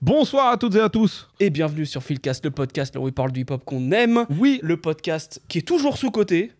Bonsoir 0.00 0.52
à 0.52 0.56
toutes 0.58 0.74
et 0.74 0.80
à 0.80 0.88
tous. 0.88 1.30
Et 1.40 1.48
bienvenue 1.50 1.86
sur 1.86 2.02
Philcast, 2.02 2.44
le 2.44 2.50
podcast 2.50 2.94
là 2.94 3.00
où 3.00 3.08
il 3.08 3.14
parle 3.14 3.32
du 3.32 3.40
hip-hop 3.40 3.64
qu'on 3.64 3.90
aime. 3.92 4.26
Oui. 4.38 4.60
Le 4.62 4.76
podcast 4.76 5.40
qui 5.48 5.58
est 5.58 5.62
toujours 5.66 5.96
sous-côté. 5.96 6.52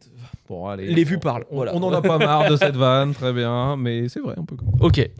Bon, 0.48 0.66
allez. 0.66 0.86
Les 0.88 1.04
vues 1.04 1.16
on- 1.16 1.20
parlent, 1.20 1.44
On, 1.50 1.56
voilà. 1.56 1.74
on 1.74 1.82
en 1.82 1.92
a 1.92 2.00
pas 2.02 2.18
marre 2.18 2.48
de 2.50 2.56
cette 2.56 2.76
vanne, 2.76 3.12
très 3.14 3.32
bien, 3.32 3.76
mais 3.76 4.08
c'est 4.08 4.20
vrai 4.20 4.34
un 4.38 4.44
peu. 4.44 4.56
Ok. 4.80 5.10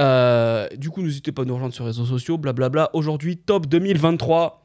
Euh, 0.00 0.68
du 0.76 0.90
coup, 0.90 1.02
n'hésitez 1.02 1.32
pas 1.32 1.42
à 1.42 1.44
nous 1.44 1.54
rejoindre 1.54 1.74
sur 1.74 1.84
les 1.84 1.90
réseaux 1.90 2.04
sociaux, 2.04 2.36
blablabla. 2.38 2.90
Aujourd'hui, 2.92 3.36
top 3.36 3.66
2023. 3.66 4.61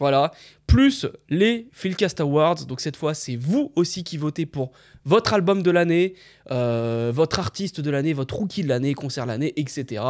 Voilà. 0.00 0.32
Plus 0.66 1.06
les 1.28 1.68
Philcast 1.72 2.20
Awards. 2.20 2.64
Donc 2.66 2.80
cette 2.80 2.96
fois, 2.96 3.12
c'est 3.12 3.36
vous 3.36 3.70
aussi 3.76 4.02
qui 4.02 4.16
votez 4.16 4.46
pour 4.46 4.72
votre 5.04 5.34
album 5.34 5.62
de 5.62 5.70
l'année, 5.70 6.14
euh, 6.50 7.12
votre 7.14 7.38
artiste 7.38 7.80
de 7.80 7.90
l'année, 7.90 8.14
votre 8.14 8.34
rookie 8.34 8.62
de 8.62 8.68
l'année, 8.68 8.94
concert 8.94 9.24
de 9.24 9.30
l'année, 9.30 9.52
etc. 9.56 10.02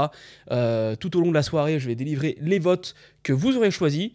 Euh, 0.50 0.94
tout 0.94 1.16
au 1.16 1.20
long 1.20 1.28
de 1.28 1.34
la 1.34 1.42
soirée, 1.42 1.80
je 1.80 1.88
vais 1.88 1.96
délivrer 1.96 2.38
les 2.40 2.60
votes 2.60 2.94
que 3.22 3.32
vous 3.32 3.56
aurez 3.56 3.70
choisis. 3.70 4.12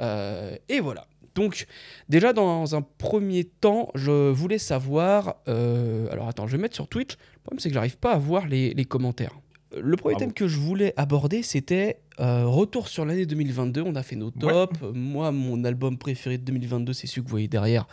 Euh, 0.00 0.56
et 0.68 0.80
voilà. 0.80 1.06
Donc, 1.34 1.66
déjà, 2.08 2.32
dans 2.32 2.76
un 2.76 2.82
premier 2.82 3.44
temps, 3.44 3.90
je 3.94 4.30
voulais 4.30 4.58
savoir. 4.58 5.36
alors, 5.46 6.28
attends, 6.28 6.46
je 6.46 6.56
vais 6.56 6.62
mettre 6.62 6.76
sur 6.76 6.86
Twitch. 6.86 7.14
Le 7.14 7.40
problème, 7.42 7.60
c'est 7.60 7.70
que 7.70 7.74
j'arrive 7.74 7.98
pas 7.98 8.12
à 8.12 8.18
voir 8.18 8.46
les, 8.46 8.72
les 8.74 8.84
commentaires. 8.84 9.36
Le 9.76 9.96
premier 9.96 10.14
Bravo. 10.14 10.18
thème 10.26 10.32
que 10.32 10.46
je 10.46 10.58
voulais 10.58 10.92
aborder, 10.96 11.42
c'était 11.42 11.98
euh, 12.20 12.46
retour 12.46 12.88
sur 12.88 13.04
l'année 13.04 13.26
2022. 13.26 13.82
On 13.82 13.94
a 13.94 14.02
fait 14.02 14.16
nos 14.16 14.30
tops. 14.30 14.80
Euh, 14.82 14.92
Moi, 14.94 15.32
mon 15.32 15.64
album 15.64 15.98
préféré 15.98 16.38
de 16.38 16.44
2022, 16.44 16.92
c'est 16.92 17.06
celui 17.06 17.22
que 17.22 17.26
vous 17.26 17.30
voyez 17.32 17.48
derrière 17.48 17.86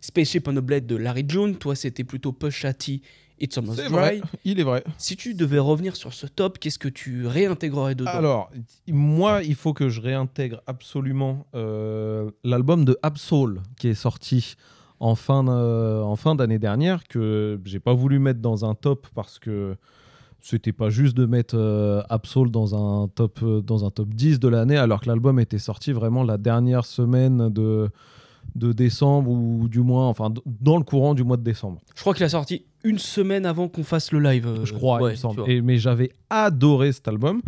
Spaceship 0.00 0.46
on 0.48 0.56
a 0.56 0.60
Blade 0.60 0.86
de 0.86 0.96
Larry 0.96 1.24
June. 1.28 1.56
Toi, 1.56 1.74
c'était 1.74 2.04
plutôt 2.04 2.32
Push 2.32 2.64
T, 2.78 3.00
It's 3.40 3.56
Almost 3.58 3.78
Dry. 3.80 3.88
vrai, 3.88 4.20
il 4.44 4.60
est 4.60 4.64
vrai. 4.64 4.84
Si 4.96 5.16
tu 5.16 5.34
devais 5.34 5.58
revenir 5.58 5.96
sur 5.96 6.12
ce 6.12 6.26
top, 6.26 6.58
qu'est-ce 6.58 6.78
que 6.78 6.88
tu 6.88 7.26
réintégrerais 7.26 7.94
dedans? 7.96 8.10
Alors, 8.12 8.50
moi, 8.86 9.42
il 9.42 9.54
faut 9.54 9.72
que 9.72 9.88
je 9.88 10.00
réintègre 10.00 10.60
absolument 10.66 11.46
euh, 11.54 12.30
l'album 12.44 12.84
de 12.84 12.96
Absol 13.02 13.60
qui 13.78 13.88
est 13.88 13.94
sorti 13.94 14.54
en 15.00 15.14
fin 15.14 15.44
de- 15.44 16.02
en 16.02 16.16
fin 16.16 16.34
d'année 16.34 16.58
dernière 16.58 17.06
que 17.06 17.60
j'ai 17.64 17.78
pas 17.80 17.94
voulu 17.94 18.18
mettre 18.18 18.40
dans 18.40 18.64
un 18.64 18.74
top 18.74 19.06
parce 19.14 19.38
que 19.38 19.76
c'était 20.50 20.72
pas 20.72 20.88
juste 20.90 21.16
de 21.16 21.26
mettre 21.26 21.56
euh, 21.58 22.02
Absol 22.08 22.50
dans 22.50 22.74
un 22.74 23.08
top 23.08 23.40
euh, 23.42 23.60
dans 23.60 23.84
un 23.84 23.90
top 23.90 24.08
10 24.14 24.40
de 24.40 24.48
l'année 24.48 24.76
alors 24.76 25.00
que 25.00 25.08
l'album 25.08 25.38
était 25.40 25.58
sorti 25.58 25.92
vraiment 25.92 26.22
la 26.22 26.38
dernière 26.38 26.84
semaine 26.84 27.50
de 27.50 27.90
de 28.54 28.72
décembre 28.72 29.30
ou 29.30 29.68
du 29.68 29.80
moins 29.80 30.08
enfin 30.08 30.32
dans 30.46 30.78
le 30.78 30.84
courant 30.84 31.12
du 31.14 31.22
mois 31.22 31.36
de 31.36 31.42
décembre. 31.42 31.80
Je 31.94 32.00
crois 32.00 32.14
qu'il 32.14 32.24
a 32.24 32.30
sorti 32.30 32.64
une 32.82 32.98
semaine 32.98 33.44
avant 33.44 33.68
qu'on 33.68 33.84
fasse 33.84 34.10
le 34.10 34.20
live. 34.20 34.46
euh, 34.46 34.64
je 34.64 34.72
crois, 34.72 35.00
il 35.00 35.04
ouais, 35.04 35.10
me 35.10 35.16
semble. 35.16 35.34
tu 35.34 35.40
vois. 35.42 35.50
Et, 35.50 35.60
mais 35.60 35.76
j'avais 35.78 36.10
adoré 36.30 36.92
cet 36.92 37.08
album. 37.08 37.42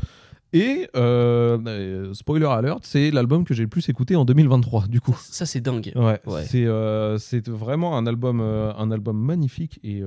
Et 0.52 0.88
euh, 0.96 2.12
spoiler 2.12 2.44
alert, 2.46 2.80
c'est 2.82 3.10
l'album 3.12 3.44
que 3.44 3.54
j'ai 3.54 3.62
le 3.62 3.68
plus 3.68 3.88
écouté 3.88 4.16
en 4.16 4.24
2023, 4.24 4.88
du 4.88 5.00
coup. 5.00 5.16
Ça, 5.22 5.46
c'est 5.46 5.60
dingue. 5.60 5.92
Ouais, 5.94 6.20
Ouais. 6.26 6.42
c'est 6.44 6.66
euh, 6.66 7.16
vraiment 7.46 7.96
un 7.96 8.04
album, 8.06 8.40
euh, 8.40 8.72
un 8.76 8.90
album 8.90 9.16
magnifique 9.16 9.78
et, 9.84 10.02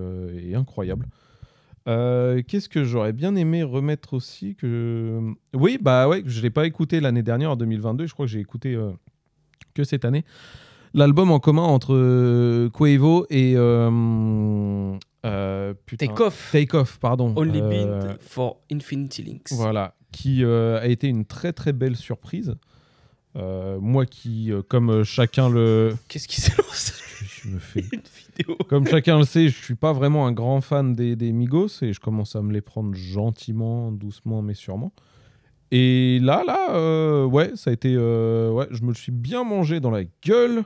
et 0.46 0.54
incroyable. 0.56 1.08
Euh, 1.88 2.42
Qu'est-ce 2.48 2.70
que 2.70 2.86
j'aurais 2.86 3.12
bien 3.12 3.36
aimé 3.36 3.62
remettre 3.62 4.14
aussi 4.14 4.56
que 4.56 5.20
oui 5.54 5.78
bah 5.82 6.08
ouais 6.08 6.24
je 6.26 6.42
l'ai 6.42 6.50
pas 6.50 6.66
écouté 6.66 7.02
l'année 7.02 7.24
dernière 7.24 7.52
en 7.52 7.56
2022 7.58 8.08
je 8.08 8.14
crois 8.14 8.26
que 8.26 8.32
j'ai 8.32 8.40
écouté 8.40 8.74
euh, 8.74 8.92
que 9.74 9.84
cette 9.84 10.06
année 10.06 10.24
l'album 10.94 11.30
en 11.30 11.40
commun 11.40 11.64
entre 11.64 11.94
euh, 11.94 12.70
Quavo 12.70 13.26
et 13.30 13.56
putain, 15.86 16.08
Take 16.08 16.24
Off. 16.24 16.50
Take 16.54 16.78
Off 16.78 17.00
pardon 17.00 17.34
Only 17.36 17.62
Build 17.62 18.18
for 18.22 18.62
Infinity 18.72 19.24
Links. 19.24 19.52
voilà, 19.52 19.96
qui 20.14 20.46
a 20.46 20.86
été 20.86 21.08
une 21.08 21.26
très 21.26 21.52
très 21.52 21.74
belle 21.74 21.98
surprise. 21.98 22.56
Moi 23.36 24.06
qui, 24.06 24.52
comme 24.70 25.04
chacun 25.04 25.50
le, 25.50 25.96
Qu'est-ce 26.08 26.30
qui 26.30 26.40
s'est 26.40 26.56
lancé? 26.58 26.94
Je 27.44 27.50
me 27.50 27.60
fais, 27.60 27.84
vidéo. 28.38 28.58
comme 28.68 28.86
chacun 28.88 29.18
le 29.20 29.26
sait, 29.26 29.50
je 29.50 29.64
suis 29.64 29.76
pas 29.76 29.94
vraiment 29.94 30.28
un 30.28 30.32
grand 30.32 30.62
fan 30.62 30.94
des, 30.94 31.16
des 31.16 31.32
Migos 31.32 31.82
et 31.82 31.94
je 31.94 32.00
commence 32.00 32.36
à 32.36 32.42
me 32.42 32.52
les 32.52 32.62
prendre 32.62 32.94
gentiment, 32.94 33.92
doucement 33.92 34.42
mais 34.42 34.54
sûrement. 34.54 34.92
Et 35.72 36.20
là, 36.22 36.44
là, 36.46 36.76
euh, 36.76 37.26
ouais, 37.26 37.52
ça 37.56 37.72
a 37.72 37.74
été, 37.74 37.96
euh, 37.98 38.52
ouais, 38.52 38.68
je 38.70 38.84
me 38.84 38.90
le 38.90 38.96
suis 38.96 39.12
bien 39.12 39.44
mangé 39.44 39.80
dans 39.80 39.90
la 39.90 40.04
gueule. 40.24 40.64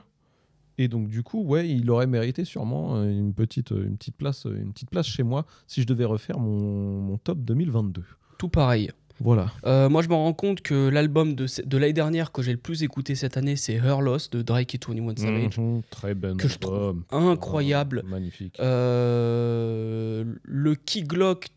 Et 0.76 0.86
donc 0.86 1.08
du 1.08 1.22
coup, 1.22 1.42
ouais, 1.42 1.68
il 1.68 1.90
aurait 1.90 2.06
mérité 2.06 2.44
sûrement 2.44 2.96
euh, 2.96 3.10
une 3.10 3.32
petite, 3.32 3.70
une 3.70 3.96
petite 3.96 4.16
place, 4.16 4.44
une 4.44 4.72
petite 4.72 4.90
place 4.90 5.06
chez 5.06 5.22
moi 5.22 5.44
si 5.66 5.82
je 5.82 5.86
devais 5.86 6.04
refaire 6.04 6.38
mon, 6.38 7.00
mon 7.00 7.16
top 7.16 7.38
2022. 7.38 8.04
Tout 8.38 8.48
pareil. 8.48 8.90
Voilà. 9.20 9.52
Euh, 9.64 9.88
moi, 9.88 10.02
je 10.02 10.08
me 10.08 10.14
rends 10.14 10.32
compte 10.32 10.60
que 10.60 10.88
l'album 10.88 11.34
de, 11.34 11.46
l'année 11.76 11.92
dernière 11.92 12.32
que 12.32 12.42
j'ai 12.42 12.52
le 12.52 12.58
plus 12.58 12.82
écouté 12.82 13.14
cette 13.14 13.36
année, 13.36 13.56
c'est 13.56 13.74
Her 13.74 14.00
Loss 14.00 14.30
de 14.30 14.42
Drake 14.42 14.74
et 14.74 14.78
21 14.78 15.16
Savage. 15.16 15.58
Mhm, 15.58 15.82
très 15.90 16.14
bon 16.14 16.36
Que 16.36 16.48
je 16.48 16.58
trouve 16.58 16.74
album. 16.74 17.04
Incroyable. 17.10 18.02
Ah, 18.04 18.10
magnifique. 18.10 18.56
Euh, 18.60 20.24
le 20.42 20.74
Key 20.74 21.02
Glock 21.02 21.48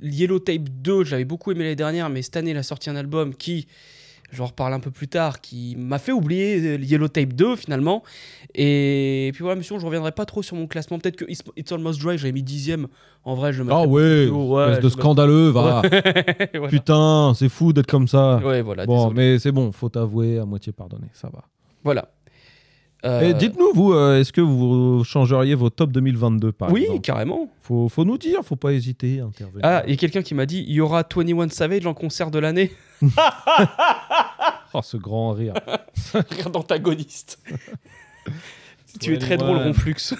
Yellow 0.00 0.38
Tape 0.38 0.68
2, 0.68 1.04
je 1.04 1.10
l'avais 1.12 1.24
beaucoup 1.24 1.52
aimé 1.52 1.64
l'année 1.64 1.76
dernière, 1.76 2.10
mais 2.10 2.22
cette 2.22 2.36
année, 2.36 2.50
il 2.50 2.56
a 2.56 2.62
sorti 2.62 2.90
un 2.90 2.96
album 2.96 3.34
qui, 3.34 3.66
j'en 4.32 4.46
reparle 4.46 4.72
un 4.72 4.80
peu 4.80 4.90
plus 4.90 5.08
tard, 5.08 5.40
qui 5.40 5.76
m'a 5.78 5.98
fait 5.98 6.12
oublier 6.12 6.60
euh, 6.60 6.78
Yellow 6.78 7.08
Tape 7.08 7.32
2 7.32 7.56
finalement. 7.56 8.02
Et 8.54 9.30
puis 9.34 9.42
voilà, 9.42 9.56
monsieur, 9.56 9.78
je 9.78 9.86
reviendrai 9.86 10.12
pas 10.12 10.24
trop 10.24 10.42
sur 10.42 10.56
mon 10.56 10.66
classement. 10.66 10.98
Peut-être 10.98 11.16
que 11.16 11.24
It's, 11.28 11.72
Almost 11.72 12.00
Dry, 12.00 12.18
j'avais 12.18 12.32
mis 12.32 12.42
dixième. 12.42 12.88
En 13.24 13.34
vrai, 13.34 13.52
je 13.52 13.62
le 13.62 13.72
Ah 13.72 13.86
ouais, 13.86 14.26
haut, 14.28 14.56
ouais, 14.56 14.80
de 14.80 14.88
scandaleux, 14.88 15.48
va. 15.50 15.82
voilà. 16.54 16.68
Putain, 16.68 17.32
c'est 17.34 17.48
fou 17.48 17.72
d'être 17.72 17.90
comme 17.90 18.08
ça. 18.08 18.38
Ouais, 18.38 18.62
voilà. 18.62 18.86
bon, 18.86 19.08
désolé. 19.08 19.14
mais 19.14 19.38
c'est 19.38 19.52
bon, 19.52 19.72
faut 19.72 19.88
t'avouer, 19.88 20.38
à 20.38 20.44
moitié 20.44 20.72
pardonné, 20.72 21.06
ça 21.12 21.28
va. 21.32 21.42
Voilà. 21.84 22.08
Euh, 23.04 23.20
Et 23.20 23.34
dites-nous, 23.34 23.72
vous, 23.74 23.92
euh, 23.92 24.20
est-ce 24.20 24.32
que 24.32 24.40
vous 24.40 25.04
changeriez 25.04 25.54
vos 25.54 25.70
top 25.70 25.92
2022 25.92 26.50
par 26.52 26.72
oui, 26.72 26.82
exemple 26.82 27.00
carrément. 27.02 27.48
faut, 27.62 27.88
faut 27.88 28.04
nous 28.04 28.18
dire, 28.18 28.40
faut 28.42 28.56
pas 28.56 28.72
hésiter 28.72 29.20
à 29.20 29.24
intervenir. 29.26 29.60
Ah, 29.64 29.82
il 29.86 29.90
y 29.90 29.94
a 29.94 29.96
quelqu'un 29.96 30.22
qui 30.22 30.34
m'a 30.34 30.46
dit 30.46 30.64
il 30.66 30.72
y 30.74 30.80
aura 30.80 31.04
21 31.14 31.48
Savage 31.50 31.86
en 31.86 31.94
concert 31.94 32.30
de 32.30 32.38
l'année. 32.38 32.72
Oh, 34.74 34.82
ce 34.82 34.98
grand 34.98 35.30
rire. 35.32 35.54
Rire 36.14 36.50
d'antagoniste. 36.50 37.38
tu 39.00 39.10
es 39.10 39.14
21. 39.14 39.18
très 39.26 39.36
drôle, 39.38 39.56
Ronflux. 39.56 40.14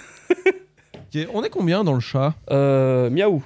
On 1.31 1.43
est 1.43 1.49
combien 1.51 1.83
dans 1.83 1.93
le 1.93 1.99
chat 1.99 2.33
Euh, 2.49 3.09
miaou. 3.11 3.43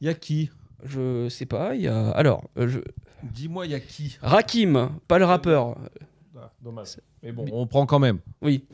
Y 0.00 0.08
a 0.08 0.14
qui 0.14 0.50
Je 0.84 1.28
sais 1.28 1.46
pas, 1.46 1.76
il 1.76 1.82
y 1.82 1.88
a. 1.88 2.10
Alors, 2.10 2.42
euh, 2.58 2.66
je... 2.68 2.80
Dis-moi, 3.22 3.66
y 3.66 3.74
a 3.74 3.80
qui 3.80 4.18
Rakim, 4.22 4.90
pas 5.06 5.18
le 5.20 5.24
rappeur. 5.24 5.76
Ah, 6.36 6.50
Dommage. 6.60 6.96
Mais 7.24 7.32
bon, 7.32 7.46
on 7.52 7.66
prend 7.66 7.86
quand 7.86 7.98
même. 7.98 8.18
Oui. 8.42 8.64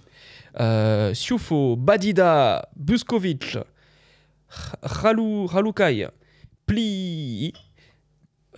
Euh, 0.58 1.14
Siufo, 1.14 1.76
Badida, 1.76 2.68
Buskovic, 2.76 3.56
Ralou, 4.82 5.46
Raloukai, 5.46 6.08
Pli, 6.66 7.52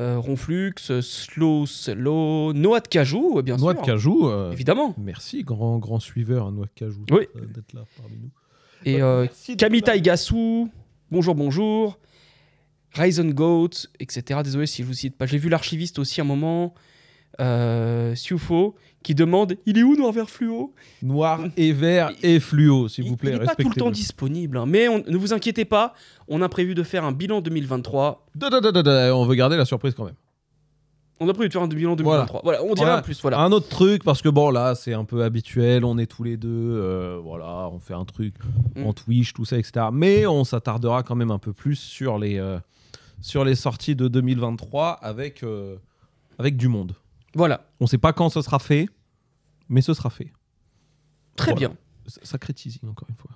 euh, 0.01 0.19
Ronflux, 0.19 1.01
Slow, 1.03 1.67
Slow, 1.67 2.53
Noah 2.55 2.81
de 2.81 2.89
Cajou, 2.89 3.43
bien 3.43 3.57
Noix 3.59 3.73
sûr. 3.75 3.83
de 3.83 3.87
cajou. 3.87 4.29
euh, 4.29 4.51
Évidemment. 4.53 4.95
Merci, 4.99 5.43
grand, 5.45 5.79
grand 5.79 6.01
suiveur, 6.01 6.51
Noix 6.51 6.67
de 6.67 6.71
Cajou, 6.75 7.05
Oui. 7.11 7.27
euh, 7.37 7.45
d'être 7.47 7.73
là 7.75 7.83
parmi 8.01 8.17
nous. 8.17 8.31
Et 8.85 9.01
euh, 9.03 9.27
Kamita. 9.59 9.95
Igasu, 9.95 10.67
bonjour, 11.11 11.35
bonjour. 11.35 11.99
Ryzen 12.95 13.33
Goat, 13.33 13.87
etc. 14.01 14.41
Désolé 14.43 14.67
si 14.67 14.83
je 14.83 14.87
vous 14.89 14.93
cite 14.95 15.17
pas. 15.17 15.27
J'ai 15.27 15.39
vu 15.39 15.49
l'archiviste 15.49 15.99
aussi 15.99 16.21
un 16.21 16.25
moment. 16.25 16.75
Euh, 17.41 18.15
Siufo, 18.15 18.75
qui 19.03 19.15
demande 19.15 19.57
Il 19.67 19.79
est 19.79 19.83
où 19.83 19.97
Noir 19.97 20.13
Vert 20.13 20.31
Fluo? 20.31 20.73
Noir 21.03 21.41
et 21.57 21.73
vert 21.73 22.13
et 22.23 22.41
fluo, 22.41 22.89
s'il 22.89 23.09
vous 23.09 23.17
plaît. 23.17 23.33
Il 23.35 23.39
n'est 23.39 23.45
pas 23.45 23.55
tout 23.55 23.69
le 23.69 23.75
temps 23.75 23.91
disponible. 23.91 24.57
hein. 24.57 24.67
Mais 24.67 24.89
on- 24.89 25.03
ne 25.07 25.17
vous 25.17 25.33
inquiétez 25.33 25.65
pas, 25.65 25.95
on 26.29 26.41
a 26.43 26.49
prévu 26.49 26.75
de 26.75 26.83
faire 26.83 27.05
un 27.05 27.13
bilan 27.13 27.41
2023. 27.41 28.27
Da, 28.35 28.49
da, 28.51 28.61
da, 28.61 28.73
da, 28.73 28.83
da, 28.83 29.17
On 29.17 29.25
veut 29.27 29.35
garder 29.35 29.57
la 29.57 29.65
surprise 29.65 29.95
quand 29.95 30.05
même. 30.05 30.15
On 31.21 31.29
a 31.29 31.35
prévu 31.35 31.49
de 31.49 31.53
faire 31.53 31.63
un 31.63 31.69
bilan 31.69 31.95
2023. 31.95 32.41
Voilà, 32.43 32.65
on 32.65 32.75
Voilà. 32.75 32.99
en 32.99 33.03
plus. 33.03 33.21
Voilà. 33.23 33.39
Un 33.41 33.53
autre 33.53 33.69
truc, 33.69 34.03
parce 34.03 34.23
que 34.23 34.29
bon, 34.29 34.51
là, 34.51 34.75
c'est 34.75 34.93
un 34.95 35.05
peu 35.05 35.23
habituel, 35.23 35.85
on 35.85 35.97
est 35.99 36.07
tous 36.07 36.25
les 36.25 36.37
deux, 36.37 36.49
euh, 36.51 37.21
voilà, 37.23 37.69
on 37.73 37.79
fait 37.79 37.95
un 37.95 38.05
truc 38.05 38.35
Mm. 38.75 38.87
en 38.87 38.93
Twitch, 38.93 39.33
tout 39.33 39.45
ça, 39.45 39.57
etc. 39.59 39.87
Mais 39.93 40.27
on 40.27 40.43
s'attardera 40.43 41.05
quand 41.05 41.15
même 41.15 41.31
un 41.31 41.39
peu 41.39 41.53
plus 41.53 41.77
sur 41.77 42.19
les, 42.19 42.39
euh, 42.39 42.59
sur 43.21 43.45
les 43.45 43.55
sorties 43.55 43.95
de 43.95 44.09
2023 44.09 44.91
avec, 45.01 45.45
euh, 45.45 45.77
avec 46.41 46.57
du 46.57 46.67
monde. 46.67 46.95
Voilà, 47.35 47.67
On 47.81 47.87
sait 47.87 47.99
pas 47.99 48.13
quand 48.13 48.29
ce 48.29 48.43
sera 48.43 48.59
fait, 48.59 48.87
mais 49.69 49.81
ce 49.83 49.95
sera 49.95 50.11
fait. 50.11 50.33
très 51.37 51.53
Voilà. 51.53 51.69
bien. 51.69 51.77
Sacré 52.23 52.53
teasing, 52.53 52.89
encore 52.91 53.09
une 53.09 53.17
fois. 53.17 53.31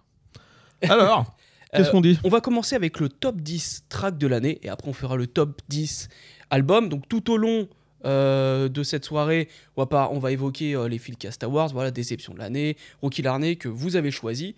Alors, 0.94 1.34
qu'est-ce 1.72 1.88
Euh, 1.88 1.92
qu'on 1.92 2.00
dit 2.00 2.18
On 2.24 2.28
va 2.28 2.40
commencer 2.40 2.74
avec 2.76 3.00
le 3.00 3.08
top 3.08 3.40
10 3.40 3.84
track 3.88 4.18
de 4.18 4.26
l'année 4.26 4.58
et 4.62 4.68
après 4.68 4.88
on 4.88 4.92
fera 4.92 5.16
le 5.16 5.26
top 5.26 5.62
10 5.68 6.08
album. 6.50 6.88
Donc 6.88 7.08
tout 7.08 7.30
au 7.30 7.36
long 7.38 7.68
euh, 8.04 8.68
de 8.68 8.82
cette 8.82 9.04
soirée. 9.04 9.48
On 9.76 9.82
va, 9.82 9.86
pas, 9.86 10.10
on 10.12 10.18
va 10.18 10.30
évoquer 10.32 10.74
euh, 10.74 10.88
les 10.88 10.98
Philcast 10.98 11.42
Awards, 11.42 11.68
voilà, 11.72 11.90
déception 11.90 12.34
de 12.34 12.38
l'année, 12.38 12.76
Rookie 13.00 13.22
Larnay 13.22 13.56
que 13.56 13.68
vous 13.68 13.96
avez 13.96 14.10
choisi. 14.10 14.54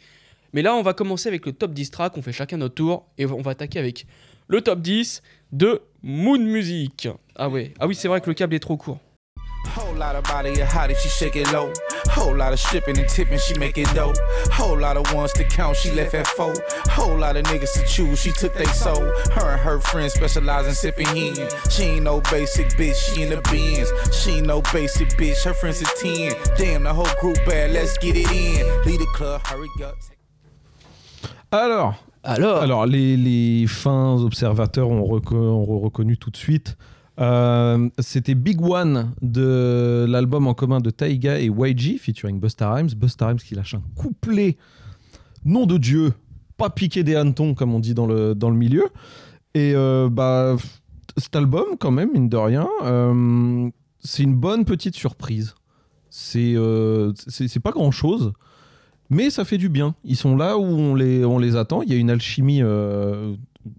Mais 0.52 0.62
là, 0.62 0.74
on 0.74 0.82
va 0.82 0.94
commencer 0.94 1.28
avec 1.28 1.46
le 1.46 1.52
top 1.52 1.72
10 1.72 1.90
track. 1.90 2.16
On 2.16 2.22
fait 2.22 2.32
chacun 2.32 2.56
notre 2.56 2.74
tour 2.74 3.06
et 3.18 3.26
on 3.26 3.42
va 3.42 3.52
attaquer 3.52 3.78
avec 3.78 4.06
le 4.48 4.62
top 4.62 4.80
10 4.80 5.22
de 5.52 5.82
Moon 6.02 6.38
Music. 6.40 7.08
Ah 7.36 7.48
ouais, 7.48 7.74
ah 7.78 7.86
oui, 7.86 7.94
c'est 7.94 8.08
vrai 8.08 8.20
que 8.20 8.28
le 8.28 8.34
câble 8.34 8.54
est 8.54 8.58
trop 8.60 8.76
court. 8.76 8.98
Whole 9.98 10.06
lot 10.06 10.14
of 10.14 10.22
body 10.30 10.60
of 10.60 10.68
hottie, 10.68 10.96
she 10.96 11.08
shake 11.08 11.34
it 11.34 11.50
low? 11.52 11.72
Whole 12.12 12.36
lot 12.36 12.52
of 12.52 12.60
stripping 12.60 12.96
and 13.00 13.08
tipping, 13.08 13.40
she 13.40 13.58
make 13.58 13.76
it 13.78 13.92
dope. 13.96 14.14
Whole 14.52 14.78
lot 14.78 14.96
of 14.96 15.12
ones 15.12 15.32
to 15.32 15.42
count, 15.44 15.76
she 15.76 15.90
left 15.90 16.14
at 16.14 16.24
four. 16.28 16.54
Whole 16.88 17.18
lot 17.18 17.36
of 17.36 17.42
niggas 17.46 17.72
to 17.72 17.84
choose, 17.84 18.20
she 18.20 18.30
took 18.30 18.54
they 18.54 18.64
soul. 18.66 19.00
Her 19.34 19.50
and 19.54 19.60
her 19.60 19.80
friends 19.80 20.14
specialize 20.14 20.68
in 20.68 20.74
sipping 20.74 21.08
hen. 21.08 21.48
She 21.68 21.82
ain't 21.82 22.04
no 22.04 22.20
basic 22.30 22.68
bitch, 22.78 22.94
she 22.94 23.22
in 23.24 23.30
the 23.30 23.40
bins. 23.50 23.90
She 24.14 24.34
ain't 24.36 24.46
no 24.46 24.62
basic 24.72 25.08
bitch, 25.18 25.42
her 25.42 25.52
friends 25.52 25.82
is 25.82 25.90
10. 26.00 26.32
Damn, 26.56 26.84
the 26.84 26.94
whole 26.94 27.12
group 27.20 27.38
bad, 27.44 27.72
let's 27.72 27.98
get 27.98 28.14
it 28.16 28.30
in. 28.30 28.64
Lead 28.84 29.00
the 29.00 29.06
club, 29.16 29.40
hurry 29.48 29.66
up. 29.82 29.96
Alors, 31.50 31.94
Alors, 32.22 32.62
alors 32.62 32.86
les, 32.86 33.16
les 33.16 33.66
fins 33.66 34.14
observateurs 34.22 34.88
ont, 34.88 35.02
reco- 35.02 35.34
ont 35.34 35.80
reconnu 35.80 36.16
tout 36.16 36.30
de 36.30 36.36
suite. 36.36 36.76
Euh, 37.20 37.88
C'était 37.98 38.34
Big 38.34 38.60
One 38.62 39.12
de 39.22 40.06
l'album 40.08 40.46
en 40.46 40.54
commun 40.54 40.80
de 40.80 40.90
Taiga 40.90 41.40
et 41.40 41.46
YG 41.46 41.98
featuring 41.98 42.40
Busta 42.40 42.72
Rhymes. 42.72 42.90
Busta 42.96 43.26
Rhymes 43.28 43.38
qui 43.38 43.54
lâche 43.54 43.74
un 43.74 43.82
couplet, 43.96 44.56
nom 45.44 45.66
de 45.66 45.78
Dieu, 45.78 46.12
pas 46.56 46.70
piqué 46.70 47.02
des 47.02 47.16
hannetons 47.16 47.54
comme 47.54 47.74
on 47.74 47.80
dit 47.80 47.94
dans 47.94 48.06
le, 48.06 48.34
dans 48.34 48.50
le 48.50 48.56
milieu. 48.56 48.84
Et 49.54 49.72
euh, 49.74 50.08
bah, 50.10 50.56
cet 51.16 51.34
album, 51.34 51.64
quand 51.78 51.90
même, 51.90 52.12
mine 52.12 52.28
de 52.28 52.36
rien, 52.36 52.68
euh, 52.84 53.68
c'est 54.00 54.22
une 54.22 54.34
bonne 54.34 54.64
petite 54.64 54.94
surprise. 54.94 55.54
C'est 56.10 56.56
c'est 57.28 57.60
pas 57.60 57.70
grand 57.70 57.90
chose. 57.90 58.32
Mais 59.10 59.30
ça 59.30 59.44
fait 59.44 59.58
du 59.58 59.68
bien. 59.68 59.94
Ils 60.04 60.16
sont 60.16 60.36
là 60.36 60.58
où 60.58 60.62
on 60.64 60.94
les, 60.94 61.24
on 61.24 61.38
les 61.38 61.56
attend. 61.56 61.80
Il 61.82 61.90
y 61.90 61.94
a 61.94 61.96
une 61.96 62.10
alchimie 62.10 62.62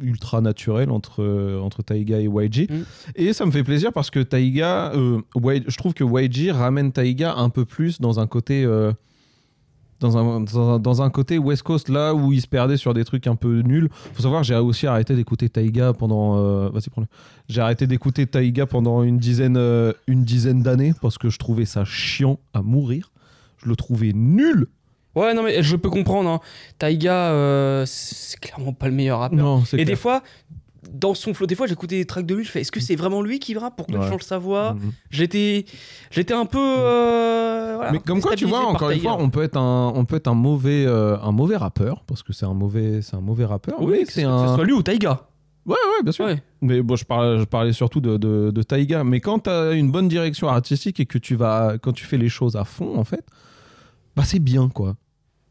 ultra 0.01 0.41
naturelle 0.41 0.91
entre, 0.91 1.23
euh, 1.23 1.59
entre 1.61 1.81
Taiga 1.81 2.19
et 2.19 2.25
YG. 2.25 2.69
Mm. 2.69 2.83
Et 3.15 3.33
ça 3.33 3.45
me 3.45 3.51
fait 3.51 3.63
plaisir 3.63 3.91
parce 3.93 4.09
que 4.11 4.19
Taiga, 4.19 4.91
euh, 4.93 5.21
Y- 5.35 5.63
je 5.67 5.77
trouve 5.77 5.93
que 5.93 6.03
YG 6.03 6.51
ramène 6.51 6.91
Taiga 6.91 7.35
un 7.35 7.49
peu 7.49 7.65
plus 7.65 7.99
dans 8.01 8.19
un 8.19 8.27
côté. 8.27 8.63
euh, 8.65 8.91
dans 10.01 10.15
un, 10.17 10.39
dans, 10.39 10.75
un, 10.75 10.79
dans 10.79 11.01
un 11.01 11.09
côté 11.09 11.37
West 11.37 11.63
Coast, 11.63 11.89
là 11.89 12.13
où 12.15 12.31
il 12.31 12.39
se 12.39 12.47
perdait 12.47 12.77
sur 12.77 12.93
des 12.93 13.03
trucs 13.03 13.27
un 13.27 13.35
peu 13.35 13.59
nuls. 13.59 13.89
Faut 14.13 14.21
savoir, 14.21 14.43
j'ai 14.43 14.55
aussi 14.55 14.87
arrêté 14.87 15.13
d'écouter 15.13 15.49
Taiga 15.49 15.91
pendant. 15.91 16.37
euh. 16.37 16.69
J'ai 17.49 17.59
arrêté 17.59 17.85
d'écouter 17.85 18.25
Taiga 18.25 18.65
pendant 18.65 19.03
une 19.03 19.17
dizaine, 19.17 19.57
euh, 19.57 19.91
une 20.07 20.23
dizaine 20.23 20.61
d'années 20.61 20.93
parce 21.01 21.17
que 21.17 21.29
je 21.29 21.37
trouvais 21.37 21.65
ça 21.65 21.83
chiant 21.83 22.39
à 22.53 22.61
mourir. 22.61 23.11
Je 23.57 23.67
le 23.67 23.75
trouvais 23.75 24.13
nul. 24.13 24.67
Ouais, 25.19 25.33
non, 25.33 25.43
mais 25.43 25.61
je 25.63 25.75
peux 25.75 25.89
comprendre. 25.89 26.29
Hein. 26.29 26.39
Taiga, 26.77 27.31
euh, 27.31 27.83
c'est 27.85 28.39
clairement 28.39 28.73
pas 28.73 28.87
le 28.87 28.93
meilleur 28.93 29.19
rappeur. 29.19 29.37
Non, 29.39 29.61
Et 29.63 29.65
clair. 29.67 29.85
des 29.85 29.95
fois, 29.95 30.23
dans 30.91 31.13
son 31.13 31.33
flow, 31.33 31.45
des 31.45 31.55
fois 31.55 31.67
j'écoutais 31.67 31.97
des 31.97 32.05
tracks 32.05 32.25
de 32.25 32.33
lui, 32.35 32.43
je 32.43 32.49
fais 32.49 32.61
est-ce 32.61 32.71
que 32.71 32.79
c'est 32.79 32.95
vraiment 32.95 33.21
lui 33.21 33.39
qui 33.39 33.55
rappe 33.57 33.75
Pourquoi 33.77 33.95
il 33.97 34.01
Ouais. 34.01 34.09
change 34.09 34.21
sa 34.23 34.37
voix 34.39 34.73
Mhm. 34.73 34.91
J'étais 35.11 35.65
j'étais 36.09 36.33
un 36.33 36.45
peu. 36.45 36.57
euh, 36.57 37.73
voilà, 37.75 37.91
Mais 37.91 37.99
comme 37.99 38.21
quoi, 38.21 38.35
tu 38.35 38.45
vois, 38.45 38.65
encore 38.65 38.89
une 38.89 38.99
fois, 39.01 39.17
on 39.19 39.29
peut 39.29 39.43
être 39.43 39.57
un, 39.57 39.91
on 39.95 40.05
peut 40.05 40.15
être 40.15 40.27
un 40.27 40.33
mauvais, 40.33 40.85
euh, 40.87 41.17
un 41.19 41.31
mauvais 41.31 41.57
rappeur 41.57 42.03
parce 42.07 42.23
que 42.23 42.33
c'est 42.33 42.45
un 42.45 42.53
mauvais, 42.53 43.01
c'est 43.01 43.15
un 43.15 43.21
mauvais 43.21 43.45
rappeur. 43.45 43.81
Oui, 43.81 44.03
que, 44.05 44.11
c'est 44.11 44.21
ce- 44.21 44.25
que 44.25 44.31
un. 44.31 44.47
ce 44.47 44.55
soit 44.55 44.63
lui 44.65 44.73
ou 44.73 44.81
Taiga. 44.81 45.27
Ouais, 45.65 45.75
ouais, 45.75 46.03
bien 46.03 46.11
sûr. 46.11 46.25
Ouais. 46.25 46.41
Mais 46.61 46.81
bon, 46.81 46.95
je 46.95 47.05
parlais, 47.05 47.37
je 47.39 47.43
parlais 47.43 47.73
surtout 47.73 47.99
de, 48.01 48.17
de, 48.17 48.49
de 48.49 48.63
Taiga. 48.63 49.03
Mais 49.03 49.19
quand 49.19 49.39
tu 49.39 49.49
as 49.51 49.71
une 49.73 49.91
bonne 49.91 50.07
direction 50.07 50.47
artistique 50.47 50.99
et 50.99 51.05
que 51.05 51.17
tu 51.19 51.35
vas, 51.35 51.73
quand 51.79 51.91
tu 51.91 52.05
fais 52.05 52.17
les 52.17 52.29
choses 52.29 52.55
à 52.55 52.63
fond, 52.63 52.97
en 52.97 53.03
fait, 53.03 53.23
bah 54.15 54.23
c'est 54.25 54.39
bien, 54.39 54.69
quoi. 54.69 54.95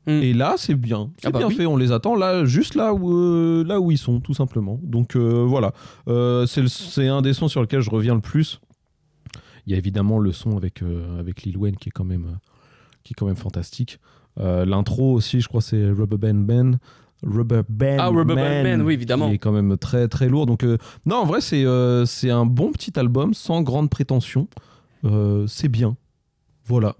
Mm. 0.09 0.23
Et 0.23 0.33
là, 0.33 0.55
c'est 0.57 0.75
bien. 0.75 1.11
C'est 1.19 1.29
Ah 1.29 1.31
bah 1.31 1.41
bien 1.41 1.49
oui. 1.49 1.55
fait. 1.55 1.67
On 1.67 1.77
les 1.77 1.93
attend 1.93 2.17
là, 2.17 2.47
juste 2.47 2.75
là 2.75 2.95
où, 2.95 3.13
euh, 3.13 3.63
là 3.65 3.79
où 3.79 3.91
ils 3.91 3.99
sont, 3.99 4.21
tout 4.21 4.33
simplement. 4.33 4.81
Donc 4.83 5.15
euh, 5.15 5.45
voilà. 5.47 5.75
Euh, 6.09 6.47
c'est 6.47 6.67
c'est 6.67 7.09
un 7.09 7.21
des 7.21 7.35
sons 7.35 7.49
sur 7.49 7.61
lequel 7.61 7.83
je 7.83 7.91
reviens 7.91 8.15
le 8.15 8.23
plus. 8.23 8.61
Il 9.67 9.73
y 9.73 9.75
a 9.75 9.79
évidemment 9.79 10.19
le 10.19 10.33
son 10.33 10.57
avec, 10.57 10.83
avec 11.19 11.43
Lil 11.43 11.59
Wayne 11.59 11.77
qui 11.77 11.91
est 11.91 11.93
quand 11.93 12.05
même, 12.05 12.39
qui 13.05 13.13
est 13.13 13.15
quand 13.15 13.27
même 13.27 13.37
fantastique. 13.37 14.01
L'intro 14.39 15.13
aussi, 15.13 15.43
je 15.43 15.49
crois, 15.49 15.61
c'est 15.61 15.91
Rubber 15.91 16.17
Band 16.17 16.41
Ben. 16.41 16.79
Rubber 17.23 17.63
Band 17.69 17.97
Ah, 17.99 18.09
Rubber 18.09 18.35
Band 18.35 18.63
Man, 18.63 18.81
oui, 18.81 18.95
évidemment. 18.95 19.29
Qui 19.29 19.35
est 19.35 19.39
quand 19.39 19.53
même 19.53 19.77
très 19.77 20.09
très 20.09 20.31
lourd. 20.31 20.47
Donc 20.47 20.65
non, 21.05 21.17
en 21.17 21.27
vrai, 21.27 21.43
c'est 21.43 21.67
c'est 22.07 22.31
un 22.31 22.47
bon 22.47 22.73
petit 22.73 22.99
album 22.99 23.35
sans 23.35 23.61
grande 23.61 23.91
prétention. 23.91 24.49
C'est 25.47 25.69
bien. 25.69 25.99
Voilà. 26.65 26.97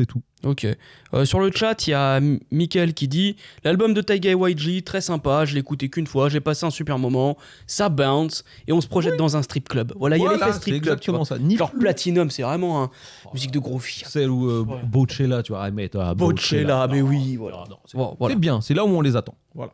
C'est 0.00 0.06
tout. 0.06 0.22
Ok. 0.44 0.66
Euh, 1.12 1.26
sur 1.26 1.40
le 1.40 1.50
chat, 1.52 1.86
il 1.86 1.90
y 1.90 1.92
a 1.92 2.16
M- 2.16 2.40
Mickaël 2.50 2.94
qui 2.94 3.06
dit 3.06 3.36
L'album 3.64 3.92
de 3.92 4.00
Taiga 4.00 4.30
YG, 4.32 4.82
très 4.82 5.02
sympa, 5.02 5.44
je 5.44 5.52
l'ai 5.52 5.60
écouté 5.60 5.90
qu'une 5.90 6.06
fois, 6.06 6.30
j'ai 6.30 6.40
passé 6.40 6.64
un 6.64 6.70
super 6.70 6.98
moment, 6.98 7.36
ça 7.66 7.90
bounce, 7.90 8.42
et 8.66 8.72
on 8.72 8.80
se 8.80 8.88
projette 8.88 9.18
dans 9.18 9.36
un 9.36 9.42
strip 9.42 9.68
club. 9.68 9.92
Voilà, 9.98 10.16
il 10.16 10.22
y 10.22 10.26
a 10.26 10.32
l'effet 10.32 10.52
strip 10.54 10.82
club, 10.82 11.00
tu 11.00 11.10
vois. 11.10 11.22
ça. 11.26 11.38
Ni 11.38 11.58
Genre 11.58 11.70
plus- 11.70 11.80
Platinum, 11.80 12.30
c'est 12.30 12.40
vraiment 12.42 12.84
un 12.84 12.90
musique 13.34 13.50
de 13.50 13.58
gros 13.58 13.78
filles. 13.78 14.04
Celle 14.08 14.30
où 14.30 14.48
euh, 14.48 14.64
Ouais. 14.64 14.80
Bocella, 14.84 15.42
tu 15.42 15.52
vois, 15.52 15.64
ah, 15.64 15.70
mais, 15.70 15.90
toi, 15.90 16.14
Bocella, 16.14 16.88
mais 16.88 17.02
non, 17.02 17.08
oui, 17.08 17.36
voilà. 17.36 17.64
non, 17.68 17.76
c'est 17.84 17.98
Bon, 17.98 18.16
voilà. 18.18 18.34
c'est 18.34 18.40
bien, 18.40 18.62
c'est 18.62 18.72
là 18.72 18.86
où 18.86 18.88
on 18.88 19.02
les 19.02 19.16
attend. 19.16 19.34
Voilà. 19.54 19.72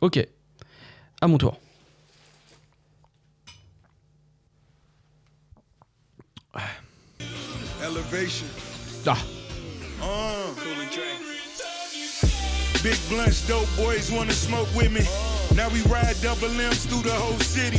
Ok. 0.00 0.26
À 1.20 1.28
mon 1.28 1.36
tour. 1.36 1.58
Elevation. 7.82 8.46
Ah. 9.06 9.16
Uh. 10.02 10.52
Big 12.82 12.98
blunts, 13.08 13.46
dope 13.46 13.68
boys 13.76 14.10
wanna 14.10 14.32
smoke 14.32 14.66
with 14.74 14.90
me. 14.90 15.06
Now 15.54 15.68
we 15.68 15.82
ride 15.82 16.16
double 16.20 16.50
M's 16.60 16.84
through 16.84 17.02
the 17.02 17.14
whole 17.14 17.38
city. 17.38 17.78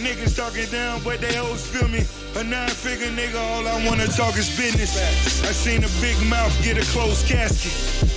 Niggas 0.00 0.36
talking 0.36 0.70
down, 0.70 1.02
but 1.02 1.20
they 1.20 1.34
hoes 1.34 1.66
feel 1.66 1.88
me. 1.88 2.06
A 2.38 2.44
nine 2.44 2.70
figure 2.70 3.08
nigga, 3.08 3.40
all 3.40 3.66
I 3.66 3.84
wanna 3.88 4.06
talk 4.06 4.36
is 4.38 4.48
business. 4.56 4.96
I 5.42 5.52
seen 5.52 5.82
a 5.82 5.90
big 6.00 6.16
mouth 6.30 6.54
get 6.62 6.78
a 6.78 6.86
closed 6.92 7.26
casket. 7.26 7.72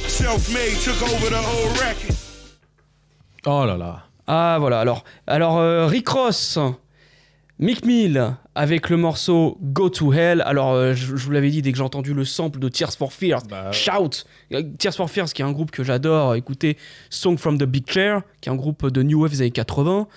Self 0.08 0.54
made, 0.54 0.78
took 0.78 1.02
over 1.02 1.30
the 1.32 1.42
whole 1.42 1.70
racket. 1.82 2.16
Oh 3.48 3.66
là 3.66 3.76
là. 3.76 4.04
Ah 4.28 4.58
voilà, 4.60 4.80
alors, 4.82 5.04
alors 5.26 5.58
euh, 5.58 5.88
Rick 5.88 6.08
Ross, 6.10 6.60
Mick 7.60 7.86
Mill 7.86 8.36
avec 8.56 8.90
le 8.90 8.98
morceau 8.98 9.58
Go 9.62 9.88
to 9.90 10.12
Hell. 10.12 10.42
Alors 10.46 10.72
euh, 10.74 10.94
je, 10.94 11.16
je 11.16 11.24
vous 11.26 11.32
l'avais 11.32 11.50
dit 11.52 11.62
dès 11.62 11.72
que 11.72 11.78
j'ai 11.78 11.84
entendu 11.84 12.14
le 12.14 12.26
sample 12.26 12.60
de 12.60 12.68
Tears 12.68 12.92
for 12.94 13.14
Fears, 13.14 13.44
Bah, 13.48 13.72
Shout 13.72 14.26
Euh, 14.52 14.64
Tears 14.80 14.96
for 14.96 15.10
Fears 15.10 15.32
qui 15.34 15.44
est 15.44 15.46
un 15.46 15.52
groupe 15.52 15.70
que 15.72 15.84
j'adore, 15.84 16.34
écoutez 16.36 16.78
Song 17.12 17.38
from 17.38 17.58
the 17.60 17.64
Big 17.64 17.90
Chair 17.90 18.24
qui 18.42 18.50
est 18.50 18.52
un 18.52 18.56
groupe 18.56 18.88
de 18.90 19.04
New 19.04 19.22
Wave 19.22 19.32
des 19.32 19.42
années 19.42 19.52
80. 19.52 20.08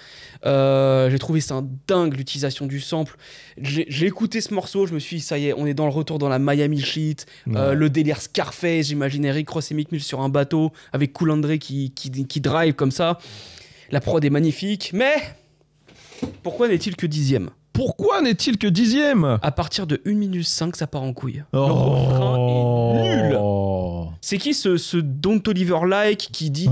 Euh, 0.47 1.11
j'ai 1.11 1.19
trouvé 1.19 1.41
ça 1.41 1.63
dingue 1.87 2.15
l'utilisation 2.17 2.67
du 2.67 2.81
sample. 2.81 3.17
J'ai 3.61 4.07
écouté 4.07 4.41
ce 4.41 4.53
morceau, 4.55 4.87
je 4.87 4.95
me 4.95 4.99
suis 4.99 5.17
dit 5.17 5.23
ça 5.23 5.39
y 5.39 5.49
est, 5.49 5.53
on 5.57 5.67
est 5.67 5.75
dans 5.75 5.87
le 5.87 5.93
retour 5.93 6.19
dans 6.19 6.29
la 6.31 6.39
Miami 6.39 6.81
shit. 6.81 7.27
Euh, 7.55 7.75
le 7.75 7.91
délire 7.91 8.21
Scarface, 8.21 8.87
j'imaginais 8.87 9.31
Rick 9.31 9.51
Ross 9.51 9.71
et 9.71 9.75
Mick 9.75 9.93
Mill 9.93 10.03
sur 10.03 10.21
un 10.21 10.31
bateau 10.31 10.73
avec 10.93 11.13
Cool 11.13 11.31
André 11.31 11.59
qui, 11.59 11.91
qui, 11.93 12.11
qui 12.27 12.41
drive 12.41 12.73
comme 12.75 12.91
ça. 12.91 13.19
La 13.91 14.01
prod 14.01 14.25
est 14.25 14.31
magnifique, 14.31 14.91
mais 14.95 15.15
pourquoi 16.43 16.69
n'est-il 16.69 16.97
que 16.97 17.07
dixième 17.07 17.51
Pourquoi 17.73 18.21
n'est-il 18.23 18.59
que 18.59 18.67
dixième 18.67 19.39
À 19.43 19.51
partir 19.51 19.87
de 19.87 20.01
1 20.07 20.13
minute 20.15 20.45
5, 20.47 20.77
ça 20.77 20.87
part 20.87 21.03
en 21.03 21.13
couille. 21.13 21.43
Le 21.53 21.59
Oh. 21.59 21.67
refrain 21.67 22.39
est 22.99 23.23
nul. 23.23 23.39
C'est 24.21 24.39
qui 24.39 24.55
ce, 24.55 24.77
ce 24.77 24.97
Don't 24.97 25.43
Oliver 25.47 25.81
Like 25.87 26.19
qui 26.33 26.51
dit 26.51 26.69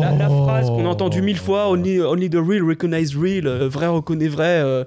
la, 0.00 0.12
la 0.12 0.28
phrase 0.28 0.68
qu'on 0.68 0.86
a 0.86 0.88
entendue 0.88 1.22
mille 1.22 1.38
fois 1.38 1.68
Only, 1.70 2.00
only 2.00 2.28
the 2.30 2.36
real 2.36 2.62
recognize 2.64 3.16
real, 3.16 3.46
euh, 3.46 3.68
vrai 3.68 3.86
reconnaît 3.86 4.28
vrai. 4.28 4.60
euh, 4.62 4.84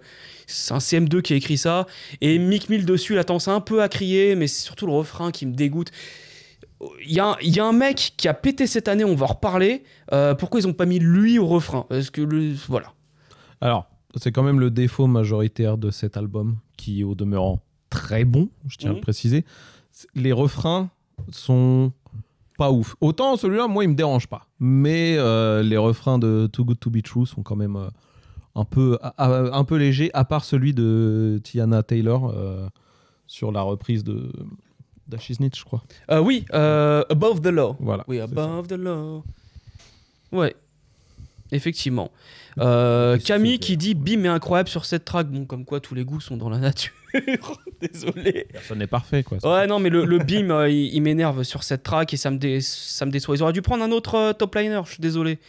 c'est 0.47 0.73
un 0.73 0.79
CM2 0.79 1.21
qui 1.21 1.33
a 1.33 1.35
écrit 1.35 1.57
ça. 1.59 1.85
Et 2.21 2.39
Mick 2.39 2.69
Mill 2.69 2.83
dessus, 2.85 3.13
la 3.13 3.23
tendance 3.23 3.47
un 3.47 3.61
peu 3.61 3.83
à 3.83 3.87
crier, 3.89 4.35
mais 4.35 4.47
c'est 4.47 4.63
surtout 4.63 4.87
le 4.87 4.93
refrain 4.93 5.31
qui 5.31 5.45
me 5.45 5.53
dégoûte. 5.53 5.91
Il 7.05 7.11
y, 7.13 7.19
a, 7.19 7.27
un- 7.31 7.35
il 7.41 7.55
y 7.55 7.59
a 7.59 7.65
un 7.65 7.73
mec 7.73 8.13
qui 8.17 8.27
a 8.27 8.33
pété 8.33 8.65
cette 8.65 8.87
année, 8.87 9.03
on 9.03 9.13
va 9.13 9.25
en 9.25 9.29
reparler. 9.33 9.83
Euh, 10.13 10.33
pourquoi 10.33 10.59
ils 10.61 10.67
ont 10.67 10.73
pas 10.73 10.85
mis 10.87 10.97
lui 10.97 11.37
au 11.37 11.45
refrain? 11.45 11.85
Parce 11.89 12.09
que 12.09 12.21
le, 12.21 12.53
voilà. 12.67 12.93
Alors, 13.61 13.85
c'est 14.15 14.31
quand 14.31 14.43
même 14.43 14.59
le 14.59 14.71
défaut 14.71 15.07
majoritaire 15.07 15.77
de 15.77 15.91
cet 15.91 16.17
album, 16.17 16.57
qui 16.77 17.01
est 17.01 17.03
au 17.03 17.15
demeurant 17.15 17.61
très 17.89 18.25
bon, 18.25 18.49
je 18.67 18.77
tiens 18.77 18.89
à 18.89 18.93
Mhm. 18.93 18.97
le 18.99 19.01
préciser. 19.01 19.45
C'est- 19.91 20.07
Les 20.15 20.31
refrains 20.31 20.89
sont 21.31 21.91
pas 22.57 22.71
ouf. 22.71 22.95
Autant 23.01 23.35
celui-là, 23.37 23.67
moi, 23.67 23.83
il 23.83 23.89
me 23.89 23.95
dérange 23.95 24.27
pas. 24.27 24.45
Mais 24.59 25.15
euh, 25.17 25.61
les 25.63 25.77
refrains 25.77 26.19
de 26.19 26.47
Too 26.51 26.65
Good 26.65 26.79
To 26.79 26.89
Be 26.89 27.01
True 27.01 27.25
sont 27.25 27.41
quand 27.43 27.55
même 27.55 27.75
euh, 27.75 27.87
un, 28.55 28.65
peu, 28.65 28.97
un 29.17 29.63
peu 29.63 29.77
légers, 29.77 30.09
à 30.13 30.25
part 30.25 30.43
celui 30.43 30.73
de 30.73 31.39
Tiana 31.43 31.83
Taylor 31.83 32.31
euh, 32.35 32.67
sur 33.27 33.51
la 33.51 33.61
reprise 33.61 34.03
de 34.03 34.31
d'Ashisnit, 35.07 35.49
je 35.55 35.63
crois. 35.63 35.83
Oui, 36.21 36.45
Above 36.51 37.41
the 37.41 37.47
Law. 37.47 37.75
Voilà. 37.79 38.03
Oui. 38.07 38.19
Above 38.19 38.67
the 38.67 38.73
Law. 38.73 39.23
Ouais. 40.31 40.55
Effectivement. 41.51 42.11
Euh, 42.59 43.17
Camille 43.17 43.59
qui 43.59 43.75
dit 43.77 43.95
Bim 43.95 44.23
est 44.23 44.27
incroyable 44.27 44.69
sur 44.69 44.85
cette 44.85 45.05
track. 45.05 45.27
Bon, 45.27 45.45
comme 45.45 45.65
quoi 45.65 45.79
tous 45.79 45.95
les 45.95 46.03
goûts 46.03 46.19
sont 46.19 46.37
dans 46.37 46.49
la 46.49 46.57
nature. 46.57 46.91
Désolé. 47.81 48.47
Personne 48.51 48.79
n'est 48.79 48.87
parfait, 48.87 49.23
quoi. 49.23 49.37
Ouais, 49.43 49.65
non, 49.67 49.79
mais 49.79 49.89
le, 49.89 50.05
le 50.05 50.19
Bim, 50.19 50.51
euh, 50.51 50.69
il, 50.69 50.93
il 50.93 51.01
m'énerve 51.01 51.43
sur 51.43 51.63
cette 51.63 51.83
track 51.83 52.13
et 52.13 52.17
ça 52.17 52.29
me, 52.29 52.37
dé- 52.37 52.61
ça 52.61 53.05
me 53.05 53.11
déçoit. 53.11 53.35
Ils 53.35 53.43
auraient 53.43 53.53
dû 53.53 53.61
prendre 53.61 53.83
un 53.83 53.91
autre 53.91 54.15
euh, 54.15 54.33
top 54.33 54.55
liner, 54.55 54.81
je 54.85 54.91
suis 54.91 55.01
désolé. 55.01 55.39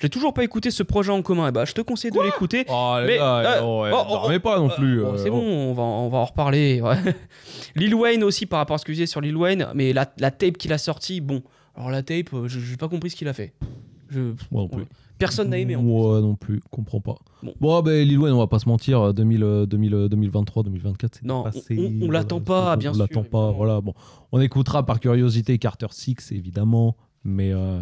J'ai 0.00 0.08
toujours 0.08 0.32
pas 0.32 0.44
écouté 0.44 0.70
ce 0.70 0.82
projet 0.82 1.12
en 1.12 1.20
commun. 1.22 1.48
Et 1.48 1.52
bah, 1.52 1.66
je 1.66 1.72
te 1.72 1.82
conseille 1.82 2.10
de 2.10 2.20
l'écouter. 2.22 2.64
Oh, 2.68 2.96
Mais, 3.06 3.16
gars, 3.18 3.58
euh, 3.58 3.60
oh, 3.62 3.82
ouais, 3.82 3.90
oh, 3.92 4.02
oh, 4.08 4.12
dormez 4.12 4.38
pas 4.38 4.58
non 4.58 4.70
plus. 4.70 5.00
Bon, 5.02 5.12
euh, 5.12 5.18
c'est 5.18 5.28
oh. 5.28 5.32
bon, 5.34 5.42
on 5.42 5.74
va, 5.74 5.82
on 5.82 6.08
va 6.08 6.18
en 6.18 6.24
reparler. 6.24 6.80
ouais. 6.82 6.96
Lil 7.76 7.94
Wayne 7.94 8.24
aussi, 8.24 8.46
par 8.46 8.58
rapport 8.60 8.76
à 8.76 8.78
ce 8.78 8.84
que 8.84 8.92
je 8.92 8.96
disais 8.96 9.06
sur 9.06 9.20
Lil 9.20 9.36
Wayne, 9.36 9.68
mais 9.74 9.92
la, 9.92 10.10
la 10.18 10.30
tape 10.30 10.56
qu'il 10.56 10.72
a 10.72 10.78
sortie, 10.78 11.20
bon. 11.20 11.42
Alors 11.76 11.90
la 11.90 12.02
tape, 12.02 12.30
je 12.46 12.58
j'ai 12.60 12.76
pas 12.76 12.88
compris 12.88 13.10
ce 13.10 13.16
qu'il 13.16 13.28
a 13.28 13.32
fait. 13.34 13.52
Je, 14.10 14.20
Moi 14.50 14.62
non 14.62 14.68
plus. 14.68 14.84
Personne 15.20 15.50
n'a 15.50 15.58
aimé. 15.58 15.76
en 15.76 15.82
Moi 15.82 16.20
non 16.20 16.34
plus, 16.34 16.60
comprends 16.70 17.00
pas. 17.00 17.14
Bon. 17.44 17.54
Bon, 17.60 17.82
ben 17.82 18.06
Lil 18.06 18.18
Wayne, 18.18 18.34
on 18.34 18.38
va 18.38 18.48
pas 18.48 18.58
se 18.58 18.68
mentir, 18.68 19.00
euh, 19.00 19.12
2000, 19.12 19.44
euh, 19.44 19.66
2000, 19.66 19.94
euh, 19.94 20.08
2023, 20.08 20.64
2024, 20.64 21.14
c'est 21.14 21.24
Non, 21.24 21.44
passé. 21.44 21.76
on- 21.78 22.04
on- 22.04 22.08
on 22.08 22.10
l'attend 22.10 22.40
pas, 22.40 22.74
on- 22.74 22.76
bien 22.76 22.90
on 22.90 22.94
sûr, 22.94 23.02
l'attend 23.02 23.22
pas, 23.22 23.38
évidemment. 23.38 23.52
voilà. 23.52 23.80
Bon, 23.80 23.94
on 24.32 24.40
écoutera 24.40 24.84
par 24.84 24.98
curiosité 24.98 25.56
Carter 25.58 25.86
Six, 25.90 26.32
évidemment, 26.32 26.96
mais, 27.22 27.52
euh, 27.52 27.80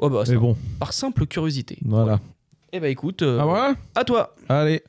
Oh, 0.00 0.10
bah, 0.10 0.24
mais 0.28 0.36
bon, 0.36 0.56
Par 0.80 0.92
simple 0.92 1.26
curiosité. 1.26 1.78
voilà. 1.84 2.18
Eh 2.72 2.80
bah 2.80 2.88
écoute, 2.88 3.22
euh, 3.22 3.38
Ah 3.40 3.46
ouais? 3.46 3.74
à 3.94 4.02
toi. 4.02 4.34
Allez. 4.48 4.82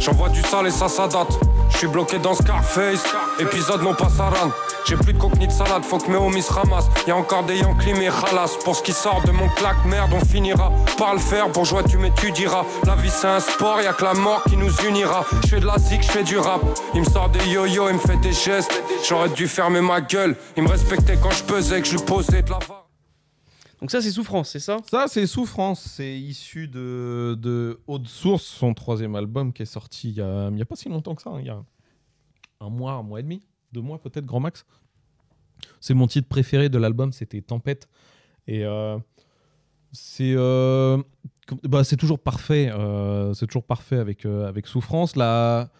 J'envoie 0.00 0.30
du 0.30 0.40
sale 0.40 0.66
et 0.66 0.70
ça, 0.70 0.88
ça 0.88 1.06
date. 1.06 1.38
Je 1.70 1.78
suis 1.78 1.86
bloqué 1.86 2.18
dans 2.18 2.34
Scarface, 2.34 3.04
épisode 3.38 3.82
non 3.82 3.94
pas 3.94 4.08
Saran. 4.08 4.50
J'ai 4.86 4.96
plus 4.96 5.12
de 5.12 5.18
coke 5.18 5.36
ni 5.38 5.46
de 5.46 5.52
salade, 5.52 5.84
faut 5.84 5.98
que 5.98 6.10
mes 6.10 6.16
homies 6.16 6.42
se 6.42 6.52
ramassent. 6.52 6.90
Y'a 7.06 7.16
encore 7.16 7.44
des 7.44 7.58
Yankees 7.58 7.94
mais 7.98 8.08
ralasse. 8.08 8.56
Pour 8.64 8.76
ce 8.76 8.82
qui 8.82 8.92
sort 8.92 9.22
de 9.24 9.30
mon 9.30 9.48
claque, 9.50 9.84
merde, 9.86 10.10
on 10.12 10.24
finira 10.24 10.72
par 10.98 11.14
le 11.14 11.20
faire. 11.20 11.48
Bourgeois, 11.48 11.82
tu 11.82 11.96
m'étudieras. 11.96 12.64
La 12.84 12.96
vie 12.96 13.10
c'est 13.10 13.26
un 13.26 13.40
sport, 13.40 13.80
y'a 13.80 13.92
que 13.92 14.04
la 14.04 14.14
mort 14.14 14.42
qui 14.48 14.56
nous 14.56 14.72
unira. 14.86 15.24
Je 15.46 15.56
de 15.56 15.66
la 15.66 15.78
zik, 15.78 16.02
je 16.02 16.10
fais 16.10 16.22
du 16.22 16.38
rap. 16.38 16.60
Il 16.94 17.00
me 17.00 17.06
sort 17.06 17.28
des 17.28 17.44
yo-yo, 17.46 17.88
il 17.88 17.94
me 17.94 17.98
fait 17.98 18.16
des 18.16 18.32
gestes. 18.32 18.82
J'aurais 19.08 19.28
dû 19.30 19.48
fermer 19.48 19.80
ma 19.80 20.00
gueule. 20.00 20.36
Il 20.56 20.62
me 20.62 20.68
respectait 20.68 21.18
quand 21.22 21.30
je 21.30 21.44
pesais, 21.44 21.80
que 21.80 21.88
je 21.88 21.98
posais 21.98 22.42
de 22.42 22.50
la 22.50 22.58
Donc 23.80 23.90
ça 23.90 24.02
c'est 24.02 24.10
souffrance, 24.10 24.50
c'est 24.50 24.60
ça? 24.60 24.76
Ça, 24.90 25.06
c'est 25.08 25.26
Souffrance. 25.26 25.80
C'est 25.80 26.18
issu 26.18 26.68
de, 26.68 27.80
Haute 27.86 28.06
Source, 28.08 28.44
son 28.44 28.74
troisième 28.74 29.14
album 29.14 29.52
qui 29.52 29.62
est 29.62 29.66
sorti 29.66 30.10
il 30.10 30.16
y 30.16 30.20
a, 30.20 30.50
y 30.50 30.62
a 30.62 30.66
pas 30.66 30.76
si 30.76 30.88
longtemps 30.88 31.14
que 31.14 31.22
ça. 31.22 31.30
hein, 31.30 31.40
il 31.40 31.46
y 31.46 31.50
a 31.50 31.62
un 32.60 32.68
mois, 32.68 32.92
un 32.92 33.02
mois 33.02 33.20
et 33.20 33.22
demi, 33.22 33.42
deux 33.72 33.80
mois 33.80 33.98
peut-être, 33.98 34.26
grand 34.26 34.40
max. 34.40 34.66
C'est 35.80 35.94
mon 35.94 36.06
titre 36.06 36.28
préféré 36.28 36.68
de 36.68 36.76
l'album, 36.78 37.12
c'était 37.12 37.40
Tempête. 37.40 37.88
Et 38.46 38.64
euh, 38.64 38.98
c'est 39.92 40.34
euh, 40.36 41.02
bah, 41.62 41.84
c'est 41.84 41.96
toujours 41.96 42.18
parfait. 42.18 42.70
euh, 42.70 43.32
c'est 43.32 43.46
toujours 43.46 43.64
parfait 43.64 43.96
avec, 43.96 44.26
Souffrance. 44.66 45.16
La, 45.16 45.70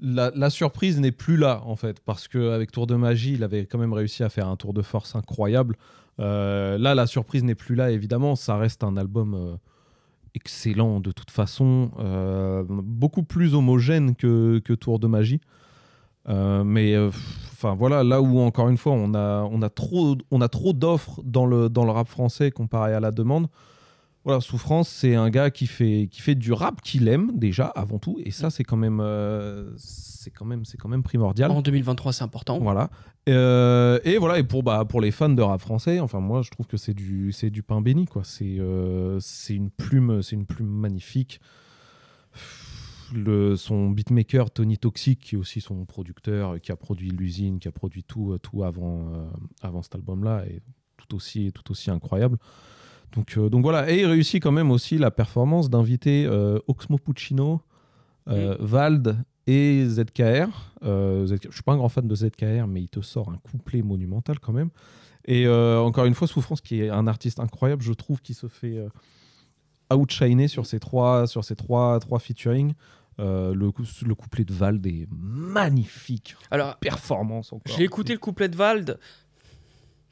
la, 0.00 0.30
la 0.34 0.50
surprise 0.50 1.00
n'est 1.00 1.12
plus 1.12 1.36
là, 1.36 1.62
en 1.64 1.76
fait, 1.76 2.00
parce 2.00 2.28
qu'avec 2.28 2.70
Tour 2.70 2.86
de 2.86 2.94
Magie, 2.94 3.34
il 3.34 3.42
avait 3.42 3.66
quand 3.66 3.78
même 3.78 3.92
réussi 3.92 4.22
à 4.22 4.28
faire 4.28 4.46
un 4.48 4.56
tour 4.56 4.72
de 4.72 4.82
force 4.82 5.16
incroyable. 5.16 5.76
Euh, 6.20 6.78
là, 6.78 6.94
la 6.94 7.06
surprise 7.06 7.44
n'est 7.44 7.54
plus 7.54 7.74
là, 7.74 7.90
évidemment. 7.90 8.36
Ça 8.36 8.56
reste 8.56 8.84
un 8.84 8.96
album 8.96 9.34
euh, 9.34 9.56
excellent 10.34 11.00
de 11.00 11.12
toute 11.12 11.30
façon, 11.30 11.90
euh, 11.98 12.64
beaucoup 12.68 13.22
plus 13.22 13.54
homogène 13.54 14.14
que, 14.14 14.58
Tour 14.74 14.98
de 14.98 15.06
Magie. 15.06 15.40
Mais 16.28 16.94
voilà, 17.62 18.04
là 18.04 18.20
où 18.22 18.38
encore 18.38 18.68
une 18.68 18.76
fois 18.76 18.92
on 18.92 19.14
a, 19.14 19.68
trop, 19.68 20.14
d'offres 20.72 21.20
dans 21.24 21.46
le 21.46 21.90
rap 21.90 22.08
français 22.08 22.50
comparé 22.52 22.94
à 22.94 23.00
la 23.00 23.10
demande. 23.10 23.48
Voilà, 24.24 24.42
Souffrance, 24.42 24.88
c'est 24.88 25.14
un 25.14 25.30
gars 25.30 25.50
qui 25.50 25.66
fait, 25.66 26.06
qui 26.10 26.20
fait 26.20 26.34
du 26.34 26.52
rap 26.52 26.82
qu'il 26.82 27.08
aime 27.08 27.38
déjà 27.38 27.66
avant 27.66 27.98
tout, 27.98 28.18
et 28.22 28.30
ça 28.30 28.50
c'est 28.50 28.64
quand 28.64 28.76
même, 28.76 29.00
euh, 29.00 29.72
c'est 29.78 30.30
quand 30.30 30.44
même, 30.44 30.66
c'est 30.66 30.76
quand 30.76 30.90
même 30.90 31.02
primordial. 31.02 31.50
En 31.50 31.62
2023 31.62 32.12
c'est 32.12 32.24
important. 32.24 32.58
Voilà. 32.58 32.90
Euh, 33.30 33.98
et 34.04 34.18
voilà, 34.18 34.38
et 34.38 34.42
pour, 34.42 34.62
bah, 34.62 34.84
pour 34.86 35.00
les 35.00 35.10
fans 35.10 35.30
de 35.30 35.40
rap 35.40 35.62
français, 35.62 36.00
enfin 36.00 36.20
moi 36.20 36.42
je 36.42 36.50
trouve 36.50 36.66
que 36.66 36.76
c'est 36.76 36.92
du, 36.92 37.32
c'est 37.32 37.48
du 37.48 37.62
pain 37.62 37.80
béni, 37.80 38.04
quoi. 38.04 38.22
C'est, 38.22 38.58
euh, 38.58 39.18
c'est 39.20 39.54
une 39.54 39.70
plume, 39.70 40.22
c'est 40.22 40.36
une 40.36 40.46
plume 40.46 40.68
magnifique. 40.68 41.40
Le, 43.14 43.56
son 43.56 43.88
beatmaker 43.88 44.50
Tony 44.50 44.76
Toxic, 44.76 45.18
qui 45.18 45.34
est 45.34 45.38
aussi 45.38 45.62
son 45.62 45.86
producteur, 45.86 46.60
qui 46.60 46.72
a 46.72 46.76
produit 46.76 47.08
l'usine, 47.08 47.58
qui 47.58 47.68
a 47.68 47.72
produit 47.72 48.04
tout, 48.04 48.36
tout 48.42 48.64
avant, 48.64 49.30
avant 49.62 49.82
cet 49.82 49.94
album-là, 49.94 50.44
est 50.46 50.60
tout 50.98 51.16
aussi, 51.16 51.50
tout 51.52 51.72
aussi 51.72 51.90
incroyable. 51.90 52.36
Donc, 53.12 53.36
euh, 53.36 53.48
donc 53.48 53.62
voilà, 53.62 53.90
et 53.90 54.00
il 54.00 54.06
réussit 54.06 54.42
quand 54.42 54.52
même 54.52 54.70
aussi 54.70 54.98
la 54.98 55.10
performance 55.10 55.68
d'inviter 55.68 56.26
euh, 56.26 56.58
Oxmo 56.68 56.96
Puccino, 56.98 57.60
euh, 58.28 58.56
Vald 58.60 59.16
et 59.46 59.84
ZKR. 59.88 60.48
Euh, 60.84 61.26
ZK 61.26 61.48
Je 61.48 61.54
suis 61.54 61.62
pas 61.62 61.72
un 61.72 61.76
grand 61.76 61.88
fan 61.88 62.06
de 62.06 62.14
ZKR, 62.14 62.66
mais 62.68 62.82
il 62.82 62.88
te 62.88 63.00
sort 63.00 63.30
un 63.30 63.36
couplet 63.38 63.82
monumental 63.82 64.38
quand 64.38 64.52
même. 64.52 64.70
Et 65.26 65.46
euh, 65.46 65.80
encore 65.80 66.04
une 66.06 66.14
fois, 66.14 66.26
Souffrance, 66.28 66.60
qui 66.60 66.82
est 66.82 66.88
un 66.90 67.06
artiste 67.06 67.40
incroyable, 67.40 67.82
je 67.82 67.92
trouve, 67.92 68.20
qui 68.22 68.32
se 68.34 68.46
fait 68.46 68.78
euh, 68.78 68.88
outshiner 69.94 70.48
sur 70.48 70.66
ces 70.66 70.78
trois, 70.80 71.26
sur 71.26 71.44
ces 71.44 71.56
trois, 71.56 71.98
trois 72.00 72.18
featuring. 72.20 72.74
Euh, 73.18 73.52
le, 73.54 73.70
le 74.06 74.14
couplet 74.14 74.44
de 74.44 74.52
Vald 74.54 74.86
est 74.86 75.06
magnifique. 75.10 76.36
Alors, 76.50 76.76
Performance 76.76 77.52
encore. 77.52 77.76
j'ai 77.76 77.84
écouté 77.84 78.14
le 78.14 78.18
couplet 78.18 78.48
de 78.48 78.56
Vald. 78.56 78.98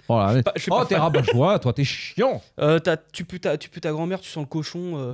Oh, 0.09 0.19
là, 0.19 0.43
pas- 0.43 0.55
oh 0.71 0.85
t'es 0.85 0.97
rabat-joie, 0.97 1.59
toi, 1.59 1.73
t'es 1.73 1.85
chiant. 1.85 2.41
Euh, 2.61 2.79
t'as- 2.79 2.97
tu 2.97 3.25
pues 3.25 3.41
ta, 3.41 3.57
tu 3.59 3.69
pues 3.69 3.81
ta 3.81 3.91
grand-mère, 3.93 4.21
tu 4.21 4.31
sens 4.31 4.43
le 4.45 4.49
cochon. 4.49 4.93
euh. 4.97 5.13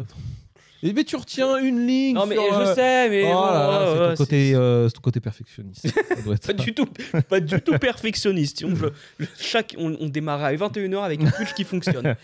Et 0.82 0.92
mais 0.92 1.04
tu 1.04 1.16
retiens 1.16 1.56
une 1.58 1.86
ligne. 1.86 2.14
Non 2.14 2.26
mais 2.26 2.34
sur, 2.34 2.44
je 2.44 2.58
euh, 2.60 2.74
sais, 2.74 3.08
mais 3.08 3.24
oh 3.32 3.36
bon, 3.36 3.40
ouais, 3.42 3.86
c'est 3.86 4.08
ton 4.10 4.14
côté, 4.16 4.52
euh, 4.54 4.88
ton 4.90 5.00
côté 5.00 5.18
perfectionniste. 5.20 5.88
Ça 6.08 6.22
doit 6.22 6.34
être 6.34 6.42
pas 6.42 6.46
ça. 6.48 6.52
du 6.52 6.74
tout, 6.74 6.86
pas 7.30 7.40
du 7.40 7.60
tout 7.62 7.78
perfectionniste. 7.78 8.58
Sinon, 8.58 8.76
je- 8.76 8.86
je- 9.18 9.26
chaque, 9.40 9.74
on, 9.78 9.96
on 9.98 10.08
démarrait 10.10 10.44
à 10.44 10.54
21h 10.56 11.02
avec 11.02 11.22
une 11.22 11.30
push 11.30 11.54
qui 11.54 11.64
fonctionne. 11.64 12.14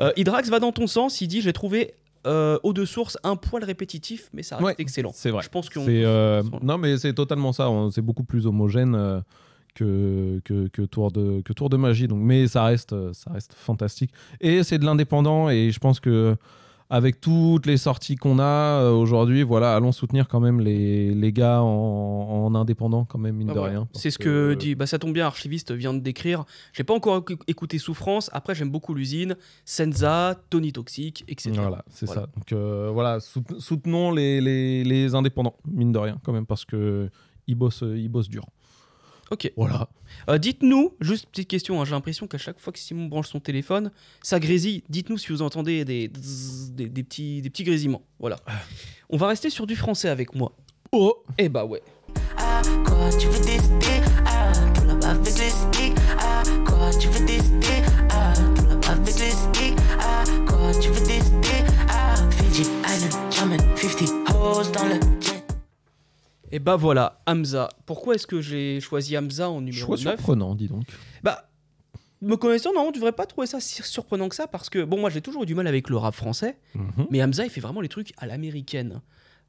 Euh, 0.00 0.12
Hydrax 0.16 0.48
va 0.48 0.60
dans 0.60 0.70
ton 0.70 0.86
sens. 0.86 1.20
Il 1.22 1.26
dit 1.26 1.40
j'ai 1.42 1.52
trouvé 1.52 1.94
euh, 2.26 2.56
eau 2.62 2.72
de 2.72 2.84
source 2.84 3.18
un 3.24 3.34
poil 3.34 3.64
répétitif, 3.64 4.28
mais 4.32 4.44
ça 4.44 4.56
reste 4.56 4.64
Ouais, 4.66 4.74
excellent. 4.78 5.10
C'est 5.12 5.30
vrai. 5.30 5.42
Je 5.42 5.48
pense 5.48 5.68
qu'on. 5.68 5.84
Euh, 5.88 6.42
non, 6.62 6.78
mais 6.78 6.96
c'est 6.98 7.14
totalement 7.14 7.52
ça. 7.52 7.68
C'est 7.92 8.00
beaucoup 8.00 8.24
plus 8.24 8.46
homogène 8.46 8.94
euh, 8.94 9.20
que, 9.74 10.40
que, 10.44 10.68
que 10.68 10.82
Tour 10.82 11.10
de, 11.12 11.40
que 11.42 11.52
Tour 11.52 11.68
de 11.70 11.76
Magie. 11.76 12.08
Donc, 12.08 12.20
mais 12.22 12.46
ça 12.48 12.64
reste, 12.64 12.94
ça 13.12 13.32
reste 13.32 13.52
fantastique. 13.54 14.10
Et 14.40 14.62
c'est 14.62 14.78
de 14.78 14.84
l'indépendant. 14.84 15.50
Et 15.50 15.70
je 15.70 15.78
pense 15.78 16.00
que 16.00 16.36
avec 16.90 17.18
toutes 17.20 17.64
les 17.64 17.78
sorties 17.78 18.14
qu'on 18.14 18.38
a 18.38 18.44
euh, 18.82 18.92
aujourd'hui, 18.92 19.42
voilà, 19.42 19.74
allons 19.74 19.90
soutenir 19.90 20.28
quand 20.28 20.38
même 20.38 20.60
les, 20.60 21.14
les 21.14 21.32
gars 21.32 21.62
en, 21.62 21.66
en 21.66 22.54
indépendant, 22.54 23.06
quand 23.06 23.18
même, 23.18 23.36
mine 23.36 23.48
Bah 23.48 23.54
de 23.54 23.58
rien. 23.58 23.88
C'est 23.94 24.10
ce 24.10 24.18
que 24.18 24.52
dit. 24.54 24.74
Bah, 24.74 24.86
ça 24.86 24.98
tombe 24.98 25.14
bien, 25.14 25.26
Archiviste 25.26 25.72
vient 25.72 25.94
de 25.94 25.98
décrire. 26.00 26.44
J'ai 26.74 26.84
pas 26.84 26.92
encore 26.94 27.20
écou- 27.20 27.38
écouté 27.48 27.78
Souffrance. 27.78 28.28
Après, 28.34 28.54
j'aime 28.54 28.70
beaucoup 28.70 28.92
l'usine, 28.94 29.34
Senza, 29.64 30.36
Tony 30.50 30.72
Toxic, 30.72 31.24
etc. 31.26 31.52
Voilà, 31.56 31.84
c'est 31.88 32.04
Voilà. 32.06 32.20
ça. 32.22 32.28
Donc 32.36 32.52
euh, 32.52 32.90
voilà, 32.92 33.18
sout- 33.18 33.58
soutenons 33.60 34.12
les, 34.12 34.40
les, 34.42 34.84
les 34.84 35.14
indépendants, 35.14 35.56
mine 35.66 35.90
de 35.90 35.98
rien, 35.98 36.18
quand 36.22 36.32
même, 36.32 36.46
parce 36.46 36.66
que 36.66 37.08
ils 37.46 37.54
bossent, 37.56 37.82
ils 37.82 38.08
bossent 38.10 38.28
dur. 38.28 38.44
Ok. 39.30 39.50
Voilà. 39.56 39.88
Euh, 40.28 40.38
dites-nous, 40.38 40.94
juste 41.00 41.26
petite 41.26 41.48
question, 41.48 41.80
hein, 41.80 41.84
j'ai 41.84 41.92
l'impression 41.92 42.26
qu'à 42.26 42.38
chaque 42.38 42.58
fois 42.60 42.72
que 42.72 42.78
Simon 42.78 43.06
branche 43.06 43.28
son 43.28 43.40
téléphone, 43.40 43.90
ça 44.22 44.38
grésille. 44.38 44.82
Dites-nous 44.88 45.18
si 45.18 45.28
vous 45.28 45.42
entendez 45.42 45.84
des, 45.84 46.08
des, 46.08 46.88
des 46.88 47.02
petits, 47.02 47.40
des 47.42 47.50
petits 47.50 47.64
grésillements. 47.64 48.02
Voilà. 48.18 48.36
On 49.10 49.16
va 49.16 49.28
rester 49.28 49.50
sur 49.50 49.66
du 49.66 49.76
français 49.76 50.08
avec 50.08 50.34
moi. 50.34 50.52
Oh 50.92 51.24
Eh 51.38 51.48
bah 51.48 51.64
ouais. 51.64 51.82
Ah, 52.36 52.62
quoi 52.84 53.08
tu 53.18 53.26
veux 53.28 53.40
tester 53.40 54.00
Ah, 54.26 54.52
pull 54.74 54.90
up 54.90 55.04
avec 55.04 55.24
les 55.24 55.50
sticks? 55.50 55.98
Ah, 56.18 56.42
quoi 56.66 56.90
tu 56.98 57.08
veux 57.08 57.24
tester 57.26 57.82
Et 66.54 66.60
bah 66.60 66.76
voilà, 66.76 67.20
Hamza. 67.26 67.68
Pourquoi 67.84 68.14
est-ce 68.14 68.28
que 68.28 68.40
j'ai 68.40 68.78
choisi 68.80 69.18
Hamza 69.18 69.50
en 69.50 69.60
numéro 69.60 69.86
Choix 69.86 69.96
9 69.96 70.14
surprenant, 70.14 70.54
dis 70.54 70.68
donc. 70.68 70.84
Bah, 71.24 71.48
me 72.22 72.36
connaissant, 72.36 72.72
non, 72.72 72.82
on 72.82 72.90
devrait 72.92 73.10
pas 73.10 73.26
trouver 73.26 73.48
ça 73.48 73.58
si 73.58 73.82
surprenant 73.82 74.28
que 74.28 74.36
ça 74.36 74.46
parce 74.46 74.70
que, 74.70 74.84
bon, 74.84 75.00
moi 75.00 75.10
j'ai 75.10 75.20
toujours 75.20 75.42
eu 75.42 75.46
du 75.46 75.56
mal 75.56 75.66
avec 75.66 75.90
le 75.90 75.96
rap 75.96 76.14
français, 76.14 76.56
Mhm. 76.76 77.06
mais 77.10 77.20
Hamza 77.24 77.44
il 77.44 77.50
fait 77.50 77.60
vraiment 77.60 77.80
les 77.80 77.88
trucs 77.88 78.12
à 78.18 78.26
l'américaine. 78.26 79.00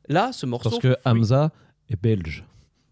Là, 0.10 0.32
ce 0.34 0.48
morceau. 0.48 0.72
Parce 0.72 0.82
que 0.82 0.98
Hamza 1.06 1.52
est 1.92 2.02
belge. 2.02 2.44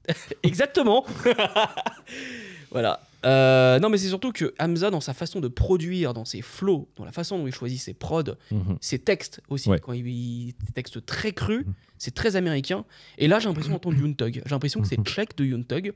Exactement. 0.44 1.06
voilà. 2.72 3.00
Euh, 3.26 3.80
non, 3.80 3.90
mais 3.90 3.98
c'est 3.98 4.10
surtout 4.10 4.32
que 4.32 4.54
Hamza, 4.60 4.90
dans 4.90 5.00
sa 5.02 5.14
façon 5.14 5.40
de 5.40 5.48
produire, 5.48 6.14
dans 6.14 6.26
ses 6.26 6.42
flows, 6.42 6.90
dans 6.96 7.06
la 7.06 7.12
façon 7.12 7.38
dont 7.40 7.48
il 7.48 7.54
choisit 7.54 7.80
ses 7.82 7.94
prods, 7.94 8.24
Mhm. 8.52 8.78
ses 8.82 9.00
textes 9.00 9.42
aussi, 9.50 9.70
Ouais. 9.70 9.80
quand 9.80 9.94
il, 9.94 10.08
il 10.08 10.54
des 10.66 10.72
textes 10.74 11.06
très 11.06 11.32
crus, 11.32 11.66
c'est 11.98 12.14
très 12.14 12.36
américain. 12.36 12.86
Et 13.18 13.28
là, 13.28 13.40
j'ai 13.40 13.48
l'impression 13.48 13.72
d'entendre 13.74 13.98
Yoon 14.00 14.14
Thug. 14.14 14.42
J'ai 14.46 14.52
l'impression 14.52 14.82
que 14.82 14.88
c'est 14.88 14.98
check 15.06 15.38
de 15.38 15.46
Yoon 15.46 15.64
Thug 15.64 15.94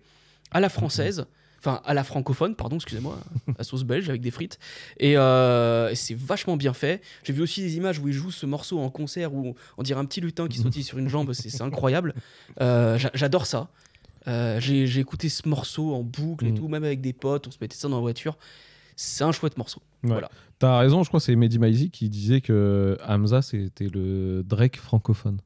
à 0.52 0.60
la 0.60 0.70
française. 0.70 1.26
Enfin, 1.60 1.82
à 1.86 1.96
la 1.96 2.04
francophone, 2.04 2.56
pardon, 2.56 2.76
excusez-moi, 2.76 3.18
à 3.58 3.64
sauce 3.64 3.84
belge 3.84 4.08
avec 4.10 4.22
des 4.22 4.30
frites. 4.30 4.60
Et, 5.00 5.18
euh, 5.18 5.90
et 5.90 5.96
c'est 5.96 6.14
vachement 6.16 6.56
bien 6.56 6.72
fait. 6.72 7.02
J'ai 7.24 7.34
vu 7.34 7.42
aussi 7.42 7.62
des 7.62 7.78
images 7.78 7.98
où 7.98 8.08
il 8.08 8.14
joue 8.14 8.30
ce 8.30 8.46
morceau 8.46 8.78
en 8.80 8.92
concert 8.92 9.34
où 9.34 9.56
on 9.78 9.84
dirait 9.84 10.00
un 10.00 10.06
petit 10.06 10.22
lutin 10.22 10.48
qui 10.48 10.60
sautille 10.60 10.84
sur 10.84 11.00
une 11.00 11.10
jambe. 11.10 11.34
C'est 11.34 11.62
incroyable. 11.64 12.14
Euh, 12.62 13.00
j'a- 13.00 13.10
J'adore 13.16 13.48
ça. 13.48 13.70
Euh, 14.28 14.60
J'ai 14.60 14.88
j'ai 14.88 15.00
écouté 15.00 15.30
ce 15.30 15.48
morceau 15.48 15.94
en 15.94 16.04
boucle 16.04 16.46
et 16.46 16.52
Mm. 16.52 16.56
tout, 16.56 16.68
même 16.68 16.84
avec 16.84 17.02
des 17.02 17.14
potes. 17.14 17.48
On 17.48 17.52
se 17.52 17.58
mettait 17.62 17.76
ça 17.78 17.88
dans 17.88 17.96
la 17.96 18.02
voiture. 18.02 18.38
C'est 18.96 19.24
un 19.24 19.32
chouette 19.32 19.58
morceau. 19.58 19.82
Ouais. 20.04 20.10
Voilà. 20.12 20.30
T'as 20.60 20.80
raison, 20.80 21.04
je 21.04 21.08
crois 21.10 21.20
que 21.20 21.26
c'est 21.26 21.36
Mehdi 21.36 21.60
Maizi 21.60 21.92
qui 21.92 22.10
disait 22.10 22.42
que 22.42 22.98
Hamza 23.08 23.42
c'était 23.42 23.88
le 23.88 24.44
Drake 24.44 24.78
francophone. 24.78 25.40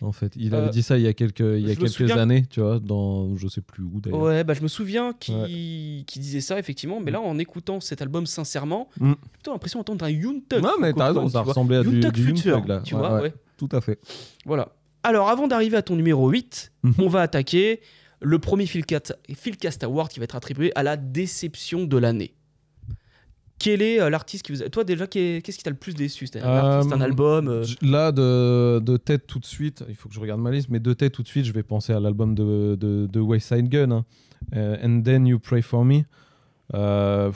En 0.00 0.12
fait, 0.12 0.32
il 0.36 0.54
avait 0.54 0.68
Euh, 0.68 0.70
dit 0.70 0.82
ça 0.84 0.96
il 0.96 1.02
y 1.02 1.08
a 1.08 1.12
quelques, 1.12 1.40
il 1.40 1.66
y 1.66 1.70
a 1.72 1.74
quelques 1.74 1.88
souviens- 1.90 2.18
années, 2.18 2.46
tu 2.48 2.60
vois, 2.60 2.78
dans 2.78 3.36
je 3.36 3.48
sais 3.48 3.60
plus 3.60 3.82
où 3.82 4.00
d'ailleurs. 4.00 4.20
Ouais, 4.20 4.44
bah, 4.44 4.54
je 4.54 4.62
me 4.62 4.68
souviens 4.68 5.12
qui 5.12 6.04
disait 6.16 6.40
ça, 6.40 6.58
effectivement. 6.58 7.00
Mais 7.00 7.10
là, 7.10 7.20
en 7.20 7.36
écoutant 7.38 7.80
cet 7.80 8.00
album 8.00 8.24
sincèrement, 8.24 8.88
Mm. 9.00 9.10
j'ai 9.10 9.28
plutôt 9.32 9.52
l'impression 9.52 9.80
d'entendre 9.80 10.04
un 10.04 10.10
Yoon 10.10 10.40
Thug. 10.48 10.62
Ouais, 10.64 10.70
mais 10.80 10.92
t'as 10.92 11.08
raison, 11.08 11.28
ça 11.28 11.40
ressemblait 11.42 11.78
à 11.78 11.82
du, 11.82 12.00
Future, 12.24 12.64
là. 12.66 12.80
tu 12.84 12.94
Ouais, 12.94 13.00
vois, 13.00 13.14
ouais, 13.16 13.22
ouais. 13.22 13.34
Tout 13.56 13.68
à 13.72 13.80
fait. 13.80 13.98
Voilà. 14.46 14.68
Alors, 15.02 15.28
avant 15.30 15.48
d'arriver 15.48 15.76
à 15.76 15.82
ton 15.82 15.96
numéro 15.96 16.28
8, 16.30 16.72
Mhm. 16.84 16.94
on 17.00 17.08
va 17.08 17.22
attaquer 17.22 17.80
le 18.20 18.38
premier 18.38 18.66
Philcast, 18.66 19.14
Award 19.82 20.10
qui 20.10 20.18
va 20.20 20.24
être 20.24 20.36
attribué 20.36 20.72
à 20.74 20.82
la 20.82 20.96
déception 20.96 21.84
de 21.84 21.96
l'année. 21.96 22.34
Quel 23.60 23.82
est 23.82 24.00
euh, 24.00 24.08
l'artiste 24.08 24.44
qui 24.46 24.52
vous 24.52 24.62
a... 24.62 24.68
Toi, 24.68 24.84
déjà, 24.84 25.08
qu'est- 25.08 25.42
qu'est-ce 25.44 25.58
qui 25.58 25.64
t'a 25.64 25.70
le 25.70 25.76
plus 25.76 25.94
déçu? 25.94 26.28
Un 26.36 26.42
artiste, 26.44 26.92
un 26.92 27.00
Euh, 27.00 27.04
album 27.04 27.48
euh, 27.48 27.64
Là, 27.82 28.12
de, 28.12 28.78
de 28.78 28.96
tête 28.96 29.26
tout 29.26 29.40
de 29.40 29.44
suite, 29.46 29.84
il 29.88 29.96
faut 29.96 30.08
que 30.08 30.14
je 30.14 30.20
regarde 30.20 30.40
ma 30.40 30.52
liste, 30.52 30.68
mais 30.70 30.78
de 30.78 30.92
tête 30.92 31.12
tout 31.12 31.24
de 31.24 31.28
suite, 31.28 31.44
je 31.44 31.52
vais 31.52 31.64
penser 31.64 31.92
à 31.92 31.98
l'album 31.98 32.36
de, 32.36 32.76
de, 32.78 33.06
de 33.10 33.20
West 33.20 33.48
Side 33.48 33.68
Gun, 33.68 33.90
hein. 33.90 34.04
Euh, 34.54 34.76
And 34.84 35.02
Then 35.02 35.26
You 35.26 35.40
Pray 35.40 35.62
For 35.62 35.84
Me. 35.84 36.02
Euh, 36.74 37.32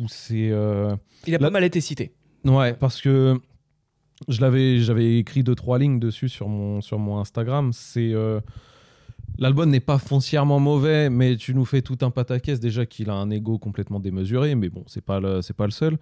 où 0.00 0.08
c'est. 0.08 0.48
euh, 0.50 0.96
Il 1.26 1.34
a 1.34 1.38
là- 1.38 1.46
pas 1.48 1.50
mal 1.50 1.64
été 1.64 1.82
cité. 1.82 2.12
Ouais, 2.44 2.72
parce 2.72 3.00
que 3.02 3.38
je 4.28 4.40
l'avais, 4.40 4.78
j'avais 4.78 5.18
écrit 5.18 5.42
deux 5.42 5.54
trois 5.54 5.78
lignes 5.78 5.98
dessus 6.00 6.30
sur 6.30 6.48
mon 6.48 6.80
sur 6.80 6.98
mon 6.98 7.18
Instagram. 7.18 7.72
C'est 7.74 8.12
euh, 8.14 8.40
l'album 9.38 9.70
n'est 9.70 9.80
pas 9.80 9.98
foncièrement 9.98 10.60
mauvais, 10.60 11.10
mais 11.10 11.36
tu 11.36 11.54
nous 11.54 11.64
fais 11.64 11.82
tout 11.82 11.98
un 12.02 12.10
pataquès 12.10 12.60
déjà 12.60 12.86
qu'il 12.86 13.10
a 13.10 13.14
un 13.14 13.30
ego 13.30 13.58
complètement 13.58 14.00
démesuré. 14.00 14.54
Mais 14.54 14.68
bon, 14.68 14.84
c'est 14.86 15.04
pas 15.04 15.20
le 15.20 15.42
c'est 15.42 15.56
pas 15.56 15.66
le 15.66 15.70
seul. 15.72 15.98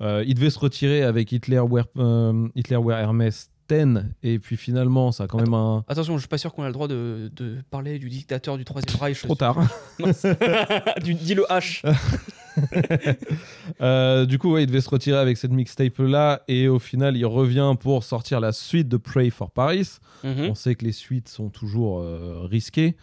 Euh, 0.00 0.24
il 0.26 0.34
devait 0.34 0.50
se 0.50 0.58
retirer 0.58 1.02
avec 1.02 1.30
Hitler 1.32 1.60
Wear, 1.60 1.86
euh, 1.98 2.48
Hitler 2.54 2.76
Wear 2.76 2.98
Hermes 2.98 3.30
10 3.68 4.04
et 4.22 4.38
puis 4.38 4.56
finalement 4.58 5.10
ça 5.10 5.24
a 5.24 5.26
quand 5.26 5.40
même 5.40 5.54
un 5.54 5.84
Attention, 5.88 6.14
je 6.16 6.20
suis 6.20 6.28
pas 6.28 6.36
sûr 6.36 6.52
qu'on 6.52 6.64
a 6.64 6.66
le 6.66 6.72
droit 6.74 6.88
de, 6.88 7.30
de 7.34 7.56
parler 7.70 7.98
du 7.98 8.10
dictateur 8.10 8.58
du 8.58 8.64
Troisième 8.64 9.00
Reich. 9.00 9.22
trop 9.22 9.34
tard. 9.34 9.56
Dis 9.98 11.34
le 11.34 11.44
H. 11.48 11.82
Euh, 13.80 14.24
du 14.26 14.38
coup, 14.38 14.52
ouais, 14.52 14.62
il 14.62 14.66
devait 14.66 14.80
se 14.80 14.88
retirer 14.90 15.18
avec 15.18 15.36
cette 15.36 15.50
mixtape 15.50 15.98
là 15.98 16.42
et 16.48 16.68
au 16.68 16.78
final 16.78 17.16
il 17.16 17.26
revient 17.26 17.74
pour 17.80 18.04
sortir 18.04 18.40
la 18.40 18.52
suite 18.52 18.88
de 18.88 18.96
Pray 18.96 19.30
for 19.30 19.50
Paris. 19.50 19.98
Mhm. 20.22 20.46
On 20.50 20.54
sait 20.54 20.74
que 20.74 20.84
les 20.84 20.92
suites 20.92 21.28
sont 21.28 21.48
toujours 21.50 22.00
euh, 22.00 22.42
risquées. 22.44 22.96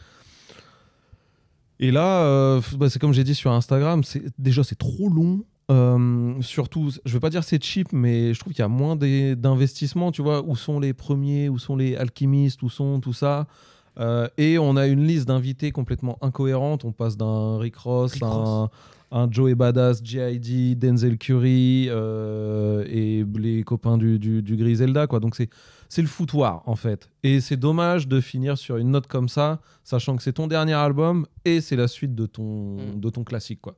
Et 1.80 1.92
là, 1.92 2.24
euh, 2.24 2.62
bah, 2.78 2.90
c'est 2.90 3.00
comme 3.00 3.14
j'ai 3.14 3.24
dit 3.24 3.36
sur 3.36 3.52
Instagram, 3.52 4.02
déjà 4.38 4.64
c'est 4.64 4.78
trop 4.78 5.10
long. 5.10 5.44
Surtout, 6.42 6.92
je 7.06 7.14
veux 7.14 7.20
pas 7.22 7.30
dire 7.30 7.44
c'est 7.44 7.64
cheap, 7.64 7.94
mais 7.94 8.34
je 8.34 8.40
trouve 8.40 8.52
qu'il 8.54 8.62
y 8.62 8.66
a 8.66 8.68
moins 8.68 8.96
des- 8.98 9.36
d'investissement. 9.38 10.12
Tu 10.12 10.22
vois, 10.22 10.44
où 10.46 10.56
sont 10.56 10.80
les 10.80 10.94
premiers, 10.94 11.48
où 11.50 11.58
sont 11.60 11.76
les 11.78 11.96
alchimistes, 11.96 12.62
où 12.62 12.70
sont 12.70 13.00
tout 13.00 13.14
ça. 13.14 13.48
Euh, 14.00 14.28
et 14.38 14.58
on 14.60 14.76
a 14.78 14.88
une 14.88 15.06
liste 15.06 15.28
d'invités 15.28 15.72
complètement 15.72 16.18
incohérente. 16.22 16.84
On 16.86 16.92
passe 16.92 17.18
d'un 17.18 17.58
Rick 17.58 17.76
Ross, 17.78 18.14
Rick 18.14 18.24
à 18.24 18.28
Ross. 18.28 18.70
Un, 19.12 19.20
un 19.24 19.32
Joey 19.32 19.56
Badass, 19.56 20.02
G.I.D., 20.04 20.76
Denzel 20.76 21.18
Curry 21.18 21.88
euh, 21.90 22.84
et 22.88 23.26
les 23.38 23.64
copains 23.64 23.98
du, 23.98 24.20
du, 24.20 24.42
du 24.42 24.56
Griselda. 24.58 25.08
Quoi. 25.08 25.20
Donc 25.20 25.36
c'est 25.36 25.50
c'est 25.90 26.02
le 26.02 26.08
foutoir 26.08 26.64
en 26.68 26.76
fait. 26.78 27.10
Et 27.24 27.42
c'est 27.42 27.58
dommage 27.58 28.08
de 28.08 28.22
finir 28.22 28.58
sur 28.58 28.78
une 28.78 28.92
note 28.92 29.08
comme 29.08 29.28
ça, 29.28 29.60
sachant 29.84 30.16
que 30.16 30.24
c'est 30.24 30.34
ton 30.34 30.48
dernier 30.48 30.74
album 30.74 31.26
et 31.44 31.60
c'est 31.60 31.76
la 31.76 31.88
suite 31.90 32.16
de 32.16 32.26
ton, 32.26 32.78
Mm. 32.78 33.00
de 33.02 33.10
ton 33.10 33.24
classique. 33.26 33.60
Quoi. 33.62 33.76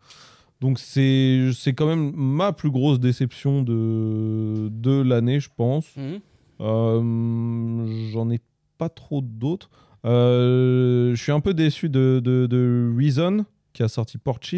Donc 0.61 0.77
c'est 0.79 1.49
c'est 1.55 1.73
quand 1.73 1.87
même 1.87 2.13
ma 2.15 2.53
plus 2.53 2.69
grosse 2.69 2.99
déception 2.99 3.63
de, 3.63 4.69
de 4.71 5.01
l'année, 5.01 5.39
je 5.39 5.49
pense. 5.55 5.87
Mhm. 5.97 6.19
Euh, 6.61 8.11
J'en 8.11 8.29
ai 8.29 8.39
pas 8.77 8.89
trop 8.89 9.21
d'autres. 9.21 9.69
Euh, 10.05 11.15
je 11.15 11.21
suis 11.21 11.31
un 11.31 11.39
peu 11.39 11.53
déçu 11.53 11.89
de, 11.89 12.21
de, 12.23 12.45
de 12.45 12.93
Reason 12.97 13.45
qui 13.73 13.83
a 13.83 13.87
sorti 13.87 14.17
Porches 14.17 14.55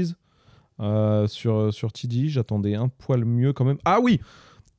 euh, 0.80 1.28
sur, 1.28 1.74
sur 1.74 1.92
TD. 1.92 2.28
J'attendais 2.28 2.76
un 2.76 2.88
poil 2.90 3.26
mieux 3.26 3.54
quand 3.54 3.66
même. 3.66 3.78
Ah 3.86 4.00
oui 4.02 4.20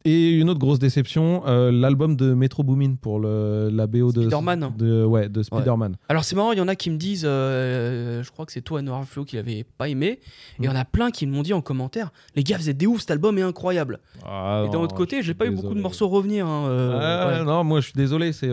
Et 0.05 0.31
une 0.39 0.49
autre 0.51 0.61
grosse 0.61 0.79
déception, 0.79 1.43
euh, 1.49 1.73
l'album 1.73 2.15
de 2.15 2.33
Metro 2.33 2.63
Boomin 2.63 2.95
pour 2.95 3.19
le, 3.19 3.71
la 3.73 3.89
BO 3.89 4.13
de 4.13 4.23
Spider-Man. 4.23 4.73
de, 4.79 5.05
ouais, 5.05 5.29
de 5.29 5.43
Spider-Man. 5.43 5.97
Alors 6.09 6.23
c'est 6.23 6.37
marrant, 6.37 6.53
il 6.53 6.59
y 6.59 6.61
en 6.61 6.69
a 6.69 6.77
qui 6.77 6.91
me 6.91 6.97
disent, 6.97 7.25
euh, 7.27 8.23
je 8.23 8.31
crois 8.31 8.47
que 8.47 8.53
c'est 8.53 8.61
toi 8.61 8.83
Noir 8.83 9.05
Flo 9.05 9.25
qui 9.25 9.35
l'avait 9.35 9.65
pas 9.79 9.89
aimé, 9.89 10.07
et 10.07 10.21
il 10.61 10.65
y 10.65 10.69
en 10.69 10.77
a 10.77 10.85
plein 10.85 11.11
qui 11.11 11.27
m'ont 11.27 11.43
dit 11.43 11.53
en 11.53 11.61
commentaire, 11.61 12.13
les 12.37 12.45
gars 12.45 12.57
vous 12.57 12.69
êtes 12.71 12.77
des 12.77 12.87
ouf, 12.87 13.01
cet 13.01 13.11
album 13.11 13.37
est 13.39 13.43
incroyable. 13.43 13.99
Ah 14.25 14.63
et 14.67 14.71
d'un 14.71 14.79
autre 14.79 14.95
côté, 14.95 15.23
je 15.23 15.27
j'ai 15.27 15.35
pas 15.35 15.47
eu 15.47 15.51
beaucoup 15.51 15.75
de 15.75 15.81
morceaux 15.81 16.07
revenir. 16.09 16.47
hein, 16.47 16.67
euh, 16.69 17.31
Ouais, 17.33 17.39
ouais. 17.41 17.45
Non, 17.45 17.65
moi 17.65 17.81
je 17.81 17.87
suis 17.87 17.95
désolé. 17.97 18.33
C'est 18.33 18.51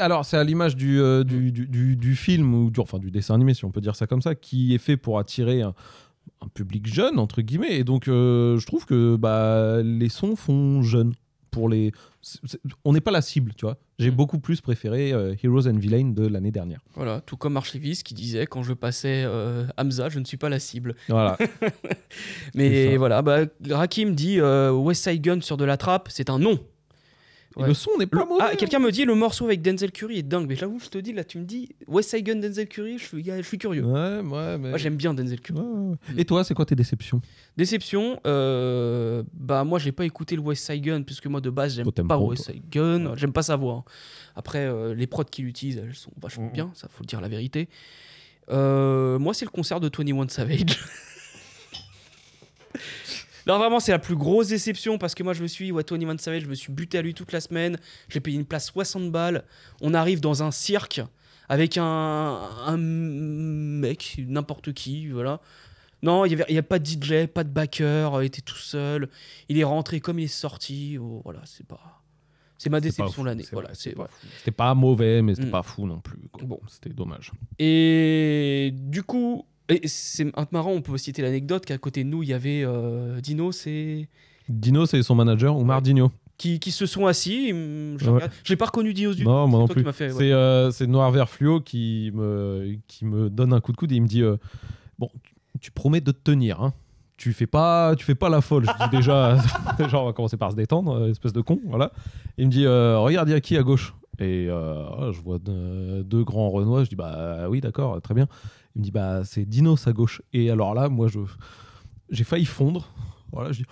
alors 0.00 0.24
c'est 0.24 0.36
à 0.36 0.42
l'image 0.44 0.74
du, 0.74 1.00
du, 1.24 1.52
du, 1.52 1.66
du- 1.68 1.96
du 1.96 2.16
film 2.16 2.54
ou 2.54 2.70
du, 2.70 2.80
enfin 2.80 2.98
du 2.98 3.10
dessin 3.12 3.34
animé 3.34 3.54
si 3.54 3.64
on 3.64 3.70
peut 3.70 3.80
dire 3.80 3.94
ça 3.94 4.06
comme 4.08 4.20
ça, 4.20 4.34
qui 4.34 4.74
est 4.74 4.78
fait 4.78 4.96
pour 4.96 5.18
attirer 5.20 5.62
un, 5.62 5.74
un 6.44 6.48
public 6.48 6.92
jeune 6.92 7.18
entre 7.18 7.42
guillemets. 7.42 7.76
Et 7.78 7.84
donc 7.84 8.08
euh, 8.08 8.58
je 8.58 8.66
trouve 8.66 8.84
que 8.86 9.16
bah, 9.16 9.80
les 9.82 10.08
sons 10.08 10.36
font 10.36 10.82
jeunes 10.82 11.14
pour 11.50 11.68
les. 11.68 11.92
on 12.84 12.92
n'est 12.94 13.00
pas 13.02 13.10
la 13.10 13.20
cible, 13.20 13.52
tu 13.54 13.66
vois. 13.66 13.76
J'ai 13.98 14.10
Mm. 14.10 14.14
beaucoup 14.14 14.38
plus 14.38 14.60
préféré 14.62 15.12
euh, 15.12 15.34
Heroes 15.42 15.68
and 15.68 15.76
Villains 15.76 16.12
de 16.12 16.26
l'année 16.26 16.50
dernière. 16.50 16.80
Voilà, 16.94 17.20
tout 17.20 17.36
comme 17.36 17.56
Archiviste 17.56 18.04
qui 18.04 18.14
disait 18.14 18.46
quand 18.46 18.62
je 18.62 18.72
passais 18.72 19.22
euh, 19.26 19.66
Hamza, 19.76 20.08
je 20.08 20.18
ne 20.18 20.24
suis 20.24 20.38
pas 20.38 20.48
la 20.48 20.58
cible. 20.58 20.94
Voilà. 21.08 21.36
Mais 22.54 22.96
voilà, 22.96 23.22
bah, 23.22 23.40
Rakim 23.70 24.14
dit 24.14 24.40
West 24.40 25.04
Side 25.08 25.22
Gun 25.22 25.40
sur 25.40 25.56
de 25.56 25.64
la 25.64 25.76
trappe, 25.76 26.08
c'est 26.10 26.30
un 26.30 26.38
non. 26.38 26.58
Ouais. 27.56 27.66
le 27.68 27.74
son 27.74 27.90
n'est 27.98 28.06
pas 28.06 28.18
Le- 28.20 28.24
mauvais. 28.26 28.42
ah, 28.44 28.56
quelqu'un 28.56 28.78
me 28.78 28.90
dit 28.90 29.04
le 29.04 29.14
morceau 29.14 29.44
avec 29.46 29.60
Denzel 29.62 29.92
Curry 29.92 30.18
est 30.18 30.22
dingue, 30.22 30.46
mais 30.48 30.56
j'avoue, 30.56 30.78
je 30.78 30.88
te 30.88 30.98
dis 30.98 31.12
là, 31.12 31.22
tu 31.24 31.38
me 31.38 31.44
dis 31.44 31.68
West 31.86 32.10
Side 32.10 32.24
Gun, 32.24 32.36
Denzel 32.36 32.66
Curry, 32.68 32.98
je 32.98 33.04
suis, 33.04 33.24
je 33.24 33.42
suis 33.42 33.58
curieux. 33.58 33.84
Ouais, 33.84 34.20
ouais, 34.20 34.58
mais. 34.58 34.70
Moi 34.70 34.78
j'aime 34.78 34.96
bien 34.96 35.12
Denzel 35.14 35.40
Curry. 35.40 35.60
Ouais, 35.60 35.66
ouais, 35.66 35.88
ouais. 35.90 35.96
Et 36.16 36.24
toi, 36.24 36.44
c'est 36.44 36.54
quoi 36.54 36.64
tes 36.64 36.74
déceptions? 36.74 37.20
Déception, 37.56 38.18
euh, 38.26 39.22
bah 39.34 39.64
moi 39.64 39.78
j'ai 39.78 39.92
pas 39.92 40.04
écouté 40.04 40.36
le 40.36 40.42
West 40.42 40.64
Side 40.66 40.82
Gun 40.82 41.02
puisque 41.02 41.26
moi 41.26 41.40
de 41.40 41.50
base 41.50 41.74
j'aime 41.76 41.90
pas 41.92 42.02
pas, 42.04 42.18
West. 42.18 42.44
Side 42.46 42.62
Gun, 42.70 43.14
j'aime 43.16 43.32
pas 43.32 43.42
sa 43.42 43.56
voix. 43.56 43.84
hein. 43.86 43.90
Après 44.34 44.60
euh, 44.66 44.94
les 44.94 45.06
prods 45.06 45.24
qu'il 45.24 45.46
utilise 45.46 45.76
elles 45.78 45.94
sont 45.94 46.12
vachement 46.20 46.46
Mhm. 46.46 46.52
bien, 46.52 46.70
ça 46.74 46.88
faut 46.88 47.02
le 47.02 47.06
dire 47.06 47.20
la 47.20 47.28
vérité. 47.28 47.68
Euh, 48.50 49.18
moi 49.18 49.34
c'est 49.34 49.44
le 49.44 49.50
concert 49.50 49.78
de 49.80 49.90
21 49.94 50.28
Savage. 50.28 50.78
Non 53.46 53.58
vraiment 53.58 53.80
c'est 53.80 53.92
la 53.92 53.98
plus 53.98 54.16
grosse 54.16 54.48
déception 54.48 54.98
parce 54.98 55.14
que 55.14 55.22
moi 55.22 55.32
je 55.32 55.42
me 55.42 55.48
suis 55.48 55.72
ouais, 55.72 55.82
21 55.88 56.18
Savage, 56.18 56.42
je 56.42 56.48
me 56.48 56.54
suis 56.54 56.72
buté 56.72 56.98
à 56.98 57.02
lui 57.02 57.14
toute 57.14 57.32
la 57.32 57.40
semaine, 57.40 57.76
j'ai 58.08 58.20
payé 58.20 58.36
une 58.38 58.44
place 58.44 58.66
60 58.66 59.10
balles, 59.10 59.44
on 59.80 59.94
arrive 59.94 60.20
dans 60.20 60.42
un 60.42 60.50
cirque 60.50 61.00
avec 61.48 61.76
un, 61.76 61.84
un 61.84 62.76
mec, 62.76 64.16
n'importe 64.26 64.72
qui, 64.72 65.08
voilà. 65.08 65.40
Non, 66.02 66.24
il 66.24 66.28
n'y 66.28 66.34
avait, 66.34 66.44
il 66.48 66.54
y 66.54 66.58
a 66.58 66.62
pas 66.62 66.78
de 66.78 66.86
DJ, 66.86 67.26
pas 67.26 67.44
de 67.44 67.50
backer, 67.50 68.22
il 68.22 68.26
était 68.26 68.40
tout 68.40 68.56
seul. 68.56 69.08
Il 69.48 69.58
est 69.58 69.64
rentré 69.64 70.00
comme 70.00 70.18
il 70.18 70.24
est 70.24 70.28
sorti. 70.28 70.96
oh, 71.00 71.20
voilà, 71.24 71.40
c'est 71.44 71.66
pas. 71.66 72.02
C'est 72.58 72.70
ma 72.70 72.80
déception 72.80 73.22
l'année. 73.24 73.44
Voilà, 73.52 73.70
c'est 73.74 73.92
pas 73.92 74.02
ouais. 74.04 74.08
C'était 74.38 74.50
pas 74.50 74.72
mauvais, 74.74 75.20
mais 75.22 75.34
c'était 75.34 75.46
Mm. 75.48 75.50
pas 75.52 75.62
fou 75.62 75.86
non 75.86 76.00
plus. 76.00 76.18
quoi. 76.32 76.42
Bon. 76.44 76.60
C'était 76.68 76.90
dommage. 76.90 77.32
Et 77.58 78.70
du 78.74 79.02
coup, 79.02 79.44
et 79.68 79.80
c'est 79.86 80.26
un 80.36 80.44
peu 80.44 80.56
marrant, 80.56 80.70
on 80.72 80.82
peut 80.82 80.96
citer 80.98 81.22
l'anecdote 81.22 81.64
qu'à 81.64 81.78
côté 81.78 82.04
de 82.04 82.08
nous, 82.08 82.22
il 82.22 82.28
y 82.28 82.32
avait 82.34 82.62
euh, 82.64 83.20
Dino, 83.20 83.52
c'est. 83.52 84.08
Dino, 84.48 84.86
c'est 84.86 85.02
son 85.02 85.14
manager, 85.14 85.56
ou 85.56 85.64
Mardino. 85.64 86.10
Qui, 86.38 86.58
qui 86.58 86.72
se 86.72 86.86
sont 86.86 87.06
assis. 87.06 87.52
hum, 87.52 87.96
Je 88.00 88.10
Ouais. 88.10 88.56
pas 88.56 88.66
reconnu 88.66 88.92
Dino 88.92 89.14
du 89.14 89.24
Non, 89.24 89.46
moi 89.46 89.60
non 89.60 89.68
plus. 89.68 89.84
ouais. 89.84 89.92
C'est 89.92 90.32
euh, 90.32 90.70
c'est 90.72 90.86
Noir 90.88 91.10
Vert 91.12 91.28
Fluo 91.28 91.60
qui 91.60 92.10
me, 92.14 92.76
qui 92.88 93.04
me 93.04 93.30
donne 93.30 93.52
un 93.52 93.60
coup 93.60 93.70
de 93.70 93.76
coude 93.76 93.92
et 93.92 93.96
il 93.96 94.02
me 94.02 94.08
dit 94.08 94.22
euh, 94.22 94.36
Bon, 94.98 95.08
tu, 95.60 95.70
promets 95.70 96.00
de 96.00 96.10
te 96.10 96.18
tenir. 96.22 96.60
Hein. 96.60 96.74
Tu 97.16 97.32
fais 97.32 97.46
pas, 97.46 97.94
tu 97.96 98.04
fais 98.04 98.16
pas 98.16 98.28
la 98.28 98.40
folle. 98.40 98.64
Je 98.66 98.84
dis 98.84 98.90
déjà, 98.96 99.38
déjà, 99.78 100.00
on 100.00 100.06
va 100.06 100.12
commencer 100.12 100.36
par 100.36 100.50
se 100.50 100.56
détendre, 100.56 101.08
espèce 101.08 101.32
de 101.32 101.40
con. 101.42 101.60
Voilà. 101.66 101.92
Il 102.38 102.46
me 102.46 102.50
dit 102.50 102.64
euh, 102.64 102.98
Regarde, 102.98 103.28
il 103.28 103.32
y 103.32 103.36
a 103.36 103.40
qui 103.40 103.56
à 103.56 103.62
gauche 103.62 103.94
Et 104.18 104.46
je 104.46 105.20
vois 105.20 105.38
deux, 105.38 106.02
deux 106.02 106.24
grands 106.24 106.50
Renois. 106.50 106.82
Je 106.82 106.88
dis 106.88 106.96
Bah 106.96 107.48
oui, 107.48 107.60
d'accord, 107.60 108.02
très 108.02 108.14
bien. 108.14 108.26
Il 108.74 108.80
me 108.80 108.84
dit 108.84 108.90
Bah 108.90 109.22
c'est 109.24 109.44
Dinos 109.44 109.86
à 109.86 109.92
gauche. 109.92 110.22
Et 110.32 110.50
alors 110.50 110.74
là, 110.74 110.88
moi, 110.88 111.08
je 111.08 111.20
j'ai 112.10 112.24
failli 112.24 112.44
fondre. 112.44 112.88
Voilà, 113.32 113.52
je 113.52 113.58
dis 113.62 113.66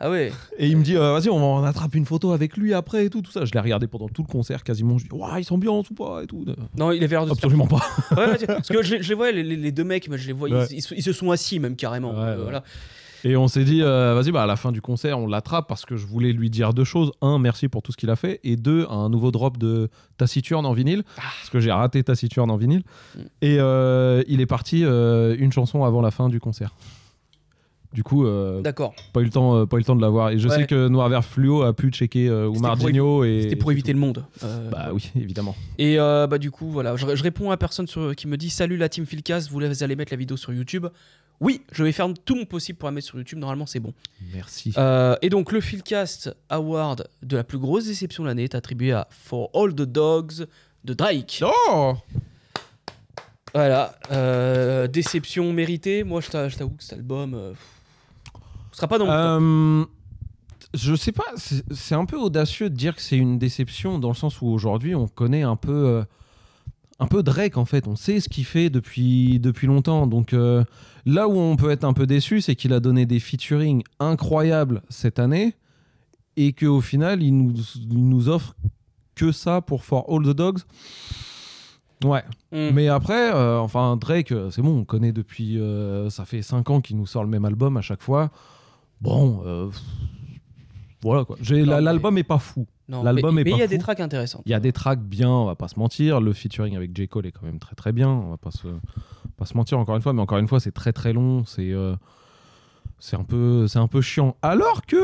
Ah 0.00 0.10
ouais. 0.10 0.32
Et 0.58 0.66
il 0.68 0.76
me 0.78 0.82
dit, 0.82 0.96
euh, 0.96 1.12
vas-y, 1.12 1.28
on, 1.28 1.36
on 1.36 1.62
attrape 1.62 1.94
une 1.94 2.06
photo 2.06 2.32
avec 2.32 2.56
lui 2.56 2.72
après 2.74 3.04
et 3.04 3.10
tout, 3.10 3.20
tout 3.22 3.30
ça. 3.30 3.44
Je 3.44 3.52
l'ai 3.52 3.60
regardé 3.60 3.86
pendant 3.86 4.08
tout 4.08 4.22
le 4.22 4.28
concert 4.32 4.64
quasiment. 4.64 4.96
Je 4.98 5.04
dis, 5.04 5.10
ouais, 5.12 5.40
ils 5.40 5.44
s'ambiance 5.44 5.90
ou 5.90 5.94
pas 5.94 6.22
et 6.22 6.26
tout. 6.26 6.44
Non, 6.76 6.90
il 6.90 7.04
avait 7.04 7.14
l'air 7.16 7.26
de 7.26 7.30
Absolument 7.32 7.66
pas. 7.66 7.82
Ouais, 8.16 8.38
parce 8.46 8.68
que 8.68 8.82
je, 8.82 8.96
les- 8.96 9.02
je 9.02 9.08
les 9.10 9.14
vois, 9.14 9.30
les, 9.30 9.72
deux 9.72 9.84
mecs, 9.84 10.08
je 10.16 10.26
les 10.26 10.32
vois, 10.32 10.48
ils- 10.48 10.54
Ouais. 10.54 10.66
ils, 10.70 10.80
se- 10.82 10.94
ils 10.94 11.02
se 11.02 11.12
sont 11.12 11.30
assis 11.30 11.60
même 11.60 11.76
carrément. 11.76 12.12
Ouais, 12.12 12.30
Euh, 12.30 12.42
voilà. 12.42 12.64
Et 13.24 13.36
on 13.36 13.48
s'est 13.48 13.64
dit, 13.64 13.82
euh, 13.82 14.14
vas-y, 14.14 14.30
bah, 14.32 14.42
à 14.42 14.46
la 14.46 14.56
fin 14.56 14.72
du 14.72 14.80
concert, 14.80 15.18
on 15.18 15.26
l'attrape 15.26 15.68
parce 15.68 15.84
que 15.84 15.96
je 15.96 16.06
voulais 16.06 16.32
lui 16.32 16.48
dire 16.50 16.72
deux 16.72 16.84
choses. 16.84 17.12
Un, 17.20 17.38
merci 17.38 17.68
pour 17.68 17.82
tout 17.82 17.92
ce 17.92 17.96
qu'il 17.96 18.10
a 18.10 18.16
fait. 18.16 18.40
Et 18.44 18.56
deux, 18.56 18.86
un 18.90 19.08
nouveau 19.08 19.30
drop 19.30 19.58
de 19.58 19.88
Taciturne 20.16 20.64
en 20.66 20.72
vinyle. 20.72 21.02
Parce 21.16 21.50
que 21.50 21.60
j'ai 21.60 21.72
raté 21.72 22.02
Taciturne 22.02 22.50
en 22.50 22.56
vinyle. 22.56 22.82
Mm. 23.16 23.20
Et 23.42 23.56
euh, 23.60 24.22
il 24.28 24.40
est 24.40 24.46
parti 24.46 24.84
euh, 24.84 25.36
une 25.38 25.52
chanson 25.52 25.84
avant 25.84 26.00
la 26.00 26.10
fin 26.10 26.28
du 26.28 26.40
concert. 26.40 26.74
Du 27.92 28.04
coup, 28.04 28.24
euh, 28.24 28.60
D'accord. 28.62 28.94
pas, 29.12 29.20
eu 29.20 29.24
le 29.24 29.30
temps, 29.30 29.56
euh, 29.56 29.66
pas 29.66 29.76
eu 29.76 29.80
le 29.80 29.84
temps 29.84 29.96
de 29.96 30.00
l'avoir. 30.00 30.30
Et 30.30 30.38
je 30.38 30.46
Ouais. 30.48 30.54
sais 30.58 30.66
que 30.66 30.86
Noir 30.86 31.08
Vert 31.08 31.24
Fluo 31.24 31.62
a 31.62 31.72
pu 31.72 31.90
checker 31.90 32.28
euh, 32.28 32.46
C'était. 32.54 33.24
Et... 33.24 33.42
C'était 33.42 33.56
pour 33.56 33.72
éviter 33.72 33.92
le 33.92 33.98
monde. 33.98 34.24
Euh, 34.44 34.70
Bah 34.70 34.90
oui, 34.92 35.10
évidemment. 35.16 35.56
Et 35.76 35.98
euh, 35.98 36.28
bah 36.28 36.38
du 36.38 36.52
coup 36.52 36.70
voilà, 36.70 36.94
je, 36.94 37.04
je 37.16 37.22
réponds 37.24 37.50
à 37.50 37.56
personne 37.56 37.88
sur- 37.88 38.14
qui 38.14 38.28
me 38.28 38.36
dit 38.36 38.48
salut 38.48 38.76
la 38.76 38.88
team 38.88 39.06
Philcast, 39.06 39.50
vous 39.50 39.60
allez 39.82 39.96
mettre 39.96 40.12
la 40.12 40.16
vidéo 40.16 40.36
sur 40.36 40.52
YouTube. 40.52 40.86
Oui, 41.40 41.62
je 41.72 41.82
vais 41.84 41.92
faire 41.92 42.06
tout 42.24 42.34
mon 42.36 42.44
possible 42.44 42.78
pour 42.78 42.86
la 42.88 42.92
mettre 42.92 43.06
sur 43.06 43.16
YouTube. 43.16 43.38
Normalement 43.38 43.66
c'est 43.66 43.80
bon. 43.80 43.94
Merci. 44.34 44.72
Euh, 44.76 45.16
et 45.22 45.30
donc 45.30 45.52
le 45.52 45.60
Philcast 45.60 46.34
Award 46.50 47.08
de 47.22 47.36
la 47.36 47.44
plus 47.44 47.58
grosse 47.58 47.86
déception 47.86 48.24
de 48.24 48.28
l'année 48.28 48.44
est 48.44 48.54
attribué 48.54 48.92
à 48.92 49.08
For 49.10 49.48
All 49.54 49.72
the 49.74 49.82
Dogs 49.82 50.46
de 50.84 50.92
Drake. 50.94 51.42
Oh 51.42 51.94
Voilà, 53.54 53.94
euh, 54.12 54.86
déception 54.86 55.52
méritée. 55.52 56.04
Moi 56.04 56.20
je 56.20 56.28
t'a- 56.28 56.48
je 56.48 56.56
t'avoue 56.56 56.74
que 56.76 56.84
cet 56.84 56.92
album 56.98 57.34
euh, 57.34 57.52
ce 58.72 58.76
sera 58.76 58.86
pas 58.88 58.98
dans 58.98 59.06
mon. 59.06 59.82
Euh, 59.82 59.84
je 60.72 60.94
sais 60.94 61.10
pas, 61.10 61.24
c'est 61.36 61.94
un 61.96 62.04
peu 62.04 62.16
audacieux 62.16 62.70
de 62.70 62.76
dire 62.76 62.94
que 62.94 63.02
c'est 63.02 63.16
une 63.16 63.38
déception 63.40 63.98
dans 63.98 64.10
le 64.10 64.14
sens 64.14 64.40
où 64.40 64.46
aujourd'hui 64.46 64.94
on 64.94 65.08
connaît 65.08 65.42
un 65.42 65.56
peu, 65.56 66.04
un 67.00 67.06
peu 67.06 67.22
Drake 67.22 67.56
en 67.56 67.64
fait. 67.64 67.88
On 67.88 67.96
sait 67.96 68.20
ce 68.20 68.28
qu'il 68.28 68.44
fait 68.44 68.70
depuis, 68.70 69.40
depuis 69.40 69.66
longtemps. 69.66 70.06
Donc 70.06 70.32
euh, 70.32 70.62
là 71.06 71.26
où 71.28 71.36
on 71.38 71.56
peut 71.56 71.70
être 71.70 71.84
un 71.84 71.92
peu 71.94 72.06
déçu, 72.06 72.40
c'est 72.40 72.54
qu'il 72.54 72.72
a 72.72 72.78
donné 72.80 73.06
des 73.06 73.18
featuring 73.18 73.82
incroyables 73.98 74.82
cette 74.88 75.18
année 75.18 75.54
et 76.36 76.52
qu'au 76.52 76.80
final 76.80 77.22
il 77.22 77.36
nous, 77.36 77.54
il 77.76 78.08
nous 78.08 78.28
offre 78.28 78.54
que 79.14 79.32
ça 79.32 79.60
pour 79.60 79.84
For 79.84 80.04
All 80.08 80.22
the 80.22 80.36
Dogs. 80.36 80.60
Ouais, 82.04 82.22
Hmm. 82.52 82.70
mais 82.72 82.88
après, 82.88 83.30
euh, 83.34 83.58
enfin 83.58 83.96
Drake, 83.96 84.32
euh, 84.32 84.50
c'est 84.50 84.62
bon, 84.62 84.78
on 84.78 84.84
connaît 84.84 85.12
depuis, 85.12 85.58
euh, 85.60 86.08
ça 86.08 86.24
fait 86.24 86.40
5 86.40 86.70
ans 86.70 86.80
qu'il 86.80 86.96
nous 86.96 87.06
sort 87.06 87.22
le 87.24 87.28
même 87.28 87.44
album 87.44 87.76
à 87.76 87.82
chaque 87.82 88.00
fois. 88.02 88.30
Bon, 89.02 89.42
voilà 91.02 91.24
quoi. 91.24 91.36
J'ai- 91.40 91.60
Non, 91.62 91.72
la- 91.72 91.76
mais- 91.76 91.82
L'album 91.82 92.18
est 92.18 92.22
pas 92.22 92.38
fou. 92.38 92.66
L'album 93.02 93.34
mais 93.34 93.40
est 93.42 93.44
mais 93.44 93.50
pas 93.52 93.56
il 93.56 93.60
y 93.60 93.62
a 93.62 93.66
fou. 93.66 93.70
des 93.70 93.78
tracks 93.78 94.00
intéressants. 94.00 94.42
Il 94.46 94.50
y 94.50 94.54
a 94.54 94.60
des 94.60 94.72
tracks 94.72 95.00
bien, 95.00 95.30
on 95.30 95.44
va 95.46 95.54
pas 95.54 95.68
se 95.68 95.78
mentir. 95.78 96.20
Le 96.20 96.32
featuring 96.32 96.76
avec 96.76 96.94
J 96.96 97.08
Cole 97.08 97.26
est 97.26 97.32
quand 97.32 97.44
même 97.44 97.58
très 97.58 97.74
très 97.74 97.92
bien. 97.92 98.08
On 98.08 98.30
va 98.30 98.36
pas 98.36 98.50
se, 98.50 98.68
pas 99.36 99.44
se 99.46 99.56
mentir 99.56 99.78
encore 99.78 99.96
une 99.96 100.02
fois, 100.02 100.12
mais 100.12 100.22
encore 100.22 100.38
une 100.38 100.48
fois, 100.48 100.60
c'est 100.60 100.72
très 100.72 100.92
très 100.92 101.12
long. 101.12 101.44
C'est 101.44 101.72
euh, 101.72 101.94
c'est 102.98 103.16
un 103.16 103.24
peu 103.24 103.66
c'est 103.68 103.78
un 103.78 103.88
peu 103.88 104.00
chiant. 104.00 104.36
Alors 104.42 104.84
que 104.86 105.02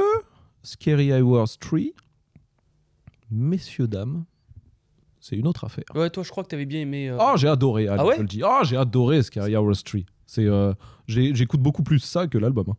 Scary 0.62 1.12
Hours 1.12 1.58
3, 1.60 1.78
messieurs 3.30 3.88
dames, 3.88 4.24
c'est 5.20 5.36
une 5.36 5.46
autre 5.46 5.64
affaire. 5.64 5.84
Ouais, 5.94 6.10
toi 6.10 6.22
je 6.22 6.30
crois 6.30 6.44
que 6.44 6.48
t'avais 6.48 6.66
bien 6.66 6.80
aimé. 6.80 7.08
euh, 7.08 7.18
Oh, 7.20 7.32
j'ai 7.36 7.48
adoré. 7.48 7.88
Ah 7.88 8.04
ouais 8.04 8.16
je 8.16 8.20
le 8.22 8.26
dis. 8.28 8.42
Ah, 8.44 8.60
j'ai 8.64 8.76
adoré 8.76 9.22
Scary 9.22 9.56
Hours 9.56 9.82
3. 9.84 10.00
C'est, 10.26 10.44
euh, 10.44 10.72
j'écoute 11.06 11.60
beaucoup 11.60 11.82
plus 11.82 12.00
ça 12.00 12.26
que 12.26 12.36
l'album. 12.38 12.66
hein. 12.70 12.76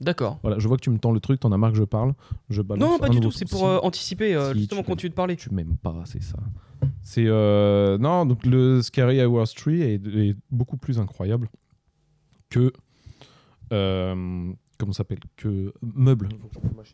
D'accord. 0.00 0.38
Voilà, 0.42 0.58
je 0.58 0.68
vois 0.68 0.76
que 0.76 0.82
tu 0.82 0.90
me 0.90 0.98
tends 0.98 1.12
le 1.12 1.20
truc, 1.20 1.40
t'en 1.40 1.52
as 1.52 1.56
marre 1.56 1.72
que 1.72 1.78
je 1.78 1.84
parle. 1.84 2.12
Je 2.50 2.60
balance 2.62 2.88
Non, 2.88 2.98
pas 2.98 3.08
du 3.08 3.18
tout. 3.20 3.30
C'est 3.30 3.48
pour 3.48 3.66
euh, 3.66 3.78
anticiper 3.82 4.34
euh, 4.34 4.52
Si, 4.52 4.58
justement 4.60 4.82
quand 4.82 4.96
tu 4.96 5.06
veux 5.06 5.10
te 5.10 5.16
parler. 5.16 5.36
Tu 5.36 5.50
m'aimes 5.50 5.76
pas, 5.82 6.02
c'est 6.04 6.22
ça. 6.22 6.36
C'est 7.02 7.24
euh, 7.26 7.96
non, 7.98 8.26
donc 8.26 8.44
le 8.44 8.82
Scary 8.82 9.24
Hours 9.24 9.54
3 9.54 9.72
est, 9.72 10.00
est 10.06 10.36
beaucoup 10.50 10.76
plus 10.76 10.98
incroyable 10.98 11.48
que 12.50 12.72
euh, 13.72 14.52
comment 14.78 14.92
ça 14.92 14.98
s'appelle? 14.98 15.18
Que 15.36 15.72
Meuble. 15.82 16.28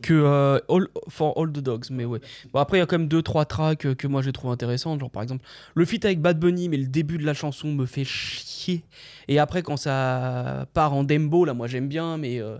que 0.02 0.14
euh, 0.14 0.58
all, 0.68 0.86
For 1.08 1.36
All 1.36 1.50
the 1.52 1.58
Dogs. 1.60 1.86
Mais 1.90 2.04
ouais. 2.04 2.20
Bon, 2.52 2.60
après, 2.60 2.78
il 2.78 2.80
y 2.80 2.82
a 2.82 2.86
quand 2.86 2.98
même 2.98 3.08
deux, 3.08 3.22
trois 3.22 3.44
tracks 3.44 3.94
que 3.94 4.06
moi 4.06 4.22
j'ai 4.22 4.32
trouvé 4.32 4.52
intéressantes. 4.52 5.00
Genre 5.00 5.10
par 5.10 5.22
exemple, 5.22 5.44
le 5.74 5.84
feat 5.84 6.04
avec 6.04 6.20
Bad 6.20 6.38
Bunny, 6.38 6.68
mais 6.68 6.76
le 6.76 6.86
début 6.86 7.18
de 7.18 7.24
la 7.26 7.34
chanson 7.34 7.72
me 7.72 7.84
fait 7.86 8.04
chier. 8.04 8.84
Et 9.28 9.38
après, 9.38 9.62
quand 9.62 9.76
ça 9.76 10.66
part 10.72 10.92
en 10.94 11.04
dembo, 11.04 11.44
là, 11.44 11.54
moi 11.54 11.66
j'aime 11.66 11.88
bien, 11.88 12.16
mais. 12.16 12.38
euh, 12.40 12.58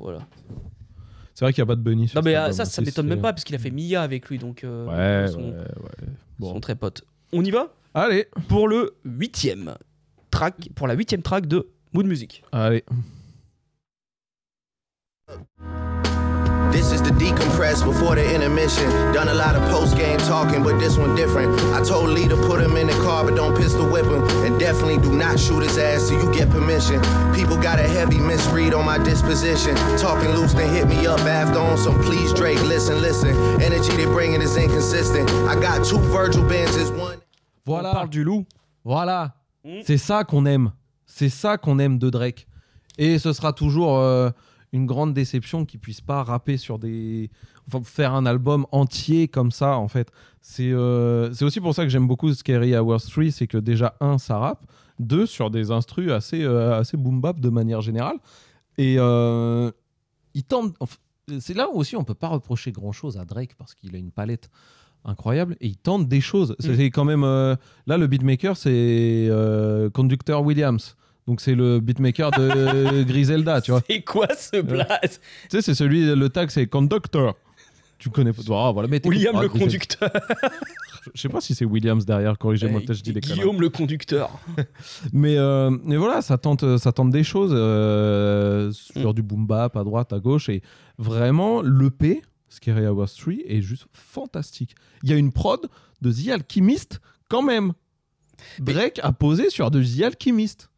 Voilà. 0.00 0.20
C'est 1.34 1.44
vrai 1.44 1.52
qu'il 1.52 1.62
y 1.62 1.62
a 1.62 1.66
pas 1.66 1.76
de 1.76 1.80
Bunny. 1.82 2.08
sur 2.08 2.20
Non, 2.20 2.24
mais 2.24 2.32
cet 2.32 2.38
euh, 2.38 2.42
album 2.44 2.56
ça, 2.56 2.64
ça 2.66 2.82
m'étonne 2.82 3.06
même 3.06 3.20
pas, 3.20 3.32
parce 3.32 3.44
qu'il 3.44 3.54
a 3.54 3.58
fait 3.58 3.70
Mia 3.70 4.02
avec 4.02 4.28
lui, 4.28 4.38
donc. 4.38 4.64
euh, 4.64 4.86
Ouais, 4.86 5.30
ils 5.32 5.54
Bon. 6.38 6.58
très 6.60 6.74
potes. 6.74 7.04
On 7.32 7.44
y 7.44 7.50
va? 7.50 7.72
Allez, 7.94 8.26
pour 8.48 8.68
le 8.68 8.94
huitième 9.04 9.74
track, 10.30 10.70
pour 10.74 10.86
la 10.86 10.94
huitième 10.94 11.22
track 11.22 11.46
de 11.46 11.68
Mood 11.92 12.06
Music. 12.06 12.42
allez. 12.52 12.84
This 16.72 16.92
is 16.92 17.02
the 17.02 17.10
decompress 17.10 17.84
before 17.84 18.14
the 18.14 18.34
intermission. 18.34 18.88
Done 19.12 19.28
a 19.28 19.34
lot 19.34 19.56
of 19.56 19.62
post 19.70 19.96
game 19.96 20.18
talking, 20.18 20.62
but 20.62 20.78
this 20.78 20.96
one 20.96 21.14
different. 21.14 21.58
I 21.74 21.82
told 21.82 22.10
Lee 22.10 22.28
to 22.28 22.36
put 22.36 22.60
him 22.60 22.76
in 22.76 22.86
the 22.86 22.92
car, 23.04 23.24
but 23.24 23.34
don't 23.34 23.56
pistol 23.56 23.88
whip 23.90 24.06
him. 24.06 24.22
And 24.44 24.58
definitely 24.58 24.98
do 24.98 25.12
not 25.12 25.38
shoot 25.38 25.60
his 25.62 25.76
ass 25.78 26.08
till 26.08 26.22
you 26.22 26.32
get 26.32 26.48
permission. 26.50 27.00
People 27.34 27.56
got 27.56 27.78
a 27.78 27.88
heavy 27.88 28.18
misread 28.18 28.72
on 28.74 28.84
my 28.86 28.98
disposition. 28.98 29.74
Talking 29.98 30.30
loose, 30.30 30.54
then 30.54 30.72
hit 30.72 30.86
me 30.88 31.06
up 31.06 31.20
after 31.20 31.58
on 31.58 31.76
some 31.76 32.00
please 32.02 32.32
Drake. 32.32 32.62
Listen, 32.62 33.00
listen. 33.02 33.34
Energy 33.60 33.90
they 33.96 34.06
bringing 34.06 34.40
is 34.40 34.56
inconsistent. 34.56 35.28
I 35.48 35.60
got 35.60 35.84
two 35.84 35.98
Virgil 35.98 36.44
Benzes, 36.44 36.90
one. 36.98 37.18
On 37.66 37.72
Voilà. 37.72 37.92
parle 37.92 38.08
du 38.08 38.24
loup. 38.24 38.46
Voilà. 38.84 39.34
Mm. 39.64 39.80
C'est 39.84 39.98
ça 39.98 40.24
qu'on 40.24 40.46
aime. 40.46 40.72
C'est 41.06 41.28
ça 41.28 41.56
qu'on 41.58 41.78
aime 41.78 41.98
de 41.98 42.08
Drake. 42.10 42.46
Et 42.98 43.18
ce 43.18 43.32
sera 43.32 43.52
toujours 43.52 43.98
euh, 43.98 44.30
une 44.72 44.86
grande 44.86 45.14
déception 45.14 45.64
qu'il 45.64 45.80
puisse 45.80 46.00
pas 46.00 46.22
rapper 46.22 46.56
sur 46.56 46.78
des. 46.78 47.30
Enfin, 47.66 47.82
faire 47.84 48.14
un 48.14 48.26
album 48.26 48.66
entier 48.72 49.28
comme 49.28 49.50
ça, 49.50 49.76
en 49.78 49.88
fait. 49.88 50.10
C'est 50.42 50.70
euh, 50.72 51.32
aussi 51.42 51.60
pour 51.60 51.74
ça 51.74 51.82
que 51.84 51.88
j'aime 51.90 52.06
beaucoup 52.06 52.32
Scary 52.32 52.76
Hours 52.76 53.02
3. 53.02 53.30
C'est 53.30 53.46
que 53.46 53.58
déjà, 53.58 53.94
un, 54.00 54.18
ça 54.18 54.38
rappe. 54.38 54.64
Deux, 54.98 55.26
sur 55.26 55.50
des 55.50 55.70
instrus 55.70 56.10
assez, 56.12 56.42
euh, 56.42 56.78
assez 56.78 56.96
boom 56.96 57.20
bap 57.20 57.40
de 57.40 57.48
manière 57.48 57.80
générale. 57.80 58.16
Et 58.78 58.96
euh, 58.98 59.70
il 60.34 60.44
tente. 60.44 60.74
enfin, 60.80 60.96
C'est 61.38 61.54
là 61.54 61.68
où 61.72 61.76
aussi 61.78 61.96
on 61.96 62.04
peut 62.04 62.14
pas 62.14 62.28
reprocher 62.28 62.70
grand 62.72 62.92
chose 62.92 63.16
à 63.16 63.24
Drake 63.24 63.54
parce 63.56 63.74
qu'il 63.74 63.94
a 63.94 63.98
une 63.98 64.10
palette 64.12 64.50
incroyable 65.04 65.56
et 65.60 65.68
il 65.68 65.76
tente 65.76 66.08
des 66.08 66.20
choses. 66.20 66.54
C'est 66.58 66.72
Mm. 66.72 66.76
c'est 66.76 66.90
quand 66.90 67.04
même. 67.04 67.24
euh, 67.24 67.56
là, 67.86 67.96
le 67.96 68.06
beatmaker, 68.06 68.56
c'est 68.56 69.26
euh, 69.30 69.88
Conductor 69.90 70.42
Williams. 70.44 70.96
Donc, 71.30 71.40
c'est 71.40 71.54
le 71.54 71.78
beatmaker 71.78 72.32
de 72.32 73.02
Griselda, 73.04 73.60
tu 73.60 73.70
vois. 73.70 73.82
C'est 73.88 74.02
quoi 74.02 74.26
ce 74.36 74.60
blast 74.60 75.20
Tu 75.48 75.48
sais, 75.50 75.62
c'est 75.62 75.74
celui, 75.76 76.04
le 76.12 76.28
tag, 76.28 76.50
c'est 76.50 76.66
Conductor. 76.66 77.36
Tu 77.98 78.10
connais 78.10 78.32
pas. 78.32 78.42
Ah, 78.50 78.72
voilà, 78.72 78.88
mais 78.88 79.00
William 79.06 79.40
le 79.40 79.48
conducteur. 79.48 80.10
Je 81.14 81.20
sais 81.20 81.28
pas 81.28 81.40
si 81.40 81.54
c'est 81.54 81.64
Williams 81.64 82.04
derrière, 82.04 82.36
corrigez-moi, 82.36 82.80
Euh, 82.80 82.84
peut-être 82.84 82.98
je 82.98 83.02
dis 83.04 83.12
des 83.12 83.20
conneries. 83.20 83.38
Guillaume 83.38 83.60
le 83.60 83.68
conducteur. 83.68 84.40
Mais, 85.12 85.36
euh, 85.38 85.70
mais 85.84 85.96
voilà, 85.96 86.20
ça 86.20 86.36
tente, 86.36 86.78
ça 86.78 86.90
tente 86.90 87.10
des 87.10 87.22
choses 87.22 87.52
euh, 87.54 88.72
sur 88.72 89.10
Mm. 89.10 89.14
du 89.14 89.22
boom 89.22 89.46
bap 89.46 89.76
à 89.76 89.84
droite, 89.84 90.12
à 90.12 90.18
gauche. 90.18 90.48
Et 90.48 90.62
vraiment, 90.98 91.62
l'EP, 91.62 92.22
Scary 92.48 92.88
Hours 92.88 93.14
3, 93.16 93.34
est 93.46 93.62
juste 93.62 93.86
fantastique. 93.92 94.74
Il 95.04 95.10
y 95.10 95.12
a 95.12 95.16
une 95.16 95.30
prod 95.30 95.60
de 96.02 96.10
The 96.10 96.28
Alchemist 96.30 97.00
quand 97.28 97.42
même. 97.42 97.72
Drake 98.58 98.98
a 99.02 99.12
posé 99.12 99.48
sur 99.50 99.70
de 99.70 99.80
The 99.80 100.02
Alchemist. 100.02 100.69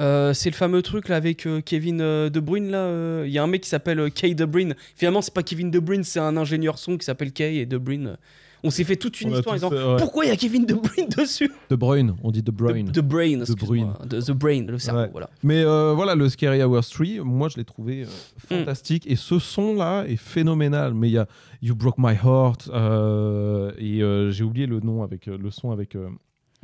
Euh, 0.00 0.34
c'est 0.34 0.50
le 0.50 0.54
fameux 0.54 0.82
truc 0.82 1.08
là 1.08 1.16
avec 1.16 1.46
euh, 1.46 1.60
Kevin 1.62 2.00
euh, 2.02 2.28
De 2.28 2.38
Bruyne 2.40 2.70
là. 2.70 2.78
euh, 2.80 3.24
Il 3.26 3.32
y 3.32 3.38
a 3.38 3.42
un 3.42 3.46
mec 3.46 3.62
qui 3.62 3.68
s'appelle 3.68 3.98
euh, 4.00 4.10
Kay 4.10 4.34
De 4.34 4.44
Bruyne. 4.44 4.74
Finalement, 4.94 5.22
c'est 5.22 5.32
pas 5.32 5.42
Kevin 5.42 5.70
De 5.70 5.78
Bruyne, 5.78 6.04
c'est 6.04 6.20
un 6.20 6.36
ingénieur 6.36 6.78
son 6.78 6.98
qui 6.98 7.04
s'appelle 7.06 7.32
Kay 7.32 7.56
et 7.56 7.66
De 7.66 7.78
Bruyne. 7.78 8.16
On 8.64 8.70
s'est 8.70 8.84
fait 8.84 8.96
toute 8.96 9.20
une 9.20 9.30
On 9.32 9.36
histoire 9.36 9.52
en 9.54 9.56
disant 9.56 9.70
fait, 9.70 9.76
ouais. 9.82 9.96
pourquoi 9.98 10.24
il 10.24 10.28
y 10.28 10.32
a 10.32 10.36
Kevin 10.36 10.66
De 10.66 10.74
Bruyne 10.74 11.08
dessus? 11.16 11.50
De 11.70 11.76
Bruyne, 11.76 12.14
on 12.22 12.30
dit 12.30 12.42
De 12.42 12.50
Bruyne. 12.50 12.90
The 12.90 12.98
Brain, 13.00 13.40
excuse-moi. 13.40 13.66
Bruyne. 13.98 14.08
De- 14.08 14.20
The 14.20 14.30
Brain, 14.32 14.66
le 14.68 14.78
cerveau, 14.78 15.00
Ouais. 15.00 15.08
voilà. 15.12 15.30
Mais 15.42 15.62
euh, 15.64 15.92
voilà, 15.94 16.14
le 16.14 16.28
Scary 16.28 16.62
Hours 16.62 16.88
3, 16.90 17.06
moi 17.24 17.48
je 17.48 17.56
l'ai 17.58 17.64
trouvé 17.64 18.02
euh, 18.02 18.06
fantastique. 18.48 19.06
Et 19.08 19.14
ce 19.16 19.38
son-là 19.38 20.04
est 20.08 20.16
phénoménal. 20.16 20.94
Mais 20.94 21.08
il 21.08 21.12
y 21.12 21.18
a 21.18 21.26
You 21.62 21.74
Broke 21.74 21.98
My 21.98 22.14
Heart, 22.14 22.70
euh, 22.72 23.72
et 23.78 24.02
euh, 24.02 24.30
j'ai 24.30 24.42
oublié 24.44 24.66
le 24.66 24.80
nom 24.80 25.02
avec 25.02 25.28
euh, 25.28 25.38
le 25.40 25.50
son 25.50 25.70
avec 25.70 25.94
euh, 25.94 26.08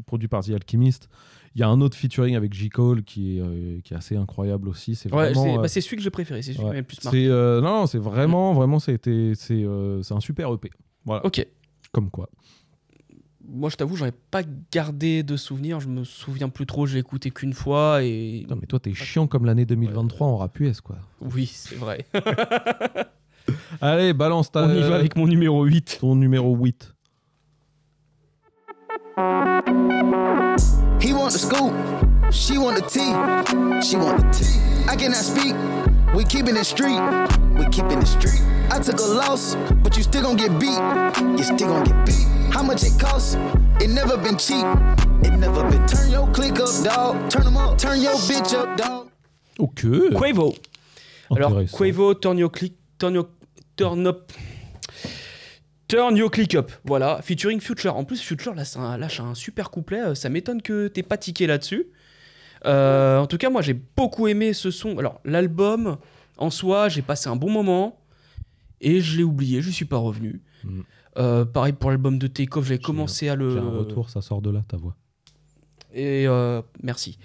produit 0.06 0.28
par 0.28 0.42
The 0.44 0.50
Alchemist. 0.50 1.08
Il 1.54 1.60
y 1.60 1.64
a 1.64 1.68
un 1.68 1.80
autre 1.82 1.96
featuring 1.96 2.34
avec 2.34 2.54
J. 2.54 2.70
Cole 2.70 3.02
qui 3.02 3.36
est, 3.36 3.40
euh, 3.42 3.80
qui 3.84 3.92
est 3.92 3.96
assez 3.96 4.16
incroyable 4.16 4.68
aussi. 4.68 4.94
C'est 4.94 5.12
Ouais, 5.12 5.32
vraiment. 5.32 5.42
c'est 5.44 5.58
euh, 5.58 5.62
bah, 5.62 5.68
c'est 5.68 5.80
celui 5.82 5.96
que 5.96 6.02
j'ai 6.02 6.10
préféré, 6.10 6.40
c'est 6.42 6.54
celui 6.54 6.64
ouais. 6.66 6.82
plus 6.82 7.02
marqué. 7.04 7.26
euh, 7.28 7.60
non, 7.60 7.86
c'est 7.86 7.98
vraiment, 7.98 8.54
vraiment, 8.54 8.78
c'était, 8.78 9.32
c'est, 9.34 9.66
c'est 10.02 10.14
un 10.14 10.20
super 10.20 10.52
EP. 10.52 10.70
Voilà, 11.04 11.26
Ok. 11.26 11.46
comme 11.92 12.10
quoi. 12.10 12.30
moi, 13.46 13.68
je 13.68 13.76
t'avoue, 13.76 13.96
j'en 13.96 14.06
ai 14.06 14.12
pas 14.30 14.42
gardé 14.72 15.22
de 15.22 15.36
souvenirs. 15.36 15.78
Je 15.80 15.88
me 15.88 16.04
souviens 16.04 16.48
plus 16.48 16.64
trop. 16.64 16.86
Je 16.86 16.94
l'ai 16.94 17.00
écouté 17.00 17.30
qu'une 17.30 17.52
fois 17.52 18.02
et. 18.02 18.46
Non, 18.48 18.56
mais 18.58 18.66
toi, 18.66 18.78
t'es 18.80 18.94
chiant 18.94 19.26
comme 19.26 19.44
l'année 19.44 19.66
2023 19.66 20.26
en 20.26 20.36
rap 20.38 20.58
US, 20.60 20.80
quoi. 20.80 20.96
Oui, 21.20 21.46
c'est 21.52 21.74
vrai. 21.76 22.06
Allez, 23.80 24.12
balance 24.14 24.50
ta, 24.52 24.64
On 24.68 24.72
y 24.74 24.80
va 24.80 24.94
avec 24.94 25.16
mon 25.16 25.26
numéro 25.26 25.64
8. 25.64 25.98
ton 26.00 26.14
numéro 26.14 26.56
8. 26.56 26.94
He 31.02 31.12
want 31.12 31.32
the 31.32 31.38
scoop, 31.40 31.72
she 32.32 32.58
want 32.58 32.76
the 32.76 32.86
tea, 32.86 33.10
she 33.82 33.96
want 33.96 34.22
the 34.22 34.28
tea. 34.38 34.60
I 34.88 34.94
cannot 34.94 35.16
speak, 35.16 35.54
we 36.14 36.24
keeping 36.24 36.56
it 36.56 36.64
street, 36.64 37.00
we 37.58 37.66
keeping 37.70 37.98
it 37.98 38.06
street. 38.06 38.40
I 38.70 38.78
took 38.78 39.00
a 39.00 39.02
loss, 39.20 39.56
but 39.82 39.96
you 39.96 40.04
still 40.04 40.22
gon' 40.22 40.36
get 40.36 40.52
beat, 40.60 40.78
you 41.36 41.42
still 41.42 41.68
gon' 41.68 41.84
get 41.84 42.06
beat. 42.06 42.24
How 42.54 42.62
much 42.62 42.84
it 42.84 42.98
costs? 43.00 43.34
It 43.80 43.90
never 43.90 44.16
been 44.16 44.38
cheap, 44.38 44.64
it 45.26 45.32
never 45.38 45.68
been. 45.68 45.84
Turn 45.88 46.08
your 46.08 46.28
click 46.30 46.60
up, 46.60 46.70
dog. 46.84 47.28
Turn 47.28 47.46
'em 47.48 47.56
up, 47.56 47.78
turn 47.78 48.00
your 48.00 48.14
bitch 48.28 48.54
up, 48.54 48.76
dog. 48.78 49.10
Ok. 49.58 49.82
Quavo. 50.14 50.56
Alors, 51.34 51.64
Quavo, 51.72 52.14
turn 52.14 52.38
your 52.38 52.50
click, 52.50 52.74
turn 52.98 53.14
your, 53.14 53.26
turn 53.76 54.06
up. 54.06 54.30
Turn 55.92 56.16
your 56.16 56.30
click 56.30 56.54
up, 56.54 56.72
voilà, 56.84 57.20
featuring 57.20 57.60
Future. 57.60 57.94
En 57.94 58.04
plus, 58.04 58.22
Future 58.22 58.54
là, 58.54 58.64
c'est 58.64 58.78
un- 58.78 58.96
lâche 58.96 59.20
un 59.20 59.34
super 59.34 59.70
couplet. 59.70 60.00
euh, 60.00 60.14
Ça 60.14 60.30
m'étonne 60.30 60.62
que 60.62 60.88
t'aies 60.88 61.02
pas 61.02 61.18
tiqué 61.18 61.46
là-dessus. 61.46 61.84
Euh, 62.64 63.18
en 63.18 63.26
tout 63.26 63.36
cas, 63.36 63.50
moi, 63.50 63.60
j'ai 63.60 63.74
beaucoup 63.74 64.26
aimé 64.26 64.54
ce 64.54 64.70
son. 64.70 64.96
Alors, 64.96 65.20
l'album 65.26 65.98
en 66.38 66.48
soi, 66.48 66.88
j'ai 66.88 67.02
passé 67.02 67.28
un 67.28 67.36
bon 67.36 67.50
moment 67.50 68.00
et 68.80 69.02
je 69.02 69.18
l'ai 69.18 69.22
oublié. 69.22 69.60
Je 69.60 69.68
suis 69.70 69.84
pas 69.84 69.98
revenu. 69.98 70.40
Mm. 70.64 70.80
Euh, 71.18 71.44
pareil 71.44 71.74
pour 71.74 71.90
l'album 71.90 72.18
de 72.18 72.26
Takeoff, 72.26 72.64
j'avais 72.64 72.76
J'ai 72.76 72.82
commencé 72.82 73.28
à 73.28 73.34
le. 73.36 73.58
Un 73.58 73.68
retour, 73.78 74.08
ça 74.08 74.22
sort 74.22 74.40
de 74.40 74.48
là, 74.48 74.64
ta 74.66 74.78
voix. 74.78 74.96
Et 75.92 76.26
euh, 76.26 76.62
merci. 76.82 77.18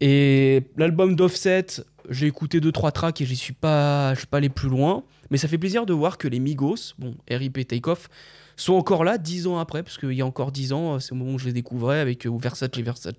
Et 0.00 0.64
l'album 0.76 1.14
d'Offset, 1.14 1.66
j'ai 2.10 2.26
écouté 2.26 2.60
2-3 2.60 2.92
tracks 2.92 3.20
et 3.20 3.26
j'y 3.26 3.36
suis 3.36 3.52
pas, 3.52 4.14
je 4.14 4.20
suis 4.20 4.26
pas 4.26 4.38
allé 4.38 4.48
plus 4.48 4.68
loin. 4.68 5.04
Mais 5.30 5.38
ça 5.38 5.48
fait 5.48 5.58
plaisir 5.58 5.86
de 5.86 5.92
voir 5.92 6.18
que 6.18 6.28
les 6.28 6.38
Migos, 6.38 6.94
bon, 6.98 7.14
RIP 7.28 7.66
Takeoff, 7.66 8.08
sont 8.56 8.74
encore 8.74 9.04
là 9.04 9.18
10 9.18 9.48
ans 9.48 9.58
après, 9.58 9.82
parce 9.82 9.98
qu'il 9.98 10.12
y 10.12 10.22
a 10.22 10.26
encore 10.26 10.52
10 10.52 10.72
ans, 10.72 10.94
euh, 10.94 10.98
c'est 10.98 11.12
au 11.12 11.16
moment 11.16 11.32
où 11.34 11.38
je 11.38 11.46
les 11.46 11.52
découvrais 11.52 11.98
avec 11.98 12.26
euh, 12.26 12.30
Versace 12.38 12.70
Versace. 12.76 13.12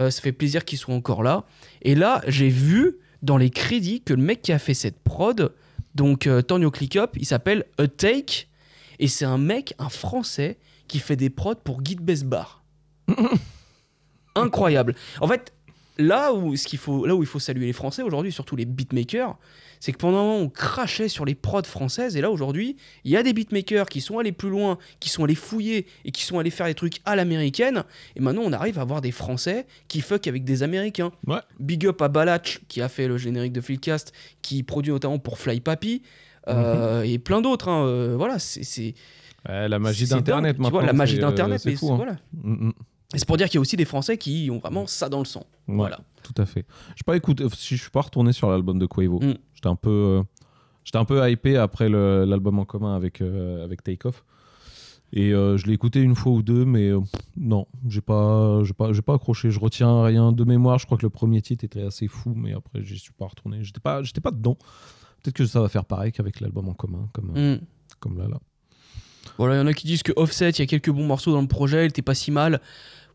Euh, 0.00 0.10
ça 0.10 0.22
fait 0.22 0.32
plaisir 0.32 0.64
qu'ils 0.64 0.78
soient 0.78 0.94
encore 0.94 1.22
là. 1.22 1.44
Et 1.82 1.94
là, 1.94 2.22
j'ai 2.26 2.48
vu 2.48 2.96
dans 3.22 3.36
les 3.36 3.50
crédits 3.50 4.00
que 4.00 4.14
le 4.14 4.22
mec 4.22 4.42
qui 4.42 4.52
a 4.52 4.58
fait 4.58 4.74
cette 4.74 4.98
prod, 4.98 5.52
donc 5.94 6.26
euh, 6.26 6.42
Turn 6.42 6.62
Your 6.62 6.72
Click 6.72 6.96
Up, 6.96 7.12
il 7.16 7.26
s'appelle 7.26 7.64
A 7.78 7.86
Take. 7.86 8.48
Et 8.98 9.08
c'est 9.08 9.24
un 9.24 9.38
mec, 9.38 9.74
un 9.78 9.88
français, 9.88 10.58
qui 10.88 10.98
fait 10.98 11.16
des 11.16 11.30
prods 11.30 11.54
pour 11.56 11.82
Guide 11.82 12.00
Best 12.00 12.24
Bar 12.24 12.62
incroyable. 14.34 14.94
En 15.20 15.28
fait, 15.28 15.52
là 15.98 16.32
où, 16.32 16.56
ce 16.56 16.66
qu'il 16.66 16.78
faut, 16.78 17.06
là 17.06 17.14
où 17.14 17.22
il 17.22 17.26
faut 17.26 17.38
saluer 17.38 17.66
les 17.66 17.72
Français 17.72 18.02
aujourd'hui, 18.02 18.32
surtout 18.32 18.56
les 18.56 18.64
beatmakers, 18.64 19.36
c'est 19.80 19.90
que 19.92 19.98
pendant 19.98 20.18
un 20.18 20.22
moment, 20.22 20.38
on 20.38 20.48
crachait 20.48 21.08
sur 21.08 21.24
les 21.24 21.34
prods 21.34 21.64
françaises, 21.64 22.16
et 22.16 22.20
là 22.20 22.30
aujourd'hui, 22.30 22.76
il 23.04 23.10
y 23.10 23.16
a 23.16 23.22
des 23.24 23.32
beatmakers 23.32 23.88
qui 23.88 24.00
sont 24.00 24.18
allés 24.20 24.30
plus 24.32 24.48
loin, 24.48 24.78
qui 25.00 25.08
sont 25.08 25.24
allés 25.24 25.34
fouiller 25.34 25.86
et 26.04 26.12
qui 26.12 26.22
sont 26.24 26.38
allés 26.38 26.50
faire 26.50 26.66
des 26.66 26.74
trucs 26.74 27.00
à 27.04 27.16
l'américaine, 27.16 27.82
et 28.14 28.20
maintenant 28.20 28.42
on 28.44 28.52
arrive 28.52 28.78
à 28.78 28.82
avoir 28.82 29.00
des 29.00 29.10
Français 29.10 29.66
qui 29.88 30.00
fuck 30.00 30.26
avec 30.28 30.44
des 30.44 30.62
Américains. 30.62 31.10
Ouais. 31.26 31.40
Big 31.58 31.84
up 31.86 32.00
à 32.00 32.08
Balach, 32.08 32.60
qui 32.68 32.80
a 32.80 32.88
fait 32.88 33.08
le 33.08 33.18
générique 33.18 33.52
de 33.52 33.60
Philcast, 33.60 34.12
qui 34.40 34.62
produit 34.62 34.92
notamment 34.92 35.18
pour 35.18 35.38
Fly 35.38 35.60
Papi. 35.60 36.02
euh, 36.48 37.02
et 37.02 37.18
plein 37.20 37.40
d'autres, 37.40 37.68
hein, 37.68 37.84
euh, 37.86 38.14
voilà, 38.16 38.38
c'est 38.40 38.64
c'est- 38.64 38.94
Ouais, 39.48 39.68
la 39.68 39.78
magie 39.80 40.06
c'est 40.06 40.14
d'Internet 40.14 40.50
dingue, 40.52 40.56
tu 40.56 40.62
maintenant. 40.62 40.78
vois, 40.78 40.86
la 40.86 40.92
magie 40.92 41.16
c'est, 41.16 41.22
euh, 41.24 41.28
d'Internet, 41.28 41.60
c'est 41.60 41.70
mais 41.70 41.76
fou. 41.76 41.86
c'est- 41.86 41.92
hein. 41.92 41.96
voilà. 41.96 42.12
Mm, 42.34 42.66
mm. 42.68 42.72
Et 43.14 43.18
c'est 43.18 43.26
pour 43.26 43.36
dire 43.36 43.46
qu'il 43.48 43.56
y 43.56 43.58
a 43.58 43.60
aussi 43.60 43.76
des 43.76 43.84
Français 43.84 44.16
qui 44.16 44.48
ont 44.50 44.58
vraiment 44.58 44.86
ça 44.86 45.08
dans 45.08 45.18
le 45.18 45.24
sang. 45.24 45.44
Ouais, 45.68 45.76
Voilà. 45.76 46.00
Tout 46.22 46.34
à 46.40 46.46
fait. 46.46 46.64
Je 46.96 47.02
pas 47.02 47.16
écouté, 47.16 47.44
si 47.54 47.76
je 47.76 47.82
suis 47.82 47.90
pas 47.90 48.00
retourné 48.00 48.32
sur 48.32 48.50
l'album 48.50 48.78
de 48.78 48.86
Quavo. 48.86 49.20
Mm. 49.20 49.34
J'étais 49.54 49.68
un 49.68 49.76
peu, 49.76 49.90
euh, 49.90 50.22
j'étais 50.84 50.98
un 50.98 51.04
peu 51.04 51.28
hypé 51.30 51.56
après 51.56 51.88
l'album 51.88 52.58
en 52.58 52.64
commun 52.64 52.94
avec 52.96 53.20
euh, 53.20 53.64
avec 53.64 53.82
Takeoff. 53.82 54.24
Et 55.14 55.34
euh, 55.34 55.58
je 55.58 55.66
l'ai 55.66 55.74
écouté 55.74 56.00
une 56.00 56.14
fois 56.14 56.32
ou 56.32 56.42
deux, 56.42 56.64
mais 56.64 56.88
euh, 56.88 57.00
non, 57.36 57.66
j'ai 57.86 58.00
pas, 58.00 58.62
j'ai 58.64 58.72
pas, 58.72 58.94
j'ai 58.94 59.02
pas 59.02 59.12
accroché. 59.14 59.50
Je 59.50 59.60
retiens 59.60 60.02
rien 60.04 60.32
de 60.32 60.42
mémoire. 60.44 60.78
Je 60.78 60.86
crois 60.86 60.96
que 60.96 61.02
le 61.04 61.10
premier 61.10 61.42
titre 61.42 61.64
était 61.64 61.82
assez 61.82 62.08
fou, 62.08 62.32
mais 62.34 62.54
après 62.54 62.82
j'y 62.82 62.98
suis 62.98 63.12
pas 63.12 63.26
retourné. 63.26 63.62
J'étais 63.62 63.80
pas, 63.80 64.02
j'étais 64.02 64.22
pas 64.22 64.30
dedans. 64.30 64.56
Peut-être 65.22 65.36
que 65.36 65.44
ça 65.44 65.60
va 65.60 65.68
faire 65.68 65.84
pareil 65.84 66.12
qu'avec 66.12 66.40
l'album 66.40 66.68
en 66.70 66.74
commun, 66.74 67.10
comme, 67.12 67.32
euh, 67.36 67.56
Mm. 67.56 67.60
comme 68.00 68.16
là 68.18 68.26
là. 68.26 68.38
Voilà, 69.38 69.54
il 69.54 69.58
y 69.58 69.60
en 69.60 69.66
a 69.66 69.72
qui 69.74 69.86
disent 69.86 70.02
que 70.02 70.12
Offset, 70.16 70.50
il 70.50 70.58
y 70.60 70.62
a 70.62 70.66
quelques 70.66 70.90
bons 70.90 71.06
morceaux 71.06 71.30
dans 71.32 71.42
le 71.42 71.46
projet, 71.46 71.84
il 71.84 71.88
était 71.90 72.02
pas 72.02 72.14
si 72.14 72.30
mal. 72.30 72.60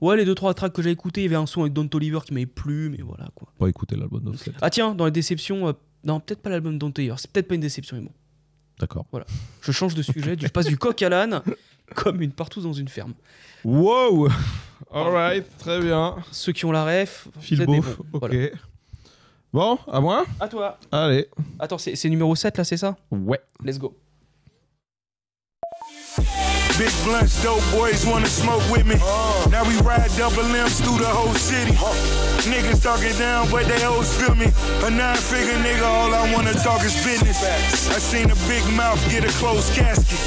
Ouais, 0.01 0.15
les 0.17 0.25
deux 0.25 0.35
trois 0.35 0.53
tracks 0.53 0.73
que 0.73 0.81
j'ai 0.81 0.91
écoutés, 0.91 1.21
il 1.21 1.23
y 1.23 1.27
avait 1.27 1.35
un 1.41 1.45
son 1.45 1.61
avec 1.61 1.73
Don 1.73 1.87
Toliver 1.87 2.19
qui 2.25 2.33
m'avait 2.33 2.45
plu, 2.45 2.89
mais 2.89 3.03
voilà 3.03 3.27
quoi. 3.35 3.47
Pas 3.57 3.67
écouté 3.67 3.95
l'album 3.95 4.21
d'Offset. 4.23 4.51
Ah 4.61 4.69
tiens, 4.69 4.93
dans 4.93 5.05
les 5.05 5.11
déceptions, 5.11 5.67
euh, 5.67 5.73
non, 6.03 6.19
peut-être 6.19 6.41
pas 6.41 6.49
l'album 6.49 6.77
Don 6.77 6.91
Toliver, 6.91 7.15
c'est 7.17 7.31
peut-être 7.31 7.47
pas 7.47 7.55
une 7.55 7.61
déception, 7.61 7.97
mais 7.97 8.03
bon. 8.03 8.11
D'accord. 8.79 9.05
Je 9.61 9.71
change 9.71 9.95
de 9.95 10.03
sujet, 10.03 10.35
je 10.39 10.47
passe 10.47 10.67
du 10.67 10.77
coq 10.77 11.01
à 11.01 11.09
l'âne 11.09 11.41
comme 11.95 12.21
une 12.21 12.31
partouze 12.31 12.63
dans 12.63 12.73
une 12.73 12.87
ferme. 12.87 13.13
Wow. 13.63 14.29
Alright, 14.91 15.45
très 15.57 15.81
bien. 15.81 16.17
Ceux 16.31 16.51
qui 16.51 16.65
ont 16.65 16.71
la 16.71 16.85
ref, 16.85 17.27
Phil 17.39 17.65
Beauf, 17.65 17.99
ok. 17.99 18.19
Voilà. 18.19 18.49
Bon, 19.51 19.79
à 19.87 19.99
moi 19.99 20.25
À 20.39 20.47
toi. 20.47 20.77
Allez. 20.91 21.27
Attends, 21.57 21.77
c'est 21.77 21.95
c'est 21.95 22.09
numéro 22.09 22.35
7 22.35 22.57
là, 22.57 22.63
c'est 22.63 22.77
ça? 22.77 22.95
Ouais. 23.09 23.39
Let's 23.63 23.79
go. 23.79 23.97
Big 26.77 26.93
blunts, 27.03 27.41
dope 27.41 27.63
boys 27.71 28.05
wanna 28.05 28.27
smoke 28.27 28.61
with 28.69 28.85
me. 28.85 28.95
Now 29.49 29.67
we 29.67 29.75
ride 29.81 30.11
double 30.15 30.43
M's 30.43 30.79
through 30.79 30.99
the 30.99 31.09
whole 31.09 31.33
city. 31.33 31.71
Niggas 32.51 32.83
talking 32.83 33.17
down, 33.17 33.49
but 33.49 33.65
they 33.65 33.83
always 33.83 34.13
feel 34.13 34.35
me. 34.35 34.45
A 34.85 34.89
nine 34.91 35.17
figure 35.17 35.57
nigga, 35.57 35.83
all 35.83 36.13
I 36.13 36.31
wanna 36.35 36.53
talk 36.53 36.83
is 36.85 36.93
business. 37.03 37.41
I 37.89 37.97
seen 37.97 38.29
a 38.29 38.35
big 38.47 38.63
mouth 38.75 39.01
get 39.09 39.23
a 39.25 39.29
closed 39.39 39.73
casket. 39.73 40.19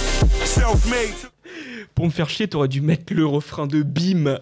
Self 0.45 0.91
made. 0.91 1.15
Pour 1.95 2.07
me 2.07 2.11
faire 2.11 2.29
chier, 2.29 2.49
t'aurais 2.49 2.69
dû 2.69 2.81
mettre 2.81 3.15
le 3.15 3.27
refrain 3.27 3.69
de 3.69 3.83
Bim. 3.83 4.39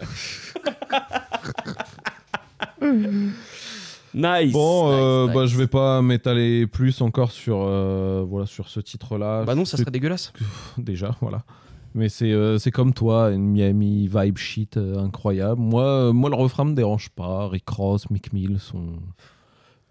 nice. 4.15 4.53
Bon, 4.53 4.93
euh, 4.93 5.27
nice, 5.27 5.35
bah, 5.35 5.47
je 5.47 5.57
vais 5.59 5.67
pas 5.67 6.01
m'étaler 6.01 6.67
plus 6.67 7.03
encore 7.03 7.33
sur, 7.33 7.65
euh, 7.67 8.25
voilà, 8.27 8.47
sur 8.47 8.69
ce 8.69 8.81
titre-là. 8.81 9.45
Bah 9.45 9.55
non, 9.55 9.67
ça 9.67 9.77
serait 9.77 9.91
dégueulasse. 9.91 10.33
Déjà, 10.79 11.15
voilà. 11.21 11.43
Mais 11.99 12.09
c'est 12.09 12.31
euh, 12.31 12.59
c'est 12.59 12.71
comme 12.71 12.95
toi, 12.95 13.31
une 13.33 13.49
Miami 13.49 14.07
vibe 14.07 14.39
shit 14.39 14.77
euh, 14.77 14.99
incroyable. 15.01 15.61
Moi, 15.61 15.83
euh, 15.83 16.13
moi, 16.13 16.31
le 16.31 16.37
refrain 16.37 16.65
me 16.65 16.75
dérange 16.75 17.09
pas. 17.11 17.49
Rick 17.49 17.69
Ross, 17.69 18.09
Mick 18.09 18.33
Mill 18.33 18.61
sont 18.61 19.01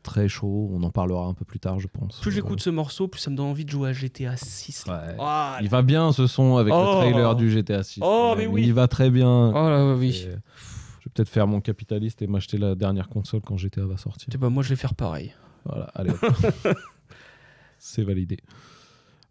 très 0.04 0.30
chauds. 0.30 0.70
On 0.74 0.82
en 0.84 0.90
parlera 0.90 1.26
un 1.26 1.34
peu 1.34 1.44
plus 1.44 1.60
tard, 1.60 1.80
je 1.82 1.88
pense. 1.88 2.22
Plus 2.22 2.32
j'écoute 2.32 2.62
ce 2.62 2.70
morceau, 2.70 3.10
plus 3.10 3.20
ça 3.20 3.30
me 3.30 3.36
donne 3.36 3.48
envie 3.48 3.66
de 3.66 3.70
jouer 3.70 3.90
à 3.90 3.94
GTA 3.94 4.38
6. 4.38 4.88
là. 4.88 5.04
Ouais. 5.08 5.16
Ah, 5.20 5.58
Il 5.62 5.68
va 5.68 5.82
bien 5.82 6.14
ce 6.14 6.28
son 6.28 6.56
avec 6.56 6.74
Oh. 6.74 6.80
le 6.80 7.10
trailer 7.12 7.36
du 7.36 7.52
GTA 7.52 7.84
6. 7.84 8.00
Oh, 8.02 8.06
quand 8.32 8.36
mais 8.38 8.44
même. 8.46 8.54
oui. 8.54 8.64
Il 8.66 8.74
va 8.74 8.88
très 8.88 9.10
bien. 9.10 9.50
Oh 9.50 9.70
là, 9.70 9.94
oui. 9.96 10.10
Et, 10.10 10.14
Je 10.14 10.30
vais 10.30 11.12
peut-être 11.14 11.28
faire 11.30 11.46
mon 11.46 11.60
capitaliste 11.60 12.22
et 12.22 12.28
m'acheter 12.28 12.58
la 12.58 12.76
dernière 12.76 13.10
console 13.10 13.42
quand 13.46 13.58
GTA 13.58 13.86
va 13.86 13.98
sortir. 13.98 14.30
Ben, 14.40 14.50
moi, 14.50 14.64
je 14.64 14.70
vais 14.70 14.76
faire 14.78 14.96
pareil. 14.96 15.34
Voilà, 15.66 15.92
allez. 15.94 16.12
hop. 16.12 16.22
C'est 17.80 18.04
validé. 18.04 18.38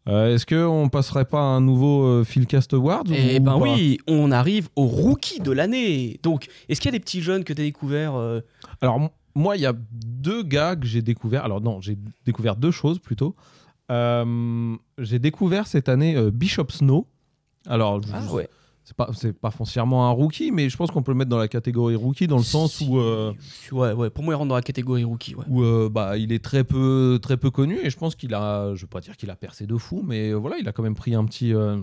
Euh, 0.09 0.35
Est-ce 0.35 0.47
qu'on 0.47 0.89
passerait 0.89 1.25
pas 1.25 1.41
à 1.41 1.43
un 1.43 1.61
nouveau 1.61 2.05
euh, 2.05 2.25
Philcast 2.25 2.73
Awards 2.75 3.05
Eh 3.13 3.41
ben 3.41 3.57
oui, 3.57 3.99
on 4.07 4.31
arrive 4.31 4.69
au 4.77 4.85
rookie 4.87 5.41
de 5.41 5.51
l'année. 5.51 6.21
Donc, 6.23 6.47
est-ce 6.69 6.81
qu'il 6.81 6.89
y 6.91 6.95
a 6.95 6.99
des 6.99 7.01
petits 7.03 7.23
jeunes 7.23 7.43
que 7.45 7.53
tu 7.53 7.61
as 7.61 7.65
découverts 7.65 8.15
euh, 8.15 8.41
Alors, 8.81 9.01
moi, 9.35 9.57
il 9.57 9.63
y 9.63 9.67
a 9.67 9.73
deux 9.93 10.43
gars 10.43 10.77
que 10.77 10.87
j'ai 10.87 11.03
découvert. 11.03 11.45
Alors, 11.45 11.61
non, 11.61 11.81
j'ai 11.81 11.99
découvert 12.25 12.55
deux 12.57 12.71
choses 12.71 12.99
plutôt. 13.01 13.35
Euh, 13.91 14.75
j'ai 14.99 15.19
découvert 15.19 15.67
cette 15.67 15.89
année 15.89 16.17
euh, 16.17 16.31
Bishop 16.31 16.67
Snow. 16.71 17.07
Alors, 17.67 18.01
je- 18.03 18.09
Ah 18.15 18.33
ouais. 18.33 18.49
C'est 18.89 18.97
pas, 18.97 19.11
c'est 19.15 19.33
pas 19.33 19.51
foncièrement 19.51 20.07
un 20.07 20.13
rookie, 20.13 20.53
mais 20.53 20.69
je 20.69 20.77
pense 20.77 20.93
qu'on 20.93 21.03
peut 21.03 21.11
le 21.11 21.19
mettre 21.19 21.29
dans 21.29 21.39
la 21.39 21.49
catégorie 21.49 21.97
rookie 21.97 22.29
dans 22.29 22.37
le 22.37 22.45
sens 22.45 22.81
où. 22.81 22.99
euh, 23.01 23.33
Ouais, 23.73 23.93
ouais, 23.93 24.11
pour 24.11 24.23
moi, 24.23 24.33
il 24.35 24.37
rentre 24.37 24.49
dans 24.51 24.55
la 24.55 24.63
catégorie 24.63 25.03
rookie. 25.03 25.35
Ouais. 25.35 25.45
où 25.49 25.65
euh, 25.65 25.89
bah, 25.93 26.17
il 26.17 26.33
est 26.33 26.43
très 26.43 26.63
peu, 26.63 27.19
très 27.21 27.37
peu 27.37 27.51
connu 27.51 27.79
et 27.83 27.91
je 27.91 27.97
pense 27.99 28.15
qu'il 28.15 28.33
a, 28.33 28.77
je 28.77 28.83
veux 28.83 28.87
pas 28.87 29.01
dire 29.01 29.17
qu'il 29.17 29.29
a 29.29 29.35
percé 29.35 29.67
de 29.67 29.77
fou, 29.77 30.05
mais 30.07 30.31
euh, 30.31 30.35
voilà, 30.37 30.59
il 30.59 30.69
a 30.69 30.73
quand 30.73 30.85
même 30.85 30.95
pris 30.95 31.17
un 31.17 31.25
petit, 31.25 31.53
euh, 31.53 31.79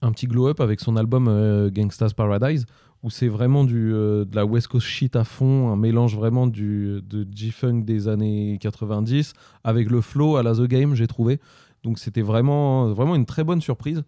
un 0.00 0.12
petit 0.12 0.26
glow 0.26 0.48
up 0.48 0.60
avec 0.60 0.80
son 0.80 0.96
album 0.96 1.26
Gangsta's 1.74 2.14
Paradise 2.14 2.64
où 3.02 3.10
c'est 3.10 3.28
vraiment 3.28 3.64
du, 3.64 3.90
de 3.92 4.26
la 4.32 4.46
West 4.46 4.68
Coast 4.68 4.86
shit 4.86 5.14
à 5.16 5.24
fond, 5.24 5.68
un 5.70 5.76
mélange 5.76 6.16
vraiment 6.16 6.46
du, 6.46 7.02
de 7.02 7.28
G-Funk 7.34 7.82
des 7.84 8.08
années 8.08 8.56
90 8.62 9.34
avec 9.62 9.90
le 9.90 10.00
flow 10.00 10.36
à 10.36 10.42
la 10.42 10.54
The 10.54 10.62
Game, 10.62 10.94
j'ai 10.94 11.06
trouvé. 11.06 11.38
Donc 11.82 11.98
c'était 11.98 12.22
vraiment, 12.22 12.94
vraiment 12.94 13.14
une 13.14 13.26
très 13.26 13.44
bonne 13.44 13.60
surprise. 13.60 14.02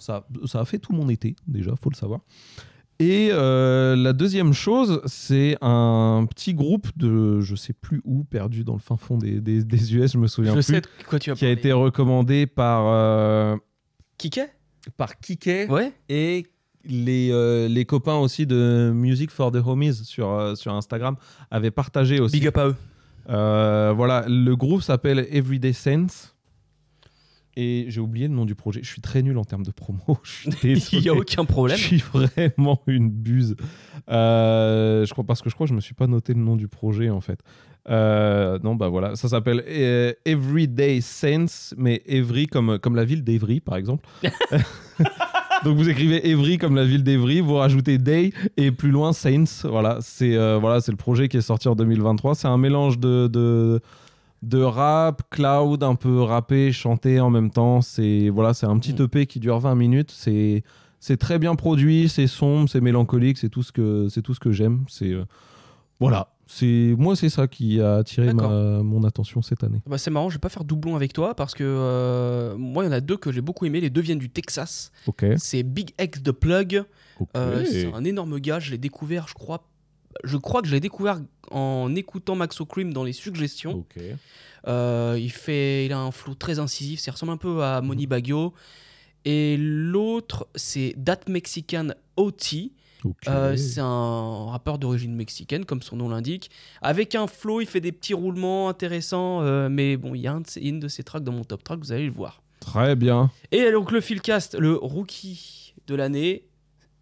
Ça, 0.00 0.26
ça 0.46 0.60
a 0.60 0.64
fait 0.64 0.78
tout 0.78 0.92
mon 0.92 1.08
été 1.08 1.36
déjà, 1.46 1.76
faut 1.76 1.90
le 1.90 1.96
savoir. 1.96 2.20
Et 2.98 3.28
euh, 3.32 3.96
la 3.96 4.12
deuxième 4.12 4.52
chose, 4.52 5.00
c'est 5.06 5.56
un 5.62 6.26
petit 6.28 6.52
groupe 6.52 6.86
de 6.96 7.40
je 7.40 7.54
sais 7.54 7.72
plus 7.72 8.02
où, 8.04 8.24
perdu 8.24 8.62
dans 8.62 8.74
le 8.74 8.78
fin 8.78 8.96
fond 8.98 9.16
des, 9.16 9.40
des- 9.40 9.64
des 9.64 9.94
US, 9.94 10.12
je 10.12 10.18
me 10.18 10.26
souviens 10.26 10.50
Je 10.50 10.56
plus, 10.56 10.62
sais 10.64 10.82
quoi 11.08 11.18
tu 11.18 11.30
as 11.30 11.34
qui 11.34 11.46
a 11.46 11.50
été 11.50 11.72
recommandé 11.72 12.46
par, 12.46 12.82
euh, 12.88 13.56
Kiké 14.18 14.42
par 14.98 15.18
Kike 15.18 15.70
Ouais. 15.70 15.92
et 16.10 16.46
les, 16.84 17.30
euh, 17.32 17.68
les 17.68 17.84
copains 17.86 18.16
aussi 18.16 18.46
de 18.46 18.90
Music 18.94 19.30
for 19.30 19.50
the 19.52 19.56
Homies 19.64 19.94
sur, 20.04 20.30
euh, 20.30 20.54
sur 20.54 20.74
Instagram 20.74 21.16
avaient 21.50 21.70
partagé 21.70 22.20
aussi. 22.20 22.38
Big 22.38 22.48
up 22.48 22.58
à 22.58 22.66
eux. 22.68 22.76
Voilà, 23.94 24.24
le 24.28 24.54
groupe 24.56 24.82
s'appelle 24.82 25.26
Everyday 25.30 25.72
Sense. 25.72 26.34
Et 27.56 27.86
j'ai 27.88 28.00
oublié 28.00 28.28
le 28.28 28.34
nom 28.34 28.44
du 28.44 28.54
projet. 28.54 28.80
Je 28.82 28.88
suis 28.88 29.00
très 29.00 29.22
nul 29.22 29.36
en 29.36 29.44
termes 29.44 29.64
de 29.64 29.72
promo. 29.72 30.00
Il 30.62 31.00
n'y 31.00 31.08
a 31.08 31.14
aucun 31.14 31.44
problème. 31.44 31.76
Je 31.76 31.82
suis 31.82 32.04
vraiment 32.12 32.80
une 32.86 33.10
buse. 33.10 33.56
Euh, 34.08 35.04
je 35.04 35.10
crois 35.12 35.24
parce 35.24 35.42
que 35.42 35.50
je 35.50 35.54
crois 35.54 35.66
que 35.66 35.70
je 35.70 35.74
me 35.74 35.80
suis 35.80 35.94
pas 35.94 36.06
noté 36.06 36.32
le 36.32 36.40
nom 36.40 36.56
du 36.56 36.68
projet 36.68 37.10
en 37.10 37.20
fait. 37.20 37.40
Euh, 37.88 38.58
non 38.62 38.74
bah 38.74 38.88
voilà, 38.88 39.16
ça 39.16 39.28
s'appelle 39.28 39.64
euh, 39.66 40.12
Everyday 40.26 41.00
Sense, 41.00 41.74
mais 41.78 42.02
Evry 42.06 42.46
comme 42.46 42.78
comme 42.78 42.94
la 42.94 43.04
ville 43.04 43.24
d'Evry 43.24 43.60
par 43.60 43.76
exemple. 43.76 44.06
Donc 45.64 45.76
vous 45.76 45.88
écrivez 45.88 46.28
Evry 46.28 46.58
comme 46.58 46.74
la 46.74 46.84
ville 46.84 47.02
d'Evry, 47.02 47.40
vous 47.40 47.54
rajoutez 47.54 47.98
Day 47.98 48.32
et 48.56 48.70
plus 48.70 48.90
loin 48.90 49.12
Saints. 49.12 49.64
Voilà, 49.64 49.98
c'est 50.00 50.36
euh, 50.36 50.58
voilà, 50.58 50.80
c'est 50.80 50.92
le 50.92 50.96
projet 50.96 51.28
qui 51.28 51.36
est 51.36 51.42
sorti 51.42 51.68
en 51.68 51.74
2023. 51.74 52.34
C'est 52.34 52.48
un 52.48 52.58
mélange 52.58 52.98
de, 52.98 53.28
de 53.28 53.80
de 54.42 54.62
rap, 54.62 55.22
cloud, 55.30 55.82
un 55.82 55.94
peu 55.94 56.22
rappé, 56.22 56.72
chanté 56.72 57.20
en 57.20 57.30
même 57.30 57.50
temps. 57.50 57.80
C'est 57.82 58.28
voilà, 58.30 58.54
c'est 58.54 58.66
un 58.66 58.78
petit 58.78 58.94
Mm. 58.94 59.02
EP 59.04 59.26
qui 59.26 59.40
dure 59.40 59.58
20 59.58 59.74
minutes. 59.74 60.10
C'est 60.10 60.62
c'est 60.98 61.16
très 61.16 61.38
bien 61.38 61.54
produit, 61.56 62.08
c'est 62.08 62.26
sombre, 62.26 62.68
c'est 62.68 62.80
mélancolique, 62.80 63.38
c'est 63.38 63.48
tout 63.48 63.62
ce 63.62 63.72
que 63.72 64.08
c'est 64.08 64.22
tout 64.22 64.34
ce 64.34 64.40
que 64.40 64.52
j'aime. 64.52 64.84
C'est 64.88 65.12
euh, 65.12 65.24
voilà, 65.98 66.28
c'est 66.46 66.94
moi 66.98 67.16
c'est 67.16 67.28
ça 67.28 67.46
qui 67.48 67.80
a 67.80 67.96
attiré 67.96 68.32
ma- 68.32 68.82
mon 68.82 69.04
attention 69.04 69.42
cette 69.42 69.62
année. 69.64 69.82
Bah, 69.86 69.98
c'est 69.98 70.10
marrant, 70.10 70.30
je 70.30 70.36
vais 70.36 70.40
pas 70.40 70.48
faire 70.48 70.64
doublon 70.64 70.96
avec 70.96 71.12
toi 71.12 71.34
parce 71.34 71.54
que 71.54 71.62
euh, 71.64 72.56
moi, 72.56 72.84
il 72.84 72.86
y 72.86 72.90
en 72.90 72.92
a 72.92 73.00
deux 73.00 73.16
que 73.18 73.30
j'ai 73.32 73.42
beaucoup 73.42 73.66
aimé. 73.66 73.80
Les 73.80 73.90
deux 73.90 74.00
viennent 74.00 74.18
du 74.18 74.30
Texas. 74.30 74.90
C'est 75.36 75.62
Big 75.62 75.90
X 76.00 76.22
The 76.22 76.32
Plug. 76.32 76.84
Euh, 77.36 77.64
c'est 77.66 77.92
un 77.92 78.04
énorme 78.04 78.38
gars. 78.40 78.58
Je 78.60 78.70
l'ai 78.70 78.78
découvert, 78.78 79.28
je 79.28 79.34
crois. 79.34 79.64
Je 80.24 80.36
crois 80.36 80.60
que 80.62 80.68
je 80.68 80.72
l'ai 80.74 80.80
découvert 80.80 81.20
en 81.50 81.94
écoutant 81.94 82.34
Maxo 82.36 82.64
Cream 82.66 82.92
dans 82.92 83.04
les 83.04 83.12
suggestions. 83.12 83.84
Euh, 84.66 85.16
il 85.20 85.30
fait, 85.30 85.86
il 85.86 85.92
a 85.92 85.98
un 85.98 86.10
flow 86.10 86.34
très 86.34 86.58
incisif. 86.58 87.00
Ça 87.00 87.12
ressemble 87.12 87.32
un 87.32 87.36
peu 87.36 87.62
à 87.62 87.80
Moni 87.80 88.06
Baggio. 88.06 88.52
Et 89.24 89.56
l'autre, 89.58 90.48
c'est 90.54 90.94
Dat 90.96 91.20
Mexican 91.28 91.88
OT. 92.16 92.70
Euh, 93.28 93.56
c'est 93.56 93.80
un 93.80 94.46
rappeur 94.50 94.78
d'origine 94.78 95.14
mexicaine, 95.14 95.64
comme 95.64 95.80
son 95.80 95.96
nom 95.96 96.08
l'indique. 96.10 96.50
Avec 96.82 97.14
un 97.14 97.26
flow, 97.26 97.60
il 97.62 97.66
fait 97.66 97.80
des 97.80 97.92
petits 97.92 98.12
roulements 98.14 98.68
intéressants. 98.68 99.40
euh, 99.42 99.68
mais 99.70 99.96
bon, 99.96 100.14
il 100.14 100.20
y 100.22 100.26
a 100.26 100.32
un 100.34 100.40
de 100.42 100.46
ses- 100.46 100.60
une 100.60 100.80
de 100.80 100.88
ses 100.88 101.02
tracks 101.02 101.24
dans 101.24 101.32
mon 101.32 101.44
top 101.44 101.64
track, 101.64 101.78
vous 101.80 101.92
allez 101.92 102.06
le 102.06 102.12
voir. 102.12 102.42
Très 102.60 102.96
bien. 102.96 103.30
Et 103.52 103.70
donc, 103.72 103.90
le 103.90 104.02
Philcast, 104.02 104.54
le 104.58 104.74
rookie 104.74 105.72
de 105.86 105.94
l'année, 105.94 106.44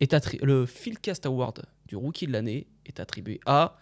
est 0.01 0.15
le 0.43 0.67
Philcast 0.67 1.27
Award 1.27 1.65
du 1.89 1.97
rookie 1.97 2.29
de 2.29 2.33
l'année 2.33 2.69
est 2.89 3.01
attribué 3.01 3.41
à 3.47 3.77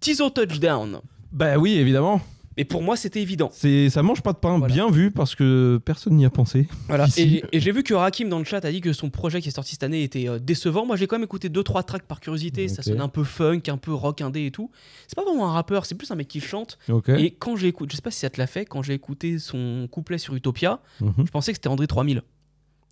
Tizo 0.00 0.30
Touchdown. 0.30 1.00
Bah 1.32 1.56
oui, 1.58 1.72
évidemment. 1.74 2.20
Et 2.60 2.64
pour 2.64 2.82
moi, 2.82 2.96
c'était 2.96 3.22
évident. 3.22 3.50
C'est 3.52 3.88
ça 3.88 4.02
mange 4.02 4.20
pas 4.20 4.32
de 4.32 4.38
pain, 4.38 4.58
Voilà. 4.58 4.74
bien 4.74 4.90
vu 4.90 5.12
parce 5.12 5.36
que 5.36 5.80
personne 5.84 6.14
n'y 6.16 6.24
a 6.26 6.30
pensé. 6.30 6.66
Voilà. 6.88 7.06
Ici. 7.06 7.40
Et, 7.52 7.56
et 7.58 7.60
j'ai 7.60 7.70
vu 7.70 7.84
que 7.84 7.94
Rakim 7.94 8.28
dans 8.28 8.40
le 8.40 8.44
chat 8.44 8.64
a 8.64 8.72
dit 8.72 8.80
que 8.80 8.92
son 8.92 9.10
projet 9.10 9.40
qui 9.40 9.46
est 9.48 9.52
sorti 9.52 9.72
cette 9.72 9.84
année 9.84 10.02
était 10.02 10.28
euh, 10.28 10.40
décevant. 10.40 10.84
Moi, 10.84 10.96
j'ai 10.96 11.06
quand 11.06 11.14
même 11.16 11.22
écouté 11.24 11.50
2-3 11.50 11.84
tracks 11.84 12.02
par 12.02 12.18
curiosité. 12.18 12.66
Ça 12.66 12.82
sonne 12.82 13.00
un 13.00 13.06
peu 13.08 13.22
funk, 13.22 13.60
un 13.68 13.76
peu 13.76 13.92
rock 13.94 14.22
indé 14.22 14.46
et 14.46 14.50
tout. 14.50 14.72
C'est 15.06 15.14
pas 15.14 15.22
vraiment 15.22 15.48
un 15.48 15.52
rappeur, 15.52 15.86
c'est 15.86 15.94
plus 15.94 16.10
un 16.10 16.16
mec 16.16 16.26
qui 16.26 16.40
chante. 16.40 16.78
Et 17.06 17.30
quand 17.30 17.54
j'ai 17.54 17.68
écouté, 17.68 17.92
je 17.92 17.96
sais 17.96 18.02
pas 18.02 18.10
si 18.10 18.18
ça 18.18 18.30
te 18.30 18.40
l'a 18.40 18.48
fait, 18.48 18.64
quand 18.66 18.82
j'ai 18.82 18.94
écouté 18.94 19.38
son 19.38 19.86
couplet 19.88 20.18
sur 20.18 20.34
Utopia, 20.34 20.80
Mhm. 21.00 21.12
je 21.26 21.30
pensais 21.30 21.52
que 21.52 21.58
c'était 21.58 21.68
André 21.68 21.86
3000. 21.86 22.22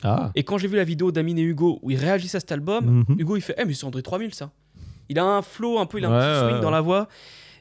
Ah. 0.04 0.30
Et 0.36 0.44
quand 0.44 0.58
j'ai 0.58 0.68
vu 0.68 0.76
la 0.76 0.84
vidéo 0.84 1.10
d'Amine 1.10 1.38
et 1.38 1.42
Hugo 1.42 1.80
où 1.82 1.90
ils 1.90 1.96
réagissent 1.96 2.34
à 2.36 2.40
cet 2.40 2.52
album, 2.52 3.04
Mhm. 3.08 3.16
Hugo 3.18 3.34
il 3.36 3.40
fait 3.40 3.56
Eh, 3.58 3.64
mais 3.64 3.74
c'est 3.74 3.84
André 3.84 4.02
3000 4.02 4.32
ça. 4.32 4.52
Il 5.08 5.18
a 5.18 5.24
un 5.24 5.42
flow 5.42 5.78
un 5.78 5.86
peu, 5.86 5.98
il 5.98 6.04
a 6.04 6.08
un 6.10 6.18
petit 6.20 6.48
swing 6.50 6.62
dans 6.62 6.70
la 6.70 6.80
voix. 6.80 7.08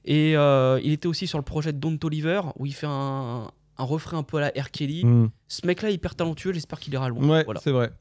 Et 0.06 0.38
euh, 0.38 0.80
il 0.84 0.92
était 0.92 1.08
aussi 1.08 1.26
sur 1.28 1.38
le 1.40 1.44
projet 1.44 1.74
de 1.74 1.80
Don 1.80 1.98
Toliver 1.98 2.42
où 2.58 2.66
il 2.66 2.74
fait 2.74 2.88
un, 2.88 3.50
un 3.78 3.84
refrain 3.84 4.20
un 4.20 4.24
peu 4.24 4.38
à 4.38 4.42
la 4.42 4.48
R. 4.62 4.70
Kelly. 4.72 5.04
Mhm. 5.06 5.30
Ce 5.48 5.66
mec 5.66 5.82
là 5.82 5.90
hyper 5.90 6.14
talentueux, 6.16 6.54
j'espère 6.54 6.80
qu'il 6.80 6.94
ira 6.94 7.10
loin. 7.10 7.28
Ouais, 7.28 7.44
Voilà. 7.46 7.60
c'est 7.64 7.72
vrai. 7.72 7.92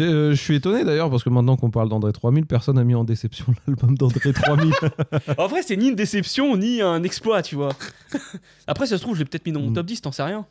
Euh, 0.00 0.30
je 0.30 0.36
suis 0.40 0.54
étonné 0.54 0.84
d'ailleurs 0.84 1.10
parce 1.10 1.22
que 1.22 1.28
maintenant 1.28 1.56
qu'on 1.56 1.70
parle 1.70 1.90
d'André 1.90 2.12
3000, 2.12 2.46
personne 2.46 2.76
n'a 2.76 2.84
mis 2.84 2.94
en 2.94 3.04
déception 3.04 3.44
l'album 3.66 3.98
d'André 3.98 4.32
3000. 4.32 4.72
En 5.36 5.46
vrai, 5.48 5.62
c'est 5.62 5.76
ni 5.76 5.88
une 5.88 5.94
déception 5.94 6.56
ni 6.56 6.80
un 6.80 7.02
exploit, 7.02 7.42
tu 7.42 7.56
vois. 7.56 7.72
Après, 8.66 8.86
ça 8.86 8.96
se 8.96 9.02
trouve, 9.02 9.14
je 9.16 9.18
l'ai 9.20 9.24
peut-être 9.26 9.44
mis 9.44 9.52
dans 9.52 9.60
mon 9.60 9.70
Mm. 9.70 9.74
top 9.74 9.86
10, 9.86 10.00
t'en 10.00 10.12
sais 10.12 10.22
rien. 10.22 10.46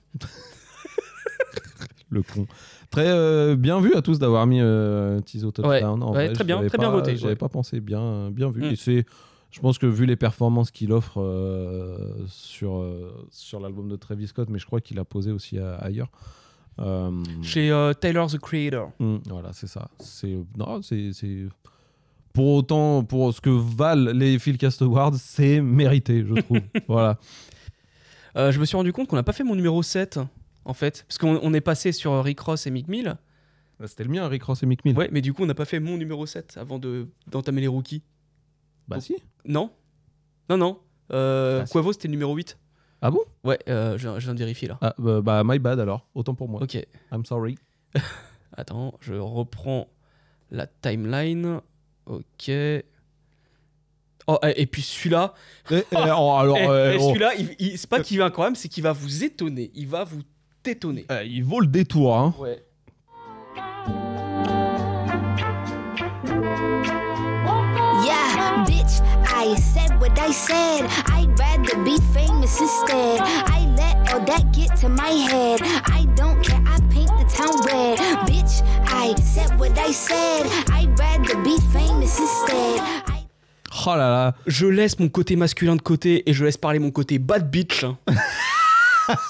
Le 2.12 2.21
con. 2.24 2.45
Très 2.91 3.08
euh, 3.08 3.56
bien 3.56 3.80
vu 3.82 3.95
à 3.95 4.02
tous 4.02 4.19
d'avoir 4.19 4.45
mis 4.45 4.60
euh, 4.62 5.19
Tizo 5.21 5.50
Touchdown. 5.52 5.71
Ouais, 5.71 5.84
En 5.84 6.10
ouais, 6.12 6.26
vrai, 6.28 6.34
très 6.34 6.43
bien, 6.43 6.63
très 6.67 6.78
bien 6.78 6.91
voté, 6.91 7.15
J'avais 7.15 7.32
ouais. 7.34 7.36
pas 7.36 7.50
pensé, 7.50 7.80
bien, 7.80 8.30
bien 8.32 8.52
vu. 8.52 8.62
Mm. 8.62 8.65
Et 8.65 8.76
c'est, 8.76 9.06
je 9.50 9.60
pense 9.62 9.78
que 9.78 9.86
vu 9.88 10.06
les 10.06 10.15
performances 10.17 10.71
qu'il 10.71 10.91
offre 10.91 11.21
euh, 11.21 12.13
sur, 12.28 12.76
euh, 12.78 13.26
sur 13.32 13.60
l'album 13.60 13.88
de 13.89 13.95
Travis 13.95 14.28
Scott, 14.28 14.50
mais 14.50 14.60
je 14.60 14.65
crois 14.65 14.82
qu'il 14.82 15.00
a 15.00 15.06
posé 15.06 15.32
aussi 15.32 15.58
à- 15.58 15.76
ailleurs. 15.76 16.12
Chez 17.43 17.71
Tyler 18.00 18.26
the 18.30 18.39
Creator. 18.39 18.91
mm, 19.00 19.17
voilà, 19.30 19.54
c'est 19.54 19.67
ça. 19.67 19.89
C'est, 20.00 20.38
non, 20.58 20.82
c'est, 20.82 21.12
c'est- 21.13 21.47
Pour 22.34 22.47
autant, 22.56 23.04
pour 23.04 23.34
ce 23.34 23.41
que 23.41 23.50
valent 23.50 24.12
les 24.13 24.39
Philcast 24.39 24.82
Awards, 24.82 25.13
c'est 25.15 25.62
mérité, 25.62 26.26
je 26.28 26.34
trouve. 26.41 26.60
voilà. 26.88 27.17
Euh, 28.38 28.52
je 28.52 28.60
me 28.60 28.65
suis 28.65 28.78
rendu 28.78 28.93
compte 28.93 29.08
qu'on 29.10 29.17
n'a 29.17 29.24
pas 29.24 29.34
fait 29.34 29.43
mon 29.43 29.56
numéro 29.56 29.84
7, 29.84 30.19
en 30.65 30.74
fait. 30.74 31.06
Parce 31.08 31.17
qu'on 31.17 31.39
on 31.41 31.54
est 31.54 31.62
passé 31.62 31.91
sur 31.91 32.12
euh, 32.13 32.21
Rick 32.21 32.39
Ross 32.39 32.67
et 32.67 32.71
Mick 32.71 32.88
Mill. 32.88 33.17
Bah, 33.80 33.88
C'était 33.88 34.04
le 34.04 34.10
mien, 34.10 34.28
Rick 34.28 34.43
Ross 34.43 34.62
et 34.63 34.65
Mick 34.65 34.86
Mill. 34.86 34.97
Ouais, 34.97 35.10
mais 35.12 35.21
du 35.21 35.34
coup, 35.34 35.43
on 35.43 35.47
n'a 35.47 35.54
pas 35.56 35.65
fait 35.65 35.80
mon 35.80 35.97
numéro 35.97 36.26
7 36.26 36.58
avant 36.58 36.78
de- 36.80 37.08
d'entamer 37.28 37.62
les 37.62 37.67
rookies. 37.67 38.04
Bah 38.88 39.00
si. 39.00 39.15
Non 39.45 39.71
Non, 40.50 40.58
non. 40.58 40.80
Euh, 41.12 41.62
Bah. 41.62 41.65
Quavo, 41.71 41.91
c'était 41.93 42.08
le 42.08 42.12
numéro 42.13 42.36
8. 42.36 42.58
Ah 43.02 43.10
bon? 43.10 43.21
Ouais, 43.43 43.58
euh, 43.67 43.97
je, 43.97 44.08
je 44.19 44.26
viens 44.26 44.34
de 44.36 44.39
vérifier 44.39 44.67
là. 44.67 44.78
ah, 44.82 44.93
bah, 45.00 45.21
bah, 45.21 45.41
my 45.43 45.58
bad 45.60 45.80
alors. 45.80 46.08
Autant 46.13 46.36
pour 46.36 46.47
moi. 46.50 46.62
Ok. 46.62 46.76
I'm 47.12 47.26
sorry. 47.26 47.58
Attends, 48.56 48.93
je 49.00 49.15
reprends 49.15 49.88
la 50.52 50.67
timeline. 50.67 51.62
Ok. 52.06 52.52
Oh, 54.28 54.38
et 54.43 54.62
et 54.62 54.65
puis 54.67 54.82
celui-là, 54.84 55.34
Eh, 55.71 55.78
eh, 55.78 55.84
oh, 55.93 55.97
alors, 55.97 56.58
eh, 56.60 56.67
euh, 56.67 56.93
eh, 56.93 56.97
oh, 57.00 57.08
celui-là, 57.10 57.34
il, 57.39 57.56
il- 57.60 57.78
c'est 57.78 57.89
pas 57.89 58.02
qu'il 58.04 58.19
va 58.19 58.26
incroyable, 58.26 58.56
c'est 58.56 58.69
qu'il 58.69 58.84
va 58.84 58.93
vous 58.93 59.24
étonner. 59.24 59.71
Il 59.74 59.88
va 59.88 60.04
vous 60.04 60.21
tétonner. 60.63 61.06
euh, 61.12 61.24
il 61.24 61.43
vaut 61.43 61.60
le 61.60 61.67
détour. 61.67 62.15
Hein. 62.15 62.34
Ouais. 62.39 62.63
Yeah, 68.06 68.63
bitch, 68.67 69.02
I 69.28 69.56
said 69.56 70.00
what 70.00 70.17
I 70.19 70.32
said. 70.32 70.86
I'd 71.08 71.38
rather 71.39 71.78
be 71.84 71.97
famous 72.13 72.60
instead. 72.60 73.21
I 73.21 73.65
let 73.78 74.13
all 74.13 74.21
that 74.26 74.52
get 74.54 74.76
to 74.82 74.89
my 74.89 75.10
head. 75.12 75.62
I 75.86 76.06
don't 76.15 76.41
care, 76.43 76.62
I 76.65 76.80
paint 76.89 77.12
the 77.19 77.26
town 77.30 77.56
red. 77.67 77.97
Bitch, 78.28 78.62
I 78.88 79.13
said 79.21 79.60
what 79.60 79.78
I 79.78 79.91
said. 79.91 80.47
I'd 80.71 80.97
rather 80.97 81.36
be 81.43 81.58
famous 81.71 82.19
instead. 82.19 82.80
I 83.08 83.17
Oh 83.86 83.95
là 83.95 84.10
là. 84.10 84.36
Je 84.47 84.65
laisse 84.67 85.00
mon 85.00 85.08
côté 85.08 85.36
masculin 85.36 85.76
de 85.78 85.82
côté 85.82 86.30
et 86.30 86.34
je 86.34 86.43
laisse 86.43 86.58
parler 86.58 86.78
mon 86.80 86.91
côté 86.91 87.17
bad 87.19 87.50
bitch. 87.50 87.86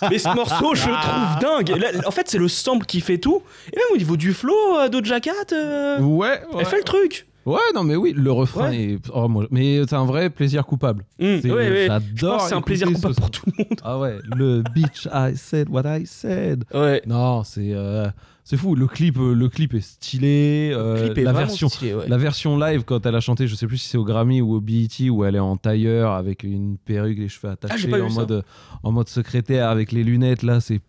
Mais 0.09 0.17
ce 0.19 0.29
morceau, 0.29 0.75
je 0.75 0.87
le 0.87 0.93
trouve 0.95 1.39
dingue. 1.41 1.69
Là, 1.79 1.87
en 2.07 2.11
fait, 2.11 2.27
c'est 2.29 2.37
le 2.37 2.47
sample 2.47 2.85
qui 2.85 3.01
fait 3.01 3.17
tout. 3.17 3.41
Et 3.71 3.75
même 3.75 3.85
au 3.93 3.97
niveau 3.97 4.17
du 4.17 4.33
flow, 4.33 4.53
euh, 4.77 4.89
Doja 4.89 5.19
Cat, 5.19 5.31
euh, 5.53 5.99
Ouais, 5.99 6.27
ouais. 6.27 6.59
elle 6.59 6.65
fait 6.65 6.77
le 6.77 6.83
truc. 6.83 7.27
Ouais, 7.43 7.57
non, 7.73 7.83
mais 7.83 7.95
oui, 7.95 8.13
le 8.15 8.31
refrain 8.31 8.69
Ouais. 8.69 8.77
est. 8.77 8.99
oh, 9.13 9.27
moi- 9.27 9.47
Mais 9.49 9.81
c'est 9.89 9.95
un 9.95 10.05
vrai 10.05 10.29
plaisir 10.29 10.63
coupable. 10.65 11.03
Mm, 11.19 11.37
C'est- 11.41 11.49
ouais, 11.51 11.69
ouais. 11.71 11.87
J'adore. 12.15 12.41
c'est 12.41 12.53
un 12.53 12.61
plaisir 12.61 12.87
coupable 12.91 13.15
pour 13.15 13.31
tout 13.31 13.41
le 13.47 13.53
monde. 13.57 13.79
Ah 13.83 13.97
ouais, 13.97 14.17
le 14.35 14.61
bitch, 14.75 15.07
I 15.11 15.35
said 15.35 15.67
what 15.69 15.81
I 15.85 16.05
said. 16.05 16.65
Ouais. 16.73 17.01
Non, 17.07 17.43
c'est 17.43 17.71
euh, 17.73 18.05
c'est 18.43 18.57
fou. 18.57 18.75
Le 18.75 18.87
clip, 18.87 19.17
euh, 19.17 19.33
le 19.33 19.49
clip 19.49 19.73
est 19.73 19.81
stylé. 19.81 20.71
euh, 20.73 20.95
Le 20.95 21.05
clip 21.07 21.17
est 21.19 21.23
la 21.23 21.33
version, 21.33 21.69
stylé, 21.69 21.93
ouais. 21.93 22.07
la 22.07 22.17
version 22.17 22.57
live 22.57 22.83
quand 22.83 23.05
elle 23.05 23.15
a 23.15 23.19
chanté, 23.19 23.47
je 23.47 23.55
sais 23.55 23.67
plus 23.67 23.77
si 23.77 23.87
c'est 23.87 23.97
au 23.97 24.03
Grammy 24.03 24.41
ou 24.41 24.55
au 24.55 24.59
BET 24.61 25.09
où 25.09 25.23
elle 25.25 25.35
est 25.35 25.39
en 25.39 25.57
tailleur 25.57 26.11
avec 26.11 26.43
une 26.43 26.77
perruque, 26.77 27.17
les 27.17 27.29
cheveux 27.29 27.51
attachés 27.51 27.89
Ah, 27.93 27.97
en 28.03 28.09
mode 28.09 28.43
en 28.83 28.91
mode 28.91 29.09
secrétaire 29.09 29.69
avec 29.69 29.91
les 29.91 30.03
lunettes 30.03 30.43
là, 30.43 30.59
c'est 30.59 30.81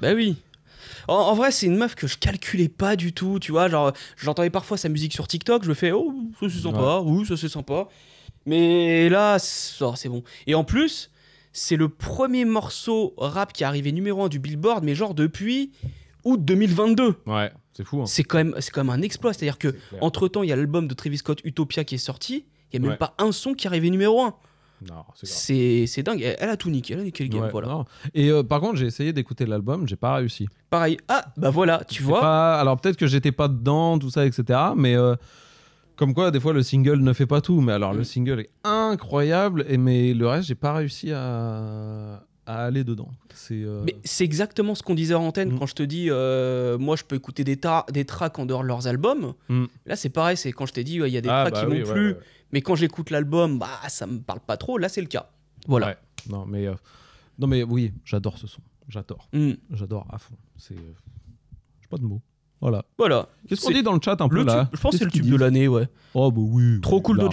Bah 0.00 0.12
oui. 0.14 0.36
En, 1.08 1.14
en 1.14 1.34
vrai, 1.34 1.50
c'est 1.50 1.66
une 1.66 1.76
meuf 1.76 1.94
que 1.94 2.06
je 2.06 2.16
calculais 2.16 2.68
pas 2.68 2.96
du 2.96 3.12
tout, 3.12 3.38
tu 3.38 3.52
vois. 3.52 3.68
Genre, 3.68 3.92
j'entendais 4.16 4.50
parfois 4.50 4.76
sa 4.76 4.88
musique 4.88 5.12
sur 5.12 5.28
TikTok, 5.28 5.64
je 5.64 5.68
me 5.68 5.74
fais, 5.74 5.92
oh, 5.92 6.14
ça 6.40 6.48
c'est 6.48 6.60
sympa, 6.62 7.00
oui, 7.04 7.26
ça 7.26 7.36
c'est 7.36 7.48
sympa. 7.48 7.88
Mais 8.46 9.08
là, 9.08 9.38
c'est 9.38 9.84
oh, 9.84 9.94
bon. 10.08 10.22
Et 10.46 10.54
en 10.54 10.64
plus, 10.64 11.10
c'est 11.52 11.76
le 11.76 11.88
premier 11.88 12.44
morceau 12.44 13.14
rap 13.16 13.52
qui 13.52 13.62
est 13.62 13.66
arrivé 13.66 13.92
numéro 13.92 14.24
1 14.24 14.28
du 14.28 14.38
Billboard, 14.38 14.84
mais 14.84 14.94
genre 14.94 15.14
depuis 15.14 15.72
août 16.24 16.44
2022. 16.44 17.14
ouais, 17.26 17.52
c'est 17.72 17.84
fou. 17.84 18.00
hein. 18.02 18.06
C'est 18.06 18.22
quand, 18.24 18.38
même- 18.38 18.54
c'est 18.60 18.70
quand 18.70 18.84
même 18.84 18.94
un 18.98 19.02
exploit. 19.02 19.32
C'est-à-dire 19.32 19.58
que, 19.58 19.74
entre 20.00 20.28
temps, 20.28 20.42
il 20.42 20.48
y 20.48 20.52
a 20.52 20.56
l'album 20.56 20.86
de 20.88 20.94
Travis 20.94 21.18
Scott 21.18 21.40
Utopia 21.44 21.84
qui 21.84 21.94
est 21.96 21.98
sorti. 21.98 22.44
Il 22.72 22.80
n'y 22.80 22.86
a 22.86 22.88
même 22.88 22.90
Ouais. 22.92 22.96
pas 22.98 23.14
un 23.18 23.30
son 23.32 23.54
qui 23.54 23.66
arrivé 23.66 23.88
numéro 23.90 24.22
1. 24.22 24.34
Non, 24.90 25.04
c'est 25.22 26.02
dingue. 26.02 26.20
Elle, 26.20 26.36
elle 26.40 26.48
a 26.50 26.56
tout 26.56 26.68
niqué. 26.68 26.92
Elle 26.94 27.00
a 27.00 27.04
niqué 27.04 27.24
le 27.24 27.30
game. 27.30 27.42
Ouais, 27.44 27.50
voilà. 27.50 27.68
non. 27.68 27.84
Et 28.12 28.30
euh, 28.30 28.42
par 28.42 28.60
contre, 28.60 28.76
j'ai 28.76 28.86
essayé 28.86 29.12
d'écouter 29.12 29.46
l'album, 29.46 29.86
j'ai 29.88 29.96
pas 29.96 30.16
réussi. 30.16 30.46
Pareil. 30.68 30.98
Ah, 31.08 31.24
bah 31.36 31.50
voilà, 31.50 31.84
tu 31.88 32.02
vois. 32.02 32.20
pas- 32.20 32.60
Alors 32.60 32.78
peut-être 32.78 32.96
que 32.96 33.06
j'étais 33.06 33.32
pas 33.32 33.48
dedans, 33.48 33.98
tout 33.98 34.10
ça, 34.10 34.26
etc. 34.26 34.58
Mais 34.76 34.94
euh, 34.96 35.14
comme 35.96 36.12
quoi, 36.12 36.30
des 36.32 36.40
fois, 36.40 36.52
le 36.52 36.62
single 36.62 36.98
ne 37.00 37.12
fait 37.12 37.24
pas 37.26 37.40
tout. 37.40 37.60
Mais 37.60 37.72
alors, 37.72 37.92
le 37.94 38.00
Mm. 38.00 38.04
single 38.04 38.40
est 38.40 38.50
incroyable, 38.64 39.64
et 39.68 39.78
mais 39.78 40.12
le 40.12 40.26
reste, 40.26 40.48
j'ai 40.48 40.54
pas 40.56 40.74
réussi 40.74 41.12
à, 41.12 42.22
à 42.46 42.64
aller 42.64 42.84
dedans. 42.84 43.08
C'est. 43.34 43.62
euh, 43.62 43.82
Mais 43.84 43.96
c'est 44.04 44.24
exactement 44.24 44.74
ce 44.74 44.82
qu'on 44.82 44.94
disait 44.94 45.14
en 45.14 45.24
antenne 45.26 45.52
Mm. 45.52 45.58
quand 45.58 45.66
je 45.66 45.74
te 45.74 45.82
dis, 45.82 46.06
euh, 46.10 46.76
moi 46.78 46.96
je 46.96 47.04
peux 47.04 47.16
écouter 47.16 47.44
des, 47.44 47.56
ta- 47.56 47.86
des 47.92 48.04
tracks 48.04 48.38
en 48.38 48.46
dehors 48.46 48.62
de 48.62 48.68
leurs 48.68 48.86
albums. 48.86 49.34
Mm. 49.48 49.64
Là 49.86 49.96
c'est 49.96 50.10
pareil, 50.10 50.36
c'est 50.36 50.52
quand 50.52 50.66
je 50.66 50.72
t'ai 50.72 50.84
dit, 50.84 51.00
ouais, 51.00 51.10
il 51.10 51.14
y 51.14 51.16
a 51.16 51.20
des 51.20 51.28
Ah, 51.28 51.42
tracks 51.48 51.54
bah 51.54 51.60
qui 51.60 51.66
oui, 51.72 51.80
m'ont 51.82 51.86
ouais, 51.86 51.92
plu, 51.92 52.08
ouais. 52.12 52.18
mais 52.52 52.60
quand 52.62 52.74
j'écoute 52.74 53.10
l'album, 53.10 53.58
bah 53.58 53.68
ça 53.88 54.06
me 54.06 54.18
parle 54.20 54.40
pas 54.40 54.56
trop. 54.56 54.78
Là 54.78 54.88
c'est 54.88 55.00
le 55.00 55.06
cas. 55.06 55.30
Voilà. 55.66 55.96
Non, 56.28 56.44
mais 56.46 56.66
euh, 56.66 56.74
non, 57.38 57.46
mais 57.46 57.62
oui, 57.62 57.92
j'adore 58.04 58.38
ce 58.38 58.46
son. 58.46 58.60
J'adore. 58.88 59.28
Mm. 59.32 59.52
J'adore 59.70 60.06
à 60.10 60.18
fond. 60.18 60.34
C'est. 60.56 60.74
J'ai 60.76 61.88
pas 61.88 61.96
de 61.98 62.04
mots. 62.04 62.20
Voilà. 62.60 62.84
Voilà. 62.96 63.28
Qu'est-ce 63.48 63.60
qu'on 63.62 63.68
C'est 63.68 63.74
dit 63.74 63.82
dans 63.82 63.92
le 63.92 64.00
chat 64.02 64.18
un 64.20 64.28
peu 64.28 64.36
le 64.36 64.44
là 64.44 64.64
tube- 64.66 64.76
Je 64.76 64.80
pense 64.80 64.92
que 64.92 64.98
c'est 64.98 65.04
le 65.04 65.10
tube 65.10 65.28
de 65.28 65.36
l'année, 65.36 65.68
ouais. 65.68 65.86
Oh 66.14 66.30
bah 66.30 66.40
oui. 66.42 66.80
Trop 66.80 67.00
cool 67.02 67.18
là. 67.18 67.28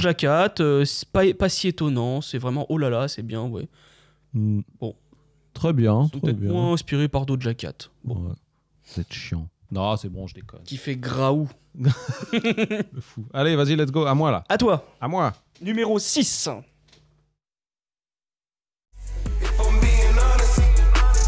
Euh, 0.59 0.83
c'est 0.85 1.07
pas, 1.09 1.33
pas 1.33 1.47
si 1.49 1.67
étonnant, 1.69 2.19
c'est 2.21 2.37
vraiment 2.37 2.65
oh 2.69 2.77
là 2.77 2.89
là, 2.89 3.07
c'est 3.07 3.21
bien, 3.23 3.43
ouais. 3.43 3.67
Bon. 4.33 4.95
Très 5.61 5.73
bien. 5.73 6.05
Ils 6.07 6.11
sont 6.11 6.19
peut-être 6.19 6.39
bien. 6.39 6.51
moins 6.51 6.73
inspirés 6.73 7.07
par 7.07 7.27
Doja 7.27 7.53
Cat. 7.53 7.73
Bon. 8.03 8.15
Ouais. 8.15 8.33
Êtes 8.97 9.13
chiant. 9.13 9.47
Non, 9.71 9.95
c'est 9.95 10.09
bon, 10.09 10.25
je 10.25 10.33
déconne. 10.33 10.63
Qui 10.63 10.75
fait 10.75 10.95
graou. 10.95 11.47
Le 11.77 11.91
fou. 12.99 13.25
Allez, 13.31 13.55
vas-y, 13.55 13.75
let's 13.75 13.91
go. 13.91 14.07
À 14.07 14.15
moi 14.15 14.31
là. 14.31 14.43
À 14.49 14.57
toi. 14.57 14.83
À 14.99 15.07
moi. 15.07 15.33
Numéro 15.61 15.99
6. 15.99 16.49
If 19.39 19.59
I'm 19.59 19.79
being 19.79 20.17
honest, 20.17 20.61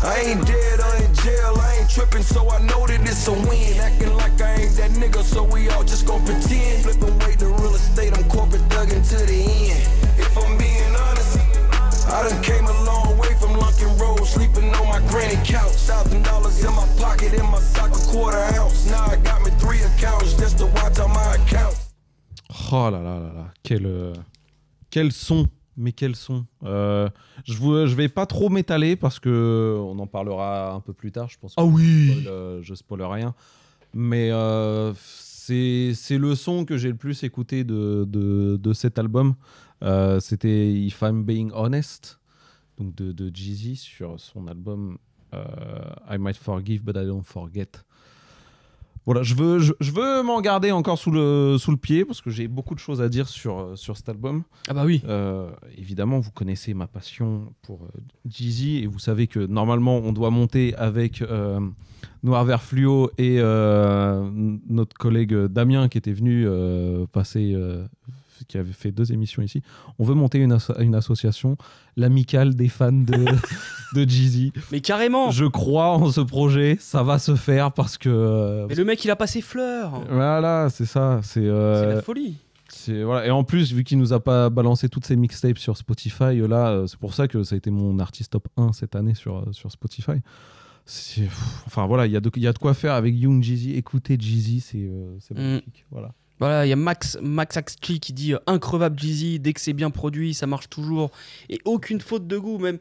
I 0.04 0.32
ain't 0.32 0.48
dead 0.48 0.80
in 0.80 1.14
jail, 1.14 1.54
I 1.56 1.82
ain't 1.82 1.90
tripping, 1.92 2.24
so 2.24 2.50
I 2.50 2.60
know 2.64 2.88
that 2.88 3.02
it's 3.02 3.28
a 3.28 3.34
win. 3.34 3.80
Acting 3.80 4.16
like 4.18 4.42
I 4.42 4.64
ain't 4.64 4.76
that 4.78 4.90
nigga, 4.94 5.22
so 5.22 5.44
we 5.44 5.70
all 5.70 5.84
just 5.84 6.08
gon' 6.08 6.26
pretend. 6.26 6.82
Flipping 6.82 7.20
weight 7.20 7.38
to 7.38 7.50
real 7.50 7.76
estate, 7.76 8.18
I'm 8.18 8.28
corporate 8.30 8.64
thugging 8.70 9.08
to 9.10 9.26
the 9.28 9.44
end. 9.70 9.84
If 10.18 10.36
I'm 10.36 10.58
being 10.58 10.96
honest, 10.96 11.38
I 12.10 12.28
done 12.28 12.42
came 12.42 12.66
a 12.66 12.83
long 13.64 13.72
way 13.72 13.80
from 13.80 13.89
Lunkin 13.89 13.99
Road, 13.99 14.26
sleeping 14.26 14.74
on 14.76 14.88
my 14.88 14.99
granny 15.09 15.36
couch. 15.45 15.72
Thousand 15.88 16.24
dollars 16.24 16.64
in 16.64 16.72
my 16.74 16.86
pocket, 16.97 17.34
in 17.34 17.45
my 17.51 17.59
sock, 17.59 17.91
a 17.91 18.11
quarter 18.11 18.38
ounce. 18.59 18.89
Now 18.89 19.05
I 19.11 19.18
got 19.18 19.43
me 19.43 19.51
three 19.59 19.82
accounts 19.82 20.34
just 20.38 20.57
to 20.59 20.66
watch 20.68 20.99
on 20.99 21.11
my 21.11 21.36
account. 21.36 21.76
Oh 22.72 22.89
là 22.89 23.01
là 23.01 23.20
là 23.20 23.34
là. 23.34 23.53
Quel, 23.64 23.86
euh, 23.86 24.14
quel 24.89 25.11
son. 25.11 25.47
Mais 25.76 25.91
quel 25.91 26.16
son. 26.16 26.45
Euh, 26.64 27.09
je, 27.45 27.57
vous, 27.57 27.88
je 27.88 27.95
vais 27.95 28.07
pas 28.07 28.28
trop 28.28 28.49
m'étaler 28.49 28.95
parce 28.95 29.20
que 29.20 29.76
on 29.80 29.97
en 29.97 30.05
parlera 30.05 30.72
un 30.72 30.80
peu 30.80 30.93
plus 30.93 31.11
tard. 31.11 31.30
Je 31.30 31.38
pense. 31.39 31.53
Ah 31.57 31.66
oui. 31.66 32.09
Je 32.09 32.20
spoil, 32.22 32.28
euh, 32.28 32.61
je 32.61 32.76
spoil 32.76 33.01
rien. 33.01 33.34
Mais 33.95 34.30
euh, 34.32 34.93
c'est 34.95 35.93
c'est 35.95 36.18
le 36.20 36.36
son 36.36 36.66
que 36.66 36.78
j'ai 36.78 36.89
le 36.89 36.95
plus 36.95 37.24
écouté 37.24 37.64
de, 37.64 38.05
de, 38.07 38.57
de 38.57 38.74
cet 38.74 38.99
album. 38.99 39.34
Euh, 39.84 40.20
C'était 40.20 40.72
If 40.72 41.01
I'm 41.01 41.24
Being 41.24 41.51
Honest, 41.53 42.20
donc 42.78 42.96
de, 42.96 43.12
de 43.12 43.32
Jeezy 43.34 43.76
sur 43.76 44.20
son 44.20 44.48
album 44.48 44.98
euh, 45.34 45.44
I 46.10 46.18
Might 46.18 46.38
Forgive 46.38 46.84
But 46.84 46.98
I 46.98 47.06
Don't 47.06 47.24
Forget. 47.24 47.70
Voilà, 49.06 49.22
je 49.22 49.36
veux, 49.36 49.60
je, 49.60 49.74
je 49.82 49.92
veux 49.92 50.24
m'en 50.24 50.40
garder 50.40 50.72
encore 50.72 50.98
sous 50.98 51.12
le, 51.12 51.58
sous 51.60 51.72
le 51.72 51.78
pied 51.78 52.06
parce 52.06 52.22
que 52.22 52.30
j'ai 52.30 52.48
beaucoup 52.48 52.74
de 52.74 52.80
choses 52.80 53.02
à 53.02 53.10
dire 53.10 53.28
sur, 53.28 53.78
sur 53.78 53.98
cet 53.98 54.08
album. 54.08 54.44
Ah 54.70 54.74
bah 54.74 54.86
oui. 54.86 55.02
Euh, 55.06 55.52
évidemment, 55.78 56.20
vous 56.20 56.32
connaissez 56.32 56.74
ma 56.74 56.88
passion 56.88 57.54
pour 57.64 57.82
euh, 57.84 58.00
Jeezy 58.26 58.78
et 58.78 58.88
vous 58.88 59.00
savez 59.00 59.28
que 59.28 59.40
normalement 59.40 59.98
on 59.98 60.14
doit 60.14 60.30
monter 60.30 60.74
avec 60.76 61.22
euh, 61.22 61.60
Noir 62.24 62.46
Vert 62.46 62.62
Fluo 62.62 63.12
et 63.18 63.40
notre 63.40 64.96
collègue 64.98 65.36
Damien 65.48 65.90
qui 65.90 65.98
était 65.98 66.14
venu 66.14 66.48
passer, 67.12 67.58
qui 68.48 68.58
avait 68.58 68.74
fait 68.74 68.92
deux 68.92 69.12
émissions 69.12 69.42
ici. 69.42 69.62
On 70.00 70.04
veut 70.04 70.14
monter 70.16 70.40
une, 70.40 70.52
asso- 70.54 70.74
une 70.80 70.96
association, 70.96 71.58
l'amicale 71.98 72.56
des 72.56 72.68
fans 72.70 72.92
de, 72.92 73.26
de 73.96 74.10
Jeezy. 74.10 74.52
Mais 74.72 74.82
carrément. 74.82 75.32
Je 75.32 75.46
crois 75.46 75.90
en 75.90 76.12
ce 76.12 76.22
projet, 76.22 76.78
ça 76.80 77.04
va 77.04 77.20
se 77.20 77.36
faire 77.36 77.72
parce 77.72 77.98
que. 77.98 78.10
euh, 78.10 78.66
Mais 78.70 78.76
le 78.76 78.86
mec 78.86 79.04
il 79.06 79.12
a 79.12 79.16
pas 79.16 79.28
ses 79.28 79.42
fleurs. 79.42 80.02
voilà, 80.10 80.70
c'est 80.70 80.86
ça. 80.86 81.20
C'est 81.24 81.42
C'est 81.42 81.48
euh, 81.48 81.96
la 81.96 82.02
folie. 82.02 82.38
voilà. 83.04 83.26
Et 83.28 83.32
en 83.32 83.44
plus, 83.44 83.72
vu 83.74 83.84
qu'il 83.84 83.98
nous 84.00 84.14
a 84.14 84.20
pas 84.24 84.50
balancé 84.50 84.90
toutes 84.90 85.06
ses 85.06 85.16
mixtapes 85.16 85.58
sur 85.60 85.78
Spotify, 85.78 86.40
euh, 86.42 86.48
là, 86.48 86.70
euh, 86.70 86.88
c'est 86.88 86.98
pour 87.00 87.14
ça 87.14 87.28
que 87.28 87.44
ça 87.44 87.56
a 87.56 87.58
été 87.58 87.70
mon 87.72 88.00
artiste 88.00 88.32
top 88.32 88.48
1 88.58 88.74
cette 88.74 88.96
année 88.96 89.14
sur, 89.16 89.38
euh, 89.38 89.52
sur 89.52 89.72
Spotify. 89.72 90.22
Pff, 90.86 91.64
Enfin 91.66 91.86
voilà, 91.88 92.06
il 92.08 92.12
y, 92.12 92.18
a 92.18 92.20
de- 92.20 92.30
il 92.36 92.42
y 92.44 92.48
a 92.48 92.52
de 92.54 92.58
quoi 92.58 92.74
faire 92.74 92.94
avec 92.94 93.16
Young 93.16 93.42
Jeezy. 93.42 93.74
Écoutez 93.76 94.18
Jeezy, 94.20 94.60
c'est 94.60 94.78
euh, 94.80 95.18
Mm. 95.32 95.36
magnifique. 95.36 95.86
Voilà. 95.92 96.12
Voilà, 96.40 96.66
il 96.66 96.70
y 96.70 96.74
a 96.74 96.76
Max 96.76 97.18
Max 97.22 97.56
Axchi 97.58 98.00
qui 98.00 98.12
dit 98.14 98.34
euh, 98.34 98.40
increvable 98.48 99.00
Jeezy, 99.00 99.40
dès 99.40 99.54
que 99.54 99.62
c'est 99.62 99.74
bien 99.74 99.90
produit, 99.92 100.34
ça 100.34 100.48
marche 100.48 100.70
toujours 100.70 101.12
et 101.50 101.60
aucune 101.66 102.02
faute 102.02 102.28
de 102.28 102.38
goût 102.38 102.58
même. 102.58 102.78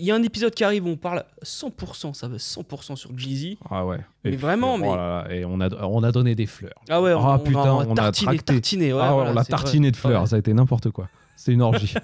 Il 0.00 0.06
y 0.06 0.12
a 0.12 0.14
un 0.14 0.22
épisode 0.22 0.54
qui 0.54 0.62
arrive 0.62 0.86
où 0.86 0.90
on 0.90 0.96
parle 0.96 1.24
100%, 1.42 2.14
ça 2.14 2.28
veut 2.28 2.36
100% 2.38 2.94
sur 2.96 3.16
Jeezy. 3.18 3.58
Ah 3.68 3.84
ouais. 3.84 3.98
Mais 4.24 4.32
Et 4.32 4.36
vraiment, 4.36 4.74
puis, 4.74 4.82
mais- 4.82 4.88
oh 4.90 4.96
là, 4.96 5.26
et 5.30 5.44
on 5.44 5.60
a, 5.60 5.68
on 5.84 6.02
a 6.04 6.12
donné 6.12 6.34
des 6.36 6.46
fleurs. 6.46 6.80
Ah 6.88 7.02
ouais, 7.02 7.12
on, 7.14 7.20
Ah, 7.26 7.34
on 7.40 7.44
putain, 7.44 7.60
a, 7.60 7.72
on 7.72 7.92
a 7.92 7.94
tartiné, 7.96 8.26
tracté. 8.36 8.54
tartiné, 8.54 8.92
ouais, 8.92 9.00
ah 9.02 9.08
ouais, 9.08 9.14
voilà, 9.14 9.30
on 9.30 9.34
l'a 9.34 9.42
vrai. 9.42 9.50
tartiné 9.50 9.90
de 9.90 9.96
fleurs, 9.96 10.22
Ouais. 10.22 10.26
ça 10.28 10.36
a 10.36 10.38
été 10.38 10.52
n'importe 10.54 10.90
quoi. 10.90 11.08
C'est 11.36 11.52
une 11.52 11.62
orgie. 11.62 11.94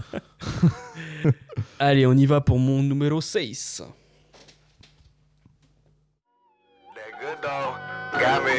Allez, 1.78 2.05
on 2.07 2.14
y 2.14 2.26
va 2.26 2.40
pour 2.40 2.59
mon 2.59 2.82
numéro 2.82 3.20
6. 3.20 3.82
That 6.95 7.20
good 7.20 7.40
dog 7.42 7.74
got 8.20 8.42
me 8.45 8.59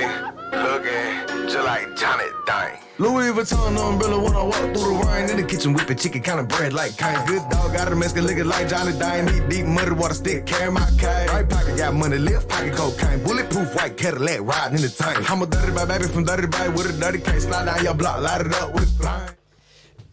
looking 0.54 1.25
just 1.56 1.66
like 1.66 1.88
Johnny 1.96 2.30
Dang. 2.46 2.78
Louis 2.98 3.32
Vuitton 3.32 3.76
umbrella 3.78 4.18
when 4.24 4.34
I 4.36 4.44
walk 4.44 4.56
through 4.76 4.98
the 5.00 5.06
rain 5.08 5.30
in 5.30 5.38
the 5.38 5.44
kitchen 5.44 5.74
whipping 5.74 5.98
chicken 5.98 6.22
kind 6.22 6.40
of 6.40 6.48
bread 6.48 6.74
like 6.74 6.98
kind. 6.98 7.26
Good 7.28 7.44
dog 7.50 7.74
got 7.74 7.92
a 7.92 7.96
Mexican 7.96 8.26
looking 8.26 8.46
like 8.48 8.68
Johnny 8.70 8.92
Dang. 8.98 9.26
Deep 9.26 9.48
deep 9.50 9.66
muddy 9.66 9.92
water 9.92 10.14
stick 10.14 10.46
carry 10.46 10.72
my 10.72 10.86
cane. 11.00 11.28
Right 11.30 11.48
pocket 11.50 11.78
got 11.78 11.94
money, 11.94 12.18
left 12.18 12.48
pocket 12.50 12.74
cocaine. 12.76 13.24
Bulletproof 13.24 13.74
white 13.76 13.96
Cadillac 13.98 14.42
riding 14.42 14.76
in 14.78 14.82
the 14.84 14.90
tank. 14.90 15.30
I'm 15.32 15.42
a 15.42 15.46
dirty 15.48 15.72
bad 15.74 15.88
baby 15.88 16.06
from 16.06 16.24
dirty 16.26 16.48
bag 16.48 16.70
with 16.76 16.88
a 16.90 16.94
dirty 17.00 17.20
case. 17.20 17.44
Slide 17.46 17.66
down 17.66 17.84
your 17.84 17.94
block, 17.94 18.22
light 18.22 18.42
it 18.46 18.54
up 18.62 18.74
with 18.74 18.90
flame. 19.00 19.30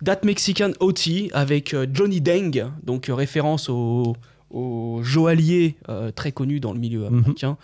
That 0.05 0.25
Mexican 0.25 0.73
OT 0.81 1.31
avec 1.33 1.75
Johnny 1.93 2.21
Deng, 2.21 2.73
donc 2.83 3.09
euh, 3.09 3.15
référence 3.15 3.69
au, 3.69 4.17
au 4.51 5.01
joaillier 5.05 5.77
euh, 5.89 6.11
très 6.11 6.33
connu 6.33 6.59
dans 6.59 6.73
le 6.73 6.81
milieu 6.81 7.01
Mhm. 7.03 7.07
américain, 7.19 7.57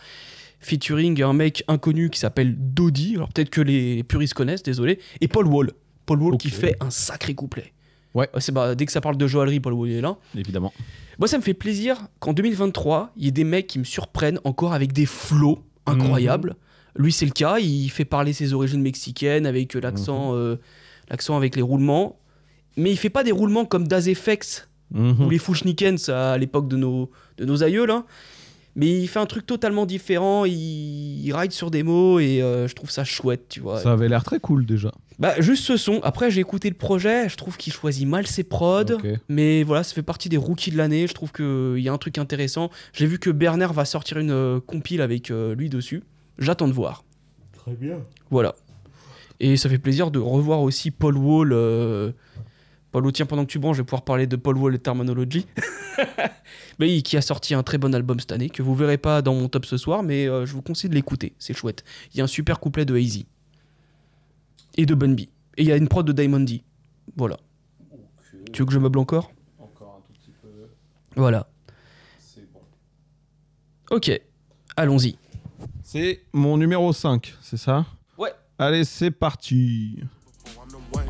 featuring 0.60 1.22
un 1.22 1.32
mec 1.32 1.64
inconnu 1.68 2.10
qui 2.10 2.18
s'appelle 2.18 2.54
Dodie, 2.58 3.14
alors 3.16 3.28
peut-être 3.28 3.50
que 3.50 3.60
les, 3.60 4.02
puristes 4.02 4.34
connaissent, 4.34 4.62
désolé, 4.62 4.98
et 5.20 5.28
Paul 5.28 5.46
Wall. 5.46 5.72
Paul 6.06 6.22
Wall 6.22 6.38
qui 6.38 6.50
fait 6.50 6.76
un 6.80 6.90
sacré 6.90 7.34
couplet. 7.34 7.72
Ouais. 8.14 8.28
C'est 8.38 8.52
bah, 8.52 8.74
dès 8.74 8.86
que 8.86 8.92
ça 8.92 9.00
parle 9.00 9.16
de 9.16 9.26
joaillerie, 9.26 9.60
Paul 9.60 9.74
Wall 9.74 9.90
est 9.90 10.00
là. 10.00 10.16
Évidemment. 10.36 10.72
Moi, 11.18 11.28
ça 11.28 11.36
me 11.36 11.42
fait 11.42 11.54
plaisir 11.54 12.08
qu'en 12.20 12.32
2023, 12.32 13.12
il 13.16 13.24
y 13.24 13.28
ait 13.28 13.32
des 13.32 13.44
mecs 13.44 13.66
qui 13.66 13.78
me 13.78 13.84
surprennent 13.84 14.40
encore 14.44 14.72
avec 14.72 14.92
des 14.92 15.06
flots 15.06 15.62
incroyables. 15.84 16.56
Lui, 16.96 17.12
c'est 17.12 17.26
le 17.26 17.32
cas. 17.32 17.58
Il 17.58 17.88
fait 17.90 18.04
parler 18.06 18.32
ses 18.32 18.54
origines 18.54 18.80
mexicaines 18.80 19.46
avec 19.46 19.76
euh, 19.76 19.80
l'accent, 19.80 20.34
euh, 20.34 20.56
l'accent 21.10 21.36
avec 21.36 21.54
les 21.54 21.62
roulements. 21.62 22.18
Mais 22.76 22.90
il 22.90 22.96
fait 22.96 23.10
pas 23.10 23.24
des 23.24 23.32
roulements 23.32 23.66
comme 23.66 23.86
Daz 23.86 24.12
FX 24.12 24.68
Mhm. 24.90 25.26
ou 25.26 25.30
les 25.30 25.38
Fouchnikens 25.38 26.08
à 26.08 26.38
l'époque 26.38 26.68
de 26.68 26.76
nos, 26.76 27.10
de 27.36 27.44
nos 27.44 27.62
aïeux, 27.62 27.86
là. 27.86 28.04
Mais 28.78 28.86
il 28.96 29.08
fait 29.08 29.18
un 29.18 29.26
truc 29.26 29.44
totalement 29.44 29.86
différent. 29.86 30.44
Il, 30.44 30.54
il 30.54 31.32
ride 31.32 31.50
sur 31.50 31.70
des 31.72 31.82
mots 31.82 32.20
et 32.20 32.40
euh, 32.40 32.68
je 32.68 32.74
trouve 32.76 32.90
ça 32.90 33.02
chouette, 33.02 33.48
tu 33.48 33.58
vois. 33.58 33.80
Ça 33.80 33.92
avait 33.92 34.08
l'air 34.08 34.22
très 34.22 34.38
cool 34.38 34.66
déjà. 34.66 34.92
Bah, 35.18 35.34
juste 35.40 35.64
ce 35.64 35.76
son. 35.76 35.98
Après, 36.04 36.30
j'ai 36.30 36.40
écouté 36.40 36.68
le 36.68 36.76
projet. 36.76 37.28
Je 37.28 37.36
trouve 37.36 37.56
qu'il 37.56 37.72
choisit 37.72 38.06
mal 38.06 38.28
ses 38.28 38.44
prods. 38.44 38.84
Mais 39.28 39.64
voilà, 39.64 39.82
ça 39.82 39.94
fait 39.94 40.02
partie 40.02 40.28
des 40.28 40.36
rookies 40.36 40.70
de 40.70 40.76
l'année. 40.76 41.08
Je 41.08 41.12
trouve 41.12 41.32
qu'il 41.32 41.80
y 41.80 41.88
a 41.88 41.92
un 41.92 41.98
truc 41.98 42.18
intéressant. 42.18 42.70
J'ai 42.92 43.06
vu 43.06 43.18
que 43.18 43.30
Bernard 43.30 43.72
va 43.72 43.84
sortir 43.84 44.18
une 44.18 44.30
euh, 44.30 44.60
compile 44.60 45.00
avec 45.00 45.32
euh, 45.32 45.56
lui 45.56 45.68
dessus. 45.68 46.04
J'attends 46.38 46.68
de 46.68 46.72
voir. 46.72 47.02
Très 47.52 47.72
bien. 47.72 47.98
Voilà. 48.30 48.54
Et 49.40 49.56
ça 49.56 49.68
fait 49.68 49.78
plaisir 49.78 50.12
de 50.12 50.20
revoir 50.20 50.60
aussi 50.62 50.92
Paul 50.92 51.16
Wall. 51.16 51.52
Paul 52.90 53.12
tiens, 53.12 53.26
pendant 53.26 53.44
que 53.44 53.50
tu 53.50 53.58
branches, 53.58 53.76
je 53.76 53.82
vais 53.82 53.86
pouvoir 53.86 54.02
parler 54.02 54.26
de 54.26 54.36
Paul 54.36 54.56
Wall 54.56 54.74
et 54.74 54.78
Terminology. 54.78 55.46
mais 56.78 56.86
oui, 56.86 57.02
qui 57.02 57.16
a 57.16 57.22
sorti 57.22 57.54
un 57.54 57.62
très 57.62 57.76
bon 57.76 57.94
album 57.94 58.18
cette 58.18 58.32
année, 58.32 58.48
que 58.48 58.62
vous 58.62 58.74
verrez 58.74 58.96
pas 58.96 59.20
dans 59.20 59.34
mon 59.34 59.48
top 59.48 59.66
ce 59.66 59.76
soir, 59.76 60.02
mais 60.02 60.26
euh, 60.26 60.46
je 60.46 60.54
vous 60.54 60.62
conseille 60.62 60.88
de 60.88 60.94
l'écouter. 60.94 61.34
C'est 61.38 61.54
chouette. 61.54 61.84
Il 62.12 62.18
y 62.18 62.20
a 62.20 62.24
un 62.24 62.28
super 62.28 62.60
couplet 62.60 62.84
de 62.84 62.96
Hazy. 62.96 63.26
Et 64.76 64.86
de 64.86 64.94
Bun 64.94 65.14
B. 65.14 65.20
Et 65.20 65.28
il 65.58 65.66
y 65.66 65.72
a 65.72 65.76
une 65.76 65.88
prod 65.88 66.06
de 66.06 66.12
Diamond 66.12 66.40
D. 66.40 66.62
Voilà. 67.16 67.36
Tu 68.52 68.62
veux 68.62 68.66
que 68.66 68.72
je 68.72 68.78
meuble 68.78 68.98
encore? 68.98 69.32
Encore 69.58 69.98
un 69.98 70.06
tout 70.06 70.18
petit 70.18 70.32
peu. 70.40 70.48
Voilà. 71.16 71.46
C'est 72.18 72.50
bon. 72.50 72.60
Ok. 73.90 74.10
Allons-y. 74.76 75.18
C'est 75.82 76.22
mon 76.32 76.56
numéro 76.56 76.92
5, 76.92 77.34
c'est 77.42 77.56
ça? 77.56 77.84
Ouais. 78.16 78.32
Allez, 78.58 78.84
c'est 78.84 79.10
parti. 79.10 79.98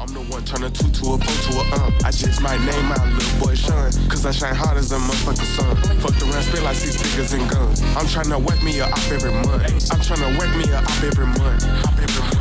I'm 0.01 0.07
the 0.15 0.21
one 0.31 0.45
turn 0.45 0.63
two 0.73 0.91
to 0.91 1.05
a 1.13 1.19
four 1.19 1.19
to 1.19 1.53
a 1.59 1.63
um. 1.83 1.93
I 2.05 2.11
just 2.13 2.41
might 2.41 2.61
name 2.63 2.85
my 2.87 2.99
little 3.11 3.41
boy 3.43 3.55
Sean, 3.55 3.91
cause 4.09 4.25
I 4.25 4.31
shine 4.31 4.55
hard 4.55 4.79
as 4.79 4.93
a 4.93 4.97
motherfucking 4.97 5.51
sun. 5.59 5.75
Fucked 5.99 6.23
around, 6.23 6.43
spit 6.43 6.63
like 6.63 6.77
six 6.77 7.03
figures 7.03 7.33
and 7.33 7.51
guns. 7.51 7.83
I'm 7.99 8.07
tryna 8.07 8.39
whack 8.41 8.63
me 8.63 8.81
op 8.81 8.97
every 9.11 9.33
month. 9.33 9.67
I'm 9.91 9.99
tryna 9.99 10.39
whack 10.39 10.55
me 10.55 10.73
op 10.73 10.87
every 11.03 11.27
month. 11.27 11.65
Op 11.85 11.99
every 11.99 12.23
month. 12.31 12.39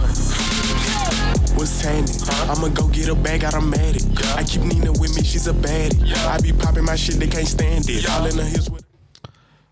What's 1.58 1.82
happening? 1.82 2.14
I'ma 2.48 2.70
go 2.70 2.88
get 2.90 3.10
a 3.10 3.16
bag, 3.16 3.44
automatic. 3.44 4.04
I 4.38 4.44
keep 4.44 4.62
Nina 4.62 4.92
with 4.92 5.16
me, 5.16 5.24
she's 5.24 5.48
a 5.48 5.54
baddie. 5.54 6.14
I 6.28 6.40
be 6.40 6.54
popping 6.54 6.86
my 6.86 6.96
shit, 6.96 7.16
they 7.20 7.28
can't 7.28 7.48
stand 7.48 7.90
it. 7.90 8.08
All 8.08 8.28
in 8.28 8.38
the 8.38 8.46
hills 8.46 8.70
with 8.70 8.87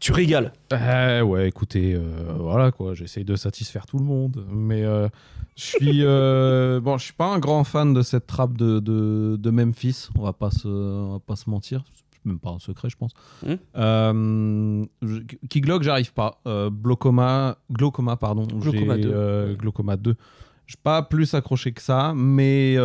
Tu 0.05 0.11
régales. 0.11 0.53
Eh 0.71 1.23
ouais, 1.23 1.47
écoutez, 1.47 1.95
euh, 1.95 2.35
voilà 2.37 2.71
quoi, 2.71 2.93
j'essaye 2.93 3.25
de 3.25 3.35
satisfaire 3.35 3.87
tout 3.87 3.97
le 3.97 4.05
monde, 4.05 4.45
mais 4.51 4.83
euh, 4.83 5.09
je 5.55 5.63
suis 5.63 5.99
euh, 6.03 6.79
bon, 6.83 6.99
je 6.99 7.05
suis 7.05 7.13
pas 7.13 7.25
un 7.33 7.39
grand 7.39 7.63
fan 7.63 7.91
de 7.91 8.03
cette 8.03 8.27
trappe 8.27 8.55
de, 8.55 8.77
de, 8.79 9.35
de 9.39 9.49
Memphis. 9.49 10.09
On 10.15 10.21
va 10.21 10.31
pas 10.31 10.51
se, 10.51 10.67
on 10.67 11.13
va 11.13 11.19
pas 11.19 11.35
se 11.35 11.49
mentir, 11.49 11.83
c'est 11.89 12.23
même 12.23 12.37
pas 12.37 12.51
un 12.51 12.59
secret, 12.59 12.87
je 12.87 12.97
pense. 12.97 13.13
Je- 13.73 15.23
Keyglog, 15.49 15.81
j'arrive 15.81 16.13
pas. 16.13 16.39
Euh, 16.45 16.69
Glaucoma, 16.69 17.57
Glaucoma, 17.71 18.15
pardon. 18.15 18.43
Glaucoma 18.45 18.97
j'ai, 18.97 19.01
2. 19.01 19.11
euh, 19.11 19.55
Glaucoma 19.55 19.97
2. 19.97 20.15
Je 20.67 20.73
suis 20.73 20.81
pas 20.83 21.01
plus 21.01 21.33
accroché 21.33 21.71
que 21.71 21.81
ça, 21.81 22.13
mais 22.15 22.77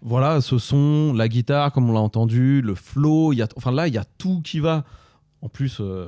voilà, 0.00 0.40
ce 0.40 0.56
son, 0.58 1.14
la 1.16 1.26
guitare, 1.26 1.72
comme 1.72 1.90
on 1.90 1.92
l'a 1.92 1.98
entendu, 2.00 2.60
le 2.62 2.76
flow, 2.76 3.32
y 3.32 3.42
a, 3.42 3.48
enfin 3.56 3.72
là, 3.72 3.88
il 3.88 3.94
y 3.94 3.98
a 3.98 4.04
tout 4.18 4.40
qui 4.42 4.60
va. 4.60 4.84
En 5.42 5.48
plus, 5.48 5.78
euh, 5.80 6.06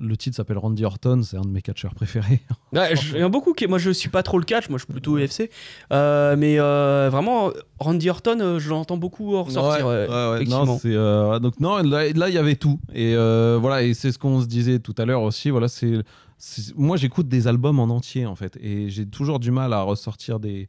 le 0.00 0.16
titre 0.16 0.36
s'appelle 0.36 0.58
Randy 0.58 0.84
Orton, 0.84 1.22
c'est 1.22 1.36
un 1.36 1.42
de 1.42 1.48
mes 1.48 1.62
catcheurs 1.62 1.94
préférés. 1.94 2.40
Ouais, 2.72 2.92
il 3.14 3.18
y 3.18 3.22
en 3.22 3.26
a 3.26 3.28
beaucoup 3.30 3.54
qui. 3.54 3.66
Moi, 3.66 3.78
je 3.78 3.90
suis 3.90 4.10
pas 4.10 4.22
trop 4.22 4.38
le 4.38 4.44
catch, 4.44 4.68
moi, 4.68 4.78
je 4.78 4.84
suis 4.84 4.92
plutôt 4.92 5.16
UFC. 5.16 5.48
Euh, 5.92 6.36
mais 6.36 6.58
euh, 6.60 7.08
vraiment, 7.10 7.50
Randy 7.78 8.10
Orton, 8.10 8.58
je 8.58 8.68
l'entends 8.68 8.98
beaucoup 8.98 9.42
ressortir. 9.42 9.86
ouais, 9.86 10.04
effectivement. 10.34 10.66
Non, 10.66 10.78
c'est, 10.78 10.94
ouais, 10.98 11.40
donc 11.40 11.58
non, 11.60 11.78
là, 11.78 12.06
il 12.08 12.34
y 12.34 12.38
avait 12.38 12.56
tout. 12.56 12.78
Et 12.92 13.14
voilà, 13.14 13.82
et 13.82 13.94
c'est 13.94 14.12
ce 14.12 14.18
qu'on 14.18 14.42
se 14.42 14.46
disait 14.46 14.80
tout 14.80 14.94
à 14.98 15.04
l'heure 15.06 15.22
aussi. 15.22 15.48
Voilà, 15.50 15.68
c'est, 15.68 15.94
c'est- 16.36 16.76
moi, 16.76 16.96
j'écoute 16.98 17.28
des 17.28 17.46
albums 17.48 17.78
en 17.80 17.84
entier 17.84 18.26
en 18.26 18.34
fait, 18.34 18.58
et 18.60 18.90
j'ai 18.90 19.06
toujours 19.06 19.38
du 19.38 19.50
mal 19.50 19.72
à 19.72 19.80
ressortir 19.82 20.40
des 20.40 20.68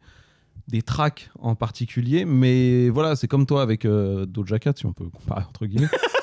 des 0.70 0.84
tracks 0.84 1.32
en 1.40 1.56
particulier. 1.56 2.26
Mais 2.26 2.90
voilà, 2.90 3.16
c'est 3.16 3.28
comme 3.28 3.48
toi 3.48 3.64
avec 3.64 3.86
euh, 3.86 4.26
Doja 4.28 4.60
Cat, 4.60 4.74
si 4.78 4.86
on 4.86 4.94
peut 4.94 5.10
comparer 5.10 5.44
entre 5.50 5.66
guillemets. 5.66 5.88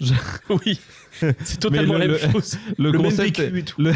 oui, 0.50 0.78
c'est 1.12 1.58
totalement 1.60 1.94
Mais 1.94 1.98
la 2.00 2.06
le- 2.06 2.18
même 2.20 2.32
chose. 2.32 2.58
le, 2.78 2.90
Le 2.90 2.92
même 2.98 3.02
concept, 3.02 3.38
vécu 3.40 3.58
et 3.58 3.62
tout. 3.64 3.80
le, 3.80 3.92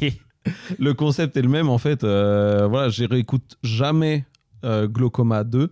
le 0.78 0.94
concept 0.94 1.36
est 1.36 1.42
le 1.42 1.48
même 1.48 1.68
en 1.68 1.78
fait. 1.78 2.04
Euh, 2.04 2.66
voilà, 2.66 2.88
je 2.88 3.04
réécoute 3.04 3.56
jamais 3.62 4.24
euh, 4.64 4.86
Glaucoma 4.88 5.44
2, 5.44 5.70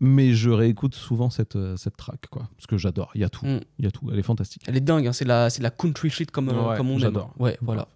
mais 0.00 0.32
je 0.34 0.50
réécoute 0.50 0.94
souvent 0.94 1.30
cette, 1.30 1.56
euh, 1.56 1.76
cette 1.76 1.96
track 1.96 2.26
quoi, 2.30 2.48
parce 2.56 2.66
que 2.66 2.76
j'adore. 2.78 3.10
Il 3.14 3.20
y 3.20 3.24
a 3.24 3.28
tout, 3.28 3.44
Mm. 3.46 3.60
il 3.78 3.84
y 3.84 3.88
a 3.88 3.90
tout. 3.90 4.08
Elle 4.10 4.18
est 4.18 4.22
fantastique. 4.22 4.62
Elle 4.66 4.76
est 4.76 4.80
dingue, 4.80 5.06
hein, 5.06 5.12
c'est 5.12 5.24
la, 5.26 5.50
c'est 5.50 5.62
la 5.62 5.70
country 5.70 6.10
shit 6.10 6.30
comme, 6.30 6.48
euh, 6.48 6.70
Ouais, 6.70 6.76
comme 6.76 6.90
on 6.90 6.94
aime. 6.94 7.00
j'adore. 7.00 7.34
Ouais, 7.38 7.58
voilà. 7.60 7.86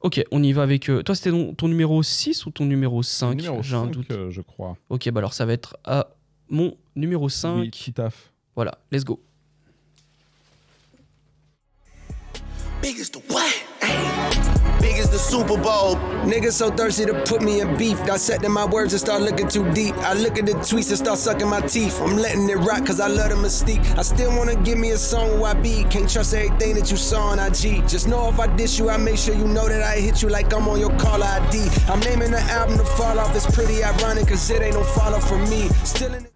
Ok, 0.00 0.22
on 0.30 0.42
y 0.42 0.52
va 0.52 0.62
avec. 0.62 0.88
euh, 0.88 1.02
toi, 1.02 1.14
c'était 1.14 1.30
ton, 1.30 1.54
ton 1.54 1.68
numéro 1.68 2.00
6 2.02 2.46
ou 2.46 2.50
ton 2.50 2.64
numéro 2.64 3.02
5 3.02 3.34
Numéro 3.36 3.62
J'ai 3.62 3.74
un 3.74 3.84
5, 3.86 3.90
doute. 3.90 4.10
euh, 4.12 4.30
je 4.30 4.40
crois. 4.40 4.76
Ok, 4.88 5.10
bah 5.10 5.18
alors 5.18 5.32
ça 5.32 5.46
va 5.46 5.52
être 5.54 5.76
à 5.84 6.08
mon 6.48 6.76
numéro 6.94 7.28
5. 7.28 7.56
Oui, 7.60 7.70
petit 7.70 7.92
taf. 7.92 8.32
Voilà, 8.54 8.78
let's 8.92 9.04
go. 9.04 9.20
Big 12.82 12.98
as 12.98 13.10
the 13.10 13.18
what? 13.28 13.54
Big 14.80 14.98
as 14.98 15.10
the 15.10 15.18
Super 15.18 15.56
Bowl. 15.56 15.96
Niggas 16.24 16.52
so 16.52 16.70
thirsty 16.70 17.06
to 17.06 17.14
put 17.24 17.42
me 17.42 17.60
in 17.60 17.76
beef. 17.76 17.98
Dissecting 18.04 18.52
my 18.52 18.64
words 18.64 18.92
and 18.92 19.00
start 19.00 19.22
looking 19.22 19.48
too 19.48 19.70
deep. 19.72 19.94
I 19.98 20.12
look 20.14 20.38
at 20.38 20.46
the 20.46 20.52
tweets 20.52 20.88
and 20.90 20.98
start 20.98 21.18
sucking 21.18 21.48
my 21.48 21.60
teeth. 21.60 22.00
I'm 22.00 22.16
letting 22.16 22.48
it 22.48 22.56
rock 22.56 22.86
cause 22.86 23.00
I 23.00 23.08
love 23.08 23.30
the 23.30 23.36
mystique. 23.36 23.84
I 23.98 24.02
still 24.02 24.36
wanna 24.36 24.56
give 24.56 24.78
me 24.78 24.90
a 24.90 24.98
song 24.98 25.40
where 25.40 25.52
I 25.52 25.54
be. 25.54 25.84
Can't 25.84 26.08
trust 26.10 26.34
everything 26.34 26.74
that 26.74 26.90
you 26.90 26.96
saw 26.96 27.28
on 27.28 27.38
IG. 27.38 27.88
Just 27.88 28.08
know 28.08 28.28
if 28.28 28.38
I 28.38 28.46
diss 28.56 28.78
you, 28.78 28.90
I 28.90 28.96
make 28.96 29.16
sure 29.16 29.34
you 29.34 29.48
know 29.48 29.68
that 29.68 29.82
I 29.82 29.96
hit 29.96 30.22
you 30.22 30.28
like 30.28 30.52
I'm 30.52 30.68
on 30.68 30.78
your 30.78 30.96
call 30.98 31.22
ID. 31.22 31.68
I'm 31.88 32.00
naming 32.00 32.30
the 32.30 32.40
album 32.50 32.76
The 32.76 32.84
Fall 32.84 33.18
Off. 33.18 33.34
It's 33.34 33.46
pretty 33.54 33.82
ironic 33.82 34.28
cause 34.28 34.50
it 34.50 34.62
ain't 34.62 34.74
no 34.74 34.84
follow 34.84 35.18
for 35.18 35.38
me. 35.38 35.68
Still 35.84 36.14
in 36.14 36.26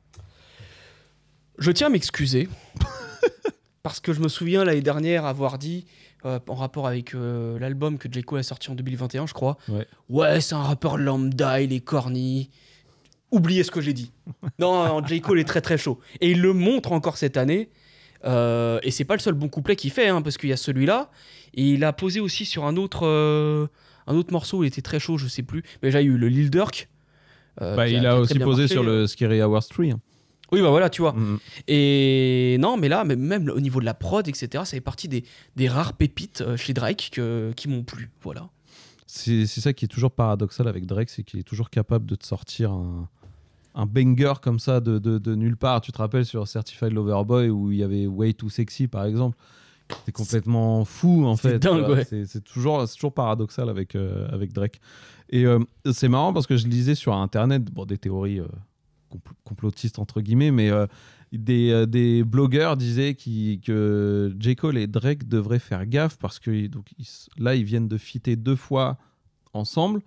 Je 1.59 1.71
tiens 1.73 1.89
à 1.89 1.91
m'excuser. 1.91 2.49
parce 3.83 4.01
que 4.01 4.13
je 4.13 4.21
me 4.21 4.29
souviens 4.29 4.65
l'année 4.65 4.81
dernière 4.81 5.25
avoir 5.25 5.59
dit, 5.59 5.87
euh, 6.25 6.39
en 6.49 6.55
rapport 6.55 6.87
avec 6.87 7.15
euh, 7.15 7.59
l'album 7.59 7.99
que 7.99 8.09
J. 8.11 8.23
Cole 8.23 8.41
a 8.41 8.43
sorti 8.43 8.71
en 8.71 8.75
2021, 8.75 9.27
je 9.27 9.33
crois, 9.35 9.57
Ouais. 9.69 9.87
ouais, 10.09 10.41
c'est 10.41 10.55
un 10.55 10.63
rappeur 10.63 10.97
lambda, 10.99 11.61
il 11.61 11.73
est 11.73 11.81
corny. 11.81 12.51
Oubliez 13.31 13.63
ce 13.63 13.71
que 13.71 13.81
j'ai 13.81 13.93
dit. 13.93 14.13
Non, 14.59 14.87
non, 14.87 15.07
J. 15.07 15.21
Cole 15.21 15.39
est 15.41 15.45
très 15.45 15.61
très 15.61 15.79
chaud. 15.79 15.99
Et 16.21 16.31
il 16.33 16.41
le 16.43 16.53
montre 16.53 16.93
encore 16.93 17.17
cette 17.17 17.37
année. 17.37 17.71
Euh, 18.25 18.81
et 18.83 18.91
c'est 18.91 19.05
pas 19.05 19.15
le 19.15 19.21
seul 19.21 19.35
bon 19.35 19.49
couplet 19.49 19.77
qu'il 19.77 19.91
fait, 19.93 20.09
hein, 20.09 20.21
parce 20.21 20.37
qu'il 20.37 20.51
y 20.51 20.53
a 20.53 20.57
celui-là. 20.57 21.11
Et 21.55 21.63
il 21.71 21.85
a 21.85 21.93
posé 21.93 22.21
aussi 22.21 22.45
sur 22.45 22.65
un 22.67 22.77
autre, 22.77 23.07
un 24.07 24.15
autre 24.17 24.33
morceau 24.33 24.59
où 24.59 24.65
il 24.65 24.67
était 24.67 24.83
très 24.83 24.99
chaud, 25.01 25.17
je 25.17 25.27
sais 25.29 25.43
plus. 25.43 25.63
Mais 25.83 25.95
a 25.95 26.03
eu 26.03 26.17
le 26.19 26.29
Lil 26.29 26.51
Durk. 26.51 26.89
Bah, 27.61 27.89
il 27.89 28.05
a 28.07 28.11
très 28.13 28.21
aussi 28.21 28.39
posé 28.39 28.63
marché. 28.63 28.75
sur 28.75 28.83
le 28.83 29.07
Scary 29.07 29.43
Hours 29.43 29.67
3. 29.69 29.85
hein. 29.87 30.01
Oui, 30.53 30.61
bah 30.63 30.71
voilà, 30.71 30.91
tu 30.91 31.03
vois. 31.03 31.13
Mhm. 31.13 31.39
Et 31.69 32.57
non, 32.61 32.77
mais 32.77 32.89
là, 32.89 33.05
même, 33.05 33.49
au 33.55 33.61
niveau 33.61 33.81
de 33.81 33.85
la 33.85 33.95
prod, 33.95 34.27
etc., 34.29 34.49
ça 34.53 34.65
fait 34.67 34.81
partie 34.81 35.09
des, 35.09 35.25
des 35.57 35.69
rares 35.69 35.93
pépites 35.95 36.41
euh, 36.41 36.57
chez 36.57 36.75
Drake 36.75 37.11
que- 37.13 37.53
qui 37.57 37.69
m'ont 37.69 37.83
plu. 37.85 38.11
Voilà. 38.23 38.49
C'est 39.07 39.47
ça 39.47 39.73
qui 39.73 39.85
est 39.87 39.89
toujours 39.89 40.13
paradoxal 40.13 40.69
avec 40.69 40.87
Drake, 40.87 41.11
c'est 41.11 41.23
qu'il 41.25 41.41
est 41.41 41.45
toujours 41.45 41.69
capable 41.71 42.07
de 42.07 42.15
te 42.15 42.25
sortir 42.25 42.71
un, 42.71 43.09
un 43.75 43.87
banger 43.87 44.35
comme 44.41 44.61
ça 44.61 44.81
de, 44.81 44.99
de- 44.99 45.19
de 45.19 45.35
nulle 45.35 45.57
part. 45.57 45.81
Tu 45.81 45.91
te 45.91 45.99
rappelles 45.99 46.25
sur 46.27 46.47
Certified 46.47 46.93
Lover 46.93 47.23
Boy 47.27 47.49
où 47.51 47.73
il 47.73 47.79
y 47.79 47.83
avait 47.83 48.07
Way 48.07 48.35
Too 48.35 48.49
Sexy 48.51 48.87
par 48.87 49.05
exemple. 49.05 49.37
C'était 49.99 50.13
complètement 50.13 50.85
fou 50.85 51.25
en 51.27 51.37
fait. 51.37 51.65
ouais. 51.67 52.07
C'est 52.27 52.45
toujours, 52.45 52.87
c'est 52.87 52.95
toujours 52.95 53.13
paradoxal 53.13 53.69
avec, 53.69 53.97
euh, 53.97 54.29
avec 54.31 54.53
Drake. 54.53 54.81
Et 55.31 55.45
euh, 55.45 55.59
c'est 55.93 56.09
marrant 56.09 56.33
parce 56.33 56.47
que 56.47 56.57
je 56.57 56.69
lisais 56.69 56.95
sur 56.95 57.13
internet 57.15 57.65
bon, 57.65 57.85
des 57.87 57.99
théories 57.99 58.39
euh, 58.39 58.47
complotistes 59.45 59.99
entre 59.99 60.21
guillemets, 60.21 60.51
mais 60.51 60.71
euh, 60.71 60.87
des, 61.33 61.71
euh, 61.71 61.87
des 61.87 62.25
blogueurs 62.25 62.77
disaient 62.77 63.15
qui- 63.15 63.61
que 63.65 64.35
J. 64.39 64.57
Cole 64.57 64.79
et 64.79 64.87
Drake 64.87 65.29
devraient 65.29 65.59
faire 65.59 65.87
gaffe 65.87 66.17
parce 66.19 66.39
que 66.39 66.67
donc, 66.67 66.87
ils 66.99 67.07
là, 67.39 67.55
ils 67.55 67.65
viennent 67.65 67.89
de 67.89 67.99
fitter 67.99 68.37
deux 68.37 68.57
fois 68.57 68.99
ensemble 69.53 70.01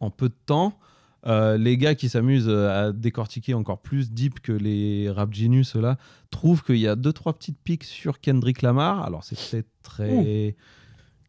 en 0.00 0.10
peu 0.10 0.28
de 0.28 0.34
temps. 0.46 0.78
Euh, 1.24 1.56
les 1.56 1.76
gars 1.76 1.94
qui 1.94 2.08
s'amusent 2.08 2.48
à 2.48 2.90
décortiquer 2.92 3.54
encore 3.54 3.80
plus 3.80 4.10
deep 4.10 4.40
que 4.40 4.50
les 4.50 5.08
rap 5.08 5.32
genius 5.32 5.76
là 5.76 5.96
trouvent 6.30 6.64
qu'il 6.64 6.78
y 6.78 6.88
a 6.88 6.96
deux 6.96 7.12
trois 7.12 7.32
petites 7.32 7.58
piques 7.62 7.84
sur 7.84 8.20
Kendrick 8.20 8.60
Lamar. 8.62 9.02
Alors 9.04 9.22
c'est 9.22 9.36
peut-être 9.38 9.68
très 9.84 10.56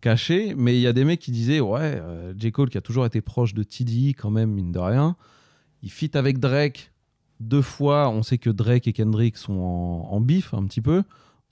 caché, 0.02 0.56
mais 0.58 0.76
il 0.78 0.82
y 0.82 0.88
a 0.88 0.94
des 0.94 1.06
mecs 1.06 1.20
qui 1.20 1.32
disaient 1.32 1.60
ouais, 1.60 1.80
euh, 2.02 2.34
J 2.38 2.52
Cole 2.52 2.70
qui 2.70 2.78
a 2.78 2.82
toujours 2.82 3.06
été 3.06 3.22
proche 3.22 3.54
de 3.54 3.62
TDI 3.64 4.14
quand 4.16 4.32
même 4.32 4.52
mine 4.52 4.72
de 4.72 4.80
rien, 4.80 5.16
il 5.84 5.92
fit 5.92 6.12
avec 6.16 6.40
Drake 6.40 6.92
deux 7.40 7.62
fois. 7.62 8.10
On 8.10 8.24
sait 8.24 8.38
que 8.38 8.50
Drake 8.50 8.88
et 8.88 8.94
Kendrick 8.94 9.38
sont 9.38 9.54
en, 9.60 10.08
en 10.12 10.22
bif 10.22 10.54
un 10.54 10.64
petit 10.66 10.82
peu, 10.82 11.04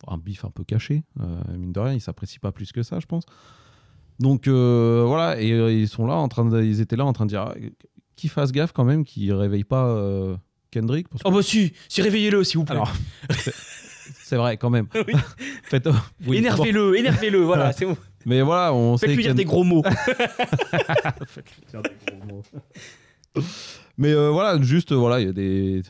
un 0.08 0.18
bif 0.18 0.46
un 0.46 0.50
peu 0.52 0.64
caché, 0.64 1.04
euh, 1.20 1.42
mine 1.58 1.72
de 1.74 1.80
rien, 1.80 1.94
ils 1.94 2.02
s'apprécient 2.02 2.40
pas 2.42 2.52
plus 2.52 2.72
que 2.72 2.84
ça, 2.84 3.00
je 3.00 3.06
pense. 3.06 3.24
Donc 4.20 4.48
euh, 4.48 5.04
voilà, 5.08 5.40
et 5.42 5.52
euh, 5.52 5.72
ils 5.74 5.88
sont 5.88 6.06
là 6.06 6.14
en 6.16 6.28
train 6.28 6.46
de, 6.46 6.62
ils 6.64 6.80
étaient 6.82 6.96
là 6.96 7.06
en 7.06 7.14
train 7.14 7.26
de 7.26 7.30
dire 7.32 7.54
qu'ils 8.16 8.30
fassent 8.30 8.52
gaffe 8.52 8.72
quand 8.72 8.84
même, 8.86 9.04
qu'ils 9.04 9.34
réveillent 9.34 9.64
pas 9.64 9.88
euh, 9.88 10.36
Kendrick. 10.72 11.08
parce 11.10 11.24
que- 11.24 11.28
Oh 11.28 11.32
bah 11.32 11.42
si, 11.42 11.74
si 11.90 12.02
réveillez-le 12.02 12.44
s'il 12.44 12.60
vous 12.60 12.66
plaît. 12.66 12.76
Alors, 12.76 12.92
c'est- 13.32 14.36
vrai 14.38 14.58
quand 14.58 14.70
même. 14.70 14.88
Oui. 14.96 15.14
Faites, 15.64 15.90
oui, 16.28 16.38
énervez-le, 16.38 16.96
énervez-le, 16.98 17.40
voilà, 17.44 17.74
c'est 17.74 17.86
bon. 17.86 17.98
Mais 18.26 18.42
voilà, 18.42 18.74
on 18.74 18.96
sait 18.98 19.08
Faites-lui 19.08 19.24
dire 19.24 19.32
Ken- 19.32 19.38
des 19.38 19.46
gros 19.46 19.64
mots. 19.64 19.84
Mais 23.98 24.12
euh, 24.14 24.30
voilà, 24.30 24.62
juste, 24.62 24.94
voilà, 24.94 25.20
il 25.20 25.28
y 25.28 25.30
a 25.30 25.34
des 25.34 25.84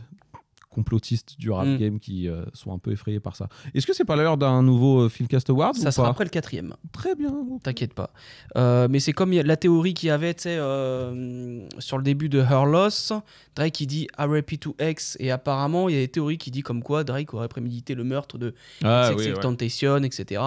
complotistes 0.72 1.36
du 1.38 1.52
rap 1.52 1.68
Mm. 1.68 1.78
game 1.78 2.00
qui 2.00 2.28
euh, 2.28 2.44
sont 2.54 2.74
un 2.74 2.80
peu 2.80 2.92
effrayés 2.92 3.20
par 3.20 3.36
ça. 3.36 3.48
Est-ce 3.76 3.86
que 3.86 3.94
c'est 3.94 4.06
pas 4.06 4.16
l'heure 4.16 4.38
d'un 4.38 4.64
nouveau 4.64 5.02
euh, 5.02 5.10
Philcast 5.10 5.50
Award 5.50 5.76
Ça 5.76 5.92
sera 5.92 6.08
pas 6.08 6.12
après 6.12 6.24
le 6.24 6.30
quatrième. 6.30 6.74
Très 6.92 7.14
bien. 7.14 7.34
T'inquiète 7.62 7.94
pas. 7.94 8.12
Euh, 8.58 8.88
mais 8.90 9.00
c'est 9.00 9.14
comme 9.14 9.32
la 9.34 9.58
théorie 9.58 9.94
qu'il 9.94 10.08
y 10.08 10.12
avait, 10.12 10.36
euh, 10.46 11.68
sur 11.80 11.98
le 11.98 12.04
début 12.04 12.30
de 12.30 12.40
Her 12.40 12.66
Loss, 12.66 13.12
Drake 13.56 13.82
il 13.82 13.88
dit 13.88 14.08
RIP 14.18 14.60
to 14.60 14.76
X, 14.82 15.18
et 15.20 15.30
apparemment 15.30 15.90
il 15.90 15.96
y 15.96 15.98
a 15.98 16.02
des 16.02 16.08
théories 16.08 16.38
qui 16.38 16.52
disent 16.52 16.64
comme 16.64 16.82
quoi 16.84 17.04
Drake 17.04 17.34
aurait 17.34 17.48
prémédité 17.50 17.94
le 17.94 18.04
meurtre 18.06 18.38
de 18.38 18.54
Ah, 18.84 19.12
oui, 19.18 19.26
ouais. 19.26 19.34
Temptation, 19.34 19.98
etc. 20.04 20.42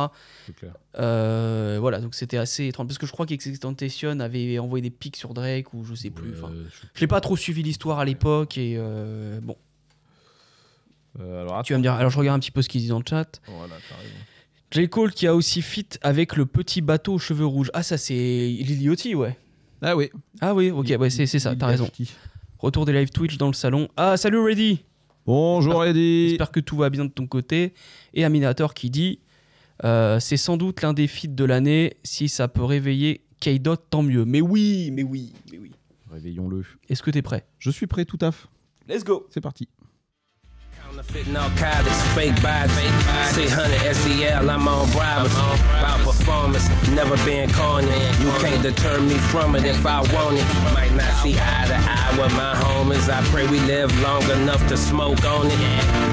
C'est 0.46 0.56
clair. 0.56 0.72
Euh, 0.98 1.76
voilà, 1.80 2.00
donc 2.00 2.14
c'était 2.14 2.38
assez 2.38 2.66
étrange. 2.68 2.86
Parce 2.86 2.98
que 2.98 3.06
je 3.06 3.12
crois 3.12 3.26
qu'XX 3.26 3.58
Temptation 3.60 4.20
avait 4.20 4.58
envoyé 4.58 4.80
des 4.82 4.90
pics 4.90 5.16
sur 5.16 5.34
Drake, 5.34 5.74
ou 5.74 5.84
je 5.84 5.94
sais 5.94 6.10
plus. 6.10 6.32
enfin, 6.36 6.50
je 6.94 7.00
n'ai 7.04 7.08
pas 7.08 7.20
trop 7.20 7.36
suivi 7.36 7.62
l'histoire 7.62 7.98
à 7.98 8.04
l'époque, 8.04 8.56
et 8.58 8.76
euh, 8.78 9.40
bon. 9.42 9.56
Euh, 11.20 11.42
alors, 11.42 11.62
Tu 11.62 11.72
vas 11.72 11.78
me 11.78 11.82
dire, 11.82 11.92
alors 11.92 12.10
je 12.10 12.18
regarde 12.18 12.36
un 12.36 12.40
petit 12.40 12.50
peu 12.50 12.62
ce 12.62 12.68
qu'ils 12.68 12.80
disent 12.80 12.90
dans 12.90 12.98
le 12.98 13.04
chat. 13.08 13.40
Voilà, 13.46 13.74
t'as 13.88 13.96
raison. 13.96 14.14
J. 14.70 14.88
Cole 14.88 15.12
qui 15.12 15.26
a 15.26 15.34
aussi 15.34 15.62
fit 15.62 15.86
avec 16.02 16.36
le 16.36 16.46
petit 16.46 16.80
bateau 16.80 17.14
aux 17.14 17.18
cheveux 17.18 17.46
rouges. 17.46 17.70
Ah, 17.74 17.82
ça 17.82 17.96
c'est 17.96 18.14
Lil 18.14 18.82
Yachty, 18.82 19.14
ouais. 19.14 19.38
Ah 19.82 19.96
oui. 19.96 20.10
Ah 20.40 20.54
oui, 20.54 20.70
ok, 20.70 20.94
ouais, 20.98 21.10
c'est 21.10 21.26
c'est 21.26 21.38
ça, 21.38 21.54
t'as 21.54 21.66
raison. 21.66 21.88
Retour 22.58 22.84
des 22.84 22.92
live 22.92 23.10
Twitch 23.10 23.36
dans 23.36 23.46
le 23.48 23.52
salon. 23.52 23.88
Ah, 23.96 24.16
salut 24.16 24.38
Reddy 24.40 24.84
Bonjour 25.26 25.84
Eddie. 25.84 26.30
J'espère 26.30 26.50
que 26.50 26.60
tout 26.60 26.76
va 26.76 26.90
bien 26.90 27.04
de 27.04 27.10
ton 27.10 27.26
côté. 27.26 27.72
Et 28.12 28.24
Aminator 28.24 28.74
qui 28.74 28.90
dit 28.90 29.20
euh, 29.84 30.18
C'est 30.20 30.36
sans 30.36 30.56
doute 30.56 30.82
l'un 30.82 30.92
des 30.92 31.06
feats 31.06 31.28
de 31.28 31.44
l'année. 31.44 31.96
Si 32.02 32.28
ça 32.28 32.48
peut 32.48 32.64
réveiller 32.64 33.22
K-Dot, 33.40 33.84
tant 33.90 34.02
mieux. 34.02 34.24
Mais 34.24 34.40
oui, 34.40 34.90
mais 34.92 35.02
oui, 35.02 35.32
mais 35.52 35.58
oui. 35.58 35.70
Réveillons-le. 36.10 36.64
Est-ce 36.88 37.02
que 37.02 37.10
t'es 37.10 37.22
prêt? 37.22 37.46
Je 37.58 37.70
suis 37.70 37.86
prêt 37.86 38.04
tout 38.04 38.18
à 38.20 38.32
fait. 38.32 38.48
Let's 38.88 39.04
go 39.04 39.26
C'est 39.30 39.40
parti. 39.40 39.68
Counterfeit 40.94 41.26
narcotics, 41.26 42.02
fake 42.14 42.36
vibes, 42.36 42.70
600 43.34 43.94
SEL, 43.96 44.48
I'm 44.48 44.68
on 44.68 44.88
bribes. 44.92 45.32
About 45.34 45.98
performance, 46.04 46.68
never 46.90 47.16
been 47.24 47.50
corny. 47.50 47.88
You 48.22 48.30
can't 48.38 48.62
deter 48.62 49.00
me 49.00 49.14
from 49.14 49.56
it 49.56 49.64
if 49.64 49.84
I 49.84 50.02
want 50.14 50.38
it. 50.38 50.46
Might 50.72 50.94
not 50.94 51.12
see 51.20 51.34
eye 51.34 51.66
to 51.66 51.74
eye 51.74 52.14
with 52.16 52.32
my 52.36 52.54
homies. 52.54 53.12
I 53.12 53.22
pray 53.32 53.44
we 53.48 53.58
live 53.66 53.90
long 54.02 54.22
enough 54.30 54.64
to 54.68 54.76
smoke 54.76 55.24
on 55.24 55.48
it. 55.48 55.58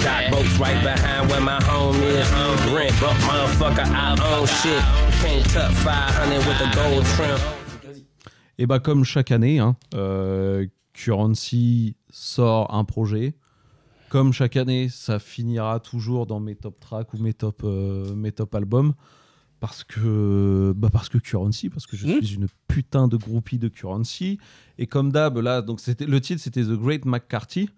Dock 0.03 0.31
boats 0.31 0.57
right 0.57 0.81
behind 0.81 1.29
where 1.29 1.41
my 1.41 1.61
home 1.65 1.97
is. 2.01 2.27
Rent, 2.73 2.95
but 2.99 3.13
motherfucker, 3.29 3.85
I 3.85 4.17
own 4.33 4.47
shit. 4.47 4.81
Can't 5.21 5.47
tuck 5.51 5.71
500 5.73 6.37
with 6.47 6.57
the 6.57 6.71
gold 6.73 7.05
trim. 7.13 7.37
Et 8.57 8.65
bah 8.65 8.79
comme 8.79 9.03
chaque 9.03 9.29
année, 9.29 9.59
hein, 9.59 9.75
euh, 9.93 10.65
Currency 10.93 11.97
sort 12.09 12.73
un 12.73 12.83
projet. 12.83 13.35
Comme 14.11 14.33
chaque 14.33 14.57
année, 14.57 14.89
ça 14.89 15.19
finira 15.19 15.79
toujours 15.79 16.27
dans 16.27 16.41
mes 16.41 16.55
top 16.55 16.77
tracks 16.81 17.13
ou 17.13 17.17
mes 17.17 17.33
top, 17.33 17.61
euh, 17.63 18.13
mes 18.13 18.33
top 18.33 18.53
albums. 18.55 18.93
Parce 19.61 19.85
que, 19.85 20.73
bah 20.75 20.89
parce 20.91 21.07
que 21.07 21.17
Currency, 21.17 21.69
parce 21.69 21.87
que 21.87 21.95
je 21.95 22.07
Mhm. 22.07 22.21
suis 22.21 22.35
une 22.35 22.47
putain 22.67 23.07
de 23.07 23.15
groupie 23.15 23.57
de 23.57 23.69
Currency. 23.69 24.37
Et 24.77 24.85
comme 24.85 25.11
d'hab, 25.13 25.37
là, 25.37 25.61
donc 25.61 25.79
c'était 25.79 26.05
le 26.07 26.19
titre, 26.19 26.41
c'était 26.41 26.63
The 26.63 26.73
Great 26.73 27.05
McCarthy. 27.05 27.69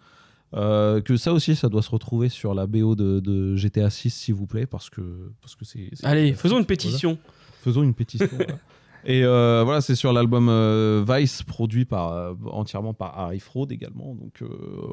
Euh, 0.55 1.01
que 1.01 1.17
ça 1.17 1.33
aussi, 1.33 1.55
ça 1.55 1.69
doit 1.69 1.81
se 1.83 1.91
retrouver 1.91 2.29
sur 2.29 2.53
la 2.55 2.65
BO 2.67 2.95
de, 2.95 3.19
de 3.19 3.55
GTA 3.55 3.89
6, 3.91 4.09
s'il 4.11 4.33
vous 4.33 4.47
plaît, 4.47 4.65
parce 4.65 4.89
que 4.89 5.31
parce 5.41 5.55
que 5.55 5.65
c'est. 5.65 5.89
Allez, 6.03 6.33
faisons 6.33 6.57
une 6.57 6.65
pétition. 6.65 7.17
Faisons 7.63 7.83
une 7.83 7.93
pétition. 7.93 8.27
voilà. 8.31 8.57
Et 9.05 9.23
euh, 9.25 9.63
voilà, 9.65 9.81
c'est 9.81 9.95
sur 9.95 10.13
l'album 10.13 10.47
euh, 10.49 11.03
Vice, 11.07 11.43
produit 11.43 11.85
par, 11.85 12.13
euh, 12.13 12.33
entièrement 12.51 12.93
par 12.93 13.17
Harry 13.19 13.39
Fraud 13.39 13.67
également. 13.71 14.15
Donc 14.15 14.41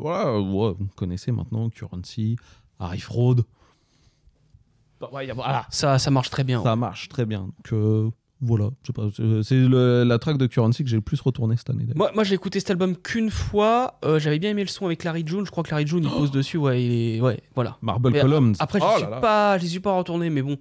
voilà, 0.01 0.39
ouais, 0.41 0.75
vous 0.79 0.89
connaissez 0.97 1.33
maintenant 1.33 1.69
Currency, 1.71 2.37
Harry 2.79 3.01
Fraud. 3.01 3.37
Bah, 5.01 5.09
ouais, 5.13 5.27
y 5.27 5.31
a- 5.31 5.35
voilà, 5.35 5.67
Ça, 5.71 5.99
ça 5.99 6.11
marche 6.11 6.31
très 6.31 6.45
bien. 6.45 6.63
ça 6.63 6.77
marche 6.77 7.09
très 7.09 7.25
bien. 7.25 7.49
Donc 7.71 8.13
voilà, 8.43 8.71
c'est- 9.43 9.55
la 9.69 10.19
track 10.19 10.39
de 10.39 10.47
Currency 10.47 10.83
que 10.83 10.91
j'ai 10.91 10.97
le 10.97 11.03
plus 11.03 11.21
retourné 11.21 11.57
cette 11.57 11.71
année. 11.71 11.87
Moi, 11.95 12.11
moi 12.15 12.25
j'ai 12.25 12.35
écouté 12.35 12.59
cet 12.59 12.71
album 12.71 12.97
qu'une 12.97 13.31
fois. 13.31 13.99
Euh, 14.05 14.19
J'avais 14.19 14.39
bien 14.39 14.51
aimé 14.51 14.63
le 14.63 14.69
son 14.69 14.87
avec 14.87 15.05
Larry 15.05 15.25
June. 15.27 15.45
Je 15.45 15.51
crois 15.51 15.63
que 15.63 15.71
Larry 15.71 15.87
June 15.87 16.05
il 16.05 16.11
pose 16.11 16.31
dessus. 16.31 16.57
Ouais, 16.57 16.83
il 16.83 16.93
est... 17.17 17.21
ouais, 17.21 17.41
voilà. 17.55 17.77
Marble 17.83 18.11
Mais 18.11 18.21
Columns. 18.21 18.55
Après, 18.59 18.81
je 18.81 18.85
Oh 18.87 18.93
suis 18.95 19.03
là 19.05 19.11
là. 19.11 19.21
pas, 19.21 19.59
suis 19.59 19.79
pas 19.81 19.97
retourné, 19.97 20.31
mais 20.31 20.41
bon, 20.43 20.57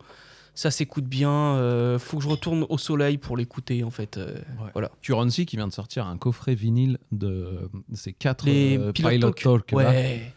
ça 0.60 0.72
s'écoute 0.72 1.06
bien. 1.06 1.32
Euh, 1.32 1.98
faut 2.00 2.18
que 2.18 2.24
je 2.24 2.28
retourne 2.28 2.66
au 2.68 2.78
soleil 2.78 3.18
pour 3.18 3.38
l'écouter, 3.38 3.86
en 3.86 3.92
fait. 3.92 4.18
euh, 4.18 4.34
Ouais. 4.62 4.70
Voilà. 4.74 4.92
Currency 5.02 5.46
qui 5.46 5.56
vient 5.56 5.70
de 5.70 5.72
sortir 5.72 6.06
un 6.06 6.18
coffret 6.18 6.54
vinyle 6.54 6.98
de 7.14 7.70
ces 7.94 8.12
quatre 8.12 8.46
Les 8.46 8.78
euh, 8.78 8.92
Pilot 8.92 9.10
Pilot 9.10 9.32
Talk. 9.32 9.68
Talk. 9.68 9.72
là. 9.72 9.78
Ouais. 9.92 10.34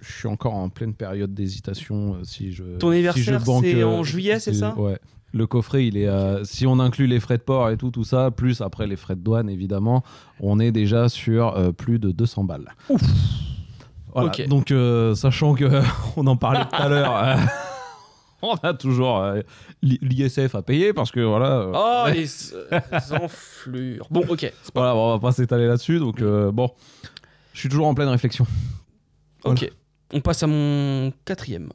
Je 0.00 0.12
suis 0.12 0.26
encore 0.26 0.54
en 0.54 0.70
pleine 0.70 0.92
période 0.92 1.32
d'hésitation 1.32 2.14
euh, 2.16 2.24
si 2.24 2.50
je 2.50 2.64
Ton 2.78 2.88
si 2.88 2.94
anniversaire, 2.94 3.38
je 3.38 3.44
banque, 3.44 3.64
c'est 3.64 3.80
euh, 3.82 3.86
en 3.86 4.02
juillet, 4.02 4.40
c'est 4.40 4.54
ça 4.54 4.76
Ouais. 4.76 4.98
Le 5.32 5.46
coffret, 5.46 5.86
il 5.86 5.98
est 5.98 6.08
si 6.44 6.66
on 6.66 6.80
inclut 6.80 7.06
les 7.06 7.20
frais 7.20 7.38
de 7.38 7.42
port 7.42 7.70
et 7.70 7.76
tout, 7.76 7.92
tout 7.92 8.02
ça, 8.04 8.32
plus 8.32 8.60
après 8.60 8.88
les 8.88 8.96
frais 8.96 9.14
de 9.14 9.20
douane 9.20 9.48
évidemment, 9.48 10.02
on 10.40 10.58
est 10.58 10.72
déjà 10.72 11.08
sur 11.08 11.56
euh, 11.56 11.70
plus 11.70 12.00
de 12.00 12.10
200 12.10 12.42
balles. 12.42 12.74
Voilà. 14.12 14.28
Ok. 14.30 14.48
Donc 14.48 14.70
euh, 14.72 15.14
sachant 15.14 15.54
que 15.54 15.80
on 16.16 16.26
en 16.26 16.36
parlait 16.36 16.64
tout 16.64 16.76
à 16.82 16.88
l'heure, 16.88 17.38
on 18.62 18.68
a 18.68 18.74
toujours 18.74 19.18
euh, 19.20 19.40
l'I- 19.82 19.98
l'ISF 20.02 20.54
à 20.54 20.62
payer 20.62 20.92
parce 20.92 21.10
que 21.10 21.20
voilà. 21.20 21.50
euh, 21.60 21.72
Oh, 21.74 22.04
les 22.12 22.26
euh, 22.54 22.80
enflures. 23.20 24.06
Bon, 24.10 24.24
ok. 24.28 24.40
c'est 24.40 24.72
pas- 24.72 24.80
voilà, 24.80 24.94
bon, 24.94 25.08
on 25.08 25.12
va 25.14 25.18
pas 25.20 25.32
s'étaler 25.32 25.66
là-dessus. 25.66 25.98
Donc 25.98 26.20
euh, 26.22 26.50
bon, 26.52 26.70
je 27.52 27.60
suis 27.60 27.68
toujours 27.68 27.86
en 27.86 27.94
pleine 27.94 28.08
réflexion. 28.08 28.46
Ok. 29.44 29.70
On 30.12 30.20
passe 30.20 30.42
à 30.42 30.46
mon 30.46 31.12
quatrième. 31.24 31.70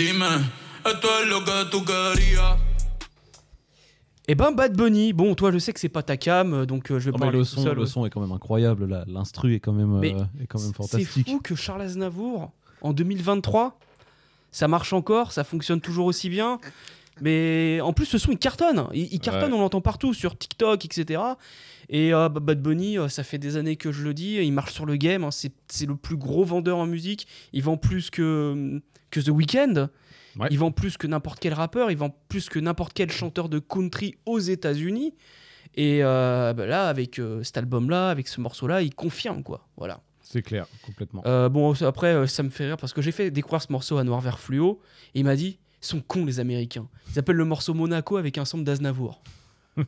Dime, 0.00 0.18
dime, 0.18 0.24
esto 0.84 1.08
es 1.22 1.26
lo 1.28 1.44
que 1.44 1.64
tú 1.70 1.84
querías. 1.84 2.56
Eh 4.26 4.34
ben, 4.34 4.52
Bad 4.52 4.76
Bunny. 4.76 5.12
Bon, 5.12 5.34
toi, 5.34 5.50
je 5.50 5.58
sais 5.58 5.72
que 5.72 5.80
c'est 5.80 5.88
pas 5.88 6.02
ta 6.02 6.16
cam, 6.16 6.54
euh, 6.54 6.66
donc 6.66 6.90
euh, 6.90 7.00
je 7.00 7.10
vais 7.10 7.16
Oh, 7.16 7.18
parler 7.18 7.38
le 7.38 7.44
son, 7.44 7.62
seul, 7.62 7.74
le 7.74 7.82
ouais. 7.82 7.86
son 7.86 8.06
est 8.06 8.10
quand 8.10 8.20
même 8.20 8.32
incroyable. 8.32 9.04
L'instru 9.08 9.54
est 9.54 9.60
quand 9.60 9.72
même, 9.72 9.98
Mais 9.98 10.14
euh, 10.14 10.22
est 10.42 10.46
quand 10.46 10.60
même 10.60 10.68
C'est 10.70 10.76
fantastique. 10.76 11.28
fou 11.28 11.40
que 11.40 11.54
Charles 11.54 11.82
Aznavour, 11.82 12.52
en 12.80 12.92
2023, 12.92 13.78
ça 14.52 14.68
marche 14.68 14.92
encore, 14.92 15.32
ça 15.32 15.42
fonctionne 15.44 15.80
toujours 15.80 16.06
aussi 16.06 16.28
bien. 16.28 16.58
Mais 17.20 17.80
en 17.82 17.92
plus, 17.92 18.06
ce 18.06 18.18
son, 18.18 18.30
il 18.32 18.38
cartonne. 18.38 18.86
Il, 18.94 19.08
il 19.12 19.20
cartonne, 19.20 19.52
Ouais. 19.52 19.58
on 19.58 19.62
l'entend 19.62 19.80
partout, 19.80 20.14
sur 20.14 20.38
TikTok, 20.38 20.84
etc. 20.84 21.20
Et 21.88 22.14
euh, 22.14 22.28
Bad 22.28 22.62
Bunny, 22.62 22.96
ça 23.08 23.24
fait 23.24 23.38
des 23.38 23.56
années 23.56 23.76
que 23.76 23.90
je 23.90 24.02
le 24.04 24.14
dis, 24.14 24.36
il 24.36 24.52
marche 24.52 24.72
sur 24.72 24.86
le 24.86 24.96
game. 24.96 25.24
hein. 25.24 25.30
c'est 25.32 25.52
c'est 25.66 25.86
le 25.86 25.96
plus 25.96 26.16
gros 26.16 26.44
vendeur 26.44 26.78
en 26.78 26.86
musique. 26.86 27.26
Il 27.52 27.62
vend 27.64 27.76
plus 27.76 28.10
que, 28.10 28.80
que 29.10 29.20
The 29.20 29.28
Weeknd. 29.28 29.88
Ouais. 30.38 30.48
Il 30.50 30.58
vend 30.58 30.70
plus 30.70 30.96
que 30.96 31.06
n'importe 31.06 31.40
quel 31.40 31.54
rappeur. 31.54 31.90
Il 31.90 31.96
vend 31.96 32.14
plus 32.28 32.48
que 32.48 32.58
n'importe 32.58 32.92
quel 32.92 33.10
chanteur 33.10 33.48
de 33.48 33.58
country 33.58 34.16
aux 34.26 34.38
États-Unis. 34.38 35.14
Et 35.74 36.00
euh, 36.02 36.52
bah 36.52 36.66
là, 36.66 36.88
avec 36.88 37.18
euh, 37.18 37.42
cet 37.42 37.56
album-là, 37.58 38.10
avec 38.10 38.28
ce 38.28 38.40
morceau-là, 38.40 38.82
il 38.82 38.94
confirme, 38.94 39.42
quoi. 39.42 39.68
Voilà. 39.76 40.00
C'est 40.22 40.42
clair, 40.42 40.66
complètement. 40.86 41.22
Euh, 41.26 41.48
bon, 41.48 41.72
après, 41.82 42.26
ça 42.28 42.42
me 42.44 42.50
fait 42.50 42.66
rire 42.66 42.76
parce 42.76 42.92
que 42.92 43.02
j'ai 43.02 43.10
fait 43.12 43.30
découvrir 43.32 43.60
ce 43.62 43.72
morceau 43.72 43.98
à 43.98 44.04
Noir 44.04 44.20
Vert 44.20 44.38
Fluo 44.38 44.80
et 45.14 45.20
il 45.20 45.24
m'a 45.24 45.34
dit 45.34 45.58
ils 45.82 45.86
sont 45.86 46.00
cons 46.00 46.24
les 46.24 46.38
Américains. 46.38 46.88
Ils 47.12 47.18
appellent 47.18 47.36
le 47.36 47.44
morceau 47.44 47.74
Monaco 47.74 48.16
avec 48.16 48.38
un 48.38 48.44
sample 48.44 48.64
d'Aznavour. 48.64 49.22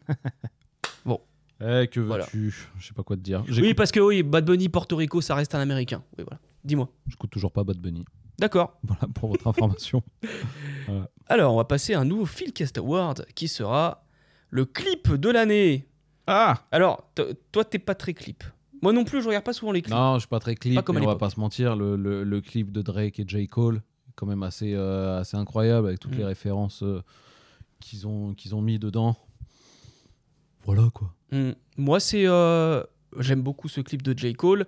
Eh, 1.64 1.86
que 1.86 2.00
Voilà. 2.00 2.24
veux-tu? 2.24 2.52
Je 2.78 2.86
sais 2.88 2.92
pas 2.92 3.04
quoi 3.04 3.14
te 3.16 3.20
dire. 3.20 3.44
Oui, 3.48 3.72
parce 3.74 3.92
que 3.92 4.00
oui, 4.00 4.24
Bad 4.24 4.44
Bunny, 4.44 4.68
Porto 4.68 4.96
Rico, 4.96 5.20
ça 5.20 5.36
reste 5.36 5.54
un 5.54 5.60
Américain. 5.60 6.02
Oui, 6.18 6.24
voilà. 6.26 6.40
Dis-moi. 6.64 6.88
j'écoute 7.06 7.30
toujours 7.30 7.52
pas 7.52 7.62
Bad 7.62 7.78
Bunny. 7.78 8.04
D'accord. 8.43 8.76
Voilà 8.82 9.07
pour 9.14 9.30
votre 9.30 9.47
information. 9.47 10.03
Alors, 11.28 11.55
on 11.55 11.57
va 11.57 11.64
passer 11.64 11.95
à 11.95 12.01
un 12.01 12.05
nouveau 12.05 12.26
Philcast 12.26 12.76
Award 12.76 13.24
qui 13.34 13.49
sera 13.49 14.05
le 14.51 14.64
clip 14.66 15.12
de 15.14 15.30
l'année. 15.30 15.86
Ah 16.26 16.64
Alors, 16.72 17.11
toi, 17.53 17.64
t'es 17.64 17.78
pas 17.78 17.95
très 17.95 18.12
clip. 18.14 18.45
Moi 18.82 18.93
non 18.93 19.05
plus, 19.05 19.22
je 19.22 19.28
regarde 19.28 19.45
pas 19.45 19.53
souvent 19.53 19.70
les 19.72 19.80
clips. 19.80 19.95
Non, 19.95 20.14
je 20.14 20.20
suis 20.20 20.28
pas 20.28 20.40
très 20.40 20.57
clip, 20.57 20.74
Pas 20.74 20.82
comme 20.82 20.97
mais 20.99 21.03
on 21.07 21.09
va 21.09 21.14
pas 21.16 21.30
se 21.30 21.38
mentir. 21.38 21.76
Le, 21.76 21.95
le- 21.97 22.24
le 22.24 22.40
clip 22.40 22.72
de 22.72 22.82
Drake 22.82 23.20
et 23.20 23.24
J. 23.26 23.47
Cole 23.47 23.80
quand 24.16 24.26
même 24.26 24.43
assez, 24.43 24.74
euh, 24.74 25.20
assez 25.20 25.36
incroyable 25.36 25.86
avec 25.86 26.01
toutes 26.01 26.14
Mm. 26.14 26.18
les 26.18 26.24
références 26.24 26.82
euh, 26.82 27.01
qu'ils 27.80 28.07
ont, 28.09 28.34
qu'ils 28.34 28.55
ont 28.57 28.61
mis 28.61 28.78
dedans. 28.80 29.16
Voilà 30.64 30.88
quoi. 30.93 31.12
Hmm. 31.30 31.53
Moi, 31.76 31.99
c'est. 32.01 32.26
euh, 32.26 32.82
J'aime 33.18 33.42
beaucoup 33.42 33.68
ce 33.68 33.80
clip 33.80 34.02
de 34.02 34.16
J. 34.18 34.32
Cole. 34.34 34.66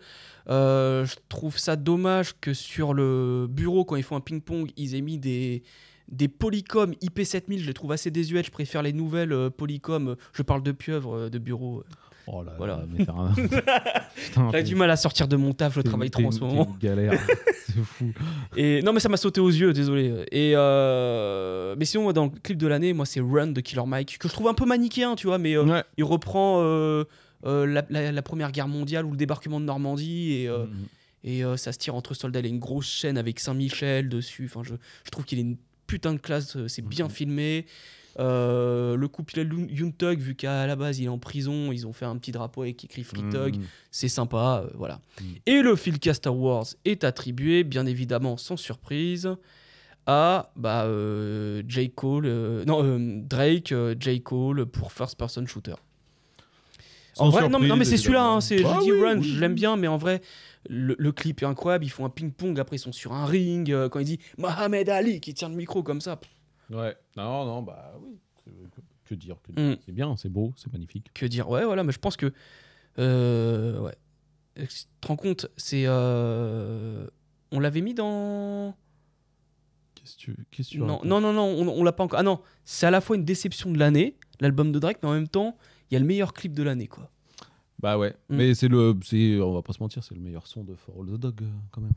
Euh, 0.50 1.04
je 1.06 1.14
trouve 1.28 1.58
ça 1.58 1.76
dommage 1.76 2.34
que 2.40 2.52
sur 2.54 2.92
le 2.94 3.46
bureau, 3.48 3.84
quand 3.84 3.96
ils 3.96 4.02
font 4.02 4.16
un 4.16 4.20
ping-pong, 4.20 4.70
ils 4.76 4.94
aient 4.94 5.00
mis 5.00 5.18
des, 5.18 5.62
des 6.08 6.28
Polycom 6.28 6.92
IP7000. 7.02 7.58
Je 7.58 7.66
les 7.66 7.74
trouve 7.74 7.92
assez 7.92 8.10
désuètes. 8.10 8.46
Je 8.46 8.50
préfère 8.50 8.82
les 8.82 8.92
nouvelles 8.92 9.32
euh, 9.32 9.50
Polycom. 9.50 10.16
Je 10.32 10.42
parle 10.42 10.62
de 10.62 10.72
pieuvre 10.72 11.16
euh, 11.16 11.30
de 11.30 11.38
bureau. 11.38 11.84
Oh 12.26 12.42
là 12.42 12.52
Voilà. 12.56 12.76
là, 12.78 12.84
mais 12.90 13.04
t'as 13.04 13.12
un- 13.12 13.34
Putain, 14.16 14.50
J'ai 14.52 14.62
du 14.62 14.74
mal 14.76 14.90
à 14.90 14.96
sortir 14.96 15.28
de 15.28 15.36
mon 15.36 15.52
taf. 15.52 15.74
Je 15.74 15.82
travaille 15.82 16.10
trop 16.10 16.24
en 16.24 16.30
ce 16.30 16.40
moment. 16.40 16.66
une 16.72 16.78
galère. 16.78 17.20
C'est 17.66 17.82
fou. 17.82 18.12
Et 18.56 18.80
non, 18.82 18.92
mais 18.94 19.00
ça 19.00 19.08
m'a 19.10 19.16
sauté 19.18 19.40
aux 19.42 19.48
yeux, 19.50 19.72
désolé. 19.74 20.24
Et 20.32 20.52
euh, 20.54 21.74
mais 21.78 21.84
sinon, 21.84 22.04
moi, 22.04 22.12
dans 22.12 22.24
le 22.24 22.30
clip 22.42 22.56
de 22.56 22.66
l'année, 22.66 22.92
moi, 22.92 23.04
c'est 23.04 23.20
Run 23.20 23.48
de 23.48 23.60
Killer 23.60 23.82
Mike, 23.86 24.16
que 24.18 24.28
je 24.28 24.32
trouve 24.32 24.48
un 24.48 24.54
peu 24.54 24.64
manichéen, 24.64 25.16
tu 25.16 25.26
vois, 25.26 25.38
mais 25.38 25.54
euh, 25.56 25.64
Ouais. 25.64 25.82
il 25.98 26.04
reprend 26.04 26.60
euh, 26.62 27.04
la, 27.44 27.84
la- 27.90 28.12
la 28.12 28.22
Première 28.22 28.50
Guerre 28.52 28.68
mondiale 28.68 29.04
ou 29.04 29.10
le 29.12 29.16
débarquement 29.16 29.60
de 29.60 29.64
Normandie 29.66 30.32
et, 30.32 30.48
euh, 30.48 30.64
Mhm. 30.66 30.86
et 31.24 31.44
euh, 31.44 31.56
ça 31.56 31.72
se 31.72 31.78
tire 31.78 31.94
entre 31.94 32.14
soldats. 32.14 32.40
Il 32.40 32.46
a 32.46 32.48
une 32.48 32.58
grosse 32.58 32.88
chaîne 32.88 33.18
avec 33.18 33.38
Saint-Michel 33.40 34.08
dessus. 34.08 34.46
Enfin, 34.46 34.62
je, 34.62 34.74
je 35.04 35.10
trouve 35.10 35.24
qu'il 35.24 35.38
est 35.38 35.42
une 35.42 35.56
putain 35.86 36.12
de 36.14 36.18
classe. 36.18 36.56
euh, 36.56 36.68
C'est 36.68 36.82
bien 36.82 37.06
Mhm. 37.06 37.10
filmé. 37.10 37.66
Euh, 38.20 38.96
le 38.96 39.08
couple 39.08 39.40
Yoon 39.40 39.90
Tug, 39.90 40.20
vu 40.20 40.36
qu'à 40.36 40.68
la 40.68 40.76
base 40.76 41.00
il 41.00 41.06
est 41.06 41.08
en 41.08 41.18
prison, 41.18 41.72
ils 41.72 41.84
ont 41.84 41.92
fait 41.92 42.04
un 42.04 42.16
petit 42.16 42.30
drapeau 42.30 42.62
avec 42.62 42.84
écrit 42.84 43.02
Free 43.02 43.28
Tug. 43.28 43.56
C'est 43.90 44.06
sympa, 44.08 44.62
euh, 44.64 44.70
voilà. 44.76 45.00
Mm. 45.20 45.24
Et 45.46 45.62
le 45.62 45.74
Philcast 45.74 46.24
Awards 46.28 46.68
est 46.84 47.02
attribué, 47.02 47.64
bien 47.64 47.86
évidemment, 47.86 48.36
sans 48.36 48.56
surprise, 48.56 49.28
à 50.06 50.52
bah, 50.54 50.84
euh, 50.84 51.62
J. 51.66 51.90
Cole, 51.90 52.26
euh, 52.26 52.64
non, 52.66 52.84
euh, 52.84 53.20
Drake, 53.20 53.72
euh, 53.72 53.96
J. 53.98 54.20
Cole 54.22 54.66
pour 54.66 54.92
First 54.92 55.18
Person 55.18 55.44
Shooter. 55.46 55.74
En 57.18 57.28
vrai, 57.30 57.48
non, 57.48 57.58
mais- 57.58 57.68
non, 57.68 57.76
mais 57.76 57.84
c'est 57.84 57.96
celui-là, 57.96 58.24
hein, 58.26 58.40
c'est, 58.40 58.64
Ah 58.64 58.76
je 58.80 58.84
dis 58.84 58.92
oui, 58.92 59.00
Run, 59.02 59.18
oui, 59.18 59.24
je 59.28 59.40
l'aime 59.40 59.54
bien, 59.54 59.76
mais 59.76 59.86
en 59.88 59.96
vrai, 59.96 60.20
le, 60.68 60.94
le 60.98 61.12
clip 61.12 61.42
est 61.42 61.46
incroyable, 61.46 61.84
ils 61.84 61.90
font 61.90 62.04
un 62.04 62.10
ping-pong, 62.10 62.58
après 62.58 62.76
ils 62.76 62.80
sont 62.80 62.92
sur 62.92 63.12
un 63.12 63.24
ring, 63.26 63.70
euh, 63.70 63.88
quand 63.88 63.98
il 64.00 64.04
dit 64.06 64.18
Mohamed 64.38 64.88
Ali 64.88 65.20
qui 65.20 65.34
tient 65.34 65.48
le 65.48 65.54
micro 65.54 65.82
comme 65.82 66.00
ça. 66.00 66.16
pff, 66.16 66.30
Ouais. 66.70 66.96
Non, 67.16 67.44
non, 67.44 67.62
bah 67.62 67.92
oui. 68.02 68.16
Que, 69.06 69.14
dire, 69.14 69.36
que 69.46 69.52
dire. 69.52 69.72
Mm. 69.72 69.76
C'est 69.84 69.92
bien, 69.92 70.16
c'est 70.16 70.28
beau, 70.30 70.52
c'est 70.56 70.72
magnifique. 70.72 71.10
Que 71.14 71.26
dire 71.26 71.48
Ouais, 71.50 71.64
voilà, 71.64 71.84
mais 71.84 71.92
je 71.92 71.98
pense 71.98 72.16
que. 72.16 72.32
euh, 72.98 73.78
ouais. 73.80 73.94
Tu 74.56 74.66
te 75.00 75.06
rends 75.08 75.16
compte, 75.16 75.46
c'est. 75.56 75.84
euh, 75.86 77.06
on 77.52 77.60
l'avait 77.60 77.80
mis 77.82 77.92
dans. 77.94 78.74
Qu'est-ce 79.94 80.14
que 80.16 80.20
tu, 80.20 80.36
qu'est-ce 80.50 80.68
que 80.70 80.74
tu 80.74 80.80
non, 80.80 81.00
non, 81.04 81.20
non, 81.20 81.32
on, 81.32 81.68
on 81.68 81.84
l'a 81.84 81.92
pas 81.92 82.04
encore. 82.04 82.18
Ah 82.18 82.22
non, 82.22 82.40
c'est 82.64 82.86
à 82.86 82.90
la 82.90 83.00
fois 83.00 83.16
une 83.16 83.24
déception 83.24 83.70
de 83.70 83.78
l'année, 83.78 84.16
l'album 84.40 84.72
de 84.72 84.78
Drake, 84.78 84.98
mais 85.02 85.08
en 85.08 85.12
même 85.12 85.28
temps, 85.28 85.56
il 85.94 85.96
y 85.96 85.96
a 85.96 86.00
le 86.00 86.06
meilleur 86.06 86.32
clip 86.34 86.52
de 86.52 86.62
l'année, 86.62 86.88
quoi. 86.88 87.08
Bah 87.80 87.98
ouais. 87.98 88.10
Mm. 88.28 88.36
Mais 88.36 88.54
c'est 88.54 88.68
le, 88.68 88.96
c'est, 89.04 89.38
on 89.40 89.52
va 89.54 89.62
pas 89.62 89.72
se 89.72 89.80
mentir, 89.80 90.02
c'est 90.02 90.14
le 90.14 90.20
meilleur 90.20 90.46
son 90.46 90.64
de 90.64 90.74
For 90.74 90.94
All 91.00 91.06
the 91.06 91.20
Dog 91.20 91.34
euh, 91.42 91.46
quand 91.70 91.80
même. 91.80 91.92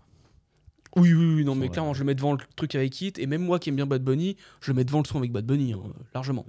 Oui, 0.95 1.13
oui, 1.13 1.35
oui, 1.35 1.45
non, 1.45 1.55
mais 1.55 1.65
la- 1.67 1.71
clairement, 1.71 1.93
je 1.93 1.99
le 1.99 2.05
mets 2.05 2.15
devant 2.15 2.33
le 2.33 2.39
truc 2.55 2.73
avec 2.75 2.99
Hit, 3.01 3.19
et 3.19 3.25
même 3.27 3.41
moi 3.43 3.59
qui 3.59 3.69
aime 3.69 3.75
bien 3.75 3.85
Bad 3.85 4.03
Bunny, 4.03 4.35
je 4.61 4.71
le 4.71 4.75
mets 4.77 4.83
devant 4.83 4.99
le 4.99 5.05
son 5.05 5.17
avec 5.17 5.31
Bad 5.31 5.45
Bunny, 5.45 5.73
hein, 5.73 5.79
largement. 6.13 6.45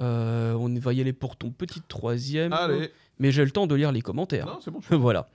Euh, 0.00 0.54
on 0.54 0.72
va 0.78 0.92
y 0.92 1.00
aller 1.00 1.12
pour 1.12 1.36
ton 1.36 1.50
petit 1.50 1.80
troisième. 1.86 2.52
Allez. 2.52 2.90
Mais 3.18 3.30
j'ai 3.30 3.44
le 3.44 3.50
temps 3.50 3.66
de 3.66 3.74
lire 3.74 3.92
les 3.92 4.00
commentaires. 4.00 4.46
Non, 4.46 4.58
c'est 4.64 4.70
bon. 4.70 4.80
voilà. 4.98 5.28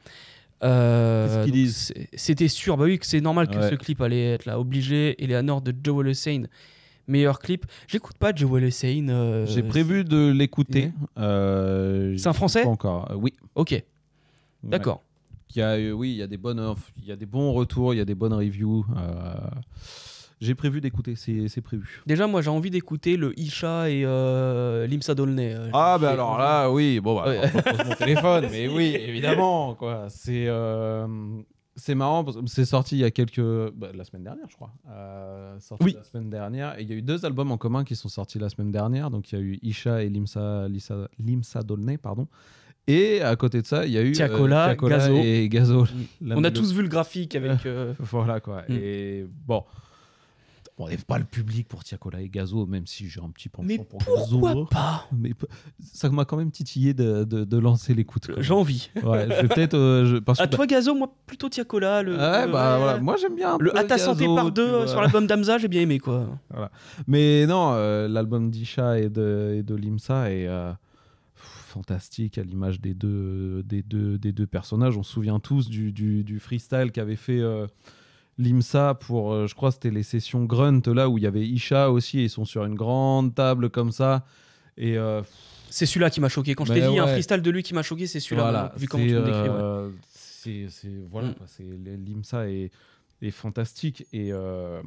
Euh, 0.64 1.28
Qu'est-ce 1.28 1.44
qu'ils 1.44 1.52
donc 1.52 1.54
disent? 1.54 1.78
c'est- 1.78 2.10
C'était 2.14 2.48
sûr, 2.48 2.76
bah 2.78 2.86
oui, 2.86 2.98
que 2.98 3.06
c'est 3.06 3.22
normal 3.22 3.48
que 3.48 3.58
Ouais. 3.58 3.70
ce 3.70 3.76
clip 3.76 4.02
allait 4.02 4.34
être 4.34 4.46
là. 4.46 4.60
Obligé, 4.60 5.22
Eleanor 5.24 5.62
de 5.62 5.74
Joel 5.84 6.08
Hussein, 6.08 6.44
meilleur 7.08 7.40
clip. 7.40 7.66
J'écoute 7.88 8.18
pas 8.18 8.34
Joel 8.36 8.66
Hussein. 8.66 9.08
euh, 9.10 9.46
J'ai 9.46 9.64
prévu 9.64 10.04
de 10.04 10.32
l'écouter. 10.32 10.92
Euh, 11.18 12.16
C'est 12.18 12.28
un 12.28 12.34
Français 12.34 12.64
Pas 12.64 12.70
encore. 12.70 13.12
euh, 13.12 13.16
oui. 13.16 13.34
Ok, 13.56 13.82
d'accord. 14.64 15.02
Euh, 15.58 15.92
oui, 15.92 16.12
il 16.12 16.18
y 16.18 16.22
a 16.22 16.28
des 16.28 16.38
bonnes, 16.38 16.76
il 17.02 17.06
y 17.08 17.12
a 17.12 17.16
des 17.16 17.26
bons 17.26 17.52
retours, 17.54 17.94
il 17.94 17.98
y 17.98 18.02
a 18.02 18.06
des 18.06 18.14
bonnes 18.16 18.34
reviews. 18.34 18.86
euh, 18.96 19.34
J'ai 20.40 20.54
prévu 20.54 20.82
d'écouter, 20.82 21.16
c'est 21.16 21.62
prévu. 21.62 22.02
Déjà, 22.06 22.28
moi, 22.28 22.44
j'ai 22.44 22.52
envie 22.52 22.70
d'écouter 22.70 23.18
le 23.18 23.34
Isha 23.40 23.90
et 23.90 24.04
euh, 24.06 24.86
Limsa 24.86 25.16
Dolnay. 25.16 25.54
euh, 25.56 25.70
Ah, 25.74 25.98
bah 26.00 26.12
alors 26.12 26.38
là, 26.38 26.70
oui, 26.70 27.00
bon, 27.00 27.16
bah, 27.16 27.28
Ouais. 27.30 27.42
pose 27.50 27.86
mon 27.88 27.96
téléphone, 27.96 28.48
mais 28.52 28.68
oui, 28.76 28.96
évidemment, 29.00 29.74
quoi. 29.74 30.06
C'est 30.10 30.46
euh, 30.48 31.08
c'est 31.78 31.96
marrant, 31.96 32.24
parce 32.24 32.36
que 32.38 32.44
c'est 32.48 32.66
sorti 32.66 32.96
il 32.96 33.00
y 33.00 33.04
a 33.04 33.12
quelques. 33.12 33.40
bah, 33.40 33.90
la 33.94 34.04
semaine 34.04 34.24
dernière, 34.24 34.46
je 34.50 34.56
crois. 34.56 34.74
Euh, 34.90 35.58
sorti 35.60 35.86
Oui. 35.86 35.94
La 35.96 36.04
semaine 36.04 36.30
dernière. 36.30 36.78
Et 36.80 36.82
il 36.82 36.90
y 36.90 36.94
a 36.94 36.96
eu 36.96 37.02
deux 37.02 37.24
albums 37.26 37.52
en 37.52 37.58
commun 37.58 37.84
qui 37.84 37.96
sont 37.96 38.10
sortis 38.10 38.40
la 38.40 38.50
semaine 38.50 38.72
dernière. 38.72 39.10
Donc 39.12 39.32
il 39.32 39.36
y 39.36 39.38
a 39.38 39.42
eu 39.42 39.60
Isha 39.62 40.04
et 40.04 40.10
Limsa, 40.10 40.68
Lisa- 40.68 41.08
Limsa 41.20 41.62
Dolnay, 41.64 41.98
pardon. 41.98 42.28
Et 42.88 43.22
à 43.22 43.36
côté 43.36 43.62
de 43.62 43.68
ça, 43.68 43.86
il 43.86 43.92
y 43.92 43.98
a 43.98 44.02
eu 44.02 44.10
euh, 44.10 44.14
Tiakola, 44.14 44.76
Gazo. 44.76 45.18
et 45.18 45.50
Gazo. 45.50 45.86
On 46.30 46.44
a 46.44 46.52
tous 46.52 46.74
vu 46.74 46.82
le 46.82 46.88
graphique 46.88 47.36
avec. 47.36 47.64
euh, 47.66 47.94
Voilà 48.00 48.40
quoi. 48.40 48.64
Mm. 48.70 48.74
Et 48.74 49.28
bon. 49.46 49.64
On 50.80 50.88
n'est 50.88 50.98
pas 50.98 51.18
le 51.18 51.24
public 51.26 51.68
pour 51.68 51.84
Tiakola 51.84 52.22
et 52.22 52.30
Gazo, 52.30 52.68
même 52.68 52.86
si 52.86 53.10
j'ai 53.10 53.20
un 53.20 53.30
petit 53.30 53.50
penchant 53.50 53.68
Mais 53.68 53.78
pour 53.78 53.88
pourquoi 53.88 54.16
Gazo. 54.54 54.66
pas 54.66 55.08
Mais 55.18 55.34
p- 55.34 55.48
ça 55.94 56.08
m'a 56.12 56.24
quand 56.24 56.38
même 56.38 56.52
titillé 56.52 56.94
de, 56.94 57.24
de, 57.24 57.44
de 57.46 57.58
lancer 57.58 57.96
l'écoute. 57.96 58.30
J'ai 58.38 58.54
envie. 58.54 58.92
Ouais, 59.04 59.26
je 59.28 59.42
vais 59.42 59.48
peut-être. 59.48 59.74
euh, 59.74 60.20
que, 60.22 60.42
À 60.42 60.48
toi, 60.48 60.68
Gazo, 60.68 60.94
moi, 60.94 61.12
plutôt 61.26 61.50
Tiakola. 61.50 62.04
Le, 62.04 62.16
bah, 62.16 62.40
ouais, 62.42 62.46
le- 62.46 62.52
bah 62.52 62.78
voilà. 62.78 63.00
Moi 63.00 63.16
j'aime 63.20 63.36
bien. 63.36 63.58
Le 63.60 63.76
À 63.76 63.84
ta 63.86 63.98
santé 63.98 64.26
par 64.28 64.52
deux 64.52 64.62
euh, 64.72 64.88
sur 64.88 65.02
l'album 65.02 65.26
d'Amza, 65.26 65.58
j'ai 65.58 65.68
bien 65.68 65.82
aimé, 65.82 65.98
quoi. 65.98 66.28
Mais 67.08 67.48
non, 67.48 67.72
euh, 67.74 68.08
l'album 68.08 68.52
d'Isha 68.52 69.00
et 69.00 69.10
de, 69.10 69.56
et 69.58 69.64
de 69.64 69.74
Limsa 69.74 70.32
est 70.32 70.46
euh, 70.48 70.72
fantastique 71.36 72.38
à 72.38 72.44
l'image 72.44 72.80
des 72.82 72.94
deux, 72.94 73.64
des, 73.64 73.82
deux, 73.84 74.18
des 74.18 74.32
deux 74.32 74.48
personnages. 74.48 74.98
On 74.98 75.04
se 75.04 75.12
souvient 75.14 75.40
tous 75.40 75.70
du, 75.70 75.92
du, 75.92 76.24
du 76.24 76.40
freestyle 76.40 76.92
qu'avait 76.92 77.16
fait 77.16 77.40
euh, 77.40 77.68
Limsa 78.38 78.94
pour, 78.94 79.34
euh, 79.34 79.48
je 79.48 79.56
crois, 79.56 79.72
c'était 79.72 79.90
les 79.92 80.04
sessions 80.04 80.44
Grunt, 80.46 80.82
là 80.88 81.10
où 81.10 81.18
il 81.18 81.24
y 81.24 81.28
avait 81.28 81.46
Isha 81.48 81.92
aussi. 81.92 82.20
Et 82.20 82.24
ils 82.24 82.30
sont 82.30 82.46
sur 82.46 82.64
une 82.66 82.76
grande 82.76 83.34
table 83.34 83.70
comme 83.70 83.92
ça. 83.92 84.26
Et 84.78 84.98
euh, 84.98 85.22
C'est 85.70 85.86
celui-là 85.86 86.10
qui 86.10 86.22
m'a 86.22 86.30
choqué. 86.30 86.54
Quand 86.56 86.66
je 86.66 86.74
t'ai 86.74 86.82
dit 86.82 87.00
un 87.00 87.08
freestyle 87.08 87.42
de 87.42 87.50
lui 87.52 87.64
qui 87.64 87.74
m'a 87.74 87.82
choqué, 87.84 88.06
c'est 88.08 88.20
celui-là. 88.20 88.44
voilà, 88.44 88.74
vu 88.78 88.88
comment 88.88 89.04
tu 89.06 89.14
me 89.14 89.20
décris. 89.26 89.40
ouais. 89.42 89.48
euh, 89.50 89.90
c'est- 90.10 90.68
c'est- 90.70 91.02
voilà, 91.12 91.30
Mm. 91.30 91.36
c'est 91.48 91.64
Limsa 91.64 92.48
est, 92.50 92.72
est 93.22 93.32
fantastique 93.32 94.06
et, 94.14 94.32
euh, 94.32 94.82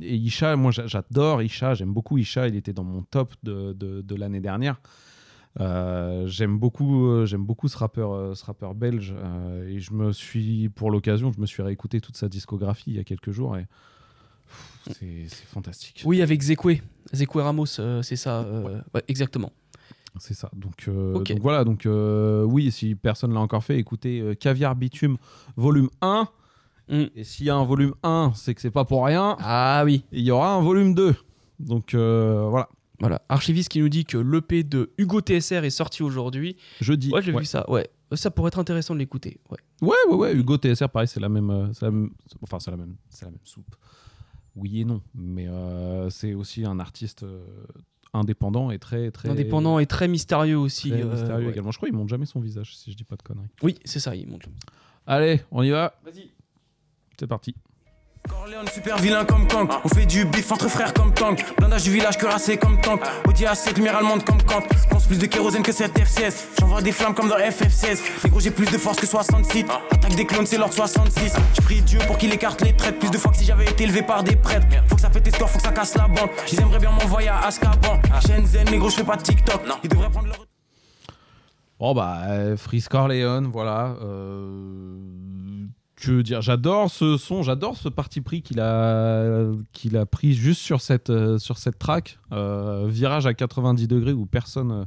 et 0.00 0.16
Isha, 0.16 0.56
moi 0.56 0.70
j'a- 0.72 0.86
j'adore 0.88 1.42
Isha, 1.42 1.74
j'aime 1.74 1.92
beaucoup 1.92 2.18
Isha, 2.18 2.48
il 2.48 2.56
était 2.56 2.72
dans 2.72 2.82
mon 2.84 3.02
top 3.02 3.34
de, 3.44 3.72
de, 3.72 4.00
de 4.02 4.14
l'année 4.16 4.40
dernière. 4.40 4.80
Euh, 5.60 6.26
j'aime 6.26 6.58
beaucoup, 6.58 7.06
euh, 7.06 7.26
j'aime 7.26 7.44
beaucoup 7.44 7.68
ce 7.68 7.76
rappeur, 7.76 8.12
euh, 8.12 8.34
ce 8.34 8.44
rappeur 8.44 8.74
belge 8.74 9.14
et 9.68 9.80
je 9.80 9.92
me 9.92 10.12
suis, 10.12 10.68
pour 10.70 10.90
l'occasion, 10.90 11.30
je 11.32 11.40
me 11.40 11.46
suis 11.46 11.62
réécouté 11.62 12.00
toute 12.00 12.16
sa 12.16 12.28
discographie 12.28 12.90
il 12.90 12.96
y 12.96 13.00
a 13.00 13.04
quelques 13.04 13.32
jours 13.32 13.56
et 13.56 13.66
c'est 14.90 15.28
fantastique. 15.46 16.02
Oui, 16.04 16.22
avec 16.22 16.42
Zekwe. 16.42 16.80
Zekwe 17.12 17.36
Ramos, 17.36 17.66
c'est 17.66 18.16
ça. 18.16 18.46
ouais, 18.94 19.02
exactement. 19.08 19.52
C'est 20.18 20.34
ça. 20.34 20.50
Donc, 20.54 20.88
voilà. 21.40 21.64
Donc 21.64 21.86
oui, 21.86 22.70
si 22.70 22.94
personne 22.94 23.32
l'a 23.32 23.40
encore 23.40 23.64
fait, 23.64 23.78
écoutez 23.78 24.36
Caviar 24.40 24.74
Bitume 24.74 25.16
volume 25.56 25.90
1. 26.00 26.28
Mm. 26.88 27.04
Et 27.14 27.24
s'il 27.24 27.46
y 27.46 27.50
a 27.50 27.54
un 27.54 27.64
volume 27.64 27.94
1, 28.02 28.32
c'est 28.34 28.54
que 28.54 28.60
c'est 28.60 28.70
pas 28.70 28.84
pour 28.84 29.04
rien. 29.04 29.36
Ah 29.40 29.82
oui. 29.84 30.04
Il 30.12 30.22
y 30.22 30.30
aura 30.30 30.54
un 30.54 30.60
volume 30.60 30.94
2. 30.94 31.14
Donc 31.60 31.94
voilà. 31.94 32.68
Voilà. 33.02 33.22
Archiviste 33.28 33.68
qui 33.68 33.80
nous 33.80 33.88
dit 33.88 34.04
que 34.04 34.16
l'EP 34.18 34.62
de 34.64 34.92
Hugo 34.98 35.20
TSR 35.20 35.64
est 35.64 35.70
sorti 35.70 36.02
aujourd'hui. 36.02 36.56
Jeudi. 36.80 37.10
Ouais, 37.12 37.20
j'ai 37.22 37.32
ouais. 37.32 37.40
vu 37.40 37.44
ça. 37.46 37.68
Ouais. 37.70 37.88
Ça 38.14 38.30
pourrait 38.30 38.48
être 38.48 38.58
intéressant 38.58 38.94
de 38.94 38.98
l'écouter. 38.98 39.40
Ouais. 39.50 39.58
Ouais, 39.80 39.96
ouais, 40.08 40.14
ouais. 40.16 40.34
Hugo 40.34 40.56
TSR, 40.58 40.88
pareil, 40.88 41.08
c'est 41.08 41.20
la 41.20 41.28
même. 41.28 41.50
euh, 41.50 41.72
c'est 41.72 41.84
la 41.84 41.90
même- 41.90 42.10
enfin, 42.42 42.58
c'est 42.60 42.70
la 42.70 42.76
même. 42.76 42.96
C'est 43.10 43.24
la 43.24 43.30
même 43.30 43.40
soupe. 43.44 43.74
Oui 44.54 44.80
et 44.80 44.84
non, 44.84 45.00
mais 45.14 45.48
euh, 45.48 46.10
c'est 46.10 46.34
aussi 46.34 46.64
un 46.66 46.78
artiste 46.78 47.22
euh, 47.22 47.42
indépendant 48.12 48.70
et 48.70 48.78
très 48.78 49.10
très 49.10 49.30
Indépendant 49.30 49.78
et 49.78 49.86
très 49.86 50.08
mystérieux 50.08 50.58
aussi. 50.58 50.90
très 50.90 51.02
euh, 51.02 51.10
mystérieux 51.10 51.46
ouais. 51.46 51.52
également. 51.52 51.70
Je 51.70 51.78
crois 51.78 51.88
qu'il 51.88 51.96
montre 51.96 52.10
jamais 52.10 52.26
son 52.26 52.38
visage, 52.40 52.76
si 52.76 52.92
je 52.92 52.96
dis 52.96 53.04
pas 53.04 53.16
de 53.16 53.22
conneries. 53.22 53.48
Oui, 53.62 53.78
c'est 53.86 53.98
ça, 54.00 54.14
il 54.14 54.28
monte. 54.28 54.44
Allez, 55.06 55.40
on 55.50 55.62
y 55.62 55.70
va. 55.70 55.94
Vas-y. 56.04 56.30
C'est 57.18 57.26
parti. 57.26 57.54
Corleone 58.28 58.68
super 58.68 58.96
vilain 58.98 59.24
comme 59.24 59.46
Kang 59.48 59.68
On 59.84 59.88
fait 59.88 60.06
du 60.06 60.24
bif 60.24 60.50
entre 60.52 60.68
frères 60.68 60.92
comme 60.94 61.12
Tank 61.12 61.44
Blindage 61.58 61.82
du 61.84 61.90
village 61.90 62.16
cuirassé 62.18 62.56
comme 62.56 62.80
tank. 62.80 63.00
Audi 63.26 63.44
A7 63.44 63.74
lumière 63.76 63.96
allemande 63.96 64.24
comme 64.24 64.40
Kant 64.42 64.62
Pense 64.90 65.06
plus 65.06 65.18
de 65.18 65.26
kérosène 65.26 65.62
que 65.62 65.72
cette 65.72 65.98
F16 65.98 66.32
J'envoie 66.60 66.82
des 66.82 66.92
flammes 66.92 67.14
comme 67.14 67.28
dans 67.28 67.36
FF16 67.36 67.98
Les 68.24 68.30
gros 68.30 68.40
j'ai 68.40 68.50
plus 68.50 68.66
de 68.70 68.78
force 68.78 68.98
que 69.00 69.06
66 69.06 69.64
Attaque 69.90 70.14
des 70.14 70.24
clones 70.24 70.46
c'est 70.46 70.58
l'ordre 70.58 70.74
66 70.74 71.32
J'ai 71.54 71.62
prie 71.62 71.80
Dieu 71.82 71.98
pour 72.06 72.16
qu'il 72.18 72.32
écarte 72.32 72.60
les 72.62 72.74
traites. 72.76 72.98
Plus 72.98 73.10
de 73.10 73.18
fois 73.18 73.32
que 73.32 73.38
si 73.38 73.44
j'avais 73.44 73.64
été 73.64 73.84
élevé 73.84 74.02
par 74.02 74.22
des 74.22 74.36
prêtres. 74.36 74.66
Faut 74.88 74.94
que 74.94 75.00
ça 75.00 75.10
pète 75.10 75.24
tes 75.24 75.30
scores, 75.30 75.50
faut 75.50 75.58
que 75.58 75.64
ça 75.64 75.72
casse 75.72 75.96
la 75.96 76.06
banque 76.08 76.30
Ils 76.52 76.60
aimeraient 76.60 76.78
bien 76.78 76.92
m'envoyer 76.92 77.28
à 77.28 77.46
Azkaban. 77.46 78.00
Shenzhen 78.26 78.70
négro 78.70 78.88
je 78.88 78.96
fais 78.96 79.04
pas 79.04 79.16
de 79.16 79.22
TikTok. 79.22 79.62
Ils 79.82 79.88
devraient 79.90 80.10
prendre 80.10 80.28
leur 80.28 80.36
Bon 81.78 81.94
bah 81.94 82.18
euh, 82.28 82.56
Freeze 82.56 82.86
Corleone, 82.86 83.48
voilà. 83.52 83.96
Euh, 84.02 84.96
que 86.02 86.22
dire 86.22 86.40
J'adore 86.42 86.90
ce 86.90 87.16
son, 87.16 87.42
j'adore 87.42 87.76
ce 87.76 87.88
parti 87.88 88.20
pris 88.20 88.42
qu'il 88.42 88.60
a 88.60 89.46
qu'il 89.72 89.96
a 89.96 90.04
pris 90.06 90.32
juste 90.34 90.60
sur 90.60 90.80
cette 90.80 91.10
euh, 91.10 91.38
sur 91.38 91.58
cette 91.58 91.78
track, 91.78 92.18
Euh, 92.32 92.86
virage 92.88 93.26
à 93.26 93.34
90 93.34 93.86
degrés 93.88 94.12
où 94.12 94.26
personne 94.26 94.86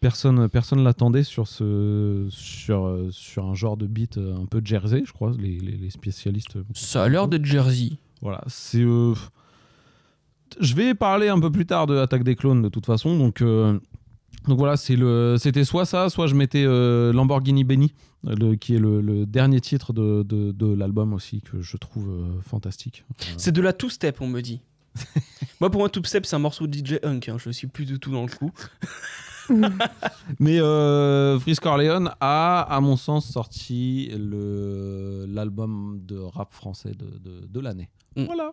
personne 0.00 0.48
personne 0.48 0.84
l'attendait 0.84 1.22
sur 1.24 1.48
ce 1.48 2.26
sur 2.30 2.86
euh, 2.86 3.08
sur 3.10 3.46
un 3.46 3.54
genre 3.54 3.76
de 3.76 3.86
beat 3.86 4.18
un 4.18 4.44
peu 4.46 4.60
jersey, 4.64 5.02
je 5.06 5.12
crois. 5.12 5.32
Les, 5.38 5.58
les- 5.58 5.76
les 5.76 5.90
spécialistes. 5.90 6.58
Ça 6.74 7.04
a 7.04 7.08
l'air 7.08 7.26
de 7.28 7.42
Jersey. 7.44 7.92
Voilà, 8.20 8.42
c'est. 8.46 8.82
euh, 8.82 9.14
Je 10.60 10.74
vais 10.74 10.94
parler 10.94 11.28
un 11.28 11.40
peu 11.40 11.50
plus 11.50 11.66
tard 11.66 11.86
de 11.86 11.96
Attaque 11.96 12.24
des 12.24 12.36
clones 12.36 12.62
de 12.62 12.68
toute 12.68 12.86
façon, 12.86 13.16
donc. 13.18 13.40
euh, 13.40 13.78
Donc 14.46 14.58
voilà, 14.58 14.76
c'est 14.76 14.96
le, 14.96 15.36
c'était 15.38 15.64
soit 15.64 15.86
ça, 15.86 16.10
soit 16.10 16.26
je 16.26 16.34
mettais 16.34 16.64
euh, 16.66 17.12
Lamborghini 17.14 17.64
Benny, 17.64 17.92
le, 18.26 18.54
qui 18.56 18.74
est 18.74 18.78
le, 18.78 19.00
le 19.00 19.26
dernier 19.26 19.60
titre 19.60 19.92
de, 19.92 20.22
de, 20.22 20.52
de 20.52 20.74
l'album 20.74 21.12
aussi 21.12 21.40
que 21.42 21.60
je 21.60 21.76
trouve 21.76 22.08
euh, 22.10 22.40
fantastique. 22.42 23.04
C'est 23.36 23.52
de 23.52 23.60
la 23.60 23.72
two-step, 23.72 24.20
on 24.20 24.28
me 24.28 24.40
dit. 24.40 24.60
moi, 25.60 25.70
pour 25.70 25.80
moi, 25.80 25.88
two-step, 25.88 26.24
c'est 26.26 26.36
un 26.36 26.40
morceau 26.40 26.66
de 26.66 26.76
DJ 26.76 26.98
Hunk. 27.02 27.28
hein. 27.28 27.36
Je 27.38 27.50
suis 27.50 27.66
plus 27.66 27.84
du 27.84 27.98
tout 27.98 28.10
dans 28.10 28.22
le 28.22 28.30
coup. 28.30 28.52
Mais 30.38 30.58
euh, 30.58 31.38
Freeze 31.38 31.60
Corleone 31.60 32.10
a, 32.20 32.60
à 32.62 32.80
mon 32.80 32.96
sens, 32.96 33.30
sorti 33.30 34.10
le, 34.16 35.26
l'album 35.28 36.00
de 36.02 36.18
rap 36.18 36.52
français 36.52 36.92
de, 36.92 37.18
de, 37.18 37.46
de 37.46 37.60
l'année. 37.60 37.90
Mm. 38.16 38.24
Voilà. 38.24 38.52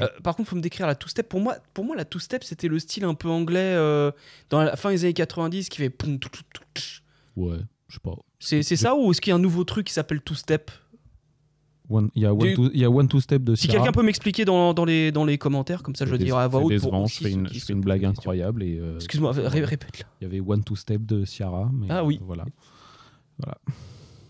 Euh, 0.00 0.06
par 0.22 0.36
contre, 0.36 0.50
faut 0.50 0.56
me 0.56 0.60
décrire 0.60 0.86
la 0.86 0.94
two-step. 0.94 1.28
Pour 1.28 1.40
moi, 1.40 1.56
pour 1.74 1.84
moi, 1.84 1.96
la 1.96 2.04
two-step, 2.04 2.44
c'était 2.44 2.68
le 2.68 2.78
style 2.78 3.04
un 3.04 3.14
peu 3.14 3.28
anglais 3.28 3.74
euh, 3.74 4.12
dans 4.50 4.62
la 4.62 4.76
fin 4.76 4.90
des 4.90 5.04
années 5.04 5.14
90 5.14 5.68
qui 5.68 5.78
fait. 5.78 5.92
Ouais, 7.36 7.58
je 7.88 7.94
sais 7.94 8.00
pas. 8.00 8.14
C'est 8.38 8.62
ça 8.62 8.94
ou 8.96 9.10
est-ce 9.10 9.20
qu'il 9.20 9.30
y 9.30 9.32
a 9.32 9.36
un 9.36 9.40
nouveau 9.40 9.64
truc 9.64 9.86
qui 9.86 9.92
s'appelle 9.92 10.20
two-step 10.20 10.70
One- 11.90 12.10
Il 12.14 12.22
y 12.22 12.26
a 12.26 12.34
One 12.34 12.54
Two- 12.54 12.70
il 12.74 12.80
y 12.80 12.84
a 12.84 12.90
One 12.90 13.08
Two 13.08 13.18
Step 13.20 13.42
de 13.42 13.54
Si 13.54 13.66
quelqu'un 13.66 13.92
peut 13.92 14.02
m'expliquer 14.02 14.44
dans, 14.44 14.74
dans, 14.74 14.84
les, 14.84 15.10
dans 15.10 15.24
les 15.24 15.38
commentaires, 15.38 15.82
comme 15.82 15.94
ça 15.94 16.04
je 16.04 16.10
le 16.12 16.18
dirai 16.18 16.42
à 16.42 16.46
voix 16.48 16.60
haute. 16.62 16.78
pour 16.80 17.06
je 17.08 17.14
fais 17.18 17.30
une, 17.32 17.48
je 17.48 17.58
fais 17.64 17.72
une 17.72 17.80
blague 17.80 18.04
incroyable. 18.04 18.62
et, 18.62 18.78
euh, 18.78 18.96
Excuse-moi, 18.96 19.32
répète-la. 19.32 20.06
Il 20.20 20.24
y 20.24 20.26
avait 20.26 20.40
One 20.40 20.62
Two 20.62 20.76
Step 20.76 21.02
de 21.06 21.24
Ciara. 21.24 21.70
Mais 21.72 21.86
Ah 21.88 22.04
oui. 22.04 22.18
euh, 22.20 22.24
Voilà. 22.26 22.44
voilà. 23.38 23.56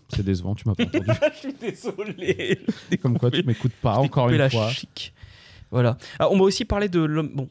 C'est 0.07 0.23
décevant, 0.23 0.55
tu 0.55 0.67
m'as 0.67 0.73
pas 0.75 0.83
entendu. 0.85 1.05
je 1.33 1.37
suis 1.37 1.53
désolé. 1.53 2.59
Comme 3.01 3.19
quoi, 3.19 3.29
tu 3.29 3.43
m'écoutes 3.43 3.73
pas, 3.81 3.97
encore 3.97 4.29
une 4.29 4.37
la 4.37 4.49
fois. 4.49 4.69
chic. 4.69 5.13
Voilà. 5.69 5.97
Ah, 6.17 6.29
on 6.31 6.37
m'a 6.37 6.43
aussi 6.43 6.63
parlé 6.65 6.87
de 6.89 6.99
l'homme. 7.01 7.29
Bon, 7.35 7.49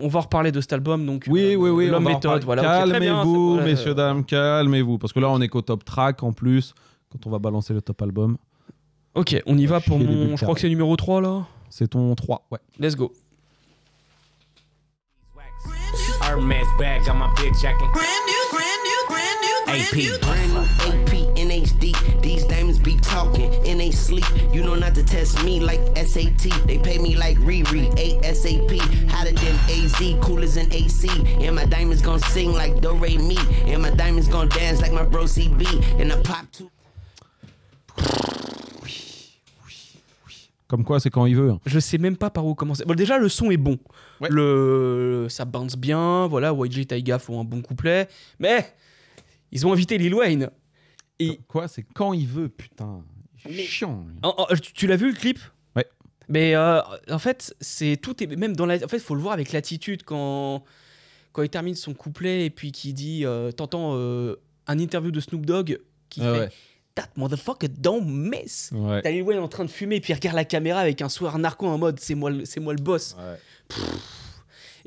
on 0.00 0.08
va 0.08 0.20
reparler 0.20 0.52
de 0.52 0.60
cet 0.60 0.72
album. 0.72 1.04
Donc, 1.06 1.24
Oui, 1.28 1.54
euh, 1.54 1.56
oui, 1.56 1.70
oui. 1.70 1.86
L'homme 1.88 2.04
méthode. 2.04 2.44
Voilà. 2.44 2.62
Calmez-vous, 2.62 3.60
messieurs, 3.60 3.90
euh, 3.90 3.94
dames, 3.94 4.24
calmez-vous. 4.24 4.98
Parce 4.98 5.12
que 5.12 5.20
là, 5.20 5.30
on 5.30 5.40
est 5.40 5.48
qu'au 5.48 5.62
top 5.62 5.84
track 5.84 6.22
en 6.22 6.32
plus. 6.32 6.74
Quand 7.10 7.26
on 7.26 7.30
va 7.30 7.38
balancer 7.38 7.72
le 7.72 7.80
top 7.80 8.02
album, 8.02 8.36
Ok, 9.14 9.40
on 9.46 9.56
y 9.56 9.66
va 9.66 9.80
pour 9.80 9.98
mon. 10.00 10.36
Je 10.36 10.42
crois 10.42 10.54
que 10.54 10.60
c'est 10.60 10.68
numéro 10.68 10.96
3 10.96 11.20
là. 11.20 11.46
c'est 11.70 11.86
ton 11.88 12.12
3. 12.16 12.46
Ouais. 12.50 12.58
Let's 12.80 12.96
go. 12.96 13.12
Hermes 16.22 16.48
bag, 16.78 17.02
got 17.06 17.14
my 17.14 17.28
bitch 17.36 17.60
jacking. 17.62 17.88
Brand 17.92 18.24
new, 18.26 18.42
brand 18.50 18.80
new, 18.84 19.00
brand 19.08 19.38
new, 19.42 19.66
brand 19.66 19.80
AP. 19.82 19.96
new. 19.96 20.18
Brand 20.20 20.98
new 20.98 21.03
talking 23.14 23.52
in 23.64 23.78
they 23.78 23.92
sleep. 23.92 24.24
You 24.52 24.62
know 24.62 24.74
not 24.74 24.94
to 24.96 25.04
test 25.04 25.42
me 25.44 25.60
like 25.60 25.80
SAT. 25.96 26.50
They 26.66 26.78
pay 26.78 26.98
me 26.98 27.16
like 27.16 27.38
Riri, 27.38 27.86
ASAP. 27.94 28.70
Hotter 29.10 29.32
than 29.32 29.56
AZ, 29.70 29.98
coolers 30.20 30.54
than 30.56 30.72
AC. 30.72 31.08
And 31.46 31.54
my 31.54 31.64
diamonds 31.66 32.02
gon' 32.02 32.18
sing 32.34 32.52
like 32.52 32.80
Do 32.80 32.92
Re 32.94 33.16
Mi. 33.16 33.38
And 33.72 33.82
my 33.82 33.90
diamonds 33.90 34.28
gon' 34.28 34.48
dance 34.48 34.80
like 34.80 34.92
my 34.92 35.04
bro 35.04 35.24
CB. 35.24 35.62
And 36.00 36.12
I 36.12 36.16
pop 36.22 36.46
two. 36.50 36.70
Comme 40.66 40.82
quoi, 40.82 40.98
c'est 40.98 41.10
quand 41.10 41.26
il 41.26 41.36
veut. 41.36 41.50
hein. 41.50 41.60
Je 41.66 41.78
sais 41.78 41.98
même 41.98 42.16
pas 42.16 42.30
par 42.30 42.44
où 42.46 42.54
commencer. 42.54 42.84
Bon, 42.84 42.94
déjà, 42.94 43.18
le 43.18 43.28
son 43.28 43.50
est 43.50 43.56
bon. 43.56 43.78
Ouais. 44.20 44.28
Le... 44.30 45.26
Ça 45.28 45.44
bounce 45.44 45.76
bien. 45.76 46.26
Voilà, 46.26 46.52
YG 46.52 46.86
Taiga 46.86 47.18
font 47.20 47.40
un 47.40 47.44
bon 47.44 47.60
couplet. 47.62 48.08
Mais 48.40 48.66
ils 49.52 49.64
ont 49.66 49.72
invité 49.72 49.98
Lil 49.98 50.14
Wayne. 50.14 50.50
Et 51.20 51.40
Quoi, 51.48 51.68
c'est 51.68 51.84
quand 51.94 52.12
il 52.12 52.26
veut, 52.26 52.48
putain. 52.48 53.02
Chiant. 53.48 54.04
lui. 54.08 54.16
En- 54.22 54.34
en- 54.38 54.46
tu, 54.56 54.72
tu 54.72 54.86
l'as 54.86 54.96
vu 54.96 55.08
le 55.10 55.16
clip? 55.16 55.38
Ouais. 55.76 55.86
Mais 56.28 56.54
euh, 56.56 56.80
en 57.10 57.18
fait, 57.18 57.54
c'est 57.60 57.96
tout 58.00 58.22
est 58.22 58.26
même 58.26 58.56
dans 58.56 58.66
la. 58.66 58.76
En 58.84 58.88
fait, 58.88 58.98
faut 58.98 59.14
le 59.14 59.20
voir 59.20 59.34
avec 59.34 59.52
l'attitude 59.52 60.02
quand 60.02 60.64
quand 61.32 61.42
il 61.42 61.48
termine 61.50 61.74
son 61.74 61.94
couplet 61.94 62.46
et 62.46 62.50
puis 62.50 62.70
qui 62.72 62.92
dit, 62.92 63.24
euh, 63.26 63.50
t'entends 63.52 63.92
euh, 63.96 64.36
un 64.66 64.78
interview 64.78 65.10
de 65.10 65.20
Snoop 65.20 65.44
Dogg 65.44 65.78
qui 66.08 66.20
Ah 66.22 66.32
fait 66.32 66.40
ouais. 66.40 66.48
That 66.94 67.08
motherfucker 67.16 67.68
don't 67.68 68.04
miss. 68.06 68.70
Ouais. 68.72 69.02
T'as 69.02 69.10
Lil 69.10 69.22
Wayne 69.24 69.40
en 69.40 69.48
train 69.48 69.64
de 69.64 69.70
fumer 69.70 69.96
et 69.96 70.00
puis 70.00 70.12
il 70.12 70.16
regarde 70.16 70.36
la 70.36 70.44
caméra 70.44 70.78
avec 70.78 71.02
un 71.02 71.08
sourire 71.08 71.36
narco 71.38 71.66
en 71.66 71.76
mode 71.76 71.98
c'est 71.98 72.14
moi 72.14 72.30
le- 72.30 72.44
c'est 72.44 72.60
moi 72.60 72.72
le 72.72 72.80
boss. 72.80 73.16
Ouais. 73.18 73.76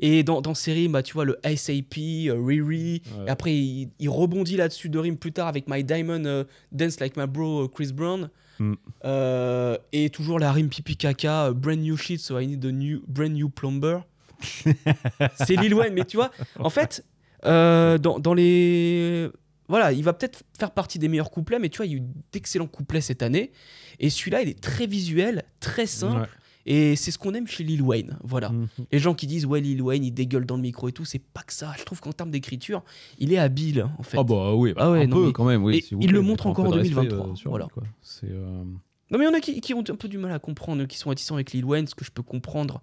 Et 0.00 0.22
dans, 0.22 0.40
dans 0.40 0.54
ces 0.54 0.72
rimes, 0.72 0.92
bah, 0.92 1.02
tu 1.02 1.12
vois 1.14 1.24
le 1.24 1.38
SAP, 1.44 1.98
euh, 1.98 2.40
Riri, 2.44 3.02
Ouais. 3.18 3.26
et 3.26 3.30
après 3.30 3.54
il, 3.54 3.90
il 3.98 4.08
rebondit 4.08 4.56
là-dessus 4.56 4.88
de 4.88 4.98
rimes 4.98 5.16
plus 5.16 5.32
tard 5.32 5.48
avec 5.48 5.68
My 5.68 5.82
Diamond 5.82 6.24
euh, 6.24 6.44
Dance 6.72 7.00
Like 7.00 7.16
My 7.16 7.26
Bro 7.26 7.64
euh, 7.64 7.68
Chris 7.68 7.92
Brown. 7.92 8.30
Mm. 8.60 8.74
Euh, 9.04 9.76
et 9.92 10.10
toujours 10.10 10.38
la 10.38 10.52
rime 10.52 10.68
pipi 10.68 10.96
caca, 10.96 11.52
Brand 11.52 11.78
New 11.78 11.96
Shit, 11.96 12.20
so 12.20 12.38
I 12.38 12.46
need 12.46 12.64
a 12.64 12.70
new, 12.72 13.02
brand 13.08 13.32
new 13.32 13.48
plumber. 13.48 13.98
C'est 15.36 15.56
Lil 15.56 15.74
Wayne, 15.74 15.94
mais 15.94 16.04
tu 16.04 16.16
vois, 16.16 16.30
en 16.58 16.70
fait, 16.70 17.04
euh, 17.44 17.98
dans, 17.98 18.18
dans 18.18 18.34
les. 18.34 19.28
Voilà, 19.68 19.92
il 19.92 20.02
va 20.02 20.12
peut-être 20.12 20.42
faire 20.58 20.70
partie 20.70 20.98
des 20.98 21.08
meilleurs 21.08 21.30
couplets, 21.30 21.58
mais 21.58 21.68
tu 21.68 21.76
vois, 21.78 21.86
il 21.86 21.92
y 21.92 21.94
a 21.96 21.98
eu 21.98 22.02
d'excellents 22.32 22.66
couplets 22.68 23.00
cette 23.02 23.22
année. 23.22 23.52
Et 24.00 24.10
celui-là, 24.10 24.42
il 24.42 24.48
est 24.48 24.60
très 24.60 24.86
visuel, 24.86 25.44
très 25.60 25.86
simple. 25.86 26.20
Ouais. 26.22 26.26
Et 26.70 26.96
c'est 26.96 27.10
ce 27.10 27.16
qu'on 27.18 27.32
aime 27.32 27.46
chez 27.46 27.64
Lil 27.64 27.80
Wayne. 27.80 28.18
Voilà. 28.22 28.50
Mhm. 28.50 28.68
Les 28.92 28.98
gens 28.98 29.14
qui 29.14 29.26
disent, 29.26 29.46
ouais, 29.46 29.60
Lil 29.62 29.80
Wayne, 29.80 30.04
il 30.04 30.10
dégueule 30.12 30.44
dans 30.44 30.56
le 30.56 30.60
micro 30.62 30.86
et 30.88 30.92
tout, 30.92 31.06
c'est 31.06 31.18
pas 31.18 31.40
que 31.42 31.52
ça. 31.54 31.72
Je 31.78 31.84
trouve 31.84 32.00
qu'en 32.00 32.12
termes 32.12 32.30
d'écriture, 32.30 32.82
il 33.18 33.32
est 33.32 33.38
habile, 33.38 33.88
en 33.98 34.02
fait. 34.02 34.18
Ah 34.18 34.22
bah 34.22 34.52
oui, 34.54 34.74
bah, 34.74 34.82
Ah 34.84 34.90
ouais, 34.90 35.04
un 35.04 35.06
non, 35.06 35.16
peu 35.16 35.26
mais- 35.28 35.32
quand 35.32 35.46
même. 35.46 35.64
Oui, 35.64 35.82
il 35.98 36.12
le 36.12 36.20
montre 36.20 36.46
encore 36.46 36.66
en 36.66 36.70
de 36.70 36.74
respect, 36.76 36.94
2023, 36.94 37.26
euh, 37.26 37.34
voilà. 37.46 37.64
lui, 37.64 37.70
quoi. 37.72 37.82
Euh, 38.24 38.62
Non, 39.10 39.18
mais 39.18 39.24
il 39.24 39.28
y 39.28 39.30
en 39.30 39.34
a 39.34 39.40
qui, 39.40 39.60
qui 39.62 39.72
ont 39.72 39.82
un 39.88 39.96
peu 39.96 40.08
du 40.08 40.18
mal 40.18 40.30
à 40.30 40.38
comprendre, 40.38 40.84
qui 40.84 40.98
sont 40.98 41.08
réticents 41.08 41.36
avec 41.36 41.52
Lil 41.52 41.64
Wayne, 41.64 41.86
ce 41.86 41.94
que 41.94 42.04
je 42.04 42.10
peux 42.10 42.22
comprendre. 42.22 42.82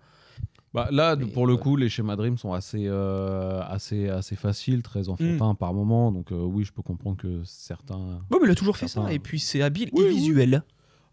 Bah, 0.74 0.90
là, 0.92 1.16
Mais, 1.16 1.28
pour 1.28 1.46
le 1.46 1.54
ouais. 1.54 1.60
coup, 1.60 1.76
les 1.78 1.88
schémas 1.88 2.16
Dream 2.16 2.38
sont 2.40 2.54
assez, 2.54 2.86
euh, 2.88 3.62
assez, 3.68 4.10
assez 4.10 4.36
faciles, 4.36 4.82
très 4.82 5.10
enfantins 5.10 5.54
Mm. 5.54 5.58
par 5.58 5.74
moment. 5.76 6.12
Donc, 6.12 6.32
euh, 6.32 6.36
oui, 6.42 6.64
je 6.64 6.74
peux 6.74 6.82
comprendre 6.82 7.18
que 7.18 7.44
certains. 7.46 8.20
Ouais, 8.32 8.40
mais 8.42 8.48
il 8.48 8.52
a 8.52 8.56
toujours 8.56 8.76
fait 8.78 8.88
ça, 8.88 9.14
et 9.14 9.20
puis 9.20 9.40
c'est 9.40 9.62
habile 9.62 9.90
Oui, 9.94 10.06
et 10.06 10.08
oui. 10.10 10.16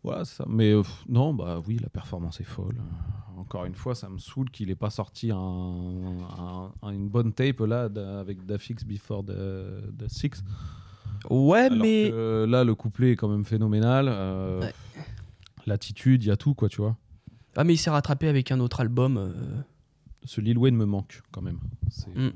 Voilà, 0.05 0.25
ça. 0.25 0.45
Mais 0.49 0.73
euh, 0.73 0.83
non, 1.09 1.33
bah 1.33 1.61
oui, 1.67 1.79
la 1.81 1.89
performance 1.89 2.41
est 2.41 2.45
folle. 2.45 2.77
Encore 3.37 3.65
une 3.65 3.75
fois, 3.75 3.95
ça 3.95 4.09
me 4.09 4.19
saoule 4.19 4.51
qu'il 4.51 4.71
ait 4.71 4.75
pas 4.77 4.91
sorti 4.91 5.31
un, 5.31 5.37
un- 5.37 6.73
un- 6.83 6.91
une 6.93 7.09
bonne 7.09 7.33
tape 7.33 7.61
là 7.61 7.89
d'a- 7.89 8.21
avec 8.21 8.45
Dafix 8.45 8.85
Before 8.85 9.25
the, 9.25 9.97
the 9.99 10.09
Six. 10.09 10.43
Ouais, 11.31 11.61
Alors 11.61 11.79
mais. 11.79 12.11
que, 12.11 12.47
là, 12.49 12.65
le 12.65 12.75
couplet 12.75 13.13
est 13.13 13.17
quand 13.17 13.29
même 13.29 13.45
phénoménal. 13.45 14.07
euh, 14.09 14.61
Ouais. 14.61 14.75
L'attitude, 15.67 16.25
il 16.25 16.27
y 16.27 16.31
a 16.33 16.37
tout, 16.37 16.55
quoi, 16.55 16.69
tu 16.69 16.81
vois. 16.81 16.97
Ah, 17.57 17.63
mais 17.63 17.75
il 17.75 17.79
s'est 17.79 17.91
rattrapé 17.91 18.27
avec 18.27 18.51
un 18.51 18.59
autre 18.61 18.81
album. 18.81 19.17
euh. 19.17 19.33
Ce 20.25 20.41
Lil 20.41 20.59
Wayne 20.59 20.77
me 20.77 20.85
manque 20.87 21.23
quand 21.33 21.43
même. 21.43 21.59
Mm. 22.15 22.19
euh, 22.19 22.31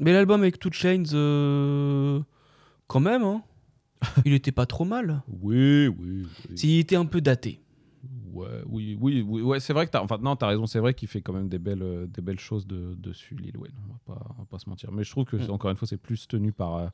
Mais 0.00 0.12
l'album 0.12 0.40
avec 0.40 0.58
Two 0.58 0.72
Chains, 0.72 1.04
quand 2.88 3.00
même, 3.00 3.22
hein. 3.22 3.42
il 4.24 4.32
était 4.32 4.52
pas 4.52 4.66
trop 4.66 4.84
mal. 4.84 5.22
Oui, 5.28 5.86
oui. 5.88 6.26
oui. 6.50 6.56
S'il 6.58 6.78
était 6.78 6.96
un 6.96 7.06
peu 7.06 7.20
daté. 7.20 7.60
Ouais, 8.32 8.48
oui, 8.66 8.96
oui, 9.00 9.22
oui, 9.26 9.42
ouais, 9.42 9.60
c'est 9.60 9.74
vrai 9.74 9.84
que 9.86 9.90
t'as, 9.90 10.00
enfin 10.02 10.18
non, 10.22 10.36
t'as 10.36 10.46
raison, 10.46 10.66
c'est 10.66 10.78
vrai 10.78 10.94
qu'il 10.94 11.06
fait 11.06 11.20
quand 11.20 11.34
même 11.34 11.48
des 11.50 11.58
belles, 11.58 11.82
euh, 11.82 12.06
des 12.06 12.22
belles 12.22 12.40
choses 12.40 12.66
de, 12.66 12.94
dessus, 12.94 13.34
Lil 13.36 13.56
Wayne. 13.58 13.74
On 13.86 13.92
va 13.92 13.98
pas, 14.18 14.26
on 14.30 14.42
va 14.42 14.44
pas 14.46 14.58
se 14.58 14.68
mentir. 14.70 14.90
Mais 14.90 15.04
je 15.04 15.10
trouve 15.10 15.26
que 15.26 15.36
Mm. 15.36 15.50
encore 15.50 15.70
une 15.70 15.76
fois, 15.76 15.86
c'est 15.86 15.98
plus 15.98 16.26
tenu 16.26 16.50
par, 16.50 16.76
euh, 16.76 16.88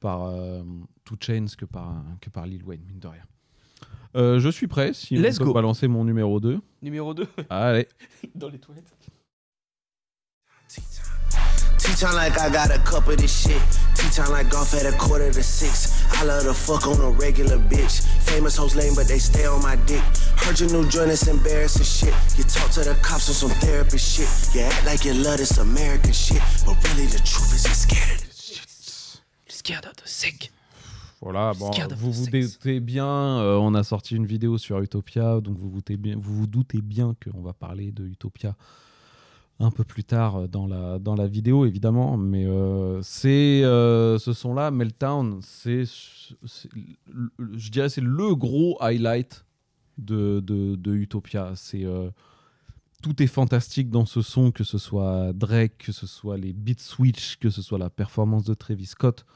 par 0.00 0.24
euh, 0.26 0.62
Two 1.04 1.16
Chainz 1.18 1.56
que 1.56 1.64
par, 1.64 2.04
que 2.20 2.28
par 2.28 2.46
Lil 2.46 2.62
Wayne, 2.64 2.82
mine 2.86 2.98
de 3.00 3.08
rien. 3.08 3.22
Euh, 4.16 4.38
je 4.38 4.48
suis 4.50 4.66
prêt. 4.66 4.92
Si 4.92 5.16
Let's 5.16 5.36
on 5.36 5.38
peut 5.38 5.44
go. 5.46 5.54
balancer 5.54 5.88
mon 5.88 6.04
numéro 6.04 6.40
2. 6.40 6.60
Numéro 6.82 7.14
2, 7.14 7.26
Allez. 7.48 7.88
dans 8.34 8.48
les 8.50 8.58
toilettes. 8.58 8.92
Like 11.90 12.38
I 12.38 12.48
got 12.48 12.70
a 12.70 12.78
cup 12.78 13.08
of 13.08 13.18
this 13.18 13.46
shit. 13.46 13.60
Like 14.30 14.48
golf 14.48 14.74
at 14.74 14.86
a 14.86 14.96
quarter 14.96 15.30
to 15.30 15.42
six. 15.42 16.06
I 16.12 16.24
love 16.24 16.44
to 16.44 16.54
fuck 16.54 16.86
on 16.86 17.00
a 17.00 17.10
regular 17.10 17.58
bitch. 17.58 18.06
Famous 18.22 18.56
hoes 18.56 18.76
lame, 18.76 18.94
but 18.94 19.08
they 19.08 19.18
stay 19.18 19.44
on 19.44 19.60
my 19.60 19.76
dick. 19.86 20.02
Heard 20.36 20.60
your 20.60 20.70
new 20.70 20.88
joint 20.88 21.10
is 21.10 21.26
embarrassing 21.26 21.84
shit. 21.84 22.14
You 22.38 22.44
talk 22.44 22.70
to 22.72 22.80
the 22.80 22.94
cops 23.02 23.28
on 23.28 23.34
some 23.34 23.50
therapist 23.60 24.16
shit. 24.16 24.54
You 24.54 24.62
act 24.62 24.86
like 24.86 25.04
you 25.04 25.14
love 25.14 25.38
this 25.38 25.58
American 25.58 26.12
shit. 26.12 26.40
But 26.64 26.76
really 26.88 27.06
the 27.06 27.18
truth 27.18 27.52
is 27.54 27.64
you're 27.64 27.74
scared 27.74 28.20
of 28.20 28.28
this. 28.28 29.20
Scared 29.48 29.84
of 29.84 29.96
the 29.96 30.08
sick. 30.08 30.50
Voilà, 31.20 31.52
bon, 31.58 31.70
vous 31.96 32.12
vous 32.12 32.26
doutez 32.30 32.80
bien, 32.80 33.06
euh, 33.06 33.58
on 33.58 33.74
a 33.74 33.84
sorti 33.84 34.16
une 34.16 34.24
vidéo 34.24 34.56
sur 34.56 34.80
Utopia, 34.80 35.42
donc 35.42 35.58
vous 35.58 35.68
vous 35.68 35.76
doutez 35.76 35.98
bien, 35.98 36.16
vous 36.18 36.34
vous 36.34 36.46
doutez 36.46 36.80
bien 36.80 37.14
qu'on 37.22 37.42
va 37.42 37.52
parler 37.52 37.92
de 37.92 38.06
Utopia 38.06 38.56
un 39.60 39.70
peu 39.70 39.84
plus 39.84 40.04
tard 40.04 40.48
dans 40.48 40.66
la, 40.66 40.98
dans 40.98 41.14
la 41.14 41.26
vidéo, 41.26 41.66
évidemment. 41.66 42.16
Mais 42.16 42.46
euh, 42.46 43.00
c'est 43.02 43.62
euh, 43.62 44.18
ce 44.18 44.32
son-là, 44.32 44.70
Meltdown, 44.70 45.40
c'est, 45.42 45.84
je 45.84 47.70
dirais, 47.70 47.90
c'est 47.90 48.00
le 48.00 48.34
gros 48.34 48.78
highlight 48.80 49.44
de, 49.98 50.40
de, 50.40 50.94
Utopia. 50.94 51.52
C'est 51.56 51.84
euh, 51.84 52.10
tout 53.02 53.22
est 53.22 53.26
fantastique 53.26 53.90
dans 53.90 54.06
ce 54.06 54.22
son, 54.22 54.50
que 54.50 54.64
ce 54.64 54.78
soit 54.78 55.32
Drake, 55.34 55.76
que 55.78 55.92
ce 55.92 56.06
soit 56.06 56.38
les 56.38 56.54
beat 56.54 56.80
switch, 56.80 57.36
que 57.36 57.50
ce 57.50 57.60
soit 57.60 57.78
la 57.78 57.90
performance 57.90 58.44
de 58.44 58.54
Travis 58.54 58.86
Scott. 58.86 59.26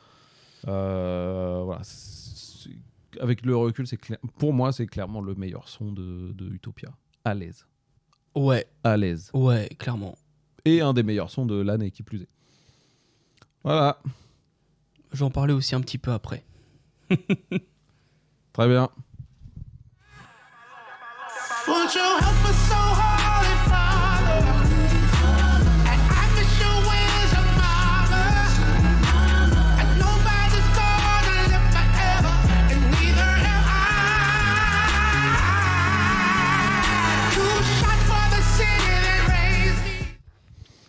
Voilà, 0.64 1.82
avec 3.20 3.44
le 3.44 3.54
recul, 3.54 3.86
c'est 3.86 3.98
pour 4.38 4.54
moi, 4.54 4.72
c'est 4.72 4.86
clairement 4.86 5.20
le 5.20 5.34
meilleur 5.34 5.68
son 5.68 5.92
de 5.92 6.50
Utopia. 6.50 6.90
À 7.26 7.34
l'aise. 7.34 7.66
Ouais, 8.34 8.66
À 8.82 8.96
l'aise. 8.96 9.30
ouais, 9.32 9.68
clairement. 9.78 10.16
Et 10.64 10.80
un 10.80 10.92
des 10.92 11.02
meilleurs 11.02 11.30
sons 11.30 11.46
de 11.46 11.60
l'année, 11.60 11.90
qui 11.90 12.02
plus 12.02 12.22
est. 12.22 12.28
Voilà, 13.62 13.98
J'en 15.12 15.30
parlais 15.30 15.52
aussi 15.52 15.74
un 15.76 15.80
petit 15.80 15.98
peu 15.98 16.10
après. 16.12 16.42
très 18.52 18.68
bien. 18.68 18.88
Won't 21.68 21.94
you 21.94 22.00
help 22.20 22.44
us 22.50 22.56
so 22.68 22.74
holy, 22.74 23.23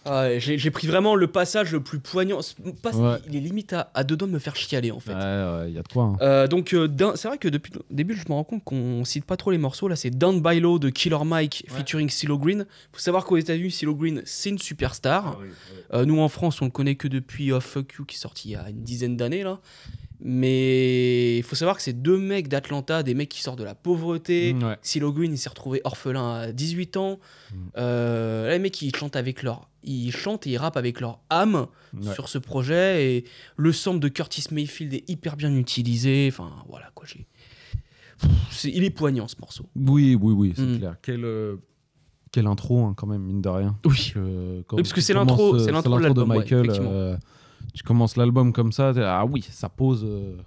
Ah 0.08 0.22
ouais, 0.28 0.40
j'ai 0.40 0.72
pris 0.72 0.88
vraiment 0.88 1.16
le 1.16 1.28
passage 1.28 1.72
le 1.72 1.82
plus 1.82 2.00
poignant. 2.00 2.40
Ouais. 2.64 3.18
Il 3.28 3.36
est 3.36 3.40
limite 3.40 3.74
à, 3.74 3.90
à 3.94 4.04
deux 4.04 4.16
doigts 4.16 4.28
de 4.28 4.34
me 4.34 4.40
faire 4.40 4.56
chialer 4.56 4.92
en 4.92 5.00
fait. 5.00 5.14
Ouais, 5.14 5.20
ouais, 5.20 5.66
il 5.70 5.74
y 5.76 5.80
a 5.80 5.82
de 5.82 5.88
quoi. 5.88 6.04
hein. 6.04 6.18
Euh, 6.22 6.48
donc 6.48 6.74
euh, 6.74 6.88
c'est 7.16 7.28
vrai 7.28 7.38
que 7.38 7.48
depuis 7.48 7.74
le 7.74 7.82
début 7.90 8.14
je 8.16 8.24
me 8.30 8.34
rends 8.36 8.44
compte 8.44 8.64
qu'on 8.64 9.04
cite 9.04 9.26
pas 9.26 9.36
trop 9.38 9.52
les 9.52 9.58
morceaux 9.58 9.88
là 9.88 9.96
c'est 9.96 10.12
Down 10.12 10.42
by 10.42 10.60
Low 10.60 10.78
de 10.80 10.90
Killer 10.90 11.18
Mike 11.26 11.66
featuring 11.70 12.10
CeeLo 12.10 12.38
Green 12.38 12.66
faut 12.92 13.00
savoir 13.00 13.26
qu'aux 13.26 13.38
États-Unis 13.38 13.72
CeeLo 13.72 13.96
Green 13.96 14.22
c'est 14.26 14.50
une 14.50 14.60
superstar 14.60 15.40
Euh, 15.94 16.06
nous 16.06 16.20
en 16.20 16.30
France 16.30 16.62
on 16.62 16.66
le 16.66 16.72
connaît 16.72 16.96
que 16.96 17.08
depuis 17.08 17.52
euh, 17.52 17.60
Fuck 17.60 17.94
You 18.00 18.06
qui 18.06 18.16
est 18.16 18.20
sorti 18.20 18.50
il 18.50 18.52
y 18.52 18.56
a 18.56 18.70
une 18.70 18.84
dizaine 18.84 19.18
d'années 19.18 19.44
là 19.44 19.60
mais 20.28 21.38
il 21.38 21.44
faut 21.44 21.56
savoir 21.56 21.76
que 21.78 21.82
c'est 21.84 21.94
deux 22.02 22.18
mecs 22.18 22.48
d'Atlanta 22.48 23.04
des 23.04 23.14
mecs 23.14 23.30
qui 23.30 23.42
sortent 23.42 23.60
de 23.60 23.64
la 23.64 23.76
pauvreté 23.76 24.54
Mm, 24.54 24.64
ouais. 24.64 24.78
CeeLo 24.82 25.12
Green 25.14 25.34
il 25.34 25.38
s'est 25.38 25.50
retrouvé 25.50 25.82
orphelin 25.84 26.34
à 26.42 26.52
18 26.52 26.98
ans 26.98 27.20
Euh, 27.78 28.48
là, 28.48 28.54
les 28.54 28.60
mecs 28.60 28.82
ils 28.82 28.96
chantent 28.96 29.16
avec 29.16 29.44
leur 29.44 29.70
ils 29.86 30.12
chantent 30.12 30.46
et 30.48 30.52
ils 30.52 30.58
rappent 30.58 30.78
avec 30.78 31.00
leur 31.02 31.20
âme 31.30 31.68
Ouais. 31.94 32.14
sur 32.14 32.28
ce 32.28 32.38
projet 32.38 33.06
et 33.18 33.24
le 33.56 33.72
sample 33.72 34.00
de 34.00 34.10
Curtis 34.10 34.44
Mayfield 34.52 34.94
est 34.94 35.10
hyper 35.10 35.38
bien 35.38 35.56
utilisé 35.56 36.28
enfin 36.32 36.52
voilà 36.68 36.90
quoi 36.94 37.06
j'ai 37.08 37.26
Pff, 38.20 38.64
il 38.66 38.84
est 38.84 38.90
poignant 38.90 39.28
ce 39.28 39.36
morceau 39.40 39.66
Oui, 39.76 40.18
oui, 40.20 40.34
oui, 40.34 40.54
c'est 40.56 40.62
Mm. 40.62 40.78
clair. 40.78 40.96
Quelle, 41.02 41.26
euh, 41.26 41.58
quelle 42.32 42.48
intro, 42.48 42.84
hein, 42.86 42.94
quand 42.96 43.08
même, 43.08 43.22
mine 43.24 43.42
de 43.42 43.50
rien. 43.50 43.78
Oui. 43.86 44.14
Euh, 44.16 44.62
quand 44.68 44.78
Oui, 44.78 44.84
parce 44.84 44.94
que 44.94 45.00
tu 45.00 45.06
c'est 45.06 45.14
l'intro- 45.14 45.56
euh, 45.56 45.60
c'est 45.60 45.72
l'intro 45.72 46.00
de 46.00 46.22
ouais, 46.22 46.26
Michael. 46.40 46.70
euh, 46.72 47.18
tu 47.74 47.84
commences 47.84 48.16
l'album 48.18 48.54
comme 48.54 48.72
ça, 48.72 48.94
ah 48.98 49.26
oui, 49.26 49.42
ça 49.50 49.68
pose, 49.70 50.04
euh, 50.06 50.38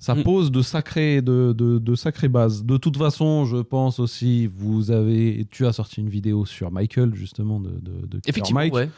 ça 0.00 0.14
Mm. 0.16 0.22
pose 0.24 0.50
de 0.50 0.62
sacrées, 0.62 1.22
de, 1.22 1.52
de, 1.56 1.78
de 1.78 1.94
sacrées 1.94 2.28
bases. 2.28 2.64
De 2.64 2.76
toute 2.78 2.96
façon, 2.96 3.44
je 3.44 3.58
pense 3.58 4.00
aussi, 4.00 4.48
vous 4.48 4.90
avez, 4.90 5.46
tu 5.52 5.64
as 5.66 5.72
sorti 5.72 6.00
une 6.00 6.08
vidéo 6.08 6.44
sur 6.46 6.72
Michael 6.72 7.14
justement 7.14 7.60
de, 7.60 7.68
de, 7.70 7.92
de 8.06 8.18
Killer 8.18 8.20
Effectivement, 8.26 8.60
Mike. 8.60 8.74
ouais. 8.74 8.88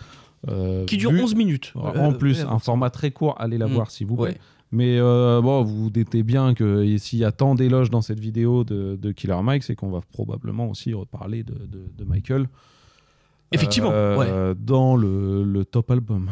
Euh, 0.48 0.84
Qui 0.86 0.96
dure 0.96 1.10
vu- 1.12 1.20
11 1.22 1.34
minutes. 1.34 1.72
En 1.76 2.12
Euh, 2.12 2.12
plus, 2.12 2.40
un 2.44 2.58
format 2.58 2.88
très 2.90 3.10
court, 3.10 3.34
allez 3.38 3.58
la 3.58 3.66
Mm. 3.68 3.72
voir 3.72 3.90
s'il 3.90 4.06
vous 4.06 4.16
plaît. 4.16 4.24
Ouais. 4.32 4.38
Mais 4.74 4.96
euh, 4.98 5.42
bon, 5.42 5.62
vous 5.64 5.84
vous 5.84 5.90
doutez 5.90 6.22
bien 6.22 6.54
que 6.54 6.96
s'il 6.96 7.18
y 7.18 7.24
a 7.24 7.30
tant 7.32 7.54
d'éloges 7.54 7.90
dans 7.90 8.00
cette 8.00 8.18
vidéo 8.18 8.64
de, 8.64 8.96
de 8.96 9.12
Killer 9.12 9.36
Mike, 9.42 9.64
c'est 9.64 9.74
qu'on 9.74 9.90
va 9.90 10.00
probablement 10.12 10.70
aussi 10.70 10.94
reparler 10.94 11.42
de, 11.42 11.52
de- 11.66 11.90
de 11.98 12.04
Michael. 12.04 12.48
Effectivement, 13.52 13.90
Euh, 13.92 14.54
Dans 14.58 14.96
le, 14.96 15.44
le 15.44 15.64
top 15.66 15.90
album. 15.90 16.30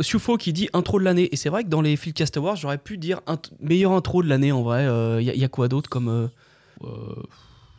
Siufo 0.00 0.36
qui 0.36 0.52
dit 0.52 0.68
intro 0.72 0.98
de 0.98 1.04
l'année. 1.04 1.28
Et 1.32 1.36
c'est 1.36 1.48
vrai 1.48 1.62
que 1.62 1.68
dans 1.68 1.82
les 1.82 1.96
Philcast 1.96 2.36
Awards 2.36 2.56
j'aurais 2.56 2.78
pu 2.78 2.98
dire 2.98 3.20
int- 3.26 3.50
meilleure 3.60 3.92
intro 3.92 4.22
de 4.22 4.28
l'année 4.28 4.50
en 4.52 4.62
vrai. 4.62 4.86
Il 5.22 5.24
y, 5.24 5.44
a 5.44 5.48
quoi 5.48 5.68
d'autre 5.68 5.88
comme 5.88 6.08
euh, 6.08 6.88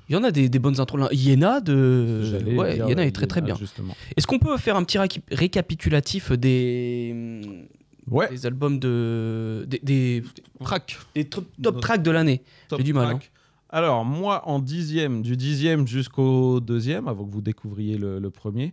il 0.09 0.13
y 0.13 0.15
en 0.15 0.23
a 0.23 0.31
des, 0.31 0.49
des 0.49 0.59
bonnes 0.59 0.79
intros. 0.79 0.99
Là. 0.99 1.09
Iena 1.11 1.59
de 1.61 2.53
ouais 2.57 2.79
euh, 2.81 2.87
est 2.97 3.11
très 3.11 3.27
très 3.27 3.41
bien. 3.41 3.55
est-ce 4.15 4.27
qu'on 4.27 4.39
peut 4.39 4.57
faire 4.57 4.75
un 4.75 4.83
petit 4.83 4.97
récapitulatif 5.31 6.31
des 6.31 7.41
des 8.31 8.45
albums 8.45 8.79
de 8.79 9.65
des, 9.67 9.79
des 9.83 10.23
tracks 10.63 10.97
des 11.15 11.25
top, 11.25 11.45
top 11.61 11.81
tracks 11.81 12.03
de 12.03 12.11
l'année? 12.11 12.41
J'ai 12.77 12.83
du 12.83 12.93
mal 12.93 13.09
track. 13.11 13.31
Alors, 13.69 14.05
moi, 14.05 14.47
en 14.47 14.59
dixième, 14.59 15.23
du 15.23 15.35
dixième 15.35 15.87
jusqu'au 15.87 16.59
deuxième, 16.59 17.07
avant 17.07 17.25
que 17.25 17.31
vous 17.31 17.41
découvriez 17.41 17.97
le, 17.97 18.19
le 18.19 18.29
premier, 18.29 18.71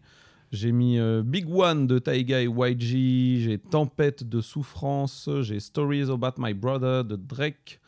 j'ai 0.52 0.72
mis 0.72 0.98
euh, 0.98 1.22
Big 1.24 1.48
One 1.48 1.86
de 1.86 1.98
Taiga 1.98 2.40
et 2.42 2.48
YG, 2.48 3.40
j'ai 3.40 3.58
Tempête 3.58 4.24
de 4.24 4.40
Souffrance, 4.40 5.28
j'ai 5.42 5.60
Stories 5.60 6.10
About 6.10 6.34
My 6.38 6.54
Brother 6.54 7.04
de 7.04 7.16
Drake, 7.16 7.80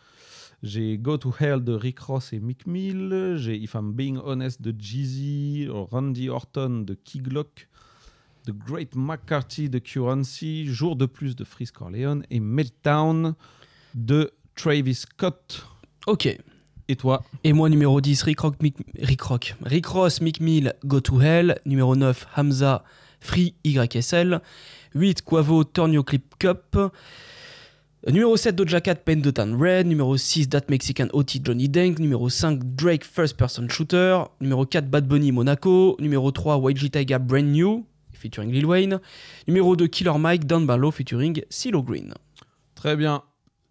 j'ai 0.63 0.97
Go 0.97 1.17
to 1.17 1.35
Hell 1.41 1.65
de 1.65 1.73
Rick 1.73 1.99
Ross 2.01 2.33
et 2.33 2.39
Mick 2.39 2.67
Mill, 2.67 3.35
j'ai 3.37 3.57
If 3.57 3.75
I'm 3.75 3.93
Being 3.93 4.19
Honest 4.25 4.63
de 4.63 4.73
Jeezy, 4.79 5.69
Randy 5.69 6.29
Orton 6.29 6.85
de 6.87 6.95
Key 6.95 7.19
Glock, 7.19 7.69
The 8.47 8.53
Great 8.53 8.95
McCarthy 8.95 9.69
de 9.69 9.79
Currency, 9.79 10.67
Jour 10.67 10.97
de 10.97 11.07
plus 11.07 11.35
de 11.35 11.45
Freeze 11.45 11.73
Corleone 11.73 12.25
et 12.31 12.41
Meltdown 12.41 13.35
de 13.95 14.31
Travis 14.55 14.95
Scott. 14.95 15.67
ok 16.07 16.39
Et 16.89 16.97
toi 16.97 17.23
Et 17.45 17.53
moi, 17.53 17.69
numéro 17.69 18.01
10, 18.01 18.23
Rick, 18.23 18.41
Rock, 18.41 18.57
Mick, 18.63 18.77
Rick, 18.99 19.23
Rock. 19.23 19.55
Rick 19.65 19.87
Ross, 19.87 20.21
Mick 20.21 20.41
Mill, 20.41 20.75
Go 20.85 21.01
to 21.01 21.21
Hell. 21.21 21.59
Numéro 21.65 21.97
9, 21.97 22.27
Hamza, 22.37 22.85
Free 23.21 23.55
YSL. 23.65 24.41
8, 24.95 25.23
Quavo, 25.23 25.65
Turn 25.65 25.93
Your 25.93 26.05
Clip 26.05 26.35
Cup. 26.39 26.77
Numéro 28.09 28.37
7, 28.37 28.57
Doja 28.57 28.81
Cat, 28.81 28.97
Town 28.97 29.57
Red. 29.61 29.87
Numéro 29.87 30.17
6, 30.17 30.49
That 30.49 30.65
Mexican 30.69 31.07
OT, 31.13 31.41
Johnny 31.43 31.69
Dank. 31.69 31.99
Numéro 31.99 32.29
5, 32.29 32.59
Drake, 32.75 33.05
First 33.05 33.37
Person 33.37 33.69
Shooter. 33.69 34.25
Numéro 34.41 34.67
4, 34.67 34.91
Bad 34.91 35.07
Bunny, 35.07 35.31
Monaco. 35.33 35.97
Numéro 36.01 36.31
3, 36.33 36.59
YG 36.59 36.91
Taiga, 36.91 37.19
Brand 37.19 37.47
New, 37.47 37.87
featuring 38.13 38.51
Lil 38.51 38.67
Wayne. 38.67 39.01
Numéro 39.47 39.77
2, 39.77 39.87
Killer 39.87 40.19
Mike, 40.19 40.47
Down 40.47 40.67
by 40.67 40.77
Low, 40.77 40.91
featuring 40.91 41.43
CeeLo 41.49 41.83
Green. 41.83 42.13
Très 42.75 42.97
bien. 42.97 43.23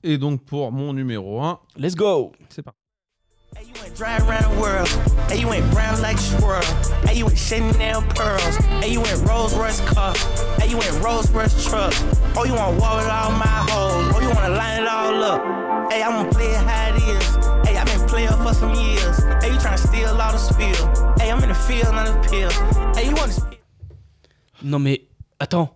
Et 0.03 0.17
donc 0.17 0.43
pour 0.45 0.71
mon 0.71 0.93
numéro 0.93 1.41
1, 1.41 1.59
let's 1.77 1.95
go. 1.95 2.31
C'est 2.49 2.63
parti. 2.63 2.80
Hey, 3.55 3.65
you 3.65 3.73
ain't 3.83 3.95
drive 3.95 4.27
around 4.27 4.53
the 4.53 4.61
world. 4.61 4.87
Hey, 5.29 5.39
you 5.39 5.47
went 5.47 5.69
brown 5.71 6.01
like 6.01 6.17
squirrel. 6.17 6.63
Hey, 7.05 7.17
you 7.17 7.25
went 7.25 7.37
Chanel 7.37 8.01
pearls. 8.01 8.55
Hey, 8.81 8.91
you 8.93 9.01
went 9.01 9.27
Rolls 9.27 9.53
Royce 9.53 9.81
car. 9.81 10.13
Hey, 10.57 10.69
you 10.69 10.77
went 10.77 11.03
Rolls 11.03 11.29
Royce 11.31 11.65
truck. 11.65 11.93
Oh, 12.35 12.45
you 12.45 12.53
wanna 12.53 12.79
walk 12.79 12.97
with 12.97 13.09
all 13.09 13.31
my 13.31 13.65
hoes. 13.69 14.13
Oh, 14.15 14.19
you 14.21 14.29
wanna 14.29 14.55
line 14.55 14.83
it 14.83 14.87
all 14.87 15.23
up. 15.23 15.91
Hey, 15.91 16.01
I'm 16.01 16.11
gonna 16.13 16.31
play 16.31 16.51
it 16.51 16.57
how 16.57 16.89
it 16.89 16.95
is. 16.95 17.67
Hey, 17.67 17.77
I've 17.77 17.87
been 17.87 18.07
playing 18.07 18.29
for 18.41 18.53
some 18.53 18.73
years. 18.73 19.17
Hey, 19.41 19.51
you 19.51 19.59
tryna 19.59 19.79
steal 19.79 20.09
all 20.09 20.31
the 20.31 20.37
spill. 20.37 21.15
Hey, 21.19 21.29
I'm 21.31 21.43
in 21.43 21.49
the 21.49 21.55
field, 21.55 21.93
not 21.93 22.05
the 22.07 22.29
pill. 22.29 22.51
Hey, 22.95 23.09
you 23.09 23.15
wanna 23.15 23.33
spill. 23.33 23.57
Non 24.63 24.79
mais 24.79 24.99
attends, 25.39 25.69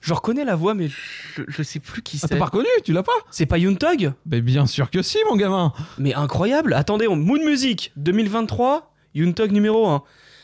je 0.00 0.14
reconnais 0.14 0.44
la 0.44 0.56
voix 0.56 0.74
mais 0.74 0.88
je, 0.88 1.42
je 1.46 1.62
sais 1.62 1.78
plus 1.80 2.02
qui 2.02 2.16
Ah, 2.16 2.26
c'est. 2.26 2.34
t'as 2.34 2.38
pas 2.38 2.46
reconnu 2.46 2.66
Tu 2.84 2.92
l'as 2.92 3.02
pas 3.02 3.12
C'est 3.30 3.46
pas 3.46 3.58
Yoon 3.58 3.74
Tug 3.74 4.12
Mais 4.26 4.40
bien 4.40 4.66
sûr 4.66 4.90
que 4.90 5.02
si, 5.02 5.18
mon 5.28 5.36
gamin 5.36 5.72
Mais 5.98 6.14
incroyable 6.14 6.72
Attendez, 6.74 7.06
on... 7.08 7.16
Mood 7.16 7.40
Music 7.42 7.92
2023, 7.96 8.92
Yoon 9.14 9.32
Tug 9.32 9.52
numéro 9.52 9.86
1. 9.88 10.02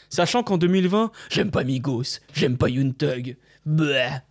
Sachant 0.09 0.42
qu'en 0.42 0.57
2020, 0.59 1.11
j'aime 1.30 1.50
pas 1.50 1.64
Migos, 1.64 2.20
j'aime 2.32 2.57
pas 2.57 2.68
Yoon 2.68 2.92
Tug. 2.92 3.36
Bleh. 3.64 4.22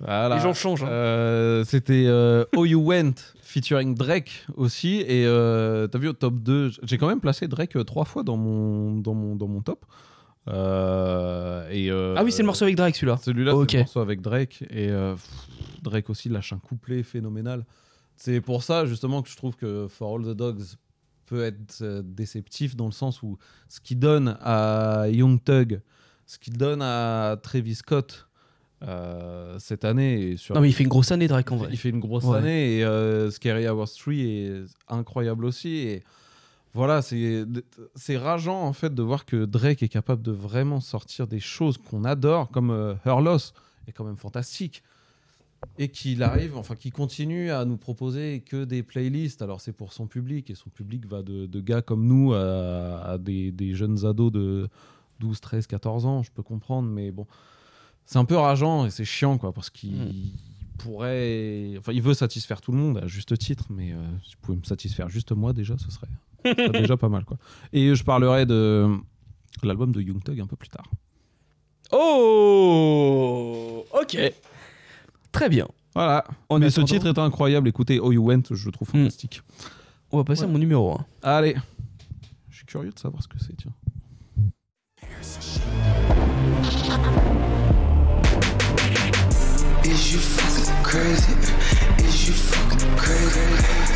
Voilà. 0.00 0.36
Les 0.36 0.40
gens 0.42 0.54
changent, 0.54 0.82
hein. 0.82 0.88
Euh, 0.88 1.64
C'était 1.64 2.04
euh, 2.06 2.44
Oh 2.56 2.64
You 2.64 2.80
Went 2.82 3.14
featuring 3.42 3.94
Drake 3.94 4.46
aussi. 4.56 5.00
Et 5.06 5.26
euh, 5.26 5.86
t'as 5.86 5.98
vu 5.98 6.08
au 6.08 6.12
top 6.12 6.34
2, 6.40 6.70
j'ai 6.82 6.96
quand 6.98 7.08
même 7.08 7.20
placé 7.20 7.46
Drake 7.48 7.76
trois 7.84 8.04
fois 8.04 8.22
dans 8.22 8.36
mon, 8.36 8.96
dans 8.96 9.14
mon, 9.14 9.36
dans 9.36 9.46
mon 9.48 9.60
top. 9.60 9.84
Euh, 10.50 11.68
et, 11.70 11.90
euh, 11.90 12.14
Ah 12.16 12.24
oui, 12.24 12.32
c'est 12.32 12.42
le 12.42 12.46
morceau 12.46 12.64
avec 12.64 12.76
Drake 12.76 12.96
celui-là. 12.96 13.16
Celui-là, 13.22 13.54
Ok. 13.54 13.70
c'est 13.70 13.76
le 13.78 13.82
morceau 13.84 14.00
avec 14.00 14.20
Drake. 14.20 14.62
Et 14.70 14.88
euh, 14.90 15.14
pff, 15.14 15.48
Drake 15.82 16.10
aussi 16.10 16.28
lâche 16.28 16.52
un 16.52 16.58
couplet 16.58 17.02
phénoménal. 17.02 17.64
C'est 18.16 18.40
pour 18.40 18.62
ça, 18.62 18.84
justement, 18.86 19.22
que 19.22 19.30
je 19.30 19.36
trouve 19.36 19.56
que 19.56 19.86
For 19.88 20.16
All 20.16 20.24
the 20.24 20.36
Dogs 20.36 20.62
peut 21.26 21.44
être 21.44 22.02
déceptif 22.04 22.76
dans 22.76 22.86
le 22.86 22.92
sens 22.92 23.22
où 23.22 23.38
ce 23.68 23.80
qu'il 23.80 23.98
donne 23.98 24.36
à 24.40 25.06
Young 25.08 25.42
Thug, 25.42 25.80
ce 26.26 26.38
qu'il 26.38 26.56
donne 26.56 26.82
à 26.82 27.36
Travis 27.42 27.76
Scott 27.76 28.26
cette 29.58 29.84
année. 29.84 30.30
Et 30.32 30.36
sur... 30.36 30.54
Non 30.54 30.60
mais 30.60 30.68
il 30.68 30.72
fait 30.72 30.82
une 30.82 30.88
grosse 30.88 31.12
année 31.12 31.28
Drake 31.28 31.50
en 31.52 31.56
vrai. 31.56 31.68
Il 31.70 31.76
fait 31.78 31.90
une 31.90 32.00
grosse 32.00 32.24
Ouais. 32.24 32.38
année 32.38 32.80
et 32.80 33.30
Scary 33.30 33.68
Hours 33.68 33.88
3 33.96 34.12
est 34.14 34.64
incroyable 34.88 35.44
aussi. 35.44 35.76
Et 35.76 36.02
voilà, 36.72 37.02
c'est 37.02 38.16
rageant 38.16 38.62
en 38.62 38.72
fait 38.72 38.94
de 38.94 39.02
voir 39.02 39.24
que 39.24 39.44
Drake 39.44 39.82
est 39.82 39.88
capable 39.88 40.22
de 40.22 40.32
vraiment 40.32 40.80
sortir 40.80 41.26
des 41.26 41.40
choses 41.40 41.78
qu'on 41.78 42.04
adore, 42.04 42.50
comme 42.50 42.70
euh, 42.70 42.94
Her 43.04 43.20
Loss 43.20 43.54
est 43.88 43.92
quand 43.92 44.04
même 44.04 44.16
fantastique. 44.16 44.82
Et 45.78 45.88
qu'il 45.88 46.22
arrive, 46.22 46.56
enfin 46.56 46.74
qu'il 46.74 46.92
continue 46.92 47.50
à 47.50 47.66
nous 47.66 47.76
proposer 47.76 48.40
que 48.40 48.64
des 48.64 48.82
playlists. 48.82 49.42
Alors 49.42 49.60
c'est 49.60 49.72
pour 49.72 49.92
son 49.92 50.06
public 50.06 50.48
et 50.48 50.54
son 50.54 50.70
public 50.70 51.04
va 51.06 51.22
de, 51.22 51.44
de 51.44 51.60
gars 51.60 51.82
comme 51.82 52.06
nous 52.06 52.32
à, 52.32 53.02
à 53.02 53.18
des, 53.18 53.52
des 53.52 53.74
jeunes 53.74 54.06
ados 54.06 54.32
de 54.32 54.68
12, 55.18 55.38
13, 55.40 55.66
14 55.66 56.06
ans, 56.06 56.22
je 56.22 56.30
peux 56.30 56.42
comprendre, 56.42 56.88
mais 56.88 57.10
bon, 57.10 57.26
c'est 58.06 58.18
un 58.18 58.24
peu 58.24 58.36
rageant 58.36 58.86
et 58.86 58.90
c'est 58.90 59.04
chiant 59.04 59.38
quoi 59.38 59.52
parce 59.52 59.70
qu'il 59.70 60.32
pourrait 60.78 61.74
enfin 61.78 61.92
il 61.92 62.02
veut 62.02 62.14
satisfaire 62.14 62.60
tout 62.60 62.72
le 62.72 62.78
monde 62.78 62.98
à 62.98 63.06
juste 63.06 63.36
titre 63.38 63.66
mais 63.70 63.92
euh, 63.92 64.02
si 64.24 64.34
vous 64.34 64.40
pouvez 64.40 64.58
me 64.58 64.64
satisfaire 64.64 65.08
juste 65.08 65.32
moi 65.32 65.52
déjà 65.52 65.76
ce 65.78 65.90
serait 65.90 66.08
déjà 66.72 66.96
pas 66.96 67.08
mal 67.08 67.24
quoi 67.24 67.36
et 67.72 67.94
je 67.94 68.04
parlerai 68.04 68.46
de 68.46 68.88
l'album 69.62 69.92
de 69.92 70.00
Young 70.00 70.22
Thug 70.22 70.40
un 70.40 70.46
peu 70.46 70.56
plus 70.56 70.68
tard 70.68 70.84
Oh 71.92 73.84
Ok. 73.92 74.16
Très 75.32 75.48
bien. 75.48 75.66
voilà 75.94 76.24
mais 76.58 76.70
ce 76.70 76.80
titre 76.82 77.06
est 77.06 77.18
incroyable 77.18 77.68
écoutez 77.68 77.98
Oh 78.00 78.12
You 78.12 78.24
Went 78.28 78.42
je 78.52 78.66
le 78.66 78.72
trouve 78.72 78.88
fantastique 78.88 79.42
On 80.12 80.18
va 80.18 80.24
passer 80.24 80.44
à 80.44 80.46
mon 80.46 80.58
numéro 80.58 80.92
1. 80.92 81.06
allez 81.22 81.56
je 82.48 82.56
suis 82.56 82.66
curieux 82.66 82.90
de 82.90 82.98
savoir 82.98 83.22
ce 83.22 83.28
que 83.28 83.38
c'est 83.38 83.56
tiens 83.56 83.72
Is 89.84 90.12
you 90.12 90.18
fucking 90.20 90.82
crazy? 90.82 91.32
Is 91.98 92.26
you 92.28 92.32
fucking 92.34 92.96
crazy? 92.96 93.89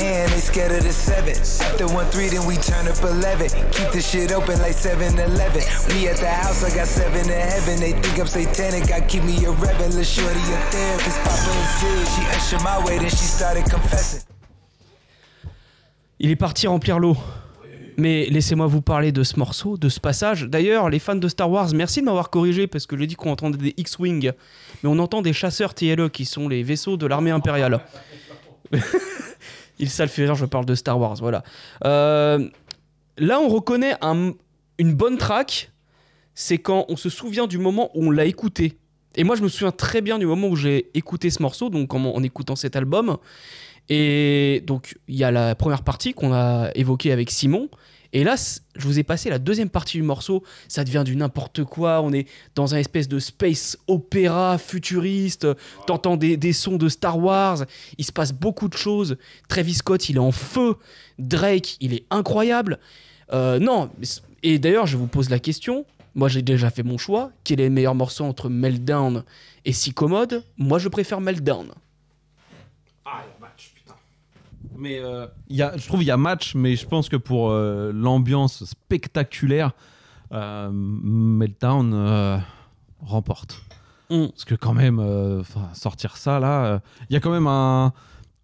And 0.00 0.32
it's 0.32 0.44
scared 0.44 0.72
of 0.72 0.82
the 0.82 0.92
seven. 0.92 1.36
After 1.36 1.86
one 1.94 2.06
three, 2.06 2.28
then 2.28 2.46
we 2.46 2.56
turn 2.56 2.88
up 2.88 2.96
eleven. 3.04 3.48
Keep 3.70 3.92
the 3.92 4.00
shit 4.00 4.32
open 4.32 4.58
like 4.60 4.72
7-Eleven. 4.72 5.62
We 5.92 6.08
at 6.08 6.16
the 6.16 6.28
house, 6.28 6.64
I 6.64 6.74
got 6.74 6.86
seven 6.86 7.28
in 7.28 7.40
heaven. 7.52 7.80
They 7.80 7.92
think 7.92 8.18
I'm 8.18 8.26
satanic, 8.26 8.90
I 8.90 9.00
keep 9.06 9.24
me 9.24 9.44
a 9.44 9.50
rebel. 9.50 9.88
Lil' 9.90 10.04
shorty 10.04 10.40
a 10.40 10.58
therapist, 10.72 11.18
Papa 11.20 11.50
and 11.52 11.68
Sid. 11.76 12.08
She 12.14 12.22
ushered 12.34 12.64
my 12.64 12.82
way, 12.84 12.98
then 12.98 13.10
she 13.10 13.26
started 13.26 13.64
confessing. 13.70 14.22
Il 16.18 16.30
est 16.30 16.36
parti 16.36 16.66
remplir 16.66 16.98
l'eau. 16.98 17.16
Mais 17.96 18.26
laissez-moi 18.30 18.66
vous 18.66 18.80
parler 18.80 19.12
de 19.12 19.22
ce 19.22 19.38
morceau, 19.38 19.76
de 19.76 19.90
ce 19.90 20.00
passage. 20.00 20.44
D'ailleurs, 20.44 20.88
les 20.88 20.98
fans 20.98 21.14
de 21.16 21.28
Star 21.28 21.50
Wars, 21.50 21.68
merci 21.74 22.00
de 22.00 22.06
m'avoir 22.06 22.30
corrigé 22.30 22.66
parce 22.66 22.86
que 22.86 22.96
j'ai 22.96 23.06
dit 23.06 23.14
qu'on 23.14 23.32
entendait 23.32 23.58
des 23.58 23.74
X-Wing. 23.76 24.32
Mais 24.82 24.88
on 24.88 24.98
entend 24.98 25.20
des 25.20 25.34
chasseurs 25.34 25.74
TLE 25.74 26.08
qui 26.08 26.24
sont 26.24 26.48
les 26.48 26.62
vaisseaux 26.62 26.96
de 26.96 27.06
l'armée 27.06 27.30
impériale. 27.30 27.80
Il 29.80 29.88
ça 29.88 30.06
je 30.36 30.44
parle 30.44 30.66
de 30.66 30.74
Star 30.74 31.00
Wars, 31.00 31.16
voilà. 31.20 31.42
Euh, 31.84 32.48
là, 33.16 33.40
on 33.40 33.48
reconnaît 33.48 33.94
un- 34.02 34.32
une 34.78 34.94
bonne 34.94 35.16
track, 35.16 35.72
c'est 36.34 36.58
quand 36.58 36.84
on 36.88 36.96
se 36.96 37.08
souvient 37.08 37.46
du 37.46 37.58
moment 37.58 37.90
où 37.94 38.06
on 38.06 38.10
l'a 38.10 38.26
écouté. 38.26 38.76
Et 39.16 39.24
moi, 39.24 39.36
je 39.36 39.42
me 39.42 39.48
souviens 39.48 39.72
très 39.72 40.02
bien 40.02 40.18
du 40.18 40.26
moment 40.26 40.48
où 40.48 40.54
j'ai 40.54 40.90
écouté 40.94 41.30
ce 41.30 41.42
morceau, 41.42 41.70
donc 41.70 41.94
en 41.94 42.22
écoutant 42.22 42.56
cet 42.56 42.76
album. 42.76 43.16
Et 43.88 44.62
donc, 44.66 44.96
il 45.08 45.16
y 45.16 45.24
a 45.24 45.30
la 45.30 45.54
première 45.54 45.82
partie 45.82 46.12
qu'on 46.14 46.32
a 46.32 46.70
évoquée 46.74 47.10
avec 47.10 47.30
Simon. 47.30 47.68
Et 48.12 48.24
là, 48.24 48.34
je 48.74 48.86
vous 48.86 48.98
ai 48.98 49.04
passé 49.04 49.30
la 49.30 49.38
deuxième 49.38 49.70
partie 49.70 49.96
du 49.96 50.02
morceau. 50.02 50.42
Ça 50.68 50.84
devient 50.84 51.02
du 51.04 51.14
n'importe 51.16 51.64
quoi. 51.64 52.00
On 52.02 52.12
est 52.12 52.28
dans 52.54 52.74
un 52.74 52.78
espèce 52.78 53.08
de 53.08 53.18
space 53.18 53.78
opéra 53.86 54.58
futuriste. 54.58 55.46
T'entends 55.86 56.16
des, 56.16 56.52
sons 56.52 56.76
de 56.76 56.88
Star 56.88 57.18
Wars. 57.18 57.64
Il 57.98 58.04
se 58.04 58.12
passe 58.12 58.32
beaucoup 58.32 58.68
de 58.68 58.76
choses. 58.76 59.16
Travis 59.48 59.74
Scott, 59.74 60.08
il 60.08 60.16
est 60.16 60.20
en 60.20 60.32
feu. 60.32 60.76
Drake, 61.18 61.76
il 61.80 61.94
est 61.94 62.04
incroyable. 62.10 62.78
Euh, 63.32 63.60
non, 63.60 63.90
et 64.42 64.58
d'ailleurs, 64.58 64.86
je 64.86 64.96
vous 64.96 65.06
pose 65.06 65.30
la 65.30 65.38
question. 65.38 65.84
Moi, 66.14 66.28
j'ai 66.28 66.42
déjà 66.42 66.70
fait 66.70 66.82
mon 66.82 66.98
choix. 66.98 67.30
Quel 67.44 67.60
est 67.60 67.68
le 67.68 67.70
meilleur 67.70 67.94
morceau 67.94 68.24
entre 68.24 68.48
Meltdown 68.48 69.22
et 69.64 69.72
Si 69.72 69.92
Commode 69.92 70.44
Moi, 70.58 70.78
je 70.80 70.88
préfère 70.88 71.20
Meltdown. 71.20 71.68
Mais 74.80 74.98
euh, 74.98 75.26
il 75.48 75.56
y 75.56 75.62
a, 75.62 75.76
je 75.76 75.86
trouve 75.86 76.00
qu'il 76.00 76.08
y 76.08 76.10
a 76.10 76.16
match, 76.16 76.54
mais 76.54 76.74
je 76.74 76.86
pense 76.86 77.08
que 77.10 77.16
pour 77.16 77.50
euh, 77.50 77.92
l'ambiance 77.94 78.64
spectaculaire, 78.64 79.72
euh, 80.32 80.70
Meltdown 80.72 81.92
euh, 81.92 82.38
remporte. 83.00 83.60
Mm. 84.08 84.28
Parce 84.28 84.46
que 84.46 84.54
quand 84.54 84.72
même, 84.72 84.98
euh, 84.98 85.42
sortir 85.74 86.16
ça 86.16 86.40
là, 86.40 86.80
il 87.08 87.12
y 87.12 87.16
a 87.16 87.20
quand 87.20 87.30
même 87.30 87.46
un, 87.46 87.92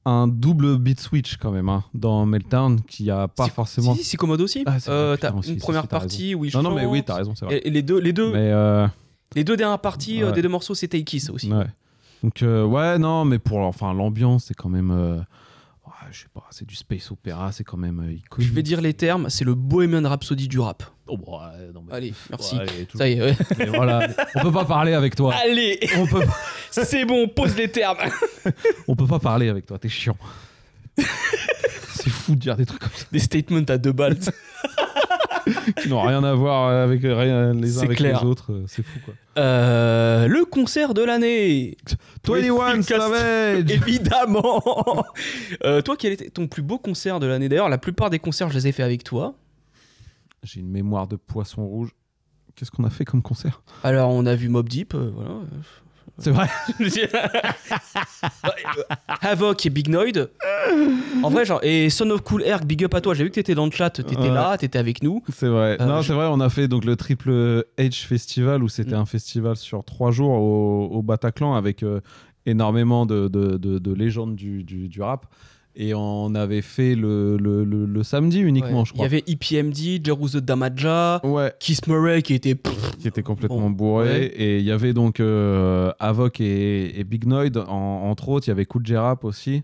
un 0.05 0.28
double 0.28 0.76
beat 0.78 1.01
switch 1.01 1.39
quand 1.39 1.51
même 1.51 1.70
hein, 1.70 1.84
dans 1.95 2.26
Meltdown 2.26 2.82
qui 2.82 3.11
a 3.11 3.28
pas 3.28 3.49
forcément. 3.49 3.95
Si, 3.95 4.05
si 4.05 4.16
commode 4.18 4.43
aussi. 4.43 4.62
Ah, 4.66 4.76
t'as 5.18 5.32
une 5.32 5.43
si, 5.43 5.57
première 5.57 5.82
si, 5.82 5.89
partie 5.89 6.34
où 6.34 6.45
il 6.45 6.53
Non, 6.55 6.62
non, 6.62 6.74
mais 6.74 6.82
chante, 6.82 6.93
oui, 6.93 7.03
t'as 7.03 7.14
raison, 7.14 7.34
c'est 7.34 7.47
vrai. 7.47 7.57
Et, 7.57 7.68
et 7.68 7.70
les 7.70 7.82
deux, 7.82 7.99
les 7.99 8.12
deux, 8.12 8.30
Mais 8.32 8.89
les 9.34 9.43
deux 9.43 9.57
dernières 9.57 9.80
parties 9.80 10.22
Ouais. 10.22 10.32
des 10.32 10.43
deux 10.43 10.49
morceaux, 10.49 10.74
c'était 10.74 11.03
Kiss 11.03 11.30
aussi. 11.30 11.51
Ouais. 11.51 11.66
Donc 12.22 12.43
ouais, 12.43 12.99
non, 12.99 13.24
mais 13.24 13.39
pour 13.39 13.59
enfin 13.61 13.95
l'ambiance, 13.95 14.45
c'est 14.49 14.55
quand 14.55 14.68
même, 14.68 15.24
je 16.11 16.23
sais 16.23 16.29
pas, 16.33 16.45
c'est 16.51 16.67
du 16.67 16.75
space 16.75 17.11
opéra, 17.11 17.53
c'est 17.53 17.65
quand 17.65 17.77
même 17.77 18.01
euh, 18.01 18.13
iconique. 18.13 18.49
Je 18.49 18.55
vais 18.55 18.63
dire 18.63 18.81
les 18.81 18.95
termes, 18.95 19.29
c'est 19.31 19.45
le 19.45 19.55
Bohemian 19.55 20.09
Rhapsody 20.09 20.49
du 20.49 20.59
rap. 20.59 20.83
Oh, 21.07 21.17
bon, 21.17 21.39
ouais, 21.39 21.71
non, 21.75 21.83
mais- 21.87 21.95
Allez, 21.95 22.15
merci. 22.31 22.57
Allez, 22.59 22.89
Ça 22.95 23.09
y 23.09 23.13
est, 23.13 23.23
ouais. 23.23 23.37
Mais 23.59 23.67
voilà, 23.67 24.09
on 24.35 24.41
peut 24.43 24.53
pas 24.53 24.65
parler 24.65 24.95
avec 24.95 25.15
toi. 25.15 25.35
Allez, 25.35 25.79
On 25.97 26.07
peut, 26.07 26.25
c'est 26.71 27.05
bon, 27.05 27.29
pose 27.29 27.57
les 27.57 27.71
termes. 27.71 27.99
on 28.89 28.97
peut 28.97 29.07
pas 29.07 29.19
parler 29.19 29.49
avec 29.49 29.67
toi, 29.67 29.79
t'es 29.79 29.89
chiant. 29.89 30.17
c'est 30.97 32.11
fou 32.11 32.35
de 32.35 32.41
dire 32.41 32.57
des 32.57 32.67
trucs 32.67 32.81
comme 32.81 32.91
ça 32.95 33.05
Des 33.13 33.19
statements 33.19 33.65
à 33.69 33.79
deux 33.79 33.93
balles. 33.93 34.19
qui 35.82 35.88
n'ont 35.88 36.03
rien 36.03 36.22
à 36.24 36.34
voir 36.34 36.68
avec 36.70 37.03
rien, 37.03 37.53
les 37.55 37.78
uns 37.78 37.82
avec 37.82 37.99
clair. 37.99 38.20
les 38.22 38.26
autres. 38.28 38.53
euh, 38.53 38.64
C'est 38.66 38.82
fou 38.82 38.99
quoi. 39.05 39.14
Euh, 39.38 40.26
le 40.26 40.44
concert 40.44 40.92
de 40.94 41.03
l'année. 41.03 41.76
21 42.26 42.82
Fullcast, 42.82 42.88
Savage 42.88 43.70
Évidemment. 43.70 45.05
Euh, 45.64 45.82
toi, 45.82 45.97
quel 45.99 46.12
était 46.12 46.30
ton 46.30 46.47
plus 46.49 46.62
beau 46.62 46.78
concert 46.78 47.20
de 47.20 47.26
l'année? 47.26 47.49
D'ailleurs, 47.49 47.68
la 47.68 47.78
plupart 47.78 48.11
des 48.11 48.18
concerts, 48.18 48.49
je 48.51 48.55
les 48.55 48.66
ai 48.68 48.72
fait 48.72 48.82
avec 48.82 49.05
toi. 49.05 49.34
J'ai 50.42 50.61
une 50.61 50.70
mémoire 50.70 51.07
de 51.07 51.16
poisson 51.16 51.66
rouge. 51.66 51.90
Qu'est-ce 52.55 52.70
qu'on 52.70 52.84
a 52.84 52.90
fait 52.90 53.05
comme 53.05 53.22
concert? 53.22 53.62
Alors, 53.84 54.11
on 54.11 54.24
a 54.26 54.34
vu 54.34 54.49
Mob 54.49 54.68
Deep, 54.68 54.94
euh, 54.94 55.11
voilà. 55.14 55.30
C'est 56.19 56.31
vrai 56.31 56.49
Havoc 59.21 59.67
et 59.67 59.71
Big 59.71 59.89
Noid. 59.89 60.31
En 61.23 61.31
vrai, 61.31 61.45
genre, 61.45 61.61
et 61.62 61.91
Son 61.91 62.09
of 62.11 62.23
Cool 62.23 62.43
Air, 62.43 62.64
big 62.64 62.85
up 62.85 62.95
à 62.95 63.01
toi. 63.01 63.14
J'ai 63.14 63.25
vu 63.25 63.31
que 63.31 63.35
t'étais 63.35 63.55
dans 63.55 63.67
le 63.67 63.71
chat, 63.71 63.91
t'étais 63.91 64.17
Ouais. 64.17 64.29
là, 64.31 64.57
t'étais 64.57 64.79
avec 64.79 65.03
nous. 65.03 65.23
C'est 65.33 65.49
vrai. 65.49 65.77
Euh, 65.81 65.87
non, 65.87 66.01
je- 66.03 66.09
c'est 66.09 66.12
vrai. 66.14 66.27
On 66.31 66.41
a 66.41 66.49
fait 66.49 66.69
donc 66.69 66.85
le 66.85 66.97
Triple 66.97 67.64
H 67.79 68.07
Festival 68.07 68.62
où 68.62 68.69
c'était 68.69 68.95
Mm. 68.97 69.01
un 69.01 69.07
festival 69.07 69.57
sur 69.57 69.85
trois 69.85 70.11
jours 70.11 70.31
au, 70.31 70.87
au 70.91 71.03
Bataclan 71.03 71.55
avec 71.55 71.83
euh, 71.83 72.01
énormément 72.47 73.07
de, 73.07 73.29
de- 73.29 73.57
de- 73.57 73.79
de 73.79 73.93
légendes 73.93 74.37
du, 74.37 74.62
du- 74.64 74.89
du 74.89 75.03
rap. 75.03 75.27
Et 75.79 75.93
on 75.95 76.35
avait 76.35 76.62
fait 76.62 76.95
le, 76.95 77.37
le- 77.37 77.62
le- 77.64 77.85
le 77.85 78.03
samedi 78.03 78.41
uniquement, 78.41 78.79
Ouais. 78.81 78.85
je 78.87 78.93
Il 78.93 78.95
y 78.95 78.97
crois. 78.97 79.07
avait 79.07 79.24
EPMD, 79.27 80.03
Jerusalem 80.05 80.45
Damaja, 80.47 81.20
Ouais. 81.22 81.53
Kiss 81.61 81.87
Murray 81.87 82.22
qui 82.22 82.33
était. 82.33 82.57
Qui 82.99 83.09
était 83.09 83.22
complètement 83.22 83.68
bourré. 83.68 84.07
ouais. 84.07 84.24
Et 84.37 84.59
il 84.59 84.64
y 84.64 84.70
avait 84.70 84.95
donc 84.95 85.20
euh, 85.20 85.93
Avoc 85.99 86.41
et, 86.41 86.99
et 86.99 87.05
Big 87.05 87.27
Noid, 87.27 87.59
en- 87.68 88.09
entre 88.11 88.31
autres. 88.31 88.47
Il 88.47 88.51
y 88.51 88.53
avait 88.53 88.64
Cool 88.64 88.85
aussi. 89.22 89.62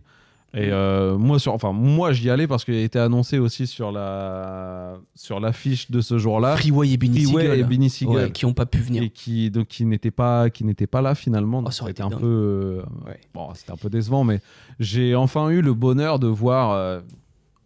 Et 0.55 0.69
euh, 0.71 1.17
moi, 1.17 1.39
sur, 1.39 1.55
enfin, 1.55 1.73
moi, 1.73 2.13
j'y 2.13 2.29
allais 2.29 2.47
parce 2.47 2.65
qu'il 2.67 2.75
était 2.75 2.99
annoncé 2.99 3.39
aussi 3.39 3.67
sur 3.67 3.91
la 3.91 4.97
sur 5.15 5.41
l'affiche 5.41 5.91
de 5.91 6.03
ce 6.03 6.19
jour-là. 6.19 6.57
Freeway 6.59 6.91
et 6.91 6.97
Benny 6.99 7.23
Freeway 7.25 7.43
Siegel. 7.45 7.61
et 7.61 7.65
Benny 7.65 7.89
Siegel. 7.89 8.15
Ouais, 8.17 8.31
qui 8.31 8.45
ont 8.45 8.53
pas 8.53 8.67
pu 8.67 8.79
venir. 8.79 9.03
et 9.03 9.09
qui 9.09 9.51
donc 9.51 9.69
qui 9.69 9.87
n'était 9.87 10.11
pas 10.11 10.51
qui 10.51 10.65
n'était 10.65 10.87
pas 10.87 11.01
là 11.01 11.15
finalement. 11.15 11.63
Donc 11.63 11.73
ça 11.73 11.85
aurait 11.85 11.93
c'était 11.93 12.03
été 12.03 12.07
un 12.07 12.11
dingue. 12.11 12.21
peu 12.21 12.27
euh, 12.27 12.83
Ouais. 13.09 13.19
bon, 13.33 13.49
c'était 13.55 13.73
un 13.73 13.77
peu 13.77 13.89
décevant, 13.89 14.25
mais 14.25 14.41
j'ai 14.79 15.15
enfin 15.15 15.49
eu 15.49 15.63
le 15.63 15.73
bonheur 15.73 16.19
de 16.19 16.27
voir 16.27 16.73
euh, 16.73 17.01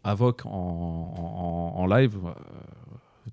Avoc 0.05 0.47
en, 0.47 0.51
en, 0.51 1.81
en 1.81 1.87
live. 1.87 2.17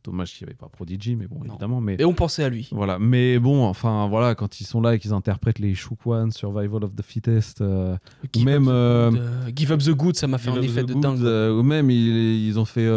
Dommage 0.04 0.34
qu'il 0.34 0.45
n'y 0.45 0.49
avait 0.49 0.58
pas 0.58 0.68
Prodigy, 0.68 1.16
mais 1.16 1.28
bon 1.28 1.43
évidemment. 1.45 1.80
Mais 1.80 1.95
Et 1.97 2.06
on 2.06 2.14
pensait 2.14 2.43
à 2.43 2.49
lui. 2.49 2.70
voilà, 2.72 2.99
mais 2.99 3.39
bon, 3.39 3.64
enfin 3.64 4.08
voilà, 4.08 4.36
quand 4.36 4.60
ils 4.60 4.66
sont 4.66 4.82
là 4.82 4.95
et 4.95 4.99
qu'ils 4.99 5.14
interprètent 5.14 5.60
les 5.60 5.76
Shook 5.76 6.06
One, 6.06 6.32
Survival 6.32 6.84
of 6.84 6.95
the 6.95 7.01
Fittest, 7.01 7.62
euh, 7.62 7.95
ou 8.36 8.39
même 8.41 8.68
euh, 8.68 9.10
Good, 9.12 9.20
euh, 9.20 9.51
Give 9.56 9.72
Up 9.72 9.80
the 9.80 9.91
Good, 9.91 10.16
ça 10.16 10.28
m'a 10.28 10.38
fait 10.38 10.49
un 10.49 10.62
effet 10.62 10.84
de 10.84 10.93
Good, 10.93 11.01
dingue. 11.01 11.22
ou 11.58 11.64
même 11.64 11.89
ils, 11.89 12.47
ils 12.47 12.60
ont 12.60 12.66
fait 12.66 12.89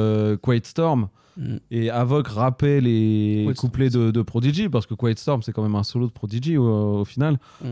Quiet 0.43 0.63
Storm. 0.65 1.09
Mm. 1.37 1.57
Et 1.71 1.91
Avoc 1.91 2.29
rappait 2.29 2.81
les 2.81 3.43
Quiet 3.45 3.55
couplets 3.55 3.91
de, 3.91 4.11
de 4.11 4.23
Prodigy, 4.23 4.69
parce 4.69 4.87
que 4.87 4.95
Quiet 4.95 5.17
Storm, 5.17 5.43
c'est 5.43 5.53
quand 5.53 5.63
même 5.63 5.75
un 5.75 5.83
solo 5.85 6.07
de 6.07 6.13
Prodigy 6.13 6.57
au, 6.57 7.01
au 7.01 7.05
final. 7.05 7.39
Mm. 7.63 7.69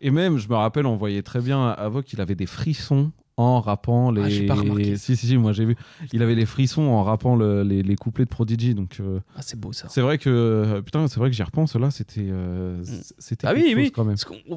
Et 0.00 0.10
même, 0.10 0.38
je 0.38 0.48
me 0.48 0.54
rappelle, 0.54 0.86
on 0.86 0.96
voyait 0.96 1.22
très 1.22 1.40
bien 1.40 1.68
Avoc, 1.68 2.12
il 2.12 2.20
avait 2.20 2.34
des 2.34 2.46
frissons 2.46 3.12
en 3.36 3.60
rappant 3.60 4.10
les. 4.10 4.22
Ah, 4.22 4.28
j'ai 4.28 4.46
pas 4.46 4.54
remarqué. 4.54 4.96
Si, 4.96 5.16
si, 5.16 5.26
si, 5.26 5.36
moi 5.36 5.52
j'ai 5.52 5.64
vu. 5.64 5.76
Il 6.12 6.22
avait 6.22 6.34
les 6.34 6.44
frissons 6.46 6.82
en 6.82 7.02
rappant 7.02 7.34
le- 7.34 7.62
les, 7.62 7.82
les 7.82 7.96
couplets 7.96 8.24
de 8.24 8.30
Prodigy. 8.30 8.74
Donc, 8.74 8.98
euh, 9.00 9.20
Ah, 9.36 9.40
c'est 9.42 9.58
beau 9.58 9.72
ça. 9.72 9.86
c'est 9.90 10.00
vrai 10.02 10.18
que. 10.18 10.28
euh, 10.30 10.82
Putain, 10.82 11.08
c'est 11.08 11.18
vrai 11.18 11.30
que 11.30 11.36
j'y 11.36 11.42
repense, 11.42 11.74
là, 11.76 11.90
c'était. 11.90 12.26
euh, 12.28 12.82
c'était 13.18 13.46
Ah 13.46 13.52
oui, 13.54 13.72
oui. 13.76 13.90
quand 13.90 14.04
même. 14.04 14.16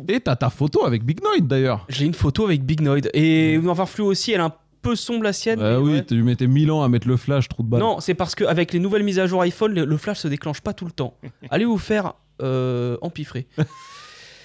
Et 0.10 0.20
t'as 0.20 0.36
ta 0.36 0.50
photo 0.50 0.86
avec 0.86 1.04
Big 1.06 1.22
Noid 1.24 1.48
d'ailleurs. 1.48 1.86
J'ai 1.90 2.06
une 2.06 2.14
photo 2.14 2.46
avec 2.46 2.66
Big 2.66 2.82
Noid. 2.82 3.10
Et 3.14 3.58
Noir 3.60 3.88
Flou 3.88 4.06
aussi, 4.06 4.32
elle 4.34 4.42
est 4.42 4.44
un 4.44 4.54
peu 4.82 4.96
sombre 4.96 5.24
la 5.24 5.34
sienne. 5.34 5.60
Bah 5.60 5.80
oui, 5.80 5.94
ouais. 5.94 6.06
tu 6.06 6.22
mettais 6.22 6.46
1000 6.48 6.70
ans 6.72 6.84
à 6.84 6.90
mettre 6.90 7.08
le 7.08 7.18
flash, 7.18 7.48
trou 7.48 7.64
de 7.64 7.70
balle. 7.70 7.80
Non, 7.80 8.00
c'est 8.02 8.14
parce 8.14 8.36
qu'avec 8.36 8.72
les 8.74 8.80
nouvelles 8.80 9.04
mises 9.04 9.18
à 9.20 9.26
jour 9.26 9.42
iPhone, 9.42 9.74
le, 9.74 9.84
le 9.86 9.98
flash 9.98 10.20
se 10.20 10.28
déclenche 10.28 10.62
pas 10.62 10.74
tout 10.74 10.86
le 10.86 10.92
temps. 10.92 11.18
Allez 11.50 11.66
vous 11.66 11.78
faire 11.80 12.14
euh, 12.42 12.98
empiffrer. 13.02 13.48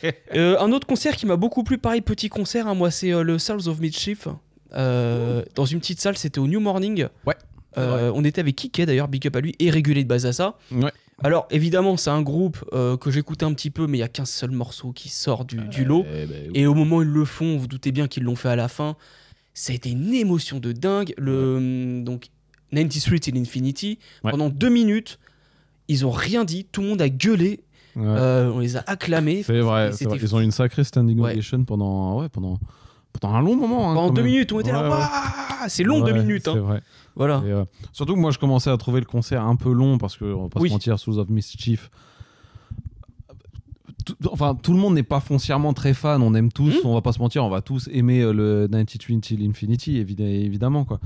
Euh, 0.35 0.59
un 0.61 0.73
autre 0.73 0.87
concert 0.87 1.17
qui 1.17 1.27
m'a 1.27 1.37
beaucoup 1.37 1.63
plu, 1.65 1.77
pareil, 1.79 2.01
petit 2.01 2.29
concert, 2.29 2.67
hein, 2.69 2.75
moi, 2.75 2.91
c'est 2.91 3.13
euh, 3.13 3.23
le 3.23 3.39
Souls 3.39 3.69
of 3.69 3.81
Mischief. 3.81 4.29
Euh, 4.75 5.43
dans 5.55 5.65
une 5.65 5.81
petite 5.81 6.01
salle, 6.01 6.17
c'était 6.17 6.39
au 6.39 6.47
New 6.47 6.61
Morning. 6.61 7.07
Ouais. 7.27 7.35
Euh, 7.79 8.11
on 8.15 8.25
était 8.25 8.41
avec 8.41 8.57
Kike 8.57 8.83
d'ailleurs, 8.83 9.09
big 9.09 9.27
up 9.27 9.37
à 9.37 9.41
lui, 9.41 9.55
et 9.59 9.71
Régulé 9.71 10.03
de 10.05 10.09
base 10.09 10.27
à 10.27 10.33
ça. 10.33 10.57
Ouais. 10.73 10.91
Alors 11.23 11.47
évidemment, 11.51 11.97
c'est 11.97 12.11
un 12.11 12.23
groupe 12.23 12.65
que 12.73 13.11
j'écoutais 13.11 13.45
un 13.45 13.53
petit 13.53 13.71
peu, 13.71 13.87
mais 13.87 13.99
il 13.99 14.01
y 14.01 14.05
a 14.05 14.09
qu'un 14.09 14.25
seul 14.25 14.51
morceau 14.53 14.93
qui 14.93 15.09
sort 15.11 15.45
du, 15.45 15.57
du 15.69 15.85
lot. 15.85 16.05
Eh 16.09 16.27
ben, 16.27 16.45
oui. 16.47 16.51
Et 16.55 16.67
au 16.67 16.75
moment 16.75 16.97
où 16.97 17.03
ils 17.03 17.09
le 17.09 17.25
font, 17.27 17.59
vous 17.59 17.67
doutez 17.67 17.93
bien 17.93 18.09
qu'ils 18.09 18.23
l'ont 18.23 18.37
fait 18.37 18.49
à 18.49 18.57
la 18.57 18.69
fin. 18.69 18.97
Ça 19.53 19.73
a 19.73 19.77
été 19.77 19.91
une 19.91 20.15
émotion 20.15 20.61
de 20.61 20.73
dingue. 20.73 21.13
Le, 21.19 21.57
hum, 21.57 22.05
donc, 22.05 22.29
93 22.73 23.21
in 23.35 23.41
Infinity, 23.41 23.99
Ouais. 24.25 24.31
pendant 24.31 24.49
deux 24.49 24.71
minutes, 24.71 25.19
ils 25.89 26.07
ont 26.07 26.11
rien 26.11 26.45
dit. 26.45 26.65
Tout 26.71 26.81
le 26.81 26.89
monde 26.89 27.03
a 27.03 27.09
gueulé. 27.11 27.61
Ouais. 27.97 28.05
Euh, 28.07 28.53
on 28.55 28.59
les 28.61 28.77
a 28.77 28.85
acclamés. 28.87 29.43
C'est 29.43 29.61
vrai. 29.61 29.91
Ils 30.01 30.35
ont 30.35 30.41
eu 30.41 30.45
une 30.45 30.51
sacrée 30.51 30.85
standing 30.85 31.19
Ouais. 31.21 31.33
ovation 31.33 31.65
pendant, 31.65 32.21
ouais, 32.21 32.29
pendant, 32.29 32.59
pendant 33.19 33.35
un 33.35 33.41
long 33.43 33.57
moment. 33.57 33.91
hein, 33.91 33.95
Pendant 33.95 34.11
deux 34.13 34.23
même. 34.23 34.31
minutes, 34.33 34.53
on 34.53 34.61
était 34.61 34.73
là. 34.73 35.11
C'est 35.69 35.83
long, 35.85 36.01
deux 36.05 36.13
minutes. 36.13 36.43
C'est 36.45 36.51
hein. 36.51 36.61
vrai. 36.61 36.83
Voilà. 37.17 37.43
Et, 37.47 37.51
euh, 37.51 37.65
surtout 37.93 38.15
que 38.15 38.21
moi, 38.21 38.31
je 38.31 38.39
commençais 38.39 38.71
à 38.71 38.77
trouver 38.77 39.01
le 39.01 39.07
concert 39.07 39.43
un 39.45 39.57
peu 39.57 39.73
long 39.73 39.99
parce 39.99 40.17
que, 40.17 40.25
on 40.25 40.45
va 40.45 40.49
pas 40.49 40.61
Oui. 40.61 40.69
se 40.69 40.75
mentir, 40.75 40.99
Souls 40.99 41.19
of 41.19 41.29
Mischief. 41.29 41.91
tout- 44.07 44.17
enfin, 44.33 44.55
tout 44.55 44.73
le 44.73 44.79
monde 44.79 44.95
n'est 44.95 45.03
pas 45.03 45.21
foncièrement 45.21 45.75
très 45.75 45.93
fan. 45.93 46.23
On 46.23 46.35
aime 46.35 46.51
tous, 46.51 46.75
on 46.85 46.95
va 46.95 47.03
pas 47.03 47.13
se 47.13 47.19
mentir, 47.19 47.45
on 47.45 47.51
va 47.51 47.61
tous 47.61 47.89
aimer 47.93 48.23
euh, 48.23 48.33
le 48.33 48.67
93 48.71 49.21
Till 49.21 49.47
Infinity, 49.47 50.03
évid- 50.03 50.23
évidemment, 50.23 50.85
quoi. 50.85 51.01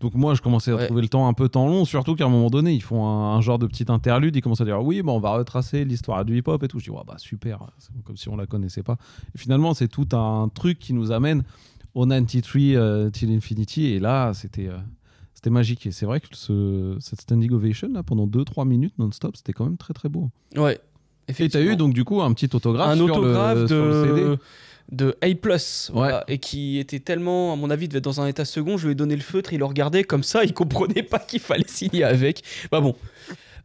Donc 0.00 0.14
moi, 0.14 0.34
je 0.34 0.40
commençais 0.40 0.70
à 0.72 0.76
trouver 0.86 1.02
le 1.02 1.08
temps 1.08 1.28
un 1.28 1.34
peu 1.34 1.48
temps 1.50 1.66
long, 1.68 1.84
surtout 1.84 2.14
qu'à 2.14 2.24
un 2.24 2.28
moment 2.30 2.48
donné, 2.48 2.72
ils 2.72 2.82
font 2.82 3.06
un, 3.06 3.36
un 3.36 3.40
genre 3.42 3.58
de 3.58 3.66
petit 3.66 3.84
interlude, 3.92 4.34
ils 4.34 4.40
commencent 4.40 4.62
à 4.62 4.64
dire 4.64 4.82
oui, 4.82 5.02
bon, 5.02 5.16
on 5.16 5.20
va 5.20 5.30
retracer 5.36 5.84
l'histoire 5.84 6.24
du 6.24 6.38
hip-hop 6.38 6.62
et 6.62 6.68
tout. 6.68 6.78
Je 6.78 6.84
dis 6.84 6.90
ouais, 6.90 7.02
bah 7.06 7.16
super, 7.18 7.58
comme 8.04 8.16
si 8.16 8.28
on 8.30 8.36
la 8.36 8.46
connaissait 8.46 8.82
pas. 8.82 8.96
Et 9.34 9.38
finalement, 9.38 9.74
c'est 9.74 9.88
tout 9.88 10.08
un 10.12 10.48
truc 10.54 10.78
qui 10.78 10.94
nous 10.94 11.12
amène 11.12 11.42
au 11.94 12.06
93 12.06 12.76
euh, 12.76 13.10
Till 13.10 13.30
Infinity, 13.30 13.86
et 13.88 13.98
là, 14.00 14.32
c'était 14.32 14.68
euh, 14.68 14.78
c'était 15.34 15.50
magique. 15.50 15.84
Et 15.86 15.90
c'est 15.92 16.06
vrai 16.06 16.20
que 16.20 16.28
ce, 16.32 16.96
cette 17.00 17.20
standing 17.20 17.50
ovation 17.52 17.88
là, 17.92 18.02
pendant 18.02 18.26
2-3 18.26 18.66
minutes 18.66 18.94
non-stop, 18.98 19.36
c'était 19.36 19.52
quand 19.52 19.64
même 19.64 19.76
très 19.76 19.92
très 19.92 20.08
beau. 20.08 20.30
Ouais. 20.56 20.78
Et 21.38 21.48
t'as 21.48 21.60
eu 21.60 21.76
donc 21.76 21.92
du 21.94 22.04
coup 22.04 22.22
un 22.22 22.32
petit 22.32 22.48
autographe 22.56 22.88
un 22.90 22.96
sur 22.96 23.06
le- 23.06 23.12
autographe 23.12 23.66
sur 23.68 23.84
le 23.84 24.04
CD. 24.04 24.42
De, 24.92 25.16
A+, 25.22 25.26
voilà, 25.92 26.24
et 26.28 26.38
qui 26.38 26.78
était 26.78 27.00
tellement, 27.00 27.52
à 27.52 27.56
mon 27.56 27.70
avis, 27.70 27.88
devait 27.88 27.98
être 27.98 28.04
dans 28.04 28.20
un 28.20 28.26
état 28.26 28.44
second, 28.44 28.76
je 28.76 28.86
lui 28.86 28.92
ai 28.92 28.94
donné 28.94 29.14
le 29.16 29.22
feutre, 29.22 29.52
il 29.52 29.58
le 29.58 29.64
regardait 29.64 30.04
comme 30.04 30.22
ça, 30.22 30.44
il 30.44 30.52
comprenait 30.54 31.02
pas 31.02 31.18
qu'il 31.18 31.40
fallait 31.40 31.64
signer 31.68 32.04
avec. 32.04 32.42
Bah 32.70 32.80
bon. 32.80 32.94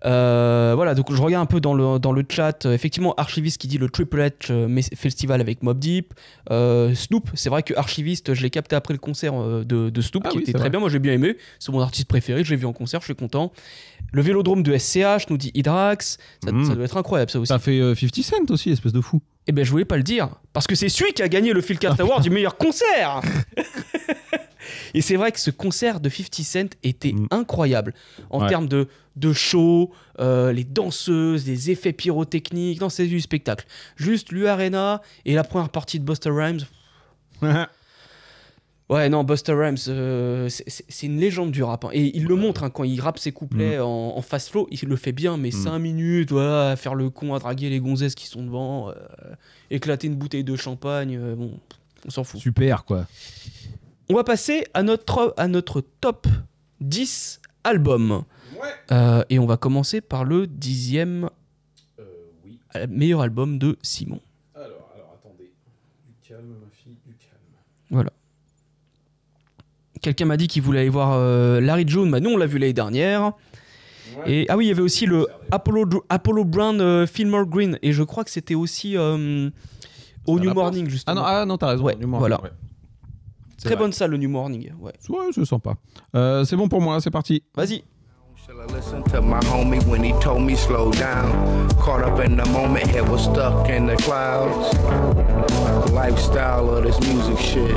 Euh, 0.06 0.74
voilà, 0.76 0.94
donc 0.94 1.12
je 1.12 1.20
regarde 1.22 1.42
un 1.44 1.46
peu 1.48 1.60
dans 1.60 1.74
le, 1.74 1.98
dans 2.00 2.12
le 2.12 2.24
chat. 2.30 2.66
Euh, 2.66 2.74
Effectivement, 2.74 3.16
Archiviste 3.16 3.60
qui 3.60 3.68
dit 3.68 3.78
le 3.80 3.90
Triple 3.90 4.20
H 4.20 4.52
euh, 4.52 4.82
Festival 4.96 5.42
avec 5.42 5.64
Mob 5.64 5.80
Deep. 5.80 6.14
Euh, 6.52 6.94
Snoop, 6.94 7.30
c'est 7.34 7.50
vrai 7.50 7.64
que 7.64 7.74
Archiviste, 7.76 8.34
je 8.36 8.44
l'ai 8.44 8.50
capté 8.52 8.76
après 8.76 8.94
le 8.94 9.00
concert 9.00 9.34
de, 9.66 9.90
de 9.90 10.02
Snoop, 10.02 10.24
Ah 10.26 10.30
qui 10.30 10.38
oui, 10.38 10.44
était 10.44 10.52
très 10.52 10.60
vrai. 10.64 10.70
bien. 10.70 10.80
Moi, 10.80 10.90
j'ai 10.90 11.00
bien 11.00 11.14
aimé. 11.14 11.38
C'est 11.60 11.72
mon 11.72 11.80
artiste 11.80 12.08
préféré. 12.08 12.44
Je 12.44 12.52
l'ai 12.52 12.58
vu 12.58 12.66
en 12.68 12.74
concert, 12.74 13.00
je 13.00 13.06
suis 13.06 13.16
content. 13.16 13.52
Le 14.12 14.22
Vélodrome 14.22 14.62
de 14.62 14.78
SCH, 14.78 15.30
nous 15.30 15.38
dit 15.38 15.52
Hydrax. 15.56 16.18
Ça, 16.44 16.52
Mm. 16.52 16.66
ça 16.66 16.76
doit 16.76 16.86
être 16.86 16.98
incroyable, 16.98 17.32
ça 17.32 17.40
aussi. 17.40 17.48
Ça 17.48 17.58
fait 17.58 17.80
euh, 17.80 17.96
50 17.96 18.16
Cent 18.24 18.54
aussi, 18.54 18.70
espèce 18.70 18.94
de 18.94 19.02
fou. 19.02 19.22
Eh 19.48 19.52
ben, 19.52 19.64
je 19.64 19.72
voulais 19.72 19.86
pas 19.86 19.98
le 19.98 20.04
dire. 20.04 20.30
Parce 20.54 20.66
que 20.68 20.76
c'est 20.76 20.90
celui 20.90 21.14
qui 21.14 21.22
a 21.22 21.28
gagné 21.28 21.54
le 21.54 21.62
Philcast 21.62 22.00
Award 22.00 22.24
du 22.24 22.30
meilleur 22.30 22.58
concert. 22.58 23.22
Et 24.96 25.02
c'est 25.02 25.16
vrai 25.16 25.32
que 25.32 25.40
ce 25.40 25.52
concert 25.52 26.00
de 26.00 26.10
50 26.10 26.34
Cent 26.44 26.70
était 26.84 27.14
incroyable. 27.30 27.94
En 28.30 28.42
Ouais. 28.42 28.48
termes 28.50 28.68
de, 28.68 28.88
de 29.16 29.34
show, 29.34 29.92
euh, 30.20 30.52
les 30.52 30.64
danseuses, 30.64 31.46
les 31.46 31.70
effets 31.70 31.94
pyrotechniques. 31.94 32.82
Non, 32.82 32.90
c'est 32.90 33.06
du 33.06 33.20
spectacle. 33.22 33.66
Juste 33.98 34.32
l'U-Arena 34.32 35.02
et 35.26 35.36
la 35.36 35.44
première 35.44 35.70
partie 35.70 36.00
de 36.00 36.06
Buster 36.06 36.32
Rhymes. 36.32 36.62
Ouais, 38.88 39.10
non, 39.10 39.24
Buster 39.24 39.54
Rhymes, 39.54 39.78
euh, 39.88 40.48
c'est- 40.48 41.04
une 41.08 41.20
légende 41.20 41.50
du 41.52 41.64
rap. 41.64 41.86
hein. 41.86 41.90
Et 41.92 42.16
il 42.16 42.26
le 42.26 42.36
montre 42.36 42.64
hein, 42.64 42.70
quand 42.70 42.84
il 42.84 43.02
rappe 43.02 43.18
ses 43.18 43.32
couplets 43.32 43.80
en, 43.80 43.88
en 44.16 44.22
fast 44.22 44.50
flow, 44.50 44.68
il 44.70 44.80
le 44.88 44.96
fait 44.96 45.12
bien, 45.12 45.38
mais 45.38 45.50
5 45.50 45.80
minutes, 45.80 46.32
voilà, 46.32 46.72
à 46.72 46.76
faire 46.76 46.94
le 46.94 47.10
con, 47.10 47.34
à 47.34 47.40
draguer 47.40 47.70
les 47.72 47.80
gonzesses 47.80 48.14
qui 48.14 48.28
sont 48.28 48.44
devant, 48.44 48.90
euh, 48.90 48.94
éclater 49.72 50.06
une 50.06 50.16
bouteille 50.16 50.44
de 50.44 50.56
champagne, 50.56 51.18
euh, 51.18 51.36
bon, 51.36 51.60
on 52.06 52.10
s'en 52.12 52.24
fout. 52.24 52.40
Super 52.40 52.86
quoi. 52.86 53.08
On 54.10 54.14
va 54.14 54.24
passer 54.24 54.66
à 54.76 54.84
notre, 54.84 55.34
à 55.36 55.48
notre 55.48 55.82
top 55.82 56.28
10 56.80 57.42
albums. 57.64 58.24
Euh, 58.92 59.24
et 59.32 59.40
on 59.40 59.48
va 59.48 59.58
commencer 59.58 60.00
par 60.00 60.24
le 60.26 60.46
dixième 60.46 61.30
euh, 62.00 62.86
meilleur 62.88 63.22
album 63.22 63.58
de 63.58 63.78
Simon. 63.82 64.20
Alors, 64.54 64.92
alors 64.94 65.18
attendez. 65.20 65.52
Du 66.08 66.30
calme, 66.30 66.50
ma 66.50 66.70
fille, 66.72 66.98
du 67.08 67.16
calme. 67.16 67.40
Voilà. 67.90 68.12
Quelqu'un 70.06 70.26
m'a 70.26 70.38
dit 70.38 70.48
qu'il 70.48 70.62
voulait 70.62 70.82
aller 70.82 70.90
voir 70.90 71.14
euh, 71.14 71.60
Larry 71.60 71.84
June. 71.88 72.12
Bah, 72.12 72.20
nous, 72.20 72.30
on 72.30 72.38
l'a 72.38 72.46
vu 72.46 72.60
l'année 72.60 72.74
dernière. 72.74 73.32
Et 74.28 74.46
ah 74.50 74.56
oui, 74.56 74.66
il 74.66 74.68
y 74.68 74.72
avait 74.72 74.84
aussi 74.84 75.08
le 75.08 75.26
Apollo, 75.50 76.06
Apollo 76.10 76.46
Brown 76.46 76.80
euh, 76.80 77.08
Fillmore 77.08 77.48
Green. 77.48 77.80
Et 77.82 77.92
je 77.92 78.04
crois 78.04 78.24
que 78.24 78.30
c'était 78.30 78.54
aussi 78.54 78.96
euh, 78.96 79.50
au 80.28 80.40
New 80.40 80.54
Morning, 80.54 80.84
place. 80.84 80.94
justement. 80.94 81.24
Ah 81.26 81.34
non, 81.34 81.40
ah 81.42 81.46
non, 81.48 81.58
t'as 81.58 81.70
raison, 81.70 81.84
Ouais, 81.86 81.96
New 81.96 82.08
Morning, 82.08 82.20
voilà. 82.20 82.40
ouais. 82.44 82.52
C'est 83.58 83.66
Très 83.70 83.76
vrai. 83.76 83.86
bonne 83.86 83.94
salle, 83.94 84.12
le 84.12 84.18
New 84.18 84.30
Morning. 84.30 84.74
Ouais. 84.80 84.94
Ouais, 85.10 85.26
c'est 85.34 85.44
sympa. 85.44 85.74
Euh, 86.16 86.44
c'est 86.46 86.56
bon 86.56 86.68
pour 86.68 86.82
moi, 86.82 87.02
c'est 87.02 87.10
parti. 87.10 87.42
Vas-y. 87.56 87.84
Shall 88.46 88.58
I 88.58 88.72
listen 88.76 89.02
to 89.12 89.24
my 89.24 89.40
homie 89.52 89.80
when 89.90 90.04
he 90.04 90.14
told 90.22 90.44
me 90.44 90.56
slow 90.56 90.92
down? 90.92 91.68
Caught 91.80 92.04
up 92.04 92.20
in 92.24 92.36
the 92.38 92.48
moment, 92.52 92.86
head 92.86 93.10
was 93.10 93.24
stuck 93.24 93.68
in 93.70 93.88
the 93.88 93.96
clouds. 94.04 94.72
Lifestyle 95.92 96.70
of 96.70 96.84
this 96.84 97.00
music 97.08 97.40
shit. 97.40 97.76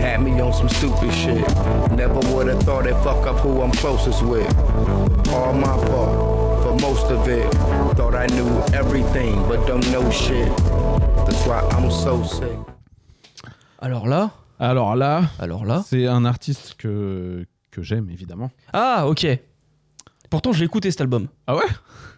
Had 0.00 0.22
me 0.22 0.40
on 0.40 0.52
some 0.52 0.68
stupid 0.68 1.12
shit. 1.12 1.46
Never 1.92 2.20
would 2.34 2.48
have 2.48 2.62
thought 2.62 2.86
it 2.86 2.94
fuck 3.04 3.26
up 3.26 3.38
who 3.40 3.60
I'm 3.62 3.70
closest 3.72 4.22
with. 4.22 4.48
All 5.32 5.52
my 5.52 5.76
fault 5.86 6.62
for 6.62 6.74
most 6.80 7.06
of 7.10 7.28
it. 7.28 7.46
Thought 7.96 8.14
I 8.14 8.26
knew 8.26 8.48
everything, 8.72 9.34
but 9.48 9.66
don't 9.66 9.86
know 9.92 10.10
shit. 10.10 10.48
That's 11.26 11.44
why 11.46 11.60
I'm 11.72 11.90
so 11.90 12.22
sick. 12.24 12.58
Alors 13.78 14.06
là 14.06 14.30
Alors 14.58 14.94
là, 14.96 15.22
Alors 15.38 15.64
là 15.64 15.82
c'est 15.86 16.06
un 16.06 16.24
artiste 16.24 16.74
que, 16.78 17.46
que 17.70 17.82
j'aime 17.82 18.10
évidemment. 18.10 18.50
Ah, 18.72 19.06
ok. 19.06 19.26
Pourtant, 20.30 20.52
je 20.52 20.60
l'ai 20.60 20.66
écouté 20.66 20.90
cet 20.92 21.00
album. 21.00 21.26
Ah 21.48 21.56
ouais 21.56 21.64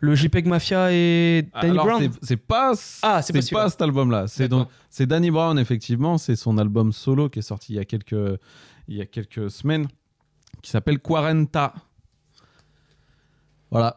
Le 0.01 0.14
JPEG 0.14 0.47
Mafia 0.47 0.93
et 0.93 1.48
Danny 1.55 1.70
Alors, 1.72 1.86
Brown 1.86 2.02
c'est- 2.02 2.18
c'est 2.26 2.36
pas 2.36 2.72
Ah, 3.02 3.22
c'est 3.22 3.32
pas 3.51 3.70
cet 3.70 3.80
album-là. 3.82 4.26
C'est 4.28 4.48
donc 4.48 4.68
c'est 4.90 5.06
Danny 5.06 5.30
Brown 5.30 5.59
effectivement. 5.59 6.18
C'est 6.18 6.36
son 6.36 6.59
album 6.59 6.93
solo 6.93 7.30
qui 7.30 7.39
est 7.39 7.43
sorti 7.43 7.72
il 7.72 7.76
y 7.76 7.78
a 7.78 7.84
quelques 7.86 8.39
il 8.89 8.97
y 8.97 9.01
a 9.01 9.06
quelques 9.06 9.51
semaines, 9.51 9.86
qui 10.60 10.70
s'appelle 10.70 10.98
Quarenta. 10.98 11.72
Voilà. 13.70 13.97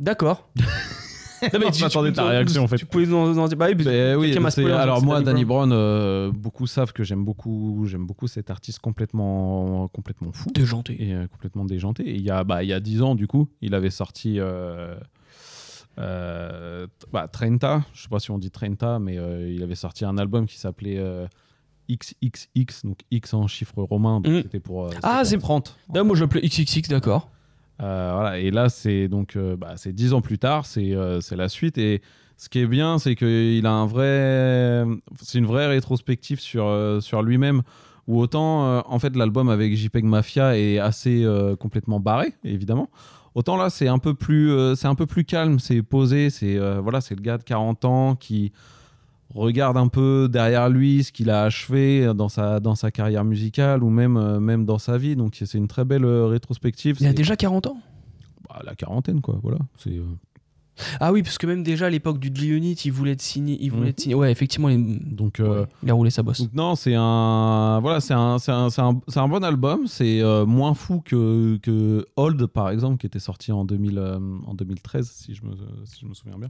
D'accord. 0.00 0.48
Non, 1.42 1.58
mais 1.60 1.70
tu- 1.70 1.78
J'attendais 1.80 2.10
tu- 2.10 2.16
ta 2.16 2.24
réaction 2.26 2.62
en 2.64 2.68
fait. 2.68 2.76
Tu 2.76 2.86
pouvais 2.86 3.06
nous 3.06 3.38
en 3.38 3.48
dire. 3.48 3.56
Bah 3.56 3.66
oui, 3.68 3.74
Ben 3.74 4.16
oui, 4.16 4.30
disant 4.34 4.76
alors 4.76 5.02
moi, 5.02 5.20
Danny 5.22 5.44
Brown. 5.44 5.68
Brown, 5.70 5.78
euh, 5.78 6.30
beaucoup 6.32 6.66
savent 6.66 6.92
que 6.92 7.04
j'aime 7.04 7.24
beaucoup, 7.24 7.84
j'aime 7.86 8.06
beaucoup 8.06 8.26
cet 8.28 8.50
artiste 8.50 8.78
complètement, 8.80 9.88
complètement 9.88 10.32
fou, 10.32 10.50
déjanté, 10.54 10.96
et 11.02 11.14
euh, 11.14 11.26
complètement 11.26 11.64
déjanté. 11.64 12.02
Et 12.08 12.14
il 12.14 12.22
y 12.22 12.30
a, 12.30 12.44
bah, 12.44 12.62
il 12.62 12.68
y 12.68 12.72
a 12.72 12.80
10 12.80 13.02
ans, 13.02 13.14
du 13.14 13.26
coup, 13.26 13.48
il 13.60 13.74
avait 13.74 13.90
sorti 13.90 14.38
euh, 14.40 14.94
euh, 15.98 16.86
bah, 17.12 17.28
Trenta. 17.28 17.82
Je 17.92 18.02
sais 18.02 18.08
pas 18.08 18.18
si 18.20 18.30
on 18.30 18.38
dit 18.38 18.50
Trenta, 18.50 18.98
mais 18.98 19.18
euh, 19.18 19.50
il 19.50 19.62
avait 19.62 19.74
sorti 19.74 20.04
un 20.04 20.16
album 20.18 20.46
qui 20.46 20.58
s'appelait 20.58 20.98
euh, 20.98 21.26
XXX, 21.90 22.84
donc 22.84 23.00
X 23.10 23.34
en 23.34 23.46
chiffre 23.46 23.82
romain, 23.82 24.20
donc 24.20 24.32
Mm. 24.32 24.42
c'était 24.42 24.60
pour, 24.60 24.88
Ah, 25.02 25.22
c'est 25.24 25.36
pour 25.36 25.48
30. 25.48 25.76
Ah, 25.94 26.02
moi, 26.04 26.16
je 26.16 26.22
l'appelais 26.22 26.40
XXX, 26.42 26.88
d'accord. 26.88 27.30
Euh, 27.82 28.32
et 28.34 28.50
là, 28.50 28.68
c'est 28.68 29.08
donc 29.08 29.36
euh, 29.36 29.56
bah, 29.56 29.74
c'est 29.76 29.92
dix 29.92 30.12
ans 30.12 30.20
plus 30.20 30.38
tard, 30.38 30.66
c'est 30.66 30.94
euh, 30.94 31.20
c'est 31.20 31.36
la 31.36 31.48
suite. 31.48 31.78
Et 31.78 32.02
ce 32.36 32.48
qui 32.48 32.60
est 32.60 32.66
bien, 32.66 32.98
c'est 32.98 33.14
qu'il 33.14 33.66
a 33.66 33.72
un 33.72 33.86
vrai, 33.86 34.84
c'est 35.20 35.38
une 35.38 35.46
vraie 35.46 35.66
rétrospective 35.66 36.40
sur 36.40 36.98
sur 37.00 37.22
lui-même. 37.22 37.62
Où 38.08 38.18
autant, 38.20 38.84
en 38.84 38.98
fait, 38.98 39.14
l'album 39.14 39.48
avec 39.48 39.76
JPEG 39.76 40.04
Mafia 40.04 40.58
est 40.58 40.80
assez 40.80 41.24
complètement 41.60 42.00
barré, 42.00 42.34
évidemment. 42.42 42.90
Autant 43.36 43.56
là, 43.56 43.70
c'est 43.70 43.86
un 43.86 43.98
peu 43.98 44.14
plus, 44.14 44.74
c'est 44.74 44.88
un 44.88 44.96
peu 44.96 45.06
plus 45.06 45.24
calme, 45.24 45.60
c'est 45.60 45.82
posé. 45.82 46.28
C'est 46.28 46.58
voilà, 46.80 47.00
c'est 47.00 47.14
le 47.14 47.20
gars 47.20 47.38
de 47.38 47.44
40 47.44 47.84
ans 47.84 48.16
qui 48.16 48.50
regarde 49.34 49.76
un 49.76 49.88
peu 49.88 50.28
derrière 50.30 50.68
lui 50.68 51.04
ce 51.04 51.12
qu'il 51.12 51.30
a 51.30 51.44
achevé 51.44 52.12
dans 52.14 52.28
sa, 52.28 52.60
dans 52.60 52.74
sa 52.74 52.90
carrière 52.90 53.24
musicale 53.24 53.82
ou 53.82 53.90
même, 53.90 54.16
euh, 54.16 54.40
même 54.40 54.64
dans 54.64 54.78
sa 54.78 54.98
vie. 54.98 55.16
Donc 55.16 55.36
c'est 55.42 55.58
une 55.58 55.68
très 55.68 55.84
belle 55.84 56.04
euh, 56.04 56.26
rétrospective. 56.26 56.96
Il 57.00 57.06
a 57.06 57.12
déjà 57.12 57.36
40 57.36 57.66
ans? 57.68 57.78
Bah, 58.48 58.60
la 58.64 58.74
quarantaine, 58.74 59.20
quoi. 59.20 59.38
Voilà. 59.42 59.58
C'est. 59.78 59.96
euh, 59.96 60.02
Ah 61.00 61.12
oui, 61.12 61.22
parce 61.22 61.38
que 61.38 61.46
même 61.46 61.62
déjà 61.62 61.86
à 61.86 61.90
l'époque 61.90 62.18
du 62.18 62.30
G-Unit, 62.34 62.72
il 62.84 62.92
voulait 62.92 63.12
être 63.12 63.22
signé. 63.22 63.56
Il 63.60 63.70
voulait 63.70 63.90
être 63.90 64.00
signé. 64.00 64.14
Ouais, 64.14 64.32
effectivement, 64.32 64.68
il, 64.68 65.14
Donc, 65.14 65.38
euh, 65.40 65.64
il 65.82 65.90
a 65.90 65.94
roulé 65.94 66.10
sa 66.10 66.22
bosse. 66.22 66.40
donc 66.40 66.52
non, 66.54 66.74
c'est 66.74 66.94
un. 66.96 67.78
Voilà, 67.80 68.00
c'est 68.00 68.14
un, 68.14 68.38
c'est 68.38 68.52
un, 68.52 68.68
c'est 68.70 68.80
un, 68.82 69.00
c'est 69.08 69.20
un 69.20 69.28
bon 69.28 69.44
album. 69.44 69.86
C'est 69.86 70.20
euh, 70.22 70.44
moins 70.46 70.74
fou 70.74 71.00
que, 71.00 71.56
que 71.62 72.04
Old, 72.16 72.46
par 72.46 72.70
exemple, 72.70 72.98
qui 72.98 73.06
était 73.06 73.18
sorti 73.20 73.52
en, 73.52 73.64
2000, 73.64 73.98
euh, 73.98 74.18
en 74.46 74.54
2013, 74.54 75.10
si 75.10 75.34
je, 75.34 75.44
me, 75.44 75.52
si 75.84 76.00
je 76.02 76.06
me 76.06 76.14
souviens 76.14 76.38
bien. 76.38 76.48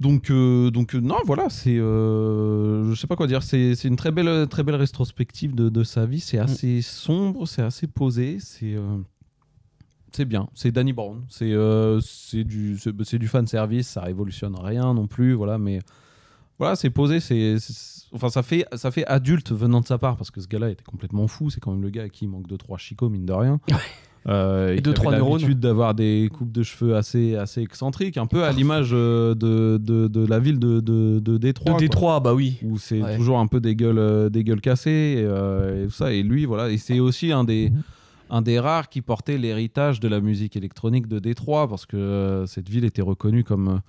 Donc, 0.00 0.30
euh, 0.30 0.70
donc 0.70 0.94
euh, 0.94 1.00
non, 1.00 1.16
voilà, 1.24 1.48
c'est, 1.48 1.78
euh, 1.78 2.90
je 2.90 3.00
sais 3.00 3.06
pas 3.06 3.16
quoi 3.16 3.26
dire. 3.26 3.42
C'est, 3.42 3.74
c'est 3.74 3.88
une 3.88 3.96
très 3.96 4.10
belle, 4.10 4.48
très 4.48 4.62
belle 4.62 4.74
rétrospective 4.74 5.54
de, 5.54 5.68
de 5.68 5.84
sa 5.84 6.04
vie. 6.04 6.20
C'est 6.20 6.38
assez 6.38 6.82
sombre, 6.82 7.46
c'est 7.46 7.62
assez 7.62 7.86
posé, 7.86 8.38
c'est, 8.40 8.74
euh, 8.74 8.98
c'est 10.12 10.24
bien. 10.24 10.48
C'est 10.54 10.72
Danny 10.72 10.92
Brown. 10.92 11.24
C'est, 11.28 11.52
c'est 12.00 12.44
du, 12.44 12.76
c'est, 12.78 12.92
c'est 13.04 13.18
du 13.18 13.28
fan 13.28 13.46
service. 13.46 13.88
Ça 13.88 14.02
révolutionne 14.02 14.56
rien 14.56 14.94
non 14.94 15.06
plus, 15.06 15.32
voilà. 15.32 15.58
Mais 15.58 15.78
voilà, 16.58 16.76
c'est 16.76 16.90
posé. 16.90 17.20
C'est, 17.20 17.56
enfin, 18.12 18.30
ça 18.30 18.42
fait, 18.42 18.66
ça 18.74 18.90
fait 18.90 19.06
adulte 19.06 19.52
venant 19.52 19.80
de 19.80 19.86
sa 19.86 19.98
part 19.98 20.16
parce 20.16 20.30
que 20.30 20.40
ce 20.40 20.48
gars-là 20.48 20.70
était 20.70 20.84
complètement 20.84 21.28
fou. 21.28 21.50
C'est 21.50 21.60
quand 21.60 21.70
même 21.70 21.82
le 21.82 21.90
gars 21.90 22.02
à 22.02 22.08
qui 22.08 22.24
il 22.24 22.28
manque 22.28 22.48
de 22.48 22.56
trois 22.56 22.78
chicots 22.78 23.08
mine 23.08 23.26
de 23.26 23.32
rien. 23.32 23.60
Euh, 24.26 24.68
Et 24.74 24.78
avait 24.78 24.92
trois 24.94 25.12
neurones. 25.12 25.32
l'habitude 25.40 25.60
d'avoir 25.60 25.94
des 25.94 26.30
coupes 26.32 26.50
de 26.50 26.62
cheveux 26.62 26.96
assez, 26.96 27.36
assez 27.36 27.60
excentriques, 27.60 28.16
un 28.16 28.26
peu 28.26 28.42
à 28.44 28.52
l'image 28.52 28.90
euh, 28.92 29.34
de, 29.34 29.76
de, 29.82 30.08
de 30.08 30.26
la 30.26 30.38
ville 30.38 30.58
de, 30.58 30.80
de, 30.80 31.18
de 31.20 31.36
Détroit. 31.36 31.72
De 31.72 31.76
quoi. 31.76 31.80
Détroit, 31.80 32.20
bah 32.20 32.32
oui. 32.34 32.58
Où 32.64 32.78
c'est 32.78 33.02
Ouais. 33.02 33.16
toujours 33.16 33.38
un 33.38 33.46
peu 33.46 33.60
des 33.60 33.76
gueules, 33.76 33.98
euh, 33.98 34.30
des 34.30 34.42
gueules 34.42 34.62
cassées 34.62 35.16
et, 35.18 35.24
euh, 35.26 35.82
et 35.84 35.86
tout 35.88 35.92
ça. 35.92 36.12
Et 36.12 36.22
lui, 36.22 36.46
voilà, 36.46 36.70
et 36.70 36.78
c'est 36.78 37.00
aussi 37.00 37.32
un 37.32 37.44
des, 37.44 37.70
un 38.30 38.40
des 38.40 38.58
rares 38.58 38.88
qui 38.88 39.02
portait 39.02 39.36
l'héritage 39.36 40.00
de 40.00 40.08
la 40.08 40.20
musique 40.20 40.56
électronique 40.56 41.06
de 41.06 41.18
Détroit, 41.18 41.68
parce 41.68 41.84
que 41.84 41.98
euh, 41.98 42.46
cette 42.46 42.70
ville 42.70 42.86
était 42.86 43.02
reconnue 43.02 43.44
comme 43.44 43.80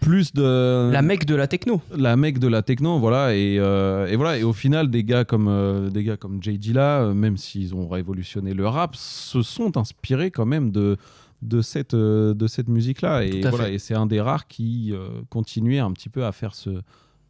plus 0.00 0.32
de 0.32 0.90
La 0.92 1.02
mec 1.02 1.24
de 1.26 1.34
la 1.34 1.46
techno. 1.46 1.80
la 1.96 2.16
mec 2.16 2.38
de 2.38 2.48
la 2.48 2.62
techno, 2.62 2.98
voilà. 2.98 3.34
Et, 3.34 3.58
euh, 3.58 4.06
et 4.06 4.16
voilà. 4.16 4.38
Et 4.38 4.42
au 4.42 4.52
final, 4.52 4.90
des 4.90 5.04
gars 5.04 5.24
comme 5.24 5.48
euh, 5.48 5.90
des 5.90 6.02
gars 6.04 6.16
comme 6.16 6.42
Jay 6.42 6.58
Dilla, 6.58 7.02
euh, 7.02 7.14
même 7.14 7.36
s'ils 7.36 7.74
ont 7.74 7.88
révolutionné 7.88 8.54
le 8.54 8.66
rap, 8.66 8.96
se 8.96 9.42
sont 9.42 9.76
inspirés 9.76 10.30
quand 10.30 10.46
même 10.46 10.70
de 10.70 10.96
de 11.42 11.62
cette 11.62 11.94
euh, 11.94 12.34
de 12.34 12.46
cette 12.46 12.68
musique-là. 12.68 13.24
Et 13.24 13.42
voilà. 13.42 13.66
fait. 13.66 13.74
Et 13.74 13.78
c'est 13.78 13.94
un 13.94 14.06
des 14.06 14.20
rares 14.20 14.46
qui 14.46 14.92
continuait 15.28 15.78
un 15.78 15.92
petit 15.92 16.08
peu 16.08 16.24
à 16.24 16.32
faire 16.32 16.54
ce 16.54 16.70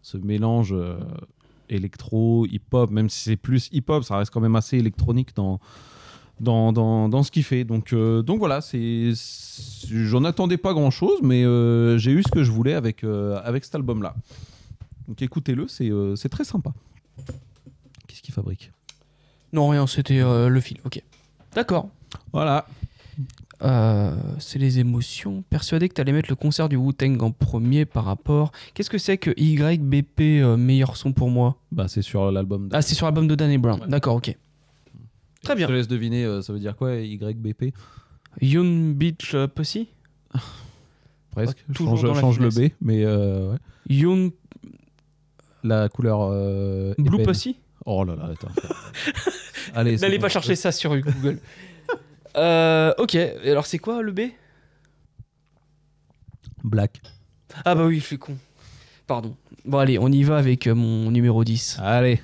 ce 0.03 0.17
mélange 0.17 0.75
électro, 1.69 2.47
hip-hop, 2.47 2.91
même 2.91 3.09
si 3.09 3.21
c'est 3.21 3.37
plus 3.37 3.69
hip-hop, 3.73 4.03
ça 4.03 4.17
reste 4.17 4.33
quand 4.33 4.41
même 4.41 4.57
assez 4.57 4.79
électronique 4.79 5.37
dans 5.37 5.61
dans, 6.41 6.73
dans, 6.73 7.09
dans 7.09 7.23
ce 7.23 7.31
qu'il 7.31 7.45
fait. 7.45 7.65
Donc, 7.65 7.93
euh, 7.93 8.23
donc 8.23 8.39
voilà, 8.39 8.61
c'est, 8.61 9.13
j'en 9.91 10.25
attendais 10.25 10.57
pas 10.57 10.73
grand 10.73 10.91
chose, 10.91 11.19
mais 11.23 11.45
euh, 11.45 11.99
j'ai 11.99 12.11
eu 12.13 12.23
ce 12.23 12.29
que 12.33 12.43
je 12.43 12.51
voulais 12.51 12.75
avec, 12.75 13.05
euh, 13.05 13.41
avec 13.45 13.65
cet 13.65 13.75
album-là. 13.77 14.15
Donc 15.07 15.23
écoutez-le, 15.23 15.69
c'est, 15.69 15.91
très 16.29 16.45
sympa. 16.45 16.73
Qu'est-ce 18.09 18.23
qu'il 18.23 18.35
fabrique? 18.35 18.73
Non, 19.53 19.69
rien, 19.69 19.87
c'était 19.87 20.21
le 20.23 20.61
fil. 20.61 20.79
Ok. 20.85 21.03
D'accord. 21.55 21.89
Voilà. 22.33 22.67
Euh, 23.63 24.17
c'est 24.39 24.59
les 24.59 24.79
émotions. 24.79 25.43
Persuadé 25.51 25.89
que 25.89 25.95
tu 25.95 26.01
allais 26.01 26.13
mettre 26.13 26.31
le 26.31 26.37
concert 26.37 26.69
du 26.69 26.77
Wu-Tang 26.77 27.21
en 27.23 27.31
premier 27.31 27.85
par 27.85 28.05
rapport. 28.05 28.53
Qu'est-ce 28.73 28.89
que 28.89 28.97
c'est 28.97 29.19
que 29.19 29.33
YBP 29.39 30.21
euh, 30.41 30.57
meilleur 30.57 30.97
son 30.97 31.13
pour 31.13 31.29
moi? 31.29 31.57
Bah, 31.71 31.87
c'est 31.89 32.01
sur 32.03 32.31
l'album. 32.33 32.69
de- 32.69 32.75
Ah, 32.77 32.81
c'est 32.81 32.95
sur 32.95 33.07
l'album 33.07 33.27
de 33.29 33.35
Danny 33.35 33.59
Brown. 33.59 33.81
D'accord, 33.89 34.17
ok. 34.17 34.35
Très 35.43 35.55
bien. 35.55 35.67
Je 35.67 35.73
te 35.73 35.77
laisse 35.77 35.89
deviner, 35.89 36.25
euh, 36.25 36.43
ça 36.43 36.53
veut 36.53 36.59
dire 36.59 36.77
quoi 36.77 36.95
YBP 36.97 37.75
Young 38.41 38.95
Beach 38.95 39.35
euh, 39.35 39.47
Pussy 39.49 39.89
Presque. 41.33 41.65
Toujours 41.75 41.97
change 41.97 42.03
dans 42.03 42.15
la 42.15 42.21
change 42.21 42.41
le 42.41 42.49
B, 42.49 42.73
mais 42.81 43.05
euh, 43.05 43.53
ouais. 43.89 44.31
La 45.63 45.89
couleur. 45.89 46.21
euh, 46.23 46.95
Blue 46.99 47.17
ébène. 47.17 47.27
Pussy 47.27 47.57
Oh 47.87 48.05
là 48.05 48.15
là, 48.17 48.31
attends. 48.33 48.49
Allez, 49.75 49.97
c'est 49.97 50.07
N'allez 50.07 50.19
bon. 50.19 50.23
pas 50.23 50.29
chercher 50.29 50.57
ça 50.57 50.73
sur 50.73 50.97
Google. 50.99 51.39
Euh, 52.37 52.95
ok, 52.99 53.17
alors 53.17 53.67
c'est 53.67 53.79
quoi 53.79 54.03
le 54.03 54.13
B? 54.13 54.21
Black. 56.63 57.01
Ah 57.65 57.75
bah 57.75 57.87
oui, 57.87 57.99
je 57.99 58.05
suis 58.05 58.19
con. 58.19 58.37
Pardon. 59.09 59.37
Bon 59.65 59.79
allez, 59.79 59.99
on 59.99 60.07
y 60.07 60.23
va 60.23 60.37
avec 60.37 60.69
mon 60.69 61.11
numéro 61.11 61.43
10. 61.43 61.79
Allez. 61.83 62.21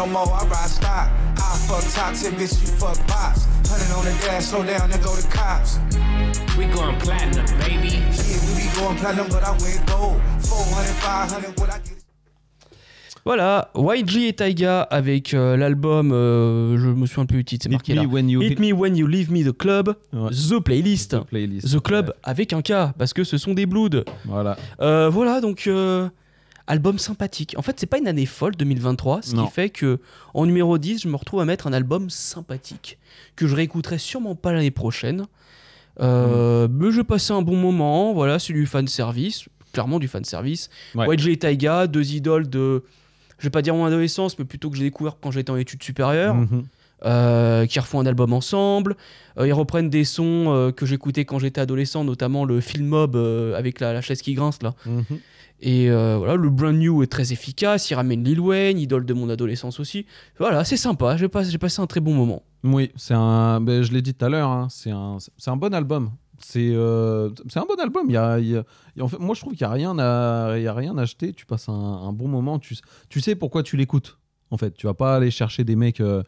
No 0.00 0.06
more, 0.06 0.32
I 0.32 0.44
ride 0.46 0.70
stock. 0.70 1.08
I 1.36 1.56
fuck 1.68 1.84
top 1.92 2.14
tip, 2.14 2.32
bitch, 2.34 2.56
you 2.60 2.68
fuck 2.80 2.96
box. 3.06 3.44
Hundred 3.68 3.92
on 3.96 4.04
the 4.04 4.14
dash, 4.24 4.46
slow 4.46 4.64
down, 4.64 4.88
then 4.90 5.00
go 5.02 5.14
to 5.14 5.26
cops. 5.28 5.78
We 6.56 6.64
going 6.66 6.98
platinum, 7.00 7.44
baby. 7.60 8.00
Yeah, 8.00 8.40
we 8.46 8.64
be 8.64 8.66
going 8.76 8.96
platinum, 8.96 9.28
but 9.28 9.42
I 9.44 9.52
went 9.60 9.84
gold. 9.86 10.20
400, 10.40 10.94
500, 11.04 11.60
what 11.60 11.70
I 11.70 11.78
get. 11.84 11.96
Voilà, 13.26 13.70
YG 13.76 14.28
et 14.28 14.32
Taiga 14.32 14.80
avec 14.80 15.34
euh, 15.34 15.54
l'album, 15.54 16.10
euh, 16.10 16.78
je 16.78 16.88
me 16.88 17.04
souviens 17.04 17.26
plus 17.26 17.36
du 17.38 17.44
titre, 17.44 17.64
c'est 17.64 17.68
marqué 17.68 17.92
Me 17.92 18.00
là. 18.00 18.06
When 18.06 18.30
You 18.30 18.40
Hit 18.40 18.58
Me 18.58 18.72
When 18.72 18.96
You 18.96 19.06
Leave 19.06 19.30
Me 19.30 19.44
The 19.44 19.52
Club, 19.54 19.94
Ouais. 20.14 20.30
The 20.30 20.58
Playlist. 20.58 21.10
The 21.10 21.24
playlist. 21.26 21.68
The 21.70 21.80
Club 21.82 22.14
avec 22.22 22.54
un 22.54 22.62
K, 22.62 22.72
parce 22.96 23.12
que 23.12 23.22
ce 23.22 23.36
sont 23.36 23.52
des 23.52 23.66
bloods. 23.66 24.04
Voilà. 24.24 24.56
Euh, 24.80 25.10
voilà, 25.10 25.42
donc 25.42 25.66
euh, 25.66 26.08
album 26.70 26.98
sympathique. 26.98 27.54
En 27.58 27.62
fait, 27.62 27.78
c'est 27.78 27.86
pas 27.86 27.98
une 27.98 28.08
année 28.08 28.26
folle 28.26 28.54
2023, 28.56 29.22
ce 29.22 29.34
Non. 29.34 29.46
qui 29.46 29.52
fait 29.52 29.70
que 29.70 29.98
en 30.34 30.46
numéro 30.46 30.78
10, 30.78 31.02
je 31.02 31.08
me 31.08 31.16
retrouve 31.16 31.40
à 31.40 31.44
mettre 31.44 31.66
un 31.66 31.72
album 31.72 32.08
sympathique 32.10 32.98
que 33.36 33.46
je 33.46 33.54
réécouterai 33.56 33.98
sûrement 33.98 34.34
pas 34.34 34.52
l'année 34.52 34.70
prochaine. 34.70 35.26
Euh, 36.00 36.68
Mm. 36.68 36.72
Mais 36.78 36.90
je 36.92 37.02
passé 37.02 37.32
un 37.32 37.42
bon 37.42 37.56
moment, 37.56 38.12
voilà, 38.14 38.38
c'est 38.38 38.52
du 38.52 38.66
fan 38.66 38.86
service, 38.86 39.44
clairement 39.72 39.98
du 39.98 40.08
fan 40.08 40.24
service. 40.24 40.70
Ouais. 40.94 41.06
Et 41.28 41.36
Taiga, 41.36 41.86
deux 41.86 42.12
idoles 42.14 42.48
de 42.48 42.84
je 43.38 43.44
vais 43.46 43.50
pas 43.50 43.62
dire 43.62 43.74
mon 43.74 43.86
adolescence, 43.86 44.38
mais 44.38 44.44
plutôt 44.44 44.68
que 44.68 44.76
j'ai 44.76 44.84
découvert 44.84 45.16
quand 45.20 45.30
j'étais 45.30 45.50
en 45.50 45.56
études 45.56 45.82
supérieures, 45.82 46.34
Mhm. 46.34 46.64
euh, 47.06 47.64
qui 47.66 47.80
refont 47.80 47.98
un 48.00 48.04
album 48.06 48.34
ensemble. 48.34 48.96
Euh, 49.38 49.46
ils 49.48 49.52
reprennent 49.54 49.88
des 49.88 50.04
sons 50.04 50.44
euh, 50.52 50.70
que 50.72 50.84
j'écoutais 50.84 51.24
quand 51.24 51.38
j'étais 51.38 51.60
adolescent, 51.62 52.04
notamment 52.04 52.44
le 52.44 52.60
film 52.60 52.86
Mob 52.86 53.16
avec 53.56 53.80
la, 53.80 53.94
la 53.94 54.02
chaise 54.02 54.20
qui 54.20 54.34
grince 54.34 54.62
là. 54.62 54.74
Mhm. 54.84 55.04
Et 55.62 55.90
euh, 55.90 56.16
voilà, 56.16 56.36
le 56.36 56.48
brand 56.50 56.74
new 56.74 57.02
est 57.02 57.06
très 57.06 57.32
efficace. 57.32 57.90
Il 57.90 57.94
ramène 57.94 58.24
Lil 58.24 58.40
Wayne, 58.40 58.78
idole 58.78 59.04
de 59.04 59.12
mon 59.12 59.28
adolescence 59.28 59.78
aussi. 59.78 60.06
Voilà, 60.38 60.64
c'est 60.64 60.76
sympa. 60.78 61.16
J'ai 61.16 61.28
pas- 61.28 61.42
j'ai 61.44 61.58
passé 61.58 61.80
un 61.82 61.86
très 61.86 62.00
bon 62.00 62.14
moment. 62.14 62.42
Oui, 62.64 62.90
c'est 62.96 63.14
un. 63.14 63.60
ben, 63.60 63.82
je 63.82 63.92
l'ai 63.92 64.02
dit 64.02 64.14
tout 64.14 64.24
à 64.24 64.28
l'heure, 64.28 64.48
hein, 64.50 64.68
c'est 64.70 64.90
un, 64.90 65.18
un 65.46 65.56
bon 65.56 65.74
album. 65.74 66.10
C'est 66.42 66.70
euh, 66.72 67.28
un 67.54 67.64
bon 67.66 67.78
album. 67.78 68.06
Il 68.08 68.12
y 68.12 68.16
a, 68.16 68.38
en 68.98 69.08
fait, 69.08 69.18
moi, 69.18 69.34
je 69.34 69.40
trouve 69.42 69.52
qu'il 69.54 69.66
n'y 69.66 69.70
a 69.70 69.74
rien 69.74 69.98
à, 69.98 70.54
il 70.56 70.62
y 70.62 70.66
a 70.68 70.72
rien 70.72 70.96
à 70.96 71.02
acheter. 71.02 71.34
Tu 71.34 71.44
passes 71.44 71.68
un, 71.68 72.12
bon 72.14 72.28
moment. 72.28 72.58
Tu, 72.58 72.76
tu 73.10 73.20
sais 73.20 73.34
pourquoi 73.34 73.62
tu 73.62 73.76
l'écoutes. 73.76 74.18
En 74.50 74.56
fait, 74.56 74.72
tu 74.74 74.86
vas 74.86 74.94
pas 74.94 75.16
aller 75.16 75.30
chercher 75.30 75.64
des 75.64 75.76
mecs, 75.76 76.00
euh, 76.00 76.22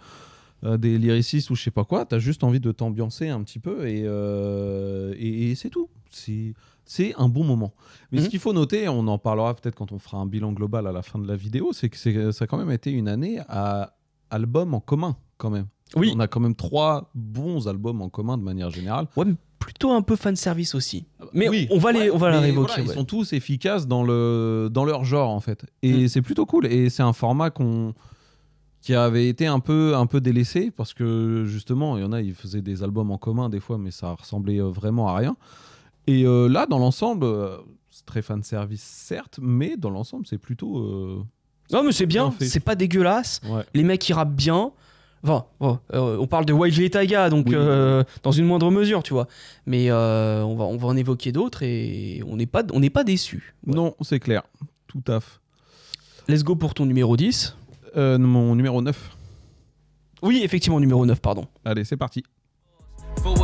euh, 0.65 0.77
des 0.77 0.99
lyricistes 0.99 1.49
ou 1.49 1.55
je 1.55 1.63
sais 1.63 1.71
pas 1.71 1.85
quoi. 1.85 2.05
Tu 2.05 2.15
as 2.15 2.19
juste 2.19 2.45
envie 2.45 2.61
de 2.61 2.71
t'ambiancer 2.73 3.31
un 3.31 3.43
petit 3.43 3.59
peu 3.59 3.89
et, 3.89 4.03
euh, 4.05 5.15
et, 5.19 5.51
et 5.51 5.55
c'est 5.55 5.71
tout. 5.71 5.89
C'est 6.95 7.15
un 7.17 7.29
bon 7.31 7.43
moment. 7.45 7.73
Mais 8.11 8.19
Mhm. 8.19 8.25
ce 8.25 8.29
qu'il 8.31 8.39
faut 8.39 8.53
noter, 8.53 8.87
on 8.89 9.07
en 9.09 9.17
parlera 9.19 9.55
peut-être 9.55 9.75
quand 9.75 9.93
on 9.93 9.99
fera 9.99 10.19
un 10.19 10.27
bilan 10.27 10.53
global 10.53 10.87
à 10.87 10.93
la 10.93 11.01
fin 11.01 11.19
de 11.19 11.27
la 11.27 11.37
vidéo, 11.37 11.71
c'est 11.73 11.89
que 11.89 11.97
c'est- 11.97 12.33
ça 12.33 12.45
a 12.45 12.47
quand 12.47 12.59
même 12.59 12.71
été 12.71 12.91
une 12.91 13.09
année 13.09 13.39
à 13.49 13.95
album 14.31 14.75
en 14.75 14.81
commun 14.81 15.17
quand 15.39 15.49
même. 15.49 15.67
Oui. 15.97 16.13
On 16.15 16.21
a 16.21 16.27
quand 16.27 16.41
même 16.41 16.55
trois 16.55 17.11
bons 17.15 17.67
albums 17.69 18.03
en 18.03 18.09
commun 18.11 18.37
de 18.37 18.43
manière 18.43 18.69
générale. 18.71 19.07
Ouais, 19.17 19.25
mais 19.25 19.35
plutôt 19.59 19.91
un 19.93 20.03
peu 20.03 20.17
fan 20.17 20.37
service 20.37 20.75
aussi. 20.75 21.07
Mais 21.33 21.49
Oui, 21.49 21.67
on 21.71 21.79
va 21.79 21.93
les, 21.93 22.11
on 22.11 22.19
va 22.19 22.29
la 22.31 22.41
révoquer. 22.41 22.73
voilà, 22.75 22.83
ouais. 22.83 22.89
Ils 22.91 22.95
sont 22.99 23.05
tous 23.07 23.33
efficaces 23.33 23.87
dans, 23.87 24.03
le, 24.03 24.69
dans 24.71 24.85
leur 24.85 25.05
genre 25.05 25.31
en 25.31 25.41
fait. 25.41 25.65
Et 25.83 26.05
Mm. 26.05 26.09
c'est 26.09 26.23
plutôt 26.23 26.45
cool. 26.47 26.67
Et 26.67 26.91
c'est 26.91 27.03
un 27.03 27.13
format 27.15 27.49
qu'on 27.51 27.95
qui 28.83 28.95
avait 28.95 29.29
été 29.29 29.47
un 29.47 29.61
peu, 29.61 29.95
un 29.97 30.07
peu 30.07 30.21
délaissé 30.21 30.71
parce 30.73 30.93
que 30.93 31.45
justement, 31.47 31.97
il 31.97 32.03
y 32.03 32.05
en 32.05 32.13
a, 32.13 32.21
ils 32.21 32.35
faisaient 32.35 32.63
des 32.63 32.83
albums 32.83 33.11
en 33.13 33.19
commun 33.19 33.49
des 33.49 33.61
fois, 33.61 33.79
mais 33.79 33.93
ça 33.93 34.13
ressemblait 34.13 34.61
euh, 34.61 34.69
vraiment 34.71 35.09
à 35.09 35.17
rien. 35.17 35.37
Et 36.07 36.25
euh, 36.27 36.49
là, 36.49 36.67
dans 36.67 36.79
l'ensemble, 36.79 37.25
euh, 37.25 37.59
c'est 37.89 38.05
très 38.07 38.23
fan 38.23 38.43
service 38.43 38.83
certes, 38.83 39.39
mais 39.41 39.77
dans 39.77 39.91
l'ensemble, 39.91 40.27
c'est 40.27 40.39
plutôt. 40.39 40.79
euh, 40.79 41.23
Non, 41.73 41.83
mais 41.85 41.93
c'est 41.93 42.07
bien. 42.07 42.31
Fait. 42.33 42.47
C'est 42.47 42.61
pas 42.61 42.75
dégueulasse. 42.75 43.41
Ouais. 43.49 43.65
Les 43.75 43.83
mecs, 43.83 44.09
ils 44.09 44.13
rappent 44.15 44.35
bien. 44.35 44.73
Enfin, 45.25 45.45
euh, 45.63 46.17
on 46.19 46.27
parle 46.27 46.45
de 46.45 46.53
YG 46.53 46.81
et 46.81 46.91
Taiga, 46.91 47.31
donc 47.31 47.47
Oui. 47.47 47.55
euh, 47.55 48.03
dans 48.25 48.33
une 48.33 48.45
moindre 48.45 48.73
mesure, 48.73 49.05
tu 49.05 49.13
vois. 49.13 49.29
Mais 49.67 49.89
euh, 49.89 50.43
on, 50.43 50.57
va, 50.57 50.65
on 50.65 50.77
va 50.77 50.89
en 50.89 50.97
évoquer 50.97 51.31
d'autres 51.31 51.63
et 51.63 52.21
on 52.27 52.37
n'est 52.37 52.47
pas, 52.47 52.65
on 52.73 52.81
n'est 52.81 52.91
pas 52.91 53.05
déçus. 53.05 53.55
Non, 53.65 53.95
c'est 54.01 54.19
clair. 54.19 54.43
Tout 54.89 55.03
à 55.07 55.21
fait. 55.21 55.39
Let's 56.27 56.43
go 56.43 56.57
pour 56.57 56.75
ton 56.75 56.87
numéro 56.87 57.17
10. 57.17 57.57
Euh, 57.97 58.19
mon 58.19 58.57
numéro 58.57 58.83
9. 58.83 59.17
Oui, 60.23 60.41
effectivement, 60.43 60.81
numéro 60.81 61.07
9, 61.07 61.21
pardon. 61.21 61.47
Allez, 61.65 61.85
c'est 61.85 61.97
parti. 61.97 62.25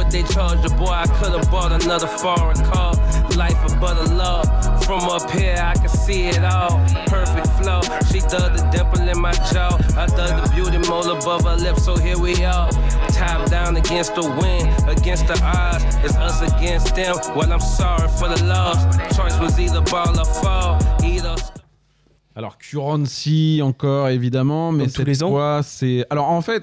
What 0.08 0.14
they 0.14 0.32
charge 0.32 0.62
the 0.62 0.74
boy, 0.74 0.86
I 0.86 1.06
could 1.20 1.36
have 1.36 1.50
bought 1.50 1.70
another 1.70 2.06
foreign 2.06 2.56
car. 2.72 2.94
Life 3.36 3.62
of 3.62 3.78
butter 3.78 4.08
love. 4.14 4.46
From 4.86 5.00
up 5.04 5.30
here, 5.32 5.54
I 5.62 5.74
can 5.74 5.90
see 5.90 6.28
it 6.28 6.42
all. 6.42 6.80
Perfect 7.08 7.46
flow. 7.60 7.82
She 8.10 8.20
dug 8.20 8.56
the 8.56 8.66
dimple 8.72 9.06
in 9.06 9.20
my 9.20 9.32
jaw. 9.52 9.76
I 9.98 10.06
dug 10.06 10.32
the 10.42 10.50
beauty 10.54 10.78
mole 10.88 11.10
above 11.10 11.44
her 11.44 11.56
lips, 11.56 11.84
so 11.84 11.94
here 11.98 12.16
we 12.18 12.42
are. 12.42 12.70
Top 13.12 13.50
down 13.50 13.76
against 13.76 14.14
the 14.14 14.22
wind, 14.40 14.72
against 14.88 15.26
the 15.26 15.38
odds. 15.44 15.84
It's 16.02 16.16
us 16.16 16.40
against 16.40 16.96
them. 16.96 17.14
Well, 17.36 17.52
I'm 17.52 17.60
sorry 17.60 18.08
for 18.08 18.28
the 18.34 18.42
loss. 18.46 18.80
Choice 19.14 19.38
was 19.38 19.60
either 19.60 19.82
ball 19.82 20.18
or 20.18 20.24
fall. 20.24 20.78
Either. 21.04 21.36
Alors 22.34 22.56
Currency 22.56 23.60
encore 23.62 24.08
évidemment, 24.08 24.72
mais 24.72 24.84
Comme 24.84 24.92
tous 24.92 24.96
cette 25.00 25.06
les 25.06 25.22
ans. 25.22 25.28
fois 25.28 25.60
c'est. 25.62 26.06
Alors 26.08 26.30
en 26.30 26.40
fait, 26.40 26.62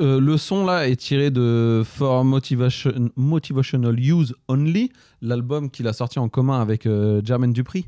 euh, 0.00 0.20
le 0.20 0.36
son 0.36 0.64
là 0.66 0.88
est 0.88 0.96
tiré 0.96 1.30
de 1.30 1.82
For 1.84 2.24
Motivation... 2.24 2.92
Motivational 3.16 3.98
Use 3.98 4.34
Only, 4.48 4.90
l'album 5.20 5.70
qu'il 5.70 5.86
a 5.88 5.92
sorti 5.92 6.18
en 6.18 6.28
commun 6.28 6.60
avec 6.60 6.86
euh, 6.86 7.20
Jermaine 7.24 7.52
Dupri. 7.52 7.86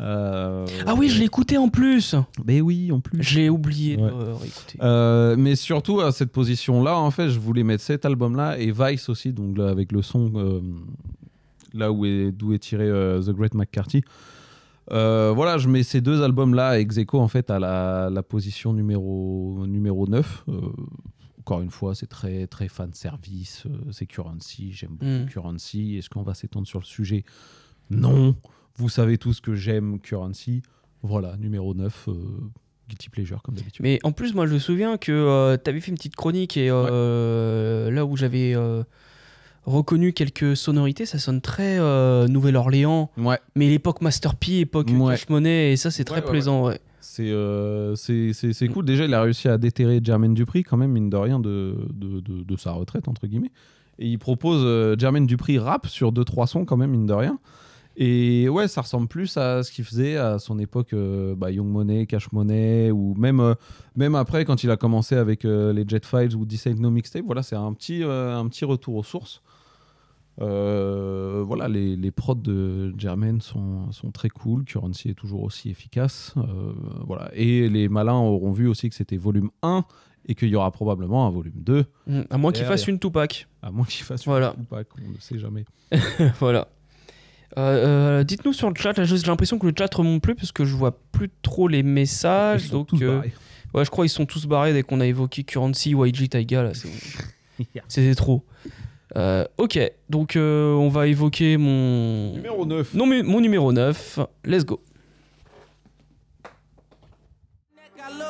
Euh, 0.00 0.66
Ah 0.86 0.94
oui, 0.94 1.08
je 1.08 1.18
l'ai 1.18 1.24
écouté 1.24 1.56
en 1.56 1.68
plus. 1.70 2.14
Mais 2.44 2.60
oui, 2.60 2.92
en 2.92 3.00
plus. 3.00 3.22
J'ai 3.22 3.48
oublié 3.48 3.96
Ouais. 3.96 4.10
de. 4.10 4.82
Euh, 4.82 5.36
mais 5.38 5.56
surtout 5.56 6.00
à 6.00 6.12
cette 6.12 6.32
position-là, 6.32 6.98
en 6.98 7.10
fait, 7.10 7.30
je 7.30 7.38
voulais 7.40 7.62
mettre 7.64 7.82
cet 7.82 8.04
album-là 8.04 8.58
et 8.58 8.72
Vice 8.72 9.08
aussi, 9.08 9.32
donc 9.32 9.56
là, 9.56 9.68
avec 9.68 9.92
le 9.92 10.02
son 10.02 10.30
euh, 10.36 10.60
là 11.72 11.90
où 11.92 12.04
est 12.04 12.30
d'où 12.30 12.52
est 12.52 12.58
tiré 12.58 12.86
The 12.88 13.30
Great 13.30 13.54
McCarthy. 13.54 14.02
Voilà, 14.90 15.56
je 15.58 15.68
mets 15.68 15.82
ces 15.82 16.00
deux 16.02 16.22
albums-là 16.22 16.78
ex 16.78 16.98
aequo, 16.98 17.18
en 17.18 17.28
fait 17.28 17.50
à 17.50 17.58
la, 17.58 18.10
la 18.12 18.22
position 18.22 18.72
numéro 18.74 19.64
numéro 19.66 20.06
9. 20.06 20.44
Euh, 21.46 21.52
encore 21.54 21.62
une 21.62 21.70
fois, 21.70 21.94
c'est 21.94 22.06
très 22.08 22.46
très 22.46 22.68
fan 22.68 22.92
service, 22.92 23.64
euh, 23.66 23.92
c'est 23.92 24.06
Currency, 24.06 24.72
j'aime 24.72 24.90
beaucoup 24.98 25.04
Mm. 25.24 25.26
Currency. 25.26 25.96
Est-ce 25.96 26.10
qu'on 26.10 26.22
va 26.22 26.34
s'étendre 26.34 26.66
sur 26.66 26.80
le 26.80 26.84
sujet? 26.84 27.24
Non. 27.90 28.34
vous 28.78 28.88
savez 28.88 29.16
tous 29.16 29.40
que 29.40 29.54
j'aime 29.54 30.00
Currency. 30.00 30.62
Voilà, 31.02 31.36
numéro 31.36 31.72
9, 31.72 32.08
euh, 32.08 32.12
Guilty 32.88 33.08
Pleasure 33.10 33.42
comme 33.42 33.54
d'habitude. 33.54 33.82
Mais 33.82 33.98
en 34.02 34.12
plus, 34.12 34.34
moi, 34.34 34.46
je 34.46 34.54
me 34.54 34.58
souviens 34.58 34.96
que 34.98 35.56
tu 35.62 35.70
avais 35.70 35.80
fait 35.80 35.90
une 35.92 35.96
petite 35.96 36.16
chronique 36.16 36.56
et 36.56 36.68
euh, 36.70 37.90
là 37.90 38.04
où 38.04 38.16
j'avais 38.16 38.54
euh, 38.54 38.82
reconnu 39.64 40.12
quelques 40.12 40.56
sonorités, 40.56 41.06
ça 41.06 41.18
sonne 41.18 41.40
très 41.40 41.78
euh, 41.78 42.26
Nouvelle-Orléans. 42.28 43.10
Ouais. 43.16 43.38
Mais 43.54 43.68
l'époque 43.68 44.00
Master 44.02 44.34
P, 44.34 44.58
époque 44.60 44.88
Ouais. 44.90 45.14
Cash 45.14 45.28
Money, 45.28 45.72
et 45.72 45.76
ça, 45.76 45.90
c'est 45.90 46.04
très 46.04 46.20
Ouais, 46.20 46.24
ouais, 46.24 46.30
plaisant. 46.30 46.66
Ouais. 46.66 46.80
C'est 47.06 47.30
euh, 47.30 47.94
cool. 48.72 48.84
Déjà, 48.84 49.04
il 49.04 49.14
a 49.14 49.22
réussi 49.22 49.48
à 49.48 49.58
déterrer 49.58 50.00
Jermaine 50.02 50.34
Dupri, 50.34 50.64
quand 50.64 50.76
même, 50.76 50.90
mine 50.90 51.08
de 51.08 51.16
rien, 51.16 51.38
de, 51.38 51.76
de, 51.92 52.20
de- 52.20 52.56
sa 52.56 52.72
retraite, 52.72 53.06
entre 53.06 53.26
guillemets. 53.26 53.52
Et 53.98 54.08
il 54.08 54.18
propose 54.18 54.60
euh, 54.64 54.96
Jermaine 54.98 55.26
Dupri 55.26 55.58
rap 55.58 55.86
sur 55.86 56.12
2-3 56.12 56.46
sons, 56.46 56.64
quand 56.64 56.76
même, 56.76 56.90
mine 56.90 57.06
de 57.06 57.12
rien. 57.12 57.38
Et 57.96 58.48
ouais, 58.48 58.68
ça 58.68 58.82
ressemble 58.82 59.08
plus 59.08 59.36
à 59.38 59.62
ce 59.62 59.70
qu'il 59.72 59.84
faisait 59.84 60.16
à 60.16 60.38
son 60.38 60.58
époque, 60.58 60.92
euh, 60.92 61.34
bah, 61.34 61.50
Young 61.50 61.68
Money, 61.68 62.06
Cash 62.06 62.30
Money, 62.32 62.90
ou 62.90 63.14
même, 63.16 63.40
euh, 63.40 63.54
même 63.94 64.14
après, 64.16 64.44
quand 64.44 64.64
il 64.64 64.70
a 64.70 64.76
commencé 64.76 65.14
avec 65.14 65.44
euh, 65.44 65.72
les 65.72 65.84
Jet 65.88 66.04
Files 66.04 66.34
ou 66.36 66.44
Ain't 66.66 66.80
No 66.80 66.90
Mixtape. 66.90 67.24
Voilà, 67.24 67.42
c'est 67.42 67.56
un 67.56 67.72
petit, 67.72 68.02
un 68.04 68.46
petit 68.48 68.64
retour 68.66 68.96
aux 68.96 69.04
sources. 69.04 69.42
Euh, 70.40 71.42
voilà, 71.46 71.68
les, 71.68 71.96
les 71.96 72.10
prods 72.10 72.34
de 72.34 72.94
Jermaine 72.98 73.40
sont, 73.40 73.90
sont 73.92 74.10
très 74.10 74.28
cool. 74.28 74.64
Currency 74.64 75.08
est 75.10 75.14
toujours 75.14 75.42
aussi 75.42 75.70
efficace. 75.70 76.34
Euh, 76.36 76.72
voilà. 77.06 77.30
Et 77.34 77.68
les 77.68 77.88
malins 77.88 78.18
auront 78.18 78.52
vu 78.52 78.66
aussi 78.68 78.88
que 78.88 78.94
c'était 78.94 79.16
volume 79.16 79.50
1 79.62 79.84
et 80.28 80.34
qu'il 80.34 80.48
y 80.48 80.56
aura 80.56 80.70
probablement 80.72 81.26
un 81.26 81.30
volume 81.30 81.54
2. 81.56 81.84
Mm, 82.06 82.20
À 82.30 82.36
moins 82.38 82.52
qu'il 82.52 82.64
fasse 82.64 82.86
une 82.86 82.98
Tupac. 82.98 83.46
À 83.62 83.70
moins 83.70 83.84
qu'il 83.86 84.04
fasse 84.04 84.24
Voilà. 84.26 84.54
une 84.58 84.64
Tupac, 84.64 84.88
on 85.02 85.10
ne 85.12 85.18
sait 85.20 85.38
jamais. 85.38 85.64
voilà. 86.40 86.68
Euh, 87.58 88.24
Dites-nous 88.24 88.52
sur 88.52 88.68
le 88.68 88.74
chat, 88.74 88.92
j'ai 89.02 89.16
l'impression 89.26 89.58
que 89.58 89.66
le 89.66 89.72
chat 89.76 89.92
remonte 89.94 90.20
plus 90.20 90.34
parce 90.34 90.52
que 90.52 90.64
je 90.64 90.74
vois 90.74 90.98
plus 91.12 91.30
trop 91.42 91.68
les 91.68 91.82
messages. 91.82 92.64
Ils 92.64 92.68
sont 92.68 92.78
donc, 92.78 92.88
tous 92.88 92.98
barrés. 93.00 93.32
ouais, 93.72 93.84
je 93.84 93.90
crois 93.90 94.04
qu'ils 94.04 94.10
sont 94.10 94.26
tous 94.26 94.46
barrés 94.46 94.72
dès 94.74 94.82
qu'on 94.82 95.00
a 95.00 95.06
évoqué 95.06 95.44
Currency, 95.44 95.92
YG, 95.92 96.28
Taiga. 96.28 96.72
C'était 97.88 98.14
trop. 98.14 98.44
Euh, 99.16 99.44
ok, 99.56 99.78
donc 100.10 100.36
euh, 100.36 100.74
on 100.74 100.88
va 100.88 101.06
évoquer 101.06 101.56
mon. 101.56 102.34
Numéro 102.34 102.66
9. 102.66 102.94
Non, 102.94 103.06
mais 103.06 103.22
mon 103.22 103.40
numéro 103.40 103.72
9. 103.72 104.20
Let's 104.44 104.64
go. 104.64 104.80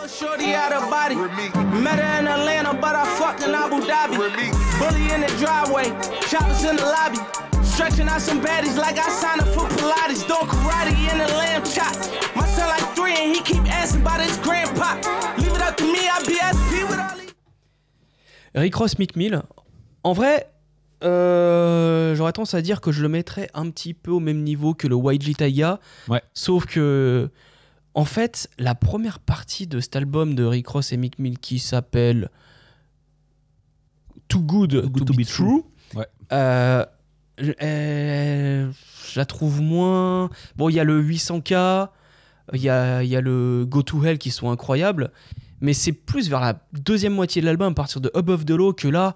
Shorty 0.09 0.55
out 0.55 0.73
of 0.73 0.89
body. 0.89 1.17
Met 1.83 1.99
her 1.99 2.21
in 2.21 2.29
Atlanta, 2.29 2.73
but 2.73 2.95
I 2.95 3.05
fucked 3.19 3.43
in 3.43 3.53
Abu 3.53 3.81
Dhabi. 3.85 4.17
Bully 4.79 5.13
in 5.13 5.21
the 5.21 5.27
driveway, 5.37 5.91
choppers 6.31 6.63
in 6.63 6.77
the 6.77 6.85
lobby. 6.85 7.19
Stretching 7.65 8.07
out 8.09 8.23
some 8.23 8.41
baddies 8.41 8.79
like 8.79 8.99
I 8.99 9.09
signed 9.11 9.41
up 9.41 9.49
for 9.49 9.67
Pilates. 9.77 10.25
Doing 10.27 10.47
karate 10.47 10.95
in 11.13 11.19
the 11.19 11.27
lamb 11.35 11.65
chops. 11.65 12.09
My 12.37 12.47
son 12.47 12.69
like 12.69 12.95
three 12.95 13.15
and 13.15 13.35
he 13.35 13.43
keep 13.43 13.67
asking 13.69 14.03
about 14.03 14.21
his 14.21 14.39
grandpa. 14.39 14.95
Leave 15.39 15.53
it 15.53 15.61
up 15.61 15.77
to 15.77 15.85
me, 15.85 16.09
I 16.09 16.21
BSP 16.23 16.89
with 16.89 16.99
all 17.01 17.19
these. 17.19 17.35
Rick 18.55 18.79
Ross 18.79 18.95
Mick 18.95 19.17
Mill. 19.17 19.43
En 20.05 20.13
vrai, 20.15 20.47
euh, 21.05 22.15
j'aurais 22.15 22.33
tendance 22.33 22.55
à 22.55 22.63
dire 22.63 22.81
que 22.81 22.91
je 22.93 23.03
le 23.03 23.09
mettrais 23.09 23.49
un 23.55 23.71
petit 23.71 23.95
peu 23.95 24.11
au 24.11 24.21
même 24.21 24.43
niveau 24.43 24.75
que 24.75 24.87
le 24.87 24.97
YG 24.97 25.37
Taiga. 25.37 25.79
Ouais. 26.09 26.23
Sauf 26.35 26.67
que, 26.67 27.31
en 27.95 28.05
fait, 28.05 28.49
la 28.59 28.75
première 28.75 29.19
partie 29.19 29.67
de 29.67 29.81
cet 29.81 29.97
album 29.97 30.35
de 30.35 30.45
Rick 30.45 30.69
Ross 30.69 30.93
et 30.93 30.97
Mick 30.97 31.19
Mill 31.19 31.39
qui 31.39 31.59
s'appelle 31.59 32.31
Too 34.29 34.41
Good, 34.41 34.93
to, 34.93 35.15
Be, 35.15 35.25
True, 35.25 35.63
Ouais. 35.95 36.07
euh, 36.33 36.85
je, 37.39 37.53
euh, 37.63 38.71
je 39.13 39.19
la 39.19 39.25
trouve 39.25 39.61
moins. 39.61 40.31
Bon, 40.57 40.69
il 40.69 40.75
y 40.75 40.81
a 40.81 40.85
le 40.85 41.01
800K, 41.03 41.89
il 42.55 42.61
y 42.61 42.69
a, 42.69 43.03
y 43.05 43.15
a 43.17 43.21
le 43.21 43.65
Go 43.67 43.83
to 43.83 44.03
Hell 44.05 44.19
qui 44.19 44.31
sont 44.31 44.51
incroyables, 44.51 45.13
mais 45.61 45.73
c'est 45.75 45.93
plus 45.93 46.29
vers 46.29 46.41
la 46.41 46.59
deuxième 46.73 47.15
moitié 47.15 47.41
de 47.41 47.47
l'album, 47.47 47.71
à 47.73 47.75
partir 47.75 48.01
de 48.01 48.11
Above 48.15 48.45
the 48.45 48.51
Law, 48.51 48.73
que 48.73 48.89
là, 48.89 49.15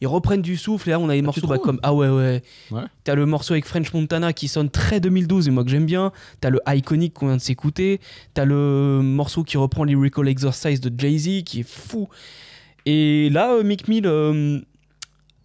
ils 0.00 0.06
reprennent 0.06 0.42
du 0.42 0.56
souffle. 0.56 0.88
Et 0.88 0.92
là, 0.92 0.98
on 1.00 1.08
a 1.08 1.14
des 1.14 1.22
morceaux 1.22 1.46
bah, 1.46 1.58
comme 1.58 1.78
Ah 1.82 1.94
ouais, 1.94 2.08
ouais. 2.08 2.42
Ouais. 2.70 2.82
T'as 3.04 3.14
le 3.14 3.26
morceau 3.26 3.54
avec 3.54 3.64
French 3.66 3.92
Montana 3.92 4.32
qui 4.32 4.48
sonne 4.48 4.70
très 4.70 5.00
2012 5.00 5.48
et 5.48 5.50
moi 5.50 5.64
que 5.64 5.70
j'aime 5.70 5.86
bien. 5.86 6.12
T'as 6.40 6.50
le 6.50 6.60
Iconic 6.66 7.14
qu'on 7.14 7.26
vient 7.28 7.36
de 7.36 7.40
s'écouter. 7.42 8.00
T'as 8.34 8.44
le 8.44 9.00
morceau 9.02 9.44
qui 9.44 9.56
reprend 9.56 9.84
Lyrical 9.84 10.28
Exercise 10.28 10.80
de 10.80 10.92
Jay-Z 10.96 11.44
qui 11.44 11.60
est 11.60 11.68
fou. 11.68 12.08
Et 12.86 13.30
là, 13.30 13.52
euh, 13.54 13.62
Mick 13.62 13.88
Mill 13.88 14.06
euh, 14.06 14.60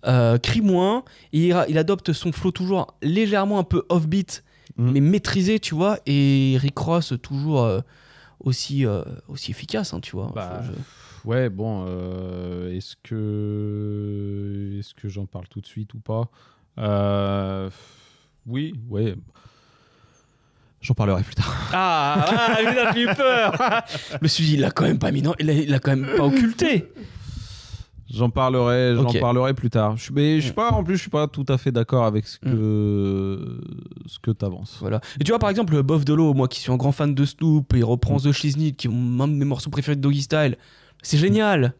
euh, 0.05 0.38
crie 0.38 0.61
moins. 0.61 1.03
Et 1.34 1.47
il, 1.49 1.65
il 1.69 1.77
adopte 1.77 2.13
son 2.13 2.31
flow 2.31 2.51
toujours 2.51 2.95
légèrement 3.01 3.59
un 3.59 3.63
peu 3.63 3.84
offbeat, 3.89 4.43
mais 4.77 4.99
maîtrisé, 5.01 5.59
tu 5.59 5.76
vois. 5.76 5.99
Et 6.05 6.57
Rick 6.59 6.77
Ross, 6.77 7.13
toujours 7.21 7.63
euh, 7.63 7.80
aussi, 8.41 8.85
aussi 9.27 9.51
efficace, 9.51 9.93
hein, 9.93 9.99
tu 10.01 10.15
vois. 10.15 10.31
Bah, 10.34 10.61
Je- 10.65 10.71
Ouais, 11.26 11.50
bon, 11.50 11.86
euh, 11.88 12.76
est-ce 12.76 12.96
que 13.04 14.78
est-ce 14.80 14.94
que 14.94 15.10
j'en 15.10 15.26
parle 15.26 15.48
tout 15.48 15.62
de 15.62 15.66
suite 15.66 15.94
ou 15.94 16.00
pas? 16.00 16.30
Euh, 16.78 17.70
Oui, 18.48 18.74
ouais. 18.90 19.16
J'en 20.82 20.94
parlerai 20.94 21.24
plus 21.24 21.36
tard. 21.36 21.54
Ah, 21.74 22.26
ah 22.30 22.56
putain, 22.58 22.94
j'ai 22.94 23.02
eu 23.04 23.08
peur. 23.14 23.54
je 24.14 24.18
me 24.22 24.28
suis 24.30 24.46
dit, 24.46 24.54
il 24.54 24.62
l'a 24.62 24.72
quand 24.72 24.86
même 24.86 24.98
pas 25.00 25.12
mis 25.12 25.22
dans, 25.22 25.36
il 25.40 25.46
l'a- 25.48 25.54
il 25.54 25.70
l'a 25.70 25.80
quand 25.80 25.94
même 25.96 26.08
pas 26.16 26.24
occulté. 26.26 26.88
J'en 28.12 28.30
parlerai, 28.32 28.96
j'en 28.96 29.04
parlerai 29.20 29.54
plus 29.54 29.70
tard. 29.70 29.96
Je, 29.98 30.12
mais 30.14 30.38
je 30.40 30.46
suis 30.46 30.54
pas, 30.54 30.72
en 30.72 30.84
plus, 30.84 30.96
je 30.96 31.02
suis 31.02 31.10
pas 31.12 31.28
tout 31.28 31.46
à 31.50 31.58
fait 31.60 31.72
d'accord 31.72 32.06
avec 32.06 32.26
ce 32.28 32.40
que 32.40 33.60
ce 34.08 34.18
que 34.20 34.32
t'avances. 34.32 34.78
Voilà. 34.80 35.00
Et 35.20 35.24
tu 35.26 35.32
vois, 35.32 35.38
par 35.38 35.50
exemple, 35.52 35.84
Bob 35.84 36.04
Dolo, 36.06 36.34
moi 36.34 36.48
qui 36.48 36.60
suis 36.62 36.72
un 36.72 36.78
grand 36.78 36.91
fan 36.94 37.14
de 37.14 37.26
Snoop, 37.26 37.74
et 37.76 37.80
il 37.80 37.84
reprend 37.84 38.16
Mm. 38.16 38.22
The 38.22 38.32
Shiznit, 38.32 38.74
qui 38.74 38.88
est 38.88 38.90
un 38.90 39.28
de 39.28 39.34
mes 39.34 39.46
morceaux 39.46 39.70
préférés 39.70 39.96
de 39.98 40.02
Doggy 40.02 40.22
Style. 40.24 40.58
C'est 41.01 41.17
génial. 41.17 41.73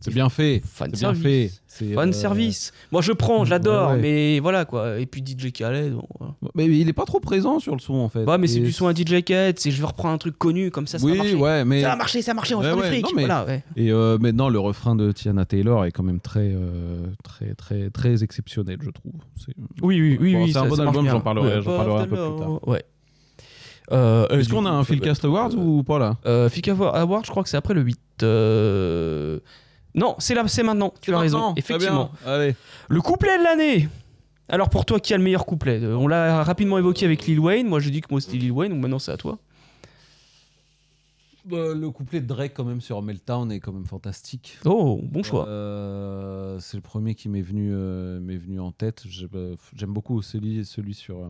C'est 0.00 0.12
bien 0.12 0.28
fait. 0.28 0.62
Fan 0.64 0.90
C'est 0.92 1.00
bien 1.00 1.14
service. 1.14 1.22
fait. 1.22 1.60
C'est, 1.66 1.94
Fan 1.94 2.10
euh, 2.10 2.12
service. 2.12 2.72
Moi, 2.92 3.00
je 3.02 3.12
prends, 3.12 3.44
je 3.46 3.50
l'adore, 3.50 3.88
Ouais, 3.90 3.94
ouais. 3.96 4.00
mais 4.02 4.40
voilà 4.40 4.64
quoi. 4.66 5.00
Et 5.00 5.06
puis 5.06 5.22
DJ 5.26 5.52
Khaled. 5.52 5.94
bon, 5.94 6.06
voilà. 6.18 6.34
Mais 6.54 6.66
il 6.66 6.88
est 6.88 6.92
pas 6.92 7.06
trop 7.06 7.18
présent 7.18 7.58
sur 7.60 7.74
le 7.74 7.80
son 7.80 7.94
en 7.94 8.08
fait. 8.10 8.24
Ouais, 8.24 8.36
mais 8.38 8.46
c'est 8.46 8.60
du 8.60 8.72
son 8.72 8.86
à 8.88 8.94
DJ 8.94 9.22
Khaled, 9.24 9.58
c'est 9.58 9.70
je 9.70 9.80
vais 9.80 9.86
reprendre 9.86 10.12
un 10.14 10.18
truc 10.18 10.36
connu, 10.38 10.70
comme 10.70 10.86
ça, 10.86 10.98
ça 10.98 11.04
oui, 11.06 11.12
va 11.12 11.18
marcher. 11.18 11.34
ouais, 11.34 11.64
mais 11.64 11.80
Ça 11.80 11.88
va 11.88 11.96
marcher, 11.96 12.22
ça 12.22 12.32
va 12.32 12.34
marcher, 12.36 12.54
on 12.54 12.60
va 12.60 12.68
faire 12.68 12.76
du 12.76 12.82
fric. 12.82 13.04
non, 13.04 13.10
mais- 13.16 13.26
Voilà. 13.26 13.46
Et 13.74 13.90
euh, 13.90 14.18
maintenant, 14.18 14.48
le 14.50 14.58
refrain 14.60 14.94
de 14.96 15.10
Tiana 15.12 15.44
Taylor 15.46 15.86
est 15.86 15.92
quand 15.92 16.02
même 16.04 16.20
très, 16.20 16.52
euh, 16.54 17.06
très, 17.24 17.54
très, 17.54 17.88
très 17.90 18.22
exceptionnel, 18.22 18.78
je 18.82 18.90
trouve. 18.90 19.12
Oui, 19.82 20.00
oui, 20.00 20.18
oui. 20.20 20.34
Bon, 20.34 20.44
oui 20.44 20.52
c'est 20.52 20.58
un 20.58 20.66
bon 20.66 20.78
album, 20.80 21.08
j'en 21.08 21.20
parlerai, 21.20 21.62
j'en 21.62 21.76
parlerai 21.76 22.02
un 22.02 22.06
peu 22.06 22.16
plus 22.16 22.38
tard. 22.38 22.68
Ouais. 22.68 22.84
Euh, 23.92 24.26
Est-ce 24.28 24.48
du 24.48 24.54
qu'on 24.54 24.66
a 24.66 24.70
un 24.70 24.82
Philcast 24.84 25.24
Awards 25.24 25.54
ou 25.56 25.82
pas 25.82 25.98
là 25.98 26.16
Euh, 26.26 26.48
Philcast 26.48 26.80
Award, 26.80 27.24
je 27.24 27.30
crois 27.30 27.42
que 27.42 27.48
c'est 27.48 27.56
après 27.56 27.74
le 27.74 27.82
8. 27.82 27.98
euh, 28.22 29.38
Non, 29.94 30.16
c'est 30.18 30.34
là, 30.34 30.46
c'est 30.48 30.62
maintenant. 30.62 30.92
Tu 31.00 31.14
as 31.14 31.18
raison, 31.18 31.54
effectivement. 31.56 32.10
bien, 32.24 32.32
allez. 32.32 32.56
Le 32.88 33.00
couplet 33.00 33.38
de 33.38 33.44
l'année. 33.44 33.88
Alors 34.48 34.68
pour 34.70 34.84
toi, 34.84 35.00
qui 35.00 35.12
a 35.14 35.16
le 35.18 35.24
meilleur 35.24 35.44
couplet? 35.46 35.80
Euh, 35.82 35.96
On 35.96 36.06
l'a 36.06 36.44
rapidement 36.44 36.78
évoqué 36.78 37.04
avec 37.04 37.26
Lil 37.26 37.40
Wayne. 37.40 37.66
Moi, 37.68 37.80
j'ai 37.80 37.90
dit 37.90 38.00
que 38.00 38.08
moi 38.10 38.20
c'était 38.20 38.36
Lil 38.38 38.52
Wayne, 38.52 38.72
donc 38.72 38.80
maintenant 38.80 38.98
c'est 39.00 39.10
à 39.12 39.16
toi. 39.16 39.38
Bah, 41.44 41.74
le 41.76 41.90
couplet 41.90 42.20
de 42.20 42.26
Drake 42.26 42.52
quand 42.54 42.64
même 42.64 42.80
sur 42.80 43.00
Meltdown 43.02 43.52
est 43.52 43.60
quand 43.60 43.72
même 43.72 43.84
fantastique. 43.86 44.58
Oh, 44.64 45.00
bon 45.02 45.22
choix. 45.22 45.46
Euh, 45.46 46.58
c'est 46.58 46.76
le 46.76 46.80
premier 46.80 47.14
qui 47.14 47.28
m'est 47.28 47.40
venu, 47.42 47.70
euh, 47.72 48.18
m'est 48.18 48.36
venu 48.36 48.58
en 48.58 48.72
tête. 48.72 49.04
Bah, 49.32 49.38
J'aime 49.76 49.92
beaucoup 49.92 50.22
celui, 50.22 50.64
celui 50.64 50.94
sur 50.94 51.18
euh, 51.18 51.28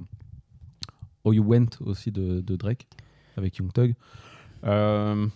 Oh 1.27 1.33
You 1.33 1.43
Went 1.45 1.71
aussi 1.85 2.13
de, 2.13 2.41
de 2.41 2.57
Drake 2.57 2.87
avec 3.37 3.57
Young 3.59 3.73
Thug. 3.73 3.95
Euh, 4.65 5.27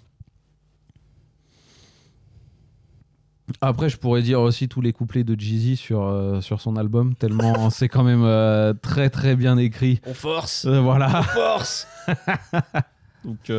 Après, 3.60 3.88
je 3.90 3.96
pourrais 3.96 4.22
dire 4.22 4.40
aussi 4.40 4.68
tous 4.68 4.80
les 4.80 4.92
couplets 4.92 5.24
de 5.24 5.38
Jeezy 5.38 5.76
sur, 5.76 6.02
euh, 6.06 6.40
sur 6.40 6.60
son 6.60 6.76
album, 6.76 7.14
tellement 7.16 7.68
c'est 7.70 7.88
quand 7.88 8.04
même 8.04 8.22
euh, 8.22 8.72
très 8.74 9.10
très 9.10 9.34
bien 9.34 9.58
écrit. 9.58 10.00
On 10.06 10.14
force. 10.14 10.66
Voilà. 10.66 11.18
On 11.18 11.22
force. 11.24 11.86
Donc, 13.24 13.50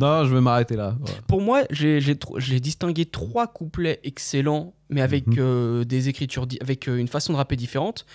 non, 0.00 0.24
je 0.24 0.32
vais 0.34 0.40
m'arrêter 0.40 0.74
là. 0.76 0.96
Voilà. 0.98 1.20
Pour 1.26 1.42
moi, 1.42 1.64
j'ai 1.70 2.60
distingué 2.60 3.04
trois 3.04 3.46
couplets 3.46 4.00
excellents, 4.04 4.72
mais 4.88 5.02
avec 5.02 5.26
Mhm. 5.26 5.84
des 5.84 6.08
écritures, 6.08 6.46
avec 6.62 6.86
une 6.86 7.08
façon 7.08 7.32
de 7.34 7.36
rapper 7.36 7.56
différente. 7.56 8.06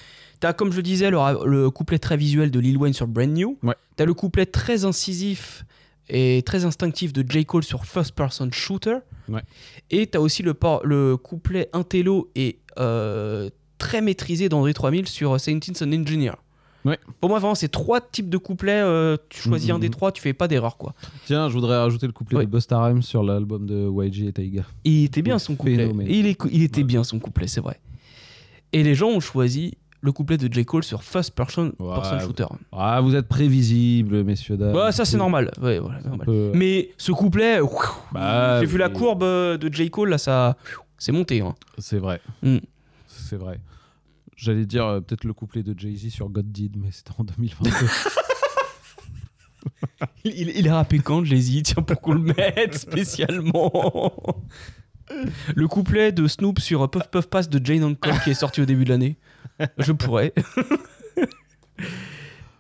T'as, 0.41 0.53
comme 0.53 0.71
je 0.71 0.77
le 0.77 0.83
disais, 0.83 1.09
le, 1.11 1.69
couplet 1.69 1.99
très 1.99 2.17
visuel 2.17 2.51
de 2.51 2.59
Lil 2.59 2.77
Wayne 2.77 2.93
sur 2.93 3.07
Brand 3.07 3.29
New. 3.29 3.57
T'as 3.95 4.05
le 4.05 4.13
couplet 4.13 4.45
très 4.45 4.83
incisif 4.85 5.63
et 6.09 6.41
très 6.45 6.65
instinctif 6.65 7.13
de 7.13 7.23
J. 7.29 7.45
Cole 7.45 7.63
sur 7.63 7.85
First 7.85 8.13
Person 8.15 8.49
Shooter. 8.51 8.97
Ouais. 9.29 9.43
Et 9.91 10.07
t'as 10.07 10.19
aussi 10.19 10.43
le, 10.43 11.15
couplet 11.15 11.69
intello 11.73 12.29
et 12.35 12.59
euh, 12.79 13.49
très 13.77 14.01
maîtrisé 14.01 14.49
d'André 14.49 14.73
3000 14.73 15.07
sur 15.07 15.39
Saintins 15.39 15.73
and 15.85 15.93
Engineer. 15.93 16.33
Ouais. 16.83 16.97
Pour 17.19 17.29
moi, 17.29 17.37
vraiment, 17.37 17.53
c'est 17.53 17.67
trois 17.69 18.01
types 18.01 18.29
de 18.29 18.37
couplets. 18.39 18.81
euh, 18.81 19.15
tu 19.29 19.39
choisis 19.41 19.69
Mhm. 19.69 19.75
un 19.75 19.79
des 19.79 19.89
trois, 19.91 20.11
tu 20.11 20.19
fais 20.23 20.33
pas 20.33 20.47
d'erreur, 20.47 20.77
quoi. 20.77 20.95
Tiens, 21.27 21.47
je 21.47 21.53
voudrais 21.53 21.77
rajouter 21.77 22.07
le 22.07 22.11
couplet 22.13 22.39
Ouais. 22.39 22.45
de 22.47 22.49
Busta 22.51 22.83
Rhymes 22.83 23.03
sur 23.03 23.21
l'album 23.21 23.67
de 23.67 23.87
YG 23.87 24.25
et 24.25 24.33
Taiga. 24.33 24.63
Il 24.83 25.03
était 25.05 25.21
bien 25.21 25.37
son 25.37 25.55
couplet. 25.55 25.75
Phénomène. 25.77 26.07
Il, 26.09 26.25
est, 26.25 26.37
il 26.51 26.63
était 26.63 26.83
bien 26.83 27.03
son 27.03 27.19
couplet, 27.19 27.45
c'est 27.45 27.61
vrai. 27.61 27.79
Et 28.73 28.81
les 28.81 28.95
gens 28.95 29.09
ont 29.09 29.19
choisi 29.19 29.75
le 30.03 30.11
couplet 30.11 30.37
de 30.37 30.51
J. 30.51 30.65
Cole 30.65 30.83
sur 30.83 31.03
First 31.03 31.35
Person, 31.35 31.73
Shooter. 32.21 32.45
Ah, 32.71 32.99
vous 33.01 33.15
êtes 33.15 33.27
prévisibles, 33.27 34.23
messieurs 34.23 34.57
dames. 34.57 34.75
Ouais, 34.75 34.91
ça 34.91 35.05
c'est 35.05 35.17
normal. 35.17 35.51
Ouais, 35.61 35.77
voilà, 35.79 35.99
c'est 36.01 36.07
normal. 36.09 36.25
peu- 36.25 36.51
Mais 36.55 36.89
ce 36.97 37.11
couplet, 37.11 37.59
Bah, 38.11 38.59
j'ai 38.59 38.65
vu 38.65 38.77
la 38.77 38.89
courbe 38.89 39.23
euh, 39.23 39.57
de 39.57 39.71
J. 39.73 39.89
Cole, 39.91 40.09
là, 40.09 40.17
ça. 40.17 40.57
C'est 40.97 41.11
monté. 41.11 41.41
Hein. 41.41 41.55
C'est 41.77 41.97
vrai. 41.99 42.19
Mm. 42.41 42.57
C'est 43.07 43.35
vrai. 43.37 43.59
J'allais 44.35 44.65
dire 44.65 44.85
euh, 44.87 45.01
peut-être 45.01 45.23
le 45.23 45.33
couplet 45.33 45.61
de 45.61 45.77
Jay-Z 45.77 46.09
sur 46.09 46.29
God 46.29 46.51
Did, 46.51 46.75
mais 46.77 46.89
c'était 46.91 47.11
en 47.17 47.23
2022. 47.23 47.69
Il, 50.23 50.31
il, 50.35 50.49
il 50.57 50.67
est 50.67 50.71
rappé 50.71 50.97
quand, 50.99 51.23
Jay-Z? 51.23 51.61
Tiens, 51.63 51.83
pour 51.83 52.01
qu'on 52.01 52.13
le 52.13 52.21
mette 52.21 52.75
spécialement. 52.75 54.11
Le 55.55 55.67
couplet 55.67 56.11
de 56.11 56.25
Snoop 56.27 56.59
sur 56.59 56.89
Puff 56.89 57.09
Puff 57.11 57.27
Pass 57.27 57.49
de 57.49 57.63
Jane 57.63 57.83
Hancock 57.83 58.23
qui 58.23 58.31
est 58.31 58.33
sorti 58.35 58.61
au 58.61 58.65
début 58.65 58.85
de 58.85 58.89
l'année. 58.89 59.17
Je 59.77 59.91
pourrais. 59.91 60.33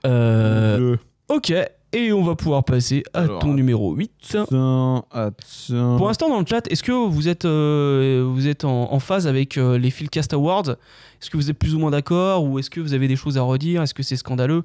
Euh, 0.03 0.97
ok, 1.29 1.53
et 1.93 2.11
on 2.11 2.23
va 2.23 2.35
pouvoir 2.35 2.63
passer 2.63 3.03
à 3.13 3.19
Alors, 3.19 3.39
ton 3.39 3.53
numéro 3.53 3.93
8. 3.93 4.11
Attends, 4.33 5.05
attends. 5.11 5.97
Pour 5.97 6.07
l'instant, 6.07 6.29
dans 6.29 6.39
le 6.39 6.45
chat, 6.45 6.65
est-ce 6.71 6.81
que 6.81 6.91
vous 6.91 7.27
êtes, 7.27 7.45
euh, 7.45 8.27
vous 8.27 8.47
êtes 8.47 8.65
en, 8.65 8.91
en 8.91 8.99
phase 8.99 9.27
avec 9.27 9.57
euh, 9.57 9.77
les 9.77 9.91
Philcast 9.91 10.33
Awards? 10.33 10.69
Est-ce 10.69 11.29
que 11.29 11.37
vous 11.37 11.51
êtes 11.51 11.59
plus 11.59 11.75
ou 11.75 11.79
moins 11.79 11.91
d'accord 11.91 12.45
Ou 12.45 12.57
est-ce 12.59 12.69
que 12.69 12.79
vous 12.79 12.93
avez 12.93 13.07
des 13.07 13.15
choses 13.15 13.37
à 13.37 13.41
redire? 13.41 13.81
Est-ce 13.81 13.93
que 13.93 14.03
c'est 14.03 14.15
scandaleux? 14.15 14.63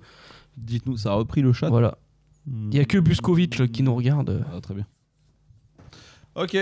Dites-nous, 0.57 0.97
ça 0.97 1.11
a 1.11 1.15
repris 1.15 1.43
le 1.43 1.53
chat 1.53 1.69
Voilà. 1.69 1.99
Il 2.47 2.69
n'y 2.69 2.79
a 2.79 2.85
que 2.85 2.99
Buskovitch 2.99 3.59
là, 3.59 3.67
qui 3.67 3.83
nous 3.83 3.95
regarde. 3.95 4.45
Ah, 4.55 4.61
très 4.61 4.75
bien. 4.75 4.87
Ok. 6.37 6.57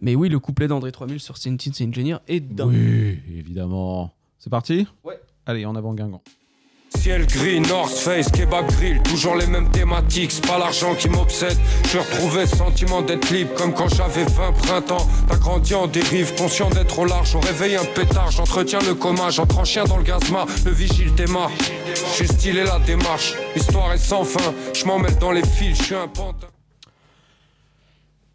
Mais 0.00 0.14
oui, 0.14 0.28
le 0.28 0.38
couplet 0.38 0.68
d'André 0.68 0.92
3000 0.92 1.20
sur 1.20 1.36
Sentence 1.36 1.80
Engineer 1.80 2.18
est 2.28 2.40
dingue. 2.40 2.70
Oui, 2.70 3.18
évidemment. 3.36 4.14
C'est 4.42 4.50
parti 4.50 4.88
Ouais. 5.04 5.20
Allez, 5.46 5.64
en 5.64 5.76
avant 5.76 5.94
Guingamp. 5.94 6.20
Ciel 6.96 7.26
gris, 7.26 7.60
North 7.60 7.92
Face, 7.92 8.28
kebab 8.30 8.66
grill, 8.72 9.00
toujours 9.02 9.36
les 9.36 9.46
mêmes 9.46 9.70
thématiques, 9.70 10.32
c'est 10.32 10.44
pas 10.44 10.58
l'argent 10.58 10.96
qui 10.96 11.08
m'obsède. 11.08 11.56
Je 11.86 11.98
retrouvé 11.98 12.46
ce 12.46 12.56
sentiment 12.56 13.02
d'être 13.02 13.30
libre, 13.30 13.54
comme 13.54 13.72
quand 13.72 13.86
j'avais 13.88 14.24
20 14.24 14.52
printemps. 14.52 15.06
T'as 15.28 15.36
grandi 15.36 15.74
en 15.74 15.86
dérive, 15.86 16.34
conscient 16.34 16.70
d'être 16.70 16.98
au 16.98 17.04
large, 17.04 17.36
on 17.36 17.40
réveille 17.40 17.76
un 17.76 17.84
pétard, 17.84 18.32
j'entretiens 18.32 18.80
le 18.80 18.94
coma, 18.94 19.30
j'entre 19.30 19.58
en 19.58 19.64
chien 19.64 19.84
dans 19.84 19.96
le 19.96 20.02
gazma, 20.02 20.44
le 20.64 20.72
vigile 20.72 21.14
démarre. 21.14 21.50
J'ai 22.18 22.26
stylé 22.26 22.64
la 22.64 22.80
démarche, 22.80 23.34
l'histoire 23.54 23.92
est 23.92 23.98
sans 23.98 24.24
fin, 24.24 24.52
je 24.74 24.84
m'en 24.84 24.98
mêle 24.98 25.16
dans 25.18 25.30
les 25.30 25.46
fils, 25.46 25.78
je 25.78 25.82
suis 25.84 25.94
un 25.94 26.08
pantin. 26.08 26.48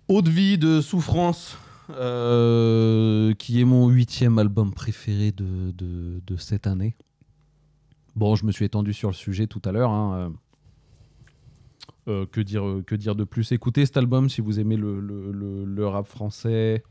Haute 0.08 0.30
vie 0.30 0.58
de 0.58 0.80
souffrance, 0.80 1.58
euh, 1.90 3.34
qui 3.36 3.62
est 3.62 3.66
mon 3.66 3.88
huitième 3.90 4.38
album 4.40 4.74
préféré 4.74 5.32
de, 5.32 5.72
de, 5.72 6.22
de 6.26 6.36
cette 6.38 6.68
année. 6.68 6.96
Bon, 8.16 8.36
je 8.36 8.46
me 8.46 8.52
suis 8.52 8.66
étendu 8.66 8.94
sur 8.94 9.10
le 9.10 9.14
sujet 9.16 9.48
tout 9.48 9.62
à 9.66 9.72
l'heure. 9.72 9.92
hein, 9.92 10.32
euh, 12.08 12.22
euh, 12.22 12.26
que, 12.26 12.42
dire, 12.42 12.64
que 12.86 12.96
dire 12.96 13.16
de 13.16 13.24
plus? 13.26 13.52
Écoutez 13.52 13.86
cet 13.86 13.98
album 13.98 14.30
si 14.30 14.42
vous 14.42 14.60
aimez 14.60 14.76
le, 14.78 15.00
le, 15.00 15.32
le- 15.32 15.66
le 15.66 15.88
rap 15.88 16.08
français. 16.08 16.84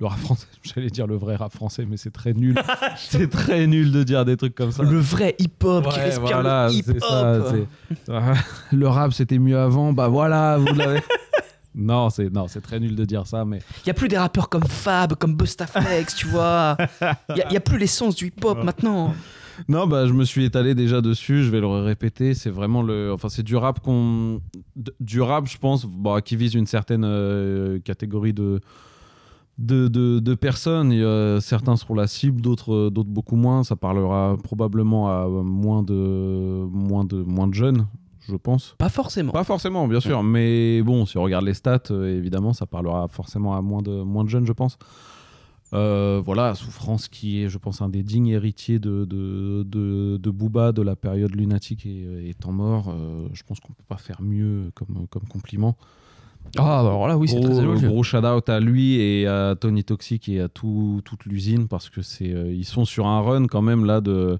Le 0.00 0.06
rap 0.06 0.18
français, 0.18 0.46
j'allais 0.62 0.90
dire 0.90 1.06
le 1.06 1.16
vrai 1.16 1.36
rap 1.36 1.52
français, 1.52 1.86
mais 1.88 1.96
c'est 1.96 2.10
très 2.10 2.32
nul. 2.34 2.54
c'est 2.96 3.28
très 3.30 3.66
nul 3.66 3.92
de 3.92 4.02
dire 4.02 4.24
des 4.24 4.36
trucs 4.36 4.54
comme 4.54 4.72
ça. 4.72 4.82
Le 4.82 4.98
vrai 4.98 5.34
hip-hop 5.38 5.88
qui 5.88 5.98
Ouais, 5.98 6.04
respire 6.04 6.22
voilà, 6.42 6.68
le 6.68 6.74
hip-hop. 6.74 7.66
le 8.72 8.88
rap 8.88 9.12
c'était 9.12 9.38
mieux 9.38 9.58
avant, 9.58 9.92
bah 9.92 10.08
voilà, 10.08 10.58
vous 10.58 10.66
l'avez. 10.74 11.00
Non, 11.74 12.10
c'est 12.10 12.32
non, 12.32 12.46
c'est 12.48 12.60
très 12.60 12.78
nul 12.80 12.94
de 12.94 13.04
dire 13.04 13.26
ça, 13.26 13.44
mais 13.44 13.58
Il 13.78 13.86
n'y 13.86 13.90
a 13.90 13.94
plus 13.94 14.08
des 14.08 14.18
rappeurs 14.18 14.48
comme 14.48 14.64
Fab, 14.64 15.14
comme 15.14 15.34
Bustaflex, 15.36 16.14
tu 16.14 16.26
vois. 16.28 16.76
Il 17.30 17.34
n'y 17.34 17.42
a, 17.42 17.52
y 17.52 17.56
a 17.56 17.60
plus 17.60 17.78
l'essence 17.78 18.14
du 18.14 18.26
hip-hop 18.28 18.62
maintenant. 18.62 19.12
non, 19.68 19.86
bah 19.86 20.06
je 20.06 20.12
me 20.12 20.24
suis 20.24 20.44
étalé 20.44 20.74
déjà 20.74 21.00
dessus, 21.00 21.42
je 21.44 21.50
vais 21.50 21.60
le 21.60 21.66
répéter, 21.66 22.34
c'est 22.34 22.50
vraiment 22.50 22.82
le, 22.82 23.12
enfin 23.12 23.28
c'est 23.28 23.42
du 23.42 23.56
rap 23.56 23.80
qu'on, 23.80 24.40
du 25.00 25.20
rap, 25.20 25.46
je 25.48 25.58
pense, 25.58 25.84
bah, 25.86 26.20
qui 26.20 26.36
vise 26.36 26.54
une 26.54 26.66
certaine 26.66 27.04
euh, 27.04 27.78
catégorie 27.80 28.32
de 28.32 28.60
de, 29.58 29.86
de, 29.86 30.18
de 30.18 30.34
personnes. 30.34 30.90
Y 30.92 31.40
certains 31.40 31.76
seront 31.76 31.94
la 31.94 32.06
cible, 32.08 32.40
d'autres 32.40 32.90
d'autres 32.90 33.10
beaucoup 33.10 33.36
moins. 33.36 33.62
Ça 33.62 33.76
parlera 33.76 34.36
probablement 34.42 35.08
à 35.08 35.28
moins 35.28 35.82
de 35.82 36.64
moins 36.70 37.04
de 37.04 37.22
moins 37.22 37.46
de 37.46 37.54
jeunes, 37.54 37.86
je 38.28 38.36
pense. 38.36 38.74
Pas 38.78 38.88
forcément. 38.88 39.32
Pas 39.32 39.44
forcément, 39.44 39.86
bien 39.88 40.00
sûr. 40.00 40.22
Mais 40.22 40.82
bon, 40.82 41.06
si 41.06 41.18
on 41.18 41.22
regarde 41.22 41.44
les 41.44 41.54
stats, 41.54 41.82
euh, 41.90 42.16
évidemment, 42.16 42.52
ça 42.52 42.66
parlera 42.66 43.08
forcément 43.08 43.56
à 43.56 43.62
moins 43.62 43.82
de, 43.82 44.02
moins 44.02 44.24
de 44.24 44.28
jeunes, 44.28 44.46
je 44.46 44.52
pense. 44.52 44.78
Euh, 45.72 46.22
voilà, 46.24 46.54
Souffrance 46.54 47.08
qui 47.08 47.42
est, 47.42 47.48
je 47.48 47.58
pense, 47.58 47.82
un 47.82 47.88
des 47.88 48.02
dignes 48.02 48.28
héritiers 48.28 48.78
de, 48.78 49.04
de, 49.04 49.64
de, 49.64 50.18
de 50.18 50.30
Booba, 50.30 50.72
de 50.72 50.82
la 50.82 50.94
période 50.94 51.34
lunatique 51.34 51.84
et, 51.86 52.28
et 52.28 52.34
temps 52.34 52.52
mort. 52.52 52.90
Euh, 52.90 53.26
je 53.32 53.42
pense 53.42 53.58
qu'on 53.60 53.72
peut 53.72 53.82
pas 53.88 53.96
faire 53.96 54.22
mieux 54.22 54.70
comme, 54.74 55.06
comme 55.10 55.26
compliment. 55.26 55.76
Ah, 56.58 56.82
bah 56.84 56.90
alors 56.90 57.08
là, 57.08 57.16
oui, 57.16 57.26
c'est 57.26 57.40
très 57.40 57.58
élogieux. 57.58 57.88
Gros 57.88 58.02
shout-out 58.02 58.48
à 58.48 58.60
lui 58.60 58.96
et 59.00 59.26
à 59.26 59.56
Tony 59.58 59.82
Toxic 59.82 60.28
et 60.28 60.40
à 60.40 60.48
tout, 60.48 61.00
toute 61.04 61.24
l'usine 61.24 61.66
parce 61.68 61.88
que 61.88 62.02
c'est 62.02 62.32
euh, 62.32 62.52
ils 62.52 62.66
sont 62.66 62.84
sur 62.84 63.06
un 63.06 63.20
run 63.22 63.46
quand 63.46 63.62
même 63.62 63.84
là 63.86 64.00
de 64.00 64.38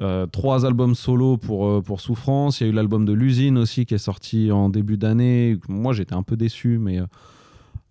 euh, 0.00 0.26
trois 0.26 0.66
albums 0.66 0.94
solo 0.94 1.36
pour, 1.36 1.66
euh, 1.66 1.80
pour 1.82 2.00
Souffrance. 2.00 2.60
Il 2.60 2.64
y 2.64 2.66
a 2.66 2.70
eu 2.70 2.74
l'album 2.74 3.04
de 3.04 3.12
l'usine 3.12 3.58
aussi 3.58 3.86
qui 3.86 3.94
est 3.94 3.98
sorti 3.98 4.50
en 4.50 4.68
début 4.68 4.96
d'année. 4.96 5.58
Moi 5.68 5.92
j'étais 5.92 6.14
un 6.14 6.22
peu 6.22 6.36
déçu, 6.36 6.78
mais, 6.78 6.98
euh, 7.00 7.06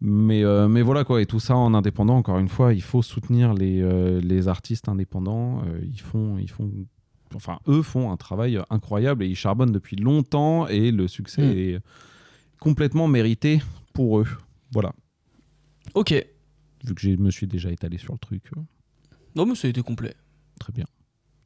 mais, 0.01 0.43
euh, 0.43 0.67
mais 0.67 0.81
voilà 0.81 1.03
quoi. 1.03 1.21
Et 1.21 1.25
tout 1.25 1.39
ça 1.39 1.55
en 1.55 1.73
indépendant, 1.73 2.17
encore 2.17 2.39
une 2.39 2.49
fois, 2.49 2.73
il 2.73 2.81
faut 2.81 3.01
soutenir 3.01 3.53
les, 3.53 3.81
les 4.21 4.47
artistes 4.47 4.89
indépendants. 4.89 5.61
Ils 5.81 6.01
font. 6.01 6.38
Ils 6.38 6.49
font 6.49 6.69
Enfin, 7.35 7.57
eux 7.67 7.81
font 7.81 8.11
un 8.11 8.15
travail 8.17 8.59
incroyable 8.69 9.23
et 9.23 9.27
ils 9.27 9.35
charbonnent 9.35 9.71
depuis 9.71 9.95
longtemps 9.95 10.67
et 10.67 10.91
le 10.91 11.07
succès 11.07 11.41
Mm. 11.41 11.57
est 11.57 11.80
complètement 12.59 13.07
mérité 13.07 13.59
pour 13.91 14.19
eux. 14.19 14.27
Voilà. 14.71 14.93
Ok. 15.95 16.13
Vu 16.85 16.93
que 16.93 17.01
je 17.01 17.09
me 17.15 17.31
suis 17.31 17.47
déjà 17.47 17.71
étalé 17.71 17.97
sur 17.97 18.13
le 18.13 18.19
truc. 18.19 18.43
Non, 19.35 19.47
mais 19.47 19.55
ça 19.55 19.67
a 19.67 19.69
été 19.71 19.81
complet. 19.81 20.13
Très 20.59 20.71
bien. 20.73 20.85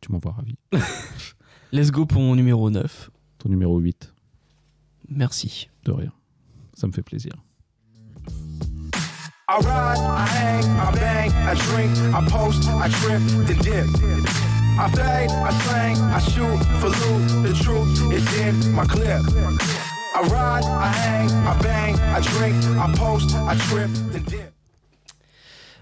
Tu 0.02 0.12
m'envoies 0.12 0.34
ravi. 0.34 0.58
Let's 1.72 1.92
go 1.92 2.06
pour 2.06 2.22
mon 2.22 2.36
numéro 2.36 2.70
9. 2.70 3.10
Ton 3.40 3.50
numéro 3.50 3.78
8. 3.80 4.14
Merci. 5.10 5.70
De 5.84 5.92
rien. 5.92 6.12
Ça 6.74 6.88
me 6.88 6.92
fait 6.92 7.04
plaisir. 7.04 7.34
I 9.50 9.56
ride, 9.60 9.98
I 9.98 10.26
hang, 10.28 10.64
I 10.66 10.92
bang, 10.92 11.32
I 11.32 11.54
drink, 11.56 11.98
I 12.14 12.22
post, 12.30 12.68
I 12.68 12.90
trip, 12.90 13.22
then 13.48 13.58
dip. 13.60 13.88
I 14.78 14.90
fade, 14.92 15.32
I 15.32 15.52
slang, 15.64 15.96
I 16.12 16.20
shoot 16.20 16.60
for 16.82 16.90
loot. 16.90 17.44
The 17.44 17.54
truth 17.64 18.12
is 18.12 18.28
in 18.42 18.74
my 18.76 18.86
clip. 18.86 19.24
I 20.14 20.22
ride, 20.24 20.66
I 20.66 20.88
hang, 20.88 21.30
I 21.48 21.58
bang, 21.62 21.96
I 21.96 22.20
drink, 22.20 22.56
I 22.78 22.94
post, 22.98 23.36
I 23.36 23.56
trip, 23.70 23.90
then 24.12 24.24
dip. 24.26 24.54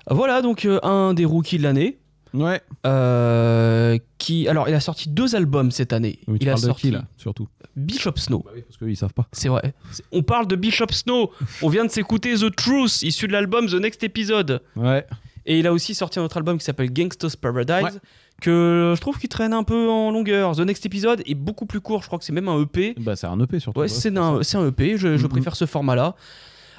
Voilà 0.08 0.44
donc 0.44 0.66
euh, 0.66 0.80
un 0.84 1.16
des 1.16 1.26
rookies 1.26 1.58
de 1.58 1.64
l'année. 1.64 1.98
Ouais. 2.36 2.62
Euh, 2.86 3.98
qui 4.18 4.48
alors 4.48 4.68
il 4.70 4.74
a 4.76 4.80
sorti 4.80 5.10
deux 5.10 5.36
albums 5.36 5.72
cette 5.72 5.94
année. 5.94 6.20
Oui, 6.28 6.40
tu 6.40 6.46
il 6.46 6.50
a 6.50 6.56
de 6.56 6.60
sorti 6.60 6.82
qui, 6.84 6.92
là, 6.92 7.06
surtout 7.18 7.48
Bishop 7.76 8.14
Snow. 8.18 8.40
Parce 8.44 8.78
qu'ils 8.78 8.98
savent 8.98 9.14
pas. 9.14 9.28
C'est 9.32 9.50
vrai. 9.50 9.74
On 10.12 10.24
parle 10.24 10.48
de 10.48 10.56
Bishop 10.56 10.92
Snow. 10.92 11.32
On 11.62 11.70
vient 11.70 11.86
de 11.86 11.92
s'écouter 11.92 12.36
The 12.36 12.56
Truth, 12.56 13.02
issu 13.02 13.28
de 13.28 13.34
l'album 13.34 13.68
The 13.68 13.74
Next 13.76 14.04
Episode. 14.04 14.62
Ouais. 14.76 15.06
Et 15.48 15.60
il 15.60 15.68
a 15.68 15.74
aussi 15.74 15.94
sorti 15.94 16.18
un 16.20 16.24
autre 16.24 16.38
album 16.38 16.58
qui 16.58 16.64
s'appelle 16.66 16.92
Gangsta's 16.92 17.36
Paradise, 17.36 18.00
que 18.42 18.94
je 18.96 19.00
trouve 19.02 19.20
qu'il 19.20 19.30
traîne 19.30 19.54
un 19.54 19.64
peu 19.64 19.90
en 19.90 20.10
longueur. 20.10 20.56
The 20.56 20.62
Next 20.62 20.86
Episode 20.88 21.22
est 21.28 21.36
beaucoup 21.36 21.68
plus 21.68 21.82
court, 21.82 22.02
je 22.02 22.08
crois 22.08 22.18
que 22.18 22.26
c'est 22.26 22.34
même 22.34 22.48
un 22.48 22.60
EP. 22.62 22.96
Bah, 22.98 23.16
c'est 23.16 23.28
un 23.28 23.40
EP 23.40 23.60
surtout. 23.60 23.80
Ouais, 23.82 23.88
c'est 23.88 24.16
un, 24.18 24.40
EP, 24.42 24.98
je, 24.98 25.18
je 25.18 25.24
Mhm. 25.24 25.30
préfère 25.30 25.56
ce 25.56 25.66
format-là. 25.66 26.16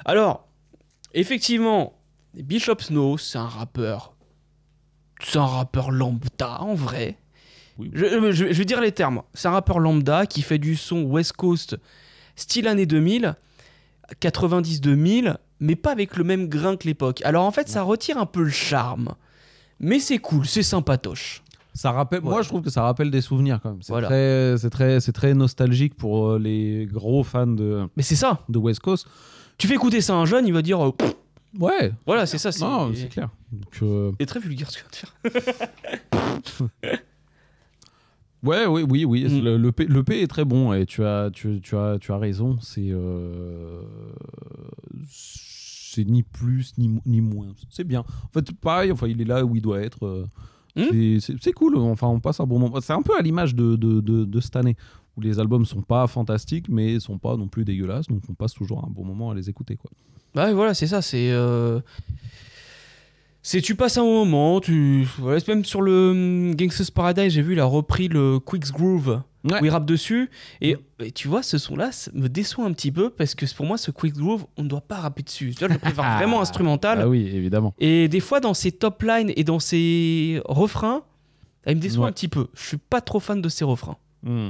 Alors, 0.03 0.47
effectivement, 1.13 1.93
Bishop 2.33 2.79
Snow, 2.79 3.17
c'est 3.17 3.37
un 3.37 3.47
rappeur. 3.47 4.13
C'est 5.23 5.37
un 5.39 5.45
rappeur 5.45 5.91
lambda, 5.91 6.61
en 6.61 6.73
vrai. 6.75 7.17
Je, 7.93 8.05
je- 8.31 8.31
je 8.31 8.57
vais 8.57 8.65
dire 8.65 8.81
les 8.81 8.91
termes. 8.91 9.21
C'est 9.33 9.47
un 9.47 9.51
rappeur 9.51 9.79
lambda 9.79 10.25
qui 10.25 10.41
fait 10.41 10.57
du 10.57 10.75
son 10.75 11.03
West 11.03 11.33
Coast, 11.33 11.77
style 12.35 12.67
année 12.67 12.85
2000, 12.85 13.35
90-2000, 14.21 15.35
mais 15.59 15.75
pas 15.75 15.91
avec 15.91 16.17
le 16.17 16.23
même 16.23 16.47
grain 16.47 16.75
que 16.75 16.87
l'époque. 16.87 17.21
Alors 17.23 17.45
en 17.45 17.51
fait, 17.51 17.67
ça 17.69 17.83
retire 17.83 18.17
un 18.17 18.25
peu 18.25 18.43
le 18.43 18.49
charme. 18.49 19.13
Mais 19.79 19.99
c'est 19.99 20.17
cool, 20.17 20.45
c'est 20.47 20.63
sympatoche. 20.63 21.43
Ça 21.73 21.91
rappelle, 21.91 22.21
Moi, 22.21 22.41
je 22.41 22.47
trouve 22.47 22.63
que 22.63 22.71
ça 22.71 22.81
rappelle 22.81 23.11
des 23.11 23.21
souvenirs 23.21 23.59
quand 23.61 23.69
même. 23.69 23.81
C'est 23.83 23.91
Voilà. 23.91 24.07
très, 24.07 24.69
très, 24.71 24.99
c'est 24.99 25.11
très 25.11 25.35
nostalgique 25.35 25.93
pour 25.95 26.29
euh, 26.31 26.39
les 26.39 26.87
gros 26.91 27.23
fans 27.23 27.45
de. 27.45 27.87
Mais 27.95 28.01
c'est 28.01 28.15
ça. 28.15 28.39
De 28.49 28.57
West 28.57 28.79
Coast. 28.79 29.05
Tu 29.59 29.67
fais 29.67 29.75
écouter 29.75 30.01
ça 30.01 30.13
à 30.13 30.15
un 30.15 30.25
jeune, 30.25 30.47
il 30.47 30.53
va 30.53 30.63
dire. 30.63 30.83
euh, 30.83 30.91
pff. 30.91 31.13
Ouais. 31.59 31.91
Voilà, 32.05 32.25
c'est 32.25 32.37
ça. 32.37 32.49
Non, 32.59 32.91
c'est 32.93 33.09
clair. 33.09 33.29
Donc, 33.51 33.79
euh, 33.81 34.11
C'est 34.19 34.25
très 34.25 34.39
vulgaire 34.39 34.69
ce 34.71 34.77
que 34.83 34.89
tu 34.91 35.05
viens 35.23 36.39
de 36.39 36.47
faire. 36.49 36.69
Ouais, 38.43 38.65
oui, 38.67 38.85
oui, 38.87 39.03
oui. 39.03 39.23
Mm. 39.25 39.43
Le, 39.43 39.57
le 39.57 39.71
P, 39.71 39.85
le 39.85 40.03
P 40.03 40.21
est 40.21 40.27
très 40.27 40.45
bon 40.45 40.71
et 40.71 40.85
tu 40.85 41.03
as, 41.03 41.31
tu, 41.33 41.59
tu 41.59 41.75
as, 41.75 41.97
tu 41.99 42.11
as 42.11 42.17
raison. 42.17 42.57
C'est, 42.61 42.89
euh, 42.91 43.81
c'est 45.09 46.05
ni 46.05 46.21
plus 46.21 46.77
ni, 46.77 46.99
ni 47.05 47.19
moins. 47.19 47.47
C'est 47.69 47.83
bien. 47.83 48.01
En 48.01 48.27
fait, 48.31 48.51
pareil. 48.59 48.91
Enfin, 48.91 49.07
il 49.07 49.19
est 49.21 49.25
là 49.25 49.43
où 49.43 49.55
il 49.55 49.61
doit 49.61 49.81
être. 49.81 50.05
euh, 50.05 50.25
C'est- 50.75 51.19
C'est 51.19 51.33
c'est 51.41 51.51
cool, 51.53 51.75
enfin 51.77 52.05
on 52.07 52.19
passe 52.19 52.39
un 52.39 52.45
bon 52.45 52.59
moment. 52.59 52.79
C'est 52.81 52.93
un 52.93 53.01
peu 53.01 53.17
à 53.17 53.21
l'image 53.23 53.55
de, 53.55 53.75
de, 53.75 53.99
de- 53.99 54.25
de 54.25 54.39
cette 54.39 54.55
année, 54.55 54.75
où 55.17 55.21
les 55.21 55.39
albums 55.39 55.65
sont 55.65 55.81
pas 55.81 56.05
fantastiques, 56.05 56.69
mais 56.69 56.99
sont 56.99 57.17
pas 57.17 57.35
non 57.35 57.47
plus 57.47 57.65
dégueulasses, 57.65 58.05
donc 58.07 58.21
on 58.29 58.35
passe 58.35 58.53
toujours 58.53 58.85
un 58.85 58.89
bon 58.91 59.03
moment 59.03 59.31
à 59.31 59.33
les 59.35 59.49
écouter. 59.49 59.75
Quoi. 59.75 59.89
Ouais, 60.37 60.53
voilà, 60.53 60.73
c'est 60.73 60.87
ça. 60.87 61.01
C'est. 61.01 61.29
euh, 61.31 61.79
C'est 63.41 63.61
tu 63.61 63.75
passes 63.75 63.97
un 63.97 64.03
moment, 64.03 64.59
tu 64.59 65.07
voilà, 65.19 65.39
même 65.47 65.63
sur 65.65 65.81
le 65.81 66.09
hum, 66.11 66.55
Gangsta's 66.55 66.91
Paradise, 66.91 67.31
j'ai 67.33 67.41
vu 67.41 67.53
il 67.53 67.59
a 67.59 67.65
repris 67.65 68.07
le 68.09 68.39
Quicks 68.39 68.71
Groove 68.71 69.21
où 69.45 69.63
il 69.63 69.69
rappe 69.69 69.85
dessus 69.85 70.29
et, 70.59 70.75
et 70.99 71.11
tu 71.13 71.29
vois 71.29 71.41
ce 71.41 71.57
son 71.57 71.77
là 71.77 71.89
me 72.13 72.27
déçoit 72.27 72.65
un 72.65 72.73
petit 72.73 72.91
peu 72.91 73.09
parce 73.09 73.33
que 73.35 73.45
pour 73.55 73.65
moi 73.65 73.77
ce 73.77 73.91
Quicks 73.91 74.15
Groove 74.17 74.45
on 74.57 74.63
ne 74.63 74.67
doit 74.67 74.81
pas 74.81 74.97
rapper 74.97 75.23
dessus. 75.23 75.53
Tu 75.57 75.65
vois, 75.65 75.73
je 75.73 75.79
préfère 75.79 76.03
vraiment 76.17 76.41
instrumental. 76.41 76.99
Ah 77.01 77.07
oui, 77.07 77.25
évidemment. 77.33 77.73
Et 77.79 78.09
des 78.09 78.19
fois 78.19 78.41
dans 78.41 78.53
ses 78.53 78.73
top 78.73 79.01
lines 79.03 79.31
et 79.37 79.45
dans 79.45 79.59
ses 79.59 80.41
refrains, 80.45 81.03
il 81.65 81.77
me 81.77 81.81
déçoit 81.81 82.03
Ouais. 82.03 82.09
un 82.09 82.13
petit 82.13 82.27
peu. 82.27 82.47
Je 82.53 82.63
suis 82.67 82.77
pas 82.77 82.99
trop 82.99 83.21
fan 83.21 83.41
de 83.41 83.47
ses 83.47 83.63
refrains. 83.63 83.95
Hmm. 84.23 84.49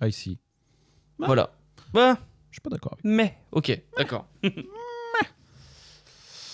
I 0.00 0.12
see. 0.12 0.38
Voilà. 1.18 1.50
Bah, 1.92 2.18
je 2.54 2.60
suis 2.60 2.62
pas 2.62 2.70
d'accord. 2.70 2.96
Mais 3.02 3.36
ok, 3.50 3.82
d'accord. 3.98 4.28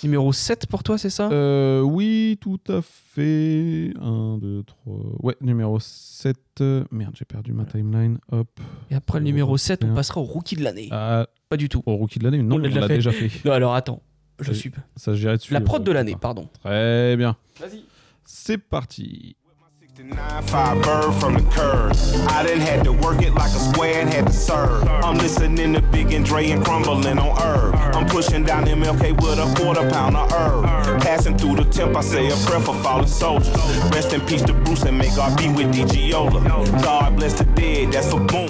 Numéro 0.03 0.33
7 0.33 0.67
pour 0.67 0.83
toi, 0.83 0.97
c'est 0.97 1.11
ça? 1.11 1.29
Euh, 1.31 1.83
oui, 1.83 2.39
tout 2.41 2.59
à 2.69 2.81
fait. 2.81 3.93
1, 4.01 4.39
2, 4.39 4.63
3. 4.63 4.95
Ouais, 5.21 5.37
numéro 5.43 5.79
7. 5.79 6.39
Merde, 6.91 7.15
j'ai 7.19 7.27
perdu 7.27 7.53
ma 7.53 7.67
timeline. 7.67 8.19
Hop. 8.33 8.49
Et 8.91 8.95
après 8.95 9.19
le 9.19 9.27
numéro 9.27 9.59
7, 9.59 9.85
on 9.85 9.93
passera 9.93 10.23
au 10.23 10.25
rookie 10.25 10.57
de 10.57 10.63
l'année. 10.63 10.89
Ah, 10.91 11.27
pas 11.51 11.59
du 11.59 11.69
tout. 11.69 11.83
Au 11.85 11.97
rookie 11.97 12.19
de 12.19 12.25
l'année 12.25 12.43
Non, 12.43 12.57
on 12.57 12.59
l'a 12.61 12.89
déjà 12.89 13.13
fait. 13.13 13.29
Non, 13.45 13.53
alors 13.53 13.75
attends, 13.75 14.03
je 14.41 14.55
suis. 14.55 14.73
Ça, 14.97 15.13
dessus. 15.13 15.53
La 15.53 15.61
prod 15.61 15.83
euh, 15.83 15.85
de 15.85 15.93
l'année, 15.93 16.17
pardon. 16.19 16.49
Très 16.65 17.15
bien. 17.19 17.37
Vas-y. 17.61 17.85
C'est 18.25 18.57
parti. 18.57 19.37
Five 20.05 20.83
bird 20.83 21.13
from 21.21 21.35
the 21.35 21.43
curb. 21.51 21.93
I 22.31 22.43
done 22.43 22.59
had 22.59 22.85
to 22.85 22.93
work 22.93 23.21
it 23.23 23.35
like 23.35 23.51
a 23.53 23.59
square 23.59 24.01
and 24.01 24.09
had 24.13 24.27
to 24.29 24.33
serve. 24.33 24.83
I'm 24.89 25.19
listening 25.19 25.75
to 25.75 25.83
Big 25.83 26.13
and 26.13 26.25
Dre 26.25 26.51
and 26.51 26.65
crumbling 26.65 27.19
on 27.19 27.37
herb. 27.39 27.75
I'm 27.95 28.07
pushing 28.09 28.45
down 28.45 28.65
MLK 28.65 29.13
with 29.21 29.39
a 29.39 29.55
quarter 29.63 29.89
pound 29.91 30.17
of 30.17 30.31
herb. 30.33 31.03
Passing 31.03 31.37
through 31.37 31.57
the 31.57 31.65
temp, 31.65 31.95
I 31.97 32.01
say 32.01 32.29
a 32.29 32.37
prayer 32.47 32.61
for 32.61 32.75
fallen 32.77 33.07
soldiers. 33.07 33.55
Rest 33.93 34.13
in 34.15 34.21
peace 34.23 34.43
to 34.43 34.55
Bruce 34.55 34.85
and 34.85 34.97
make 34.97 35.17
our 35.19 35.37
be 35.37 35.49
with 35.49 35.73
DGola. 35.75 36.83
God 36.83 37.17
bless 37.17 37.35
the 37.39 37.45
dead, 37.45 37.93
that's 37.93 38.11
for 38.11 38.21
boom. 38.21 38.49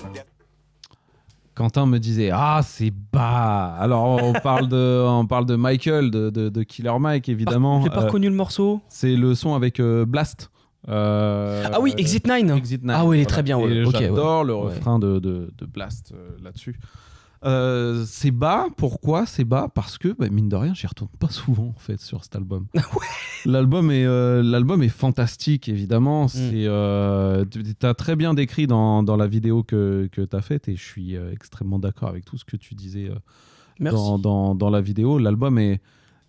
Quentin 1.56 1.84
me 1.86 1.98
disait 1.98 2.30
Ah, 2.32 2.60
c'est 2.64 2.92
bas. 3.12 3.74
Alors, 3.78 4.22
on 4.22 4.32
parle 4.42 4.68
de, 4.68 5.04
on 5.06 5.26
parle 5.26 5.46
de 5.46 5.56
Michael, 5.56 6.10
de, 6.12 6.30
de, 6.30 6.48
de 6.48 6.62
Killer 6.62 6.96
Mike, 6.98 7.28
évidemment. 7.28 7.82
J'ai 7.82 7.90
pas 7.90 8.02
Euh, 8.02 8.06
reconnu 8.06 8.28
le 8.28 8.36
morceau. 8.36 8.80
C'est 8.88 9.16
le 9.16 9.34
son 9.34 9.54
avec 9.56 9.80
euh, 9.80 10.06
Blast. 10.06 10.48
Euh, 10.88 11.64
Ah 11.72 11.80
oui, 11.80 11.94
Exit 11.98 12.26
9. 12.26 12.56
Exit 12.56 12.82
9. 12.82 12.96
Ah 12.98 13.04
oui, 13.04 13.18
il 13.18 13.20
est 13.22 13.26
très 13.26 13.42
bien, 13.42 13.58
ouais. 13.58 13.84
J'adore 13.92 14.40
ouais. 14.40 14.46
le 14.46 14.54
Ouais. 14.54 14.62
refrain 14.74 14.98
de, 14.98 15.18
de, 15.18 15.52
de 15.56 15.66
Blast 15.66 16.12
euh, 16.14 16.30
là-dessus. 16.42 16.78
Euh, 17.42 18.04
c'est 18.06 18.30
bas, 18.32 18.66
pourquoi 18.76 19.24
c'est 19.24 19.44
bas? 19.44 19.68
Parce 19.74 19.96
que, 19.96 20.08
bah, 20.08 20.26
mine 20.30 20.50
de 20.50 20.56
rien, 20.56 20.74
j'y 20.74 20.86
retourne 20.86 21.10
pas 21.18 21.30
souvent 21.30 21.72
en 21.74 21.78
fait 21.78 21.98
sur 21.98 22.22
cet 22.22 22.36
album. 22.36 22.66
L'album 23.46 23.90
est, 23.90 24.04
euh, 24.04 24.42
l'album 24.42 24.82
est 24.82 24.90
fantastique, 24.90 25.68
Mm. 25.68 25.70
évidemment. 25.70 26.28
C'est, 26.28 26.66
euh, 26.66 27.46
tu 27.46 27.86
as 27.86 27.94
très 27.94 28.14
bien 28.14 28.34
décrit 28.34 28.66
dans, 28.66 29.02
dans 29.02 29.16
la 29.16 29.26
vidéo 29.26 29.62
que, 29.62 30.08
que 30.12 30.20
tu 30.20 30.36
as 30.36 30.42
faite 30.42 30.68
et 30.68 30.76
je 30.76 30.84
suis 30.84 31.16
euh, 31.16 31.32
extrêmement 31.32 31.78
d'accord 31.78 32.10
avec 32.10 32.26
tout 32.26 32.36
ce 32.36 32.44
que 32.44 32.56
tu 32.58 32.74
disais 32.74 33.08
euh, 33.08 33.14
Merci. 33.78 33.96
dans, 33.96 34.18
dans, 34.18 34.54
dans 34.54 34.68
la 34.68 34.82
vidéo. 34.82 35.18
L'album 35.18 35.58
est, 35.58 35.80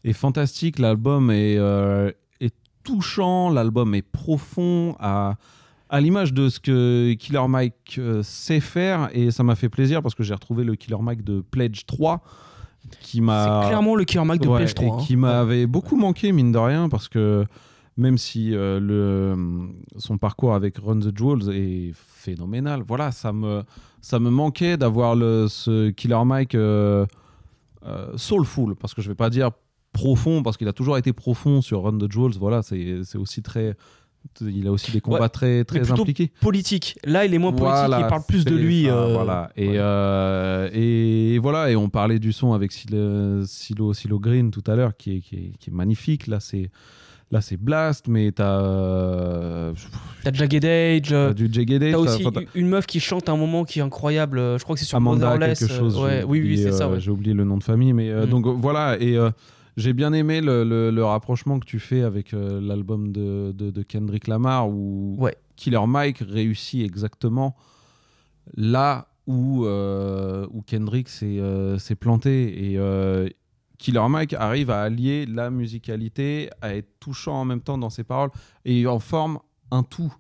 est 0.05 0.13
fantastique, 0.13 0.79
l'album 0.79 1.29
est, 1.29 1.57
euh, 1.57 2.09
est 2.09 2.15
touchant, 2.83 3.49
l'album 3.49 3.95
est 3.95 4.01
profond, 4.01 4.95
à, 4.99 5.35
à 5.89 6.01
l'image 6.01 6.33
de 6.33 6.49
ce 6.49 6.59
que 6.59 7.13
Killer 7.13 7.47
Mike 7.47 7.95
euh, 7.97 8.23
sait 8.23 8.59
faire. 8.59 9.09
Et 9.13 9.31
ça 9.31 9.43
m'a 9.43 9.55
fait 9.55 9.69
plaisir 9.69 10.01
parce 10.01 10.15
que 10.15 10.23
j'ai 10.23 10.33
retrouvé 10.33 10.63
le 10.63 10.75
Killer 10.75 11.01
Mike 11.01 11.23
de 11.23 11.41
Pledge 11.41 11.85
3 11.85 12.21
qui 12.99 13.21
m'a. 13.21 13.61
C'est 13.61 13.67
clairement 13.67 13.95
le 13.95 14.03
Killer 14.03 14.25
Mike 14.25 14.41
de 14.41 14.47
Pledge 14.47 14.73
3, 14.73 14.87
Et 14.87 14.91
hein. 14.91 15.03
qui 15.05 15.15
m'avait 15.15 15.67
beaucoup 15.67 15.95
manqué, 15.95 16.31
mine 16.31 16.51
de 16.51 16.57
rien, 16.57 16.89
parce 16.89 17.07
que 17.07 17.45
même 17.97 18.17
si 18.17 18.55
euh, 18.55 18.79
le, 18.79 19.69
son 19.97 20.17
parcours 20.17 20.53
avec 20.53 20.77
Run 20.77 20.99
the 20.99 21.15
Jewels 21.15 21.55
est 21.55 21.91
phénoménal, 21.93 22.83
voilà, 22.87 23.11
ça 23.11 23.33
me, 23.33 23.63
ça 24.01 24.19
me 24.19 24.29
manquait 24.29 24.77
d'avoir 24.77 25.15
ce 25.15 25.89
Killer 25.91 26.23
Mike 26.25 26.55
euh, 26.55 27.05
euh, 27.85 28.15
soulful, 28.15 28.75
parce 28.75 28.93
que 28.93 29.01
je 29.01 29.09
vais 29.09 29.15
pas 29.15 29.29
dire 29.29 29.51
profond, 29.93 30.43
parce 30.43 30.57
qu'il 30.57 30.67
a 30.67 30.73
toujours 30.73 30.97
été 30.97 31.13
profond 31.13 31.61
sur 31.61 31.83
Run 31.83 31.97
the 31.97 32.11
Jewels, 32.11 32.33
voilà, 32.39 32.61
c'est 32.63 33.01
aussi 33.17 33.41
très. 33.41 33.75
Il 34.39 34.67
a 34.67 34.71
aussi 34.71 34.91
des 34.91 35.01
combats 35.01 35.19
Ouais, 35.21 35.29
très, 35.29 35.63
très 35.65 35.91
impliqués. 35.91 36.31
Politique. 36.41 36.99
Là, 37.05 37.25
il 37.25 37.33
est 37.33 37.39
moins 37.39 37.51
politique, 37.51 37.69
Voilà, 37.87 38.01
il 38.01 38.05
parle 38.07 38.21
plus 38.27 38.45
de 38.45 38.55
lui. 38.55 38.83
ça, 38.85 38.93
euh, 38.95 39.13
Voilà. 39.15 39.51
Et, 39.55 39.71
euh, 39.79 40.69
et 40.73 41.39
voilà, 41.39 41.71
et 41.71 41.75
on 41.75 41.89
parlait 41.89 42.19
du 42.19 42.31
son 42.31 42.53
avec 42.53 42.71
Silo, 42.71 43.43
Silo, 43.47 43.93
Silo 43.95 44.19
Green 44.19 44.51
tout 44.51 44.63
à 44.67 44.75
l'heure, 44.75 44.95
qui 44.95 45.15
est, 45.17 45.19
qui, 45.21 45.35
est, 45.37 45.51
qui 45.59 45.71
est 45.71 45.73
magnifique. 45.73 46.27
Là, 46.27 46.39
c'est 46.39 46.69
là 47.31 47.41
c'est 47.41 47.57
Blast, 47.57 48.07
mais 48.09 48.31
t'as 48.31 48.61
euh, 48.61 49.73
T'as 50.23 50.31
Jagged 50.33 50.65
euh, 50.65 50.99
T'as 51.01 51.33
du 51.33 51.49
Jagged 51.51 51.81
Edge, 51.81 51.91
T'as 51.93 51.97
aussi 51.97 52.23
une 52.53 52.67
meuf 52.67 52.85
qui 52.85 52.99
chante 52.99 53.27
un 53.27 53.37
moment 53.37 53.63
qui 53.63 53.79
est 53.79 53.81
incroyable. 53.81 54.37
Je 54.59 54.63
crois 54.63 54.75
que 54.75 54.79
c'est 54.81 54.85
sur 54.85 54.97
Amanda 54.97 55.35
quelque 55.39 55.67
chose. 55.67 55.97
ouais, 55.97 56.23
oui, 56.27 56.41
oui, 56.41 56.57
c'est 56.59 56.73
ça. 56.73 56.87
ouais. 56.89 56.99
J'ai 56.99 57.09
oublié 57.09 57.33
le 57.33 57.43
nom 57.43 57.57
de 57.57 57.63
famille, 57.63 57.93
mais 57.93 58.11
Mm. 58.13 58.25
donc 58.27 58.45
voilà. 58.45 58.97
Et 59.01 59.17
j'ai 59.77 59.93
bien 59.93 60.11
aimé 60.13 60.41
le, 60.41 60.63
le- 60.63 60.91
le 60.91 61.05
rapprochement 61.05 61.59
que 61.59 61.65
tu 61.65 61.79
fais 61.79 62.01
avec 62.01 62.33
euh, 62.33 62.59
l'album 62.61 63.11
de, 63.11 63.51
de- 63.53 63.71
de 63.71 63.83
Kendrick 63.83 64.27
Lamar 64.27 64.69
où 64.69 65.15
Killer 65.55 65.85
Mike 65.87 66.19
réussit 66.27 66.83
exactement 66.83 67.55
là 68.55 69.07
où, 69.27 69.65
euh, 69.65 70.47
où 70.51 70.61
Kendrick 70.61 71.07
s'est 71.09 71.37
euh, 71.39 71.77
planté. 71.99 72.71
Et 72.71 72.77
euh, 72.77 73.29
Killer 73.77 74.07
Mike 74.09 74.33
arrive 74.33 74.69
à 74.71 74.81
allier 74.81 75.25
la 75.25 75.49
musicalité, 75.49 76.49
à 76.61 76.75
être 76.75 76.89
touchant 76.99 77.33
en 77.35 77.45
même 77.45 77.61
temps 77.61 77.77
dans 77.77 77.89
ses 77.89 78.03
paroles 78.03 78.31
et 78.65 78.85
en 78.87 78.99
forme 78.99 79.39
un 79.71 79.83
tout. 79.83 80.13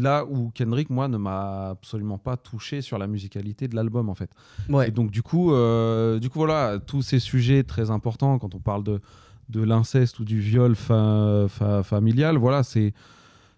Là 0.00 0.24
où 0.26 0.50
Kendrick, 0.54 0.90
moi, 0.90 1.08
ne 1.08 1.16
m'a 1.16 1.70
absolument 1.70 2.18
pas 2.18 2.36
touché 2.36 2.82
sur 2.82 2.98
la 2.98 3.06
musicalité 3.08 3.66
de 3.66 3.74
l'album, 3.74 4.08
en 4.08 4.14
fait. 4.14 4.30
Ouais. 4.68 4.88
Et 4.88 4.90
donc, 4.92 5.10
du 5.10 5.22
coup, 5.22 5.52
euh, 5.52 6.20
du 6.20 6.28
coup, 6.30 6.38
voilà, 6.38 6.78
tous 6.78 7.02
ces 7.02 7.18
sujets 7.18 7.64
très 7.64 7.90
importants, 7.90 8.38
quand 8.38 8.54
on 8.54 8.60
parle 8.60 8.84
de, 8.84 9.00
de 9.48 9.60
l'inceste 9.62 10.20
ou 10.20 10.24
du 10.24 10.38
viol 10.40 10.76
fa- 10.76 11.46
fa- 11.48 11.82
familial, 11.82 12.36
voilà, 12.36 12.62
c'est 12.62 12.92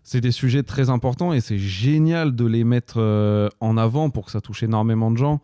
c'est 0.03 0.23
des 0.23 0.33
sujets 0.33 0.63
très 0.63 0.89
importants 0.89 1.35
et 1.35 1.41
c'est 1.43 1.59
génial 1.59 2.35
de 2.35 2.47
les 2.47 2.65
mettre 2.65 2.95
euh, 2.99 3.51
en 3.61 3.77
avant 3.77 4.09
pour 4.09 4.25
que 4.25 4.31
ça 4.33 4.41
touche 4.41 4.63
énormément 4.63 5.11
de 5.11 5.19
gens. 5.19 5.43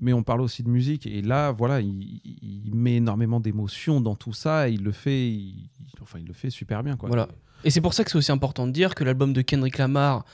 Mais 0.00 0.12
on 0.12 0.22
parle 0.22 0.42
aussi 0.42 0.62
de 0.62 0.68
musique 0.68 1.06
et 1.06 1.22
là, 1.22 1.52
voilà, 1.52 1.80
il, 1.80 2.20
il 2.42 2.74
met 2.74 2.96
énormément 2.96 3.40
d'émotions 3.40 4.02
dans 4.02 4.14
tout 4.14 4.34
ça 4.34 4.68
et 4.68 4.72
il 4.72 4.82
le 4.84 4.92
fait, 4.92 5.28
il- 5.30 5.70
enfin, 6.02 6.18
il 6.18 6.26
le 6.26 6.34
fait 6.34 6.50
super 6.50 6.82
bien, 6.82 6.96
quoi. 6.98 7.08
Voilà. 7.08 7.28
Et 7.64 7.70
c'est 7.70 7.80
pour 7.80 7.94
ça 7.94 8.04
que 8.04 8.10
c'est 8.10 8.18
aussi 8.18 8.32
important 8.32 8.66
de 8.66 8.72
dire 8.72 8.94
que 8.94 9.04
l'album 9.04 9.32
de 9.32 9.42
Kendrick 9.42 9.78
Lamar, 9.78 10.24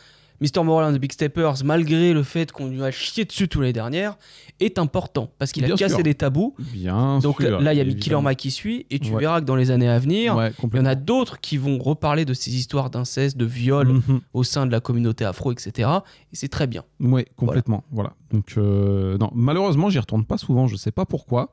Mr. 0.41 0.63
Moral 0.65 0.91
and 0.93 0.97
the 0.97 1.01
Big 1.01 1.13
Steppers, 1.13 1.65
malgré 1.65 2.13
le 2.13 2.23
fait 2.25 2.51
qu'on 2.53 2.69
lui 2.69 2.83
a 2.83 2.91
chié 2.91 3.25
dessus 3.25 3.49
tous 3.49 3.61
les 3.61 3.73
dernières, 3.73 4.19
est 4.61 4.79
important 4.79 5.31
parce 5.39 5.53
qu'il 5.53 5.65
a 5.65 5.69
cassé 5.77 5.95
sûr. 5.95 6.03
des 6.03 6.15
tabous. 6.15 6.55
Bien 6.59 7.21
Donc 7.21 7.41
sûr, 7.41 7.61
là, 7.61 7.73
il 7.73 7.77
y 7.79 7.81
a 7.81 7.85
Killer. 7.95 8.21
Mike 8.21 8.41
qui 8.41 8.51
suit 8.51 8.85
et 8.91 8.99
tu 8.99 9.13
Ouais. 9.13 9.21
verras 9.21 9.41
que 9.41 9.47
dans 9.47 9.55
les 9.57 9.71
années 9.71 9.89
à 9.89 9.99
venir, 9.99 10.37
Ouais, 10.37 10.53
il 10.73 10.77
y 10.77 10.81
en 10.81 10.85
a 10.87 10.97
d'autres 10.97 11.41
qui 11.41 11.57
vont 11.57 11.79
reparler 11.79 12.25
de 12.25 12.35
ces 12.35 12.55
histoires 12.55 12.91
d'inceste, 12.91 13.37
de 13.37 13.45
viol 13.45 13.89
Mhm. 13.93 14.21
au 14.35 14.43
sein 14.43 14.67
de 14.67 14.73
la 14.73 14.81
communauté 14.81 15.25
afro, 15.25 15.53
etc. 15.53 15.89
Et 16.33 16.37
c'est 16.37 16.49
très 16.49 16.67
bien. 16.67 16.83
Oui, 17.01 17.25
complètement. 17.37 17.85
Voilà. 17.93 18.13
Donc, 18.33 18.55
euh, 18.59 19.17
non, 19.19 19.31
malheureusement, 19.35 19.89
j'y 19.89 20.01
retourne 20.01 20.25
pas 20.25 20.37
souvent. 20.37 20.67
Je 20.67 20.77
sais 20.77 20.93
pas 20.93 21.07
pourquoi. 21.07 21.51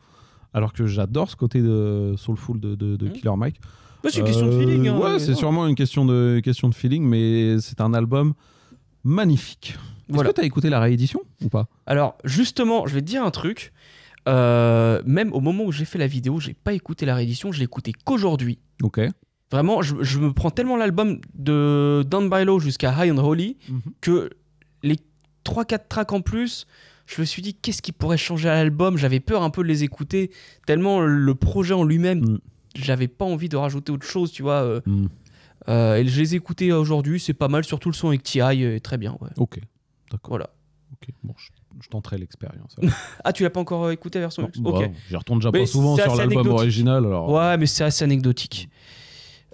Alors 0.54 0.74
que 0.74 0.86
j'adore 0.88 1.30
ce 1.30 1.36
côté 1.38 1.62
de 1.62 2.16
soulful 2.18 2.60
de, 2.60 2.76
de, 2.76 2.98
de 2.98 3.08
Killer 3.08 3.36
Mike. 3.38 3.62
Bah, 4.04 4.10
c'est 4.12 4.20
une 4.20 4.26
question 4.26 4.48
de 4.48 4.52
feeling, 4.60 4.88
hein, 4.88 4.98
ouais, 4.98 5.14
mais 5.14 5.20
c'est 5.20 5.36
sûrement 5.36 5.68
une 5.68 5.76
question 5.76 6.06
de, 6.06 6.40
question 6.44 6.70
de 6.70 6.76
feeling, 6.76 7.04
mais 7.04 7.60
c'est 7.60 7.82
un 7.82 7.94
album 7.94 8.34
magnifique. 9.04 9.76
Est-ce 10.08 10.16
Voilà. 10.16 10.30
que 10.32 10.36
tu 10.36 10.42
as 10.42 10.46
écouté 10.46 10.70
la 10.70 10.80
réédition 10.80 11.22
ou 11.44 11.50
pas? 11.50 11.68
Alors, 11.86 12.18
justement, 12.24 12.88
je 12.88 12.94
vais 12.96 13.02
te 13.02 13.06
dire 13.06 13.24
un 13.24 13.32
truc. 13.32 13.72
Euh, 14.30 15.02
même 15.06 15.34
au 15.34 15.40
moment 15.40 15.64
où 15.64 15.72
j'ai 15.72 15.86
fait 15.86 15.98
la 15.98 16.06
vidéo, 16.08 16.40
j'ai 16.40 16.54
pas 16.54 16.74
écouté 16.74 17.06
la 17.08 17.16
réédition, 17.16 17.52
je 17.52 17.58
l'ai 17.60 17.64
écouté 17.66 17.92
qu'aujourd'hui. 18.06 18.60
Ok. 18.84 19.00
Vraiment, 19.52 19.82
je, 19.82 19.96
je 20.02 20.20
me 20.20 20.32
prends 20.32 20.52
tellement 20.52 20.78
l'album 20.78 21.20
de 21.34 22.06
Down 22.08 22.30
by 22.30 22.46
Low 22.46 22.60
jusqu'à 22.60 22.94
High 22.98 23.12
and 23.12 23.18
Holy 23.18 23.58
Mhm. 23.70 23.82
que 24.00 24.30
les 24.84 24.98
3-4 25.44 25.88
tracks 25.90 26.12
en 26.14 26.22
plus, 26.22 26.68
je 27.08 27.20
me 27.20 27.26
suis 27.26 27.42
dit 27.42 27.56
qu'est-ce 27.56 27.82
qui 27.82 27.92
pourrait 27.92 28.18
changer 28.18 28.48
à 28.48 28.54
l'album? 28.54 28.96
J'avais 28.98 29.20
peur 29.20 29.42
un 29.42 29.50
peu 29.50 29.64
de 29.64 29.68
les 29.68 29.84
écouter, 29.84 30.30
tellement 30.68 31.02
le 31.02 31.34
projet 31.36 31.74
en 31.74 31.84
lui-même, 31.84 32.20
Mm. 32.22 32.38
J'avais 32.76 33.08
pas 33.08 33.26
envie 33.26 33.50
de 33.50 33.58
rajouter 33.58 33.92
autre 33.92 34.06
chose, 34.08 34.32
tu 34.32 34.42
vois. 34.44 34.62
euh. 34.64 34.82
Euh, 35.70 35.96
et 35.96 36.08
je 36.08 36.20
les 36.20 36.34
ai 36.34 36.38
écoutés 36.38 36.72
aujourd'hui, 36.74 37.20
c'est 37.20 37.34
pas 37.36 37.48
mal, 37.48 37.64
surtout 37.64 37.90
le 37.90 37.94
son 37.96 38.08
avec 38.08 38.24
T.I. 38.24 38.64
est 38.64 38.80
très 38.80 38.98
bien. 38.98 39.16
Ouais. 39.22 39.30
Ok. 39.38 39.60
D'accord. 40.12 40.30
Voilà. 40.30 40.50
Ok. 40.94 41.10
Bon, 41.24 41.34
je, 41.38 41.50
je 41.84 41.90
tenterai 41.90 42.18
l'expérience. 42.18 42.76
Ah, 43.24 43.32
tu 43.32 43.44
l'as 43.44 43.50
pas 43.52 43.60
encore 43.60 43.86
euh, 43.86 43.92
écouté 43.92 44.20
version 44.20 44.42
Non, 44.42 44.48
luxe 44.48 44.60
bah, 44.60 44.72
Ok. 44.72 44.92
j'y 45.10 45.16
retourne 45.16 45.40
déjà 45.40 45.52
Mais 45.54 45.60
pas 45.60 45.66
souvent 45.68 45.96
c'est 45.96 46.02
sur 46.04 46.12
assez 46.14 46.20
l'album 46.22 46.38
anecdotique. 46.40 46.60
original, 46.60 47.06
alors. 47.06 47.30
Ouais, 47.32 47.58
mais 47.58 47.68
c'est 47.68 47.84
assez 47.84 48.04
anecdotique. 48.04 48.70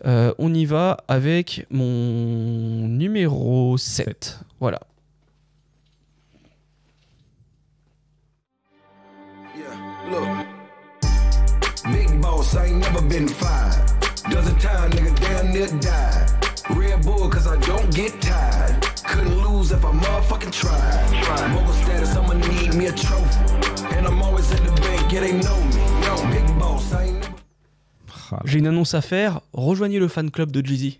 Euh, 0.06 0.34
on 0.38 0.54
y 0.54 0.64
va 0.66 0.98
avec 1.08 1.66
mon 1.72 2.88
numéro 2.88 3.78
7. 3.78 4.40
Voilà. 4.60 4.80
Boss, 12.48 12.56
I 12.56 12.66
ain't 12.68 12.80
never 12.80 13.02
been 13.02 13.28
fired. 13.28 13.86
Does 14.30 14.48
a 14.48 14.54
time, 14.60 14.92
nigga, 14.92 15.20
damn 15.20 15.54
near 15.54 15.68
died. 15.80 16.30
Red 16.70 17.04
Bull, 17.04 17.30
cause 17.30 17.48
I 17.48 17.58
don't 17.62 17.94
get 17.94 18.22
tired. 18.22 18.82
Couldn't 19.04 19.38
lose 19.42 19.72
if 19.72 19.84
I 19.86 19.92
motherfucking 19.92 20.52
tried. 20.52 21.52
Mogul 21.54 21.74
status, 21.74 22.16
I'ma 22.16 22.34
need 22.34 22.74
me 22.76 22.88
a 22.88 22.92
trophy. 22.92 23.96
And 23.96 24.06
I'm 24.06 24.22
always 24.22 24.50
in 24.52 24.64
the 24.66 24.72
bank, 24.82 25.12
yeah, 25.12 25.22
they 25.22 25.34
know 25.34 25.58
me. 25.76 25.84
Yo, 26.06 26.16
big 26.32 26.60
boss, 26.60 26.94
I 26.94 27.06
ain't 27.08 27.20
never. 27.20 28.42
J'ai 28.46 28.60
une 28.60 28.68
annonce 28.68 28.94
à 28.94 29.02
faire. 29.02 29.40
Rejoignez 29.54 30.00
le 30.00 30.10
fan 30.10 30.30
club 30.30 30.52
de 30.52 30.66
Jeezy. 30.66 31.00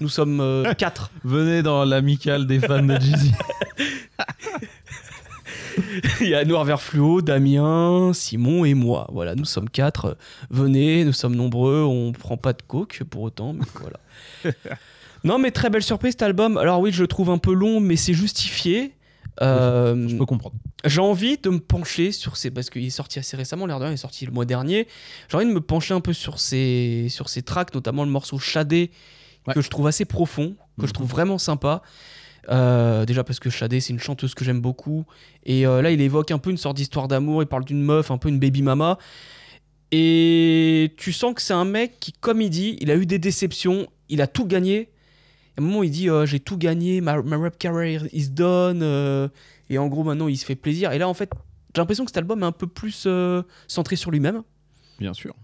Nous 0.00 0.08
sommes 0.08 0.64
4. 0.78 1.10
Venez 1.24 1.62
dans 1.62 1.84
l'amicale 1.84 2.46
des 2.46 2.58
fans 2.58 2.82
de 2.82 2.98
Jeezy. 2.98 3.32
Il 6.20 6.28
y 6.28 6.34
a 6.34 6.44
Noir 6.44 6.64
Vert 6.64 6.80
Fluo, 6.80 7.22
Damien, 7.22 8.12
Simon 8.14 8.64
et 8.64 8.74
moi. 8.74 9.08
Voilà, 9.12 9.34
nous 9.34 9.44
sommes 9.44 9.68
4. 9.68 10.16
Venez, 10.50 11.04
nous 11.04 11.12
sommes 11.12 11.36
nombreux. 11.36 11.82
On 11.82 12.12
prend 12.12 12.36
pas 12.36 12.52
de 12.52 12.62
coke 12.62 13.02
pour 13.08 13.22
autant, 13.22 13.52
mais 13.52 13.64
voilà. 13.80 14.00
non, 15.24 15.38
mais 15.38 15.50
très 15.50 15.70
belle 15.70 15.82
surprise 15.82 16.12
cet 16.12 16.22
album. 16.22 16.56
Alors 16.56 16.80
oui, 16.80 16.92
je 16.92 17.02
le 17.02 17.08
trouve 17.08 17.30
un 17.30 17.38
peu 17.38 17.52
long, 17.52 17.80
mais 17.80 17.96
c'est 17.96 18.14
justifié. 18.14 18.94
Euh, 19.42 20.08
Je 20.08 20.16
peux 20.16 20.24
comprendre. 20.24 20.56
J'ai 20.84 21.00
envie 21.00 21.36
de 21.36 21.50
me 21.50 21.58
pencher 21.58 22.12
sur 22.12 22.36
ces. 22.36 22.50
Parce 22.50 22.70
qu'il 22.70 22.84
est 22.84 22.90
sorti 22.90 23.18
assez 23.18 23.36
récemment, 23.36 23.66
l'air 23.66 23.78
de 23.78 23.84
rien, 23.84 23.92
il 23.92 23.94
est 23.94 23.98
sorti 23.98 24.24
le 24.24 24.32
mois 24.32 24.44
dernier. 24.44 24.88
J'ai 25.28 25.36
envie 25.36 25.46
de 25.46 25.52
me 25.52 25.60
pencher 25.60 25.94
un 25.94 26.00
peu 26.00 26.12
sur 26.12 26.40
ces, 26.40 27.08
sur 27.10 27.28
ces 27.28 27.42
tracks, 27.42 27.74
notamment 27.74 28.04
le 28.04 28.10
morceau 28.10 28.38
Shadé, 28.38 28.90
que 29.52 29.60
je 29.60 29.68
trouve 29.68 29.86
assez 29.86 30.04
profond, 30.04 30.56
que 30.80 30.86
je 30.86 30.92
trouve 30.92 31.08
vraiment 31.08 31.38
sympa. 31.38 31.82
Euh, 32.48 33.04
déjà 33.04 33.24
parce 33.24 33.40
que 33.40 33.50
Shadé, 33.50 33.80
c'est 33.80 33.92
une 33.92 33.98
chanteuse 33.98 34.34
que 34.34 34.44
j'aime 34.44 34.60
beaucoup. 34.60 35.04
Et 35.44 35.66
euh, 35.66 35.82
là, 35.82 35.90
il 35.90 36.00
évoque 36.00 36.30
un 36.30 36.38
peu 36.38 36.50
une 36.50 36.56
sorte 36.56 36.76
d'histoire 36.76 37.08
d'amour. 37.08 37.42
Il 37.42 37.46
parle 37.46 37.64
d'une 37.64 37.82
meuf, 37.82 38.10
un 38.10 38.18
peu 38.18 38.28
une 38.28 38.38
baby 38.38 38.62
mama. 38.62 38.98
Et 39.92 40.92
tu 40.96 41.12
sens 41.12 41.34
que 41.34 41.42
c'est 41.42 41.54
un 41.54 41.64
mec 41.64 41.98
qui, 42.00 42.12
comme 42.12 42.40
il 42.40 42.50
dit, 42.50 42.76
il 42.80 42.90
a 42.90 42.96
eu 42.96 43.06
des 43.06 43.18
déceptions, 43.18 43.86
il 44.08 44.20
a 44.20 44.26
tout 44.26 44.46
gagné. 44.46 44.90
À 45.56 45.62
un 45.62 45.64
moment, 45.64 45.82
il 45.82 45.90
dit 45.90 46.10
euh, 46.10 46.26
J'ai 46.26 46.40
tout 46.40 46.58
gagné, 46.58 47.00
ma, 47.00 47.22
ma 47.22 47.38
rap 47.38 47.58
career 47.58 48.02
is 48.12 48.30
done. 48.30 48.82
et 49.70 49.78
en 49.78 49.86
gros, 49.88 50.04
maintenant, 50.04 50.28
il 50.28 50.36
se 50.36 50.44
fait 50.44 50.56
plaisir. 50.56 50.92
Et 50.92 50.98
là, 50.98 51.08
en 51.08 51.14
fait, 51.14 51.30
j'ai 51.74 51.80
l'impression 51.80 52.04
que 52.04 52.10
cet 52.10 52.18
album 52.18 52.42
est 52.42 52.46
un 52.46 52.52
peu 52.52 52.66
plus 52.66 53.08
centré 53.66 53.96
sur 53.96 54.10
lui-même. 54.10 54.42
Bien 54.98 55.14
sûr. 55.14 55.34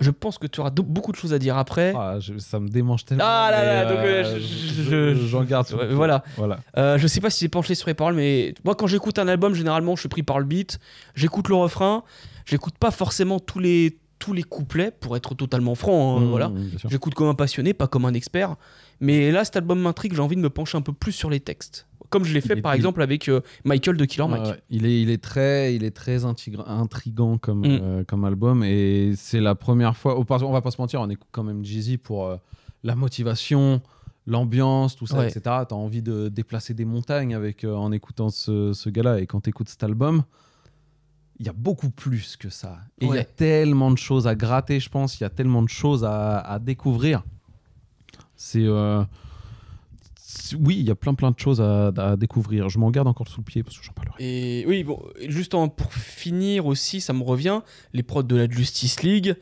Je 0.00 0.10
pense 0.10 0.38
que 0.38 0.46
tu 0.46 0.60
auras 0.60 0.70
beaucoup 0.70 1.12
de 1.12 1.16
choses 1.16 1.32
à 1.34 1.38
dire 1.38 1.56
après. 1.56 1.92
Ah, 1.96 2.16
je- 2.18 2.38
ça 2.38 2.58
me 2.58 2.68
démange 2.68 3.04
tellement. 3.04 3.24
Ah 3.26 3.48
là 3.50 3.64
là, 3.64 3.84
donc, 3.84 3.98
euh, 3.98 4.24
euh, 4.24 4.38
je- 4.40 4.82
je- 4.82 5.14
je- 5.14 5.26
j'en 5.26 5.44
garde. 5.44 5.66
voilà. 5.92 6.24
Voilà. 6.36 6.58
Euh, 6.76 6.98
je 6.98 7.06
sais 7.06 7.20
pas 7.20 7.30
si 7.30 7.40
j'ai 7.44 7.48
penché 7.48 7.74
sur 7.74 7.88
les 7.88 7.94
paroles, 7.94 8.14
mais 8.14 8.54
moi, 8.64 8.74
quand 8.74 8.86
j'écoute 8.86 9.18
un 9.18 9.28
album, 9.28 9.54
généralement, 9.54 9.94
je 9.94 10.00
suis 10.00 10.08
pris 10.08 10.22
par 10.22 10.38
le 10.38 10.44
beat. 10.46 10.78
J'écoute 11.14 11.48
le 11.48 11.54
refrain. 11.56 12.02
J'écoute 12.46 12.74
pas 12.78 12.90
forcément 12.90 13.38
tous 13.38 13.58
les, 13.60 13.98
tous 14.18 14.32
les 14.32 14.42
couplets, 14.42 14.90
pour 14.90 15.16
être 15.16 15.34
totalement 15.34 15.74
franc. 15.74 16.16
hein, 16.16 16.20
Mmh, 16.20 16.28
voilà. 16.30 16.50
J'écoute 16.90 17.14
comme 17.14 17.28
un 17.28 17.34
passionné, 17.34 17.74
pas 17.74 17.86
comme 17.86 18.04
un 18.04 18.14
expert. 18.14 18.56
Mais 19.00 19.30
là, 19.30 19.44
cet 19.44 19.56
album 19.56 19.80
m'intrigue. 19.80 20.14
J'ai 20.14 20.20
envie 20.20 20.36
de 20.36 20.40
me 20.40 20.50
pencher 20.50 20.78
un 20.78 20.82
peu 20.82 20.92
plus 20.92 21.12
sur 21.12 21.28
les 21.28 21.40
textes. 21.40 21.86
Comme 22.12 22.24
je 22.24 22.32
l'ai 22.34 22.40
fait, 22.40 22.58
est- 22.58 22.62
par 22.62 22.74
il- 22.74 22.76
exemple, 22.76 23.02
avec 23.02 23.28
euh, 23.28 23.40
Michael 23.64 23.96
de 23.96 24.04
Killer 24.04 24.28
Mike. 24.28 24.62
Il, 24.70 24.86
est, 24.86 25.02
il 25.02 25.10
est 25.10 25.22
très, 25.22 25.74
il 25.74 25.82
est 25.82 25.90
très 25.90 26.24
intrigant 26.24 27.38
comme, 27.38 27.60
Mm. 27.62 27.64
euh, 27.82 28.04
comme 28.04 28.24
album 28.24 28.62
et 28.62 29.14
c'est 29.16 29.40
la 29.40 29.54
première 29.54 29.96
fois. 29.96 30.18
au- 30.18 30.24
On 30.28 30.52
va 30.52 30.60
pas 30.60 30.70
se 30.70 30.80
mentir, 30.80 31.00
on 31.00 31.10
écoute 31.10 31.28
quand 31.32 31.42
même 31.44 31.64
Jeezy 31.64 31.96
pour 31.98 32.26
euh, 32.26 32.36
la 32.84 32.94
motivation, 32.94 33.80
l'ambiance, 34.26 34.94
tout 34.94 35.06
ça, 35.06 35.18
Ouais. 35.18 35.26
etc. 35.28 35.40
T'as 35.68 35.74
envie 35.74 36.02
de 36.02 36.28
déplacer 36.28 36.74
des 36.74 36.84
montagnes 36.84 37.34
avec, 37.34 37.64
en 37.64 37.90
écoutant 37.92 38.28
ce, 38.30 38.72
ce 38.72 38.88
gars-là 38.90 39.18
et 39.20 39.26
quand 39.26 39.40
t'écoutes 39.40 39.68
cet 39.68 39.82
album. 39.82 40.22
Il 41.38 41.46
y 41.46 41.48
a 41.48 41.52
beaucoup 41.54 41.90
plus 41.90 42.36
que 42.36 42.50
ça. 42.50 42.78
Et 43.00 43.06
il 43.06 43.14
y 43.14 43.18
a 43.18 43.24
tellement 43.24 43.90
de 43.90 43.98
choses 43.98 44.28
à 44.28 44.36
gratter, 44.36 44.78
je 44.78 44.88
pense. 44.88 45.18
Il 45.18 45.24
y 45.24 45.26
a 45.26 45.30
tellement 45.30 45.62
de 45.62 45.68
choses 45.68 46.04
à, 46.04 46.38
à 46.38 46.58
découvrir. 46.60 47.24
C'est. 48.36 48.64
euh, 48.64 49.02
c'est- 49.02 49.06
oui, 50.58 50.76
il 50.78 50.86
y 50.86 50.90
a 50.90 50.94
plein 50.94 51.14
plein 51.14 51.30
de 51.30 51.38
choses 51.38 51.60
à, 51.60 51.88
à 51.96 52.16
découvrir. 52.16 52.68
Je 52.68 52.78
m'en 52.78 52.90
garde 52.90 53.08
encore 53.08 53.28
sous 53.28 53.40
le 53.40 53.44
pied 53.44 53.62
parce 53.62 53.78
que 53.78 53.84
j'en 53.84 53.92
parlerai. 53.92 54.16
Et 54.20 54.64
oui, 54.66 54.84
bon, 54.84 55.02
juste 55.28 55.54
en- 55.54 55.68
pour 55.68 55.92
finir 55.92 56.66
aussi, 56.66 57.00
ça 57.00 57.12
me 57.12 57.22
revient, 57.22 57.60
les 57.92 58.02
prods 58.02 58.22
de 58.22 58.36
la 58.36 58.48
Justice 58.48 59.02
League, 59.02 59.34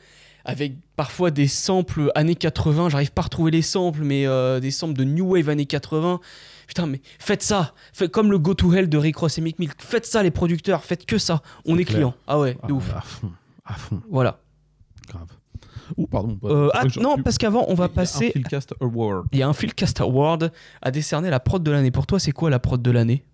avec 0.44 0.74
parfois 0.96 1.30
des 1.30 1.46
samples 1.48 2.10
années 2.14 2.34
80, 2.34 2.88
j'arrive 2.88 3.12
pas 3.12 3.22
à 3.22 3.24
retrouver 3.24 3.50
les 3.50 3.62
samples, 3.62 4.02
mais 4.02 4.26
euh, 4.26 4.58
des 4.60 4.70
samples 4.70 4.94
de 4.94 5.04
New 5.04 5.26
Wave 5.34 5.48
années 5.48 5.66
80. 5.66 6.20
Putain, 6.66 6.86
mais 6.86 7.00
faites 7.18 7.42
ça, 7.42 7.74
faites 7.92 8.10
comme 8.12 8.30
le 8.30 8.38
Go 8.38 8.54
to 8.54 8.72
Hell 8.72 8.88
de 8.88 8.96
Rick 8.96 9.16
Ross 9.16 9.36
et 9.38 9.40
Mick 9.40 9.58
Mill, 9.58 9.70
faites 9.78 10.06
ça 10.06 10.22
les 10.22 10.30
producteurs, 10.30 10.84
faites 10.84 11.04
que 11.04 11.18
ça, 11.18 11.42
on 11.66 11.76
est, 11.78 11.84
clients. 11.84 12.14
Ah 12.28 12.38
ouais, 12.38 12.54
de 12.54 12.58
Ah, 12.62 12.72
ouf. 12.72 12.94
À 12.94 13.00
fond, 13.00 13.32
à 13.64 13.74
fond. 13.74 14.00
Voilà. 14.08 14.40
Grave. 15.08 15.26
Pardon. 16.10 16.38
Euh, 16.44 16.68
ah, 16.74 16.82
j'aurais 16.88 17.02
non, 17.04 17.16
pu- 17.16 17.22
parce 17.22 17.38
qu'avant, 17.38 17.64
on 17.68 17.74
va 17.74 17.84
Il 17.86 17.88
y 17.88 17.88
a 17.88 17.92
un 17.92 17.94
passer. 17.94 18.32
Award. 18.80 19.26
Il 19.32 19.38
y 19.38 19.42
a 19.42 19.48
un 19.48 19.52
Philcast 19.52 20.00
Award 20.00 20.52
à 20.82 20.90
décerner 20.90 21.30
la 21.30 21.40
prod 21.40 21.62
de 21.62 21.70
l'année. 21.70 21.90
Pour 21.90 22.06
toi, 22.06 22.18
c'est 22.18 22.32
quoi 22.32 22.50
la 22.50 22.58
prod 22.58 22.80
de 22.80 22.90
l'année? 22.90 23.24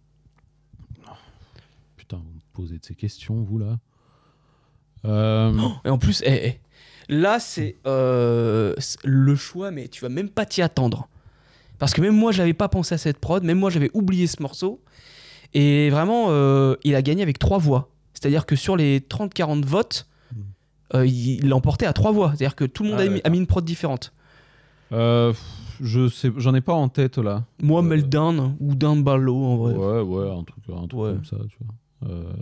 Putain, 1.96 2.16
vous 2.18 2.32
me 2.34 2.40
posez 2.52 2.78
de 2.78 2.84
ces 2.84 2.94
questions, 2.94 3.42
vous 3.42 3.58
là. 3.58 3.78
Euh, 5.04 5.52
Et 5.84 5.88
en 5.90 5.98
plus, 5.98 6.22
eh, 6.24 6.48
eh, 6.48 6.60
là, 7.12 7.38
c'est 7.38 7.76
euh, 7.86 8.74
c'est 8.78 8.98
le 9.04 9.36
choix, 9.36 9.70
mais 9.70 9.88
tu 9.88 10.00
vas 10.02 10.08
même 10.08 10.28
pas 10.28 10.46
t'y 10.46 10.62
attendre. 10.62 11.08
Parce 11.78 11.92
que 11.92 12.00
même 12.00 12.16
moi, 12.16 12.32
j'avais 12.32 12.54
pas 12.54 12.68
pensé 12.68 12.94
à 12.94 12.98
cette 12.98 13.18
prod, 13.18 13.44
même 13.44 13.58
moi, 13.58 13.70
j'avais 13.70 13.90
oublié 13.92 14.26
ce 14.26 14.40
morceau. 14.42 14.80
Et 15.54 15.90
vraiment, 15.90 16.26
euh, 16.30 16.74
il 16.84 16.94
a 16.94 17.02
gagné 17.02 17.22
avec 17.22 17.38
trois 17.38 17.58
voix. 17.58 17.88
C'est-à-dire 18.14 18.46
que 18.46 18.56
sur 18.56 18.76
les 18.76 19.00
30-40 19.00 19.64
votes, 19.64 20.06
euh, 20.94 21.06
il 21.06 21.52
emporté 21.52 21.86
à 21.86 21.92
trois 21.92 22.12
voix. 22.12 22.28
C'est-à-dire 22.28 22.54
que 22.56 22.64
tout 22.64 22.82
le 22.84 22.90
monde 22.90 22.98
Ah, 23.00 23.04
a, 23.04 23.08
mis, 23.08 23.20
a 23.24 23.30
mis 23.30 23.38
une 23.38 23.46
prod 23.46 23.64
différente. 23.64 24.12
euh, 24.92 25.32
je 25.80 26.08
sais, 26.08 26.32
j'en 26.38 26.54
ai 26.54 26.60
pas 26.62 26.72
en 26.72 26.88
tête 26.88 27.18
là. 27.18 27.44
Moi, 27.62 27.82
Meltdown 27.82 28.56
ou 28.60 28.74
Down 28.74 29.02
Barlow, 29.02 29.44
en 29.44 29.56
vrai. 29.56 29.74
Ouais, 29.74 30.00
ouais, 30.00 30.30
un 30.30 30.42
truc, 30.44 30.64
un 30.70 30.86
truc 30.86 30.90
comme 30.90 31.24
ça, 31.24 31.36
tu 31.50 31.56
vois. 31.60 32.08
Euh, 32.10 32.32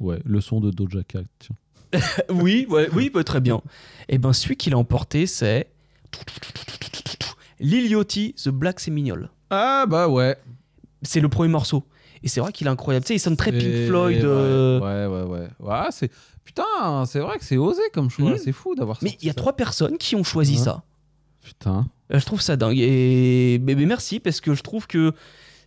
ouais, 0.00 0.20
le 0.24 0.40
son 0.40 0.60
de 0.60 0.70
Doja 0.70 1.02
Cat, 1.04 1.22
tiens. 1.38 1.56
oui, 2.30 2.66
ouais, 2.70 2.88
oui, 2.92 3.10
bah, 3.12 3.22
très 3.24 3.40
bien. 3.40 3.60
Et 4.08 4.18
ben, 4.18 4.32
celui 4.32 4.56
qui 4.56 4.70
l'a 4.70 4.78
emporté, 4.78 5.26
c'est 5.26 5.68
Lil 7.60 7.86
Yachty, 7.90 8.34
The 8.34 8.48
Black 8.48 8.80
Seminole. 8.80 9.28
Ah 9.50 9.84
bah 9.88 10.08
ouais. 10.08 10.36
C'est 11.02 11.20
le 11.20 11.28
premier 11.28 11.50
morceau. 11.50 11.84
Et 12.22 12.28
c'est 12.28 12.40
vrai 12.40 12.52
qu'il 12.52 12.66
est 12.66 12.70
incroyable. 12.70 13.04
Tu 13.04 13.08
sais, 13.08 13.16
il 13.16 13.20
sonne 13.20 13.36
très 13.36 13.50
Pink 13.52 13.86
Floyd. 13.88 14.18
ouais, 14.18 14.24
euh, 14.24 14.80
Ouais, 14.80 15.06
ouais, 15.06 15.28
ouais. 15.40 15.48
Ouais, 15.60 15.86
c'est 15.90 16.10
putain, 16.44 17.04
c'est 17.06 17.20
vrai 17.20 17.38
que 17.38 17.44
c'est 17.44 17.56
osé 17.56 17.82
comme 17.92 18.10
choix. 18.10 18.30
Mhm. 18.32 18.38
C'est 18.38 18.52
fou 18.52 18.74
d'avoir. 18.74 18.98
Mais 19.02 19.16
il 19.20 19.26
y 19.26 19.30
a 19.30 19.34
trois 19.34 19.54
personnes 19.54 19.96
qui 19.98 20.16
ont 20.16 20.24
choisi 20.24 20.56
Ouais. 20.56 20.64
ça. 20.64 20.82
Putain. 21.42 21.86
Euh, 22.12 22.18
Je 22.18 22.26
trouve 22.26 22.40
ça 22.42 22.56
dingue. 22.56 22.78
Et 22.78 23.58
mais, 23.62 23.74
mais 23.74 23.86
merci 23.86 24.20
parce 24.20 24.40
que 24.40 24.54
je 24.54 24.62
trouve 24.62 24.86
que 24.86 25.12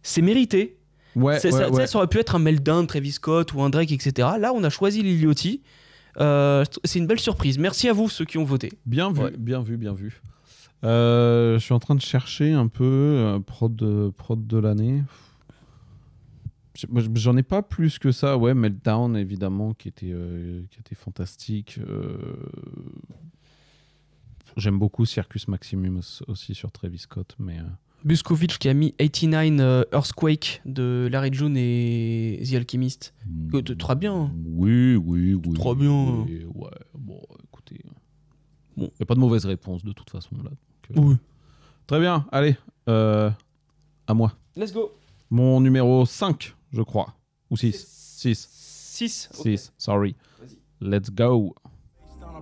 c'est 0.03 0.21
mérité. 0.21 0.77
Ouais, 1.15 1.33
ouais, 1.43 1.51
ça, 1.51 1.69
ouais. 1.69 1.87
ça 1.87 1.97
aurait 1.99 2.07
pu 2.07 2.17
être 2.19 2.35
un 2.35 2.39
Meltdown, 2.39 2.85
Travis 2.87 3.11
Scott 3.13 3.53
ou 3.53 3.61
un 3.61 3.69
Drake, 3.69 3.91
etc. 3.91 4.29
Là, 4.39 4.51
on 4.53 4.63
a 4.63 4.69
choisi 4.69 5.01
Lil 5.03 5.23
Yachty. 5.23 5.61
Euh, 6.19 6.63
c'est 6.83 6.99
une 6.99 7.07
belle 7.07 7.19
surprise. 7.19 7.57
Merci 7.57 7.89
à 7.89 7.93
vous 7.93 8.09
ceux 8.09 8.25
qui 8.25 8.37
ont 8.37 8.43
voté. 8.43 8.71
Bien 8.85 9.11
vu, 9.11 9.21
bien 9.37 9.61
vu, 9.61 9.77
bien 9.77 9.93
vu. 9.93 10.21
Euh, 10.83 11.57
je 11.59 11.63
suis 11.63 11.73
en 11.73 11.79
train 11.79 11.95
de 11.95 12.01
chercher 12.01 12.51
un 12.51 12.67
peu 12.67 12.83
euh, 12.83 13.39
prod, 13.39 13.75
de, 13.75 14.11
prod 14.17 14.45
de 14.45 14.57
l'année. 14.57 15.01
J'en 17.15 17.37
ai 17.37 17.43
pas 17.43 17.61
plus 17.61 17.99
que 17.99 18.11
ça. 18.11 18.37
Ouais, 18.37 18.53
Meltdown, 18.53 19.15
évidemment, 19.15 19.73
qui 19.73 19.87
était, 19.89 20.11
euh, 20.11 20.63
qui 20.71 20.79
était 20.79 20.95
fantastique. 20.95 21.77
Euh, 21.87 22.17
J'aime 24.55 24.77
beaucoup 24.77 25.05
Circus 25.05 25.47
Maximum 25.47 26.01
aussi 26.27 26.53
sur 26.53 26.71
Travis 26.71 26.99
Scott. 26.99 27.35
Mais, 27.39 27.57
euh, 27.59 27.63
qui 28.59 28.69
a 28.69 28.73
mis 28.73 28.93
89 28.93 29.59
euh, 29.61 29.83
Earthquake 29.93 30.61
de 30.65 31.07
Larry 31.11 31.33
June 31.33 31.55
et 31.57 32.41
The 32.47 32.53
Alchemist. 32.55 33.13
T- 33.51 33.75
Très 33.77 33.95
bien. 33.95 34.13
hein. 34.13 34.31
Oui, 34.45 34.95
oui, 34.95 35.33
oui. 35.33 35.53
Très 35.53 35.73
bien. 35.75 36.23
oui, 36.27 36.45
ouais, 36.53 36.69
bon, 36.93 37.21
écoutez. 37.43 37.79
Il 38.77 38.83
n'y 38.83 38.89
a 39.01 39.05
pas 39.05 39.15
de 39.15 39.19
mauvaise 39.19 39.45
réponse 39.45 39.83
de 39.83 39.91
toute 39.91 40.09
façon. 40.09 40.35
Là, 40.43 40.49
donc, 40.95 41.05
Oui. 41.05 41.15
Très 41.87 41.99
bien, 41.99 42.25
allez, 42.31 42.55
à 42.87 44.13
moi. 44.13 44.33
Let's 44.55 44.71
go. 44.73 44.91
Mon 45.31 45.59
numéro 45.61 46.05
5, 46.05 46.55
je 46.73 46.81
crois. 46.81 47.13
Ou 47.49 47.57
6 47.57 47.85
6. 48.17 48.47
6. 48.51 49.29
6, 49.33 49.71
sorry. 49.77 50.15
Let's 50.79 51.09
go. 51.09 51.55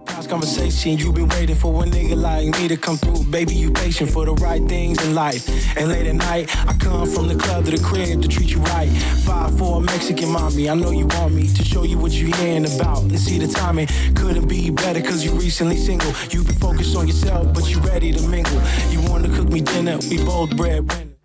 Past 0.05 0.29
conversation, 0.29 0.97
you 0.97 1.13
been 1.13 1.27
waiting 1.29 1.55
for 1.55 1.83
a 1.83 1.85
nigga 1.85 2.19
like 2.19 2.47
me 2.59 2.67
to 2.67 2.75
come 2.75 2.97
through. 2.97 3.23
Baby, 3.25 3.53
you 3.53 3.71
patient 3.71 4.09
for 4.09 4.25
the 4.25 4.33
right 4.33 4.61
things 4.67 5.03
in 5.05 5.13
life. 5.13 5.47
And 5.77 5.89
late 5.89 6.07
at 6.07 6.15
night, 6.15 6.49
I 6.67 6.73
come 6.73 7.07
from 7.07 7.27
the 7.27 7.35
club 7.35 7.65
to 7.65 7.71
the 7.71 7.83
crib 7.83 8.21
to 8.21 8.27
treat 8.27 8.49
you 8.49 8.59
right. 8.61 8.89
Five 9.25 9.57
for 9.59 9.77
a 9.77 9.79
Mexican 9.79 10.29
mommy, 10.29 10.69
I 10.69 10.73
know 10.73 10.91
you 10.91 11.05
want 11.05 11.35
me 11.35 11.47
to 11.47 11.63
show 11.63 11.83
you 11.83 11.99
what 11.99 12.11
you 12.11 12.31
hearing 12.33 12.65
about. 12.65 13.03
And 13.03 13.19
see 13.19 13.37
the 13.37 13.47
timing 13.47 13.87
couldn't 14.15 14.47
be 14.47 14.71
better 14.71 15.01
cause 15.01 15.23
you 15.23 15.33
recently 15.33 15.77
single. 15.77 16.11
You 16.31 16.43
been 16.43 16.55
focused 16.55 16.95
on 16.95 17.07
yourself, 17.07 17.53
but 17.53 17.69
you 17.69 17.79
ready 17.81 18.11
to 18.11 18.27
mingle. 18.27 18.59
You 18.89 19.01
wanna 19.09 19.29
cook 19.29 19.49
me 19.49 19.61
dinner, 19.61 19.99
we 20.09 20.17
both 20.23 20.55
breadwinners. 20.57 21.15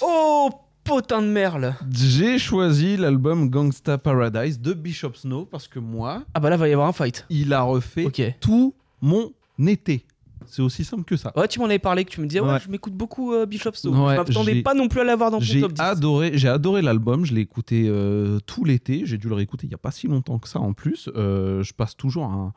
Oh, 0.00 0.63
potin 0.84 1.22
de 1.22 1.26
merle 1.28 1.74
J'ai 1.90 2.38
choisi 2.38 2.96
l'album 2.96 3.48
Gangsta 3.48 3.98
Paradise 3.98 4.60
de 4.60 4.74
Bishop 4.74 5.14
Snow 5.14 5.46
parce 5.46 5.66
que 5.66 5.78
moi, 5.78 6.22
Ah 6.34 6.40
bah 6.40 6.50
là, 6.50 6.56
va 6.56 6.68
y 6.68 6.72
avoir 6.72 6.88
un 6.88 6.92
fight. 6.92 7.24
il 7.30 7.52
a 7.52 7.62
refait 7.62 8.04
Ok. 8.06 8.22
tout 8.40 8.74
mon 9.00 9.32
été. 9.66 10.04
C'est 10.46 10.60
aussi 10.60 10.84
simple 10.84 11.04
que 11.04 11.16
ça. 11.16 11.32
Ouais, 11.36 11.48
tu 11.48 11.58
m'en 11.58 11.64
avais 11.64 11.78
parlé, 11.78 12.04
que 12.04 12.10
tu 12.10 12.20
me 12.20 12.26
disais, 12.26 12.40
ouais, 12.40 12.48
Ouais. 12.52 12.58
je 12.62 12.68
m'écoute 12.70 12.92
beaucoup 12.92 13.32
euh, 13.32 13.46
Bishop 13.46 13.72
Snow. 13.72 13.92
Ouais, 13.92 14.12
je 14.14 14.18
m'attendais 14.20 14.54
j'ai- 14.56 14.62
pas 14.62 14.74
non 14.74 14.88
plus 14.88 15.00
à 15.00 15.04
l'avoir 15.04 15.30
dans 15.30 15.38
ton 15.38 15.44
J'ai 15.44 15.60
top 15.62 15.72
10. 15.72 15.80
adoré, 15.80 16.32
j'ai 16.34 16.48
adoré 16.48 16.82
l'album. 16.82 17.24
Je 17.24 17.32
l'ai 17.34 17.40
écouté 17.40 17.86
euh, 17.88 18.38
tout 18.44 18.62
l'été. 18.64 19.02
J'ai 19.06 19.16
dû 19.16 19.28
le 19.28 19.34
réécouter 19.36 19.66
il 19.66 19.70
y 19.70 19.74
a 19.74 19.78
pas 19.78 19.90
si 19.90 20.06
longtemps 20.06 20.38
que 20.38 20.48
ça 20.48 20.60
en 20.60 20.74
plus. 20.74 21.08
Euh, 21.16 21.62
je 21.62 21.72
passe 21.72 21.96
toujours 21.96 22.24
un, 22.26 22.52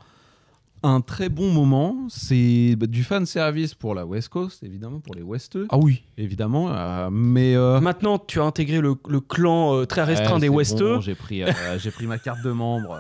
un 0.84 1.02
très 1.02 1.30
bon 1.30 1.52
moment. 1.52 2.08
C'est 2.10 2.76
bah, 2.78 2.88
du 2.88 3.04
fan 3.04 3.26
service 3.26 3.74
pour 3.74 3.96
la 3.96 4.06
West 4.06 4.30
Coast, 4.30 4.64
évidemment, 4.64 5.00
pour 5.00 5.16
les 5.16 5.22
Westeux. 5.24 5.68
Ah 5.70 5.78
oui. 5.78 6.04
Évidemment. 6.18 6.72
euh, 6.72 7.10
mais 7.12 7.56
euh, 7.56 7.80
Maintenant, 7.80 8.20
tu 8.20 8.40
as 8.40 8.44
intégré 8.44 8.80
le, 8.80 8.96
le 9.08 9.20
clan 9.20 9.76
euh, 9.76 9.86
très 9.86 10.04
restreint 10.04 10.36
Ouais, 10.36 10.40
des 10.42 10.50
Westeux. 10.50 10.96
bon, 10.96 11.02
j'ai 11.02 11.16
pris, 11.16 11.42
j'ai 11.80 11.92
pris 11.92 12.06
ma 12.08 12.18
carte 12.18 12.44
de 12.44 12.52
membre. 12.52 13.00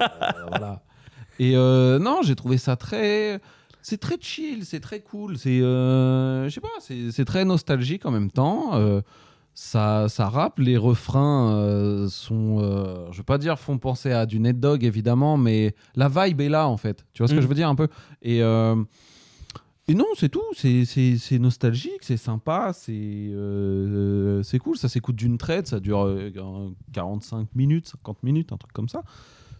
voilà. 0.49 0.83
Et 1.39 1.53
non, 1.55 2.21
j'ai 2.23 2.35
trouvé 2.35 2.57
ça 2.57 2.75
très. 2.75 3.39
C'est 3.81 3.99
très 3.99 4.17
chill, 4.19 4.65
c'est 4.65 4.79
très 4.81 4.99
cool. 4.99 5.37
C'est, 5.37 5.59
je 5.59 6.49
sais 6.53 6.59
pas, 6.61 6.67
c'est 6.81 7.11
c'est 7.11 7.25
très 7.25 7.45
nostalgique 7.45 8.05
en 8.05 8.11
même 8.11 8.31
temps. 8.31 8.71
Ça, 9.59 10.07
ça 10.07 10.29
rappe, 10.29 10.59
les 10.59 10.77
refrains 10.77 11.51
euh, 11.55 12.07
sont, 12.09 12.57
euh, 12.59 13.07
je 13.11 13.17
veux 13.17 13.23
pas 13.23 13.39
dire 13.39 13.57
font 13.57 13.79
penser 13.79 14.11
à 14.11 14.27
du 14.27 14.39
Net 14.39 14.59
Dog 14.59 14.83
évidemment, 14.83 15.35
mais 15.35 15.73
la 15.95 16.09
vibe 16.09 16.41
est 16.41 16.49
là 16.49 16.67
en 16.67 16.77
fait. 16.77 17.07
Tu 17.13 17.23
vois 17.23 17.27
ce 17.27 17.33
que 17.33 17.39
Mm. 17.39 17.41
je 17.41 17.47
veux 17.47 17.55
dire 17.55 17.67
un 17.67 17.73
peu? 17.73 17.87
Et 18.21 18.43
euh, 18.43 18.75
et 19.87 19.95
non, 19.95 20.05
c'est 20.15 20.29
tout. 20.29 20.43
C'est- 20.53 21.39
nostalgique, 21.39 22.01
c'est 22.01 22.17
sympa, 22.17 22.71
c'est 22.71 22.91
euh, 22.93 24.43
c'est 24.43 24.59
cool. 24.59 24.77
Ça 24.77 24.89
s'écoute 24.89 25.15
d'une 25.15 25.39
traite, 25.39 25.65
ça 25.65 25.79
dure 25.79 26.05
euh, 26.05 26.29
45 26.93 27.47
minutes, 27.55 27.87
50 27.87 28.21
minutes, 28.21 28.53
un 28.53 28.57
truc 28.57 28.73
comme 28.73 28.89
ça. 28.89 29.01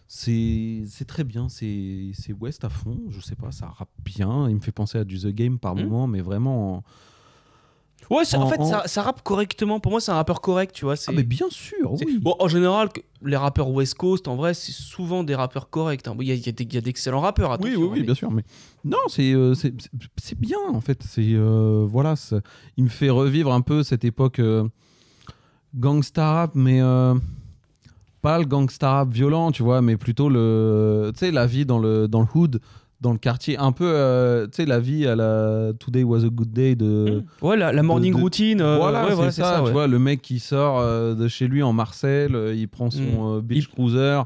C'est 0.06 0.84
très 1.08 1.24
bien, 1.24 1.48
c'est 1.48 2.12
c'est 2.14 2.32
West 2.34 2.64
à 2.64 2.68
fond. 2.68 3.00
Je 3.08 3.18
sais 3.20 3.34
pas, 3.34 3.50
ça 3.50 3.66
rappe 3.66 3.90
bien. 4.04 4.48
Il 4.48 4.54
me 4.54 4.60
fait 4.60 4.70
penser 4.70 4.96
à 4.98 5.02
du 5.04 5.18
The 5.18 5.28
Game 5.34 5.58
par 5.58 5.74
Mhm. 5.74 5.82
moment, 5.86 6.06
mais 6.06 6.20
vraiment. 6.20 6.76
en- 6.76 6.84
Ouais, 8.10 8.22
en, 8.34 8.42
En- 8.42 8.46
fait, 8.48 8.58
en- 8.60 8.64
Ça, 8.64 8.82
ça 8.86 9.02
rappe 9.02 9.22
correctement. 9.22 9.80
Pour 9.80 9.92
moi, 9.92 10.00
c'est 10.00 10.10
un 10.10 10.14
rappeur 10.14 10.40
correct, 10.40 10.74
tu 10.74 10.84
vois. 10.86 10.94
Ah, 11.06 11.12
mais 11.12 11.24
bien 11.24 11.46
sûr, 11.50 11.94
c'est- 11.98 12.06
oui. 12.06 12.18
Bon, 12.22 12.34
en 12.38 12.48
général, 12.48 12.88
les 13.22 13.36
rappeurs 13.36 13.68
West 13.70 13.94
Coast, 13.94 14.28
en 14.28 14.36
vrai, 14.36 14.54
c'est 14.54 14.72
souvent 14.72 15.24
des 15.24 15.34
rappeurs 15.34 15.68
corrects. 15.68 16.06
hein. 16.08 16.14
Bon, 16.14 16.22
Il 16.22 16.28
y 16.28 16.32
a, 16.32 16.78
a 16.78 16.80
d'excellents 16.80 17.20
rappeurs, 17.20 17.58
Oui, 17.60 17.74
oui, 17.76 17.84
oui, 17.84 17.98
mais- 18.00 18.04
bien 18.06 18.14
sûr. 18.14 18.30
Mais 18.30 18.44
non, 18.84 18.96
c'est 19.08 19.34
euh, 19.34 19.54
c'est 19.54 20.38
bien 20.38 20.58
en 20.72 20.80
fait. 20.80 21.02
C'est 21.02 21.34
euh, 21.34 21.84
voilà, 21.86 22.14
il 22.78 22.84
me 22.84 22.88
fait 22.88 23.10
revivre 23.10 23.52
un 23.52 23.60
peu 23.60 23.82
cette 23.82 24.04
époque 24.04 24.38
euh, 24.38 24.64
gangsta 25.74 26.32
rap, 26.32 26.52
mais 26.54 26.80
pas 28.22 28.38
le 28.38 28.44
gangsta 28.46 28.90
rap 28.90 29.10
violent, 29.12 29.52
tu 29.52 29.62
vois, 29.62 29.82
mais 29.82 29.96
plutôt 29.96 30.28
le, 30.28 31.10
tu 31.14 31.20
sais, 31.20 31.30
la 31.30 31.46
vie 31.46 31.66
dans 31.66 31.78
le 31.78 32.08
dans 32.08 32.20
le 32.20 32.26
hood, 32.34 32.60
dans 33.00 33.12
le 33.12 33.18
quartier, 33.18 33.56
un 33.58 33.70
peu, 33.70 33.84
euh, 33.86 34.46
tu 34.46 34.56
sais, 34.56 34.66
la 34.66 34.80
vie 34.80 35.06
à 35.06 35.14
la 35.14 35.72
Today 35.78 36.02
was 36.02 36.24
a 36.24 36.28
good 36.30 36.52
day 36.52 36.74
de. 36.74 37.22
Ouais, 37.42 37.56
la, 37.56 37.72
la 37.72 37.82
morning 37.84 38.12
de- 38.12 38.16
de- 38.18 38.22
routine. 38.22 38.60
euh, 38.60 38.76
voilà, 38.76 39.06
ouais, 39.06 39.14
c'est 39.30 39.40
ça, 39.42 39.58
tu 39.58 39.66
ouais. 39.66 39.72
vois, 39.72 39.86
le 39.86 39.98
mec 40.00 40.20
qui 40.20 40.40
sort 40.40 40.80
euh, 40.80 41.14
de 41.14 41.28
chez 41.28 41.46
lui 41.46 41.62
en 41.62 41.72
Marseille, 41.72 42.28
euh, 42.34 42.52
il 42.56 42.66
prend 42.68 42.90
son 42.90 43.36
Mm. 43.38 43.40
beach 43.42 43.68
cruiser, 43.68 44.20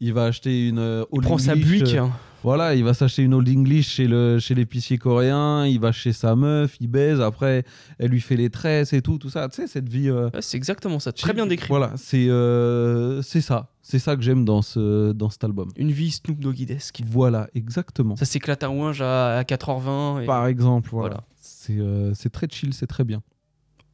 il 0.00 0.12
va 0.12 0.24
acheter 0.24 0.68
une 0.68 1.04
Il 1.12 1.20
prend 1.20 1.38
sa 1.38 1.54
Buick. 1.54 1.94
euh, 1.94 2.06
voilà, 2.42 2.74
il 2.74 2.84
va 2.84 2.94
s'acheter 2.94 3.22
une 3.22 3.34
Old 3.34 3.48
English 3.48 3.88
chez 3.88 4.06
le 4.06 4.38
chez 4.38 4.54
l'épicier 4.54 4.98
coréen, 4.98 5.66
il 5.66 5.80
va 5.80 5.90
chez 5.92 6.12
sa 6.12 6.36
meuf, 6.36 6.76
il 6.80 6.86
baise, 6.88 7.20
après 7.20 7.64
elle 7.98 8.10
lui 8.10 8.20
fait 8.20 8.36
les 8.36 8.50
tresses 8.50 8.92
et 8.92 9.02
tout, 9.02 9.18
tout 9.18 9.30
ça, 9.30 9.48
tu 9.48 9.56
sais 9.56 9.66
cette 9.66 9.88
vie. 9.88 10.08
euh, 10.08 10.30
Ouais, 10.32 10.42
c'est 10.42 10.56
exactement 10.56 10.98
ça. 11.00 11.12
Très 11.12 11.32
bien 11.32 11.46
décrit. 11.46 11.68
Voilà, 11.68 11.92
c'est 11.96 12.28
euh, 12.28 13.20
c'est 13.22 13.40
ça, 13.40 13.72
c'est 13.82 13.98
ça 13.98 14.14
que 14.16 14.22
j'aime 14.22 14.44
dans 14.44 14.62
ce 14.62 15.12
dans 15.12 15.30
cet 15.30 15.42
album. 15.44 15.70
Une 15.76 15.90
vie 15.90 16.10
Snoop 16.12 16.38
Doggidesque. 16.38 17.00
Voilà, 17.04 17.48
exactement. 17.54 18.14
Ça 18.16 18.24
s'éclate 18.26 18.62
à 18.62 18.70
Ouinge 18.70 19.00
à, 19.02 19.38
à 19.38 19.42
4h20. 19.42 20.22
et- 20.22 20.26
Par 20.26 20.46
exemple, 20.46 20.90
voilà, 20.92 21.08
Voilà. 21.08 21.24
c'est 21.36 21.78
euh, 21.78 22.12
c'est 22.14 22.30
très 22.30 22.46
chill, 22.50 22.72
c'est 22.74 22.86
très 22.86 23.04
bien, 23.04 23.22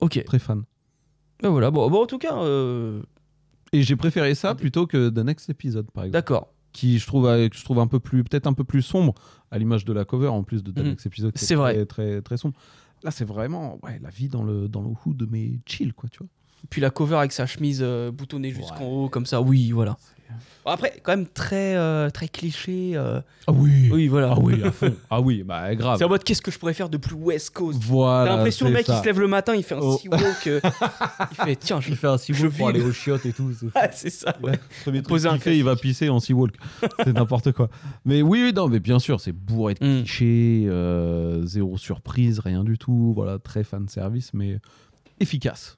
Ok. 0.00 0.22
très 0.26 0.38
fan. 0.38 0.62
Ben 1.42 1.48
voilà. 1.48 1.70
Bon, 1.70 1.88
bon, 1.90 2.02
en 2.02 2.06
tout 2.06 2.18
cas, 2.18 2.36
euh, 2.36 3.00
Et 3.72 3.82
j'ai 3.82 3.96
préféré 3.96 4.34
ça 4.34 4.54
plutôt 4.54 4.86
que 4.86 5.08
The 5.08 5.18
Next 5.24 5.48
Episode, 5.48 5.90
par 5.90 6.04
exemple. 6.04 6.12
d'accord. 6.12 6.51
Qui 6.72 6.98
je 6.98 7.06
trouve, 7.06 7.24
que 7.24 7.56
je 7.56 7.64
trouve 7.64 7.78
un 7.80 7.86
peu 7.86 8.00
plus, 8.00 8.24
peut-être 8.24 8.46
un 8.46 8.52
peu 8.54 8.64
plus 8.64 8.82
sombre, 8.82 9.14
à 9.50 9.58
l'image 9.58 9.84
de 9.84 9.92
la 9.92 10.04
cover 10.04 10.28
en 10.28 10.42
plus 10.42 10.62
de 10.62 10.70
The 10.72 10.78
Mhm. 10.78 10.88
Next 10.90 11.06
Episode. 11.06 11.32
qui 11.32 11.44
est 11.44 11.46
C'est 11.46 11.54
vrai. 11.54 11.74
Très, 11.74 11.86
très, 11.86 12.22
très 12.22 12.36
sombre. 12.36 12.54
Là, 13.02 13.10
c'est 13.10 13.24
vraiment 13.24 13.78
ouais, 13.82 13.98
la 14.02 14.10
vie 14.10 14.28
dans 14.28 14.42
le, 14.44 14.68
dans 14.68 14.80
le 14.80 14.90
hood, 15.04 15.26
mais 15.30 15.58
chill, 15.66 15.92
quoi, 15.92 16.08
tu 16.08 16.18
vois. 16.20 16.28
Puis 16.70 16.80
la 16.80 16.90
cover 16.90 17.16
avec 17.16 17.32
sa 17.32 17.46
chemise 17.46 17.80
euh, 17.82 18.10
boutonnée 18.10 18.50
jusqu'en 18.50 18.84
haut, 18.84 19.08
comme 19.08 19.26
ça. 19.26 19.40
Oui, 19.40 19.70
voilà. 19.72 19.96
Après, 20.64 21.00
quand 21.02 21.10
même 21.16 21.26
très, 21.26 21.74
euh, 21.74 22.08
très 22.08 22.28
cliché. 22.28 22.92
euh, 22.94 23.20
Ah 23.48 23.52
oui 23.52 23.90
Oui, 23.92 24.06
voilà. 24.06 24.30
Ah 24.36 24.38
oui, 24.40 24.62
à 24.62 24.70
fond. 24.70 24.94
Ah 25.10 25.20
oui, 25.20 25.42
bah 25.42 25.74
grave. 25.74 25.98
C'est 25.98 26.04
en 26.04 26.08
mode 26.08 26.22
qu'est-ce 26.22 26.40
que 26.40 26.52
je 26.52 26.58
pourrais 26.58 26.72
faire 26.72 26.88
de 26.88 26.96
plus 26.98 27.16
West 27.16 27.50
Coast? 27.50 27.80
Voilà. 27.82 28.30
T'as 28.30 28.36
l'impression, 28.36 28.66
le 28.66 28.70
c'est 28.72 28.76
mec, 28.78 28.86
ça. 28.86 28.94
il 28.96 29.00
se 29.00 29.04
lève 29.06 29.18
le 29.18 29.26
matin, 29.26 29.56
il 29.56 29.64
fait 29.64 29.74
un 29.74 29.80
Oh. 29.82 29.98
sea 29.98 30.08
walk. 30.08 30.46
euh, 30.46 30.60
il 31.32 31.36
fait 31.36 31.56
tiens, 31.56 31.80
je 31.80 31.90
Il 31.90 31.96
fait 31.96 32.06
un 32.06 32.16
je 32.16 32.46
pour 32.46 32.68
aller 32.68 32.80
aux 32.80 32.92
chiottes 32.92 33.26
et 33.26 33.32
tout. 33.32 33.50
c'est 33.52 33.58
fou. 33.66 33.72
Ah, 33.74 33.88
c'est 33.90 34.10
ça. 34.10 34.36
ouais. 34.40 34.58
Premier 34.84 34.98
truc 35.02 35.08
Poser 35.08 35.28
un 35.28 35.32
qu'il 35.32 35.40
fait, 35.42 35.58
il 35.58 35.64
va 35.64 35.74
pisser 35.74 36.08
en 36.08 36.20
sea 36.20 36.32
walk. 36.32 36.54
c'est 37.04 37.12
n'importe 37.12 37.50
quoi. 37.50 37.68
Mais 38.04 38.22
oui, 38.22 38.40
oui, 38.44 38.52
non, 38.54 38.68
mais 38.68 38.78
bien 38.78 39.00
sûr, 39.00 39.20
c'est 39.20 39.32
bourré 39.32 39.74
de 39.74 39.84
Mm. 39.84 39.98
clichés, 40.04 40.66
euh, 40.68 41.44
zéro 41.44 41.76
surprise, 41.76 42.38
rien 42.38 42.62
du 42.62 42.78
tout. 42.78 43.12
Voilà, 43.16 43.40
très 43.40 43.64
fan 43.64 43.88
service, 43.88 44.32
mais 44.32 44.60
efficace. 45.18 45.76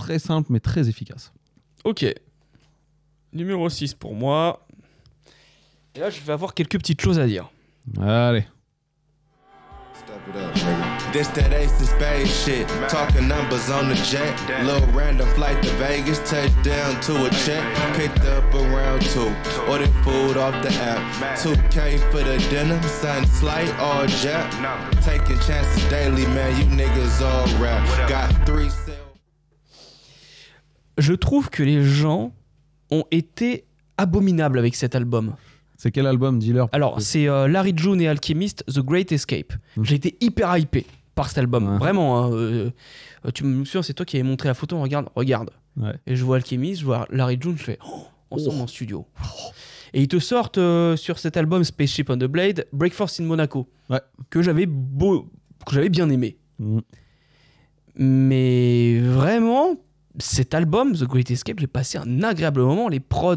Très 0.00 0.18
simple, 0.18 0.50
mais 0.50 0.60
très 0.60 0.88
efficace. 0.88 1.30
Ok. 1.84 2.06
Numéro 3.34 3.68
6 3.68 3.92
pour 3.92 4.14
moi. 4.14 4.66
Et 5.94 6.00
là, 6.00 6.08
je 6.08 6.22
vais 6.22 6.32
avoir 6.32 6.54
quelques 6.54 6.78
petites 6.78 7.02
choses 7.02 7.18
à 7.18 7.26
dire. 7.26 7.50
Allez. 8.00 8.46
This 11.12 11.28
that 11.34 11.52
ace 11.52 11.78
and 11.80 11.88
spade 11.88 12.26
shit. 12.26 12.66
Talking 12.88 13.28
numbers 13.28 13.68
on 13.70 13.88
the 13.90 13.94
jet. 13.94 14.34
Little 14.64 14.86
random 14.94 15.28
flight 15.34 15.60
to 15.62 15.70
Vegas. 15.72 16.18
Touchdown 16.20 16.98
to 17.02 17.26
a 17.26 17.30
check. 17.44 17.62
Picked 17.94 18.24
up 18.24 18.54
around 18.54 19.02
two. 19.02 19.30
Ordered 19.68 19.92
food 20.02 20.38
off 20.38 20.54
the 20.62 20.72
app. 20.80 21.36
2K 21.36 21.98
for 22.10 22.22
the 22.24 22.38
dinner. 22.48 22.80
Sun 22.88 23.26
slight 23.26 23.70
all 23.78 24.06
jet. 24.06 24.50
Taking 25.02 25.38
chances 25.40 25.84
daily, 25.90 26.26
man. 26.28 26.56
You 26.56 26.64
niggas 26.74 27.20
all 27.20 27.46
rap. 27.62 27.84
Got 28.08 28.30
three. 28.46 28.70
Je 31.00 31.14
trouve 31.14 31.48
que 31.50 31.62
les 31.62 31.82
gens 31.82 32.32
ont 32.90 33.04
été 33.10 33.64
abominables 33.96 34.58
avec 34.58 34.74
cet 34.76 34.94
album. 34.94 35.34
C'est 35.76 35.90
quel 35.90 36.06
album, 36.06 36.38
dealer 36.38 36.68
Alors, 36.72 37.00
c'est 37.00 37.26
euh, 37.26 37.48
Larry 37.48 37.72
June 37.74 38.00
et 38.02 38.08
Alchemist, 38.08 38.64
The 38.66 38.80
Great 38.80 39.10
Escape. 39.12 39.54
J'ai 39.82 39.94
été 39.94 40.16
hyper 40.20 40.56
hypé 40.58 40.84
par 41.14 41.28
cet 41.28 41.38
album. 41.38 41.66
Ouais. 41.72 41.78
Vraiment. 41.78 42.18
hein, 42.22 42.32
euh, 42.32 42.70
euh, 43.24 43.30
tu 43.32 43.44
me 43.44 43.64
souviens, 43.64 43.82
c'est 43.82 43.94
toi 43.94 44.04
qui 44.04 44.16
avais 44.18 44.28
montré 44.28 44.48
la 44.48 44.54
photo. 44.54 44.78
Regarde, 44.78 45.08
regarde. 45.14 45.50
Ouais. 45.78 45.94
Et 46.06 46.16
je 46.16 46.24
vois 46.24 46.36
Alchemist, 46.36 46.80
je 46.80 46.84
vois 46.84 47.06
Larry 47.10 47.38
June, 47.40 47.56
je 47.56 47.62
fais 47.62 47.78
oh, 47.86 48.02
ensemble 48.30 48.60
en 48.60 48.66
studio. 48.66 49.06
Et 49.94 50.02
ils 50.02 50.08
te 50.08 50.18
sortent 50.18 50.58
euh, 50.58 50.96
sur 50.96 51.18
cet 51.18 51.36
album 51.38 51.64
Spaceship 51.64 52.10
on 52.10 52.16
the 52.18 52.24
Blade, 52.24 52.66
Breakfast 52.72 53.20
in 53.20 53.24
Monaco, 53.24 53.66
Ouais. 53.88 54.00
que 54.28 54.42
j'avais 54.42 54.66
beau, 54.66 55.30
que 55.66 55.74
j'avais 55.74 55.88
bien 55.88 56.10
aimé. 56.10 56.36
Mm. 56.58 56.80
Mais 57.96 59.00
vraiment, 59.00 59.76
cet 60.18 60.54
album, 60.54 60.94
The 60.96 61.04
Great 61.04 61.30
Escape, 61.30 61.60
j'ai 61.60 61.66
passé 61.66 61.98
un 61.98 62.22
agréable 62.22 62.62
moment. 62.62 62.88
Les 62.88 63.00
prods 63.00 63.36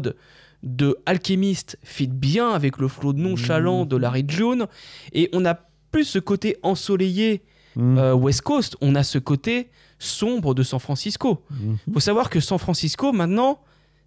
de 0.62 0.96
Alchemist 1.06 1.78
fit 1.82 2.06
bien 2.08 2.50
avec 2.50 2.78
le 2.78 2.88
flow 2.88 3.12
nonchalant 3.12 3.84
de 3.86 3.96
Larry 3.96 4.24
June. 4.26 4.66
Et 5.12 5.28
on 5.32 5.44
a 5.44 5.54
plus 5.90 6.04
ce 6.04 6.18
côté 6.18 6.56
ensoleillé 6.62 7.42
Mm. 7.76 7.98
euh, 7.98 8.14
West 8.14 8.42
Coast, 8.42 8.76
on 8.80 8.94
a 8.94 9.02
ce 9.02 9.18
côté 9.18 9.68
sombre 9.98 10.54
de 10.54 10.62
San 10.62 10.78
Francisco. 10.78 11.42
Mhm. 11.50 11.76
faut 11.92 11.98
savoir 11.98 12.30
que 12.30 12.38
San 12.38 12.56
Francisco, 12.56 13.10
maintenant, 13.12 13.58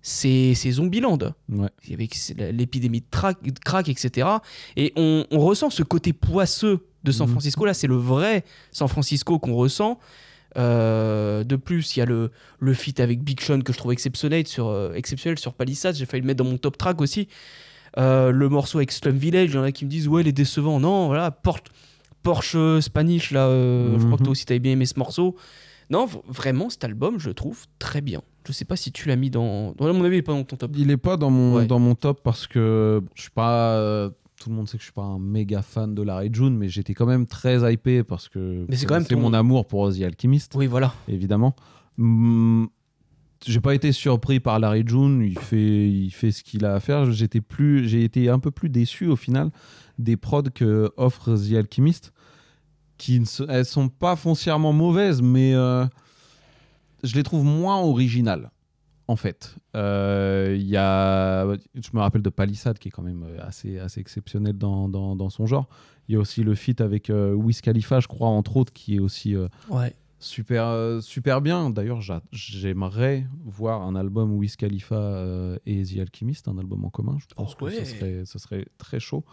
c'est 0.02 0.54
Zombieland. 0.72 1.18
Ouais. 1.50 1.68
Avec 1.92 2.16
l'épidémie 2.54 3.02
de 3.02 3.60
crack, 3.66 3.90
etc. 3.90 4.26
Et 4.78 4.94
on, 4.96 5.26
on 5.32 5.40
ressent 5.40 5.70
ce 5.70 5.84
côté 5.84 6.14
poisseux 6.14 6.86
de 7.04 7.12
San 7.12 7.28
Mhm. 7.28 7.34
Francisco. 7.34 7.66
Là, 7.66 7.74
c'est 7.74 7.88
le 7.88 7.98
vrai 7.98 8.46
San 8.72 8.88
Francisco 8.88 9.38
qu'on 9.38 9.56
ressent. 9.56 10.00
Euh, 10.58 11.44
de 11.44 11.56
plus, 11.56 11.96
il 11.96 12.00
y 12.00 12.02
a 12.02 12.06
le, 12.06 12.32
le 12.60 12.74
feat 12.74 13.00
avec 13.00 13.22
Big 13.24 13.40
Sean 13.42 13.62
que 13.62 13.72
je 13.74 13.78
trouve 13.78 13.92
exceptionnel 13.92 14.48
sur, 14.48 14.68
euh, 14.68 14.94
exceptionnel 14.94 15.38
sur 15.38 15.54
Palisade. 15.54 15.96
J'ai 15.96 16.06
failli 16.06 16.22
le 16.22 16.28
mettre 16.28 16.44
dans 16.44 16.50
mon 16.50 16.58
top 16.58 16.78
track 16.78 17.00
aussi. 17.02 17.28
Euh, 17.98 18.32
le 18.32 18.50
morceau 18.50 18.78
avec 18.80 18.92
Slum 18.92 19.16
Village, 19.18 19.50
il 19.52 19.56
y 19.56 19.58
en 19.58 19.64
a 19.64 19.72
qui 19.72 19.86
me 19.86 19.90
disent 19.90 20.08
ouais, 20.08 20.22
il 20.22 20.28
est 20.28 20.32
décevant. 20.34 20.80
Non, 20.80 21.08
voilà, 21.08 21.32
Porte- 21.32 21.68
Porsche 22.24 22.56
euh, 22.56 22.82
Spanish, 22.82 23.32
là, 23.32 23.48
je 23.50 24.04
crois 24.06 24.18
que 24.18 24.24
toi 24.24 24.32
aussi 24.32 24.46
t'avais 24.46 24.60
bien 24.60 24.74
aimé 24.74 24.86
ce 24.86 24.98
morceau. 24.98 25.36
Non, 25.90 26.06
vraiment, 26.28 26.70
cet 26.70 26.84
album, 26.84 27.18
je 27.20 27.30
le 27.30 27.34
trouve 27.34 27.66
très 27.80 28.02
bien. 28.02 28.22
Je 28.46 28.52
sais 28.52 28.66
pas 28.66 28.76
si 28.76 28.92
tu 28.92 29.08
l'as 29.08 29.16
mis 29.16 29.30
dans. 29.30 29.72
dans- 29.78 29.88
À 29.88 29.94
mon 29.94 30.04
avis, 30.04 30.18
il 30.18 30.20
est 30.20 30.22
pas 30.22 30.34
dans 30.34 30.44
ton 30.44 30.56
top. 30.58 30.72
Il 30.76 30.92
est 30.92 30.98
pas 30.98 31.18
dans 31.18 31.30
mon, 31.30 31.56
Ouais. 31.56 31.66
dans 31.66 31.80
mon 31.80 31.96
top 31.96 32.22
parce 32.24 32.46
que 32.48 33.02
je 33.16 33.22
suis 33.22 33.32
pas. 33.32 34.10
Tout 34.40 34.50
le 34.50 34.56
monde 34.56 34.68
sait 34.68 34.78
que 34.78 34.82
je 34.82 34.86
suis 34.88 34.94
pas 34.94 35.04
un 35.04 35.20
méga 35.20 35.62
fan 35.62 35.96
de 35.96 36.02
Larry 36.04 36.30
June, 36.32 36.56
mais 36.58 36.70
j'étais 36.70 36.94
quand 36.94 37.06
même 37.08 37.26
très 37.26 37.72
hypé 37.74 38.04
parce 38.04 38.30
que 38.30 38.66
c'est 38.72 38.86
quand 38.86 38.96
même 38.96 39.06
ton- 39.06 39.20
mon 39.20 39.34
amour 39.34 39.66
pour 39.68 39.92
The 39.92 40.02
Alchemist. 40.02 40.54
Oui, 40.56 40.68
voilà. 40.68 40.94
Évidemment. 41.08 41.56
Hum, 41.98 42.70
j'ai 43.46 43.60
pas 43.60 43.74
été 43.76 43.92
surpris 43.92 44.40
par 44.40 44.60
Larry 44.60 44.84
June. 44.86 45.24
Il 45.26 45.38
fait, 45.40 45.90
il 45.90 46.12
fait 46.12 46.32
ce 46.32 46.44
qu'il 46.44 46.66
a 46.66 46.76
à 46.76 46.80
faire. 46.80 47.12
J'étais 47.12 47.42
plus, 47.42 47.88
j'ai 47.88 48.04
été 48.04 48.30
un 48.30 48.40
peu 48.40 48.52
plus 48.52 48.70
déçu 48.70 49.08
au 49.08 49.16
final 49.16 49.50
des 49.98 50.18
prods 50.18 50.44
que 50.54 50.92
offre 50.98 51.36
The 51.36 51.54
Alchemist, 51.54 52.14
qui 53.00 53.20
ne 53.20 53.26
elles 53.50 53.66
sont 53.66 53.90
pas 53.90 54.16
foncièrement 54.16 54.74
mauvaises, 54.74 55.22
mais 55.24 55.54
euh, 55.56 55.86
je 57.04 57.16
les 57.16 57.24
trouve 57.24 57.44
moins 57.44 57.78
originales. 57.80 58.52
En 59.10 59.16
fait, 59.16 59.56
Euh, 59.76 60.56
il 60.60 60.66
y 60.68 60.76
a, 60.76 61.46
je 61.76 61.90
me 61.94 62.00
rappelle 62.00 62.22
de 62.22 62.30
Palisade 62.30 62.78
qui 62.80 62.90
est 62.90 62.92
quand 62.92 63.04
même 63.04 63.24
euh, 63.24 63.38
assez, 63.42 63.80
assez 63.80 64.02
exceptionnel 64.02 64.58
dans, 64.58 64.90
dans, 64.90 65.16
dans 65.16 65.30
son 65.30 65.46
genre. 65.46 65.68
Il 66.10 66.14
y 66.14 66.16
a 66.18 66.20
aussi 66.20 66.44
le 66.44 66.56
feat 66.56 66.82
avec 66.82 67.10
euh, 67.10 67.34
Wiz 67.34 67.62
Khalifa, 67.62 68.00
je 68.02 68.08
crois, 68.08 68.28
entre 68.30 68.58
autres, 68.58 68.74
qui 68.74 68.96
est 68.96 69.00
aussi 69.00 69.36
euh, 69.36 69.48
Ouais. 69.70 69.94
super, 70.20 70.66
euh, 70.66 71.00
super 71.00 71.40
bien. 71.42 71.70
D'ailleurs, 71.70 72.02
j'a- 72.02 72.22
j'aimerais 72.32 73.28
voir 73.46 73.82
un 73.82 73.96
album 73.96 74.34
Wiz 74.34 74.56
Khalifa 74.58 74.96
euh, 74.96 75.58
et 75.66 75.84
The 75.84 76.00
Alchemist, 76.00 76.48
un 76.50 76.58
album 76.58 76.84
en 76.84 76.90
commun. 76.90 77.18
Je 77.20 77.28
pense 77.34 77.54
Oh, 77.62 77.66
que 77.66 77.72
ça 77.72 77.78
ouais. 77.80 77.86
serait, 77.86 78.26
ça 78.26 78.40
serait 78.40 78.66
très 78.78 79.00
chaud. 79.00 79.24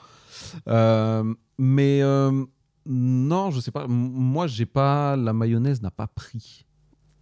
Euh, 0.68 1.34
mais 1.58 2.00
euh, 2.02 2.44
non, 2.86 3.50
je 3.50 3.60
sais 3.60 3.70
pas. 3.72 3.86
Moi, 3.88 4.46
j'ai 4.46 4.66
pas. 4.66 5.16
La 5.16 5.32
mayonnaise 5.32 5.80
n'a 5.82 5.90
pas 5.90 6.06
pris, 6.06 6.64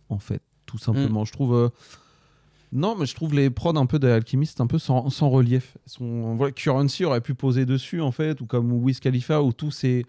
en 0.08 0.18
fait, 0.18 0.42
tout 0.66 0.78
simplement. 0.78 1.24
Je 1.24 1.32
trouve. 1.32 1.70
Non, 2.72 2.96
mais 2.98 3.06
je 3.06 3.14
trouve 3.14 3.34
les 3.34 3.50
prods 3.50 3.76
un 3.76 3.86
peu 3.86 3.98
de 3.98 4.08
Alchemist 4.08 4.60
un 4.60 4.66
peu 4.66 4.78
sans, 4.78 5.10
sans 5.10 5.28
relief. 5.28 5.76
Sont, 5.86 6.34
voilà, 6.34 6.52
Currency 6.52 7.04
aurait 7.04 7.20
pu 7.20 7.34
poser 7.34 7.66
dessus, 7.66 8.00
en 8.00 8.10
fait, 8.12 8.40
ou 8.40 8.46
comme 8.46 8.72
Wiz 8.72 8.98
Khalifa, 9.00 9.42
ou 9.42 9.52
tous 9.52 9.70
ces, 9.70 10.06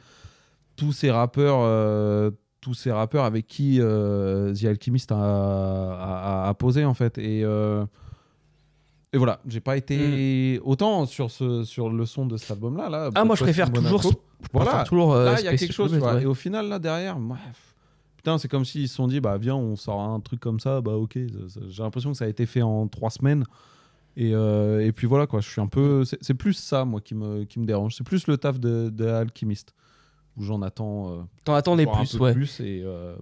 tous 0.76 0.94
ces 0.94 1.12
rappeurs, 1.12 1.60
euh, 1.62 2.32
tous 2.62 2.74
ces 2.74 2.92
rappeurs 2.92 3.26
avec 3.26 3.46
qui 3.48 3.80
euh, 3.82 4.54
The 4.54 4.64
Alchemist 4.66 5.12
a, 5.12 5.16
a, 5.18 6.46
a- 6.46 6.50
a 6.50 6.54
posé, 6.54 6.86
en 6.86 6.94
fait. 6.94 7.18
Et, 7.18 7.44
euh, 7.44 7.86
et 9.12 9.18
voilà, 9.18 9.42
j'ai 9.48 9.60
pas 9.60 9.78
été 9.78 10.60
autant 10.64 11.06
sur, 11.06 11.30
ce, 11.30 11.64
sur 11.66 11.90
le 11.90 12.06
son 12.06 12.26
de 12.26 12.38
cet 12.38 12.52
album-là. 12.52 12.90
Là, 12.90 13.10
Mm. 13.10 13.12
Ah, 13.16 13.26
moi, 13.26 13.36
je 13.36 13.44
préfère 13.44 13.68
toujours- 13.90 14.02
Voilà, 14.54 14.72
toujours, 14.86 15.14
euh, 15.14 15.26
là, 15.26 15.32
il 15.40 15.46
y 15.46 15.48
a 15.48 15.52
quelque 15.58 15.74
chose, 15.74 15.92
ouais. 16.18 16.24
Et 16.24 16.26
au 16.26 16.34
final, 16.34 16.68
là, 16.68 16.80
derrière, 16.80 17.18
ouais, 17.18 17.36
Putain, 18.24 18.38
c'est 18.38 18.48
comme 18.48 18.64
s'ils 18.64 18.88
se 18.88 18.96
sont 18.96 19.08
dit, 19.08 19.20
bah 19.20 19.38
viens, 19.38 19.56
on 19.58 19.76
sort 19.76 20.00
un 20.00 20.18
truc 20.22 20.40
comme 20.40 20.62
ça, 20.62 20.80
bah 20.80 20.94
ok. 20.94 21.18
J'ai 21.68 21.84
l'impression 21.84 22.12
que 22.14 22.18
ça 22.18 22.24
a 22.24 22.30
été 22.30 22.46
fait 22.46 22.62
en 22.62 22.88
trois 22.88 23.10
semaines. 23.10 23.44
Et, 24.16 24.32
euh, 24.34 24.80
et 24.86 24.94
puis 24.94 25.08
voilà, 25.08 25.28
quoi. 25.28 25.42
Je 25.42 25.50
suis 25.50 25.60
un 25.60 25.68
peu. 25.68 26.04
C'est 26.22 26.34
plus 26.34 26.54
ça, 26.54 26.86
moi, 26.86 27.02
qui 27.02 27.16
me, 27.16 27.44
qui 27.44 27.60
me 27.60 27.66
dérange. 27.66 27.96
C'est 27.98 28.06
plus 28.06 28.26
le 28.28 28.38
taf 28.38 28.62
de, 28.62 28.90
de 28.90 29.06
Alchemist, 29.08 29.74
où 30.38 30.44
j'en 30.44 30.62
attends. 30.62 31.12
euh, 31.12 31.22
T'en 31.44 31.54
attendais 31.56 31.86
encore 31.86 32.00
un 32.00 32.06
plus, 32.06 32.18
ouais. 32.20 32.32
plus 32.34 32.60
et, 32.62 32.82
euh, 32.86 33.14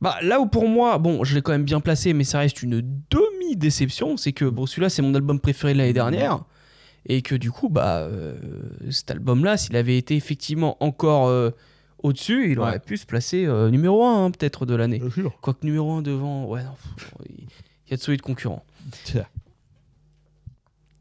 Bah 0.00 0.14
là 0.22 0.40
où 0.40 0.46
pour 0.46 0.66
moi, 0.68 0.96
bon, 0.96 1.22
je 1.22 1.34
l'ai 1.34 1.42
quand 1.42 1.52
même 1.52 1.64
bien 1.64 1.80
placé, 1.80 2.14
mais 2.14 2.24
ça 2.24 2.38
reste 2.38 2.62
une 2.62 2.80
demi-déception, 3.10 4.16
c'est 4.16 4.32
que 4.32 4.46
bon, 4.46 4.64
celui-là 4.64 4.88
c'est 4.88 5.02
mon 5.02 5.14
album 5.14 5.38
préféré 5.38 5.74
de 5.74 5.78
l'année 5.78 5.92
dernière, 5.92 6.44
et 7.06 7.20
que 7.20 7.34
du 7.34 7.50
coup, 7.50 7.68
bah, 7.68 7.98
euh, 7.98 8.34
cet 8.90 9.10
album-là, 9.10 9.56
s'il 9.58 9.76
avait 9.76 9.98
été 9.98 10.16
effectivement 10.16 10.82
encore 10.82 11.28
au-dessus, 12.06 12.50
il 12.52 12.58
aurait 12.58 12.80
pu 12.80 12.96
se 12.96 13.06
placer 13.06 13.44
euh, 13.46 13.70
numéro 13.70 14.04
1 14.04 14.30
peut-être 14.30 14.66
de 14.66 14.74
l'année. 14.74 15.02
Quoique 15.40 15.64
numéro 15.66 15.92
1 15.92 16.02
devant, 16.02 16.46
ouais, 16.46 16.62
non, 16.64 16.70
pff, 16.96 17.14
il 17.28 17.90
y 17.90 17.94
a 17.94 17.96
de 17.96 18.02
solides 18.02 18.22
concurrents. 18.22 18.64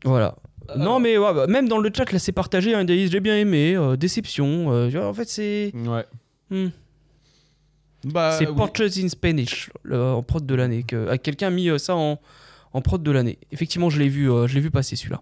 Voilà. 0.03 0.35
Non, 0.77 0.99
mais 0.99 1.17
ouais, 1.17 1.33
bah, 1.33 1.47
même 1.47 1.67
dans 1.67 1.77
le 1.77 1.91
chat, 1.95 2.11
là, 2.11 2.19
c'est 2.19 2.31
partagé. 2.31 2.73
Hein, 2.73 2.85
j'ai 2.87 3.19
bien 3.19 3.37
aimé, 3.37 3.75
euh, 3.75 3.95
déception. 3.95 4.71
euh, 4.71 5.07
en 5.07 5.13
fait, 5.13 5.29
c'est. 5.29 5.71
Ouais. 5.75 6.05
Hmm. 6.49 6.69
Bah, 8.03 8.35
c'est 8.37 8.47
oui. 8.47 8.55
Portraits 8.55 8.97
in 8.97 9.07
Spanish, 9.09 9.71
le- 9.83 9.99
en 10.01 10.21
prod 10.23 10.45
de 10.45 10.55
l'année. 10.55 10.83
Que, 10.83 11.07
ah, 11.09 11.17
Quelqu'un 11.17 11.47
a 11.47 11.51
mis 11.51 11.69
euh, 11.69 11.77
ça 11.79 11.95
en, 11.95 12.19
en 12.73 12.81
prod 12.81 13.01
de 13.01 13.11
l'année. 13.11 13.39
Effectivement, 13.51 13.89
je 13.89 13.99
l'ai 13.99 14.09
vu, 14.09 14.29
euh, 14.31 14.47
je 14.47 14.53
l'ai 14.55 14.59
vu 14.61 14.69
passer 14.71 14.95
celui-là. 14.95 15.21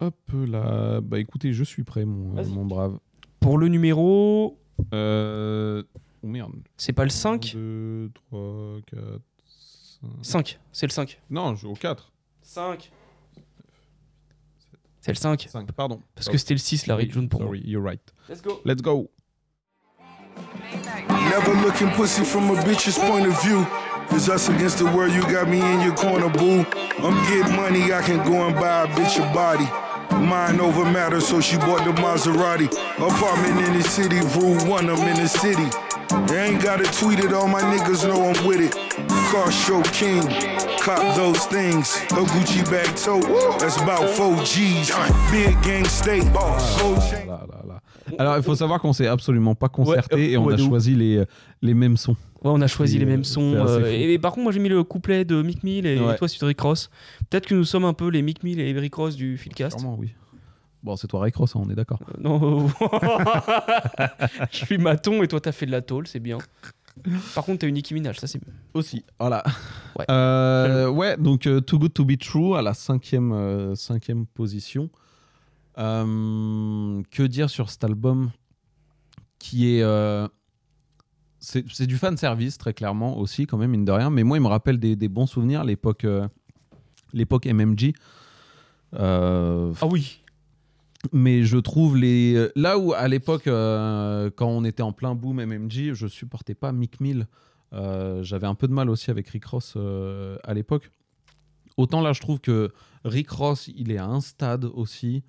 Hop 0.00 0.14
là. 0.46 1.00
Bah 1.00 1.18
écoutez, 1.18 1.52
je 1.52 1.64
suis 1.64 1.82
prêt, 1.82 2.04
mon 2.04 2.64
brave. 2.66 2.98
Pour 3.40 3.58
le 3.58 3.68
numéro. 3.68 4.58
Euh... 4.92 5.82
Oh 6.22 6.26
merde. 6.26 6.52
C'est 6.76 6.92
pas 6.92 7.04
le 7.04 7.10
5 7.10 7.52
2, 7.54 8.10
3, 8.30 8.80
4, 8.86 9.02
5. 10.22 10.22
5, 10.22 10.58
c'est 10.72 10.86
le 10.86 10.92
5. 10.92 11.20
Non, 11.30 11.54
je 11.54 11.62
joue 11.62 11.70
au 11.70 11.74
4. 11.74 12.12
5. 12.42 12.90
C'est 15.00 15.12
le 15.12 15.16
5. 15.16 15.46
5, 15.48 15.72
pardon. 15.72 16.02
Parce 16.14 16.28
que 16.28 16.36
c'était 16.36 16.54
le 16.54 16.58
6, 16.58 16.86
Larry 16.86 17.04
Oui, 17.04 17.10
June 17.12 17.28
pour 17.28 17.40
moi. 17.40 17.50
Sorry, 17.50 17.62
you're 17.64 17.84
right. 17.84 18.00
Let's 18.28 18.42
go. 18.42 18.60
Let's 18.64 18.82
go. 18.82 19.10
Never 21.08 21.54
looking 21.62 21.90
pussy 21.92 22.24
from 22.24 22.50
a 22.50 22.62
bitch's 22.62 22.98
point 22.98 23.26
of 23.26 23.40
view. 23.42 23.64
It's 24.10 24.28
us 24.28 24.48
against 24.48 24.78
the 24.78 24.84
world, 24.84 25.12
you 25.12 25.22
got 25.22 25.48
me 25.48 25.60
in 25.60 25.80
your 25.80 25.94
corner, 25.94 26.28
boo. 26.28 26.64
I'm 26.98 27.14
getting 27.28 27.56
money, 27.56 27.92
I 27.92 28.02
can 28.02 28.24
go 28.24 28.46
and 28.46 28.54
buy 28.54 28.84
a 28.84 28.86
bitch 28.86 29.18
a 29.18 29.34
body. 29.34 29.66
Mind 30.26 30.60
over 30.60 30.84
matter, 30.84 31.20
so 31.20 31.40
she 31.40 31.56
bought 31.56 31.84
the 31.84 31.92
Maserati. 32.02 32.66
Apartment 32.98 33.68
in 33.68 33.74
the 33.74 33.82
city, 33.82 34.16
rule 34.36 34.58
one, 34.68 34.90
I'm 34.90 34.98
in 35.06 35.16
the 35.22 35.28
city. 35.28 35.68
I 36.10 36.48
ain't 36.48 36.60
gotta 36.60 36.84
tweet 36.98 37.20
it, 37.20 37.32
all 37.32 37.46
my 37.46 37.60
niggas 37.62 38.04
know 38.08 38.30
I'm 38.30 38.46
with 38.46 38.60
it. 38.60 38.72
Car 39.30 39.52
show 39.52 39.82
king, 39.92 40.22
cop 40.80 41.14
those 41.14 41.46
things. 41.46 41.94
A 42.10 42.24
Gucci 42.26 42.68
bag 42.68 42.96
tote, 42.96 43.28
that's 43.60 43.76
about 43.80 44.10
4 44.10 44.42
G's. 44.42 44.90
Big 45.30 45.62
gang 45.62 45.84
state, 45.84 46.24
gold 46.32 47.55
Alors, 48.18 48.36
il 48.36 48.42
faut 48.42 48.54
savoir 48.54 48.80
qu'on 48.80 48.92
s'est 48.92 49.06
absolument 49.06 49.54
pas 49.54 49.68
concerté 49.68 50.14
Ouais, 50.16 50.30
et 50.30 50.36
on 50.36 50.44
ouais, 50.46 50.54
a 50.54 50.56
choisi 50.58 50.94
les, 50.94 51.24
les 51.62 51.74
mêmes 51.74 51.96
sons. 51.96 52.16
Ouais, 52.42 52.50
on 52.52 52.60
a 52.60 52.66
choisi 52.66 52.98
les 52.98 53.06
mêmes 53.06 53.24
sons. 53.24 53.54
euh, 53.54 53.90
et, 53.90 54.12
et 54.12 54.18
par 54.18 54.32
contre, 54.32 54.44
moi 54.44 54.52
j'ai 54.52 54.60
mis 54.60 54.68
le 54.68 54.84
couplet 54.84 55.24
de 55.24 55.42
Mick 55.42 55.62
Mill 55.64 55.86
et 55.86 55.98
toi, 56.18 56.28
c'est 56.28 56.44
Rick 56.44 56.60
Ross. 56.60 56.90
Peut-être 57.30 57.46
que 57.46 57.54
nous 57.54 57.64
sommes 57.64 57.84
un 57.84 57.94
peu 57.94 58.08
les 58.08 58.22
Mick 58.22 58.42
Mill 58.42 58.60
et 58.60 58.72
Rick 58.72 58.94
Ross 58.94 59.16
du 59.16 59.36
Philcast. 59.36 59.78
Sûrement, 59.78 59.96
oui. 59.98 60.14
Bon, 60.82 60.94
c'est 60.94 61.08
toi, 61.08 61.20
Ray 61.20 61.32
Cross, 61.32 61.56
hein, 61.56 61.62
on 61.64 61.70
est 61.70 61.74
d'accord. 61.74 61.98
Euh, 62.08 62.20
non. 62.20 62.68
je 64.52 64.56
suis 64.56 64.78
maton 64.78 65.22
et 65.22 65.28
toi, 65.28 65.40
t'as 65.40 65.50
fait 65.52 65.66
de 65.66 65.72
la 65.72 65.82
tôle, 65.82 66.06
c'est 66.06 66.20
bien. 66.20 66.38
Par 67.34 67.44
contre, 67.44 67.58
t'as 67.60 67.66
une 67.66 67.74
Nicki 67.74 67.92
Minaj, 67.92 68.18
ça 68.18 68.26
c'est. 68.28 68.40
Aussi, 68.72 69.04
voilà. 69.18 69.42
Ouais. 69.98 70.04
Euh, 70.10 70.88
ouais, 70.88 71.16
donc 71.16 71.40
Too 71.66 71.78
Good 71.78 71.92
To 71.92 72.04
Be 72.04 72.16
True 72.18 72.56
à 72.56 72.62
la 72.62 72.72
cinquième, 72.72 73.32
euh, 73.32 73.74
cinquième 73.74 74.26
position. 74.26 74.88
Euh, 75.78 77.02
que 77.10 77.22
dire 77.22 77.50
sur 77.50 77.68
cet 77.70 77.84
album 77.84 78.30
qui 79.38 79.76
est... 79.76 79.82
euh, 79.82 80.26
c'est 81.38 81.86
du 81.86 81.96
fan 81.98 82.16
service 82.16 82.56
très 82.58 82.72
clairement 82.72 83.18
aussi 83.18 83.46
quand 83.46 83.58
même 83.58 83.70
mine 83.72 83.84
de 83.84 83.92
rien. 83.92 84.10
Mais 84.10 84.22
moi 84.24 84.38
il 84.38 84.40
me 84.40 84.48
rappelle 84.48 84.78
des, 84.78 84.96
des 84.96 85.08
bons 85.08 85.26
souvenirs 85.26 85.64
l'époque 85.64 86.04
euh, 86.04 86.26
l'époque 87.12 87.46
MMG 87.46 87.92
Euh, 88.94 89.72
Ah 89.80 89.86
oui. 89.86 90.22
mais 91.12 91.44
je 91.44 91.58
trouve 91.58 91.96
les 91.96 92.48
là 92.56 92.78
où 92.78 92.94
à 92.94 93.06
l'époque 93.06 93.46
euh, 93.46 94.30
quand 94.34 94.48
on 94.48 94.64
était 94.64 94.82
en 94.82 94.92
plein 94.92 95.14
boom 95.14 95.44
MMG 95.44 95.92
je 95.92 96.06
supportais 96.06 96.54
pas 96.54 96.72
Mick 96.72 97.00
Mill. 97.00 97.26
J'avais 98.22 98.46
un 98.46 98.54
peu 98.54 98.66
de 98.68 98.72
mal 98.72 98.88
aussi 98.88 99.10
avec 99.10 99.28
Rick 99.28 99.44
Ross 99.44 99.76
à 100.42 100.54
l'époque. 100.54 100.90
Autant 101.76 102.00
là 102.00 102.14
je 102.14 102.20
trouve 102.22 102.40
que 102.40 102.72
Rick 103.04 103.30
Ross 103.30 103.68
il 103.76 103.92
est 103.92 103.98
à 103.98 104.06
un 104.06 104.22
stade 104.22 104.64
aussi 104.64 105.22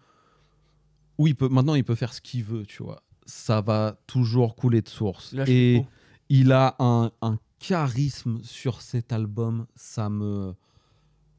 où 1.18 1.28
il 1.28 1.36
peut 1.36 1.50
maintenant 1.50 1.76
il 1.76 1.84
peut 1.84 1.96
faire 1.96 2.14
ce 2.14 2.22
qu'il 2.22 2.44
veut 2.44 2.66
tu 2.66 2.84
vois. 2.84 3.04
Ça 3.26 3.62
va 3.62 3.98
toujours 4.08 4.56
couler 4.56 4.82
de 4.82 4.88
source. 4.88 5.34
Là, 5.34 5.44
et 5.48 5.84
il 6.30 6.52
a 6.54 6.76
un, 6.80 7.12
un 7.22 7.38
charisme 7.60 8.40
sur 8.44 8.82
cet 8.82 9.12
album. 9.12 9.66
Ça 9.76 10.10
me 10.10 10.54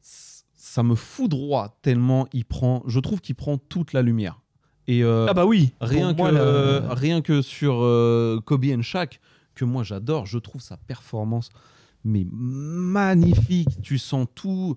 ça 0.00 0.82
me 0.82 0.94
foudroie 0.94 1.78
tellement 1.82 2.26
il 2.32 2.44
prend 2.44 2.82
je 2.86 3.00
trouve 3.00 3.20
qu'il 3.20 3.34
prend 3.34 3.58
toute 3.58 3.92
la 3.92 4.02
lumière. 4.02 4.40
Et 4.86 5.04
euh, 5.04 5.26
Ah 5.28 5.34
bah 5.34 5.44
oui, 5.44 5.72
rien 5.80 6.14
que 6.14 6.22
euh, 6.22 6.80
rien 6.90 7.20
que 7.20 7.42
sur 7.42 7.82
euh, 7.82 8.40
Kobe 8.44 8.66
and 8.66 8.82
Shaq 8.82 9.20
que 9.54 9.64
moi 9.64 9.82
j'adore 9.82 10.26
je 10.26 10.38
trouve 10.38 10.60
sa 10.60 10.76
performance 10.76 11.50
mais 12.04 12.26
magnifique. 12.30 13.80
Tu 13.82 13.98
sens 13.98 14.26
tout 14.34 14.76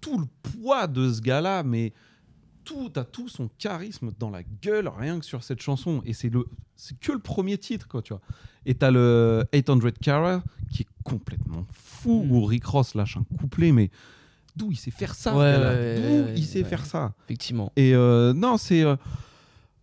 tout 0.00 0.18
le 0.18 0.26
poids 0.42 0.86
de 0.86 1.12
ce 1.12 1.20
gars 1.20 1.40
là 1.40 1.62
mais 1.62 1.92
tout 2.66 2.90
t'as 2.90 3.04
tout 3.04 3.28
son 3.28 3.48
charisme 3.58 4.10
dans 4.18 4.28
la 4.30 4.42
gueule 4.42 4.88
rien 4.88 5.18
que 5.20 5.24
sur 5.24 5.42
cette 5.42 5.62
chanson 5.62 6.02
et 6.04 6.12
c'est 6.12 6.28
le 6.28 6.44
c'est 6.74 6.98
que 6.98 7.12
le 7.12 7.18
premier 7.20 7.56
titre 7.56 7.86
quoi 7.88 8.02
tu 8.02 8.12
vois 8.12 8.20
et 8.66 8.74
t'as 8.74 8.90
le 8.90 9.46
800 9.54 9.78
Cara 10.02 10.42
qui 10.70 10.82
est 10.82 10.88
complètement 11.04 11.64
fou 11.72 12.22
Mm. 12.24 12.30
où 12.32 12.44
Rick 12.44 12.64
Ross 12.66 12.94
lâche 12.94 13.16
un 13.16 13.24
couplet 13.38 13.72
mais 13.72 13.90
d'où 14.56 14.70
il 14.72 14.76
sait 14.76 14.90
faire 14.90 15.14
ça 15.14 15.34
Ouais, 15.36 15.56
ouais, 15.56 15.96
D'où 15.96 16.24
ouais, 16.28 16.34
il 16.36 16.44
sait 16.44 16.64
faire 16.64 16.84
ça 16.86 17.14
Effectivement. 17.26 17.72
Et 17.76 17.94
euh, 17.94 18.32
non, 18.32 18.56
c'est. 18.58 18.82
euh, 18.82 18.96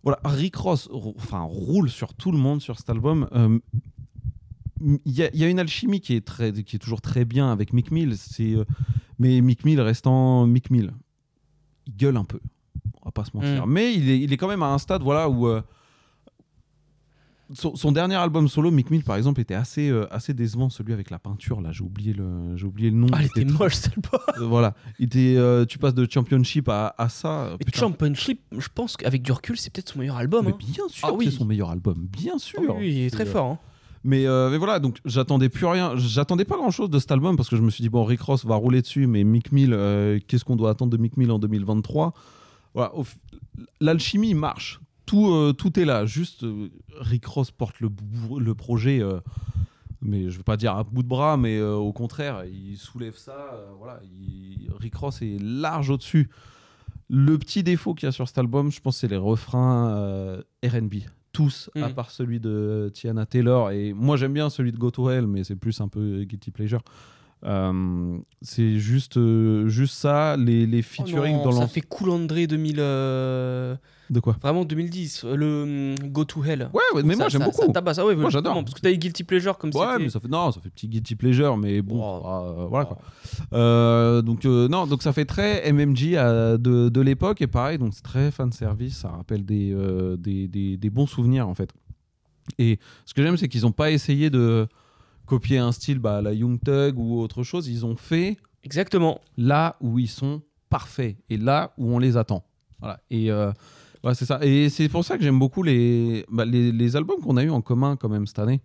voilà, 0.02 0.18
Rick 0.24 0.56
Ross 0.56 0.88
enfin, 1.16 1.40
roule 1.42 1.88
sur 1.90 2.12
tout 2.14 2.32
le 2.32 2.38
monde 2.38 2.60
sur 2.60 2.76
cet 2.78 2.90
album. 2.90 3.28
Euh, 3.32 3.58
Il 4.80 5.12
y, 5.12 5.22
a- 5.22 5.30
il 5.32 5.38
y 5.40 5.44
a 5.44 5.48
une 5.48 5.58
alchimie 5.60 6.00
qui 6.00 6.14
est, 6.14 6.24
très, 6.26 6.52
qui 6.52 6.76
est 6.76 6.78
toujours 6.78 7.00
très 7.00 7.24
bien 7.24 7.50
avec 7.52 7.72
Mick 7.72 7.90
Mill. 7.90 8.16
c'est, 8.18 8.54
euh, 8.54 8.64
mais 9.18 9.40
Mick 9.40 9.64
Mill 9.64 9.80
restant 9.80 10.46
Mick 10.46 10.70
Mill. 10.70 10.92
Il 11.86 11.96
gueule 11.96 12.16
un 12.16 12.24
peu. 12.24 12.40
On 13.04 13.08
va 13.08 13.12
pas 13.12 13.24
se 13.24 13.30
mentir. 13.34 13.66
Mm. 13.66 13.70
Mais 13.70 13.94
il 13.94 14.08
est, 14.10 14.18
il 14.20 14.32
est 14.32 14.36
quand 14.36 14.48
même 14.48 14.62
à 14.62 14.68
un 14.72 14.78
stade 14.78 15.02
voilà, 15.02 15.28
où. 15.28 15.46
euh, 15.46 15.60
son, 17.52 17.76
son 17.76 17.92
dernier 17.92 18.14
album 18.14 18.48
solo, 18.48 18.70
Mick 18.70 18.90
Mill, 18.90 19.04
par 19.04 19.16
exemple, 19.16 19.38
était 19.40 19.54
assez, 19.54 19.90
euh, 19.90 20.06
assez 20.12 20.32
décevant. 20.32 20.70
Celui 20.70 20.94
avec 20.94 21.10
la 21.10 21.18
peinture, 21.18 21.60
là, 21.60 21.72
j'ai 21.72 21.84
oublié 21.84 22.14
le, 22.14 22.56
j'ai 22.56 22.64
oublié 22.64 22.90
le 22.90 22.96
nom. 22.96 23.06
Ah, 23.12 23.18
il 23.20 23.26
était 23.26 23.44
moche, 23.44 23.74
cet 23.74 23.92
album. 23.98 24.20
Euh, 24.38 24.46
voilà. 24.46 24.74
Il 24.98 25.04
était, 25.06 25.34
euh, 25.36 25.66
tu 25.66 25.78
passes 25.78 25.94
de 25.94 26.08
Championship 26.10 26.68
à, 26.70 26.94
à 26.96 27.10
ça. 27.10 27.50
Mais. 27.60 27.78
Championship, 27.78 28.40
je 28.56 28.68
pense 28.74 28.96
qu'avec 28.96 29.22
du 29.22 29.30
recul, 29.30 29.58
c'est 29.58 29.70
peut-être 29.70 29.90
son 29.90 29.98
meilleur 29.98 30.16
album. 30.16 30.46
Mais 30.46 30.52
hein. 30.52 30.56
bien 30.58 30.88
sûr 30.88 31.06
Ah 31.06 31.12
oui. 31.12 31.26
c'est 31.26 31.36
son 31.36 31.44
meilleur 31.44 31.70
album, 31.70 32.06
bien 32.10 32.38
sûr. 32.38 32.60
Ah 32.66 32.72
oui, 32.78 32.88
il 32.92 33.00
est 33.04 33.10
très 33.10 33.28
euh, 33.28 33.32
fort. 33.32 33.46
hein. 33.46 33.58
Mais, 34.04 34.26
euh, 34.26 34.50
mais 34.50 34.56
voilà, 34.58 34.80
donc 34.80 34.98
j'attendais 35.04 35.48
plus 35.50 35.66
rien. 35.66 35.92
J'attendais 35.96 36.44
pas 36.46 36.56
grand 36.56 36.70
chose 36.70 36.90
de 36.90 36.98
cet 36.98 37.10
album 37.12 37.36
parce 37.36 37.48
que 37.50 37.56
je 37.56 37.62
me 37.62 37.70
suis 37.70 37.82
dit, 37.82 37.88
bon, 37.90 38.04
Rick 38.04 38.22
Ross 38.22 38.44
va 38.46 38.54
rouler 38.56 38.80
dessus, 38.82 39.06
mais 39.06 39.22
Mick 39.22 39.52
Mill, 39.52 39.72
euh, 39.74 40.18
qu'est-ce 40.26 40.44
qu'on 40.46 40.56
doit 40.56 40.70
attendre 40.70 40.90
de 40.92 40.96
Mick 40.96 41.16
Mill 41.18 41.30
en 41.30 41.38
2023 41.38 42.14
Voilà, 42.74 42.92
l'alchimie 43.80 44.34
marche. 44.34 44.80
Tout, 45.06 45.28
euh, 45.30 45.52
tout 45.52 45.78
est 45.78 45.84
là. 45.84 46.06
Juste, 46.06 46.44
euh, 46.44 46.70
Rick 46.98 47.26
Ross 47.26 47.50
porte 47.50 47.80
le, 47.80 47.90
le 48.38 48.54
projet, 48.54 49.00
euh, 49.00 49.20
mais 50.00 50.30
je 50.30 50.36
veux 50.38 50.42
pas 50.42 50.56
dire 50.56 50.74
à 50.76 50.82
bout 50.84 51.02
de 51.02 51.08
bras, 51.08 51.36
mais 51.36 51.58
euh, 51.58 51.74
au 51.74 51.92
contraire, 51.92 52.44
il 52.46 52.76
soulève 52.78 53.16
ça. 53.16 53.60
voilà, 53.78 54.00
il- 54.04 54.70
Rick 54.78 54.94
Ross 54.96 55.20
est 55.22 55.38
large 55.40 55.90
au-dessus. 55.90 56.30
Le 57.10 57.38
petit 57.38 57.62
défaut 57.62 57.94
qu'il 57.94 58.06
y 58.06 58.08
a 58.08 58.12
sur 58.12 58.26
cet 58.26 58.38
album, 58.38 58.70
je 58.72 58.80
pense, 58.80 58.96
c'est 58.96 59.08
les 59.08 59.16
refrains 59.18 60.40
RB. 60.64 60.94
Tous, 61.32 61.68
à 61.74 61.88
Mm. 61.88 61.94
part 61.94 62.10
celui 62.10 62.40
de 62.40 62.90
Tiana 62.94 63.26
Taylor. 63.26 63.72
Et 63.72 63.92
moi, 63.92 64.16
j'aime 64.16 64.32
bien 64.32 64.48
celui 64.50 64.72
de 64.72 64.78
Go 64.78 64.90
to 64.90 65.10
Hell, 65.10 65.26
mais 65.26 65.44
c'est 65.44 65.56
plus 65.56 65.80
un 65.80 65.88
peu 65.88 66.22
guilty 66.24 66.50
pleasure. 66.50 66.80
Euh, 67.46 68.16
c'est 68.40 68.78
juste, 68.78 69.18
euh, 69.18 69.68
juste 69.68 69.94
ça, 69.94 70.36
les, 70.38 70.66
les 70.66 70.78
Oh 70.80 70.82
featuring 70.82 71.36
non, 71.36 71.44
dans 71.44 71.52
ça 71.52 71.66
fait 71.68 71.82
Cool 71.82 72.10
André 72.10 72.46
2000. 72.46 72.76
euh, 72.78 73.76
De 74.08 74.20
quoi? 74.20 74.36
Vraiment 74.40 74.64
2010. 74.64 75.24
euh, 75.24 75.36
Le 75.36 75.94
hum, 76.02 76.08
Go 76.10 76.24
to 76.24 76.42
Hell. 76.42 76.70
Ouais, 76.72 76.80
ouais, 76.94 77.02
mais 77.02 77.12
Ça- 77.14 77.18
moi 77.18 77.28
j'aime 77.28 77.40
ça- 77.42 77.46
beaucoup. 77.46 77.66
Ça 77.66 77.72
tabasse. 77.72 77.98
Ah 77.98 78.06
ouais, 78.06 78.16
Moi, 78.16 78.30
j'adore. 78.30 78.54
Parce 78.54 78.72
que 78.74 78.80
t'as 78.80 78.90
eu 78.90 78.96
Guilty 78.96 79.24
Pleasure 79.24 79.58
comme 79.58 79.70
Ouais, 79.74 79.86
c'était. 79.92 80.04
mais 80.04 80.08
ça 80.08 80.20
fait 80.20 80.28
non, 80.28 80.52
ça 80.52 80.60
fait 80.60 80.70
petit 80.70 80.88
guilty 80.88 81.16
pleasure, 81.16 81.56
mais 81.58 81.82
bon, 81.82 82.66
voilà 82.70 82.86
quoi. 82.86 84.22
Donc 84.22 84.44
non, 84.44 84.86
donc 84.86 85.02
ça 85.02 85.12
fait 85.12 85.24
très 85.24 85.70
MMG 85.70 86.16
à- 86.16 86.56
de, 86.56 86.88
de 86.88 87.00
l'époque 87.00 87.42
et 87.42 87.46
pareil, 87.46 87.78
donc 87.78 87.92
c'est 87.94 88.02
très 88.02 88.30
fan 88.30 88.52
service, 88.52 88.96
ça 88.98 89.08
rappelle 89.10 89.44
des, 89.44 89.74
des, 90.18 90.48
des- 90.48 90.76
des 90.76 90.90
bons 90.90 91.06
souvenirs 91.06 91.48
en 91.48 91.54
fait. 91.54 91.70
Et 92.58 92.78
ce 93.06 93.14
que 93.14 93.22
j'aime, 93.22 93.36
c'est 93.36 93.48
qu'ils 93.48 93.62
n'ont 93.62 93.72
pas 93.72 93.90
essayé 93.90 94.28
de 94.30 94.66
copier 95.26 95.58
un 95.58 95.72
style 95.72 95.98
bah, 95.98 96.18
à 96.18 96.22
la 96.22 96.32
Young 96.32 96.58
Thug 96.60 96.98
ou 96.98 97.20
autre 97.20 97.42
chose, 97.42 97.68
ils 97.68 97.84
ont 97.86 97.96
fait 97.96 98.36
exactement 98.62 99.20
là 99.36 99.76
où 99.80 99.98
ils 99.98 100.08
sont 100.08 100.42
parfaits 100.70 101.16
et 101.30 101.36
là 101.36 101.72
où 101.78 101.94
on 101.94 101.98
les 101.98 102.16
attend. 102.16 102.44
Voilà. 102.80 103.00
Et 103.10 103.30
euh, 103.30 103.52
c'est 104.12 104.26
ça. 104.26 104.38
Et 104.42 104.68
c'est 104.68 104.88
pour 104.88 105.04
ça 105.04 105.16
que 105.16 105.22
j'aime 105.22 105.38
beaucoup 105.38 105.62
les, 105.62 106.24
bah, 106.30 106.44
les, 106.44 106.72
les 106.72 106.96
albums 106.96 107.20
qu'on 107.20 107.36
a 107.36 107.44
eu 107.44 107.50
en 107.50 107.60
commun 107.62 107.96
quand 107.96 108.08
même 108.08 108.26
cette 108.26 108.38
année. 108.38 108.60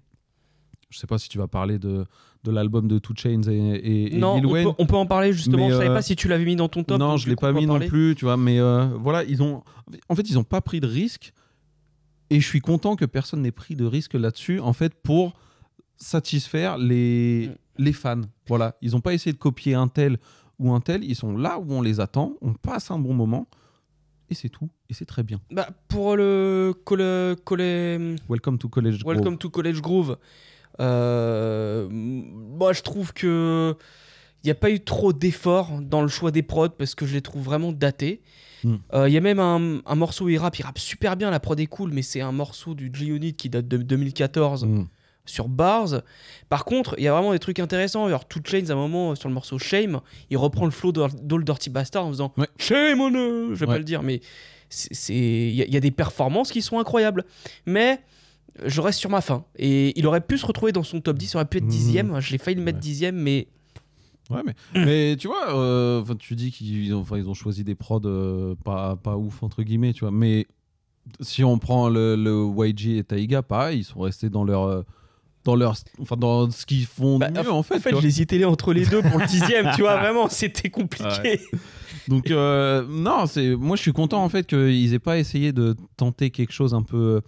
Je 0.90 0.98
sais 0.98 1.08
pas 1.08 1.20
si 1.20 1.30
tu 1.30 1.38
vas 1.38 1.48
parler 1.48 1.78
de, 1.78 2.06
de 2.44 2.52
l'album 2.52 2.88
de 2.88 2.98
Two 2.98 3.14
Chainz 3.16 3.48
et, 3.48 3.54
et, 3.54 4.16
et 4.16 4.20
Non, 4.20 4.38
Lil 4.38 4.46
on 4.48 4.52
Wayne. 4.52 4.68
peut, 4.70 4.74
on 4.80 4.86
peut 4.88 4.96
en 4.96 5.06
parler 5.06 5.34
justement. 5.34 5.68
Mais, 5.68 5.70
je 5.70 5.78
savais 5.78 5.90
euh, 5.90 5.94
pas 5.94 6.02
si 6.02 6.16
tu 6.16 6.28
l'avais 6.28 6.46
mis 6.46 6.56
dans 6.56 6.68
ton 6.68 6.84
top. 6.84 7.00
Non, 7.00 7.16
je 7.16 7.30
l'ai 7.30 7.36
pas 7.36 7.54
mis 7.54 7.68
non 7.68 7.80
plus, 7.80 8.16
tu 8.18 8.26
vois. 8.26 8.38
Mais 8.38 8.60
euh, 8.60 8.88
voilà, 8.98 9.24
ils 9.24 9.44
ont. 9.44 9.64
En 10.10 10.16
fait, 10.16 10.28
ils 10.30 10.40
ont 10.40 10.44
pas 10.44 10.62
pris 10.62 10.80
de 10.80 10.88
risque. 10.88 11.32
Et 12.32 12.40
je 12.40 12.48
suis 12.48 12.62
content 12.62 12.96
que 12.96 13.06
personne 13.06 13.42
n'ait 13.42 13.52
pris 13.52 13.76
de 13.76 13.86
risque 13.86 14.14
là-dessus, 14.14 14.60
en 14.60 14.74
fait, 14.74 14.94
pour 14.94 15.34
satisfaire 16.00 16.78
les, 16.78 17.50
Mm. 17.50 17.84
les 17.84 17.94
fans. 17.94 18.22
Voilà, 18.48 18.76
ils 18.82 18.92
n'ont 18.92 19.02
pas 19.02 19.14
essayé 19.14 19.34
de 19.34 19.38
copier 19.38 19.76
un 19.76 19.88
tel 19.88 20.18
ou 20.58 20.72
un 20.74 20.80
tel. 20.82 21.04
Ils 21.04 21.16
sont 21.16 21.36
là 21.38 21.60
où 21.60 21.72
on 21.74 21.82
les 21.82 22.00
attend. 22.00 22.34
On 22.42 22.54
passe 22.54 22.90
un 22.92 23.00
bon 23.00 23.14
moment. 23.14 23.48
Et 24.32 24.36
c'est 24.36 24.50
tout. 24.50 24.70
Et 24.90 24.94
c'est 24.94 25.06
très 25.06 25.24
bien. 25.24 25.40
Bah, 25.52 25.70
pour 25.88 26.16
le 26.16 26.74
col- 26.86 27.36
col- 27.44 28.16
Welcome 28.30 28.58
to 28.60 28.70
College 28.70 29.00
Grove. 29.04 29.16
Welcome 29.16 29.38
to 29.38 29.50
College 29.50 29.82
Groove. 29.82 30.18
Euh, 30.80 31.88
moi, 31.90 32.74
je 32.74 32.82
trouve 32.82 33.14
que 33.14 33.76
il 34.44 34.48
n'y 34.48 34.52
a 34.52 34.56
pas 34.56 34.70
eu 34.72 34.80
trop 34.80 35.12
d'efforts 35.12 35.82
dans 35.82 36.02
le 36.02 36.08
choix 36.08 36.32
des 36.32 36.44
prods 36.44 36.70
parce 36.70 36.96
que 36.96 37.06
je 37.06 37.14
les 37.14 37.22
trouve 37.22 37.44
vraiment 37.44 37.72
datés. 37.74 38.22
Mm. 38.64 38.76
Euh, 38.94 39.10
Il 39.10 39.14
y 39.14 39.18
a 39.18 39.22
même 39.22 39.40
un, 39.40 39.80
un 39.86 39.96
morceau 39.96 40.26
où 40.26 40.30
il 40.30 40.38
rappe, 40.38 40.58
il 40.60 40.64
rappe 40.64 40.80
super 40.80 41.18
bien, 41.18 41.30
la 41.30 41.40
prod 41.42 41.60
est 41.60 41.66
cool, 41.66 41.92
mais 41.92 42.02
c'est 42.02 42.22
un 42.22 42.32
morceau 42.32 42.74
du 42.74 42.90
G-Unit 42.94 43.34
qui 43.34 43.50
date 43.50 43.68
de 43.68 43.78
2014 43.78 44.66
Mm. 44.66 44.86
Sur 45.30 45.48
Bars. 45.48 46.02
Par 46.50 46.66
contre, 46.66 46.96
il 46.98 47.04
y 47.04 47.08
a 47.08 47.12
vraiment 47.14 47.32
des 47.32 47.40
trucs 47.40 47.60
intéressants. 47.60 48.06
Alors, 48.06 48.28
Two 48.28 48.42
Chainz, 48.44 48.70
à 48.72 48.74
un 48.74 48.78
moment, 48.78 49.16
sur 49.16 49.30
le 49.30 49.34
morceau 49.36 49.58
Shame, 49.60 50.02
il 50.30 50.38
reprend 50.38 50.66
le 50.66 50.72
flow 50.72 50.92
d'Old 50.92 51.44
Dirty 51.46 51.70
Bastard 51.70 52.06
en 52.06 52.10
faisant 52.10 52.34
Shame 52.58 53.00
on 53.02 53.12
eux 53.12 53.50
Je 53.54 53.60
vais 53.60 53.66
Ouais. 53.68 53.74
pas 53.76 53.78
le 53.78 53.84
dire, 53.84 54.02
mais 54.04 54.22
il 55.10 55.52
y, 55.56 55.62
a- 55.62 55.66
il 55.66 55.74
y 55.74 55.78
a 55.78 55.80
des 55.80 55.92
performances 55.92 56.52
qui 56.52 56.62
sont 56.62 56.80
incroyables. 56.80 57.24
Mais 57.66 58.00
je 58.66 58.82
reste 58.82 59.00
sur 59.00 59.10
ma 59.10 59.22
fin. 59.22 59.46
Et 59.58 59.98
il 59.98 60.06
aurait 60.08 60.22
pu 60.22 60.38
se 60.38 60.46
retrouver 60.46 60.72
dans 60.72 60.84
son 60.84 61.00
top 61.02 61.18
10, 61.18 61.32
il 61.34 61.38
aurait 61.38 61.46
pu 61.46 61.58
être 61.60 61.68
dixième. 61.68 62.20
Je 62.20 62.32
l'ai 62.32 62.38
failli 62.38 62.58
le 62.58 62.64
mettre 62.64 62.80
dixième, 62.80 63.16
mais 63.16 63.48
Ouais, 64.30 64.42
mais, 64.46 64.54
mais 64.86 65.16
tu 65.18 65.28
vois, 65.28 65.56
euh, 65.58 66.04
tu 66.20 66.36
dis 66.36 66.52
qu'ils 66.52 66.94
ont, 66.94 67.00
enfin, 67.00 67.18
ils 67.18 67.28
ont 67.30 67.34
choisi 67.34 67.64
des 67.64 67.74
prods 67.76 68.02
euh, 68.06 68.54
pas, 68.64 68.96
pas 68.96 69.18
ouf, 69.18 69.42
entre 69.42 69.64
guillemets, 69.64 69.92
tu 69.94 70.02
vois. 70.02 70.12
Mais 70.12 70.46
si 71.22 71.44
on 71.44 71.58
prend 71.58 71.90
le, 71.90 72.16
le 72.16 72.46
YG 72.68 72.98
et 73.00 73.04
Taiga, 73.04 73.42
pareil, 73.42 73.80
ils 73.80 73.84
sont 73.84 74.02
restés 74.02 74.30
dans 74.30 74.44
leur. 74.44 74.64
euh, 74.64 74.84
dans 75.50 75.56
leur 75.56 75.76
enfin 76.00 76.16
dans 76.16 76.50
ce 76.52 76.66
qu'ils 76.66 76.86
font 76.86 77.18
de 77.20 77.26
mieux 77.26 77.52
en 77.52 77.64
fait 77.64 77.76
en 77.76 77.80
fait, 77.80 78.00
j'hésitais 78.02 78.44
entre 78.46 78.74
les 78.74 78.86
deux 78.86 79.02
pour 79.02 79.20
le 79.20 79.26
dixième, 79.26 79.72
tu 79.76 79.82
vois, 79.82 79.98
vraiment, 80.00 80.30
c'était 80.30 80.70
compliqué. 80.70 81.08
Ouais. 81.24 81.40
Donc 82.08 82.30
euh, 82.30 82.86
non, 82.88 83.26
c'est 83.26 83.56
moi 83.56 83.76
je 83.76 83.82
suis 83.82 83.94
content 83.94 84.24
en 84.24 84.30
fait 84.30 84.46
qu'ils 84.46 84.94
aient 84.94 85.00
pas 85.00 85.18
essayé 85.18 85.52
de 85.52 85.76
tenter 85.98 86.30
quelque 86.30 86.54
chose 86.54 86.74
un 86.74 86.84
peu 86.84 87.22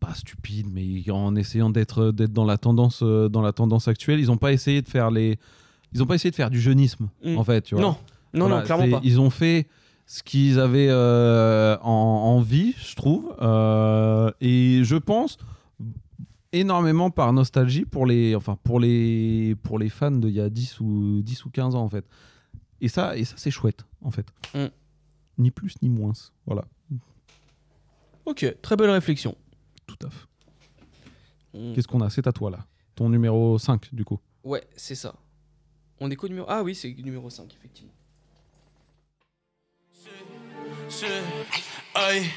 pas 0.00 0.14
stupide, 0.14 0.68
mais 0.72 1.10
en 1.10 1.34
essayant 1.34 1.70
d'être 1.70 2.12
d'être 2.12 2.32
dans 2.32 2.44
la 2.44 2.58
tendance 2.58 3.00
euh, 3.02 3.28
dans 3.28 3.42
la 3.42 3.52
tendance 3.52 3.88
actuelle, 3.88 4.20
ils 4.20 4.30
ont 4.30 4.36
pas 4.36 4.52
essayé 4.52 4.82
de 4.82 4.88
faire 4.88 5.10
les 5.10 5.38
ils 5.92 6.02
ont 6.02 6.06
pas 6.06 6.14
essayé 6.14 6.30
de 6.30 6.36
faire 6.36 6.50
du 6.50 6.60
jeunisme 6.60 7.08
Mm. 7.24 7.38
en 7.38 7.44
fait, 7.44 7.62
tu 7.62 7.74
vois. 7.74 7.82
Non. 7.82 7.96
Non, 8.34 8.48
non, 8.48 8.62
clairement 8.62 8.90
pas. 8.90 9.00
Ils 9.04 9.20
ont 9.20 9.30
fait 9.30 9.66
ce 10.06 10.22
qu'ils 10.22 10.58
avaient 10.58 10.88
euh, 10.90 11.76
en, 11.82 11.90
envie, 12.36 12.74
je 12.78 12.94
trouve, 12.94 13.34
euh, 13.42 14.30
et 14.40 14.80
je 14.84 14.96
pense 14.96 15.38
énormément 16.52 17.10
par 17.10 17.32
nostalgie 17.32 17.84
pour 17.84 18.06
les 18.06 18.34
enfin 18.34 18.56
pour 18.62 18.80
les 18.80 19.54
pour 19.62 19.78
les 19.78 19.88
fans 19.88 20.10
d'il 20.10 20.30
y 20.30 20.40
a 20.40 20.48
10 20.48 20.80
ou 20.80 21.22
10 21.22 21.44
ou 21.44 21.50
15 21.50 21.74
ans 21.74 21.82
en 21.82 21.88
fait. 21.88 22.06
Et 22.80 22.88
ça 22.88 23.16
et 23.16 23.24
ça 23.24 23.34
c'est 23.36 23.50
chouette 23.50 23.84
en 24.02 24.10
fait. 24.10 24.26
Mm. 24.54 24.66
Ni 25.38 25.50
plus 25.50 25.74
ni 25.82 25.88
moins. 25.88 26.12
Voilà. 26.46 26.64
Ok, 28.24 28.56
très 28.60 28.76
belle 28.76 28.90
réflexion. 28.90 29.36
Tout 29.86 29.98
à 30.06 30.10
fait. 30.10 30.26
Mm. 31.54 31.74
Qu'est-ce 31.74 31.88
qu'on 31.88 32.00
a? 32.00 32.10
C'est 32.10 32.26
à 32.26 32.32
toi 32.32 32.50
là. 32.50 32.66
Ton 32.94 33.08
numéro 33.08 33.58
5 33.58 33.94
du 33.94 34.04
coup. 34.04 34.18
Ouais, 34.44 34.66
c'est 34.76 34.94
ça. 34.94 35.14
On 36.00 36.10
est 36.10 36.16
qu'au 36.16 36.28
numéro. 36.28 36.46
Ah 36.48 36.62
oui, 36.62 36.74
c'est 36.74 36.94
numéro 36.94 37.28
5, 37.28 37.54
effectivement. 37.54 37.92
Sí, 40.88 41.06
ay, 41.92 42.34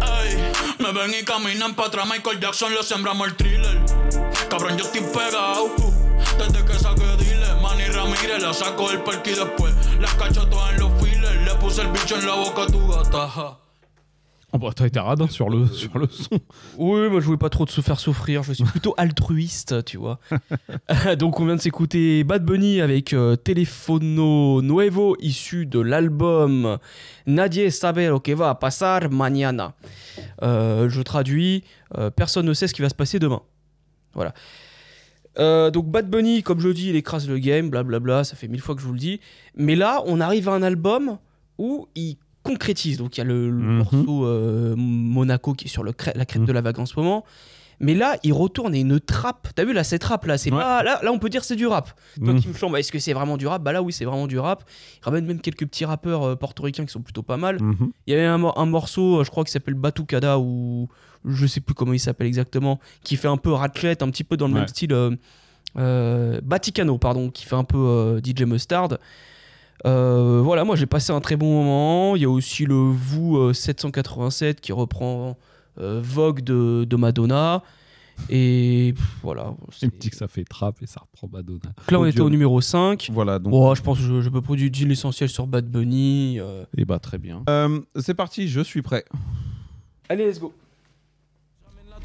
ay, 0.00 0.52
me 0.78 0.92
ven 0.92 1.12
y 1.20 1.24
caminan 1.24 1.74
para 1.74 1.88
atrás. 1.88 2.08
Michael 2.08 2.38
Jackson 2.38 2.72
le 2.72 2.82
sembramos 2.84 3.26
el 3.26 3.36
thriller. 3.36 3.80
Cabrón, 4.48 4.78
yo 4.78 4.84
estoy 4.84 5.00
pegado. 5.00 5.70
desde 6.38 6.64
que 6.64 6.74
saqué 6.74 7.16
dile, 7.16 7.54
Manny 7.60 7.86
Ramírez 7.86 8.40
la 8.40 8.54
saco 8.54 8.88
del 8.90 9.02
parque 9.02 9.32
y 9.32 9.34
después 9.34 9.74
las 10.00 10.14
cacho 10.14 10.46
todas 10.48 10.74
en 10.74 10.80
los 10.80 10.92
fillers. 11.02 11.42
Le 11.42 11.54
puse 11.56 11.82
el 11.82 11.88
bicho 11.88 12.16
en 12.16 12.26
la 12.26 12.34
boca 12.34 12.62
a 12.62 12.66
tu 12.66 12.88
gata. 12.88 13.67
Oh 14.54 14.58
bah 14.58 14.70
t'as 14.74 14.86
été 14.86 14.98
radin 14.98 15.28
sur 15.28 15.50
le 15.50 15.66
sur 15.66 15.98
le 15.98 16.06
son. 16.06 16.40
Oui, 16.78 17.10
moi 17.10 17.20
je 17.20 17.26
voulais 17.26 17.36
pas 17.36 17.50
trop 17.50 17.66
de 17.66 17.70
se 17.70 17.82
faire 17.82 18.00
souffrir, 18.00 18.42
je 18.42 18.54
suis 18.54 18.64
plutôt 18.72 18.94
altruiste, 18.96 19.84
tu 19.84 19.98
vois. 19.98 20.20
Donc 21.18 21.38
on 21.38 21.44
vient 21.44 21.56
de 21.56 21.60
s'écouter 21.60 22.24
Bad 22.24 22.46
Bunny 22.46 22.80
avec 22.80 23.12
euh, 23.12 23.36
Telefono 23.36 24.62
Nuevo, 24.62 25.16
issu 25.20 25.66
de 25.66 25.80
l'album 25.80 26.78
Nadie 27.26 27.70
sabe 27.70 27.98
lo 28.08 28.20
que 28.20 28.32
va 28.32 28.54
pasar 28.54 29.10
mañana. 29.10 29.74
Euh, 30.42 30.88
je 30.88 31.02
traduis, 31.02 31.62
euh, 31.98 32.08
personne 32.08 32.46
ne 32.46 32.54
sait 32.54 32.68
ce 32.68 32.72
qui 32.72 32.80
va 32.80 32.88
se 32.88 32.94
passer 32.94 33.18
demain. 33.18 33.42
Voilà. 34.14 34.32
Euh, 35.38 35.70
donc 35.70 35.90
Bad 35.90 36.08
Bunny, 36.08 36.42
comme 36.42 36.60
je 36.60 36.70
dis, 36.70 36.88
il 36.88 36.96
écrase 36.96 37.28
le 37.28 37.38
game, 37.38 37.68
blablabla, 37.68 38.24
ça 38.24 38.34
fait 38.34 38.48
mille 38.48 38.62
fois 38.62 38.74
que 38.74 38.80
je 38.80 38.86
vous 38.86 38.94
le 38.94 38.98
dis. 38.98 39.20
Mais 39.56 39.76
là, 39.76 40.02
on 40.06 40.20
arrive 40.20 40.48
à 40.48 40.52
un 40.52 40.62
album 40.62 41.18
où 41.58 41.86
il 41.94 42.16
concrétise. 42.52 42.98
Donc 42.98 43.16
il 43.16 43.20
y 43.20 43.22
a 43.22 43.24
le, 43.24 43.50
le 43.50 43.56
Mhm. 43.64 43.76
morceau 43.78 44.24
euh, 44.26 44.74
Monaco 44.76 45.52
qui 45.54 45.66
est 45.66 45.68
sur 45.68 45.82
le 45.84 45.92
la 46.14 46.24
crête 46.24 46.44
de 46.44 46.52
la 46.52 46.60
vague 46.60 46.78
en 46.80 46.86
ce 46.86 46.94
moment. 46.98 47.24
Mais 47.80 47.94
là, 47.94 48.16
il 48.24 48.32
retourne 48.32 48.74
et 48.74 48.80
une 48.80 48.98
trappe. 48.98 49.46
T'as 49.54 49.64
vu 49.64 49.72
là, 49.72 49.84
cette 49.84 50.00
trappe 50.00 50.24
là, 50.26 50.36
c'est 50.36 50.50
pas 50.50 50.82
là, 50.82 50.98
là 51.00 51.12
on 51.12 51.20
peut 51.20 51.28
dire 51.28 51.44
c'est 51.44 51.54
du 51.54 51.66
rap. 51.68 51.92
Toi 52.24 52.32
Mm. 52.34 52.40
qui 52.40 52.48
me 52.48 52.52
chambres, 52.54 52.76
est-ce 52.76 52.90
que 52.90 52.98
c'est 52.98 53.12
vraiment 53.12 53.36
du 53.36 53.46
rap? 53.46 53.62
Bah 53.62 53.70
là 53.72 53.82
oui, 53.82 53.92
c'est 53.92 54.04
vraiment 54.04 54.26
du 54.26 54.36
rap. 54.38 54.64
Il 55.00 55.04
ramène 55.04 55.24
même 55.26 55.40
quelques 55.40 55.64
petits 55.64 55.84
rappeurs 55.84 56.24
euh, 56.24 56.34
portoricains 56.34 56.84
qui 56.84 56.90
sont 56.92 57.02
plutôt 57.02 57.22
pas 57.22 57.36
mal. 57.36 57.62
Mhm. 57.62 57.92
Il 58.08 58.10
y 58.12 58.16
avait 58.16 58.26
un, 58.26 58.38
mor- 58.38 58.58
un 58.58 58.66
morceau, 58.66 59.20
euh, 59.20 59.24
je 59.24 59.30
crois 59.30 59.44
qui 59.44 59.52
s'appelle 59.52 59.74
Batucada 59.74 60.40
ou 60.40 60.88
je 61.24 61.46
sais 61.46 61.60
plus 61.60 61.74
comment 61.74 61.92
il 61.92 62.00
s'appelle 62.00 62.26
exactement, 62.26 62.80
qui 63.04 63.14
fait 63.16 63.28
un 63.28 63.36
peu 63.36 63.52
raclette, 63.52 64.02
un 64.02 64.10
petit 64.10 64.24
peu 64.24 64.36
dans 64.36 64.48
le 64.48 64.54
Ouais. 64.54 64.60
même 64.60 64.68
style. 64.68 64.92
euh, 65.76 66.40
Baticano, 66.42 66.98
pardon, 66.98 67.30
qui 67.30 67.44
fait 67.44 67.54
un 67.56 67.64
peu 67.64 68.20
DJ 68.24 68.42
Mustard. 68.42 68.88
Euh, 69.86 70.40
voilà, 70.42 70.64
moi 70.64 70.76
j'ai 70.76 70.86
passé 70.86 71.12
un 71.12 71.20
très 71.20 71.36
bon 71.36 71.52
moment. 71.62 72.16
Il 72.16 72.22
y 72.22 72.24
a 72.24 72.30
aussi 72.30 72.64
le 72.64 72.74
Vous 72.74 73.36
euh, 73.36 73.52
787 73.52 74.60
qui 74.60 74.72
reprend 74.72 75.36
euh, 75.78 76.00
Vogue 76.02 76.42
de, 76.42 76.84
de 76.84 76.96
Madonna. 76.96 77.62
Et 78.30 78.94
pff, 78.96 79.18
voilà. 79.22 79.54
Il 79.80 79.90
me 79.92 79.98
dit 79.98 80.10
que 80.10 80.16
ça 80.16 80.26
fait 80.26 80.42
trap 80.42 80.82
et 80.82 80.86
ça 80.86 81.00
reprend 81.00 81.28
Madonna. 81.32 81.60
Donc 81.62 81.90
là 81.90 82.00
on 82.00 82.04
était 82.04 82.20
au 82.20 82.30
numéro 82.30 82.60
5. 82.60 83.10
Voilà, 83.12 83.38
donc. 83.38 83.52
Oh, 83.54 83.74
je 83.76 83.82
pense 83.82 83.98
que 83.98 84.04
je, 84.04 84.20
je 84.20 84.28
peux 84.28 84.56
dire 84.56 84.88
l'essentiel 84.88 85.28
sur 85.28 85.46
Bad 85.46 85.70
Bunny. 85.70 86.38
euh. 86.40 86.64
Et 86.76 86.84
bah 86.84 86.98
très 86.98 87.18
bien. 87.18 87.44
Euh, 87.48 87.80
c'est 87.96 88.14
parti, 88.14 88.48
je 88.48 88.60
suis 88.60 88.82
prêt. 88.82 89.04
Allez, 90.08 90.26
let's 90.26 90.40
go. 90.40 90.52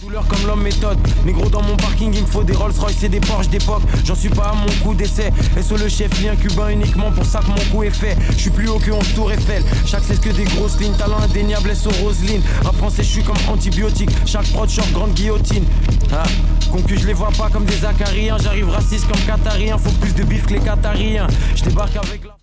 Douleur 0.01 0.27
comme 0.27 0.45
l'homme 0.47 0.63
méthode. 0.63 0.97
Négro 1.25 1.49
dans 1.49 1.61
mon 1.61 1.75
parking, 1.77 2.13
il 2.13 2.21
me 2.21 2.27
faut 2.27 2.43
des 2.43 2.53
Rolls 2.53 2.73
Royce 2.77 3.03
et 3.03 3.09
des 3.09 3.19
Porsche 3.19 3.47
d'époque. 3.47 3.83
J'en 4.05 4.15
suis 4.15 4.29
pas 4.29 4.49
à 4.49 4.53
mon 4.53 4.71
coup 4.83 4.93
d'essai. 4.93 5.31
SO 5.61 5.77
le 5.77 5.87
chef, 5.87 6.21
lien 6.21 6.35
cubain 6.35 6.69
uniquement 6.69 7.11
pour 7.11 7.25
ça 7.25 7.39
que 7.39 7.47
mon 7.47 7.71
coup 7.71 7.83
est 7.83 7.89
fait? 7.89 8.17
Je 8.31 8.37
suis 8.37 8.49
plus 8.49 8.67
haut 8.67 8.79
que 8.79 8.91
11 8.91 9.13
tour 9.13 9.31
Eiffel. 9.31 9.63
Chaque 9.85 10.03
c'est 10.03 10.19
que 10.19 10.29
des 10.29 10.43
grosses 10.45 10.79
lignes. 10.79 10.95
Talent 10.95 11.19
indéniable, 11.19 11.75
SO 11.75 11.89
Roseline. 12.01 12.41
En 12.65 12.73
français, 12.73 13.03
je 13.03 13.09
suis 13.09 13.23
comme 13.23 13.37
antibiotique. 13.47 14.09
Chaque 14.25 14.47
prod, 14.51 14.69
short, 14.69 14.91
grande 14.91 15.13
guillotine. 15.13 15.65
Ah, 16.11 16.23
concu, 16.71 16.97
je 16.97 17.07
les 17.07 17.13
vois 17.13 17.31
pas 17.37 17.49
comme 17.49 17.65
des 17.65 17.85
acariens. 17.85 18.37
J'arrive 18.41 18.69
raciste 18.69 19.07
comme 19.07 19.21
qatarien. 19.21 19.77
Faut 19.77 19.91
plus 19.91 20.13
de 20.13 20.23
bif 20.23 20.45
que 20.45 20.53
les 20.53 20.59
qatariens. 20.59 21.27
Je 21.55 21.63
débarque 21.63 21.95
avec 21.95 22.23
la. 22.25 22.42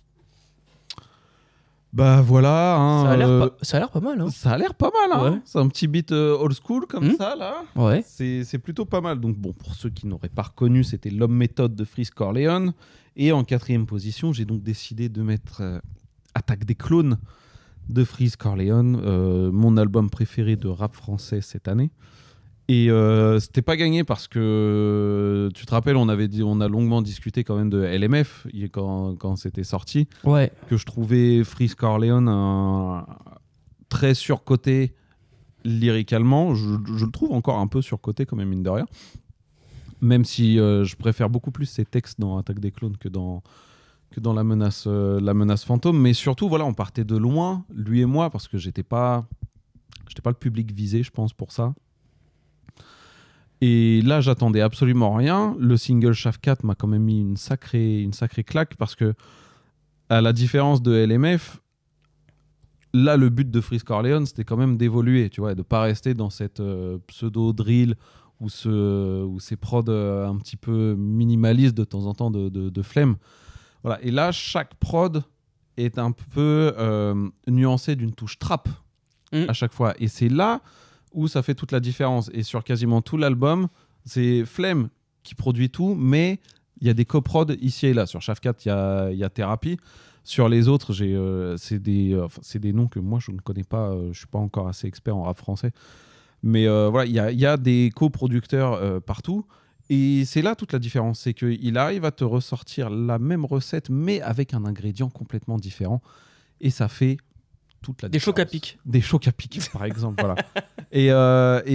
Bah 1.93 2.21
voilà. 2.21 2.77
hein, 2.77 3.03
Ça 3.03 3.11
a 3.11 3.17
l'air 3.17 3.27
euh, 3.29 3.47
pas, 3.49 3.57
ça 3.61 3.77
a 3.77 3.79
l'air 3.81 3.89
pas 3.91 3.99
mal. 3.99 4.21
Hein. 4.21 4.29
Ça 4.29 4.51
a 4.51 4.57
l'air 4.57 4.73
pas 4.75 4.89
mal, 4.91 5.19
hein. 5.19 5.31
Ouais. 5.33 5.41
C'est 5.45 5.59
un 5.59 5.67
petit 5.67 5.87
beat 5.87 6.11
euh, 6.11 6.37
old 6.37 6.53
school 6.55 6.85
comme 6.87 7.07
Hmm. 7.09 7.15
ça, 7.17 7.35
là. 7.35 7.63
Ouais. 7.75 8.03
C'est 8.07 8.43
c'est 8.45 8.59
plutôt 8.59 8.85
pas 8.85 9.01
mal. 9.01 9.19
Donc, 9.19 9.35
bon, 9.37 9.51
pour 9.53 9.75
ceux 9.75 9.89
qui 9.89 10.07
n'auraient 10.07 10.29
pas 10.29 10.43
reconnu, 10.43 10.83
c'était 10.83 11.09
l'homme 11.09 11.35
méthode 11.35 11.75
de 11.75 11.83
Freeze 11.83 12.09
Corleone. 12.11 12.73
Et 13.17 13.33
en 13.33 13.43
quatrième 13.43 13.85
position, 13.85 14.31
j'ai 14.31 14.45
donc 14.45 14.63
décidé 14.63 15.09
de 15.09 15.21
mettre 15.21 15.61
euh, 15.61 15.79
Attaque 16.33 16.63
des 16.63 16.75
clones 16.75 17.17
de 17.89 18.05
Freeze 18.05 18.37
Corleone, 18.37 19.01
mon 19.51 19.75
album 19.75 20.09
préféré 20.09 20.55
de 20.55 20.69
rap 20.69 20.93
français 20.95 21.41
cette 21.41 21.67
année. 21.67 21.91
Et 22.73 22.89
euh, 22.89 23.37
c'était 23.41 23.61
pas 23.61 23.75
gagné 23.75 24.05
parce 24.05 24.29
que 24.29 25.49
tu 25.53 25.65
te 25.65 25.71
rappelles, 25.71 25.97
on 25.97 26.07
avait 26.07 26.29
dit, 26.29 26.41
on 26.41 26.61
a 26.61 26.69
longuement 26.69 27.01
discuté 27.01 27.43
quand 27.43 27.57
même 27.57 27.69
de 27.69 27.79
LMF 27.81 28.47
quand, 28.71 29.15
quand 29.17 29.35
c'était 29.35 29.65
sorti. 29.65 30.07
Ouais. 30.23 30.53
Que 30.69 30.77
je 30.77 30.85
trouvais 30.85 31.43
Freeze 31.43 31.75
Corleone 31.75 32.29
un- 32.29 33.05
très 33.89 34.13
surcoté 34.13 34.93
lyricalement. 35.65 36.55
Je, 36.55 36.75
je 36.95 37.03
le 37.05 37.11
trouve 37.11 37.33
encore 37.33 37.57
un 37.59 37.67
peu 37.67 37.81
surcoté 37.81 38.25
quand 38.25 38.37
même, 38.37 38.47
mine 38.47 38.63
de 38.63 38.69
rien. 38.69 38.85
Même 39.99 40.23
si 40.23 40.57
euh, 40.57 40.85
je 40.85 40.95
préfère 40.95 41.29
beaucoup 41.29 41.51
plus 41.51 41.65
ses 41.65 41.83
textes 41.83 42.21
dans 42.21 42.37
Attaque 42.37 42.59
des 42.59 42.71
clones 42.71 42.95
que 42.95 43.09
dans, 43.09 43.43
que 44.11 44.21
dans 44.21 44.33
la, 44.33 44.45
menace, 44.45 44.85
euh, 44.87 45.19
la 45.19 45.33
menace 45.33 45.65
fantôme. 45.65 45.99
Mais 45.99 46.13
surtout, 46.13 46.47
voilà, 46.47 46.63
on 46.65 46.73
partait 46.73 47.03
de 47.03 47.17
loin, 47.17 47.65
lui 47.75 47.99
et 47.99 48.05
moi, 48.05 48.29
parce 48.29 48.47
que 48.47 48.57
j'étais 48.57 48.83
pas, 48.83 49.25
j'étais 50.07 50.21
pas 50.21 50.31
le 50.31 50.37
public 50.37 50.71
visé, 50.71 51.03
je 51.03 51.11
pense, 51.11 51.33
pour 51.33 51.51
ça. 51.51 51.73
Et 53.61 54.01
là, 54.01 54.21
j'attendais 54.21 54.61
absolument 54.61 55.13
rien. 55.13 55.55
Le 55.59 55.77
single 55.77 56.13
Shaft 56.13 56.41
4 56.41 56.63
m'a 56.63 56.73
quand 56.73 56.87
même 56.87 57.03
mis 57.03 57.21
une 57.21 57.37
sacrée, 57.37 58.01
une 58.01 58.13
sacrée 58.13 58.43
claque 58.43 58.75
parce 58.75 58.95
que, 58.95 59.13
à 60.09 60.19
la 60.19 60.33
différence 60.33 60.81
de 60.81 60.91
LMF, 60.91 61.61
là, 62.93 63.17
le 63.17 63.29
but 63.29 63.49
de 63.49 63.61
Freeze 63.61 63.83
Corleone, 63.83 64.25
c'était 64.25 64.43
quand 64.43 64.57
même 64.57 64.77
d'évoluer, 64.77 65.29
tu 65.29 65.41
vois, 65.41 65.51
et 65.51 65.55
de 65.55 65.61
pas 65.61 65.81
rester 65.81 66.15
dans 66.15 66.31
cette 66.31 66.59
euh, 66.59 66.97
pseudo-drill 67.07 67.95
ou, 68.39 68.49
ce, 68.49 69.23
ou 69.23 69.39
ces 69.39 69.55
prods 69.55 69.83
euh, 69.89 70.27
un 70.27 70.37
petit 70.37 70.57
peu 70.57 70.95
minimalistes 70.97 71.77
de 71.77 71.83
temps 71.83 72.07
en 72.07 72.15
temps 72.15 72.31
de, 72.31 72.49
de, 72.49 72.69
de 72.69 72.81
flemme. 72.81 73.15
Voilà. 73.83 74.01
Et 74.01 74.09
là, 74.09 74.31
chaque 74.31 74.73
prod 74.75 75.23
est 75.77 75.99
un 75.99 76.11
peu 76.11 76.73
euh, 76.77 77.29
nuancé 77.47 77.95
d'une 77.95 78.13
touche 78.13 78.39
trap 78.39 78.69
à 79.47 79.53
chaque 79.53 79.71
fois. 79.71 79.93
Et 79.99 80.07
c'est 80.07 80.27
là 80.27 80.61
où 81.13 81.27
ça 81.27 81.43
fait 81.43 81.55
toute 81.55 81.71
la 81.71 81.79
différence. 81.79 82.29
Et 82.33 82.43
sur 82.43 82.63
quasiment 82.63 83.01
tout 83.01 83.17
l'album, 83.17 83.67
c'est 84.05 84.45
Flemme 84.45 84.89
qui 85.23 85.35
produit 85.35 85.69
tout, 85.69 85.95
mais 85.95 86.39
il 86.79 86.87
y 86.87 86.89
a 86.89 86.93
des 86.93 87.05
coprods 87.05 87.51
ici 87.61 87.87
et 87.87 87.93
là. 87.93 88.05
Sur 88.05 88.21
Shaft 88.21 88.41
4, 88.43 88.65
il 88.65 88.69
y 88.69 88.71
a, 88.71 89.11
y 89.11 89.23
a 89.23 89.29
Thérapie. 89.29 89.77
Sur 90.23 90.49
les 90.49 90.67
autres, 90.67 90.93
euh, 91.01 91.55
c'est 91.57 91.79
des, 91.79 92.13
euh, 92.13 92.27
c'est 92.41 92.59
des 92.59 92.73
noms 92.73 92.87
que 92.87 92.99
moi 92.99 93.19
je 93.19 93.31
ne 93.31 93.39
connais 93.39 93.63
pas. 93.63 93.89
euh, 93.89 94.13
je 94.13 94.19
suis 94.19 94.27
pas 94.27 94.39
encore 94.39 94.67
assez 94.67 94.87
expert 94.87 95.15
en 95.15 95.23
rap 95.23 95.37
français. 95.37 95.71
Mais 96.43 96.65
voilà, 96.67 97.05
il 97.05 97.13
y 97.13 97.19
a, 97.19 97.31
y 97.31 97.45
a 97.45 97.55
des 97.55 97.91
coproducteurs 97.95 99.03
partout. 99.03 99.45
Et 99.91 100.25
c'est 100.25 100.41
là 100.41 100.55
toute 100.55 100.73
la 100.73 100.79
différence. 100.79 101.19
C'est 101.19 101.35
qu'il 101.35 101.77
arrive 101.77 102.03
à 102.03 102.09
te 102.09 102.23
ressortir 102.23 102.89
la 102.89 103.19
même 103.19 103.45
recette, 103.45 103.91
mais 103.91 104.21
avec 104.21 104.55
un 104.55 104.65
ingrédient 104.65 105.11
complètement 105.11 105.57
différent. 105.57 106.01
Et 106.59 106.71
ça 106.71 106.87
fait 106.87 107.17
toute 107.81 108.01
la 108.01 108.09
Des 108.09 108.19
chocs 108.19 108.39
à 108.39 108.45
pic. 108.45 108.77
Des 108.85 109.01
chocs 109.01 109.27
à 109.27 109.31
pic, 109.31 109.59
par 109.73 109.85
exemple. 109.85 110.15
voilà. 110.21 110.35
Et, 110.93 111.09
euh, 111.11 111.61
et, 111.65 111.73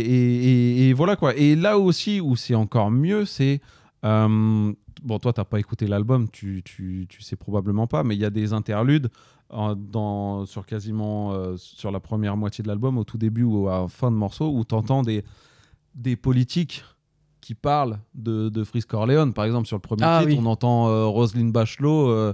et- 0.00 0.88
et- 0.88 0.92
voilà 0.92 1.16
quoi. 1.16 1.34
Et 1.34 1.56
là 1.56 1.78
aussi 1.78 2.20
où 2.20 2.36
c'est 2.36 2.54
encore 2.54 2.90
mieux, 2.92 3.24
c'est. 3.24 3.60
euh, 4.04 4.72
bon, 5.02 5.18
toi, 5.18 5.32
t'as 5.32 5.44
pas 5.44 5.58
écouté 5.58 5.86
l'album, 5.88 6.28
tu, 6.30 6.62
tu, 6.64 7.06
tu 7.08 7.22
sais 7.22 7.34
probablement 7.36 7.86
pas, 7.88 8.04
mais 8.04 8.14
il 8.14 8.20
y 8.20 8.24
a 8.24 8.30
des 8.30 8.52
interludes 8.52 9.08
euh, 9.52 9.74
dans, 9.76 10.46
sur 10.46 10.64
quasiment 10.64 11.32
euh, 11.32 11.56
sur 11.56 11.90
la 11.90 11.98
première 12.00 12.36
moitié 12.36 12.62
de 12.62 12.68
l'album, 12.68 12.98
au 12.98 13.04
tout 13.04 13.18
début 13.18 13.42
ou 13.42 13.68
à 13.68 13.80
la 13.82 13.88
fin 13.88 14.10
de 14.12 14.16
morceau, 14.16 14.50
où 14.52 14.64
tu 14.64 14.74
entends 14.76 15.02
des, 15.02 15.24
des 15.96 16.14
politiques 16.16 16.84
qui 17.40 17.54
parlent 17.54 17.98
de, 18.14 18.48
de 18.48 18.62
Freeze 18.64 18.84
Corleone. 18.86 19.32
Par 19.32 19.44
exemple, 19.44 19.66
sur 19.66 19.76
le 19.76 19.80
premier 19.82 20.02
Ah 20.04 20.20
titre, 20.22 20.34
oui. 20.34 20.40
on 20.40 20.46
entend 20.46 21.10
Roselyne 21.12 21.50
Bachelot 21.52 22.32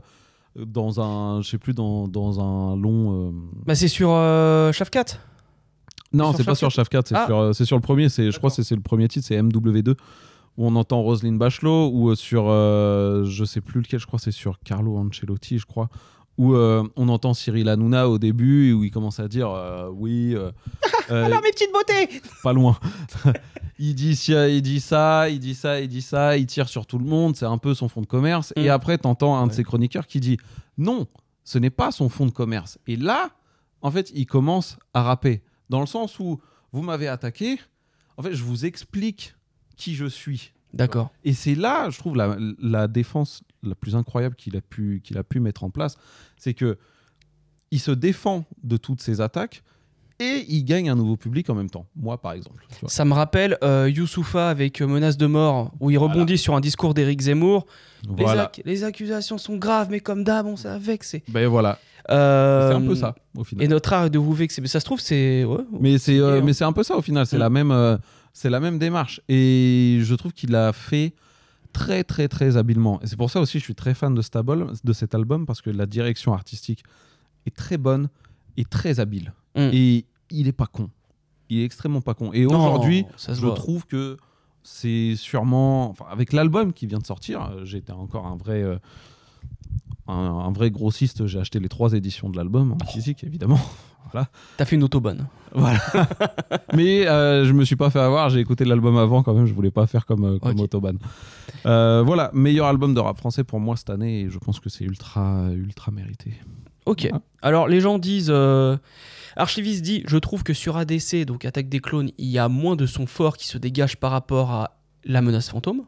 dans 0.57 1.01
un, 1.01 1.41
je 1.43 1.49
sais 1.51 1.59
plus, 1.59 1.73
dans, 1.75 2.09
dans 2.09 2.41
un 2.41 2.77
long. 2.77 3.29
euh, 3.29 3.33
Bah, 3.67 3.75
c'est 3.75 3.89
sur 3.89 4.11
euh, 4.11 4.73
Shaft 4.73 4.93
4 4.93 5.19
non, 6.15 6.35
c'est 6.35 6.45
pas 6.45 6.55
sur 6.55 6.69
4? 6.69 6.75
Shaft 6.75 6.93
4, 6.93 7.09
c'est 7.09 7.15
Ah. 7.17 7.25
sur, 7.27 7.39
euh, 7.39 7.53
c'est 7.55 7.65
sur 7.65 7.77
le 7.77 7.81
premier. 7.81 8.11
C'est, 8.11 8.31
je 8.31 8.37
crois 8.37 8.51
que 8.51 8.57
c'est, 8.57 8.65
c'est 8.65 8.75
le 8.75 8.83
premier 8.83 9.09
titre, 9.09 9.27
c'est 9.27 9.41
MW2, 9.41 9.93
où 10.59 10.67
on 10.67 10.77
entend 10.77 11.01
Roselyne 11.01 11.39
Bachelot, 11.39 11.89
ou 11.91 12.11
euh, 12.11 12.15
sur, 12.15 12.45
euh, 12.51 13.25
je 13.25 13.47
sais 13.47 13.63
plus 13.63 13.81
lequel, 13.81 13.99
je 13.99 14.07
crois 14.07 14.19
c'est 14.19 14.31
sur 14.31 14.59
Carlo 14.61 14.99
Ancelotti, 14.99 15.59
je 15.59 15.65
crois, 15.65 15.89
où 16.39 16.55
euh, 16.55 16.83
on 16.97 17.09
entend 17.09 17.35
Cyril 17.35 17.69
Hanouna 17.69 18.09
au 18.09 18.19
début, 18.19 18.73
où 18.73 18.85
il 18.85 18.91
commence 18.91 19.21
à 19.21 19.29
dire 19.29 19.51
euh, 19.51 19.89
oui. 19.93 20.35
euh, 20.35 20.51
euh, 21.11 21.25
Alors, 21.25 21.43
mes 21.43 21.51
petites 21.51 21.73
beautés 21.73 22.21
pas 22.43 22.53
loin. 22.53 22.79
il, 23.79 23.95
dit, 23.95 24.13
il 24.29 24.63
dit 24.63 24.81
ça, 24.81 25.29
il 25.29 25.39
dit 25.39 25.55
ça, 25.55 25.81
il 25.81 25.89
dit 25.89 26.03
ça, 26.03 26.37
il 26.37 26.47
tire 26.47 26.69
sur 26.69 26.87
tout 26.87 26.99
le 26.99 27.05
monde, 27.05 27.37
c'est 27.37 27.47
un 27.47 27.59
peu 27.59 27.75
son 27.75 27.89
fonds 27.89 28.01
de 28.01 28.07
commerce. 28.07 28.53
Et 28.57 28.69
après, 28.71 28.99
t'entends 28.99 29.37
un 29.37 29.47
de 29.47 29.53
ses 29.53 29.65
chroniqueurs 29.65 30.07
qui 30.07 30.21
dit 30.21 30.39
non, 30.79 31.07
ce 31.45 31.59
n'est 31.59 31.71
pas 31.71 31.93
son 31.93 32.09
fonds 32.09 32.27
de 32.27 32.31
commerce. 32.33 32.79
Et 32.87 32.97
là, 32.97 33.31
en 33.83 33.91
fait, 33.91 34.11
il 34.15 34.27
commence 34.27 34.79
à 34.95 35.03
rapper. 35.03 35.43
Dans 35.69 35.81
le 35.81 35.87
sens 35.87 36.19
où 36.19 36.41
vous 36.73 36.83
m'avez 36.83 37.09
attaqué, 37.09 37.59
en 38.17 38.23
fait, 38.23 38.35
je 38.35 38.43
vous 38.43 38.65
explique 38.65 39.35
qui 39.77 39.95
je 39.95 40.07
suis. 40.07 40.53
D'accord. 40.73 41.11
Et 41.25 41.35
c'est 41.35 41.55
là, 41.55 41.91
je 41.91 41.99
trouve, 41.99 42.17
la, 42.17 42.37
la 42.59 42.89
défense 42.89 43.43
la 43.63 43.75
plus 43.75 43.95
incroyable 43.97 44.35
qu'il 44.37 44.57
a, 44.57 44.61
pu, 44.61 45.01
qu'il 45.05 45.19
a 45.19 45.23
pu 45.25 45.41
mettre 45.41 45.65
en 45.65 45.71
place. 45.71 45.97
C'est 46.37 46.55
que 46.55 46.79
il 47.71 47.81
se 47.81 47.91
défend 47.91 48.45
de 48.63 48.77
toutes 48.77 49.01
ces 49.01 49.21
attaques 49.21 49.63
et 50.21 50.45
il 50.49 50.63
gagne 50.65 50.91
un 50.91 50.95
nouveau 50.95 51.17
public 51.17 51.49
en 51.51 51.55
même 51.55 51.71
temps. 51.71 51.87
Moi, 51.97 52.21
par 52.21 52.33
exemple. 52.33 52.65
Ça 52.87 53.05
me 53.05 53.13
rappelle 53.15 53.57
euh, 53.65 53.89
Youssoufa 53.89 54.51
avec 54.51 54.81
euh, 54.81 54.87
Menace 54.87 55.17
de 55.17 55.27
mort, 55.27 55.73
où 55.81 55.91
il 55.91 55.97
rebondit 55.99 56.37
sur 56.39 56.55
un 56.55 56.61
discours 56.61 56.93
d'Éric 56.95 57.21
Zemmour. 57.23 57.67
Les, 58.17 58.23
Voilà. 58.25 58.45
ac- 58.55 58.63
les 58.65 58.85
accusations 58.85 59.39
sont 59.39 59.57
graves, 59.57 59.89
mais 59.91 60.01
comme 60.01 60.23
d'hab, 60.23 60.47
on 60.47 60.57
s'est 60.57 60.79
vexé. 60.79 61.23
Ben 61.29 61.49
voilà. 61.49 61.79
Euh, 62.11 62.69
C'est 62.71 62.75
un 62.77 62.81
peu 62.87 62.95
ça, 62.95 63.15
au 63.37 63.43
final. 63.45 63.65
Et 63.65 63.69
notre 63.69 63.93
art 63.93 64.11
de 64.11 64.19
vous 64.19 64.33
vexer. 64.35 64.61
Mais 64.61 64.69
ça 64.69 64.81
se 64.81 64.85
trouve, 64.85 65.01
c'est. 65.01 65.45
ouais, 65.45 65.65
Mais 65.81 65.99
c'est 65.99 66.19
euh, 66.19 66.53
c'est 66.53 66.65
un 66.65 66.73
peu 66.73 66.83
ça 66.83 66.97
au 66.97 67.03
final, 67.03 67.27
c'est 67.27 67.37
Mm. 67.37 67.41
la 67.41 67.51
même 67.51 67.99
c'est 68.35 68.51
la 68.51 68.61
même 68.61 68.79
démarche 68.79 69.21
et 69.29 69.99
je 70.03 70.15
trouve 70.15 70.33
qu'il 70.33 70.55
a 70.55 70.73
fait 70.73 71.13
très 71.73 72.05
très 72.05 72.29
très 72.29 72.57
habilement. 72.57 73.01
Et 73.03 73.07
c'est 73.07 73.17
pour 73.17 73.31
ça 73.31 73.41
aussi 73.41 73.59
je 73.59 73.65
suis 73.65 73.75
très 73.75 73.95
fan 73.95 74.15
de 74.15 74.23
cet 74.23 74.37
album, 74.37 74.73
de 74.83 74.93
cet 74.93 75.15
album 75.15 75.47
parce 75.47 75.61
que 75.61 75.71
la 75.71 75.87
direction 75.87 76.33
artistique 76.33 76.85
est 77.47 77.55
très 77.57 77.79
bonne 77.79 78.09
et 78.57 78.65
très 78.65 79.01
habile. 79.01 79.33
Mm. 79.57 79.71
Et 79.73 80.05
il 80.31 80.49
est 80.49 80.53
pas 80.53 80.67
con. 80.67 80.91
Il 81.49 81.61
est 81.61 81.65
extrêmement 81.65 82.01
pas 82.01 82.15
con. 82.15 82.33
Et 82.33 82.47
aujourd'hui, 82.47 83.05
je 83.29 83.33
voit. 83.41 83.55
trouve 83.55 83.87
que 83.87 84.17
c'est 84.63 85.17
sûrement 85.17 85.91
enfin 85.91 86.07
avec 86.09 86.33
l'album 86.33 86.73
qui 86.73 86.87
vient 86.87 86.99
de 86.99 87.07
sortir, 87.07 87.43
euh, 87.43 87.65
j'étais 87.65 87.93
encore 87.93 88.27
un 88.27 88.37
vrai 88.37 88.63
euh, 88.63 88.79
un, 90.07 90.15
un 90.15 90.53
vrai 90.53 90.71
grossiste, 90.71 91.27
j'ai 91.27 91.39
acheté 91.39 91.59
les 91.59 91.69
trois 91.69 91.93
éditions 91.95 92.31
de 92.31 92.37
l'album 92.37 92.73
en 92.81 92.87
physique, 92.87 93.25
évidemment. 93.25 93.61
Voilà. 94.11 94.29
T'as 94.59 94.67
fait 94.67 94.77
une 94.77 94.83
autobahn. 94.83 95.27
Voilà. 95.55 95.79
Mais 96.75 97.07
euh, 97.07 97.45
je 97.45 97.53
me 97.53 97.65
suis 97.65 97.77
pas 97.77 97.91
fait 97.91 97.99
avoir, 98.01 98.31
j'ai 98.31 98.41
écouté 98.41 98.65
l'album 98.65 98.97
avant 98.97 99.23
quand 99.23 99.35
même, 99.35 99.47
je 99.47 99.53
voulais 99.55 99.71
pas 99.71 99.87
faire 99.87 100.07
comme, 100.07 100.25
euh, 100.25 100.39
comme 100.39 100.59
Autobahn. 100.61 100.99
Euh, 101.67 102.03
voilà, 102.05 102.31
meilleur 102.33 102.67
album 102.67 102.95
de 102.95 103.01
rap 103.01 103.17
français 103.19 103.45
pour 103.45 103.61
moi 103.61 103.77
cette 103.77 103.91
année 103.91 104.23
et 104.23 104.31
je 104.31 104.39
pense 104.39 104.61
que 104.61 104.69
c'est 104.69 104.85
ultra, 104.85 105.49
ultra 105.53 105.93
mérité. 105.93 106.33
Ok. 106.87 107.09
Alors 107.43 107.69
les 107.69 107.81
gens 107.81 107.99
disent. 107.99 108.31
euh, 108.31 108.77
Archiviste 109.37 109.83
dit 109.83 110.03
Je 110.07 110.17
trouve 110.19 110.43
que 110.43 110.53
sur 110.55 110.77
ADC, 110.77 111.25
donc 111.25 111.45
Attaque 111.45 111.69
des 111.69 111.81
clones, 111.81 112.11
il 112.19 112.27
y 112.29 112.39
a 112.39 112.49
moins 112.49 112.75
de 112.77 112.87
son 112.87 113.07
fort 113.07 113.37
qui 113.37 113.47
se 113.47 113.57
dégage 113.59 113.97
par 113.99 114.11
rapport 114.11 114.51
à 114.51 114.79
la 115.05 115.23
menace 115.23 115.49
fantôme. 115.51 115.83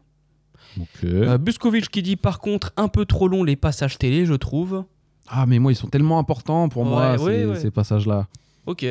Euh, 1.04 1.38
Buskovich 1.38 1.88
qui 1.88 2.02
dit 2.02 2.16
Par 2.16 2.38
contre, 2.40 2.72
un 2.76 2.88
peu 2.88 3.04
trop 3.04 3.28
long 3.28 3.44
les 3.44 3.56
passages 3.56 3.98
télé, 3.98 4.26
je 4.26 4.34
trouve. 4.34 4.84
Ah, 5.28 5.46
mais 5.46 5.58
moi, 5.58 5.72
ils 5.72 5.76
sont 5.76 5.86
tellement 5.88 6.18
importants 6.18 6.68
pour 6.68 6.84
moi, 6.84 7.12
Ouais, 7.12 7.18
ces, 7.18 7.24
ouais, 7.24 7.44
ouais. 7.46 7.56
ces 7.60 7.70
passages-là. 7.70 8.26
Ok. 8.66 8.84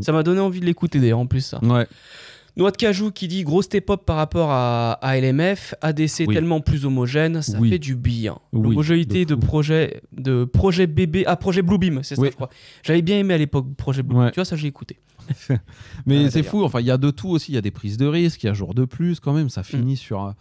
Ça 0.00 0.12
m'a 0.12 0.22
donné 0.22 0.40
envie 0.40 0.60
de 0.60 0.64
l'écouter 0.66 1.00
d'ailleurs 1.00 1.18
en 1.18 1.26
plus 1.26 1.40
ça. 1.40 1.58
Ouais. 1.64 1.86
Noix 2.56 2.70
de 2.70 2.76
cajou 2.76 3.10
qui 3.10 3.26
dit 3.26 3.42
gros 3.42 3.62
step-up 3.62 4.02
par 4.06 4.14
rapport 4.16 4.50
à, 4.52 4.92
à 5.02 5.18
LMF, 5.18 5.74
ADC 5.82 6.24
Oui. 6.28 6.34
tellement 6.34 6.60
plus 6.60 6.84
homogène, 6.86 7.42
ça 7.42 7.58
Oui. 7.58 7.68
fait 7.70 7.80
du 7.80 7.96
bien. 7.96 8.38
Oui, 8.52 8.62
L'homogénéité 8.62 9.24
de, 9.24 9.34
projet 9.34 10.00
de 10.12 10.44
projet 10.44 10.86
bébé, 10.86 11.24
ah 11.26 11.34
projet 11.36 11.62
Bluebeam, 11.62 12.02
c'est 12.04 12.14
ça 12.14 12.22
je 12.24 12.30
crois. 12.30 12.50
J'avais 12.84 13.02
bien 13.02 13.18
aimé 13.18 13.34
à 13.34 13.38
l'époque 13.38 13.74
projet 13.74 14.02
Bluebeam. 14.04 14.30
Tu 14.30 14.36
vois 14.36 14.44
ça 14.44 14.54
j'ai 14.54 14.68
écouté. 14.68 14.98
Mais 16.06 16.24
Ouais, 16.24 16.30
c'est 16.30 16.42
fou, 16.44 16.62
enfin, 16.64 16.78
il 16.80 16.86
y 16.86 16.90
a 16.92 16.96
de 16.98 17.10
tout 17.10 17.30
aussi. 17.30 17.50
Il 17.52 17.54
y 17.56 17.58
a 17.58 17.62
des 17.62 17.70
prises 17.72 17.96
de 17.96 18.06
risque, 18.06 18.42
il 18.44 18.46
y 18.46 18.50
a 18.50 18.54
jour 18.54 18.72
de 18.74 18.84
plus 18.84 19.18
quand 19.20 19.32
même. 19.32 19.48
Ça 19.48 19.62
Mm. 19.62 19.64
finit 19.64 19.96
sur, 19.96 20.20
un- 20.20 20.34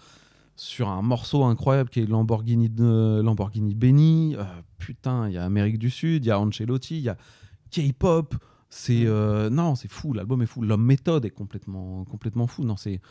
sur 0.55 0.89
un 0.89 1.01
morceau 1.01 1.43
incroyable 1.45 1.89
qui 1.89 2.01
est 2.01 2.05
Lamborghini, 2.05 2.69
de, 2.69 3.21
Lamborghini 3.23 3.73
Benny. 3.73 4.35
Euh, 4.37 4.43
putain, 4.77 5.29
il 5.29 5.33
y 5.33 5.37
a 5.37 5.45
Amérique 5.45 5.79
du 5.79 5.89
Sud, 5.89 6.25
il 6.25 6.27
y 6.27 6.31
a 6.31 6.39
Ancelotti, 6.39 6.97
il 6.97 7.03
y 7.03 7.09
a 7.09 7.17
K-pop. 7.71 8.35
Mm. 8.73 8.75
C'est 8.75 9.05
euh, 9.05 9.49
non, 9.49 9.75
c'est 9.75 9.89
fou. 9.89 10.13
L'album 10.13 10.41
est 10.41 10.47
fou. 10.47 10.61
L'homme 10.61 10.83
méthode 10.83 11.25
est 11.25 11.31
complètement, 11.31 12.05
complètement 12.05 12.47
fou. 12.47 12.63
Non, 12.63 12.75
c'est 12.75 13.01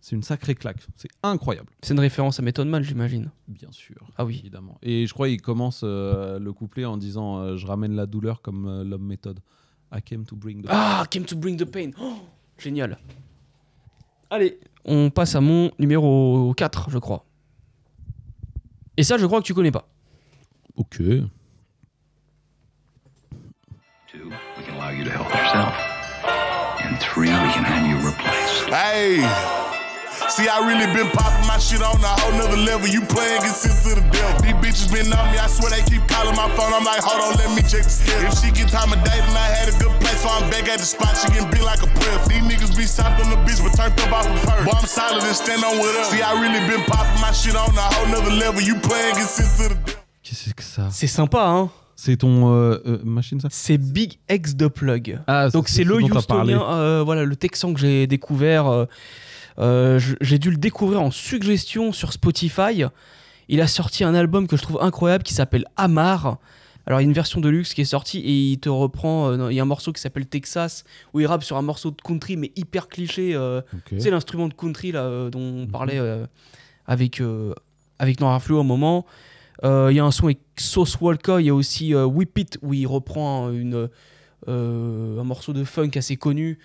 c'est 0.00 0.16
une 0.16 0.22
sacrée 0.22 0.54
claque. 0.54 0.78
C'est 0.96 1.10
incroyable. 1.22 1.68
C'est 1.82 1.92
une 1.92 2.00
référence 2.00 2.40
à 2.40 2.42
Method 2.42 2.66
Man 2.66 2.82
j'imagine. 2.82 3.30
Bien 3.48 3.70
sûr. 3.70 3.96
Ah 4.16 4.24
oui. 4.24 4.38
Évidemment. 4.40 4.78
Et 4.82 5.06
je 5.06 5.12
crois 5.12 5.28
qu'il 5.28 5.42
commence 5.42 5.82
euh, 5.84 6.38
le 6.38 6.52
couplet 6.52 6.86
en 6.86 6.96
disant 6.96 7.38
euh, 7.38 7.56
Je 7.56 7.66
ramène 7.66 7.94
la 7.94 8.06
douleur 8.06 8.40
comme 8.40 8.66
euh, 8.66 8.84
l'homme 8.84 9.04
méthode. 9.04 9.40
I 9.92 10.00
came 10.00 10.24
to 10.24 10.36
bring 10.36 10.62
the 10.62 10.68
Ah, 10.70 11.04
Came 11.10 11.24
to 11.24 11.36
Bring 11.36 11.56
the 11.56 11.64
Pain. 11.64 11.90
Oh, 12.00 12.16
génial. 12.56 12.96
Allez, 14.30 14.60
on 14.84 15.10
passe 15.10 15.34
à 15.34 15.40
mon 15.40 15.72
numéro 15.78 16.54
4, 16.56 16.90
je 16.90 16.98
crois. 16.98 17.26
Et 18.96 19.02
ça, 19.02 19.18
je 19.18 19.26
crois 19.26 19.40
que 19.40 19.46
tu 19.46 19.54
connais 19.54 19.72
pas. 19.72 19.88
Ok. 20.76 21.02
You 25.00 25.08
to 25.08 25.16
help 25.16 25.32
yourself. 25.32 25.72
And 26.84 27.00
three, 27.00 27.32
we 27.32 27.48
can 27.56 27.64
have 27.64 27.88
you 27.88 27.96
replaced. 28.04 28.68
Hey, 28.68 29.24
see, 30.28 30.44
I 30.44 30.60
really 30.60 30.84
been 30.92 31.08
popping 31.16 31.48
my 31.48 31.56
shit 31.56 31.80
on 31.80 31.96
a 32.04 32.12
whole 32.20 32.36
nother 32.36 32.60
level. 32.60 32.84
You 32.84 33.00
playing 33.08 33.40
get 33.40 33.56
sent 33.56 33.80
to 33.88 33.96
the 33.96 34.04
devil. 34.12 34.36
These 34.44 34.60
bitches 34.60 34.88
been 34.92 35.08
on 35.08 35.32
me, 35.32 35.40
I 35.40 35.48
swear 35.48 35.72
they 35.72 35.80
keep 35.88 36.04
calling 36.04 36.36
my 36.36 36.52
phone. 36.52 36.76
I'm 36.76 36.84
like, 36.84 37.00
hold 37.00 37.16
on, 37.24 37.32
let 37.40 37.48
me 37.56 37.64
check 37.64 37.88
the 37.88 37.92
schedule. 37.92 38.28
If 38.28 38.44
she 38.44 38.52
get 38.52 38.68
time 38.68 38.92
of 38.92 39.00
day, 39.00 39.16
then 39.24 39.32
I 39.32 39.48
had 39.48 39.72
a 39.72 39.76
good 39.80 39.94
place, 40.04 40.20
so 40.20 40.28
I'm 40.28 40.52
back 40.52 40.68
at 40.68 40.76
the 40.76 40.88
spot. 40.88 41.16
She 41.16 41.32
getting 41.32 41.48
beat 41.48 41.64
like 41.64 41.80
a 41.80 41.88
press. 41.96 42.28
These 42.28 42.44
niggas 42.44 42.76
be 42.76 42.84
soft 42.84 43.24
on 43.24 43.32
the 43.32 43.40
bitch, 43.48 43.64
but 43.64 43.72
turned 43.72 43.96
up 44.04 44.12
off 44.12 44.28
a 44.28 44.36
purse. 44.44 44.64
Boy, 44.68 44.76
I'm 44.76 44.84
solid 44.84 45.24
and 45.24 45.32
stand 45.32 45.64
on 45.64 45.80
with 45.80 45.96
us. 45.96 46.12
See, 46.12 46.20
I 46.20 46.36
really 46.36 46.60
been 46.68 46.84
popping 46.84 47.20
my 47.24 47.32
shit 47.32 47.56
on 47.56 47.72
a 47.72 47.86
whole 47.96 48.08
nother 48.12 48.36
level. 48.36 48.60
You 48.60 48.76
playing 48.84 49.16
get 49.16 49.32
sent 49.32 49.48
to 49.56 49.72
the 49.72 49.78
devil. 49.80 50.04
Qu'est-ce 50.20 50.52
que 50.52 50.62
ça 50.62 50.92
C'est 50.92 51.08
sympa, 51.08 51.40
hein 51.40 51.70
C'est 52.02 52.16
ton 52.16 52.50
euh, 52.54 52.78
euh, 52.86 52.98
machine, 53.04 53.38
ça 53.40 53.48
C'est 53.50 53.76
Big 53.76 54.20
X 54.30 54.56
de 54.56 54.68
Plug. 54.68 55.20
Ah, 55.26 55.50
Donc 55.50 55.68
c'est 55.68 55.84
le. 55.84 55.96
Houstonien, 55.96 56.62
euh, 56.62 57.02
voilà, 57.04 57.24
le 57.24 57.36
Texan 57.36 57.74
que 57.74 57.80
j'ai 57.80 58.06
découvert. 58.06 58.86
euh, 59.58 60.00
j'ai 60.22 60.38
dû 60.38 60.50
le 60.50 60.56
découvrir 60.56 61.02
en 61.02 61.10
suggestion 61.10 61.92
sur 61.92 62.14
Spotify. 62.14 62.84
Il 63.48 63.60
a 63.60 63.66
sorti 63.66 64.02
un 64.02 64.14
album 64.14 64.48
que 64.48 64.56
je 64.56 64.62
trouve 64.62 64.78
incroyable 64.80 65.24
qui 65.24 65.34
s'appelle 65.34 65.66
Amar. 65.76 66.38
Alors 66.86 67.00
il 67.00 67.04
y 67.04 67.06
a 67.06 67.08
une 67.08 67.12
version 67.12 67.38
de 67.42 67.50
luxe 67.50 67.74
qui 67.74 67.82
est 67.82 67.84
sortie 67.84 68.20
et 68.20 68.52
il 68.52 68.58
te 68.58 68.70
reprend. 68.70 69.28
euh, 69.28 69.52
il 69.52 69.56
y 69.56 69.60
a 69.60 69.62
un 69.62 69.66
morceau 69.66 69.92
qui 69.92 70.00
s'appelle 70.00 70.24
Texas 70.24 70.84
où 71.12 71.20
il 71.20 71.26
rappe 71.26 71.44
sur 71.44 71.58
un 71.58 71.62
morceau 71.62 71.90
de 71.90 72.00
country 72.02 72.38
mais 72.38 72.50
hyper 72.56 72.88
cliché. 72.88 73.34
euh, 73.34 73.60
l'instrument 73.92 74.48
de 74.48 74.54
country 74.54 74.92
là 74.92 75.02
euh, 75.02 75.28
dont 75.28 75.64
on 75.64 75.66
parlait 75.66 75.98
euh, 75.98 76.24
avec 76.86 77.20
avec 77.98 78.20
Nora 78.20 78.40
Flo 78.40 78.60
au 78.60 78.62
moment. 78.62 79.04
Euh, 79.64 79.88
Il 79.90 79.96
y 79.96 80.00
a 80.00 80.04
un 80.04 80.10
son 80.10 80.26
avec 80.26 80.40
Sauce 80.56 81.00
Walker. 81.00 81.36
Il 81.40 81.46
y 81.46 81.50
a 81.50 81.54
aussi 81.54 81.94
euh, 81.94 82.04
Whip 82.04 82.38
It 82.38 82.58
où 82.62 82.74
il 82.74 82.86
reprend 82.86 83.50
une 83.50 83.88
euh, 84.48 85.20
un 85.20 85.24
morceau 85.24 85.52
de 85.52 85.64
funk 85.64 85.90
assez 85.96 86.16
connu 86.16 86.58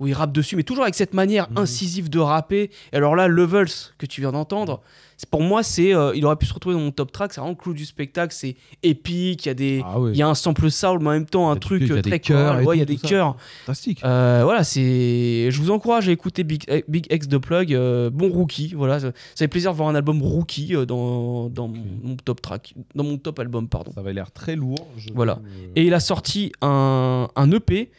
où 0.00 0.06
il 0.08 0.14
rappe 0.14 0.32
dessus, 0.32 0.56
mais 0.56 0.62
toujours 0.64 0.82
avec 0.84 0.94
cette 0.96 1.14
manière 1.14 1.46
incisive 1.56 2.08
de 2.10 2.18
rapper. 2.18 2.70
Et 2.92 2.96
alors 2.96 3.14
là, 3.14 3.28
Levels 3.28 3.68
que 3.98 4.06
tu 4.06 4.20
viens 4.22 4.32
d'entendre, 4.32 4.80
c'est 5.18 5.28
pour 5.28 5.42
moi, 5.42 5.62
c'est 5.62 5.94
euh, 5.94 6.12
il 6.14 6.24
aurait 6.24 6.36
pu 6.36 6.46
se 6.46 6.54
retrouver 6.54 6.74
dans 6.74 6.80
mon 6.80 6.90
top 6.90 7.12
track. 7.12 7.34
C'est 7.34 7.40
vraiment 7.42 7.54
le 7.56 7.62
clou 7.62 7.74
du 7.74 7.84
spectacle. 7.84 8.34
C'est 8.34 8.56
épique. 8.82 9.44
Il 9.44 9.48
y 9.48 9.50
a 9.50 9.54
des, 9.54 9.82
il 10.14 10.16
y 10.16 10.22
a 10.22 10.28
un 10.28 10.34
sample 10.34 10.70
soul, 10.70 10.98
mais 11.00 11.08
en 11.08 11.12
même 11.12 11.26
temps 11.26 11.50
un 11.50 11.56
truc 11.56 11.82
euh, 11.82 12.00
très 12.02 12.18
Ouais, 12.66 12.76
il 12.76 12.78
y 12.78 12.82
a 12.82 12.86
tout, 12.86 12.92
des 12.94 12.98
chœurs. 13.08 13.36
Fantastique. 13.66 14.00
Euh, 14.02 14.40
voilà, 14.44 14.64
c'est. 14.64 15.50
Je 15.50 15.58
vous 15.60 15.70
encourage 15.70 16.08
à 16.08 16.12
écouter 16.12 16.42
Big, 16.44 16.64
Big 16.88 17.06
X 17.12 17.28
de 17.28 17.36
Plug. 17.36 17.74
euh, 17.74 18.08
bon 18.08 18.30
rookie. 18.30 18.72
Voilà, 18.74 18.98
ça 19.00 19.08
ça 19.08 19.12
fait 19.44 19.48
plaisir 19.48 19.72
de 19.72 19.76
voir 19.76 19.90
un 19.90 19.94
album 19.94 20.22
rookie 20.22 20.74
euh, 20.74 20.86
dans, 20.86 21.50
dans 21.50 21.68
mon, 21.68 21.84
mon 22.02 22.16
top 22.16 22.40
track, 22.40 22.72
dans 22.94 23.04
mon 23.04 23.18
top 23.18 23.38
album, 23.40 23.68
pardon. 23.68 23.92
Ça 23.94 24.00
avait 24.00 24.14
l'air 24.14 24.30
très 24.32 24.56
lourd. 24.56 24.86
je- 24.96 25.10
Voilà. 25.14 25.32
euh, 25.44 25.72
Et 25.76 25.84
il 25.84 25.92
a 25.92 26.00
sorti 26.00 26.52
un, 26.62 27.28
un 27.36 27.50
EP. 27.52 27.90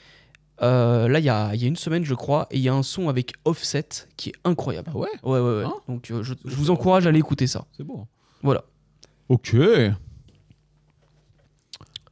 Euh, 0.62 1.08
là, 1.08 1.20
il 1.20 1.26
y 1.26 1.30
a, 1.30 1.54
il 1.56 1.62
y 1.62 1.66
a 1.66 1.68
une 1.68 1.76
semaine, 1.76 2.04
je 2.06 2.14
crois, 2.14 2.48
et 2.52 2.58
il 2.58 2.62
y 2.62 2.70
a 2.70 2.74
un 2.74 2.84
son 2.84 3.10
avec 3.10 3.34
Offset 3.46 3.88
qui 4.18 4.30
est 4.30 4.34
incroyable. 4.44 4.92
ouais 4.94 5.10
Ouais, 5.24 5.40
ouais, 5.40 5.64
ouais. 5.64 5.66
Donc, 5.88 6.12
euh, 6.12 6.22
je, 6.24 6.34
je 6.46 6.56
vous 6.56 6.70
encourage 6.70 7.06
à 7.06 7.10
aller 7.10 7.20
écouter 7.20 7.48
ça. 7.48 7.66
C'est 7.76 7.84
bon. 7.84 8.06
Voilà. 8.44 8.64
Ok. 9.30 9.54
Euh, 9.56 9.92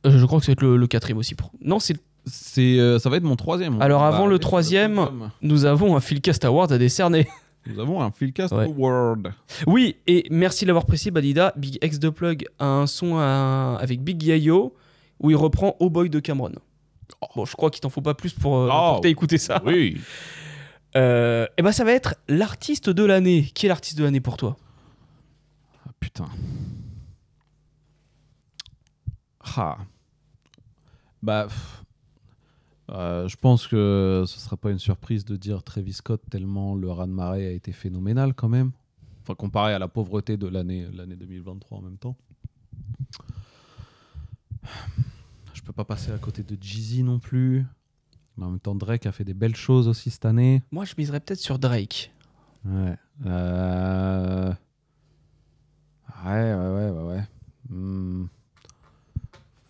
je 0.05 0.25
crois 0.25 0.39
que 0.39 0.45
ça 0.45 0.51
va 0.51 0.53
être 0.53 0.61
le, 0.61 0.77
le 0.77 0.87
quatrième 0.87 1.17
aussi. 1.17 1.35
Pour... 1.35 1.51
Non, 1.61 1.79
c'est. 1.79 1.95
C'est, 2.25 2.79
euh, 2.79 2.99
ça 2.99 3.09
va 3.09 3.17
être 3.17 3.23
mon 3.23 3.35
troisième. 3.35 3.81
Alors, 3.81 4.01
On 4.01 4.09
va 4.09 4.15
avant 4.15 4.27
le 4.27 4.37
troisième, 4.37 4.99
nous 5.41 5.65
avons 5.65 5.95
un 5.95 5.99
Philcast 5.99 6.45
Award 6.45 6.71
à 6.71 6.77
décerner. 6.77 7.27
Nous 7.65 7.79
avons 7.79 8.01
un 8.01 8.09
Philcast 8.11 8.53
Ouais. 8.53 8.63
Award. 8.65 9.33
Oui, 9.67 9.95
et 10.07 10.25
merci 10.31 10.63
de 10.63 10.67
l'avoir 10.69 10.85
précisé, 10.85 11.11
Badida. 11.11 11.53
Big 11.57 11.77
X 11.83 11.99
de 11.99 12.09
Plug 12.09 12.45
a 12.59 12.65
un 12.65 12.87
son 12.87 13.17
à- 13.17 13.77
avec 13.81 14.01
Big 14.01 14.21
Yayo 14.23 14.73
où 15.19 15.29
il 15.29 15.35
reprend 15.35 15.75
Oh 15.79 15.89
Boy 15.89 16.09
de 16.09 16.19
Cameron. 16.19 16.53
Bon, 17.35 17.45
je 17.45 17.55
crois 17.55 17.69
qu'il 17.69 17.81
t'en 17.81 17.89
faut 17.89 18.01
pas 18.01 18.13
plus 18.13 18.33
pour, 18.33 18.55
euh, 18.57 18.69
Oh, 18.71 19.01
pour 19.01 19.39
ça. 19.39 19.61
Oui. 19.65 19.99
Euh, 20.95 21.45
et 21.55 21.61
ben 21.61 21.71
ça 21.71 21.83
va 21.83 21.91
être 21.91 22.15
l'artiste 22.27 22.89
de 22.89 23.03
l'année. 23.03 23.43
Qui 23.53 23.67
est 23.67 23.69
l'artiste 23.69 23.95
de 23.99 24.03
l'année 24.03 24.21
pour 24.21 24.37
toi? 24.37 24.57
Ah, 25.87 25.91
putain. 25.99 26.27
Ah. 29.55 29.77
Bah. 31.21 31.47
euh, 32.91 33.27
je 33.27 33.35
pense 33.35 33.67
que 33.67 34.23
ce 34.25 34.39
sera 34.39 34.57
pas 34.57 34.71
une 34.71 34.79
surprise 34.79 35.25
de 35.25 35.35
dire 35.35 35.61
Travis 35.61 35.93
Scott 35.93 36.23
tellement 36.31 36.73
le 36.73 36.89
raz-de-marée 36.89 37.45
a 37.45 37.51
été 37.51 37.71
phénoménal 37.71 38.33
quand 38.33 38.49
même. 38.49 38.71
Enfin, 39.21 39.35
comparé 39.35 39.75
à 39.75 39.79
la 39.79 39.87
pauvreté 39.87 40.37
de 40.37 40.47
l'année 40.47 40.87
l'année 40.91 41.15
2023 41.15 41.77
en 41.77 41.81
même 41.81 41.97
temps. 41.99 42.17
Peux 45.69 45.73
pas 45.73 45.85
passer 45.85 46.11
à 46.11 46.17
côté 46.17 46.41
de 46.41 46.57
Jeezy 46.59 47.03
non 47.03 47.19
plus. 47.19 47.63
Mais 48.37 48.45
en 48.45 48.49
même 48.49 48.59
temps, 48.59 48.73
Drake 48.73 49.05
a 49.05 49.11
fait 49.11 49.23
des 49.23 49.35
belles 49.35 49.55
choses 49.55 49.87
aussi 49.87 50.09
cette 50.09 50.25
année. 50.25 50.63
Moi, 50.71 50.83
je 50.83 50.95
miserais 50.97 51.19
peut-être 51.19 51.39
sur 51.39 51.59
Drake. 51.59 52.11
Ouais. 52.65 52.97
Euh... 53.27 54.51
Ouais, 56.25 56.55
ouais, 56.55 56.55
ouais, 56.55 56.89
ouais. 56.89 57.03
ouais. 57.03 57.23
Hmm. 57.69 58.25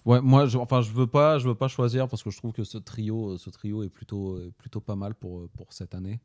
Ouais, 0.05 0.21
moi, 0.21 0.45
je, 0.45 0.57
enfin, 0.57 0.79
je 0.79 0.93
veux 0.93 1.05
pas, 1.05 1.37
je 1.37 1.49
veux 1.49 1.55
pas 1.55 1.67
choisir 1.67 2.07
parce 2.07 2.23
que 2.23 2.29
je 2.29 2.37
trouve 2.37 2.53
que 2.53 2.63
ce 2.63 2.77
trio, 2.77 3.37
ce 3.37 3.49
trio 3.49 3.83
est 3.83 3.89
plutôt, 3.89 4.39
plutôt 4.57 4.79
pas 4.79 4.95
mal 4.95 5.13
pour, 5.13 5.49
pour 5.49 5.73
cette 5.73 5.93
année. 5.93 6.21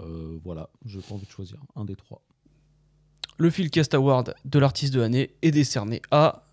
Euh, 0.00 0.38
voilà, 0.42 0.70
je 0.86 1.00
pas 1.00 1.16
envie 1.16 1.26
de 1.26 1.30
choisir 1.30 1.58
un 1.76 1.84
des 1.84 1.96
trois. 1.96 2.22
Le 3.36 3.50
Philcast 3.50 3.92
Award 3.92 4.34
de 4.46 4.58
l'artiste 4.58 4.94
de 4.94 5.00
l'année 5.00 5.34
est 5.42 5.50
décerné 5.50 6.00
à 6.10 6.43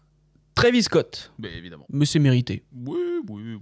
Travis 0.56 0.84
Scott. 0.84 1.32
Mais 1.40 1.54
évidemment. 1.58 1.86
Mais 1.90 2.06
c'est 2.06 2.20
mérité. 2.20 2.64
Oui, 2.74 2.98
oui, 3.30 3.42
oui. 3.56 3.60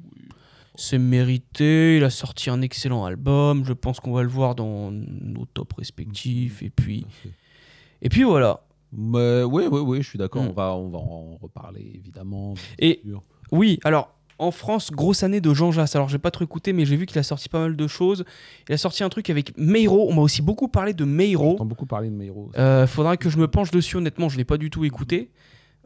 C'est 0.76 0.98
mérité. 0.98 1.98
Il 1.98 2.04
a 2.04 2.10
sorti 2.10 2.50
un 2.50 2.62
excellent 2.62 3.06
album. 3.06 3.66
Je 3.66 3.74
pense 3.74 4.00
qu'on 4.00 4.14
va 4.14 4.24
le 4.24 4.30
voir 4.30 4.56
dans 4.56 4.92
nos 4.92 5.46
tops 5.46 5.76
respectifs. 5.78 6.64
Et 6.64 6.70
puis, 6.70 7.06
et 8.02 8.10
puis 8.10 8.24
voilà. 8.24 8.62
Mais 8.92 9.44
oui, 9.44 9.66
oui, 9.72 9.82
oui, 9.82 10.02
je 10.02 10.10
suis 10.10 10.18
d'accord. 10.18 10.44
Mm. 10.44 10.48
On 10.48 10.54
va, 10.54 10.74
on 10.76 10.90
va 10.90 10.98
en 11.00 11.38
reparler 11.42 11.92
évidemment. 11.96 12.54
bien 12.54 12.64
Et 12.80 13.02
sûr. 13.06 13.22
oui, 13.52 13.80
alors 13.84 14.16
En 14.40 14.52
France, 14.52 14.90
grosse 14.92 15.22
année 15.22 15.42
de 15.42 15.54
Jean 15.54 15.72
Jass. 15.72 15.96
Alors, 15.96 16.08
j'ai 16.10 16.18
pas 16.18 16.32
trop 16.32 16.46
écouté, 16.46 16.72
mais 16.74 16.86
j'ai 16.86 16.96
vu 16.96 17.06
qu'il 17.06 17.20
a 17.20 17.24
sorti 17.24 17.50
pas 17.50 17.60
mal 17.60 17.76
de 17.76 17.88
choses. 17.88 18.24
Il 18.70 18.74
a 18.74 18.78
sorti 18.78 19.04
un 19.04 19.10
truc 19.10 19.30
avec 19.30 19.56
Meiro. 19.58 20.08
On 20.10 20.14
m'a 20.16 20.22
aussi 20.22 20.42
beaucoup 20.42 20.70
parlé 20.70 20.94
de 20.94 21.04
Meiro. 21.04 21.52
J'entends 21.52 21.66
beaucoup 21.66 21.86
parler 21.86 22.10
de 22.10 22.16
Meiro. 22.16 22.50
Euh, 22.58 22.88
faudra 22.88 23.18
que 23.18 23.30
je 23.30 23.38
me 23.38 23.48
penche 23.50 23.70
dessus, 23.70 23.98
honnêtement, 23.98 24.30
je 24.30 24.38
l'ai 24.38 24.46
pas 24.46 24.58
du 24.58 24.70
tout 24.70 24.86
écouté. 24.86 25.30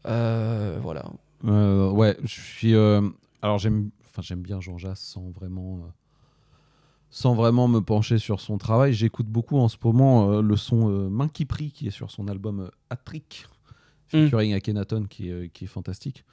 Euh, 0.06 0.80
voilà. 0.82 1.06
Euh, 1.46 1.90
ouais, 1.92 2.18
je 2.24 2.40
suis. 2.42 2.74
euh, 2.76 3.02
alors 3.42 3.58
j'aime, 3.58 3.90
enfin 4.06 4.22
j'aime 4.22 4.42
bien 4.42 4.60
Jean 4.62 4.78
Jass 4.78 5.00
sans 5.00 5.30
vraiment, 5.32 5.80
sans 7.10 7.36
vraiment 7.36 7.68
me 7.68 7.80
pencher 7.80 8.18
sur 8.18 8.40
son 8.42 8.58
travail. 8.58 8.94
J'écoute 8.94 9.28
beaucoup 9.28 9.58
en 9.58 9.68
ce 9.68 9.78
moment 9.84 10.30
euh, 10.30 10.42
le 10.42 10.56
son 10.56 10.90
euh, 10.90 11.10
Main 11.10 11.28
qui 11.28 11.46
prie 11.46 11.72
qui 11.72 11.88
est 11.88 11.92
sur 11.92 12.12
son 12.12 12.28
album 12.28 12.62
euh, 12.62 12.70
Hat-Trick, 12.90 13.48
featuring 14.08 14.54
Akhenaton 14.54 15.06
qui 15.10 15.30
est, 15.30 15.50
qui 15.54 15.66
est 15.66 15.68
fantastique. 15.68 16.26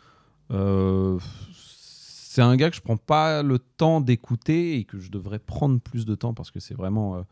C'est 0.51 2.43
un 2.43 2.57
gars 2.57 2.71
que 2.71 2.77
je 2.77 2.81
prends 2.81 2.97
pas 2.97 3.43
le 3.43 3.59
temps 3.59 4.01
d'écouter 4.01 4.77
et 4.79 4.85
que 4.85 4.99
je 5.01 5.11
devrais 5.11 5.39
prendre 5.39 5.81
plus 5.81 6.05
de 6.07 6.15
temps 6.15 6.35
parce 6.35 6.51
que 6.51 6.61
c'est 6.61 6.75
vraiment. 6.75 7.25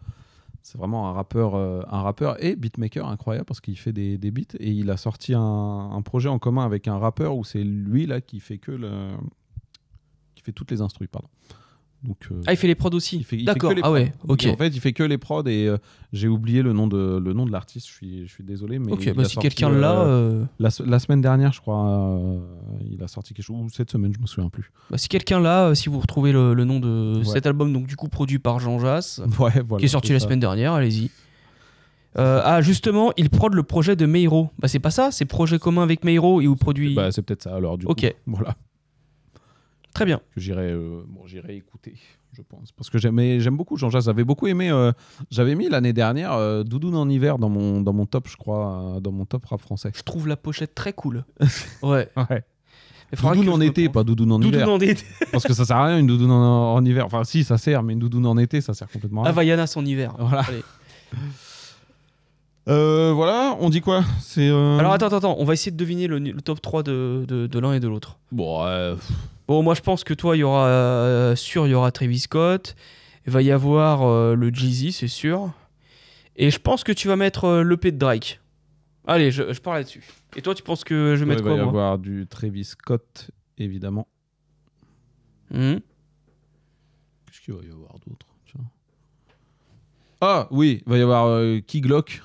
C'est 0.63 0.79
vraiment 0.79 1.09
un 1.09 1.13
rappeur, 1.13 1.55
euh, 1.55 1.83
un 1.89 2.03
rappeur 2.03 2.43
et 2.45 2.57
beatmaker 2.57 3.07
incroyable 3.09 3.47
parce 3.47 3.61
qu'il 3.61 3.79
fait 3.79 3.93
des, 3.93 4.19
beats 4.31 4.57
et 4.59 4.71
il 4.71 4.91
a 4.91 4.97
sorti 4.97 5.33
un, 5.35 6.03
projet 6.05 6.29
en 6.29 6.39
commun 6.39 6.65
avec 6.65 6.89
un 6.89 6.99
rappeur 6.99 7.37
où 7.37 7.45
c'est 7.45 7.65
lui 7.65 8.07
là 8.07 8.21
qui 8.21 8.41
fait 8.41 8.59
que 8.59 8.73
le, 8.73 9.11
qui 10.35 10.43
fait 10.43 10.53
toutes 10.53 10.71
les 10.71 10.81
instrus, 10.81 11.09
pardon. 11.11 11.29
Donc, 12.05 12.17
euh, 12.31 12.41
Ah, 12.47 12.53
il 12.53 12.57
fait 12.57 12.69
les 12.69 12.77
prods 12.77 12.91
aussi. 12.93 13.27
D'accord. 13.45 13.73
Ah 13.83 13.91
ouais, 13.91 14.13
ok. 14.29 14.47
En 14.53 14.57
fait, 14.57 14.69
il 14.69 14.79
fait 14.81 14.93
que 14.93 15.03
les 15.03 15.19
prods 15.19 15.43
et 15.47 15.67
euh, 15.67 15.79
j'ai 16.13 16.29
oublié 16.29 16.63
le 16.63 16.73
nom 16.73 16.87
de 16.87 17.21
le 17.23 17.33
nom 17.33 17.45
de 17.45 17.51
l'artiste. 17.51 17.89
Je 17.89 17.93
suis, 17.93 18.27
je 18.29 18.33
suis 18.33 18.45
désolé, 18.45 18.79
mais 18.79 18.93
Ok, 18.93 19.13
bah, 19.15 19.25
si 19.25 19.37
quelqu'un 19.39 19.69
l'a, 19.69 20.03
euh, 20.03 20.45
la, 20.61 20.71
se- 20.71 20.85
la 20.85 21.01
semaine 21.01 21.21
dernière, 21.21 21.53
je 21.53 21.61
crois, 21.61 22.21
il 22.89 23.03
a 23.03 23.09
sorti 23.09 23.35
quelque 23.35 23.45
chose 23.47 23.57
ou 23.61 23.69
cette 23.69 23.91
semaine, 23.91 24.13
je 24.15 24.21
me 24.21 24.27
souviens 24.27 24.49
plus. 24.49 24.71
Bah, 24.93 24.97
si 24.97 25.09
quelqu'un 25.09 25.45
euh, 25.45 25.75
si 25.75 25.89
vous 25.89 25.99
retrouvez 25.99 26.31
le, 26.31 26.55
le 26.55 26.65
nom 26.65 26.79
de 26.79 27.19
Ouais. 27.19 27.25
cet 27.25 27.47
album, 27.47 27.73
donc 27.73 27.89
du 27.89 27.97
coup 27.97 28.09
produit 28.09 28.39
par 28.39 28.61
Jean 28.61 28.79
Jass, 28.79 29.21
Ouais, 29.41 29.51
voilà, 29.67 29.81
qui 29.81 29.87
est 29.87 29.89
sorti 29.89 30.13
la 30.13 30.21
semaine 30.21 30.41
dernière, 30.41 30.75
allez-y. 30.75 31.11
Ah, 32.15 32.61
justement, 32.63 33.13
il 33.17 33.31
prod 33.31 33.55
le 33.55 33.63
projet 33.63 33.95
de 33.97 34.07
Meiro. 34.07 34.51
Bah, 34.59 34.67
c'est 34.69 34.79
pas 34.81 34.91
ça, 34.91 35.11
c'est 35.11 35.25
projet 35.25 35.59
commun 35.59 35.83
avec 35.83 36.05
Meiro 36.05 36.41
et 36.41 36.47
où 36.49 36.57
produit. 36.57 36.95
Bah, 36.95 37.11
c'est 37.13 37.23
peut-être 37.23 37.43
ça 37.43 37.55
alors 37.55 37.79
du 37.79 37.87
Ok. 37.87 38.01
coup. 38.01 38.07
Voilà. 38.27 38.57
Très 39.95 40.05
bien. 40.05 40.21
Que 40.35 40.41
j'irai 40.41 40.71
euh, 40.73 41.03
bon, 41.09 41.23
écouter, 41.49 41.95
je 42.33 42.43
pense. 42.43 42.73
Parce 42.73 42.91
que 42.91 42.99
j'aime 42.99 43.57
beaucoup 43.57 43.77
Jean 43.77 43.91
Jazz. 43.91 44.05
J'avais 44.05 44.25
beaucoup 44.25 44.47
aimé. 44.47 44.71
euh, 44.71 44.93
J'avais 45.31 45.55
mis 45.55 45.69
l'année 45.69 45.93
dernière 45.93 46.33
euh, 46.35 46.63
Doudoune 46.63 46.95
en 46.95 47.09
hiver 47.09 47.39
dans 47.39 47.49
mon, 47.49 47.81
dans 47.81 47.93
mon 47.93 48.07
top, 48.07 48.29
je 48.29 48.37
crois, 48.37 48.97
euh, 48.97 49.01
dans 49.01 49.13
mon 49.13 49.25
top 49.25 49.47
rap 49.47 49.61
français. 49.61 49.91
Je 49.95 50.03
trouve 50.03 50.29
la 50.29 50.37
pochette 50.37 50.75
très 50.75 50.93
cool. 50.93 51.25
Ouais. 51.83 52.09
Ouais. 52.17 52.45
Doudoune 53.23 53.49
en 53.49 53.61
été, 53.63 53.89
pas 53.89 54.05
doudoune 54.05 54.33
en 54.33 54.39
Doudoune 54.39 54.55
hiver. 54.61 54.69
en 54.71 54.79
été. 54.81 55.03
Parce 55.33 55.45
que 55.45 55.55
ça 55.55 55.65
sert 55.65 55.77
à 55.79 55.87
rien 55.87 55.99
une 55.99 56.07
doudoune 56.07 56.31
en, 56.31 56.75
en 56.75 56.85
hiver. 56.85 57.07
Enfin, 57.07 57.25
si, 57.25 57.43
ça 57.43 57.57
sert, 57.57 57.83
mais 57.83 57.95
une 57.95 57.99
doudoune 57.99 58.27
en 58.27 58.37
été, 58.37 58.61
ça 58.61 58.75
sert 58.75 58.89
complètement 58.91 59.23
à 59.23 59.25
rien. 59.25 59.33
Havaianas 59.33 59.73
en 59.77 59.85
hiver. 59.87 60.15
Voilà. 60.19 60.43
Allez. 60.47 60.63
Euh, 62.69 63.13
voilà, 63.15 63.57
on 63.61 63.71
dit 63.71 63.81
quoi? 63.81 64.05
C'est. 64.21 64.49
euh, 64.49 64.79
Alors 64.79 64.93
attends, 64.93 65.07
attends, 65.07 65.17
attends, 65.19 65.37
on 65.39 65.45
va 65.45 65.55
essayer 65.55 65.73
de 65.73 65.77
deviner 65.77 66.07
le, 66.07 66.19
le 66.19 66.41
top 66.43 66.61
3 66.61 66.83
de, 66.83 67.25
de, 67.27 67.47
de 67.47 67.59
l'un 67.59 67.73
et 67.73 67.81
de 67.81 67.89
l'autre. 67.89 68.19
Bon, 68.31 68.65
euh, 68.65 68.95
Bon, 69.47 69.63
moi 69.63 69.75
je 69.75 69.81
pense 69.81 70.05
que 70.05 70.13
toi, 70.13 70.37
il 70.37 70.41
y 70.41 70.43
aura. 70.43 70.67
euh, 70.67 71.35
sûr, 71.37 71.67
il 71.67 71.71
y 71.71 71.75
aura 71.75 71.91
Travis 71.93 72.19
Scott. 72.21 72.77
Il 73.27 73.33
va 73.33 73.41
y 73.43 73.51
avoir 73.51 74.03
euh, 74.03 74.35
le 74.35 74.51
Jeezy, 74.53 74.93
c'est 74.93 75.09
sûr. 75.09 75.51
Et 76.37 76.51
je 76.51 76.59
pense 76.59 76.85
que 76.85 76.93
tu 76.93 77.09
vas 77.09 77.17
mettre 77.17 77.45
euh, 77.45 77.65
l'EP 77.65 77.91
de 77.93 77.97
Drake. 77.99 78.41
Allez, 79.07 79.31
je, 79.31 79.53
je 79.53 79.61
pars 79.61 79.75
là-dessus. 79.75 80.05
Et 80.37 80.43
toi, 80.43 80.55
tu 80.55 80.63
penses 80.63 80.85
que 80.85 81.15
je 81.17 81.25
vais 81.25 81.31
ouais, 81.31 81.37
mettre 81.37 81.41
il 81.41 81.45
va 81.45 81.51
quoi 81.51 81.59
y 81.59 81.63
moi? 81.63 81.69
avoir 81.69 81.99
du 81.99 82.27
Travis 82.29 82.65
Scott, 82.65 83.31
évidemment. 83.57 84.07
Mhm. 85.51 85.81
Qu'est-ce 87.27 87.41
qu'il 87.41 87.55
va 87.55 87.61
y 87.63 87.71
avoir 87.73 87.95
d'autre 88.07 88.27
Ah 90.21 90.49
oui, 90.51 90.83
il 90.87 90.91
va 90.91 90.99
y 90.99 91.03
avoir 91.03 91.27
euh, 91.29 91.61
Key 91.67 91.81
Glock. 91.81 92.23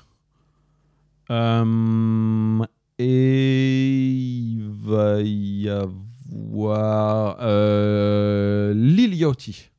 Euh, 1.30 2.64
et 2.98 4.08
il 4.08 4.68
va 4.68 5.20
y 5.20 5.68
avoir 5.68 7.36
euh, 7.40 8.74
Lil 8.74 9.14
Yachty. 9.14 9.70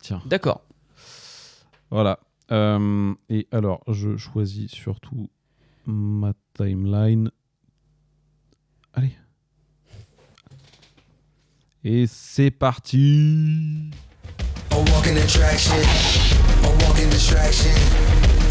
Tiens. 0.00 0.22
D'accord. 0.26 0.62
Voilà. 1.90 2.18
Euh, 2.52 3.14
et 3.28 3.48
alors, 3.52 3.82
je 3.88 4.16
choisis 4.16 4.70
surtout 4.70 5.28
ma 5.86 6.32
timeline. 6.54 7.30
Allez. 8.94 9.16
Et 11.84 12.06
c'est 12.06 12.50
parti. 12.50 13.90
A 14.70 14.76
walking 14.76 15.16
attraction, 15.16 15.74
a 16.64 16.68
walking 16.84 17.08
distraction. 17.10 17.70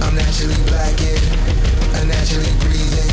I'm 0.02 0.16
naturally 0.16 0.56
blackened, 0.66 1.22
unnaturally 2.01 2.51
breathing. 2.59 3.11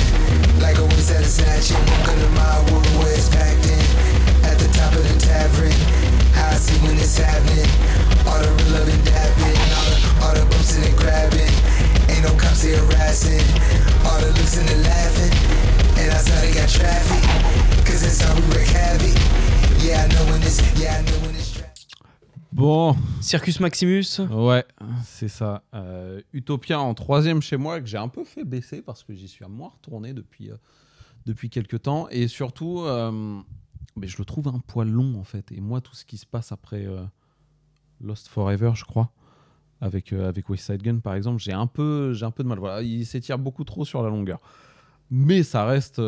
Like 0.60 0.78
a 0.78 0.84
waste 0.94 1.12
at 1.12 1.22
a 1.22 1.30
snatching. 1.30 1.78
Welcome 1.86 2.18
to 2.18 2.30
my 2.34 2.56
world 2.70 2.86
where 2.98 3.14
it's 3.14 3.28
packed 3.28 3.66
in. 3.66 3.84
At 4.46 4.59
the 4.59 4.68
top 4.74 4.92
of 4.94 5.02
the 5.06 5.16
tavern, 5.18 5.74
I 6.34 6.54
see 6.59 6.78
when 6.82 6.96
it's 6.98 7.18
happening. 7.18 7.70
All 8.26 8.40
the 8.42 8.50
real 8.50 8.70
love 8.78 8.90
dapping, 9.06 9.59
all 9.76 9.86
the, 9.90 9.98
all 10.22 10.34
the 10.34 10.44
bumps 10.50 10.74
and 10.76 10.84
the 10.86 10.92
grabbing. 10.98 11.52
Ain't 12.10 12.22
no 12.26 12.32
cops 12.38 12.62
here 12.62 12.78
harassing. 12.78 13.44
All 14.06 14.18
the 14.18 14.30
looks 14.34 14.56
and 14.59 14.68
the 14.68 14.78
laughing. 14.86 15.34
And 15.98 16.10
outside 16.10 16.42
they 16.42 16.54
got 16.54 16.68
traffic. 16.68 17.22
Cause 17.86 18.02
it's 18.02 18.20
how 18.20 18.34
we 18.34 18.42
wreak 18.54 18.70
havoc. 18.70 19.14
Yeah, 19.82 20.06
I 20.06 20.06
know 20.14 20.24
when 20.30 20.42
it's, 20.42 20.62
yeah, 20.78 20.98
I 20.98 21.02
know 21.02 21.18
when 21.26 21.31
Bon. 22.53 22.95
Circus 23.20 23.61
Maximus. 23.61 24.20
Ouais, 24.31 24.65
c'est 25.05 25.29
ça. 25.29 25.62
Euh, 25.74 26.20
Utopia 26.33 26.81
en 26.81 26.93
troisième 26.95 27.41
chez 27.41 27.57
moi, 27.57 27.81
que 27.81 27.87
j'ai 27.87 27.97
un 27.97 28.09
peu 28.09 28.24
fait 28.24 28.45
baisser 28.45 28.83
parce 28.83 29.03
que 29.05 29.15
j'y 29.15 29.27
suis 29.29 29.45
à 29.45 29.49
moins 29.49 29.69
retourné 29.70 30.12
depuis, 30.12 30.51
euh, 30.51 30.57
depuis 31.24 31.49
quelques 31.49 31.83
temps. 31.83 32.09
Et 32.11 32.29
surtout, 32.29 32.81
euh, 32.81 33.41
mais 33.97 34.07
je 34.07 34.19
le 34.19 34.24
trouve 34.24 34.49
un 34.49 34.59
poil 34.66 34.89
long 34.91 35.19
en 35.19 35.24
fait. 35.24 35.51
Et 35.53 35.61
moi, 35.61 35.81
tout 35.81 35.95
ce 35.95 36.05
qui 36.05 36.19
se 36.19 36.27
passe 36.27 36.53
après 36.53 36.87
Lost 38.03 38.29
Forever, 38.29 38.73
je 38.74 38.85
crois, 38.85 39.11
avec, 39.81 40.12
avec 40.12 40.49
West 40.51 40.66
Side 40.66 40.83
Gun 40.83 40.99
par 40.99 41.15
exemple, 41.15 41.41
j'ai 41.41 41.53
un, 41.53 41.66
peu- 41.66 42.15
un 42.20 42.31
peu 42.31 42.43
de 42.43 42.49
mal. 42.49 42.59
Voilà, 42.59 42.83
il 42.83 43.07
s'étire 43.07 43.39
beaucoup 43.39 43.65
trop 43.65 43.85
sur 43.87 44.03
la 44.03 44.11
longueur. 44.11 44.41
Mais 45.11 45.43
ça 45.43 45.65
reste, 45.65 46.01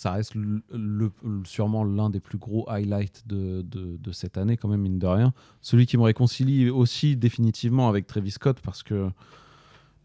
ça 0.00 0.12
reste 0.12 0.34
le, 0.34 1.10
sûrement 1.44 1.84
l'un 1.84 2.08
des 2.08 2.20
plus 2.20 2.38
gros 2.38 2.64
highlights 2.70 3.22
de, 3.26 3.60
de- 3.60 3.98
de 3.98 4.12
cette 4.12 4.38
année, 4.38 4.56
quand 4.56 4.68
même, 4.68 4.80
mine 4.80 4.98
de 4.98 5.06
rien. 5.06 5.34
Celui 5.60 5.84
qui 5.84 5.98
me 5.98 6.02
réconcilie 6.04 6.70
aussi 6.70 7.16
définitivement 7.18 7.86
avec 7.90 8.06
Travis 8.06 8.30
Scott, 8.30 8.60
parce 8.62 8.82
que 8.82 9.10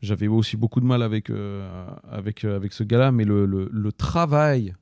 j'avais 0.02 0.28
aussi 0.28 0.58
beaucoup 0.58 0.82
de 0.82 0.86
mal 0.86 1.02
avec, 1.02 1.30
euh, 1.30 1.88
avec, 2.12 2.44
euh, 2.44 2.58
avec 2.58 2.74
ce 2.74 2.84
gars-là, 2.84 3.14
mais 3.14 3.24
le, 3.24 3.46
le- 3.46 3.70
le 3.72 3.92
travail 3.94 4.76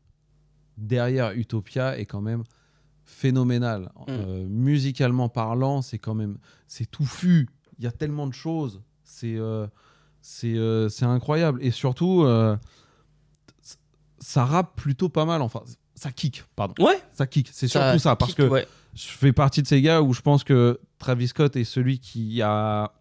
derrière 0.78 1.34
Utopia 1.34 1.96
est 2.00 2.08
quand 2.08 2.22
même 2.22 2.44
phénoménal. 3.06 3.92
Euh, 4.10 4.48
musicalement 4.50 5.30
parlant, 5.30 5.84
c'est 5.84 6.00
quand 6.00 6.16
même 6.16 6.38
c'est 6.68 6.90
touffu. 6.90 7.48
Il 7.78 7.84
y 7.84 7.88
a 7.88 7.92
tellement 7.92 8.26
de 8.26 8.34
choses. 8.34 8.82
C'est 9.04 9.36
euh, 9.38 9.68
c'est 10.24 11.06
incroyable. 11.06 11.60
Et 11.62 11.70
surtout, 11.72 12.26
ça 14.24 14.46
rappe 14.46 14.76
plutôt 14.76 15.10
pas 15.10 15.26
mal. 15.26 15.42
Enfin, 15.42 15.62
ça 15.96 16.12
kick, 16.12 16.44
pardon. 16.56 16.74
Ouais. 16.84 17.00
Ça 17.14 17.28
kick. 17.28 17.50
C'est 17.52 17.68
surtout 17.68 18.00
ça. 18.00 18.16
Parce 18.16 18.32
kick, 18.32 18.38
que 18.46 18.50
ouais. 18.50 18.68
je 18.96 19.08
fais 19.08 19.34
partie 19.34 19.62
de 19.62 19.68
ces 19.68 19.82
gars 19.82 20.02
où 20.02 20.14
je 20.14 20.22
pense 20.22 20.44
que 20.44 20.80
Travis 20.98 21.28
Scott 21.28 21.56
est 21.56 21.64
celui 21.64 22.00
qui 22.00 22.42
a 22.42 22.92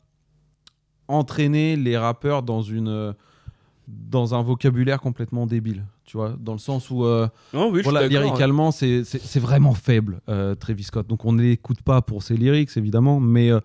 entraîné 1.08 1.76
les 1.76 1.96
rappeurs 1.98 2.42
dans 2.42 2.62
une 2.62 3.14
dans 3.88 4.34
un 4.34 4.42
vocabulaire 4.42 5.00
complètement 5.00 5.44
débile, 5.46 5.84
tu 6.04 6.16
vois, 6.16 6.36
dans 6.38 6.52
le 6.52 6.58
sens 6.60 6.88
où 6.88 7.04
euh, 7.04 7.28
Oh 7.52 7.68
oui, 7.72 7.82
voilà, 7.82 8.06
lyricalement 8.06 8.70
c'est 8.70 9.02
c'est- 9.04 9.18
c'est 9.18 9.40
vraiment 9.40 9.74
faible 9.74 10.20
euh, 10.28 10.54
Travis 10.54 10.84
Scott. 10.84 11.06
Donc 11.08 11.24
on 11.24 11.32
ne 11.32 11.42
l'écoute 11.42 11.82
pas 11.82 12.00
pour 12.00 12.22
ses 12.22 12.36
lyrics 12.36 12.70
évidemment, 12.76 13.18
mais 13.20 13.50
euh, 13.50 13.58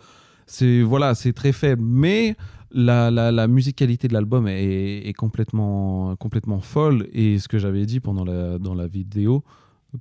c'est 0.47 0.81
voilà, 0.81 1.13
c'est 1.15 1.33
très 1.33 1.51
faible. 1.51 1.83
Mais 1.85 2.35
la, 2.71 3.09
la, 3.11 3.31
la 3.31 3.47
musicalité 3.47 4.07
de 4.07 4.13
l'album 4.13 4.47
est, 4.47 5.07
est 5.07 5.13
complètement 5.13 6.15
complètement 6.17 6.59
folle 6.59 7.07
et 7.13 7.39
ce 7.39 7.47
que 7.47 7.57
j'avais 7.59 7.85
dit 7.85 7.99
pendant 7.99 8.25
la 8.25 8.57
dans 8.59 8.73
la 8.75 8.87
vidéo 8.87 9.43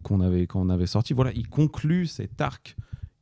qu'on 0.02 0.20
avait 0.20 0.46
qu'on 0.46 0.68
avait 0.68 0.86
sorti, 0.86 1.14
voilà, 1.14 1.32
il 1.32 1.48
conclut 1.48 2.06
cet 2.06 2.40
arc 2.40 2.76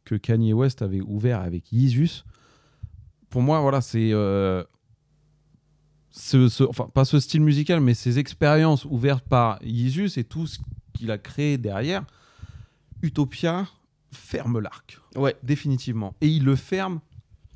que 0.05 0.15
Kanye 0.15 0.53
West 0.55 0.83
avait 0.83 1.01
ouvert 1.03 1.41
avec 1.41 1.73
Yeezus. 1.73 2.25
Pour 3.31 3.43
moi, 3.43 3.61
voilà, 3.61 3.81
c'est 3.81 4.11
euh, 4.13 4.65
ce, 6.11 6.49
ce- 6.49 6.65
enfin 6.65 6.89
pas 6.93 7.05
ce 7.05 7.21
style 7.21 7.41
musical, 7.43 7.81
mais 7.81 7.95
ces 7.95 8.19
expériences 8.19 8.85
ouvertes 8.87 9.25
par 9.29 9.59
Yeezus 9.63 10.19
et 10.19 10.25
tout 10.25 10.47
ce 10.47 10.59
qu'il 10.93 11.11
a 11.11 11.19
créé 11.19 11.59
derrière. 11.59 12.05
Utopia 13.03 13.67
ferme 14.13 14.59
l'arc, 14.61 14.99
ouais, 15.17 15.37
définitivement, 15.43 16.15
et 16.21 16.29
il 16.29 16.45
le 16.45 16.57
ferme 16.57 17.01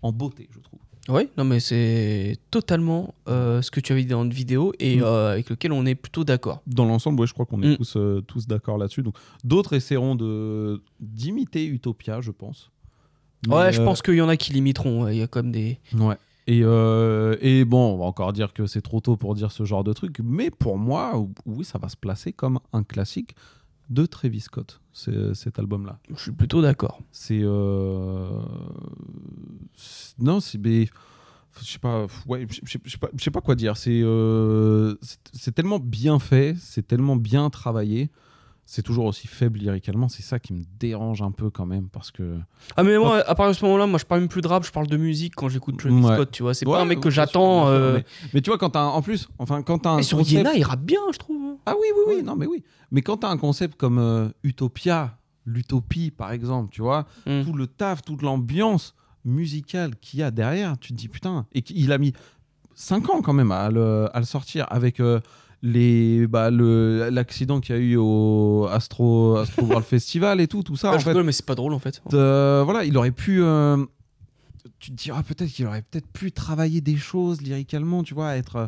en 0.03 0.13
beauté, 0.13 0.49
je 0.53 0.59
trouve. 0.61 0.81
Ouais, 1.09 1.29
non 1.39 1.45
mais 1.45 1.59
c'est 1.59 2.37
totalement 2.51 3.15
euh, 3.29 3.63
ce 3.63 3.71
que 3.71 3.81
tu 3.81 3.93
avais 3.93 4.03
dit 4.03 4.09
dans 4.11 4.25
une 4.25 4.33
vidéo 4.33 4.73
et 4.79 4.97
Mm. 4.99 5.03
euh, 5.05 5.33
avec 5.33 5.49
lequel 5.49 5.73
on 5.73 5.87
est 5.87 5.95
plutôt 5.95 6.23
d'accord. 6.25 6.61
Dans 6.67 6.85
l'ensemble, 6.85 7.21
ouais, 7.21 7.27
je 7.27 7.33
crois 7.33 7.47
qu'on 7.47 7.63
est 7.63 7.69
Mm. 7.73 7.77
tous, 7.79 7.97
euh, 7.97 8.21
tous 8.27 8.47
d'accord 8.47 8.77
là-dessus. 8.77 9.03
Donc, 9.03 9.15
d'autres 9.43 9.73
essaieront 9.75 10.15
de 10.15 10.83
d'imiter 11.01 11.65
Utopia, 11.67 12.21
je 12.21 12.31
pense. 12.31 12.71
Mais, 13.47 13.55
ouais, 13.55 13.73
je 13.73 13.81
pense 13.83 14.03
qu'il 14.03 14.15
y 14.17 14.21
en 14.21 14.29
a 14.29 14.37
qui 14.37 14.53
limiteront. 14.53 15.05
ouais, 15.05 15.17
Il 15.17 15.19
y 15.21 15.23
a 15.23 15.27
comme 15.29 15.51
des. 15.51 15.79
Ouais. 15.95 16.17
Et, 16.47 16.61
et 16.61 17.65
bon, 17.65 17.95
on 17.95 17.99
va 17.99 18.05
encore 18.07 18.33
dire 18.33 18.53
que 18.55 18.67
c'est 18.67 18.81
trop 18.81 19.01
tôt 19.01 19.17
pour 19.17 19.35
dire 19.35 19.53
ce 19.53 19.65
genre 19.65 19.85
de 19.85 19.93
truc, 19.93 20.17
mais 20.25 20.51
pour 20.51 20.79
moi, 20.79 21.13
oui, 21.47 21.65
ça 21.65 21.79
va 21.79 21.89
se 21.91 21.97
placer 21.97 22.33
comme 22.33 22.59
un 22.73 22.83
classique 22.83 23.35
de 23.89 24.07
Travis 24.07 24.41
Scott, 24.41 24.81
cet 24.93 25.59
album-là. 25.59 25.99
Je 26.15 26.21
suis 26.21 26.33
plutôt 26.33 26.61
d'accord. 26.63 27.01
C'est. 27.11 27.41
euh, 27.43 28.29
Non, 30.19 30.41
c'est. 30.41 30.59
mais- 30.59 30.89
Je 31.61 31.65
sais 31.73 31.79
pas, 31.79 32.07
ouais, 32.27 32.47
je 32.85 32.89
sais 33.19 33.31
pas, 33.31 33.41
quoi 33.41 33.55
dire. 33.57 33.77
C'est 33.77 34.01
euh, 34.03 34.95
c'est 35.33 35.53
tellement 35.55 35.79
bien 35.81 36.19
fait, 36.21 36.55
c'est 36.61 36.87
tellement 36.87 37.17
bien 37.17 37.51
travaillé. 37.51 38.11
C'est 38.71 38.83
toujours 38.83 39.07
aussi 39.07 39.27
faible 39.29 39.59
lyricalement. 39.61 40.11
C'est 40.11 40.23
ça 40.23 40.39
qui 40.39 40.53
me 40.53 40.63
dérange 40.79 41.23
un 41.23 41.31
peu 41.31 41.49
quand 41.49 41.65
même 41.65 41.89
parce 41.89 42.11
que. 42.11 42.39
Ah 42.77 42.83
mais 42.83 42.99
moi, 42.99 43.17
à 43.27 43.35
partir 43.35 43.49
de 43.49 43.53
ce 43.55 43.65
moment-là, 43.65 43.87
moi 43.87 43.99
je 43.99 44.05
parle 44.05 44.21
même 44.21 44.29
plus 44.29 44.43
de 44.43 44.47
rap, 44.49 44.63
je 44.63 44.71
parle 44.71 44.89
de 44.89 44.97
musique 44.99 45.35
quand 45.35 45.49
j'écoute 45.49 45.79
Travis 45.79 45.95
Ouais. 45.95 46.13
Scott, 46.15 46.31
tu 46.31 46.43
vois. 46.43 46.53
C'est 46.53 46.67
Ouais, 46.67 46.75
pas 46.75 46.83
un 46.83 46.85
mec 46.85 47.01
que 47.01 47.09
j'attends. 47.09 47.67
euh, 47.69 47.95
Mais, 47.95 48.05
mais 48.35 48.41
tu 48.43 48.51
vois, 48.51 48.59
quand 48.59 48.69
t'as 48.69 48.83
un- 48.83 48.89
en 48.89 49.01
plus, 49.01 49.27
enfin, 49.39 49.63
quand 49.63 49.79
t'as 49.79 49.91
un 49.93 49.97
Mais 49.97 50.03
sur 50.03 50.19
concept- 50.19 50.51
il 50.55 50.63
rappe 50.65 50.83
bien, 50.83 51.01
je 51.15 51.19
trouve. 51.19 51.41
hein. 51.43 51.57
Ah 51.65 51.73
oui, 51.81 51.87
oui, 51.97 52.17
oui, 52.17 52.23
non, 52.23 52.37
mais 52.37 52.45
oui. 52.45 52.63
Mais 52.91 53.01
quand 53.01 53.17
t'as 53.17 53.31
un 53.31 53.39
concept 53.39 53.75
comme 53.79 53.99
euh, 53.99 54.29
Utopia, 54.43 55.17
l'utopie, 55.47 56.11
par 56.11 56.33
exemple, 56.33 56.69
tu 56.71 56.83
vois, 56.83 57.07
Mm. 57.25 57.45
tout 57.45 57.55
le 57.55 57.67
taf, 57.69 58.03
toute 58.03 58.21
l'ambiance 58.21 58.95
musicale 59.25 59.97
qu'il 59.97 60.21
y 60.21 60.23
a 60.23 60.31
derrière, 60.31 60.77
tu 60.79 60.93
te 60.93 60.99
dis 60.99 61.09
putain, 61.09 61.47
et 61.53 61.63
qu'il 61.63 61.91
a 61.91 61.97
mis 61.97 62.13
5 62.75 63.09
ans 63.09 63.23
quand 63.23 63.33
même 63.33 63.51
à 63.51 63.71
le, 63.71 64.09
à 64.15 64.19
le 64.21 64.27
sortir 64.27 64.67
avec 64.69 65.01
euh, 65.01 65.21
les 65.63 66.27
bah, 66.27 66.51
le- 66.51 67.09
l'accident 67.11 67.61
qu'il 67.61 67.75
y 67.75 67.79
a 67.79 67.81
eu 67.81 67.97
au 67.97 68.67
Astro, 68.71 69.37
Astro 69.37 69.67
World 69.67 69.85
Festival 69.87 70.41
et 70.41 70.47
tout, 70.49 70.63
tout 70.63 70.77
ça. 70.77 70.91
En 70.93 70.99
je 70.99 71.05
fait. 71.05 71.11
rigole, 71.11 71.25
mais 71.25 71.33
c'est 71.33 71.45
pas 71.47 71.55
drôle 71.57 71.73
en 71.75 71.79
fait. 71.79 72.01
Euh, 72.15 72.63
voilà, 72.65 72.85
il 72.85 72.97
aurait 72.97 73.11
pu. 73.11 73.43
euh, 73.43 73.77
tu 74.79 74.91
te 74.93 74.97
diras 74.97 75.23
peut-être 75.23 75.51
qu'il 75.51 75.67
aurait 75.67 75.83
peut-être 75.83 76.07
pu 76.09 76.31
travailler 76.31 76.81
des 76.81 76.97
choses 76.97 77.41
lyricalement, 77.41 78.03
tu 78.05 78.15
vois, 78.15 78.37
être 78.37 78.57
euh, 78.57 78.67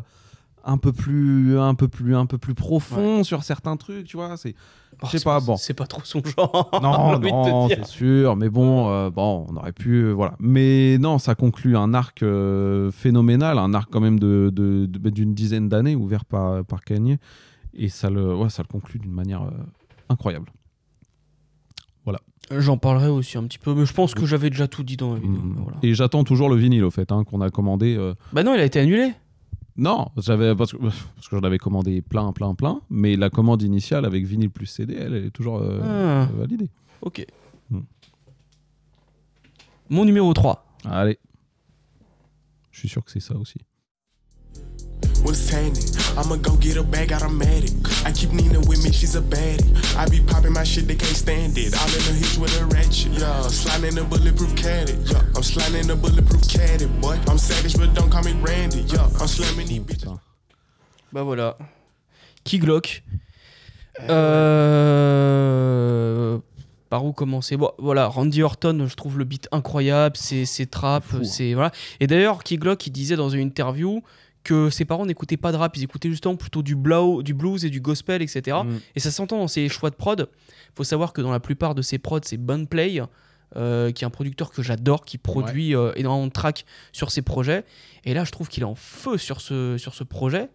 un 0.63 0.77
peu 0.77 0.91
plus, 0.93 1.57
un 1.59 1.75
peu 1.75 1.87
plus, 1.87 2.15
un 2.15 2.25
peu 2.25 2.37
plus 2.37 2.53
profond 2.53 3.23
sur 3.23 3.43
certains 3.43 3.77
trucs, 3.77 4.05
tu 4.05 4.17
vois. 4.17 4.37
C'est, 4.37 4.53
je 5.03 5.17
sais 5.17 5.23
pas, 5.23 5.39
bon. 5.39 5.57
c'est 5.57 5.73
pas 5.73 5.87
trop 5.87 6.01
son 6.03 6.21
genre, 6.23 6.69
Non, 6.81 7.19
non, 7.19 7.67
c'est 7.69 7.85
sûr, 7.85 8.35
mais 8.35 8.49
bon, 8.49 8.89
euh, 8.91 9.09
bon, 9.09 9.45
on 9.49 9.55
aurait 9.55 9.71
pu, 9.71 9.95
euh, 10.03 10.11
voilà. 10.11 10.35
Mais 10.39 10.97
non, 10.99 11.17
ça 11.17 11.33
conclut 11.35 11.75
un 11.77 11.93
arc 11.93 12.21
euh, 12.23 12.91
phénoménal, 12.91 13.57
un 13.57 13.73
arc 13.73 13.89
quand 13.91 14.01
même 14.01 14.19
de, 14.19 14.51
de- 14.53 14.85
de- 14.85 15.09
d'une 15.09 15.33
dizaine 15.33 15.67
d'années 15.69 15.95
ouvert 15.95 16.25
par 16.25 16.63
par 16.65 16.81
Kanye, 16.83 17.17
et 17.73 17.89
ça 17.89 18.09
le, 18.09 18.35
ouais, 18.35 18.49
ça 18.49 18.61
le 18.61 18.67
conclut 18.71 18.99
d'une 18.99 19.13
manière 19.13 19.41
incroyable. 20.09 20.51
Voilà. 22.03 22.19
J'en 22.57 22.77
parlerai 22.77 23.07
aussi 23.09 23.37
un 23.37 23.43
petit 23.43 23.59
peu, 23.59 23.73
mais 23.73 23.85
je 23.85 23.93
pense 23.93 24.13
que 24.13 24.25
j'avais 24.25 24.49
déjà 24.49 24.67
tout 24.67 24.83
dit 24.83 24.97
dans 24.97 25.13
la 25.13 25.19
vidéo. 25.19 25.39
voilà. 25.57 25.77
Et 25.83 25.93
j'attends 25.93 26.23
toujours 26.23 26.49
le 26.49 26.55
vinyle, 26.57 26.83
au 26.83 26.91
fait, 26.91 27.11
hein, 27.11 27.23
qu'on 27.23 27.41
a 27.41 27.49
commandé. 27.49 27.97
Bah 28.33 28.43
non, 28.43 28.53
il 28.55 28.59
a 28.59 28.65
été 28.65 28.79
annulé. 28.79 29.13
Non, 29.77 30.09
j'avais 30.17 30.53
parce 30.55 30.73
que, 30.73 30.77
parce 30.77 31.27
que 31.29 31.35
j'en 31.37 31.43
avais 31.43 31.57
commandé 31.57 32.01
plein, 32.01 32.31
plein, 32.33 32.53
plein. 32.55 32.81
Mais 32.89 33.15
la 33.15 33.29
commande 33.29 33.61
initiale 33.61 34.05
avec 34.05 34.25
vinyle 34.25 34.49
plus 34.49 34.65
CD, 34.65 34.95
elle, 34.95 35.13
elle 35.13 35.25
est 35.25 35.31
toujours 35.31 35.59
euh, 35.59 35.79
Ah. 35.83 36.29
validée. 36.35 36.69
Ok. 37.01 37.25
Hmm. 37.69 37.79
Mon 39.89 40.05
numéro 40.05 40.33
3. 40.33 40.65
Allez. 40.85 41.17
Je 42.71 42.79
suis 42.79 42.89
sûr 42.89 43.03
que 43.03 43.11
c'est 43.11 43.19
ça 43.19 43.35
aussi. 43.35 43.59
What's 45.23 45.51
happening? 45.53 45.85
I'ma 46.17 46.35
go 46.37 46.57
get 46.59 46.77
a 46.77 46.83
bag 46.83 47.13
automatic. 47.13 47.71
I 48.05 48.11
keep 48.11 48.31
Nina 48.33 48.59
with 48.59 48.83
me, 48.83 48.91
she's 48.91 49.15
a 49.15 49.21
baddie. 49.21 49.63
I 49.97 50.07
be 50.09 50.19
popping 50.21 50.53
my 50.53 50.63
shit, 50.63 50.87
they 50.87 50.95
can't 50.95 51.15
stand 51.15 51.57
it. 51.57 51.73
All 51.79 51.87
in 51.87 52.01
the 52.05 52.13
hits 52.17 52.37
with 52.37 52.59
a 52.61 52.65
ratchet. 52.65 53.11
Yeah, 53.13 53.41
sliding 53.49 53.91
in 53.93 53.97
a 53.99 54.03
bulletproof 54.03 54.55
caddy. 54.55 54.93
Yeah, 55.05 55.21
I'm 55.35 55.43
sliding 55.43 55.83
in 55.85 55.89
a 55.91 55.95
bulletproof 55.95 56.47
caddy, 56.47 56.85
boy. 57.01 57.17
I'm 57.27 57.37
savage, 57.37 57.77
but 57.77 57.93
don't 57.93 58.09
call 58.09 58.23
me 58.23 58.33
Randy. 58.41 58.81
Yeah, 58.87 59.07
I'm 59.19 59.27
slamming 59.27 59.67
these 59.67 59.79
bitches. 59.81 60.17
Bah 61.11 61.23
voilà. 61.23 61.57
Key 62.43 62.59
Glock. 62.59 63.03
Euh, 64.09 66.37
Par 66.89 67.05
où 67.05 67.13
commencer? 67.13 67.57
Bon, 67.57 67.71
voilà, 67.77 68.07
Randy 68.07 68.41
Orton, 68.43 68.85
je 68.87 68.95
trouve 68.95 69.17
le 69.17 69.23
beat 69.23 69.47
incroyable, 69.51 70.17
c'est 70.17 70.45
c'est 70.45 70.65
trap, 70.65 71.03
c'est 71.23 71.53
voilà. 71.53 71.71
Et 71.99 72.07
d'ailleurs, 72.07 72.43
Key 72.43 72.57
Glock, 72.57 72.85
il 72.87 72.91
disait 72.91 73.15
dans 73.15 73.29
une 73.29 73.41
interview 73.41 74.01
que 74.43 74.69
ses 74.69 74.85
parents 74.85 75.05
n'écoutaient 75.05 75.37
pas 75.37 75.51
de 75.51 75.57
rap, 75.57 75.75
ils 75.77 75.83
écoutaient 75.83 76.09
justement 76.09 76.35
plutôt 76.35 76.63
du, 76.63 76.75
blau, 76.75 77.21
du 77.23 77.33
blues 77.33 77.63
et 77.65 77.69
du 77.69 77.79
gospel, 77.81 78.21
etc. 78.21 78.57
Et 78.95 78.99
ça 78.99 79.11
s'entend 79.11 79.37
dans 79.37 79.47
ses 79.47 79.69
choix 79.69 79.89
de 79.91 79.95
prod. 79.95 80.29
Faut 80.75 80.83
savoir 80.83 81.13
que 81.13 81.21
dans 81.21 81.31
la 81.31 81.39
plupart 81.39 81.75
de 81.75 81.81
ses 81.81 81.99
prods, 81.99 82.19
c'est 82.23 82.37
Bunplay, 82.37 83.01
euh, 83.55 83.91
qui 83.91 84.03
est 84.03 84.07
un 84.07 84.11
producteur 84.11 84.49
que 84.51 84.61
j'adore, 84.63 85.05
qui 85.05 85.17
produit 85.17 85.75
euh, 85.75 85.91
énormément 85.95 86.25
de 86.27 86.31
tracks 86.31 86.65
sur 86.91 87.11
ses 87.11 87.21
projets. 87.21 87.65
Et 88.05 88.13
là, 88.13 88.23
je 88.23 88.31
trouve 88.31 88.47
qu'il 88.47 88.63
est 88.63 88.65
en 88.65 88.75
feu 88.75 89.17
sur 89.17 89.41
ce, 89.41 89.77
sur 89.77 89.93
ce 89.93 90.03
projet. 90.03 90.49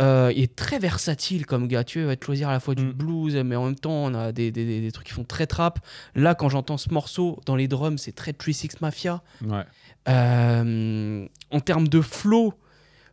Euh, 0.00 0.32
il 0.34 0.42
est 0.42 0.56
très 0.56 0.80
versatile 0.80 1.46
comme 1.46 1.68
gars. 1.68 1.84
Tu 1.84 2.00
vois, 2.00 2.06
il 2.06 2.08
va 2.08 2.16
te 2.16 2.24
choisir 2.24 2.48
à 2.48 2.52
la 2.52 2.58
fois 2.58 2.74
du 2.74 2.92
blues, 2.92 3.36
mais 3.36 3.54
en 3.54 3.66
même 3.66 3.76
temps, 3.76 3.92
on 3.92 4.12
a 4.14 4.32
des, 4.32 4.50
des- 4.50 4.80
des- 4.80 4.90
trucs 4.92 5.06
qui 5.06 5.12
font 5.12 5.22
très 5.22 5.46
trap. 5.46 5.78
Là, 6.16 6.34
quand 6.34 6.48
j'entends 6.48 6.76
ce 6.78 6.92
morceau 6.92 7.40
dans 7.46 7.54
les 7.54 7.68
drums, 7.68 7.96
c'est 8.02 8.10
très 8.12 8.32
36 8.32 8.80
Mafia. 8.80 9.22
Ouais. 9.46 9.62
Euh, 10.08 11.26
en 11.50 11.60
termes 11.60 11.88
de 11.88 12.00
flow, 12.00 12.54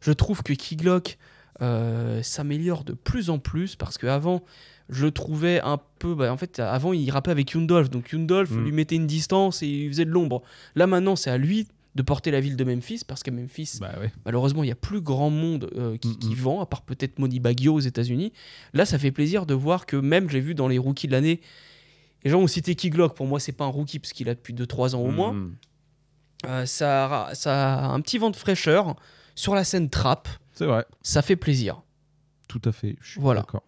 je 0.01 0.11
trouve 0.11 0.43
que 0.43 0.53
Keylock 0.53 1.17
euh, 1.61 2.21
s'améliore 2.23 2.83
de 2.83 2.93
plus 2.93 3.29
en 3.29 3.39
plus 3.39 3.75
parce 3.75 3.97
qu'avant, 3.97 4.43
je 4.89 5.05
le 5.05 5.11
trouvais 5.11 5.61
un 5.61 5.79
peu. 5.99 6.15
bah, 6.15 6.33
en 6.33 6.37
fait, 6.37 6.59
avant, 6.59 6.91
il 6.91 7.09
rappait 7.11 7.31
avec 7.31 7.51
Yundolf. 7.53 7.89
Donc, 7.89 8.11
Yundolf 8.11 8.49
Mm. 8.51 8.63
lui 8.63 8.71
mettait 8.71 8.95
une 8.95 9.07
distance 9.07 9.61
et 9.63 9.67
il 9.67 9.87
faisait 9.89 10.05
de 10.05 10.09
l'ombre. 10.09 10.41
Là, 10.75 10.87
maintenant, 10.87 11.15
c'est 11.15 11.29
à 11.29 11.37
lui 11.37 11.67
de 11.93 12.01
porter 12.01 12.31
la 12.31 12.39
ville 12.39 12.55
de 12.55 12.63
Memphis 12.63 13.01
parce 13.05 13.21
qu'à 13.21 13.31
Memphis, 13.31 13.77
Bah 13.81 13.91
malheureusement, 14.25 14.63
il 14.63 14.67
y 14.67 14.71
a 14.71 14.75
plus 14.75 15.01
grand 15.01 15.29
monde 15.29 15.69
euh, 15.75 15.97
qui, 15.97 16.17
qui 16.17 16.33
vend, 16.35 16.61
à 16.61 16.65
part 16.65 16.81
peut-être 16.83 17.19
Money 17.19 17.39
Baggio 17.39 17.73
aux 17.73 17.79
États-Unis. 17.81 18.31
Là, 18.73 18.85
ça 18.85 18.97
fait 18.97 19.11
plaisir 19.11 19.45
de 19.45 19.53
voir 19.53 19.85
que 19.85 19.97
même, 19.97 20.29
j'ai 20.29 20.39
vu 20.39 20.55
dans 20.55 20.67
les 20.69 20.77
rookies 20.77 21.07
de 21.07 21.11
l'année, 21.11 21.41
les 22.23 22.31
gens 22.31 22.39
ont 22.39 22.47
cité 22.47 22.75
Keylock. 22.75 23.13
Pour 23.15 23.27
moi, 23.27 23.39
c'est 23.41 23.51
pas 23.51 23.65
un 23.65 23.69
rookie 23.69 23.99
parce 23.99 24.13
qu'il 24.13 24.29
a 24.29 24.35
depuis 24.35 24.53
2-3 24.53 24.95
ans 24.95 25.01
au 25.01 25.11
moins. 25.11 25.33
Mm. 25.33 25.55
Euh, 26.47 26.65
ça, 26.65 27.29
ça 27.33 27.75
a 27.79 27.85
un 27.89 27.99
petit 28.01 28.17
vent 28.17 28.29
de 28.31 28.35
fraîcheur 28.37 28.95
sur 29.35 29.55
la 29.55 29.63
scène 29.63 29.89
trap. 29.89 30.27
C'est 30.53 30.65
vrai. 30.65 30.85
Ça 31.01 31.21
fait 31.21 31.35
plaisir. 31.35 31.81
Tout 32.47 32.61
à 32.65 32.71
fait. 32.71 32.97
Je 33.01 33.11
suis 33.11 33.21
Voilà. 33.21 33.41
d'accord. 33.41 33.63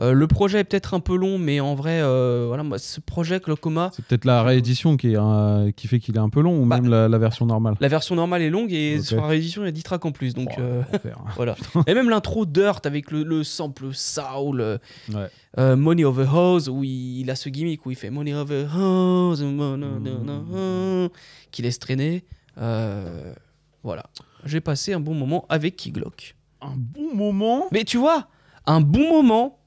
Euh, 0.00 0.12
le 0.12 0.26
projet 0.26 0.60
est 0.60 0.64
peut-être 0.64 0.94
un 0.94 1.00
peu 1.00 1.14
long, 1.14 1.36
mais 1.36 1.60
en 1.60 1.74
vrai, 1.74 2.00
euh, 2.00 2.46
voilà, 2.48 2.62
moi, 2.62 2.78
ce 2.78 3.00
projet 3.00 3.38
Clocoma, 3.38 3.90
C'est 3.94 4.02
peut-être 4.02 4.24
la 4.24 4.42
réédition 4.42 4.96
qui, 4.96 5.08
est 5.12 5.72
qui 5.76 5.88
fait 5.88 5.98
qu'il 5.98 6.16
est 6.16 6.20
un 6.20 6.30
peu 6.30 6.40
long 6.40 6.58
ou 6.58 6.64
même 6.64 6.88
la, 6.88 7.06
la 7.06 7.18
version 7.18 7.44
normale. 7.44 7.74
la 7.80 7.88
version 7.88 8.14
normale 8.14 8.40
est 8.40 8.48
longue 8.48 8.72
et 8.72 9.02
sur 9.02 9.18
la 9.20 9.26
réédition, 9.26 9.60
il 9.60 9.66
y 9.66 9.68
a 9.68 9.72
10 9.72 9.82
tracks 9.82 10.04
en 10.06 10.12
plus. 10.12 10.32
Donc, 10.32 10.48
euh, 10.58 10.80
enfer. 10.94 11.18
voilà. 11.36 11.54
et 11.86 11.92
même 11.92 12.08
l'intro 12.08 12.46
Dirt 12.46 12.86
avec 12.86 13.10
le, 13.10 13.24
le 13.24 13.44
sample 13.44 13.92
soul, 13.92 14.62
euh, 14.62 14.78
Ouais. 15.12 15.76
Money 15.76 16.04
Over 16.06 16.28
Hose, 16.32 16.70
où 16.70 16.82
il, 16.82 17.20
il 17.20 17.30
a 17.30 17.34
ce 17.34 17.50
gimmick 17.50 17.84
où 17.84 17.90
il 17.90 17.96
fait 17.96 18.08
Money 18.08 18.32
Over 18.32 18.68
Hose, 18.74 19.42
money, 19.42 19.86
Mm. 19.86 21.08
qui 21.50 21.60
laisse 21.60 21.78
traîner. 21.78 22.24
Voilà. 22.56 24.04
J'ai 24.44 24.60
passé 24.60 24.92
un 24.92 25.00
bon 25.00 25.14
moment 25.14 25.46
avec 25.48 25.76
Keylock. 25.76 26.36
Un 26.60 26.74
bon 26.76 27.14
moment 27.14 27.68
Mais 27.72 27.84
tu 27.84 27.96
vois, 27.96 28.28
un 28.66 28.80
bon 28.80 29.08
moment, 29.08 29.58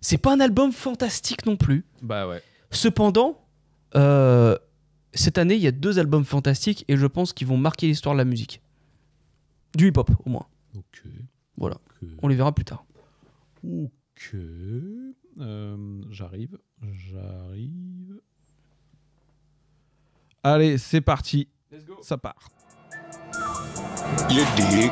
c'est 0.00 0.18
pas 0.18 0.32
un 0.32 0.40
album 0.40 0.72
fantastique 0.72 1.46
non 1.46 1.56
plus. 1.56 1.84
Bah 2.02 2.28
ouais. 2.28 2.42
Cependant, 2.70 3.44
euh, 3.94 4.56
cette 5.14 5.38
année, 5.38 5.54
il 5.54 5.62
y 5.62 5.66
a 5.66 5.72
deux 5.72 5.98
albums 5.98 6.24
fantastiques 6.24 6.84
et 6.88 6.96
je 6.96 7.06
pense 7.06 7.32
qu'ils 7.32 7.46
vont 7.46 7.56
marquer 7.56 7.86
l'histoire 7.86 8.14
de 8.14 8.18
la 8.18 8.24
musique. 8.24 8.62
Du 9.74 9.88
hip-hop, 9.88 10.10
au 10.24 10.30
moins. 10.30 10.46
Ok. 10.76 11.02
Voilà. 11.56 11.78
On 12.22 12.28
les 12.28 12.36
verra 12.36 12.54
plus 12.54 12.64
tard. 12.64 12.84
Ok. 13.64 14.34
Euh, 15.40 16.02
j'arrive. 16.10 16.58
J'arrive. 16.82 18.20
Allez, 20.42 20.78
c'est 20.78 21.00
parti. 21.00 21.48
Ça 22.00 22.16
part. 22.16 22.48
You 24.28 24.44
dig? 24.56 24.90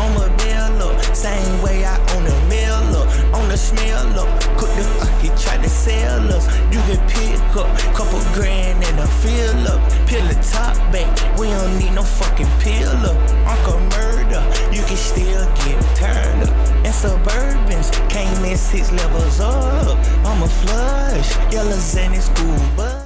On 0.00 0.14
the 0.14 0.32
bill 0.38 0.88
up, 0.88 1.14
same 1.14 1.62
way 1.62 1.84
I 1.84 1.96
own 2.14 2.24
a 2.26 2.48
mill 2.48 2.96
up, 2.96 3.34
on 3.34 3.48
the 3.48 3.56
smell 3.56 4.18
up. 4.18 4.28
Cook 4.56 4.70
the 4.76 4.84
uh, 5.00 5.06
he 5.20 5.28
tried 5.42 5.62
to 5.62 5.68
sell 5.68 6.32
us. 6.32 6.46
You 6.72 6.80
can 6.88 7.00
pick 7.08 7.40
up 7.56 7.68
couple 7.94 8.20
grand 8.32 8.82
and 8.84 8.98
a 8.98 9.06
fill 9.20 9.68
up. 9.68 9.80
Peel 10.08 10.24
the 10.26 10.38
top 10.50 10.76
back, 10.92 11.10
we 11.38 11.48
don't 11.48 11.78
need 11.78 11.92
no 11.92 12.02
fucking 12.02 12.48
pill 12.60 12.96
up. 13.04 13.18
Uncle 13.46 13.80
murder, 13.96 14.42
you 14.72 14.82
can 14.84 14.96
still 14.96 15.44
get 15.64 15.78
turned 15.96 16.42
up. 16.44 16.54
And 16.84 16.94
Suburbans 16.94 17.90
came 18.08 18.44
in 18.44 18.56
six 18.56 18.90
levels 18.92 19.40
up. 19.40 19.98
I'm 20.24 20.42
a 20.42 20.48
flush, 20.48 21.52
yellow 21.52 21.76
Zen 21.76 22.18
school 22.20 22.58
bus. 22.76 22.99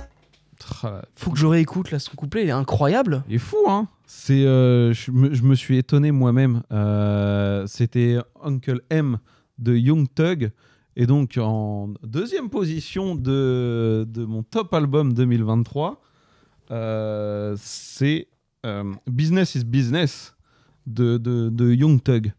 Ah, 0.85 1.02
Faut 1.16 1.31
que 1.31 1.39
je 1.39 1.47
réécoute 1.47 1.90
là 1.90 1.98
son 1.98 2.15
couplet, 2.15 2.43
il 2.44 2.48
est 2.48 2.52
incroyable. 2.52 3.24
Il 3.28 3.36
est 3.36 3.39
fou, 3.39 3.56
hein 3.69 3.89
C'est, 4.06 4.44
euh, 4.44 4.93
je, 4.93 5.11
me, 5.11 5.32
je 5.35 5.43
me 5.43 5.55
suis 5.55 5.78
étonné 5.78 6.11
moi-même. 6.12 6.62
Euh, 6.73 7.66
C'était 7.66 8.19
Uncle 8.43 8.82
M 8.90 9.19
de 9.59 9.74
Young 9.74 10.06
Thug. 10.15 10.51
Et 10.97 11.06
donc, 11.06 11.39
en 11.40 11.89
deuxième 12.05 12.51
position 12.51 13.15
de, 13.16 14.06
de 14.09 14.24
mon 14.24 14.43
top 14.43 14.73
album 14.74 15.12
2023, 15.12 16.01
euh, 16.70 17.56
c'est 17.59 18.28
euh, 18.65 18.93
Business 19.09 19.55
is 19.56 19.65
Business 19.65 20.35
de, 20.86 21.16
de, 21.19 21.48
de 21.48 21.73
Young 21.73 22.01
Thug. 22.02 22.32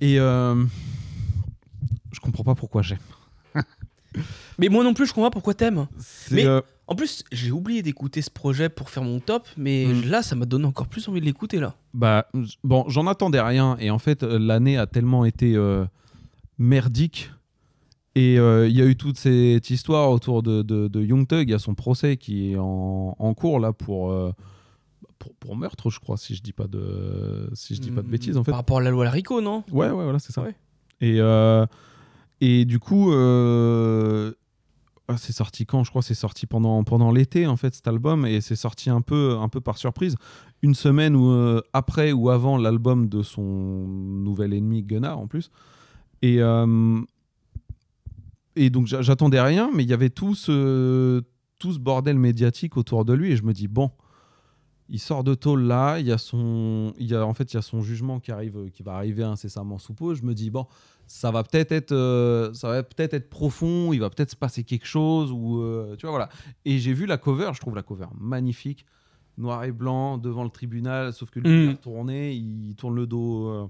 Et 0.00 0.20
euh, 0.20 0.54
je 2.12 2.20
comprends 2.20 2.44
pas 2.44 2.54
pourquoi 2.54 2.82
j'aime. 2.82 2.98
Mais 4.58 4.68
moi 4.68 4.84
non 4.84 4.94
plus, 4.94 5.06
je 5.06 5.12
comprends 5.12 5.30
pas 5.30 5.34
pourquoi 5.34 5.54
t'aimes. 5.54 5.86
Mais 6.30 6.46
euh, 6.46 6.60
en 6.86 6.94
plus, 6.94 7.24
j'ai 7.32 7.50
oublié 7.50 7.82
d'écouter 7.82 8.20
ce 8.22 8.30
projet 8.30 8.68
pour 8.68 8.90
faire 8.90 9.02
mon 9.04 9.18
top, 9.20 9.46
mais 9.56 9.86
Mm. 9.86 10.08
là, 10.10 10.22
ça 10.22 10.34
m'a 10.36 10.44
donné 10.44 10.66
encore 10.66 10.86
plus 10.86 11.08
envie 11.08 11.20
de 11.20 11.24
l'écouter 11.24 11.58
là. 11.58 11.74
Bah, 11.94 12.26
bon, 12.62 12.84
j'en 12.88 13.06
attendais 13.06 13.40
rien. 13.40 13.76
Et 13.80 13.90
en 13.90 13.98
fait, 13.98 14.22
euh, 14.22 14.38
l'année 14.38 14.76
a 14.76 14.86
tellement 14.86 15.24
été 15.24 15.54
euh, 15.56 15.84
merdique. 16.58 17.30
Et 18.16 18.38
euh, 18.38 18.68
il 18.68 18.76
y 18.76 18.80
a 18.82 18.84
eu 18.86 18.96
toute 18.96 19.18
cette 19.18 19.70
histoire 19.70 20.10
autour 20.10 20.42
de, 20.42 20.62
de, 20.62 20.86
de 20.88 21.02
Young 21.02 21.26
Thug. 21.26 21.48
Il 21.48 21.50
y 21.50 21.54
a 21.54 21.58
son 21.58 21.74
procès 21.74 22.16
qui 22.16 22.52
est 22.52 22.56
en, 22.58 23.16
en 23.18 23.34
cours 23.34 23.58
là 23.58 23.72
pour, 23.72 24.10
euh, 24.12 24.32
pour, 25.18 25.34
pour 25.34 25.56
meurtre, 25.56 25.90
je 25.90 25.98
crois, 25.98 26.16
si 26.16 26.34
je 26.36 26.42
dis 26.42 26.52
pas 26.52 26.66
de, 26.68 27.50
si 27.54 27.74
je 27.74 27.80
dis 27.80 27.90
pas 27.90 28.02
de 28.02 28.08
bêtises 28.08 28.36
en 28.36 28.44
fait. 28.44 28.52
Par 28.52 28.58
rapport 28.60 28.78
à 28.78 28.82
la 28.82 28.90
loi 28.90 29.08
Rico, 29.10 29.40
non? 29.40 29.64
Ouais, 29.72 29.88
ouais, 29.90 30.04
voilà, 30.04 30.18
c'est 30.20 30.32
ça. 30.32 30.44
Et, 31.00 31.18
et 32.40 32.64
du 32.64 32.78
coup, 32.78 33.12
euh, 33.12 34.32
ah, 35.08 35.16
c'est 35.18 35.32
sorti 35.32 35.66
quand? 35.66 35.84
Je 35.84 35.90
crois 35.90 36.02
c'est 36.02 36.14
sorti 36.14 36.46
pendant, 36.46 36.82
pendant 36.84 37.10
l'été, 37.10 37.46
en 37.46 37.56
fait, 37.56 37.74
cet 37.74 37.86
album. 37.88 38.24
Et 38.26 38.40
c'est 38.40 38.56
sorti 38.56 38.90
un 38.90 39.00
peu, 39.00 39.36
un 39.38 39.48
peu 39.48 39.60
par 39.60 39.76
surprise. 39.78 40.16
Une 40.62 40.74
semaine 40.74 41.14
euh, 41.16 41.60
après 41.72 42.12
ou 42.12 42.30
avant 42.30 42.56
l'album 42.56 43.08
de 43.08 43.22
son 43.22 43.42
nouvel 43.42 44.54
ennemi, 44.54 44.82
Gunnar, 44.82 45.18
en 45.18 45.26
plus. 45.26 45.50
Et, 46.22 46.40
euh, 46.40 47.00
et 48.56 48.70
donc, 48.70 48.86
j'a- 48.86 49.02
j'attendais 49.02 49.40
rien, 49.40 49.70
mais 49.74 49.82
il 49.82 49.90
y 49.90 49.92
avait 49.92 50.10
tout 50.10 50.34
ce, 50.34 51.22
tout 51.58 51.72
ce 51.72 51.78
bordel 51.78 52.18
médiatique 52.18 52.76
autour 52.76 53.04
de 53.04 53.12
lui. 53.12 53.32
Et 53.32 53.36
je 53.36 53.42
me 53.44 53.52
dis, 53.52 53.68
bon, 53.68 53.90
il 54.88 54.98
sort 55.00 55.24
de 55.24 55.34
tôle 55.34 55.62
là, 55.62 55.98
il 55.98 56.06
y 56.06 56.12
a 56.12 56.18
son, 56.18 56.92
il 56.98 57.06
y 57.06 57.14
a 57.14 57.26
en 57.26 57.32
fait 57.32 57.52
il 57.52 57.56
y 57.56 57.58
a 57.58 57.62
son 57.62 57.80
jugement 57.80 58.20
qui 58.20 58.30
arrive, 58.32 58.70
qui 58.70 58.82
va 58.82 58.94
arriver 58.94 59.22
incessamment 59.22 59.78
sous 59.78 59.94
peu. 59.94 60.14
Je 60.14 60.22
me 60.24 60.34
dis 60.34 60.50
bon, 60.50 60.66
ça 61.06 61.30
va 61.30 61.42
peut-être 61.42 61.72
être, 61.72 61.92
euh, 61.92 62.52
ça 62.54 62.68
va 62.68 62.82
peut-être 62.82 63.14
être 63.14 63.28
profond, 63.30 63.92
il 63.92 63.98
va 64.00 64.10
peut-être 64.10 64.30
se 64.30 64.36
passer 64.36 64.64
quelque 64.64 64.86
chose 64.86 65.30
ou 65.32 65.60
euh, 65.62 65.96
tu 65.96 66.02
vois 66.06 66.10
voilà. 66.10 66.28
Et 66.64 66.78
j'ai 66.78 66.92
vu 66.92 67.06
la 67.06 67.18
cover, 67.18 67.50
je 67.54 67.60
trouve 67.60 67.74
la 67.76 67.82
cover 67.82 68.06
magnifique, 68.18 68.84
noir 69.38 69.64
et 69.64 69.72
blanc 69.72 70.16
devant 70.18 70.44
le 70.44 70.50
tribunal, 70.50 71.12
sauf 71.12 71.30
que 71.30 71.40
lui 71.40 71.48
Mm. 71.48 71.62
il 71.64 71.68
a 71.70 71.74
tourné, 71.74 72.32
il 72.34 72.74
tourne 72.76 72.94
le 72.96 73.06
dos 73.06 73.48
euh, 73.48 73.66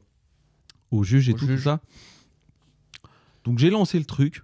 au 0.90 1.02
juge 1.02 1.28
et 1.28 1.32
Au 1.32 1.36
tout, 1.36 1.46
juge. 1.46 1.56
tout 1.58 1.64
ça. 1.64 1.80
Donc 3.44 3.58
j'ai 3.58 3.70
lancé 3.70 3.98
le 3.98 4.04
truc. 4.04 4.42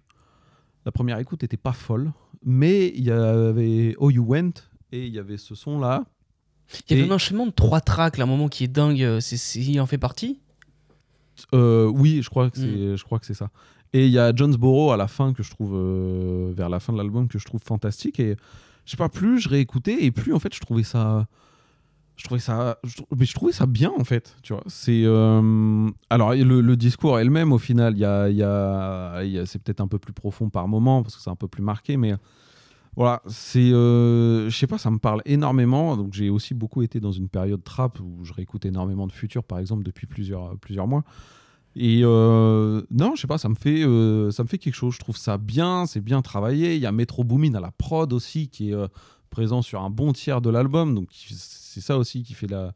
La 0.84 0.92
première 0.92 1.18
écoute 1.18 1.42
était 1.42 1.56
pas 1.56 1.72
folle, 1.72 2.12
mais 2.44 2.88
il 2.88 3.04
y 3.04 3.10
avait 3.10 3.94
Oh 3.98 4.10
You 4.10 4.24
Went 4.26 4.52
et 4.92 5.06
il 5.06 5.12
y 5.14 5.18
avait 5.18 5.36
ce 5.36 5.54
son 5.54 5.78
là. 5.78 6.04
Il 6.88 6.96
y 6.96 6.98
avait 7.00 7.06
Et- 7.08 7.10
un 7.10 7.14
enchaînement 7.14 7.46
de 7.46 7.50
trois 7.52 7.80
tracks 7.80 8.16
là, 8.16 8.24
un 8.24 8.26
moment 8.26 8.48
qui 8.48 8.64
est 8.64 8.68
dingue. 8.68 9.18
C'est, 9.20 9.36
c'est- 9.36 9.60
il 9.60 9.80
en 9.80 9.86
fait 9.86 9.98
partie? 9.98 10.40
Euh, 11.54 11.86
oui, 11.86 12.20
je 12.22 12.30
crois 12.30 12.50
que 12.50 12.58
Mm. 12.58 12.62
c'est, 12.62 12.96
je 12.96 13.04
crois 13.04 13.18
que 13.18 13.26
c'est 13.26 13.34
ça. 13.34 13.50
Et 13.92 14.06
il 14.06 14.12
y 14.12 14.18
a 14.18 14.34
Jonesboro 14.34 14.92
à 14.92 14.96
la 14.96 15.08
fin 15.08 15.32
que 15.32 15.42
je 15.42 15.50
trouve, 15.50 15.72
euh, 15.74 16.52
vers 16.54 16.68
la 16.68 16.78
fin 16.80 16.92
de 16.92 16.98
l'album 16.98 17.26
que 17.28 17.38
je 17.38 17.44
trouve 17.44 17.60
fantastique. 17.62 18.20
Et 18.20 18.36
je 18.84 18.90
sais 18.90 18.96
pas, 18.96 19.08
plus 19.08 19.40
je 19.40 19.48
réécoutais 19.48 20.04
et 20.04 20.10
plus 20.10 20.32
en 20.32 20.38
fait 20.38 20.54
je 20.54 20.60
trouvais 20.60 20.82
ça, 20.84 21.26
je 22.16 22.24
trouvais 22.24 22.40
ça, 22.40 22.78
je, 22.84 22.96
mais 23.16 23.24
je 23.24 23.34
trouvais 23.34 23.52
ça 23.52 23.66
bien 23.66 23.90
en 23.98 24.04
fait. 24.04 24.36
Tu 24.42 24.52
vois, 24.52 24.62
c'est 24.68 25.02
euh, 25.04 25.88
alors 26.08 26.34
le, 26.34 26.60
le 26.60 26.76
discours 26.76 27.18
elle-même 27.18 27.52
au 27.52 27.58
final, 27.58 27.94
il 27.94 28.00
y 28.00 28.04
a, 28.04 28.28
il 28.28 28.36
y 28.36 28.42
a, 28.42 29.22
y 29.24 29.38
a- 29.38 29.46
c'est 29.46 29.58
peut-être 29.60 29.80
un 29.80 29.88
peu 29.88 29.98
plus 29.98 30.12
profond 30.12 30.50
par 30.50 30.68
moment 30.68 31.02
parce 31.02 31.16
que 31.16 31.22
c'est 31.22 31.30
un 31.30 31.36
peu 31.36 31.48
plus 31.48 31.62
marqué, 31.62 31.96
mais 31.96 32.14
voilà, 32.96 33.22
c'est, 33.26 33.72
euh, 33.72 34.50
je 34.50 34.56
sais 34.56 34.66
pas, 34.66 34.78
ça 34.78 34.90
me 34.90 34.98
parle 34.98 35.22
énormément. 35.24 35.96
Donc 35.96 36.12
j'ai 36.12 36.30
aussi 36.30 36.54
beaucoup 36.54 36.82
été 36.82 37.00
dans 37.00 37.12
une 37.12 37.28
période 37.28 37.62
trap 37.62 38.00
où 38.00 38.24
je 38.24 38.32
réécoute 38.32 38.64
énormément 38.66 39.06
de 39.06 39.12
Future, 39.12 39.44
par 39.44 39.58
exemple, 39.58 39.84
depuis 39.84 40.06
plusieurs, 40.06 40.56
plusieurs 40.58 40.86
mois. 40.86 41.04
Et 41.76 42.00
euh, 42.02 42.82
non, 42.90 43.14
je 43.14 43.20
sais 43.20 43.28
pas, 43.28 43.38
ça 43.38 43.48
me 43.48 43.54
fait, 43.54 43.84
euh, 43.84 44.30
ça 44.32 44.42
me 44.42 44.48
fait 44.48 44.58
quelque 44.58 44.74
chose. 44.74 44.94
Je 44.94 44.98
trouve 44.98 45.16
ça 45.16 45.38
bien, 45.38 45.86
c'est 45.86 46.00
bien 46.00 46.20
travaillé. 46.20 46.74
Il 46.74 46.82
y 46.82 46.86
a 46.86 46.92
Metro 46.92 47.22
Boomin 47.22 47.54
à 47.54 47.60
la 47.60 47.70
prod 47.70 48.12
aussi 48.12 48.48
qui 48.48 48.70
est 48.70 48.74
euh, 48.74 48.88
présent 49.30 49.62
sur 49.62 49.80
un 49.82 49.90
bon 49.90 50.12
tiers 50.12 50.40
de 50.40 50.50
l'album, 50.50 50.94
donc 50.94 51.08
c'est 51.12 51.80
ça 51.80 51.96
aussi 51.96 52.24
qui 52.24 52.34
fait 52.34 52.48
la, 52.48 52.74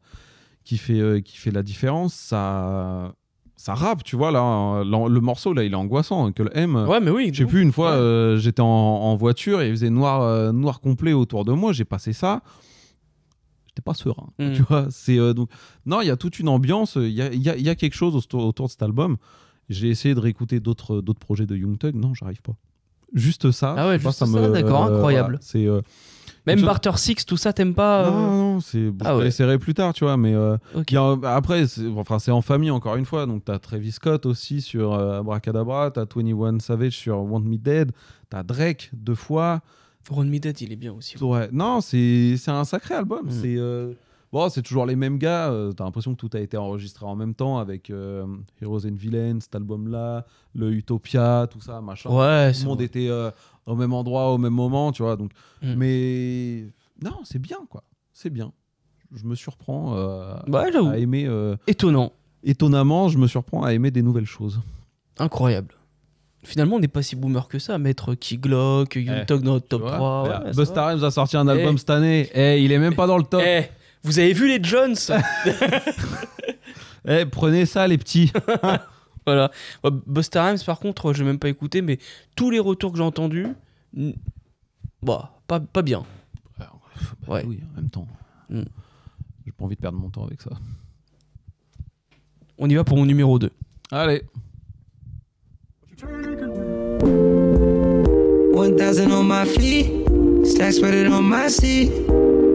qui 0.63 0.77
fait, 0.77 0.99
euh, 0.99 1.19
qui 1.19 1.37
fait 1.37 1.51
la 1.51 1.63
différence. 1.63 2.13
Ça, 2.13 3.13
ça 3.57 3.73
rappe, 3.73 4.03
tu 4.03 4.15
vois 4.15 4.31
là, 4.31 4.83
le 4.83 5.19
morceau 5.19 5.53
là, 5.53 5.63
il 5.63 5.71
est 5.71 5.75
angoissant. 5.75 6.31
Que 6.31 6.43
le 6.43 6.57
M. 6.57 6.75
Ouais, 6.75 6.99
mais 6.99 7.11
oui. 7.11 7.29
Je 7.33 7.43
sais 7.43 7.45
plus, 7.49 7.61
une 7.61 7.71
fois, 7.71 7.91
euh, 7.91 8.37
j'étais 8.37 8.61
en, 8.61 8.65
en 8.67 9.15
voiture 9.15 9.61
et 9.61 9.67
il 9.67 9.71
faisait 9.71 9.89
noir, 9.89 10.21
euh, 10.21 10.51
noir 10.51 10.81
complet 10.81 11.13
autour 11.13 11.45
de 11.45 11.53
moi. 11.53 11.71
J'ai 11.73 11.85
passé 11.85 12.11
ça. 12.13 12.41
J'étais 13.67 13.81
pas 13.81 13.93
serein. 13.93 14.29
Mm. 14.39 14.53
Tu 14.53 14.61
vois, 14.63 14.87
c'est 14.89 15.17
euh, 15.17 15.33
donc 15.33 15.49
non, 15.85 16.01
il 16.01 16.07
y 16.07 16.11
a 16.11 16.17
toute 16.17 16.39
une 16.39 16.49
ambiance. 16.49 16.95
Il 16.95 17.09
y 17.11 17.21
a, 17.21 17.31
il 17.33 17.41
y 17.41 17.49
a- 17.49 17.55
il 17.57 17.63
y 17.63 17.69
a 17.69 17.75
quelque 17.75 17.95
chose 17.95 18.15
autour, 18.15 18.45
autour 18.45 18.65
de 18.67 18.71
cet 18.71 18.81
album. 18.83 19.17
J'ai 19.69 19.89
essayé 19.89 20.13
de 20.15 20.19
réécouter 20.19 20.59
d'autres 20.59 21.01
d'autres 21.01 21.19
projets 21.19 21.45
de 21.45 21.55
Young 21.55 21.77
Thug. 21.77 21.95
Non, 21.95 22.13
j'arrive 22.13 22.41
pas. 22.41 22.53
Juste 23.13 23.51
ça. 23.51 23.73
Ah 23.77 23.87
ouais, 23.87 23.97
sais 23.97 24.03
pas, 24.03 24.09
juste 24.11 24.25
ça, 24.25 24.49
d'accord, 24.49 24.83
incroyable. 24.83 25.25
voilà, 25.29 25.39
c'est 25.41 25.67
Même 26.47 26.61
Barter 26.61 26.91
Six, 26.97 27.25
tout 27.25 27.37
ça, 27.37 27.53
t'aimes 27.53 27.73
pas 27.73 28.05
euh, 28.05 28.11
non, 28.11 28.31
non, 28.55 28.59
c'est. 28.59 28.89
bon, 28.91 29.05
Ah 29.05 29.13
je 29.13 29.17
ouais. 29.17 29.23
l'essaierai 29.25 29.57
plus 29.57 29.73
tard, 29.73 29.93
tu 29.93 30.03
vois, 30.03 30.15
mais. 30.17 30.33
euh, 30.33 30.57
Ok. 30.75 30.91
il 30.91 30.95
y 30.95 30.97
a- 30.97 31.17
après, 31.35 31.65
c'est 31.67 31.87
enfin, 31.95 32.19
c'est 32.19 32.31
en 32.31 32.41
famille, 32.41 32.71
encore 32.71 32.95
une 32.95 33.05
fois. 33.05 33.25
Donc, 33.25 33.43
t'as 33.45 33.57
Travis 33.59 33.91
Scott 33.93 34.25
aussi 34.25 34.61
sur 34.61 34.93
euh, 34.93 35.19
Abracadabra, 35.19 35.91
t'as 35.91 36.05
21 36.05 36.59
Savage 36.59 36.93
sur 36.97 37.17
Want 37.23 37.39
Me 37.41 37.57
Dead, 37.57 37.91
t'as 38.29 38.43
Drake 38.43 38.91
deux 38.93 39.15
fois. 39.15 39.61
Run 40.09 40.25
Me 40.25 40.37
Dead, 40.37 40.59
il 40.61 40.71
est 40.71 40.75
bien 40.75 40.93
aussi. 40.93 41.17
Ouais, 41.23 41.49
non, 41.51 41.81
c'est 41.81 42.35
c'est 42.37 42.51
un 42.51 42.63
sacré 42.63 42.93
album. 42.95 43.25
Mm. 43.25 43.31
C'est. 43.31 43.55
euh, 43.57 43.93
Bon, 44.33 44.49
c'est 44.49 44.61
toujours 44.63 44.85
les 44.85 44.97
mêmes 44.97 45.17
gars. 45.17 45.49
euh, 45.49 45.71
T'as 45.71 45.85
l'impression 45.85 46.13
que 46.13 46.19
tout 46.19 46.29
a 46.35 46.41
été 46.41 46.57
enregistré 46.57 47.05
en 47.05 47.15
même 47.15 47.33
temps 47.33 47.57
avec 47.57 47.89
euh, 47.89 48.25
Heroes 48.61 48.85
and 48.85 48.95
Villains, 48.95 49.39
cet 49.39 49.55
album-là, 49.55 50.25
le 50.53 50.73
Utopia, 50.73 51.47
tout 51.49 51.61
ça, 51.61 51.79
machin. 51.79 52.09
Ouais, 52.09 52.51
tout 52.51 52.57
c'est 52.57 52.63
le 52.63 52.67
monde 52.69 52.77
vrai. 52.79 52.85
était 52.85 53.07
euh, 53.09 53.31
au 53.65 53.75
même 53.75 53.93
endroit, 53.93 54.31
au 54.33 54.37
même 54.37 54.53
moment, 54.53 54.91
tu 54.91 55.03
vois. 55.03 55.15
Donc, 55.15 55.31
Mm. 55.61 55.73
mais 55.75 56.65
non, 57.03 57.19
c'est 57.23 57.39
bien, 57.39 57.57
quoi. 57.69 57.83
C'est 58.13 58.29
bien. 58.29 58.51
Je 59.13 59.23
me 59.25 59.35
surprends 59.35 59.95
euh, 59.95 60.35
Ouais, 60.47 60.71
j'avoue. 60.71 60.89
à 60.89 60.97
aimer. 60.97 61.25
euh, 61.27 61.55
Étonnant. 61.67 62.11
Étonnamment, 62.43 63.09
je 63.09 63.17
me 63.17 63.27
surprends 63.27 63.63
à 63.63 63.73
aimer 63.73 63.91
des 63.91 64.01
nouvelles 64.01 64.25
choses. 64.25 64.59
Incroyable. 65.17 65.73
Finalement, 66.43 66.75
on 66.75 66.79
n'est 66.79 66.87
pas 66.87 67.01
si 67.01 67.15
boomer 67.15 67.47
que 67.47 67.57
ça. 67.57 67.77
Mettre 67.79 68.13
Key 68.13 68.37
Glock, 68.37 68.97
Eh, 68.97 69.05
dans 69.27 69.39
notre 69.39 69.67
top 69.67 69.81
Tu 69.81 69.87
vois, 69.87 69.95
3. 69.97 70.23
ouais, 70.23 70.51
va. 70.51 70.87
Rhymes 70.87 71.03
a 71.03 71.11
sorti 71.11 71.37
un 71.37 71.47
album 71.47 71.73
Eh. 71.75 71.77
cette 71.79 71.89
année. 71.89 72.29
Eh, 72.35 72.63
il 72.63 72.71
est 72.71 72.77
même 72.77 72.95
pas 72.95 73.07
dans 73.07 73.17
le 73.17 73.23
top. 73.23 73.41
Eh, 73.43 73.63
vous 74.03 74.19
avez 74.19 74.33
vu 74.33 74.47
les 74.47 74.63
Jones 74.63 74.95
Eh, 77.07 77.25
prenez 77.25 77.65
ça, 77.65 77.87
les 77.87 77.97
petits. 77.97 78.31
Voilà. 79.25 79.51
Bah, 79.83 79.89
Busta 80.05 80.45
Rhymes, 80.45 80.59
par 80.65 80.79
contre, 80.79 81.13
je 81.13 81.21
n'ai 81.21 81.27
même 81.27 81.39
pas 81.39 81.49
écouté, 81.49 81.81
mais 81.81 81.99
tous 82.35 82.51
les 82.51 82.59
retours 82.59 82.91
que 82.91 82.97
j'ai 82.97 83.03
entendus, 83.03 83.47
bah, 85.01 85.31
pas, 85.47 85.59
pas 85.59 85.81
bien. 85.81 86.03
Ouais. 87.27 87.43
Oui, 87.45 87.59
en 87.71 87.75
même 87.81 87.89
temps. 87.89 88.07
Mm. 88.49 88.61
J'ai 89.45 89.51
pas 89.51 89.65
envie 89.65 89.75
de 89.75 89.81
perdre 89.81 89.97
mon 89.97 90.09
temps 90.09 90.25
avec 90.25 90.41
ça. 90.41 90.51
On 92.57 92.69
y 92.69 92.75
va 92.75 92.83
pour 92.83 92.97
mon 92.97 93.05
numéro 93.05 93.37
2. 93.39 93.51
Allez. 93.91 94.23
1,000 98.53 99.11
on 99.11 99.23
my 99.23 99.45
feet, 99.45 99.91
stacks 100.45 100.75
spread 100.75 101.07
on 101.07 101.21
my 101.21 101.49
seat, 101.49 101.91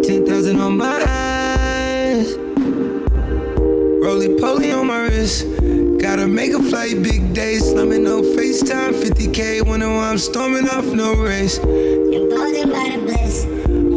10,000 0.03 0.59
on 0.61 0.77
my 0.77 1.03
eyes. 1.07 2.36
Roly 4.03 4.28
poly 4.41 4.73
on 4.73 4.86
my 4.86 5.09
wrist, 5.09 5.47
gotta 6.01 6.27
make 6.27 6.53
a 6.53 6.62
flight, 6.62 7.03
big 7.03 7.35
days, 7.35 7.62
slumming 7.70 8.05
no 8.05 8.23
FaceTime, 8.23 8.95
50k 8.95 9.67
when 9.67 9.83
I'm 9.83 10.17
storming 10.19 10.69
off 10.69 10.87
no 10.87 11.15
race. 11.15 11.59
Emboldened 11.59 12.73
by 12.73 12.97
the 12.97 13.03
bliss, 13.05 13.45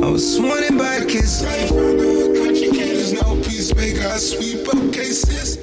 I 0.04 0.10
was 0.10 0.36
sworn 0.36 0.64
in 0.64 0.78
by 0.78 0.96
a 0.96 1.06
kiss. 1.06 1.44
Right 1.46 1.68
from 1.70 1.98
the 1.98 2.42
country 2.44 2.72
kid, 2.72 2.98
there's 2.98 3.14
no 3.14 3.36
peacemaker, 3.38 4.08
I 4.08 4.18
sweep 4.18 4.68
up 4.68 4.94
cases. 4.94 5.60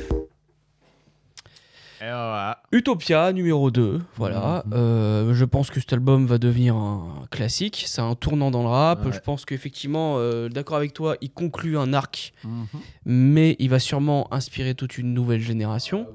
Utopia, 2.72 3.32
numéro 3.32 3.70
2. 3.70 4.00
Voilà. 4.16 4.62
Mhm. 4.66 4.72
Euh, 4.74 5.34
je 5.34 5.44
pense 5.44 5.70
que 5.70 5.80
cet 5.80 5.92
album 5.92 6.26
va 6.26 6.38
devenir 6.38 6.74
un 6.76 7.24
classique. 7.30 7.84
C'est 7.86 8.00
un 8.00 8.14
tournant 8.14 8.50
dans 8.50 8.62
le 8.62 8.68
rap. 8.68 9.04
Ouais. 9.04 9.12
Je 9.12 9.18
pense 9.20 9.44
qu'effectivement, 9.44 10.16
euh, 10.18 10.48
d'accord 10.48 10.76
avec 10.76 10.92
toi, 10.94 11.16
il 11.20 11.30
conclut 11.30 11.76
un 11.78 11.92
arc, 11.92 12.32
Mhm. 12.44 12.66
mais 13.04 13.56
il 13.58 13.68
va 13.70 13.78
sûrement 13.78 14.32
inspirer 14.32 14.74
toute 14.74 14.98
une 14.98 15.12
nouvelle 15.14 15.40
génération. 15.42 16.06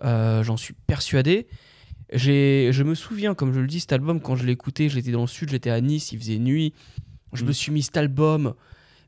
Ah 0.00 0.06
Euh, 0.08 0.42
J'en 0.44 0.56
suis 0.56 0.74
persuadé. 0.86 1.46
Je 2.12 2.82
me 2.82 2.94
souviens, 2.94 3.34
comme 3.34 3.52
je 3.52 3.60
le 3.60 3.66
dis, 3.66 3.80
cet 3.80 3.92
album, 3.92 4.20
quand 4.20 4.36
je 4.36 4.44
l'ai 4.44 4.52
écouté, 4.52 4.88
j'étais 4.88 5.10
dans 5.10 5.22
le 5.22 5.26
sud, 5.26 5.48
j'étais 5.50 5.70
à 5.70 5.80
Nice, 5.80 6.12
il 6.12 6.18
faisait 6.18 6.38
nuit. 6.38 6.72
Je 7.32 7.42
Mm. 7.44 7.46
me 7.48 7.52
suis 7.52 7.72
mis 7.72 7.82
cet 7.82 7.96
album, 7.96 8.54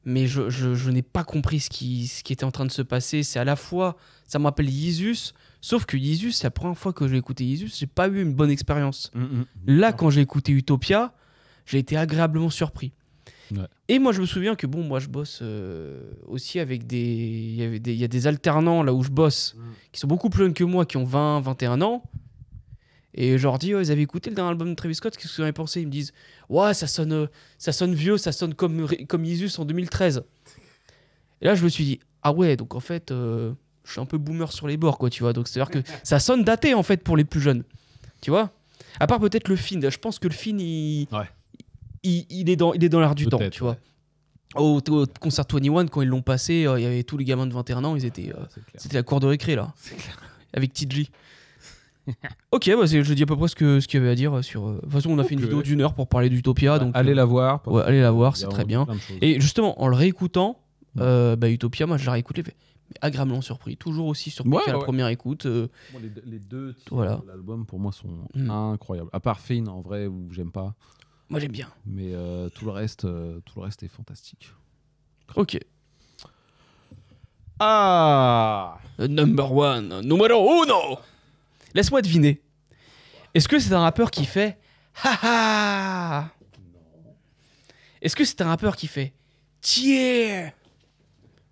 mais 0.05 0.27
je, 0.27 0.49
je- 0.51 0.75
je 0.75 0.91
n'ai 0.91 1.03
pas 1.03 1.23
compris 1.25 1.61
ce 1.61 1.71
qui, 1.71 2.07
ce 2.09 2.25
qui 2.25 2.33
était 2.33 2.45
en 2.45 2.51
train 2.51 2.65
de 2.67 2.73
se 2.73 2.83
passer. 2.83 3.23
C'est 3.23 3.39
à 3.39 3.45
la 3.45 3.55
fois, 3.55 3.97
ça 4.27 4.39
me 4.39 4.45
rappelle 4.45 4.69
sauf 5.61 5.85
que 5.87 5.97
Yeezus, 5.97 6.33
c'est 6.33 6.45
la 6.45 6.51
première 6.51 6.77
fois 6.78 6.93
que 6.93 7.07
j'ai 7.09 7.17
écouté 7.17 7.45
Yeezus, 7.45 7.70
j'ai 7.78 7.87
pas 7.87 8.09
eu 8.09 8.20
une 8.23 8.35
bonne 8.35 8.51
expérience. 8.51 9.11
Mm, 9.15 9.43
Là, 9.67 9.93
quand 9.93 10.11
j'ai 10.11 10.20
écouté 10.20 10.53
Utopia, 10.53 11.12
j'ai 11.67 11.78
été 11.78 11.97
agréablement 11.97 12.51
surpris. 12.51 12.93
Ouais. 13.51 13.65
Et 13.89 13.99
moi, 13.99 14.12
je 14.12 14.20
me 14.20 14.27
souviens 14.27 14.55
que 14.55 14.67
bon, 14.67 14.83
moi, 14.85 14.99
je 15.01 15.09
bosse 15.09 15.39
euh, 15.43 16.03
aussi 16.27 16.61
avec 16.61 16.87
des. 16.87 16.99
Il 16.99 17.55
y, 17.57 17.62
avait 17.62 17.78
des- 17.78 17.95
il 17.95 17.99
y 17.99 18.05
a 18.05 18.09
des 18.09 18.27
alternants 18.27 18.83
là 18.83 18.93
où 18.93 19.03
je 19.03 19.09
bosse 19.11 19.57
qui 19.91 20.01
sont 20.01 20.07
beaucoup 20.07 20.28
plus 20.28 20.45
jeunes 20.45 20.53
que 20.55 20.65
moi, 20.65 20.85
qui 20.85 20.99
ont 20.99 21.05
20, 21.05 21.41
21 21.41 21.81
ans. 21.81 22.03
Et 23.15 23.39
je 23.39 23.43
leur 23.45 23.59
dis, 23.59 23.75
oh, 23.75 23.81
ils 23.81 23.91
avaient 23.91 24.03
écouté 24.03 24.28
le 24.31 24.37
dernier 24.37 24.51
album 24.51 24.69
de 24.69 24.75
Travis 24.75 24.95
Scott, 24.95 25.17
qu'est-ce 25.17 25.28
que 25.28 25.37
vous 25.37 25.41
en 25.41 25.45
avez 25.45 25.53
pensé? 25.53 25.81
Ils 25.81 25.87
me 25.87 25.91
disent, 25.93 26.12
ouais, 26.51 26.75
ça 26.75 26.87
sonne, 26.87 27.28
ça 27.57 27.73
sonne 27.73 27.95
vieux, 27.95 28.19
ça 28.19 28.33
sonne 28.33 28.55
comme, 28.55 28.87
comme 29.09 29.25
Yeezus 29.25 29.59
en 29.59 29.65
2013. 29.65 30.23
Et 31.41 31.47
là, 31.47 31.55
je 31.55 31.65
me 31.65 31.69
suis 31.70 31.85
dit, 31.85 32.01
ah 32.23 32.33
ouais, 32.33 32.57
donc 32.57 32.75
en 32.75 32.81
fait, 32.81 33.11
euh, 33.11 33.55
je 33.89 33.92
suis 33.92 34.00
un 34.00 34.07
peu 34.07 34.18
boomer 34.18 34.52
sur 34.52 34.68
les 34.68 34.76
bords, 34.76 34.99
quoi, 34.99 35.10
tu 35.10 35.23
vois. 35.23 35.33
Donc 35.33 35.49
c'est-à-dire 35.49 35.70
que 35.70 35.81
ça 36.05 36.20
sonne 36.20 36.44
daté, 36.44 36.75
en 36.75 36.83
fait, 36.83 37.02
pour 37.02 37.17
les 37.17 37.25
plus 37.25 37.41
jeunes. 37.41 37.65
Tu 38.20 38.31
vois? 38.31 38.50
À 39.00 39.07
part 39.07 39.18
peut-être 39.20 39.49
le 39.49 39.57
fin. 39.57 39.81
Je 39.81 39.99
pense 39.99 40.18
que 40.18 40.28
le 40.28 40.34
fin, 40.34 40.57
il, 40.58 41.07
il, 42.02 42.26
il 42.31 42.50
est 42.50 42.57
dans, 42.57 42.73
il 42.75 42.84
est 42.84 42.89
dans 42.89 43.00
l'air 43.00 43.15
du 43.15 43.26
temps, 43.26 43.39
tu 43.50 43.60
vois. 43.62 43.76
Au, 44.55 44.81
au 44.89 45.07
concert 45.20 45.44
21, 45.52 45.86
quand 45.89 46.00
ils 46.02 46.08
l'ont 46.08 46.23
passé, 46.23 46.67
euh, 46.67 46.78
il 46.81 46.83
y 46.83 46.86
avait 46.86 47.02
tous 47.02 47.17
les 47.18 47.25
gamins 47.25 47.47
de 47.47 47.52
21 47.52 47.84
ans, 47.84 47.97
ils 47.97 48.05
étaient. 48.07 48.31
euh, 48.31 48.44
C'était 48.76 48.97
la 48.97 49.02
cour 49.02 49.20
de 49.20 49.26
récré, 49.26 49.55
là. 49.57 49.73
Avec 50.55 50.73
TJ. 50.73 51.10
ok, 52.52 52.70
bah 52.78 52.86
je 52.86 53.12
dis 53.12 53.23
à 53.23 53.26
peu 53.26 53.36
près 53.36 53.49
ce 53.49 53.55
que- 53.55 53.81
ce 53.81 53.86
qu'il 53.86 54.00
y 54.00 54.02
avait 54.02 54.12
à 54.12 54.15
dire 54.15 54.42
sur. 54.42 54.67
euh, 54.67 54.75
De 54.76 54.81
toute 54.81 54.92
façon, 54.92 55.10
on 55.10 55.18
a 55.18 55.25
fait 55.25 55.34
une 55.34 55.41
vidéo 55.42 55.62
d'une 55.62 55.83
heure 55.83 55.92
pour 55.94 56.08
parler 56.08 56.31
d'Utopia. 56.31 56.78
donc 56.78 56.92
allez 56.94 57.12
euh, 57.12 57.15
la 57.17 57.25
voir, 57.26 57.60
Ouais, 57.67 57.83
allez 57.83 58.00
la 58.00 58.10
voir, 58.10 58.33
qu'il 58.33 58.39
c'est 58.39 58.49
très 58.49 58.65
bien. 58.65 58.86
Et 59.20 59.39
justement, 59.41 59.81
en 59.83 59.89
le 59.89 59.94
réécoutant, 59.97 60.58
euh, 60.99 61.36
bah, 61.36 61.50
Utopia, 61.50 61.86
moi 61.86 61.99
je 61.99 62.05
fait, 62.07 62.42
mais 62.47 62.55
agréablement 63.00 63.41
surpris. 63.42 63.76
Toujours 63.76 64.07
aussi 64.07 64.31
surpris 64.31 64.52
Ouais, 64.52 64.62
qu'à 64.65 64.73
la 64.73 64.78
première 64.78 65.08
écoute. 65.08 65.47
euh, 65.47 65.68
les, 66.00 66.08
deux- 66.08 66.23
les 66.26 66.39
deux 66.39 66.75
titres 66.75 66.94
Voilà. 66.94 67.17
de 67.17 67.26
l'album 67.28 67.67
pour 67.67 67.78
moi 67.78 67.92
sont 67.92 68.26
Mm. 68.34 68.50
incroyables. 68.50 69.10
À 69.12 69.20
part 69.20 69.41
Finn 69.41 69.68
en 69.68 69.81
vrai 69.81 70.07
où 70.07 70.28
j'aime 70.33 70.50
pas. 70.52 70.75
Moi, 71.31 71.41
j'aime 71.41 71.52
bien. 71.52 71.68
Mais 71.84 72.15
euh, 72.15 72.49
tout 72.49 72.65
le 72.65 72.70
reste, 72.70 73.05
euh, 73.05 73.41
tout 73.44 73.58
le 73.58 73.65
reste 73.65 73.83
est 73.83 73.89
fantastique. 73.89 74.50
Ok. 75.36 75.58
Ah 77.60 78.78
Number 78.99 79.52
one, 79.52 80.00
numéro 80.02 80.65
uno 80.65 80.99
Laisse-moi 81.75 82.02
deviner. 82.02 82.41
Est-ce 83.34 83.49
que 83.49 83.58
c'est 83.58 83.73
un 83.75 83.81
rappeur 83.81 84.10
qui 84.10 84.25
fait 84.25 84.58
Ha 85.05 85.18
ha 85.23 86.31
Est-ce 88.00 88.17
que 88.17 88.25
c'est 88.25 88.41
un 88.41 88.47
rappeur 88.49 88.75
qui 88.76 88.86
fait 88.86 89.12
Tiens 89.60 90.50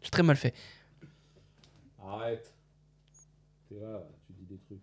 J'ai 0.02 0.10
très 0.10 0.22
mal 0.22 0.36
fait. 0.36 0.54
Arrête. 2.16 2.54
T'es 3.68 3.78
là, 3.80 4.02
tu 4.26 4.32
dis 4.32 4.46
des 4.46 4.58
trucs. 4.58 4.80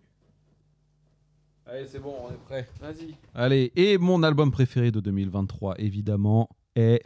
Allez, 1.66 1.86
c'est 1.86 1.98
bon, 1.98 2.14
on 2.26 2.30
est 2.30 2.44
prêt. 2.44 2.68
Vas-y. 2.80 3.14
Allez, 3.34 3.72
et 3.74 3.98
mon 3.98 4.22
album 4.22 4.50
préféré 4.50 4.90
de 4.90 5.00
2023, 5.00 5.76
évidemment, 5.78 6.48
est. 6.76 7.02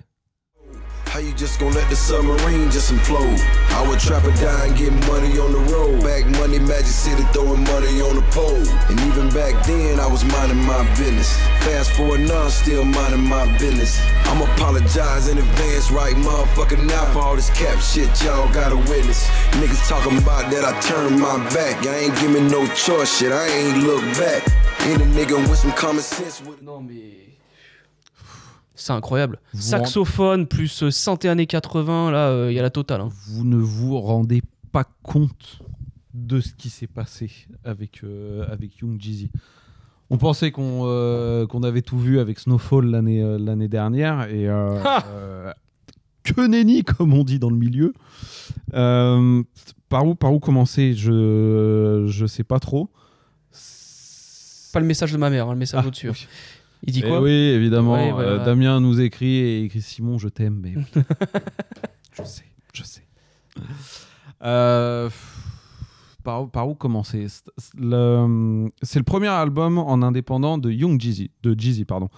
How 1.18 1.24
you 1.24 1.32
just 1.32 1.58
gonna 1.58 1.74
let 1.74 1.90
the 1.90 1.96
submarine 1.96 2.70
just 2.70 2.92
implode? 2.92 3.40
I 3.74 3.82
would 3.88 3.98
trap 3.98 4.22
or 4.22 4.30
die 4.38 4.66
and 4.66 4.76
get 4.78 4.92
money 5.10 5.36
on 5.36 5.50
the 5.50 5.58
road. 5.74 6.00
Back 6.00 6.24
money, 6.38 6.60
Magic 6.60 6.86
City 6.86 7.24
throwing 7.34 7.64
money 7.64 8.00
on 8.00 8.14
the 8.14 8.22
pole. 8.30 8.62
And 8.86 9.00
even 9.00 9.28
back 9.34 9.66
then, 9.66 9.98
I 9.98 10.06
was 10.06 10.24
minding 10.24 10.62
my 10.62 10.86
business. 10.94 11.36
Fast 11.66 11.90
forward 11.94 12.20
now, 12.20 12.46
still 12.46 12.84
minding 12.84 13.24
my 13.24 13.50
business. 13.58 13.98
I'm 14.30 14.42
apologize 14.42 15.26
in 15.26 15.38
advance 15.38 15.90
right 15.90 16.14
motherfucker 16.14 16.86
now 16.86 17.12
for 17.12 17.18
all 17.18 17.34
this 17.34 17.50
cap 17.50 17.80
shit 17.80 18.06
y'all 18.22 18.46
gotta 18.54 18.76
witness. 18.76 19.26
Niggas 19.58 19.88
talking 19.88 20.18
about 20.18 20.52
that 20.52 20.64
I 20.64 20.78
turned 20.82 21.18
my 21.18 21.36
back. 21.50 21.84
I 21.84 21.96
ain't 21.98 22.14
give 22.20 22.30
me 22.30 22.48
no 22.48 22.64
choice 22.74 23.18
shit, 23.18 23.32
I 23.32 23.48
ain't 23.48 23.78
look 23.82 24.04
back. 24.22 24.46
Any 24.86 25.02
nigga 25.02 25.34
with 25.50 25.58
some 25.58 25.72
common 25.72 26.02
sense 26.02 26.40
would 26.42 26.62
Non 26.62 26.86
mais. 26.86 27.37
C'est 28.78 28.92
incroyable. 28.92 29.40
Vous 29.52 29.60
Saxophone 29.60 30.46
plus 30.46 30.84
euh, 30.84 30.90
synthé 30.90 31.28
années 31.28 31.46
80, 31.46 32.10
là, 32.12 32.28
euh, 32.28 32.52
il 32.52 32.54
y 32.54 32.58
a 32.58 32.62
la 32.62 32.70
totale. 32.70 33.00
hein. 33.00 33.08
Vous 33.26 33.44
ne 33.44 33.56
vous 33.56 33.98
rendez 34.00 34.40
pas 34.70 34.84
compte 35.02 35.58
de 36.14 36.40
ce 36.40 36.54
qui 36.54 36.70
s'est 36.70 36.86
passé 36.86 37.30
avec, 37.64 38.04
euh, 38.04 38.46
avec 38.50 38.78
Young 38.78 39.00
Jeezy. 39.00 39.30
On 40.10 40.16
pensait 40.16 40.52
qu'on 40.52 40.82
euh, 40.86 41.46
avait 41.64 41.82
tout 41.82 41.98
vu 41.98 42.18
avec 42.18 42.38
Snowfall 42.38 42.86
l'année 42.86 43.22
euh, 43.22 43.68
dernière 43.68 44.30
et 44.30 44.48
euh, 44.48 44.80
euh, 45.08 45.52
que 46.22 46.46
nenni 46.46 46.84
comme 46.84 47.12
on 47.12 47.24
dit 47.24 47.38
dans 47.38 47.50
le 47.50 47.56
milieu. 47.56 47.92
Euh, 48.74 49.42
par 49.88 50.06
où 50.06 50.14
par 50.14 50.32
où 50.32 50.38
commencer? 50.38 50.94
Je 50.94 52.06
je 52.08 52.26
sais 52.26 52.44
pas 52.44 52.60
trop. 52.60 52.90
Pas 54.72 54.80
le 54.80 54.86
message 54.86 55.12
de 55.12 55.18
ma 55.18 55.30
mère, 55.30 55.48
hein, 55.48 55.52
le 55.52 55.58
message 55.58 55.86
au-dessus. 55.86 56.10
Il 56.84 56.92
dit 56.92 57.02
Eh 57.04 57.08
quoi 57.08 57.20
Oui, 57.20 57.30
évidemment. 57.30 57.92
Ouais, 57.94 58.12
ouais, 58.12 58.24
Euh, 58.24 58.38
ouais. 58.38 58.44
Damien 58.44 58.80
nous 58.80 59.00
écrit 59.00 59.34
et 59.36 59.64
écrit 59.64 59.82
Simon, 59.82 60.18
je 60.18 60.28
t'aime, 60.28 60.60
mais 60.62 60.74
je 62.12 62.22
sais, 62.24 62.44
je 62.72 62.82
sais. 62.82 63.02
Euh, 64.42 65.10
par, 66.22 66.42
où- 66.44 66.46
par 66.46 66.68
où 66.68 66.74
commencer? 66.74 67.26
C'est 67.28 67.44
le, 67.78 68.68
c'est 68.82 68.98
le 69.00 69.04
premier 69.04 69.28
album 69.28 69.78
en 69.78 70.02
indépendant 70.02 70.58
de 70.58 70.70
Young 70.70 71.00
Jeezy, 71.00 71.30
de 71.42 71.58
Jeezy, 71.58 71.84
pardon. 71.84 72.08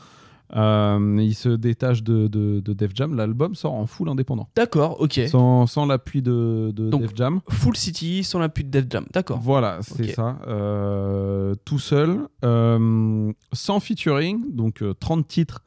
Euh, 0.57 1.17
il 1.21 1.35
se 1.35 1.49
détache 1.49 2.03
de, 2.03 2.27
de, 2.27 2.61
de 2.61 2.73
Def 2.73 2.91
Jam. 2.95 3.15
L'album 3.15 3.55
sort 3.55 3.75
en 3.75 3.87
full 3.87 4.09
indépendant. 4.09 4.49
D'accord, 4.57 5.01
ok. 5.01 5.21
Sans, 5.29 5.67
sans 5.67 5.87
l'appui 5.87 6.23
de, 6.23 6.73
de 6.75 6.91
Donc, 6.91 7.03
Def 7.03 7.13
Jam. 7.17 7.41
Full 7.49 7.77
City 7.77 8.25
sans 8.25 8.39
l'appui 8.41 8.65
de 8.65 8.71
Def 8.71 8.87
Jam, 8.91 9.07
d'accord. 9.13 9.39
Voilà, 9.41 9.79
c'est 9.83 10.13
ça. 10.13 10.39
Euh, 10.49 11.55
tout 11.65 11.79
seul, 11.79 12.27
euh, 12.45 13.33
sans 13.53 13.79
featuring, 13.81 14.55
donc 14.55 14.83
euh, 14.83 14.93
30 14.99 15.29
titres 15.29 15.65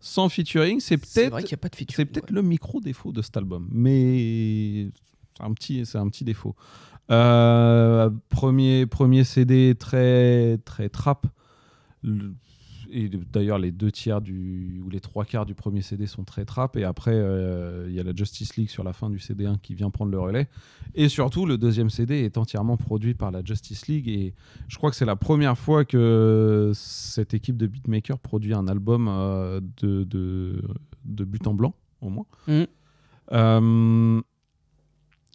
sans 0.00 0.28
featuring. 0.28 0.80
C'est 0.80 0.96
peut-être 0.98 1.30
vrai 1.30 1.42
qu'il 1.42 1.52
y 1.52 1.54
a 1.54 1.58
pas 1.58 1.68
de 1.68 1.76
featuring, 1.76 1.96
C'est 1.96 2.04
peut-être 2.12 2.30
le 2.30 2.42
micro 2.42 2.80
défaut 2.80 3.12
de 3.12 3.22
cet 3.22 3.36
album, 3.36 3.68
mais 3.70 4.88
c'est 5.36 5.42
un 5.44 5.52
petit, 5.52 5.86
c'est 5.86 5.98
un 5.98 6.08
petit 6.08 6.24
défaut. 6.24 6.54
Euh, 7.10 8.10
premier, 8.30 8.86
premier 8.86 9.24
CD 9.24 9.74
très 9.78 10.58
très 10.64 10.88
trap. 10.88 11.26
Le- 12.02 12.34
et 12.96 13.10
d'ailleurs, 13.32 13.58
les 13.58 13.72
deux 13.72 13.90
tiers 13.90 14.20
du 14.20 14.80
ou 14.84 14.88
les 14.88 15.00
trois 15.00 15.24
quarts 15.24 15.46
du 15.46 15.54
premier 15.54 15.82
CD 15.82 16.06
sont 16.06 16.22
très 16.22 16.44
trap. 16.44 16.76
Et 16.76 16.84
après, 16.84 17.12
euh, 17.12 17.86
il 17.88 17.94
y 17.94 17.98
a 17.98 18.04
la 18.04 18.14
Justice 18.14 18.56
League 18.56 18.70
sur 18.70 18.84
la 18.84 18.92
fin 18.92 19.10
du 19.10 19.18
CD1 19.18 19.58
qui 19.58 19.74
vient 19.74 19.90
prendre 19.90 20.12
le 20.12 20.20
relais. 20.20 20.48
Et 20.94 21.08
surtout, 21.08 21.44
le 21.44 21.58
deuxième 21.58 21.90
CD 21.90 22.20
est 22.20 22.38
entièrement 22.38 22.76
produit 22.76 23.14
par 23.14 23.32
la 23.32 23.44
Justice 23.44 23.88
League. 23.88 24.08
Et 24.08 24.32
je 24.68 24.76
crois 24.76 24.90
que 24.90 24.96
c'est 24.96 25.04
la 25.04 25.16
première 25.16 25.58
fois 25.58 25.84
que 25.84 26.70
cette 26.72 27.34
équipe 27.34 27.56
de 27.56 27.66
beatmakers 27.66 28.20
produit 28.20 28.54
un 28.54 28.68
album 28.68 29.08
euh, 29.08 29.60
de, 29.82 30.04
de, 30.04 30.62
de 31.04 31.24
but 31.24 31.44
en 31.48 31.54
blanc, 31.54 31.74
au 32.00 32.10
moins. 32.10 32.26
Mhm. 32.46 32.66
Euh, 33.32 34.22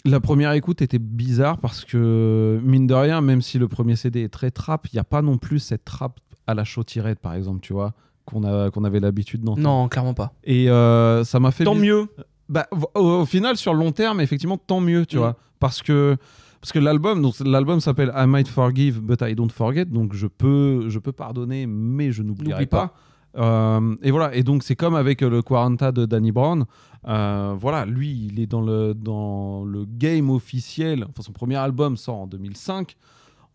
la 0.05 0.19
première 0.21 0.53
écoute 0.53 0.81
était 0.81 0.97
bizarre 0.97 1.57
parce 1.57 1.83
que, 1.83 2.61
mine 2.63 2.87
de 2.87 2.93
rien, 2.93 3.19
même 3.19 3.41
si 3.41 3.59
le 3.59 3.67
premier 3.67 3.97
CD 3.97 4.21
est 4.21 4.29
très 4.29 4.49
trap, 4.49 4.87
il 4.87 4.95
n'y 4.95 4.99
a 4.99 5.03
pas 5.03 5.21
non 5.21 5.37
plus 5.37 5.59
cette 5.59 5.83
trap 5.83 6.21
à 6.49 6.53
la 6.53 6.63
Shotirette, 6.63 7.19
par 7.19 7.33
exemple, 7.33 7.59
tu 7.61 7.73
vois, 7.73 7.93
qu'on 8.25 8.43
a- 8.43 8.69
qu'on 8.71 8.83
avait 8.83 8.99
l'habitude 8.99 9.41
d'entendre. 9.41 9.67
Non, 9.67 9.87
clairement 9.87 10.13
pas. 10.13 10.33
Et 10.43 10.69
euh, 10.69 11.23
ça 11.23 11.39
m'a 11.39 11.51
fait. 11.51 11.63
Tant 11.63 11.75
mieux. 11.75 12.07
Bah, 12.49 12.67
au, 12.95 12.99
au 13.01 13.25
final, 13.25 13.57
sur 13.57 13.73
le 13.73 13.79
long 13.79 13.91
terme, 13.91 14.21
effectivement, 14.21 14.57
tant 14.57 14.79
mieux, 14.81 15.05
tu 15.05 15.17
vois. 15.17 15.35
Parce 15.59 15.81
que, 15.81 16.15
parce 16.61 16.71
que 16.71 16.79
l'album, 16.79 17.21
donc 17.21 17.35
l'album 17.45 17.79
s'appelle 17.79 18.11
I 18.15 18.25
Might 18.27 18.47
Forgive, 18.47 19.01
but 19.01 19.21
I 19.21 19.35
Don't 19.35 19.49
Forget. 19.51 19.85
Donc 19.85 20.13
je 20.13 20.25
peux, 20.27 20.89
je 20.89 20.99
peux 20.99 21.11
pardonner, 21.11 21.67
mais 21.67 22.11
je 22.11 22.23
n'oublierai 22.23 22.61
N'oublie 22.61 22.67
pas. 22.67 22.93
Euh, 23.37 23.95
et 24.01 24.09
voilà. 24.11 24.33
Et 24.35 24.41
donc 24.43 24.63
c'est 24.63 24.75
comme 24.75 24.95
avec 24.95 25.21
le 25.21 25.41
Quaranta 25.41 25.91
de 25.91 26.05
Danny 26.05 26.31
Brown. 26.31 26.65
Euh, 27.07 27.55
voilà, 27.57 27.85
lui, 27.85 28.29
il 28.31 28.39
est 28.39 28.47
dans 28.47 28.61
le 28.61 28.93
dans 28.95 29.63
le 29.63 29.85
game 29.85 30.29
officiel. 30.31 31.03
Enfin, 31.09 31.21
son 31.21 31.31
premier 31.31 31.55
album 31.55 31.95
sort 31.97 32.17
en 32.17 32.27
2005. 32.27 32.95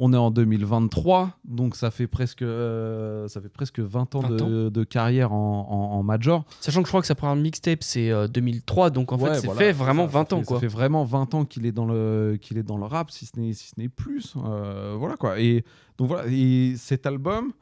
On 0.01 0.13
est 0.13 0.17
en 0.17 0.33
2023, 0.33 1.39
donc 1.45 1.77
ça 1.77 1.93
fait 1.93 2.09
presque, 2.09 2.43
euh, 2.43 3.29
ça 3.29 3.41
fait 3.41 3.49
presque 3.49 3.79
20 3.79 4.17
ans, 4.17 4.21
20 4.23 4.29
de, 4.31 4.69
de 4.69 4.85
carrière 4.85 5.33
en, 5.33 5.69
en- 5.71 5.99
en 5.99 6.03
major. 6.03 6.45
Sachant 6.61 6.81
que 6.83 6.87
je 6.89 6.91
crois 6.91 7.01
que 7.01 7.07
sa 7.07 7.15
première 7.15 7.37
mixtape 7.37 7.85
c'est 7.85 8.11
euh, 8.11 8.27
2003, 8.27 8.91
donc 8.91 9.13
en 9.13 9.19
Ouais, 9.19 9.35
fait 9.35 9.41
c'est 9.41 9.47
voilà, 9.47 9.61
fait 9.61 9.73
vraiment 9.73 10.07
ça, 10.07 10.13
ça 10.13 10.19
20 10.19 10.33
ans 10.33 10.39
fait- 10.41 10.45
quoi. 10.47 10.57
Ça 10.57 10.61
fait 10.63 10.67
vraiment 10.67 11.05
20 11.05 11.35
ans 11.35 11.45
qu'il 11.45 11.65
est 11.65 11.71
dans 11.73 11.87
le 11.87 12.37
qu'il 12.41 12.59
est 12.59 12.65
dans 12.65 12.77
le 12.77 12.87
rap, 12.87 13.13
si 13.13 13.27
ce 13.27 13.39
n'est 13.39 13.53
si 13.53 13.69
ce 13.69 13.75
n'est 13.81 13.89
plus. 13.89 14.35
Euh, 14.45 14.97
voilà 14.99 15.17
quoi. 15.17 15.39
Et 15.39 15.65
donc 15.97 16.09
voilà. 16.09 16.25
Et 16.29 16.75
cet 16.77 17.07
album, 17.07 17.53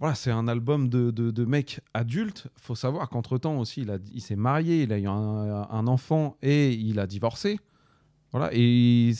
voilà, 0.00 0.16
c'est 0.16 0.32
un 0.32 0.48
album 0.48 0.88
de, 0.88 1.12
de, 1.12 1.30
de 1.30 1.44
mec 1.44 1.80
adulte. 1.94 2.48
Faut 2.56 2.74
savoir 2.74 3.08
qu'entre 3.10 3.38
temps 3.38 3.58
aussi, 3.60 3.82
il 3.82 3.90
a 3.92 3.98
il 4.12 4.20
s'est 4.22 4.34
marié, 4.34 4.82
il 4.82 4.92
a 4.92 4.98
eu 4.98 5.06
un, 5.06 5.68
un 5.70 5.86
enfant 5.86 6.36
et 6.42 6.72
il 6.72 6.98
a 6.98 7.06
divorcé. 7.06 7.60
Voilà. 8.32 8.50
Et 8.52 9.12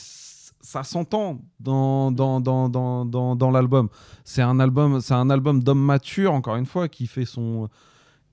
ça 0.61 0.83
s'entend 0.83 1.41
dans, 1.59 2.11
dans, 2.11 2.39
dans, 2.39 2.69
dans, 2.69 3.05
dans, 3.05 3.35
dans 3.35 3.51
l'album. 3.51 3.89
C'est 4.23 4.41
un 4.41 4.59
album, 4.59 5.01
c'est 5.01 5.13
un 5.13 5.29
album 5.29 5.63
d'homme 5.63 5.83
mature, 5.83 6.33
encore 6.33 6.55
une 6.55 6.65
fois, 6.65 6.87
qui 6.87 7.07
fait 7.07 7.25
son, 7.25 7.69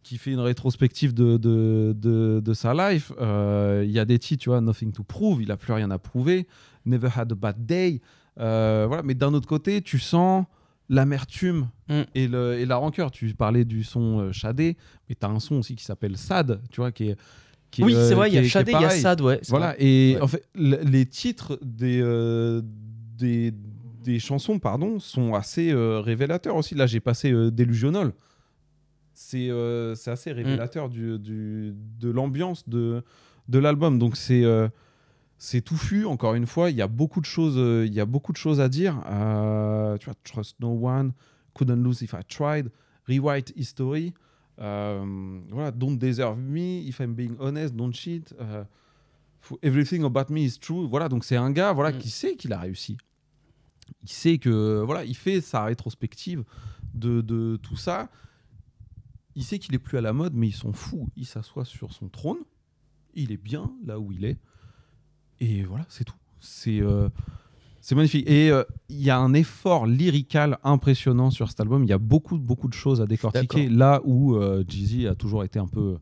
qui 0.02 0.18
fait 0.18 0.32
une 0.32 0.40
rétrospective 0.40 1.14
de, 1.14 1.36
de, 1.36 1.94
de, 1.96 2.40
de 2.44 2.54
sa 2.54 2.72
life. 2.74 3.12
Euh, 3.20 3.82
Il 3.84 3.90
y 3.90 3.98
a 3.98 4.04
des 4.04 4.18
titres, 4.18 4.42
tu 4.42 4.48
vois, 4.50 4.60
Nothing 4.60 4.92
to 4.92 5.02
Prove, 5.02 5.42
il 5.42 5.50
a 5.50 5.56
plus 5.56 5.72
rien 5.72 5.90
à 5.90 5.98
prouver. 5.98 6.46
Never 6.86 7.08
Had 7.14 7.32
a 7.32 7.34
Bad 7.34 7.66
Day. 7.66 8.00
Euh, 8.38 8.84
voilà. 8.88 9.02
Mais 9.02 9.14
d'un 9.14 9.34
autre 9.34 9.48
côté, 9.48 9.82
tu 9.82 9.98
sens 9.98 10.44
l'amertume 10.88 11.68
Mm. 11.88 12.02
et, 12.14 12.28
le, 12.28 12.58
et 12.58 12.66
la 12.66 12.76
rancœur. 12.76 13.10
Tu 13.10 13.32
parlais 13.34 13.64
du 13.64 13.82
son 13.82 14.20
euh, 14.20 14.32
Shadé, 14.32 14.76
mais 15.08 15.14
tu 15.18 15.24
as 15.26 15.30
un 15.30 15.40
son 15.40 15.56
aussi 15.56 15.74
qui 15.74 15.84
s'appelle 15.84 16.16
Sad, 16.18 16.60
tu 16.70 16.80
vois, 16.80 16.92
qui 16.92 17.08
est. 17.08 17.16
Oui, 17.78 17.94
euh, 17.94 18.08
c'est 18.08 18.14
vrai, 18.14 18.30
il 18.30 18.34
y 18.34 18.38
a 18.38 18.44
Shadé, 18.44 18.72
il 18.72 18.80
y 18.80 18.84
a. 18.84 18.90
Sad, 18.90 19.20
ouais, 19.20 19.40
Voilà, 19.48 19.66
vrai. 19.68 19.76
et 19.80 20.14
Ouais. 20.16 20.20
en 20.22 20.26
fait, 20.28 20.44
les 20.54 21.06
titres 21.06 21.58
des, 21.62 22.00
euh, 22.02 22.62
des, 22.64 23.52
des 24.04 24.18
chansons 24.18 24.58
pardon, 24.58 24.98
sont 24.98 25.34
assez 25.34 25.70
euh, 25.70 26.00
révélateurs 26.00 26.56
aussi. 26.56 26.74
Là, 26.74 26.86
j'ai 26.86 27.00
passé 27.00 27.30
euh, 27.32 27.50
Delusional. 27.50 28.12
C'est 29.14 29.48
euh, 29.50 29.94
assez 30.06 30.32
révélateur 30.32 30.88
du, 30.88 31.18
du- 31.18 31.74
de 32.00 32.08
l'ambiance 32.10 32.68
de, 32.68 33.02
de 33.48 33.58
l'album. 33.58 33.98
Donc, 33.98 34.16
c'est 34.16 34.44
euh, 34.44 34.68
c'est 35.38 35.60
touffu, 35.60 36.04
encore 36.06 36.34
une 36.34 36.46
fois. 36.46 36.70
Il 36.70 36.76
y 36.76 36.82
a 36.82 36.86
beaucoup 36.88 37.20
de 37.20 37.26
choses, 37.26 37.56
euh, 37.58 37.84
il 37.86 37.92
y 37.92 38.00
a 38.00 38.06
beaucoup 38.06 38.32
de 38.32 38.36
choses 38.38 38.60
à 38.60 38.68
dire. 38.68 39.00
Euh, 39.10 39.96
tu 39.98 40.06
vois, 40.06 40.14
Trust 40.24 40.56
No 40.60 40.68
One, 40.88 41.12
Couldn't 41.54 41.82
Lose 41.82 42.00
If 42.02 42.12
I 42.12 42.24
Tried, 42.28 42.70
Rewrite 43.08 43.52
History. 43.56 44.14
Euh, 44.60 45.40
voilà, 45.50 45.70
Don't 45.70 45.96
Deserve 45.96 46.38
Me, 46.38 46.80
If 46.86 47.00
I'm 47.00 47.14
Being 47.14 47.36
Honest, 47.38 47.74
Don't 47.74 47.92
Cheat. 47.92 48.34
euh, 48.40 48.64
Everything 49.62 50.04
About 50.04 50.32
Me 50.32 50.40
is 50.40 50.58
True. 50.58 50.86
Voilà, 50.88 51.08
donc 51.08 51.24
c'est 51.24 51.36
un 51.36 51.50
gars 51.50 51.72
voilà, 51.72 51.92
qui 51.92 52.10
sait 52.10 52.34
qu'il 52.36 52.52
a 52.52 52.58
réussi. 52.58 52.98
Il 54.02 54.10
sait 54.10 54.38
que 54.38 54.82
voilà, 54.84 55.04
il 55.04 55.16
fait 55.16 55.40
sa 55.40 55.64
rétrospective 55.64 56.44
de, 56.94 57.20
de 57.20 57.56
tout 57.62 57.76
ça. 57.76 58.10
Il 59.34 59.44
sait 59.44 59.58
qu'il 59.58 59.74
est 59.74 59.78
plus 59.78 59.96
à 59.96 60.00
la 60.00 60.12
mode, 60.12 60.34
mais 60.34 60.48
il 60.48 60.52
s'en 60.52 60.72
fout. 60.72 61.06
Il 61.16 61.24
s'assoit 61.24 61.64
sur 61.64 61.92
son 61.92 62.08
trône. 62.08 62.38
Il 63.14 63.32
est 63.32 63.36
bien 63.36 63.72
là 63.84 63.98
où 63.98 64.12
il 64.12 64.24
est. 64.24 64.38
Et 65.40 65.62
voilà, 65.62 65.86
c'est 65.88 66.04
tout. 66.04 66.16
C'est 66.40 66.80
euh, 66.80 67.08
c'est 67.80 67.94
magnifique. 67.94 68.28
Et 68.28 68.50
euh, 68.50 68.64
il 68.88 69.02
y 69.02 69.10
a 69.10 69.18
un 69.18 69.34
effort 69.34 69.86
lyrical 69.86 70.58
impressionnant 70.64 71.30
sur 71.30 71.48
cet 71.48 71.60
album. 71.60 71.84
Il 71.84 71.90
y 71.90 71.92
a 71.92 71.98
beaucoup, 71.98 72.38
beaucoup 72.38 72.68
de 72.68 72.74
choses 72.74 73.00
à 73.00 73.06
décortiquer. 73.06 73.68
Là 73.68 74.00
où 74.04 74.34
euh, 74.34 74.64
Jeezy 74.68 75.06
a 75.06 75.14
toujours 75.14 75.44
été 75.44 75.58
un 75.58 75.66
peu 75.66 75.98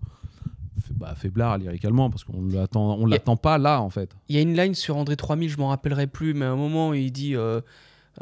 bah, 0.96 1.14
faiblard 1.16 1.58
lyricalement, 1.58 2.10
parce 2.10 2.24
qu'on 2.24 2.44
l'attend, 2.46 2.96
on 2.98 3.06
l'attend 3.06 3.36
pas 3.36 3.58
là, 3.58 3.80
en 3.80 3.90
fait. 3.90 4.10
Il 4.28 4.36
y 4.36 4.38
a 4.38 4.42
une 4.42 4.56
line 4.56 4.74
sur 4.74 4.96
André 4.96 5.16
3000, 5.16 5.50
je 5.50 5.58
m'en 5.58 5.68
rappellerai 5.68 6.06
plus, 6.06 6.34
mais 6.34 6.44
à 6.46 6.50
un 6.50 6.56
moment, 6.56 6.94
il 6.94 7.12
dit 7.12 7.34
euh, 7.34 7.60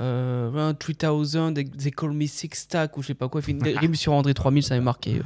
euh, 0.00 0.50
Around 0.52 0.78
3000, 0.78 1.54
they, 1.54 1.64
they 1.64 1.90
call 1.92 2.12
me 2.12 2.26
Six 2.26 2.50
Stack, 2.52 2.96
ou 2.96 3.02
je 3.02 3.08
sais 3.08 3.14
pas 3.14 3.28
quoi. 3.28 3.40
Il 3.40 3.44
fait 3.44 3.52
une 3.52 3.62
rime 3.78 3.94
sur 3.94 4.12
André 4.12 4.34
3000, 4.34 4.62
ça 4.62 4.74
m'a 4.76 4.80
marqué. 4.80 5.20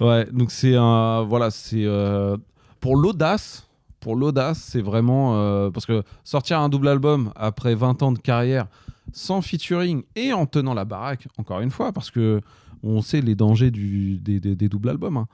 Ouais, 0.00 0.26
donc 0.32 0.50
c'est 0.50 0.76
un. 0.76 1.22
Voilà, 1.22 1.50
c'est. 1.50 1.84
euh, 1.84 2.36
pour 2.80 2.96
l'audace, 2.96 3.67
pour 4.00 4.16
l'audace, 4.16 4.58
c'est 4.58 4.80
vraiment. 4.82 5.36
euh, 5.36 5.70
parce 5.70 5.86
que 5.86 6.02
sortir 6.24 6.60
un 6.60 6.68
double 6.68 6.88
album 6.88 7.32
après 7.36 7.74
20 7.74 8.02
ans 8.02 8.12
de 8.12 8.18
carrière, 8.18 8.66
sans 9.12 9.40
featuring 9.42 10.02
et 10.16 10.32
en 10.32 10.46
tenant 10.46 10.74
la 10.74 10.84
baraque, 10.84 11.26
encore 11.38 11.60
une 11.60 11.70
fois, 11.70 11.92
parce 11.92 12.10
que 12.10 12.40
on 12.82 13.00
sait 13.00 13.20
les 13.20 13.34
dangers 13.34 13.70
du, 13.72 14.18
des, 14.18 14.38
des- 14.40 14.54
des 14.54 14.68
doubles 14.68 14.88
albums. 14.90 15.16
hein. 15.16 15.26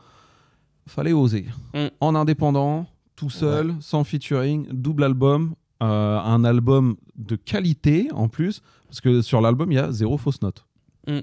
Fallait 0.87 1.13
oser. 1.13 1.47
Mm. 1.75 1.87
En 2.01 2.15
indépendant, 2.15 2.87
tout 3.17 3.31
seul, 3.31 3.75
sans 3.81 4.05
featuring, 4.05 4.67
double 4.71 5.05
album, 5.05 5.55
euh, 5.83 6.19
un 6.21 6.45
album 6.45 6.97
de 7.17 7.37
qualité 7.37 8.09
en 8.13 8.29
plus, 8.29 8.63
parce 8.89 9.01
que 9.01 9.23
sur 9.23 9.41
l'album, 9.41 9.73
il 9.73 9.77
y 9.77 9.79
a 9.79 9.91
zéro 9.93 10.17
fausse 10.19 10.41
note. 10.43 10.65
Mm. 11.07 11.21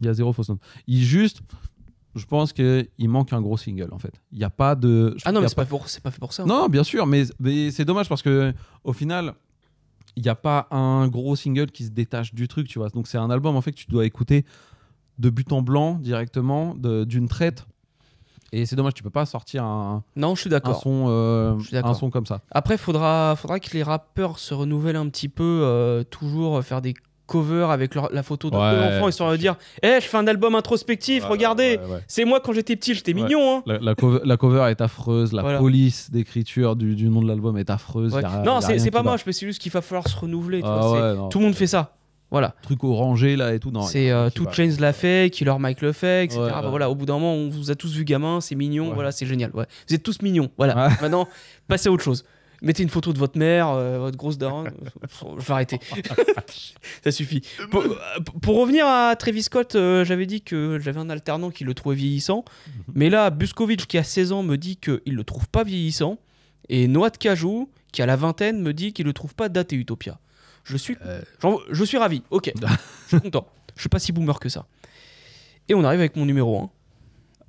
Il 0.00 0.06
y 0.06 0.08
a 0.08 0.14
zéro 0.14 0.32
fausse 0.32 0.48
note. 0.50 0.60
Il 0.86 1.02
juste, 1.02 1.40
je 2.18 2.26
pense 2.26 2.52
qu'il 2.52 2.86
manque 3.00 3.32
un 3.32 3.40
gros 3.40 3.56
single 3.56 3.88
en 3.92 3.98
fait. 3.98 4.12
Il 4.32 4.38
n'y 4.38 4.44
a 4.44 4.50
pas 4.50 4.74
de. 4.74 5.14
je 5.16 5.22
Ah 5.24 5.32
non, 5.32 5.40
mais 5.40 5.48
c'est 5.48 5.54
pas, 5.54 5.64
pour- 5.64 5.86
pas 6.02 6.10
fait 6.10 6.18
pour 6.20 6.32
ça. 6.32 6.44
Non, 6.44 6.68
bien 6.68 6.84
sûr, 6.84 7.06
mais, 7.06 7.24
mais 7.40 7.70
c'est 7.70 7.84
dommage 7.84 8.08
parce 8.08 8.22
que 8.22 8.52
au 8.84 8.92
final, 8.92 9.34
il 10.16 10.22
n'y 10.22 10.28
a 10.28 10.34
pas 10.34 10.66
un 10.70 11.08
gros 11.08 11.36
single 11.36 11.70
qui 11.70 11.84
se 11.84 11.90
détache 11.90 12.34
du 12.34 12.48
truc, 12.48 12.68
tu 12.68 12.78
vois. 12.78 12.88
Donc 12.90 13.06
c'est 13.06 13.18
un 13.18 13.30
album 13.30 13.56
en 13.56 13.60
fait 13.60 13.72
que 13.72 13.78
tu 13.78 13.86
dois 13.88 14.04
écouter 14.04 14.44
de 15.18 15.30
but 15.30 15.52
en 15.52 15.62
blanc 15.62 15.94
directement, 15.94 16.74
d'une 16.74 17.28
traite. 17.28 17.66
Et 18.50 18.64
c'est 18.64 18.76
dommage, 18.76 18.94
tu 18.94 19.02
peux 19.02 19.10
pas 19.10 19.26
sortir 19.26 19.64
un. 19.64 20.02
Non, 20.16 20.34
je 20.34 20.40
suis 20.40 20.54
Un 20.54 20.74
son, 20.74 21.04
euh, 21.08 21.58
un 21.74 21.94
son 21.94 22.08
comme 22.10 22.24
ça. 22.24 22.40
Après, 22.50 22.78
faudra, 22.78 23.34
faudra 23.36 23.60
que 23.60 23.70
les 23.74 23.82
rappeurs 23.82 24.38
se 24.38 24.54
renouvellent 24.54 24.96
un 24.96 25.08
petit 25.10 25.28
peu, 25.28 25.60
euh, 25.64 26.02
toujours 26.02 26.62
faire 26.64 26.80
des 26.80 26.94
covers 27.28 27.70
avec 27.70 27.94
leur- 27.94 28.10
la 28.12 28.24
photo 28.24 28.50
de 28.50 28.56
Ouais, 28.56 28.90
l'enfant, 28.94 29.08
histoire 29.08 29.30
de 29.30 29.36
dire 29.36 29.54
Eh, 29.84 29.96
je 30.00 30.06
fais 30.06 30.16
un 30.16 30.26
album 30.26 30.54
introspectif, 30.56 31.24
regardez, 31.24 31.78
ouais, 31.80 31.92
ouais. 31.94 32.00
c'est 32.08 32.24
moi 32.24 32.40
quand 32.40 32.52
j'étais 32.52 32.74
petit, 32.74 32.94
j'étais 32.94 33.12
mignon. 33.14 33.58
Hein. 33.58 33.62
La, 33.66 33.78
la 33.78 33.94
cover, 33.94 34.20
la 34.24 34.36
cover 34.36 34.64
est 34.70 34.80
affreuse, 34.80 35.32
la 35.32 35.42
Voilà. 35.42 35.58
police 35.58 36.10
d'écriture 36.10 36.74
du, 36.74 36.96
du 36.96 37.08
nom 37.08 37.22
de 37.22 37.28
l'album 37.28 37.56
est 37.58 37.70
affreuse. 37.70 38.16
A- 38.16 38.42
non, 38.44 38.60
c'est 38.60 38.90
pas 38.90 39.02
moche, 39.04 39.20
mais 39.26 39.32
c'est 39.32 39.46
juste 39.46 39.60
qu'il 39.62 39.70
va 39.70 39.82
falloir 39.82 40.08
se 40.08 40.16
renouveler. 40.16 40.62
Ah 40.64 41.14
non. 41.16 41.28
tout 41.28 41.38
le 41.38 41.44
monde 41.44 41.54
fait 41.54 41.66
ça. 41.68 41.94
Voilà. 42.30 42.54
Truc 42.60 42.84
orangé 42.84 43.36
là 43.36 43.54
et 43.54 43.58
tout. 43.58 43.72
C'est 43.86 44.10
euh, 44.10 44.28
va. 44.36 44.52
Chains 44.52 44.74
l'a 44.80 44.92
fait, 44.92 45.32
Killer 45.32 45.54
Mike 45.58 45.80
le 45.80 45.92
fait, 45.92 46.24
etc. 46.24 46.38
Ouais, 46.40 46.50
Bah 46.50 46.60
ouais. 46.62 46.68
voilà, 46.68 46.90
au 46.90 46.94
bout 46.94 47.06
d'un 47.06 47.14
moment, 47.14 47.32
on 47.32 47.48
vous 47.48 47.70
a 47.70 47.74
tous 47.74 47.94
vu 47.94 48.04
gamin, 48.04 48.42
c'est 48.42 48.54
mignon, 48.54 48.92
voilà, 48.92 49.12
c'est 49.12 49.24
génial. 49.24 49.50
Vous 49.54 49.94
êtes 49.94 50.02
tous 50.02 50.20
mignons. 50.20 50.50
Voilà. 50.58 50.90
Maintenant, 51.00 51.26
passez 51.68 51.88
à 51.88 51.92
autre 51.92 52.04
chose. 52.04 52.24
Mettez 52.60 52.82
une 52.82 52.88
photo 52.88 53.12
de 53.12 53.18
votre 53.18 53.38
mère, 53.38 53.68
euh, 53.68 53.98
votre 53.98 54.16
grosse 54.16 54.36
daronne. 54.36 54.72
Je 55.38 55.44
vais 55.44 55.52
arrêter. 55.52 55.78
Ça 57.04 57.12
suffit. 57.12 57.42
Pour, 57.70 57.82
euh, 57.82 57.96
pour 58.42 58.56
revenir 58.56 58.84
à 58.86 59.14
Travis 59.16 59.44
Scott, 59.44 59.76
euh, 59.76 60.04
j'avais 60.04 60.26
dit 60.26 60.42
que 60.42 60.78
j'avais 60.80 60.98
un 60.98 61.08
alternant 61.08 61.50
qui 61.50 61.62
le 61.64 61.74
trouvait 61.74 61.94
vieillissant. 61.94 62.44
Mais 62.94 63.10
là, 63.10 63.30
Buskovic, 63.30 63.86
qui 63.86 63.96
a 63.96 64.02
16 64.02 64.32
ans, 64.32 64.42
me 64.42 64.56
dit 64.56 64.76
qu'il 64.76 65.14
le 65.14 65.24
trouve 65.24 65.48
pas 65.48 65.62
vieillissant. 65.62 66.18
Et 66.68 66.88
Noah 66.88 67.10
de 67.10 67.16
Cajou, 67.16 67.70
qui 67.92 68.02
a 68.02 68.06
la 68.06 68.16
vingtaine, 68.16 68.60
me 68.60 68.74
dit 68.74 68.92
qu'il 68.92 69.06
le 69.06 69.12
trouve 69.12 69.34
pas 69.34 69.48
daté 69.48 69.76
Utopia. 69.76 70.18
Je 70.64 70.76
suis, 70.76 70.96
je 71.70 71.84
suis 71.84 71.96
ravi. 71.96 72.22
Ok. 72.30 72.52
je 73.08 73.16
suis 73.16 73.20
content. 73.20 73.46
Je 73.76 73.82
suis 73.82 73.88
pas 73.88 74.00
si 74.00 74.10
boomer 74.10 74.38
que 74.40 74.48
ça. 74.48 74.66
Et 75.68 75.74
on 75.74 75.84
arrive 75.84 76.00
avec 76.00 76.16
mon 76.16 76.26
numéro 76.26 76.60
1. 76.60 76.70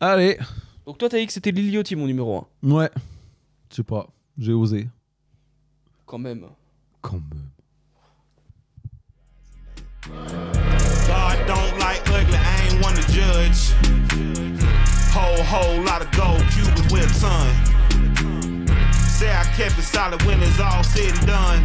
Allez. 0.01 0.37
Donc 0.85 0.99
toi, 0.99 1.09
t'as 1.09 1.17
dit 1.17 1.25
que 1.25 1.33
c'était 1.33 1.51
Lil 1.51 1.73
Yachty, 1.73 1.95
mon 1.95 2.05
numéro 2.05 2.47
1. 2.63 2.69
Ouais. 2.69 2.89
Je 3.71 3.77
sais 3.77 3.83
pas, 3.83 4.07
j'ai 4.37 4.53
osé. 4.53 4.87
Quand 6.09 6.17
même. 6.17 6.43
Quand 7.03 7.21
même. 7.29 7.51
God 11.07 11.37
don't 11.45 11.77
like 11.77 12.01
ugly, 12.09 12.35
I 12.35 12.65
ain't 12.65 12.81
one 12.83 12.95
to 12.95 13.03
judge. 13.11 13.75
Whole, 15.13 15.43
whole 15.43 15.83
lot 15.83 16.01
of 16.01 16.09
gold 16.13 16.41
Cubans 16.49 16.91
with 16.91 17.05
a 17.05 17.19
ton. 17.21 17.53
Say 18.91 19.29
I 19.29 19.43
kept 19.55 19.77
it 19.77 19.83
solid 19.83 20.19
when 20.23 20.41
it's 20.41 20.59
all 20.59 20.83
said 20.83 21.15
and 21.15 21.27
done. 21.27 21.61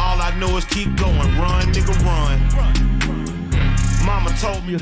All 0.00 0.18
I 0.18 0.34
know 0.40 0.56
is 0.56 0.64
keep 0.64 0.96
going, 0.96 1.18
run, 1.36 1.70
nigga, 1.74 1.94
run. 2.06 2.40
Mama 4.06 4.30
told 4.40 4.64
me. 4.66 4.78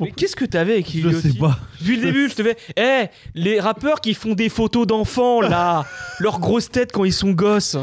Mais 0.00 0.10
qu'est-ce 0.10 0.36
que 0.36 0.44
t'avais 0.44 0.72
avec 0.74 0.88
Lil 0.88 1.10
Je 1.10 1.16
sais 1.16 1.34
pas. 1.34 1.58
Depuis 1.80 1.96
le 1.96 2.02
début, 2.02 2.28
je 2.28 2.34
te 2.34 2.42
fais. 2.42 2.56
Eh, 2.76 3.08
les 3.34 3.60
rappeurs 3.60 4.00
qui 4.00 4.14
font 4.14 4.34
des 4.34 4.48
photos 4.48 4.86
d'enfants, 4.86 5.40
là, 5.40 5.84
leur 6.18 6.40
grosse 6.40 6.70
tête 6.70 6.92
quand 6.92 7.04
ils 7.04 7.12
sont 7.12 7.32
gosses. 7.32 7.76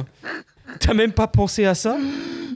T'as 0.79 0.93
même 0.93 1.11
pas 1.13 1.27
pensé 1.27 1.65
à 1.65 1.75
ça 1.75 1.97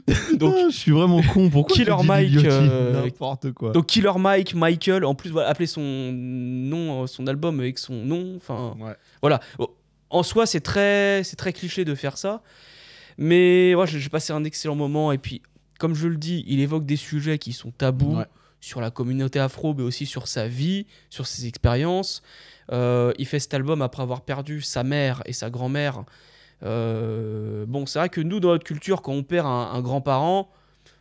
Donc, 0.34 0.54
je 0.70 0.76
suis 0.76 0.90
vraiment 0.90 1.22
con. 1.22 1.48
Pourquoi 1.48 1.74
Killer 1.76 1.96
Mike. 2.04 2.44
Euh, 2.44 3.04
N'importe 3.04 3.52
quoi. 3.52 3.72
Donc 3.72 3.86
Killer 3.86 4.12
Mike, 4.18 4.54
Michael, 4.54 5.04
en 5.04 5.14
plus 5.14 5.30
voilà, 5.30 5.48
appeler 5.48 5.66
son 5.66 5.80
nom, 5.80 7.02
euh, 7.02 7.06
son 7.06 7.26
album 7.26 7.58
avec 7.60 7.78
son 7.78 7.94
nom. 7.94 8.34
Enfin, 8.36 8.76
voilà. 9.22 9.40
En 10.10 10.22
soi, 10.22 10.46
c'est 10.46 10.60
très, 10.60 11.22
c'est 11.24 11.36
très 11.36 11.52
cliché 11.52 11.84
de 11.84 11.94
faire 11.94 12.18
ça, 12.18 12.42
mais 13.16 13.74
ouais, 13.74 13.86
j'ai 13.86 13.98
j'ai 13.98 14.10
passé 14.10 14.32
un 14.32 14.44
excellent 14.44 14.76
moment. 14.76 15.10
Et 15.10 15.18
puis, 15.18 15.40
comme 15.78 15.94
je 15.94 16.06
le 16.06 16.16
dis, 16.16 16.44
il 16.46 16.60
évoque 16.60 16.84
des 16.84 16.96
sujets 16.96 17.38
qui 17.38 17.52
sont 17.52 17.70
tabous 17.70 18.16
Ouais. 18.18 18.24
Sur 18.64 18.80
la 18.80 18.90
communauté 18.90 19.38
afro, 19.38 19.74
mais 19.74 19.82
aussi 19.82 20.06
sur 20.06 20.26
sa 20.26 20.48
vie, 20.48 20.86
sur 21.10 21.26
ses 21.26 21.46
expériences. 21.46 22.22
Euh, 22.72 23.12
il 23.18 23.26
fait 23.26 23.38
cet 23.38 23.52
album 23.52 23.82
après 23.82 24.02
avoir 24.02 24.22
perdu 24.22 24.62
sa 24.62 24.84
mère 24.84 25.22
et 25.26 25.34
sa 25.34 25.50
grand-mère. 25.50 26.04
Euh, 26.62 27.66
bon, 27.68 27.84
c'est 27.84 27.98
vrai 27.98 28.08
que 28.08 28.22
nous, 28.22 28.40
dans 28.40 28.48
notre 28.48 28.64
culture, 28.64 29.02
quand 29.02 29.12
on 29.12 29.22
perd 29.22 29.46
un, 29.46 29.70
un 29.72 29.82
grand-parent, 29.82 30.50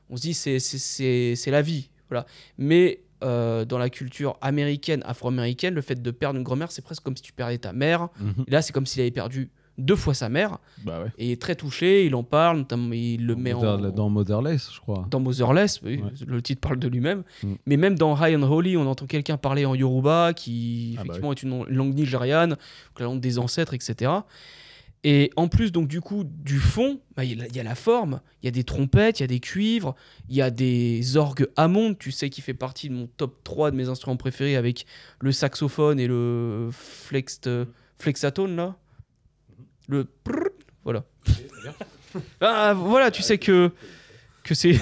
on 0.10 0.18
se 0.18 0.22
dit 0.22 0.34
c'est 0.34 1.52
la 1.52 1.62
vie. 1.62 1.90
Voilà. 2.10 2.26
Mais 2.58 3.00
euh, 3.24 3.64
dans 3.64 3.78
la 3.78 3.90
culture 3.90 4.38
américaine, 4.42 5.02
afro-américaine, 5.06 5.74
le 5.74 5.82
fait 5.82 6.02
de 6.02 6.12
perdre 6.12 6.38
une 6.38 6.44
grand-mère, 6.44 6.70
c'est 6.70 6.82
presque 6.82 7.04
comme 7.04 7.16
si 7.16 7.24
tu 7.24 7.32
perdais 7.32 7.58
ta 7.60 7.72
mère. 7.72 8.10
Mhm. 8.20 8.44
Et 8.46 8.52
là, 8.52 8.62
c'est 8.62 8.74
comme 8.74 8.86
s'il 8.86 9.00
avait 9.02 9.12
perdu 9.12 9.50
deux 9.78 9.96
fois 9.96 10.14
sa 10.14 10.30
mère. 10.30 10.60
Bah 10.84 11.02
ouais. 11.02 11.12
Et 11.18 11.28
il 11.28 11.32
est 11.32 11.42
très 11.42 11.56
touché, 11.56 12.06
il 12.06 12.14
en 12.16 12.24
parle, 12.24 12.58
notamment 12.60 12.94
il 12.94 13.26
le 13.26 13.36
met 13.36 13.54
en, 13.54 13.62
Mother- 13.62 13.92
Dans 13.92 14.10
Motherless, 14.10 14.70
je 14.74 14.80
crois. 14.80 15.08
dans 15.10 15.20
Motherless, 15.20 15.82
oui, 15.84 16.02
le 16.28 16.42
titre 16.42 16.62
parle 16.62 16.78
de 16.80 16.88
lui-même. 16.88 17.24
Mm. 17.44 17.54
Mais 17.66 17.78
même 17.78 17.98
dans 17.98 18.16
High 18.16 18.36
and 18.38 18.44
Holy, 18.44 18.78
on 18.78 18.86
entend 18.88 19.06
quelqu'un 19.08 19.38
parler 19.38 19.66
en 19.66 19.74
Yoruba, 19.76 20.34
qui 20.34 20.94
Ah 20.94 20.98
bah 20.98 21.02
effectivement 21.06 21.32
est 21.32 21.42
une, 21.44 21.66
langue 21.66 21.96
nigériane, 21.96 22.50
donc 22.52 23.00
la 23.00 23.06
langue 23.06 23.20
des 23.20 23.40
ancêtres, 23.40 23.74
etc. 23.74 24.12
Et 25.06 25.32
en 25.36 25.50
plus, 25.50 25.74
donc 25.74 25.90
du 25.90 26.00
coup, 26.00 26.24
du 26.24 26.60
fond, 26.60 27.02
bah, 27.18 27.26
il 27.26 27.38
y, 27.38 27.42
a- 27.42 27.48
il 27.48 27.56
y 27.56 27.60
a 27.60 27.64
la 27.64 27.76
forme, 27.76 28.22
il 28.42 28.46
y 28.46 28.48
a 28.48 28.52
des 28.52 28.64
trompettes, 28.64 29.20
il 29.20 29.24
y 29.24 29.26
a 29.26 29.28
des 29.28 29.42
cuivres, 29.42 29.96
il 30.30 30.36
y 30.36 30.42
a 30.42 30.50
des 30.50 31.18
orgues 31.18 31.48
Hammond, 31.58 31.94
tu 31.96 32.12
sais, 32.12 32.30
qui 32.30 32.40
fait 32.42 32.54
partie 32.54 32.88
de 32.88 32.94
mon 32.94 33.08
top 33.18 33.44
3 33.44 33.72
de 33.72 33.76
mes 33.76 33.90
instruments 33.90 34.16
préférés 34.16 34.56
avec 34.56 34.86
le 35.20 35.34
saxophone 35.34 36.00
et 36.00 36.08
le 36.08 36.70
flex, 36.72 37.42
flexatone, 38.00 38.56
là. 38.56 38.76
Le 39.88 40.06
prrr, 40.24 40.50
voilà. 40.84 41.04
Ah, 42.42 42.74
voilà, 42.76 43.12
tu 43.12 43.22
sais 43.22 43.38
que, 43.38 43.72
que 44.44 44.54
c'est. 44.54 44.80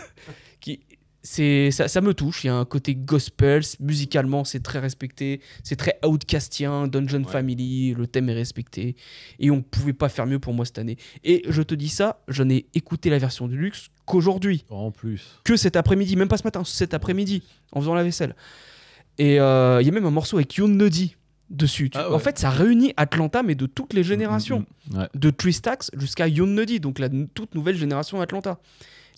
qui- 0.60 0.80
c'est 1.26 1.70
ça, 1.70 1.88
ça 1.88 2.02
me 2.02 2.12
touche. 2.12 2.44
Il 2.44 2.48
y 2.48 2.50
a 2.50 2.54
un 2.54 2.66
côté 2.66 2.94
gospel. 2.94 3.62
Musicalement, 3.80 4.44
c'est 4.44 4.60
très 4.62 4.78
respecté. 4.78 5.40
C'est 5.62 5.76
très 5.76 5.98
outcastien, 6.04 6.86
Dungeon 6.86 7.24
Family. 7.24 7.94
Le 7.94 8.06
thème 8.06 8.28
est 8.28 8.34
respecté. 8.34 8.94
Et 9.38 9.50
on 9.50 9.62
pouvait 9.62 9.94
pas 9.94 10.10
faire 10.10 10.26
mieux 10.26 10.38
pour 10.38 10.52
moi 10.52 10.66
cette 10.66 10.78
année. 10.78 10.98
Et 11.24 11.42
je 11.48 11.62
te 11.62 11.74
dis 11.74 11.88
ça, 11.88 12.20
je 12.28 12.42
n'ai 12.42 12.66
écouté 12.74 13.08
la 13.08 13.16
version 13.18 13.48
de 13.48 13.54
luxe 13.54 13.88
qu'aujourd'hui. 14.04 14.66
En 14.68 14.90
plus. 14.90 15.40
Que 15.44 15.56
cet 15.56 15.76
après-midi. 15.76 16.14
Même 16.16 16.28
pas 16.28 16.36
ce 16.36 16.44
matin, 16.44 16.62
cet 16.62 16.92
après-midi. 16.92 17.42
En 17.72 17.80
faisant 17.80 17.94
la 17.94 18.04
vaisselle. 18.04 18.36
Et 19.16 19.40
euh, 19.40 19.80
il 19.80 19.86
y 19.86 19.88
a 19.88 19.92
même 19.92 20.04
un 20.04 20.10
morceau 20.10 20.36
avec 20.36 20.54
Yoon 20.56 20.68
Nuddy 20.68 21.16
dessus. 21.50 21.90
Tu- 21.90 21.98
Ah 21.98 22.08
ouais. 22.08 22.14
En 22.14 22.18
fait, 22.18 22.38
ça 22.38 22.50
réunit 22.50 22.92
Atlanta, 22.96 23.42
mais 23.42 23.54
de 23.54 23.66
toutes 23.66 23.92
les 23.92 24.02
générations. 24.04 24.64
Mm, 24.90 24.98
Ouais. 24.98 25.08
De 25.14 25.30
Tristax 25.30 25.90
jusqu'à 25.96 26.28
Yoon 26.28 26.46
Nuddy, 26.46 26.80
donc 26.80 26.98
la 26.98 27.08
toute 27.08 27.54
nouvelle 27.54 27.76
génération 27.76 28.20
Atlanta. 28.20 28.58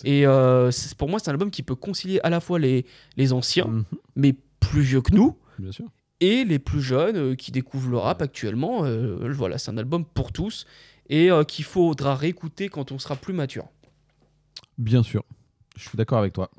Et 0.04 0.26
euh, 0.26 0.70
pour 0.98 1.08
moi, 1.08 1.18
c'est 1.18 1.30
un 1.30 1.32
album 1.32 1.50
qui 1.50 1.62
peut 1.62 1.74
concilier 1.74 2.20
à 2.22 2.30
la 2.30 2.40
fois 2.40 2.58
les, 2.58 2.84
les 3.16 3.32
anciens, 3.32 3.84
mais 4.14 4.34
plus 4.60 4.82
vieux 4.82 5.00
que 5.00 5.14
nous, 5.14 5.36
Bien 5.58 5.72
sûr. 5.72 5.86
et 6.20 6.44
les 6.44 6.58
plus 6.58 6.82
jeunes 6.82 7.16
euh, 7.16 7.34
qui 7.34 7.50
découvrent 7.52 7.90
le 7.90 7.96
rap 7.98 8.20
actuellement. 8.20 8.84
Euh, 8.84 9.32
voilà, 9.32 9.56
c'est 9.58 9.70
un 9.70 9.78
album 9.78 10.04
pour 10.04 10.32
tous 10.32 10.66
et 11.08 11.30
euh, 11.30 11.44
qu'il 11.44 11.64
faudra 11.64 12.14
réécouter 12.14 12.68
quand 12.68 12.92
on 12.92 12.98
sera 12.98 13.16
plus 13.16 13.32
mature. 13.32 13.68
Bien 14.76 15.02
sûr. 15.02 15.22
Je 15.76 15.88
suis 15.88 15.96
d'accord 15.96 16.18
avec 16.18 16.32
toi. 16.34 16.50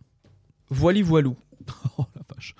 Voili 0.69 1.01
voilou. 1.03 1.35
Oh 1.99 2.05
la 2.15 2.21
vache. 2.33 2.55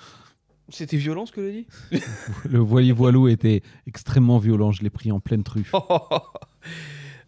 C'était 0.70 0.98
violent 0.98 1.26
ce 1.26 1.32
que 1.32 1.46
je 1.46 1.52
dis 1.52 1.68
Le 2.50 2.60
voilier 2.60 2.92
voilou 2.92 3.28
était 3.28 3.62
extrêmement 3.88 4.38
violent. 4.38 4.72
Je 4.72 4.84
l'ai 4.84 4.90
pris 4.90 5.12
en 5.12 5.20
pleine 5.20 5.44
truffe. 5.44 5.74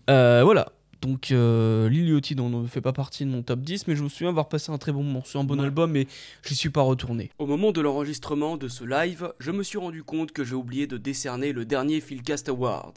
Euh, 0.10 0.42
voilà. 0.44 0.72
Donc, 1.02 1.32
euh, 1.32 1.88
n'en 2.36 2.66
fait 2.66 2.82
pas 2.82 2.94
partie 2.94 3.26
de 3.26 3.30
mon 3.30 3.44
top 3.44 3.62
10, 3.62 3.88
mais 3.88 3.96
je 3.96 4.04
me 4.04 4.10
souviens 4.10 4.30
avoir 4.30 4.50
passé 4.50 4.72
un 4.72 4.80
très 4.80 4.92
bon 4.92 5.04
morceau, 5.04 5.40
un 5.40 5.44
bon 5.44 5.60
album, 5.60 5.92
mais 5.92 6.08
j'y 6.44 6.56
suis 6.56 6.72
pas 6.72 6.82
retourné. 6.82 7.30
Au 7.38 7.46
moment 7.46 7.72
de 7.72 7.80
l'enregistrement 7.80 8.58
de 8.58 8.68
ce 8.68 8.84
live, 8.84 9.32
je 9.40 9.52
me 9.52 9.62
suis 9.62 9.78
rendu 9.78 10.04
compte 10.04 10.32
que 10.32 10.44
j'ai 10.44 10.56
oublié 10.56 10.88
de 10.88 10.98
décerner 10.98 11.54
le 11.54 11.64
dernier 11.64 12.02
Philcast 12.02 12.50
Awards. 12.50 12.96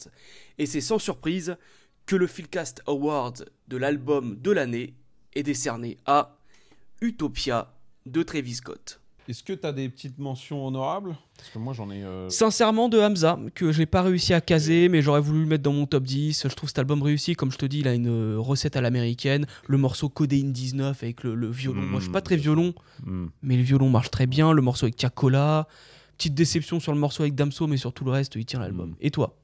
Et 0.57 0.65
c'est 0.65 0.81
sans 0.81 0.97
surprise 0.97 1.55
que 2.05 2.15
le 2.15 2.27
Philcast 2.27 2.81
Award 2.87 3.45
de 3.67 3.77
l'album 3.77 4.37
de 4.41 4.51
l'année 4.51 4.95
est 5.35 5.43
décerné 5.43 5.97
à 6.05 6.35
Utopia 6.99 7.73
de 8.05 8.23
Travis 8.23 8.55
Scott. 8.55 9.02
Est-ce 9.29 9.41
que 9.43 9.53
tu 9.53 9.65
as 9.65 9.71
des 9.71 9.87
petites 9.87 10.19
mentions 10.19 10.67
honorables? 10.67 11.15
Parce 11.37 11.49
que 11.49 11.57
moi, 11.59 11.73
j'en 11.73 11.89
ai. 11.91 12.03
euh, 12.03 12.27
Sincèrement, 12.29 12.89
de 12.89 12.99
Hamza, 12.99 13.39
que 13.55 13.71
j'ai 13.71 13.85
pas 13.85 14.01
réussi 14.01 14.33
à 14.33 14.41
caser, 14.41 14.89
mais 14.89 15.01
j'aurais 15.01 15.21
voulu 15.21 15.41
le 15.41 15.45
mettre 15.45 15.63
dans 15.63 15.71
mon 15.71 15.85
top 15.85 16.03
10. 16.03 16.43
Je 16.49 16.53
trouve 16.55 16.67
cet 16.69 16.79
album 16.79 17.01
réussi. 17.01 17.33
Comme 17.35 17.51
je 17.51 17.57
te 17.57 17.65
dis, 17.65 17.79
il 17.79 17.87
a 17.87 17.93
une 17.93 18.07
euh, 18.09 18.35
recette 18.37 18.75
à 18.75 18.81
l'américaine. 18.81 19.45
Le 19.67 19.77
morceau 19.77 20.09
Codeine 20.09 20.51
19 20.51 21.01
avec 21.03 21.23
le, 21.23 21.35
le 21.35 21.49
violon. 21.49 21.81
Moi, 21.81 21.99
je 21.99 22.05
suis 22.05 22.11
pas 22.11 22.21
très 22.21 22.35
violon, 22.35 22.73
Mm. 23.05 23.25
mais 23.43 23.55
le 23.57 23.63
violon 23.63 23.89
marche 23.89 24.11
très 24.11 24.27
bien. 24.27 24.51
Le 24.51 24.61
morceau 24.61 24.85
avec 24.85 24.95
Tiakola. 24.97 25.67
Petite 26.17 26.35
déception 26.35 26.79
sur 26.79 26.93
le 26.93 26.99
morceau 26.99 27.23
avec 27.23 27.33
Damso, 27.35 27.65
mais 27.67 27.77
sur 27.77 27.91
tout 27.93 28.03
le 28.05 28.11
reste, 28.11 28.35
il 28.35 28.45
tient 28.45 28.59
l'album. 28.59 28.95
Et 29.01 29.09
toi? 29.09 29.35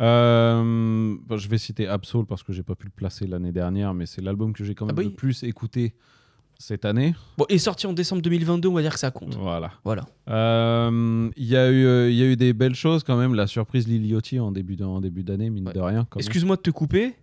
Euh, 0.00 1.16
bah, 1.26 1.36
je 1.36 1.48
vais 1.48 1.58
citer 1.58 1.86
Absol 1.86 2.24
parce 2.24 2.42
que 2.42 2.52
j'ai 2.52 2.62
pas 2.62 2.74
pu 2.74 2.86
le 2.86 2.92
placer 2.92 3.26
l'année 3.26 3.52
dernière, 3.52 3.94
mais 3.94 4.06
c'est 4.06 4.20
l'album 4.22 4.52
que 4.52 4.64
j'ai 4.64 4.74
quand 4.74 4.86
même 4.86 4.94
bah 4.94 5.02
le 5.02 5.10
plus 5.10 5.42
écouté 5.42 5.94
cette 6.60 6.84
année. 6.84 7.14
Bon, 7.38 7.44
et 7.48 7.58
sorti 7.58 7.86
en 7.86 7.92
décembre 7.92 8.20
2022, 8.22 8.68
on 8.68 8.74
va 8.74 8.82
dire 8.82 8.92
que 8.92 8.98
ça 8.98 9.12
compte. 9.12 9.36
Voilà. 9.36 9.70
Voilà. 9.84 10.06
Euh, 10.28 11.30
Il 11.36 11.44
y, 11.46 11.56
a 11.56 11.70
eu, 11.70 11.86
euh, 11.86 12.10
il 12.10 12.16
y 12.16 12.22
a 12.22 12.26
eu 12.26 12.36
des 12.36 12.52
belles 12.52 12.74
choses 12.74 13.04
quand 13.04 13.16
même. 13.16 13.34
La 13.34 13.46
surprise 13.46 13.86
Lil 13.86 14.04
Yachty 14.06 14.40
en 14.40 14.50
début 14.50 14.74
de- 14.76 14.84
en 14.84 15.00
début 15.00 15.22
d'année, 15.22 15.50
mine 15.50 15.70
de 15.72 15.80
rien. 15.80 16.06
Excuse-moi 16.16 16.56
de 16.56 16.62
te 16.62 16.70
couper, 16.70 17.14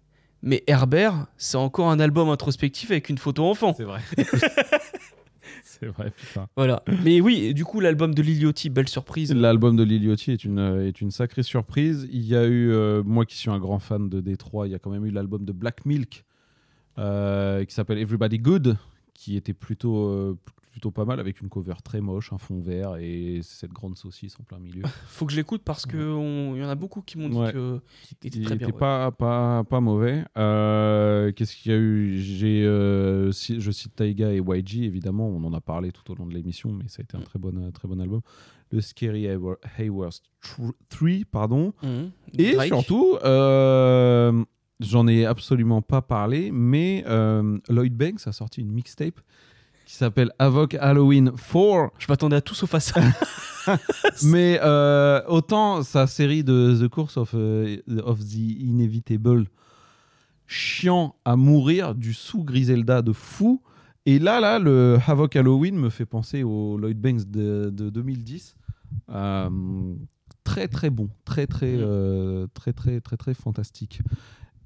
mais 0.41 0.64
Herbert, 0.67 1.27
c'est 1.38 1.57
encore 1.57 1.89
un 1.89 1.99
album 1.99 2.30
introspectif 2.30 2.91
avec 2.91 3.09
une 3.09 3.17
photo 3.17 3.45
enfant. 3.45 3.73
C'est 3.75 3.83
vrai. 3.83 3.99
c'est 5.65 5.88
vrai, 5.88 6.11
putain. 6.15 6.47
Voilà. 6.55 6.81
Mais 7.03 7.19
oui, 7.19 7.53
du 7.53 7.65
coup, 7.65 7.81
l'album 7.81 8.15
de 8.15 8.22
Lil 8.22 8.41
Yachty, 8.41 8.69
belle 8.69 8.88
surprise. 8.88 9.33
L'album 9.33 9.75
de 9.75 9.83
Lil 9.83 10.05
Yachty 10.05 10.31
est 10.31 10.45
une, 10.45 10.59
euh, 10.59 10.88
est 10.88 11.01
une 11.01 11.11
sacrée 11.11 11.43
surprise. 11.43 12.07
Il 12.09 12.25
y 12.25 12.38
a 12.38 12.45
eu, 12.45 12.72
euh, 12.72 13.03
moi 13.03 13.25
qui 13.25 13.35
suis 13.35 13.49
un 13.49 13.59
grand 13.59 13.80
fan 13.80 14.07
de 14.07 14.22
Détroit, 14.22 14.65
il 14.67 14.72
y 14.72 14.75
a 14.75 14.80
quand 14.80 14.91
même 14.91 15.05
eu 15.05 15.11
l'album 15.11 15.43
de 15.43 15.51
Black 15.51 15.85
Milk 15.85 16.23
euh, 16.99 17.65
qui 17.65 17.73
s'appelle 17.75 17.97
Everybody 17.97 18.39
Good, 18.39 18.77
qui 19.15 19.35
était 19.37 19.53
plutôt, 19.53 19.97
euh, 20.09 20.37
plutôt 20.71 20.91
pas 20.91 21.05
mal 21.05 21.19
avec 21.21 21.39
une 21.41 21.47
cover 21.47 21.73
très 21.83 22.01
moche, 22.01 22.33
un 22.33 22.37
fond 22.37 22.59
vert 22.59 22.97
et 22.97 23.39
cette 23.43 23.71
grande 23.71 23.95
saucisse 23.95 24.37
en 24.39 24.43
plein 24.43 24.59
milieu. 24.59 24.83
Faut 25.07 25.25
que 25.25 25.31
je 25.31 25.37
l'écoute 25.37 25.61
parce 25.63 25.85
qu'il 25.85 25.99
y 25.99 26.03
en 26.63 26.67
a 26.69 26.75
beaucoup 26.75 27.01
qui 27.01 27.17
m'ont 27.17 27.29
dit 27.29 27.37
Ouais. 27.37 27.53
que 27.53 27.79
il 28.21 28.27
était 28.27 28.41
très 28.41 28.55
bien. 28.57 28.67
était 28.67 28.77
pas, 28.77 29.09
pas, 29.11 29.63
pas 29.63 29.79
mauvais. 29.79 30.25
Euh, 30.37 31.31
Qu'est-ce 31.31 31.55
qu'il 31.55 31.71
y 31.71 31.75
a 31.75 31.77
eu? 31.77 32.17
J'ai, 32.19 32.65
euh, 32.65 33.31
si- 33.31 33.61
Je 33.61 33.71
cite 33.71 33.95
Taiga 33.95 34.31
et 34.33 34.39
YG, 34.45 34.83
évidemment. 34.83 35.29
On 35.29 35.43
en 35.45 35.53
a 35.53 35.61
parlé 35.61 35.91
tout 35.93 36.11
au 36.11 36.15
long 36.15 36.27
de 36.27 36.33
l'émission, 36.33 36.71
mais 36.73 36.89
ça 36.89 36.97
a 36.99 37.03
été 37.03 37.15
un 37.15 37.21
très 37.21 37.39
bon, 37.39 37.71
très 37.71 37.87
bon 37.87 37.99
album. 38.01 38.19
Le 38.71 38.81
Scary 38.81 39.27
Hayworth 39.27 40.21
3, 40.89 41.09
pardon. 41.31 41.71
Mhm. 41.83 42.11
Et 42.37 42.53
Drake. 42.53 42.67
surtout, 42.67 43.15
j'en 44.79 45.07
ai 45.07 45.25
absolument 45.25 45.81
pas 45.81 46.01
parlé, 46.01 46.51
mais 46.51 47.03
euh, 47.07 47.57
Lloyd 47.69 47.95
Banks 47.95 48.27
a 48.27 48.31
sorti 48.31 48.61
une 48.61 48.71
mixtape 48.71 49.19
qui 49.85 49.95
s'appelle 49.95 50.31
Avoc 50.39 50.75
Halloween 50.75 51.31
4. 51.31 51.91
Je 51.99 52.07
m'attendais 52.09 52.37
à 52.37 52.41
tout 52.41 52.55
sauf 52.55 52.73
à 52.73 52.79
ça. 52.79 53.01
mais 54.23 54.59
euh, 54.63 55.21
autant 55.27 55.83
sa 55.83 56.07
série 56.07 56.43
de 56.43 56.77
The 56.81 56.87
Course 56.87 57.17
of, 57.17 57.31
euh, 57.35 57.77
of 58.03 58.19
the 58.19 58.35
Inevitable, 58.35 59.45
chiant 60.47 61.15
à 61.23 61.35
mourir, 61.35 61.95
du 61.95 62.13
sous 62.13 62.43
Griselda 62.43 63.01
de 63.01 63.13
fou. 63.13 63.61
Et 64.07 64.19
là, 64.19 64.39
là, 64.39 64.59
le 64.59 64.99
Havoc 65.07 65.35
Halloween 65.35 65.75
me 65.75 65.89
fait 65.89 66.05
penser 66.05 66.43
au 66.43 66.77
Lloyd 66.77 66.99
Banks 66.99 67.29
de, 67.29 67.69
de 67.71 67.89
2010. 67.89 68.55
Euh, 69.09 69.95
très 70.43 70.67
très 70.67 70.89
bon, 70.89 71.09
très 71.25 71.47
très 71.47 71.75
euh, 71.75 72.47
très 72.53 72.71
très 72.73 73.01
très 73.01 73.17
très 73.17 73.33
fantastique. 73.33 74.01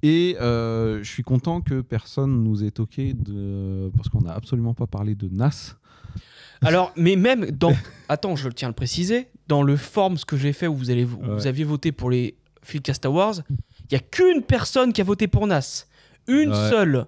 Et 0.01 0.37
euh, 0.39 1.03
je 1.03 1.09
suis 1.09 1.23
content 1.23 1.61
que 1.61 1.81
personne 1.81 2.43
nous 2.43 2.63
ait 2.63 2.71
toqué 2.71 3.13
de 3.13 3.91
parce 3.95 4.07
qu'on 4.09 4.21
n'a 4.21 4.33
absolument 4.33 4.73
pas 4.73 4.87
parlé 4.87 5.15
de 5.15 5.27
Nas. 5.29 5.75
Alors, 6.61 6.91
mais 6.95 7.15
même 7.15 7.51
dans. 7.51 7.73
Attends, 8.07 8.35
je 8.35 8.49
tiens 8.49 8.67
à 8.67 8.71
le 8.71 8.75
préciser. 8.75 9.27
Dans 9.47 9.63
le 9.63 9.75
form, 9.77 10.17
ce 10.17 10.25
que 10.25 10.37
j'ai 10.37 10.53
fait 10.53 10.67
où 10.67 10.75
vous, 10.75 10.91
allez, 10.91 11.05
où 11.05 11.19
vous 11.35 11.47
aviez 11.47 11.63
voté 11.63 11.91
pour 11.91 12.09
les 12.11 12.35
Philcast 12.63 13.05
Awards, 13.05 13.41
il 13.49 13.55
n'y 13.93 13.97
a 13.97 13.99
qu'une 13.99 14.43
personne 14.43 14.93
qui 14.93 15.01
a 15.01 15.03
voté 15.03 15.27
pour 15.27 15.47
Nas. 15.47 15.85
Une 16.27 16.49
Ouais. 16.49 16.69
seule. 16.69 17.07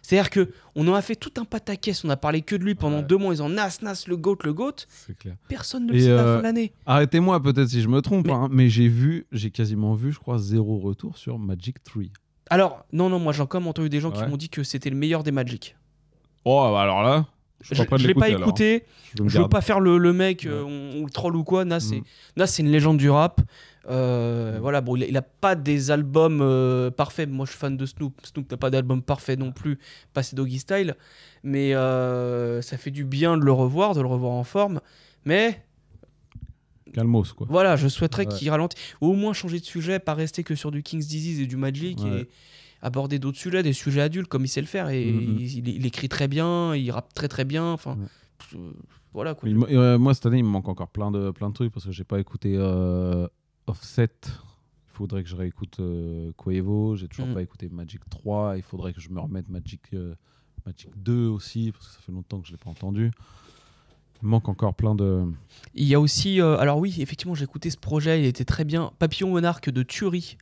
C'est-à-dire 0.00 0.28
que 0.30 0.50
on 0.74 0.86
en 0.88 0.94
a 0.94 1.00
fait 1.02 1.16
tout 1.16 1.32
un 1.38 1.44
pataquès. 1.44 2.04
On 2.04 2.10
a 2.10 2.16
parlé 2.16 2.42
que 2.42 2.56
de 2.56 2.62
lui 2.64 2.74
pendant 2.74 3.00
deux 3.00 3.16
mois. 3.16 3.34
Ils 3.34 3.42
ont 3.42 3.48
Nas, 3.48 3.78
Nas, 3.82 4.04
le 4.06 4.16
GOAT, 4.16 4.38
le 4.44 4.52
GOAT. 4.52 4.86
Clair. 5.18 5.36
Personne 5.48 5.86
ne 5.86 5.92
le 5.92 6.00
sait 6.00 6.10
à 6.12 6.16
la 6.16 6.22
euh, 6.22 6.34
fin 6.34 6.38
de 6.38 6.42
l'année. 6.44 6.72
Arrêtez-moi 6.84 7.42
peut-être 7.42 7.68
si 7.68 7.80
je 7.80 7.88
me 7.88 8.00
trompe, 8.02 8.28
hein, 8.28 8.48
mais 8.50 8.68
j'ai 8.68 8.88
vu, 8.88 9.26
j'ai 9.32 9.50
quasiment 9.50 9.94
vu, 9.94 10.12
je 10.12 10.18
crois, 10.18 10.38
zéro 10.38 10.78
retour 10.78 11.16
sur 11.16 11.38
Magic 11.38 11.82
3. 11.82 12.02
Alors, 12.50 12.84
non, 12.92 13.08
non, 13.08 13.18
moi 13.18 13.32
j'ai 13.32 13.44
quand 13.46 13.58
même 13.60 13.68
entendu 13.68 13.88
des 13.88 14.00
gens 14.00 14.10
qui 14.10 14.20
Ouais. 14.20 14.28
m'ont 14.28 14.36
dit 14.36 14.48
que 14.48 14.62
c'était 14.62 14.90
le 14.90 14.96
meilleur 14.96 15.22
des 15.22 15.32
Magic. 15.32 15.76
Oh, 16.44 16.68
bah 16.72 16.82
alors 16.82 17.02
là, 17.02 17.26
Je, 17.62 17.74
je 17.74 17.82
l'ai 17.82 17.86
pas 17.86 17.96
l'écouter, 18.28 18.34
alors. 18.34 18.48
écouté. 18.48 18.84
Je 19.14 19.38
veux 19.40 19.48
pas 19.48 19.60
faire 19.62 19.80
le, 19.80 19.96
le 19.96 20.12
mec, 20.12 20.44
euh, 20.44 20.62
on, 20.62 21.00
on 21.00 21.04
le 21.04 21.10
troll 21.10 21.36
ou 21.36 21.44
quoi. 21.44 21.64
Nas, 21.64 21.80
c'est 21.80 22.02
c'est 22.46 22.62
une 22.62 22.70
légende 22.70 22.98
du 22.98 23.08
rap. 23.08 23.40
Euh, 23.88 24.58
Voilà, 24.60 24.80
bon, 24.82 24.96
il 24.96 25.04
a, 25.04 25.06
il 25.06 25.16
a 25.16 25.22
pas 25.22 25.54
des 25.54 25.90
albums 25.90 26.40
euh, 26.42 26.90
parfaits. 26.90 27.28
Moi, 27.30 27.46
je 27.46 27.52
suis 27.52 27.58
fan 27.58 27.76
de 27.76 27.86
Snoop. 27.86 28.20
Snoop 28.24 28.50
n'a 28.50 28.56
pas 28.58 28.70
d'album 28.70 29.02
parfait 29.02 29.36
non 29.36 29.52
plus, 29.52 29.78
pas 30.12 30.22
ses 30.22 30.36
Doggy 30.36 30.58
Style. 30.58 30.96
Mais 31.42 31.72
ça 31.72 32.76
fait 32.76 32.90
du 32.90 33.04
bien 33.04 33.36
de 33.38 33.44
le 33.44 33.52
revoir, 33.52 33.94
de 33.94 34.00
le 34.02 34.06
revoir 34.08 34.32
en 34.32 34.44
forme. 34.44 34.80
Mais 35.24 35.62
Calmos, 36.94 37.32
quoi. 37.34 37.46
voilà, 37.50 37.76
je 37.76 37.88
souhaiterais 37.88 38.26
Ouais. 38.26 38.34
qu'il 38.34 38.48
ralentisse. 38.50 38.80
Ou 39.00 39.08
au 39.08 39.14
moins 39.14 39.32
changer 39.32 39.60
de 39.60 39.64
sujet, 39.64 39.98
pas 39.98 40.14
rester 40.14 40.42
que 40.44 40.54
sur 40.54 40.70
du 40.70 40.82
King's 40.82 41.06
Disease 41.06 41.40
et 41.40 41.46
du 41.46 41.56
Magic 41.56 41.98
Ouais. 42.00 42.22
et 42.22 42.28
aborder 42.82 43.18
d'autres 43.18 43.38
sujets, 43.38 43.62
des 43.62 43.72
sujets 43.72 44.00
adultes 44.02 44.28
comme 44.28 44.44
il 44.44 44.48
sait 44.48 44.60
le 44.60 44.66
faire. 44.66 44.88
Et 44.90 45.10
Mhm. 45.10 45.36
il, 45.38 45.58
il- 45.58 45.68
il 45.68 45.86
écrit 45.86 46.08
très 46.08 46.28
bien, 46.28 46.74
il 46.74 46.90
rappe 46.90 47.12
très 47.14 47.28
très 47.28 47.44
bien. 47.44 47.64
Enfin, 47.72 47.96
euh, 48.54 48.70
voilà 49.12 49.34
quoi. 49.34 49.48
Il 49.48 49.56
euh, 49.76 49.98
moi, 49.98 50.12
cette 50.14 50.26
année, 50.26 50.38
il 50.38 50.44
me 50.44 50.50
manque 50.50 50.68
encore 50.68 50.88
plein 50.88 51.10
de, 51.10 51.30
plein 51.30 51.48
de 51.48 51.54
trucs 51.54 51.72
parce 51.72 51.86
que 51.86 51.92
j'ai 51.92 52.04
pas 52.04 52.20
écouté 52.20 52.54
euh, 52.56 53.26
Offset. 53.66 54.08
Il 54.26 54.96
faudrait 54.96 55.22
que 55.24 55.28
je 55.28 55.34
réécoute 55.36 55.80
euh, 55.80 56.30
Quavo. 56.36 56.94
J'ai 56.96 57.08
toujours 57.08 57.26
Mhm. 57.26 57.34
pas 57.34 57.42
écouté 57.42 57.68
Magic 57.68 58.00
3. 58.10 58.56
Il 58.56 58.62
faudrait 58.62 58.92
que 58.92 59.00
je 59.00 59.08
me 59.08 59.18
remette 59.18 59.48
Magic, 59.48 59.80
euh, 59.94 60.14
Magic 60.66 60.90
2 60.96 61.26
aussi 61.26 61.72
parce 61.72 61.88
que 61.88 61.92
ça 61.94 61.98
fait 62.00 62.12
longtemps 62.12 62.40
que 62.40 62.46
je 62.46 62.52
l'ai 62.52 62.58
pas 62.58 62.70
entendu. 62.70 63.10
Il 64.24 64.28
manque 64.30 64.48
encore 64.48 64.74
plein 64.74 64.94
de. 64.94 65.22
Il 65.74 65.84
y 65.86 65.94
a 65.94 66.00
aussi, 66.00 66.40
euh, 66.40 66.56
alors 66.58 66.78
oui, 66.78 66.96
effectivement, 67.00 67.34
j'ai 67.34 67.44
écouté 67.44 67.68
ce 67.70 67.76
projet, 67.76 68.20
il 68.20 68.24
était 68.26 68.44
très 68.46 68.64
bien. 68.64 68.90
Papillon 68.98 69.28
Monarque 69.30 69.68
de 69.70 69.82
Thury. 69.82 70.38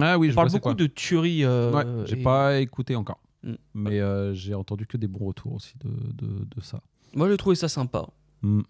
Ah 0.00 0.16
oui, 0.18 0.28
On 0.28 0.30
je 0.30 0.34
parle 0.36 0.48
vois 0.48 0.58
beaucoup 0.58 0.68
quoi. 0.70 0.74
de 0.74 0.86
tuerie. 0.86 1.44
euh, 1.44 1.72
Ouais, 1.72 1.84
j'ai 2.06 2.18
et- 2.18 2.22
pas 2.22 2.58
écouté 2.60 2.94
encore. 2.96 3.18
Mm. 3.42 3.52
Mais 3.74 4.00
euh, 4.00 4.32
j'ai 4.32 4.54
entendu 4.54 4.86
que 4.86 4.96
des 4.96 5.08
bons 5.08 5.26
retours 5.26 5.54
aussi 5.54 5.74
de, 5.84 5.90
de, 6.24 6.44
de 6.44 6.60
ça. 6.62 6.80
Moi, 7.14 7.28
j'ai 7.28 7.36
trouvé 7.36 7.56
ça 7.56 7.68
sympa. 7.68 8.06
Mm. 8.42 8.60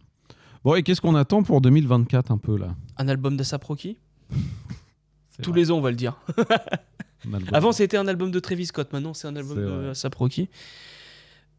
Bon, 0.65 0.75
et 0.75 0.83
qu'est-ce 0.83 1.01
qu'on 1.03 1.15
attend 1.15 1.43
pour 1.43 1.61
2024 1.61 2.31
un 2.31 2.39
peu 2.39 2.57
là? 2.57 2.75
Un 2.97 3.09
album 3.09 3.37
d'Asap 3.37 3.63
Rocky? 3.65 3.99
C'est 5.31 5.43
Tous 5.43 5.51
vrai. 5.51 5.61
les 5.61 5.71
ans, 5.71 5.77
on 5.79 5.81
va 5.83 5.91
le 5.91 5.97
dire. 5.97 6.17
Avant, 7.53 7.73
c'était 7.73 7.97
un 7.99 8.07
album 8.07 8.31
de 8.31 8.39
Travis 8.39 8.67
Scott. 8.67 8.93
Maintenant, 8.93 9.13
c'est 9.15 9.27
un 9.29 9.35
album 9.37 9.57
de 9.59 10.15
Rocky. 10.17 10.49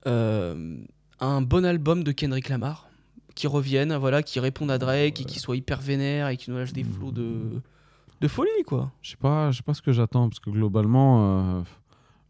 Euh, 0.07 0.77
un 1.19 1.41
bon 1.41 1.65
album 1.65 2.03
de 2.03 2.11
Kendrick 2.11 2.49
Lamar 2.49 2.87
qui 3.35 3.47
revienne, 3.47 3.95
voilà, 3.95 4.23
qui 4.23 4.39
répondent 4.39 4.71
à 4.71 4.77
Drake 4.77 5.21
et 5.21 5.25
qui 5.25 5.39
soit 5.39 5.57
hyper 5.57 5.81
vénère 5.81 6.29
et 6.29 6.37
qui 6.37 6.49
nous 6.49 6.57
lâche 6.57 6.73
des 6.73 6.85
flots 6.85 7.11
de, 7.11 7.61
de 8.21 8.27
folie, 8.27 8.49
quoi. 8.65 8.91
Je 9.01 9.11
sais 9.11 9.17
pas, 9.17 9.51
je 9.51 9.57
sais 9.57 9.63
pas 9.63 9.73
ce 9.73 9.81
que 9.81 9.91
j'attends 9.91 10.29
parce 10.29 10.39
que 10.39 10.49
globalement, 10.49 11.63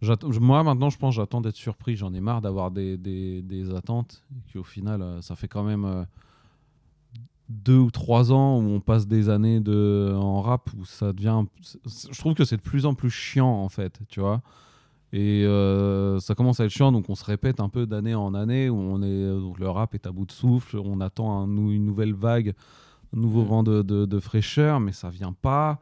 euh, 0.01 0.11
moi 0.39 0.63
maintenant, 0.63 0.89
je 0.89 0.97
pense 0.97 1.15
j'attends 1.15 1.41
d'être 1.41 1.55
surpris. 1.55 1.95
J'en 1.95 2.13
ai 2.13 2.21
marre 2.21 2.41
d'avoir 2.41 2.71
des, 2.71 2.97
des, 2.97 3.41
des 3.43 3.73
attentes 3.73 4.23
et 4.35 4.53
qu'au 4.53 4.63
final, 4.63 5.01
euh, 5.01 5.21
ça 5.21 5.35
fait 5.35 5.47
quand 5.47 5.63
même 5.63 5.85
euh, 5.85 6.03
deux 7.49 7.77
ou 7.77 7.91
trois 7.91 8.31
ans 8.31 8.57
où 8.59 8.63
on 8.63 8.79
passe 8.79 9.07
des 9.07 9.29
années 9.29 9.59
de 9.59 10.11
en 10.15 10.41
rap 10.41 10.69
où 10.77 10.85
ça 10.85 11.13
devient. 11.13 11.43
Je 11.85 12.17
trouve 12.19 12.33
que 12.33 12.45
c'est 12.45 12.57
de 12.57 12.61
plus 12.61 12.87
en 12.87 12.95
plus 12.95 13.11
chiant 13.11 13.47
en 13.47 13.69
fait, 13.69 13.99
tu 14.09 14.19
vois. 14.19 14.41
Et 15.13 15.43
euh, 15.45 16.19
ça 16.19 16.35
commence 16.35 16.59
à 16.59 16.65
être 16.65 16.71
chiant, 16.71 16.91
donc 16.91 17.09
on 17.09 17.15
se 17.15 17.23
répète 17.23 17.59
un 17.59 17.69
peu 17.69 17.85
d'année 17.85 18.15
en 18.15 18.33
année 18.33 18.69
où 18.69 18.75
on 18.75 19.01
est 19.01 19.27
donc 19.39 19.59
le 19.59 19.69
rap 19.69 19.93
est 19.95 20.07
à 20.07 20.11
bout 20.11 20.25
de 20.25 20.31
souffle, 20.31 20.77
on 20.77 20.99
attend 20.99 21.39
un 21.41 21.47
une 21.47 21.85
nouvelle 21.85 22.13
vague, 22.13 22.53
un 23.15 23.19
nouveau 23.19 23.43
vent 23.43 23.63
de, 23.63 23.81
de- 23.81 24.05
de 24.05 24.19
fraîcheur, 24.19 24.79
mais 24.79 24.91
ça 24.91 25.09
vient 25.09 25.33
pas. 25.33 25.79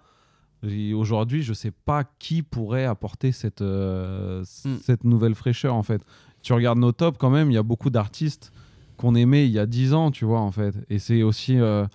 Aujourd'hui, 0.95 1.42
je 1.43 1.52
sais 1.53 1.72
pas 1.72 2.03
qui 2.19 2.42
pourrait 2.42 2.85
apporter 2.85 3.32
cette, 3.34 3.61
euh, 3.61 4.43
cette 4.45 5.03
nouvelle 5.03 5.35
fraîcheur 5.35 5.74
en 5.76 5.84
fait. 5.84 6.02
Tu 6.42 6.53
regardes 6.53 6.80
nos 6.80 6.92
tops 6.93 7.18
quand 7.18 7.30
même, 7.30 7.52
il 7.52 7.53
y 7.53 7.58
a 7.58 7.64
beaucoup 7.64 7.90
d'artistes 7.90 8.52
qu'on 8.95 9.16
aimait 9.16 9.45
il 9.45 9.52
y 9.52 9.60
a 9.60 9.66
10 9.66 9.93
ans, 9.93 10.11
tu 10.11 10.24
vois 10.26 10.40
en 10.40 10.52
fait. 10.52 10.76
Et 10.90 11.00
c'est 11.00 11.22
aussi, 11.24 11.60
euh, 11.60 11.85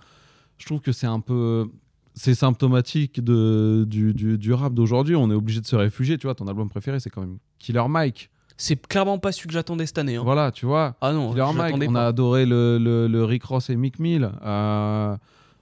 je 0.59 0.67
trouve 0.67 0.81
que 0.81 0.93
c'est 0.93 1.07
un 1.07 1.21
peu, 1.21 1.71
c'est 2.19 2.35
symptomatique 2.35 3.23
de, 3.23 3.85
du, 3.87 4.13
du, 4.13 4.37
du 4.39 4.53
rap 4.53 4.75
d'aujourd'hui. 4.75 5.15
On 5.17 5.31
est 5.31 5.35
obligé 5.35 5.61
de 5.61 5.67
se 5.67 5.77
réfugier, 5.77 6.19
tu 6.19 6.27
vois. 6.27 6.35
Ton 6.35 6.47
album 6.49 6.69
préféré, 6.69 7.01
c'est 7.01 7.11
quand 7.11 7.21
même 7.23 7.39
Killer 7.59 7.85
Mike. 7.89 8.31
C'est 8.57 8.87
clairement 8.89 9.19
pas 9.19 9.31
celui 9.31 9.47
que 9.47 9.53
j'attendais 9.55 9.87
cette 9.87 9.99
année. 9.99 10.17
hein. 10.17 10.23
Voilà, 10.25 10.51
tu 10.51 10.67
vois. 10.67 10.97
Ah 11.01 11.13
non, 11.13 11.31
Killer 11.31 11.47
Mike, 11.55 11.77
on 11.89 11.93
pas. 11.93 12.05
a 12.05 12.07
adoré 12.09 12.45
le, 12.45 12.79
le, 12.79 13.07
le 13.07 13.25
Rick 13.25 13.45
Ross 13.45 13.71
et 13.71 13.77
Mick 13.77 14.01
Mill. 14.01 14.31
Euh, 14.45 15.17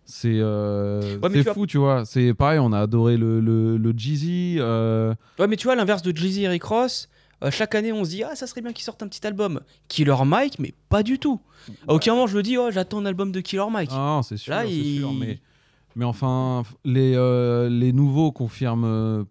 c'est 0.06 0.38
euh, 0.40 1.18
Ouais, 1.22 1.42
vois- 1.42 1.52
fou, 1.54 1.66
tu 1.66 1.76
vois. 1.78 2.04
C'est 2.06 2.32
pareil, 2.32 2.58
on 2.58 2.72
a 2.72 2.80
adoré 2.80 3.16
le, 3.18 3.40
le, 3.40 3.76
le 3.76 3.92
Jeezy. 3.96 4.56
euh, 4.58 5.14
Ouais, 5.38 5.46
mais 5.48 5.56
tu 5.56 5.64
vois, 5.66 5.74
l'inverse 5.76 6.00
de 6.02 6.16
Jeezy 6.16 6.44
et 6.44 6.48
Rick 6.48 6.64
Ross, 6.64 7.08
euh, 7.44 7.50
chaque 7.50 7.74
année, 7.74 7.92
on 7.92 8.02
se 8.04 8.10
dit, 8.10 8.22
ah, 8.22 8.34
ça 8.34 8.46
serait 8.46 8.62
bien 8.62 8.72
qu'ils 8.72 8.84
sortent 8.84 9.02
un 9.02 9.08
petit 9.08 9.26
album. 9.26 9.60
Killer 9.88 10.14
Mike, 10.24 10.58
mais 10.58 10.72
pas 10.88 11.02
du 11.02 11.18
tout. 11.18 11.38
À 11.88 11.92
aucun 11.94 12.14
moment, 12.14 12.26
je 12.28 12.36
me 12.36 12.42
dis, 12.42 12.56
oh, 12.56 12.70
j'attends 12.70 12.98
un 13.00 13.06
album 13.06 13.30
de 13.32 13.40
Killer 13.40 13.64
Mike. 13.70 13.90
Ah, 13.92 14.20
c'est 14.22 14.36
sûr, 14.38 14.54
Là, 14.54 14.62
c'est 14.64 14.72
il- 14.72 14.98
sûr, 15.00 15.12
mais, 15.12 15.38
mais 15.96 16.04
enfin, 16.04 16.62
les, 16.84 17.14
euh, 17.16 17.68
les 17.68 17.92
nouveaux 17.92 18.30
confirment 18.30 18.84
euh, 18.84 19.24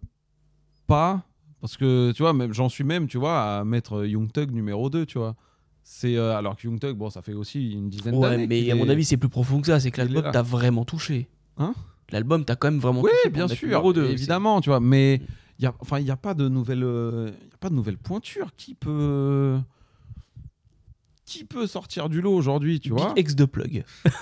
pas, 0.86 1.22
parce 1.62 1.76
que, 1.78 2.12
tu 2.12 2.22
vois, 2.22 2.34
j'en 2.50 2.68
suis 2.68 2.84
même, 2.84 3.06
tu 3.06 3.16
vois, 3.18 3.40
à 3.58 3.64
mettre 3.64 4.04
Young 4.04 4.30
Thug 4.30 4.50
numéro 4.52 4.90
2, 4.90 5.06
tu 5.06 5.16
vois. 5.18 5.34
C'est, 5.82 6.16
euh, 6.16 6.36
alors 6.36 6.56
que 6.56 6.66
Young 6.66 6.78
Thug, 6.80 6.96
bon, 6.96 7.08
ça 7.10 7.22
fait 7.22 7.32
aussi 7.32 7.72
une 7.72 7.88
dizaine 7.88 8.16
Ouais, 8.16 8.28
d'années. 8.30 8.46
mais 8.48 8.70
à 8.70 8.74
mon 8.74 8.88
avis, 8.88 9.04
c'est 9.04 9.16
plus 9.16 9.28
profond 9.28 9.60
que 9.60 9.68
ça. 9.68 9.78
C'est 9.80 9.90
que 9.92 9.98
l'album 10.00 10.30
t'a 10.32 10.42
vraiment 10.42 10.84
touché. 10.84 11.28
Hein? 11.58 11.72
L'album 12.10 12.44
t'a 12.44 12.56
quand 12.56 12.70
même 12.70 12.80
vraiment 12.80 13.00
Oui, 13.02 13.10
touché. 13.10 13.30
pour 13.30 13.32
bien 13.32 13.48
sûr, 13.48 13.66
numéro 13.68 13.92
deux. 13.92 14.04
évidemment, 14.10 14.60
tu 14.60 14.68
vois, 14.70 14.80
mais 14.80 15.22
il 15.58 15.62
y 15.62 15.66
a, 15.66 15.74
enfin, 15.80 16.00
il 16.00 16.06
y 16.06 16.10
a 16.10 16.16
pas 16.16 16.34
de 16.34 16.48
nouvelle, 16.48 16.82
euh, 16.84 17.30
y 17.50 17.54
a 17.54 17.58
pas 17.58 17.70
de 17.70 17.74
nouvelle 17.74 17.98
pointure 17.98 18.50
qui 18.56 18.74
peut, 18.74 19.56
qui 21.24 21.44
peut 21.44 21.66
sortir 21.68 22.08
du 22.08 22.20
lot 22.20 22.34
aujourd'hui, 22.34 22.80
tu 22.80 22.90
vois. 22.90 23.14
Big 23.14 23.18
X 23.24 23.34
de 23.36 23.44
plug. 23.44 23.84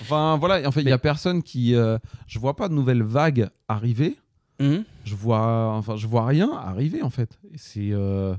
Enfin 0.00 0.36
voilà, 0.38 0.66
en 0.66 0.72
fait, 0.72 0.80
il 0.82 0.88
y 0.88 0.92
a 0.92 0.98
personne 0.98 1.42
qui, 1.42 1.74
euh, 1.74 1.98
je 2.26 2.38
vois 2.38 2.56
pas 2.56 2.68
de 2.68 2.74
nouvelle 2.74 3.02
vague 3.02 3.50
arriver. 3.68 4.16
Mhm. 4.60 4.84
Je 5.04 5.14
vois, 5.14 5.72
enfin, 5.74 5.96
je 5.96 6.06
vois 6.06 6.26
rien 6.26 6.50
arriver 6.52 7.02
en 7.02 7.10
fait. 7.10 7.38
C'est 7.56 7.90
euh, 7.92 8.34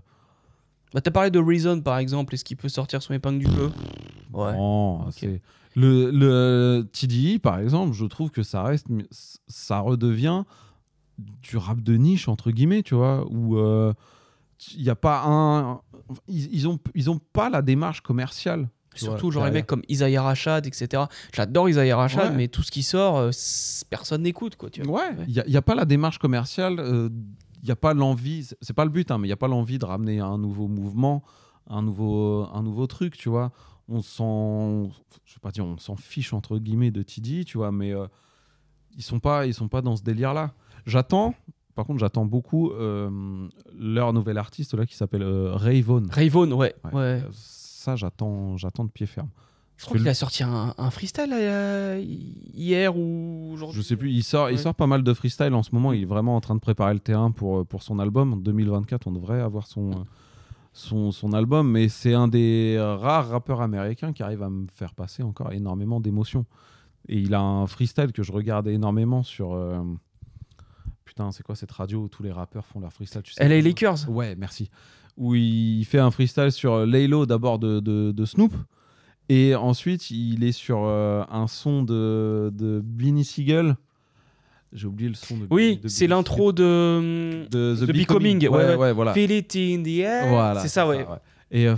Bah, 0.93 1.01
t'as 1.01 1.11
parlé 1.11 1.31
de 1.31 1.40
Reason 1.40 1.81
par 1.81 1.98
exemple. 1.98 2.33
Est-ce 2.33 2.45
qu'il 2.45 2.57
peut 2.57 2.69
sortir 2.69 3.01
son 3.01 3.14
épingle 3.14 3.40
du 3.40 3.51
jeu? 3.51 3.72
Ouais. 4.33 4.53
non, 4.53 5.09
c'est 5.11 5.41
le, 5.75 6.11
le 6.11 6.88
TDI 6.91 7.40
par 7.40 7.59
exemple. 7.59 7.93
Je 7.93 8.06
trouve 8.06 8.30
que 8.30 8.43
ça 8.43 8.64
reste, 8.64 8.88
ça 9.48 9.80
redevient 9.80 10.43
du 11.17 11.57
rap 11.57 11.81
de 11.81 11.95
niche 11.95 12.27
entre 12.27 12.51
guillemets, 12.51 12.83
tu 12.83 12.95
vois, 12.95 13.25
où 13.30 13.57
euh, 13.57 13.93
il 14.75 14.81
y 14.83 14.90
a 14.90 14.95
pas 14.95 15.23
un, 15.25 15.81
ils, 16.27 16.53
ils 16.53 16.67
ont, 16.67 16.80
ils 16.95 17.09
ont 17.09 17.19
pas 17.33 17.49
la 17.49 17.61
démarche 17.61 18.01
commerciale. 18.01 18.69
Surtout 18.95 19.31
genre 19.31 19.45
les 19.45 19.51
mecs 19.51 19.67
comme 19.67 19.83
Isaiah 19.89 20.21
Rashad, 20.21 20.65
etc. 20.67 21.03
J'adore 21.33 21.69
Isaiah 21.69 21.95
Rashad, 21.97 22.31
Ouais. 22.31 22.37
mais 22.37 22.47
tout 22.49 22.61
ce 22.63 22.71
qui 22.71 22.83
sort, 22.83 23.17
euh, 23.17 23.29
personne 23.89 24.23
n'écoute 24.23 24.55
quoi. 24.57 24.69
Tu 24.69 24.81
vois. 24.83 25.01
Ouais, 25.11 25.15
il 25.27 25.43
n'y 25.47 25.57
a, 25.57 25.61
pas 25.61 25.75
la 25.75 25.85
démarche 25.85 26.17
commerciale, 26.19 26.75
il 27.61 27.65
n'y 27.65 27.71
a 27.71 27.75
pas 27.75 27.93
l'envie, 27.93 28.49
c'est- 28.61 28.73
pas 28.73 28.83
le 28.85 28.91
but, 28.91 29.09
hein, 29.11 29.17
mais 29.17 29.27
il 29.27 29.29
n'y 29.29 29.33
a 29.33 29.37
pas 29.37 29.47
l'envie 29.47 29.77
de 29.79 29.85
ramener 29.85 30.19
un 30.19 30.37
nouveau 30.37 30.67
mouvement, 30.67 31.23
un 31.69 31.81
nouveau, 31.81 32.47
un 32.53 32.63
nouveau 32.63 32.87
truc, 32.87 33.15
tu 33.17 33.29
vois. 33.29 33.51
On 33.87 34.01
s'en, 34.01 34.89
je 35.25 35.37
pas 35.39 35.51
dire 35.51 35.65
on 35.65 35.77
s'en 35.77 35.95
fiche 35.95 36.33
entre 36.33 36.57
guillemets 36.57 36.91
de 36.91 37.01
TD, 37.01 37.43
tu 37.45 37.57
vois, 37.57 37.71
mais 37.71 37.93
euh, 37.93 38.07
ils 38.97 39.03
sont 39.03 39.19
pas, 39.19 39.45
ils 39.45 39.53
sont 39.53 39.67
pas 39.67 39.81
dans 39.81 39.95
ce 39.95 40.03
délire-là. 40.03 40.53
J'attends, 40.85 41.33
par 41.75 41.85
contre, 41.85 41.99
j'attends 41.99 42.25
beaucoup 42.25 42.71
euh, 42.71 43.47
leur 43.77 44.11
nouvel 44.13 44.37
artiste 44.37 44.73
là 44.73 44.85
qui 44.85 44.95
s'appelle 44.95 45.23
euh, 45.23 45.55
Rayvon. 45.55 46.03
Rayvon, 46.09 46.51
ouais, 46.53 46.75
ouais. 46.93 47.21
Ça, 47.82 47.95
j'attends, 47.95 48.58
j'attends 48.58 48.85
de 48.85 48.92
pied 48.92 49.08
ferme. 49.08 49.30
Je 49.77 49.85
crois 49.85 49.98
qu'il 49.98 50.08
a 50.08 50.14
sorti 50.14 50.43
un, 50.43 50.76
un 50.77 50.92
freestyle 50.92 51.32
euh, 51.34 52.00
hier 52.53 52.95
ou 52.95 53.50
aujourd'hui. 53.53 53.82
Je 53.82 53.82
sais 53.82 53.95
plus, 53.95 54.11
il 54.11 54.22
sort, 54.24 54.51
il 54.51 54.60
sort 54.60 54.76
pas 54.76 54.85
mal 54.85 55.01
de 55.03 55.14
freestyle 55.16 55.56
en 55.56 55.64
ce 55.64 55.72
moment. 55.74 55.92
Il 55.92 56.03
est 56.03 56.06
vraiment 56.06 56.35
en 56.35 56.42
train 56.42 56.53
de 56.53 56.60
préparer 56.60 56.93
le 56.93 57.00
terrain 57.00 57.32
pour, 57.32 57.60
euh, 57.60 57.64
pour 57.64 57.82
son 57.82 57.98
album. 57.98 58.34
En 58.34 58.38
2024, 58.38 59.08
on 59.08 59.11
devrait 59.11 59.42
avoir 59.42 59.66
son, 59.66 59.90
euh, 59.92 59.95
son, 60.74 61.11
son 61.11 61.34
album. 61.34 61.72
Mais 61.72 61.90
c'est 61.90 62.14
un 62.14 62.27
des 62.27 62.77
rares 62.80 63.30
rappeurs 63.30 63.61
américains 63.61 64.14
qui 64.14 64.22
arrive 64.22 64.43
à 64.43 64.50
me 64.51 64.68
faire 64.72 64.93
passer 64.93 65.24
encore 65.24 65.51
énormément 65.51 66.00
d'émotions. 66.00 66.45
Et 67.08 67.18
il 67.18 67.34
a 67.34 67.42
un 67.42 67.66
freestyle 67.66 68.11
que 68.11 68.22
je 68.22 68.32
regarde 68.32 68.68
énormément 68.68 69.24
sur. 69.24 69.53
euh, 69.56 69.82
Putain, 71.06 71.32
c'est 71.32 71.43
quoi 71.43 71.56
cette 71.56 71.72
radio 71.72 72.03
où 72.03 72.08
tous 72.08 72.24
les 72.24 72.32
rappeurs 72.32 72.66
font 72.66 72.80
leur 72.80 72.93
freestyle 72.93 73.22
tu 73.24 73.34
sais 73.34 73.45
LA 73.50 73.60
Lakers 73.61 74.08
Ouais, 74.08 74.35
merci. 74.38 74.69
Où 75.17 75.35
il 75.35 75.83
fait 75.85 75.99
un 75.99 76.09
freestyle 76.11 76.51
sur 76.51 76.73
euh, 76.73 76.85
Laylo 76.85 77.25
d'abord 77.25 77.59
de, 77.59 77.80
de, 77.80 78.11
de 78.11 78.25
Snoop. 78.25 78.53
Et 79.30 79.56
ensuite, 79.56 80.09
il 80.11 80.43
est 80.43 80.51
sur 80.51 80.81
euh, 80.83 81.23
un 81.31 81.48
son 81.48 81.83
de, 81.83 82.51
de 82.53 82.81
Beanie 82.83 83.23
Siegel. 83.25 83.75
J'ai 84.73 84.88
oublié 84.88 85.09
le 85.09 85.15
son 85.15 85.38
de 85.38 85.48
Oui, 85.49 85.80
c'est 85.88 86.07
l'intro 86.07 86.53
de, 86.53 87.45
De 87.51 87.75
The 87.75 87.80
The 87.81 87.91
Becoming. 87.91 88.40
Becoming. 88.40 88.48
Ouais, 88.49 88.65
Ouais, 88.69 88.75
ouais, 88.75 88.93
voilà. 88.93 89.14
Feel 89.14 89.31
it 89.31 89.56
in 89.56 89.83
the 89.83 89.99
air. 89.99 90.27
Voilà, 90.30 90.59
c'est 90.61 90.69
ça, 90.69 90.88
ouais. 90.88 91.06
Et 91.51 91.67
euh, 91.67 91.75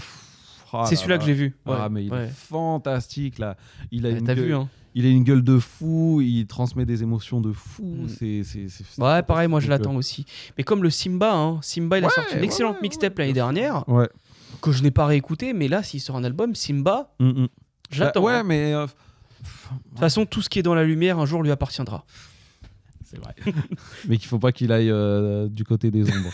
ah 0.72 0.86
C'est 0.88 0.96
là 0.96 1.02
celui-là 1.02 1.16
là. 1.16 1.20
que 1.20 1.26
j'ai 1.26 1.34
vu. 1.34 1.56
Ah, 1.66 1.72
Ouais, 1.84 1.90
mais 1.90 2.06
il 2.06 2.12
ouais. 2.12 2.26
est 2.26 2.32
fantastique 2.32 3.40
là. 3.40 3.58
Il 3.92 4.06
a 4.06 4.10
une 4.12 4.24
gueule, 4.26 4.40
vu, 4.40 4.54
hein. 4.56 4.70
Il 4.96 5.06
a 5.06 5.10
une 5.10 5.24
gueule 5.24 5.44
de 5.44 5.58
fou. 5.60 6.22
Il 6.22 6.46
transmet 6.48 6.86
des 6.86 7.02
émotions 7.04 7.42
de 7.42 7.52
fou. 7.52 8.06
C'est, 8.08 8.44
c'est, 8.44 8.68
c'est- 8.70 8.84
c'est 8.88 9.02
Ouais, 9.02 9.24
pareil, 9.24 9.48
moi 9.48 9.60
je 9.60 9.70
l'attends 9.70 9.96
aussi. 9.96 10.26
Mais 10.58 10.64
comme 10.64 10.84
le 10.84 10.90
Simba, 10.90 11.34
hein, 11.34 11.60
Simba 11.62 11.98
il 11.98 12.04
a 12.04 12.08
Ouais, 12.08 12.14
sorti 12.14 12.34
une 12.36 12.40
ouais, 12.40 12.46
excellente 12.46 12.82
mixtape 12.82 13.18
l'année 13.18 13.34
dernière, 13.34 13.88
Ouais. 13.90 14.08
que 14.62 14.72
je 14.72 14.84
n'ai 14.84 14.92
pas 14.92 15.06
réécouté, 15.06 15.54
mais 15.54 15.68
là 15.68 15.82
s'il 15.84 16.00
sort 16.02 16.16
un 16.16 16.24
album, 16.24 16.54
Simba, 16.56 17.14
Mm, 17.20 17.26
mm. 17.44 17.48
j'attends. 17.92 18.22
Bah, 18.22 18.28
ouais, 18.28 18.34
hein. 18.34 18.44
mais. 18.44 18.74
euh, 18.74 18.86
De 18.86 19.90
toute 19.90 20.00
façon, 20.00 20.26
tout 20.26 20.42
ce 20.42 20.50
qui 20.50 20.60
est 20.60 20.64
dans 20.64 20.76
la 20.76 20.84
lumière 20.84 21.20
un 21.20 21.26
jour 21.26 21.44
lui 21.44 21.52
appartiendra. 21.52 22.06
C'est 23.06 23.18
vrai. 23.20 23.36
mais 24.08 24.18
qu'il 24.18 24.28
faut 24.28 24.40
pas 24.40 24.52
qu'il 24.52 24.72
aille 24.72 24.90
euh, 24.90 25.48
du 25.48 25.64
côté 25.64 25.92
des 25.92 26.04
ombres. 26.04 26.32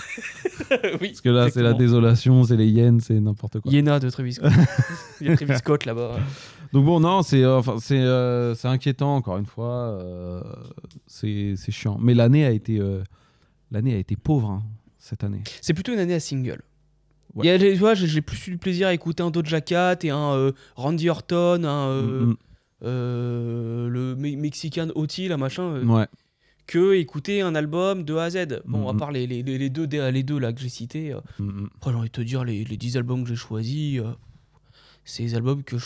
oui, 1.02 1.10
Parce 1.10 1.22
que 1.22 1.30
là, 1.30 1.50
c'est 1.50 1.62
la 1.64 1.74
désolation, 1.74 2.44
c'est 2.44 2.56
les 2.56 2.68
yens, 2.70 3.04
c'est 3.06 3.20
n'importe 3.20 3.60
quoi. 3.60 3.72
Yéna 3.72 4.00
de 4.00 4.10
Travis 4.10 4.34
Scott. 4.34 4.52
Il 5.20 5.28
y 5.28 5.30
a 5.32 5.36
Travis 5.36 5.58
Scott 5.58 5.86
là-bas. 5.86 6.18
Donc 6.74 6.86
bon, 6.86 7.00
non, 7.00 7.22
c'est 7.24 7.44
euh, 7.44 7.58
enfin, 7.58 7.78
c'est 7.80 7.98
euh, 8.00 8.54
c'est 8.56 8.68
inquiétant 8.68 9.16
encore 9.16 9.38
une 9.38 9.46
fois. 9.46 10.00
euh, 10.02 10.42
c'est 11.08 11.56
chiant. 11.72 11.98
Mais 12.00 12.14
l'année 12.14 12.46
a 12.46 12.52
été 12.52 12.80
l'année 13.72 13.94
a 13.96 13.98
été 13.98 14.16
pauvre 14.16 14.50
hein, 14.50 14.64
cette 14.98 15.24
année. 15.24 15.42
C'est 15.62 15.74
plutôt 15.74 15.94
une 15.94 16.00
année 16.00 16.14
à 16.14 16.20
single. 16.20 16.62
Ouais. 17.36 17.46
Il 17.46 17.48
y 17.48 17.52
a, 17.52 17.58
les- 17.58 17.74
tu 17.74 17.78
vois, 17.80 17.94
j'ai 17.94 18.22
plus 18.22 18.48
eu 18.48 18.52
du 18.52 18.58
plaisir 18.58 18.88
à 18.88 18.94
écouter 18.94 19.22
un 19.22 19.30
Doja 19.30 19.62
Cat 19.62 19.98
et 20.04 20.10
un 20.10 20.34
euh, 20.34 20.52
Randy 20.76 21.10
Orton, 21.10 21.64
un 21.64 21.88
euh, 21.90 22.02
Mm, 22.26 22.30
mm. 22.32 22.38
euh, 22.86 23.88
le 23.90 24.16
Me- 24.16 24.36
Mexican 24.36 24.88
Oti, 24.96 25.28
là 25.28 25.38
machin, 25.38 25.86
Ouais. 25.88 26.08
que 26.66 26.94
écouter 26.96 27.42
un 27.42 27.54
album 27.56 28.04
de 28.04 28.16
A 28.16 28.24
à 28.24 28.30
Z. 28.32 28.62
Bon, 28.66 28.86
Mm, 28.86 28.88
à 28.90 28.94
mm. 28.94 28.98
part 28.98 29.12
les, 29.12 29.28
les, 29.28 29.44
deux, 29.70 29.86
les 29.86 30.24
deux 30.24 30.40
là 30.40 30.54
que 30.54 30.60
j'ai 30.60 30.70
cités. 30.70 31.14
Mm. 31.40 31.66
Après, 31.76 31.92
j'ai 31.92 31.98
envie 31.98 32.08
de 32.10 32.12
te 32.14 32.22
dire, 32.22 32.44
les, 32.44 32.64
les 32.64 32.78
10 32.78 32.98
albums 32.98 33.22
que 33.24 33.30
j'ai 33.30 33.36
choisis, 33.36 34.02
c'est 35.10 35.24
des 35.24 35.36
albums 35.36 35.64
que 35.64 35.78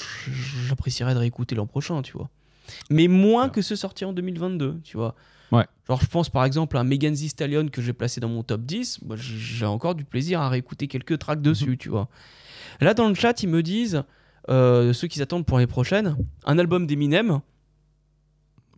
j'apprécierais 0.67 1.13
de 1.13 1.19
réécouter 1.19 1.55
l'an 1.55 1.65
prochain, 1.67 2.01
tu 2.01 2.13
vois. 2.13 2.29
Mais 2.89 3.07
moins 3.07 3.49
que 3.49 3.61
ceux 3.61 3.75
sortis 3.75 4.05
en 4.05 4.13
2022, 4.13 4.79
tu 4.83 4.97
vois. 4.97 5.15
Ouais. 5.51 5.65
Genre, 5.87 6.01
je 6.01 6.07
pense 6.07 6.29
par 6.29 6.45
exemple 6.45 6.77
à 6.77 6.83
Megan 6.83 7.13
Thee 7.13 7.29
Stallion 7.29 7.67
que 7.67 7.81
j'ai 7.81 7.93
placé 7.93 8.19
dans 8.21 8.29
mon 8.29 8.41
top 8.43 8.61
10. 8.61 9.01
Moi, 9.03 9.15
j- 9.17 9.37
j'ai 9.37 9.65
encore 9.65 9.95
du 9.95 10.03
plaisir 10.05 10.39
à 10.41 10.49
réécouter 10.49 10.87
quelques 10.87 11.19
tracks 11.19 11.41
dessus, 11.41 11.77
tu 11.77 11.89
vois. 11.89 12.07
Là, 12.81 12.93
dans 12.93 13.07
le 13.09 13.13
chat, 13.15 13.43
ils 13.43 13.49
me 13.49 13.61
disent, 13.61 14.03
euh, 14.49 14.93
ceux 14.93 15.07
qui 15.07 15.19
s'attendent 15.19 15.45
pour 15.45 15.59
les 15.59 15.67
prochaines, 15.67 16.15
un 16.45 16.57
album 16.57 16.87
d'Eminem. 16.87 17.39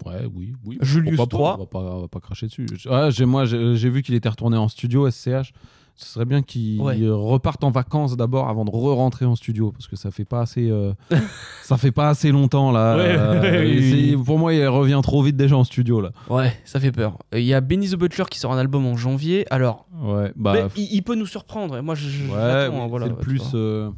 Ouais, 0.05 0.25
oui, 0.33 0.53
oui. 0.65 0.77
Julius 0.81 1.15
Pourquoi 1.15 1.27
pas, 1.27 1.37
3. 1.37 1.55
On 1.55 1.59
va 1.59 1.65
pas, 1.67 1.79
on 1.95 2.01
va 2.01 2.07
pas 2.07 2.19
cracher 2.19 2.47
dessus. 2.47 2.67
J'ai, 3.09 3.25
moi, 3.25 3.45
j'ai 3.45 3.89
vu 3.89 4.01
qu'il 4.01 4.13
était 4.15 4.29
retourné 4.29 4.57
en 4.57 4.67
studio, 4.67 5.09
SCH. 5.09 5.53
Ce 5.97 6.07
serait 6.13 6.25
bien 6.25 6.41
qu'il 6.41 6.81
Ouais. 6.81 6.99
euh, 7.01 7.15
reparte 7.15 7.63
en 7.63 7.71
vacances 7.71 8.17
d'abord 8.17 8.49
avant 8.49 8.65
de 8.65 8.69
re-rentrer 8.69 9.23
en 9.25 9.35
studio 9.37 9.71
parce 9.71 9.87
que 9.87 9.95
ça 9.95 10.11
fait 10.11 10.25
pas 10.25 10.41
assez, 10.41 10.69
euh, 10.69 10.93
ça 11.63 11.77
fait 11.77 11.93
pas 11.93 12.09
assez 12.09 12.31
longtemps 12.31 12.71
là. 12.73 12.97
Ouais, 12.97 13.15
Euh, 13.17 14.11
ouais, 14.17 14.23
Pour 14.23 14.37
moi, 14.37 14.53
il 14.53 14.67
revient 14.67 14.99
trop 15.01 15.23
vite 15.23 15.37
déjà 15.37 15.55
en 15.55 15.63
studio 15.63 16.01
là. 16.01 16.11
Ouais, 16.29 16.51
ça 16.65 16.81
fait 16.81 16.91
peur. 16.91 17.17
Il 17.33 17.43
y 17.45 17.53
a 17.53 17.61
Benny 17.61 17.87
the 17.89 17.95
Butcher 17.95 18.25
qui 18.29 18.39
sort 18.39 18.51
un 18.51 18.57
album 18.57 18.85
en 18.85 18.97
janvier. 18.97 19.45
Alors, 19.51 19.87
Ouais, 20.03 20.33
bah. 20.35 20.53
mais 20.55 20.63
il, 20.75 20.95
il 20.95 21.01
peut 21.01 21.15
nous 21.15 21.25
surprendre. 21.25 21.79
Moi, 21.81 21.95
je, 21.95 22.09
je- 22.09 22.23
hein, 22.25 22.87
voilà, 22.89 23.05
c'est 23.05 23.11
le 23.13 23.17
plus. 23.17 23.41
euh, 23.53 23.89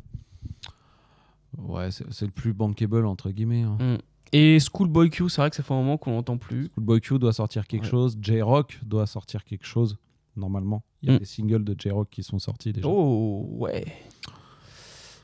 Ouais, 1.57 1.89
c'est, 1.91 2.25
le 2.25 2.31
plus 2.31 2.53
bankable 2.53 3.05
entre 3.07 3.31
guillemets. 3.31 3.63
hein. 3.63 3.77
Mm. 3.79 3.97
Et 4.33 4.59
Schoolboy 4.59 5.09
Q, 5.09 5.29
c'est 5.29 5.41
vrai 5.41 5.49
que 5.49 5.55
ça 5.55 5.63
fait 5.63 5.73
un 5.73 5.77
moment 5.77 5.97
qu'on 5.97 6.11
l'entend 6.11 6.37
plus. 6.37 6.69
Schoolboy 6.75 6.99
Q 7.01 7.17
doit 7.17 7.33
sortir 7.33 7.65
quelque 7.65 7.87
chose. 7.87 8.17
J-Rock 8.21 8.79
doit 8.85 9.07
sortir 9.07 9.43
quelque 9.43 9.65
chose. 9.65 9.97
Normalement, 10.37 10.83
il 11.01 11.09
y 11.09 11.11
a 11.11 11.15
Mm. 11.15 11.19
des 11.19 11.25
singles 11.25 11.63
de 11.63 11.75
J-Rock 11.77 12.09
qui 12.11 12.23
sont 12.23 12.39
sortis 12.39 12.73
déjà. 12.73 12.87
Oh, 12.87 13.45
ouais. 13.57 13.85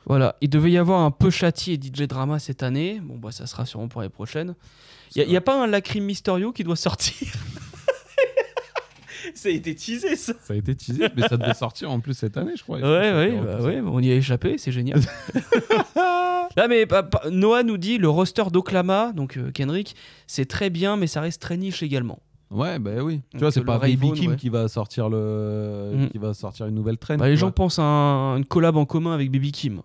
Voilà, 0.05 0.35
il 0.41 0.49
devait 0.49 0.71
y 0.71 0.77
avoir 0.77 1.01
un 1.01 1.11
peu 1.11 1.29
Chati 1.29 1.73
et 1.73 1.79
DJ 1.81 2.07
Drama 2.07 2.37
cette 2.39 2.61
année. 2.61 2.99
Bon, 3.01 3.17
bah, 3.17 3.31
ça 3.31 3.47
sera 3.47 3.65
sûrement 3.65 3.87
pour 3.87 4.01
l'année 4.01 4.11
prochaine. 4.11 4.55
Il 5.15 5.25
n'y 5.27 5.37
a, 5.37 5.41
pas 5.41 5.61
un 5.63 5.67
Lacrim 5.67 6.03
Mysterio 6.03 6.51
qui 6.51 6.63
doit 6.63 6.75
sortir 6.75 7.27
Ça 9.35 9.47
a 9.47 9.51
été 9.53 9.73
teasé, 9.73 10.17
ça. 10.17 10.33
Ça 10.43 10.53
a 10.53 10.57
été 10.57 10.75
teasé, 10.75 11.07
mais 11.15 11.25
ça 11.27 11.37
devait 11.37 11.53
sortir 11.53 11.89
en 11.89 12.01
plus 12.01 12.13
cette 12.13 12.35
année, 12.35 12.53
je 12.57 12.63
crois. 12.63 12.77
Ouais, 12.79 13.13
ouais, 13.13 13.31
bah 13.41 13.61
ouais, 13.61 13.79
on 13.79 13.99
y 13.99 14.11
a 14.11 14.15
échappé, 14.15 14.57
c'est 14.57 14.73
génial. 14.73 14.99
Là, 15.95 16.67
mais 16.67 16.85
pa- 16.85 17.03
pa- 17.03 17.29
Noah 17.31 17.63
nous 17.63 17.77
dit 17.77 17.97
le 17.97 18.09
roster 18.09 18.43
d'Oklama, 18.51 19.13
donc 19.13 19.37
euh, 19.37 19.49
Kendrick, 19.51 19.95
c'est 20.27 20.45
très 20.45 20.69
bien, 20.69 20.97
mais 20.97 21.07
ça 21.07 21.21
reste 21.21 21.41
très 21.41 21.55
niche 21.57 21.81
également. 21.83 22.19
Ouais, 22.53 22.77
bah 22.79 22.91
oui. 23.03 23.21
Tu 23.31 23.39
vois, 23.39 23.51
c'est 23.51 23.63
pas 23.63 23.77
Baby 23.79 24.11
Kim 24.13 24.31
ouais. 24.31 24.37
qui 24.37 24.49
va 24.49 24.67
sortir 24.67 25.09
le, 25.09 25.91
Mm. 25.95 26.09
qui 26.09 26.17
va 26.19 26.33
sortir 26.33 26.67
une 26.67 26.75
nouvelle 26.75 26.97
traîne. 26.97 27.19
Bah, 27.19 27.27
les 27.27 27.35
gens 27.35 27.51
pensent 27.51 27.79
à 27.79 27.83
un- 27.83 28.37
une 28.37 28.45
collab 28.45 28.77
en 28.77 28.85
commun 28.85 29.13
avec 29.13 29.31
Baby 29.31 29.51
Kim. 29.51 29.81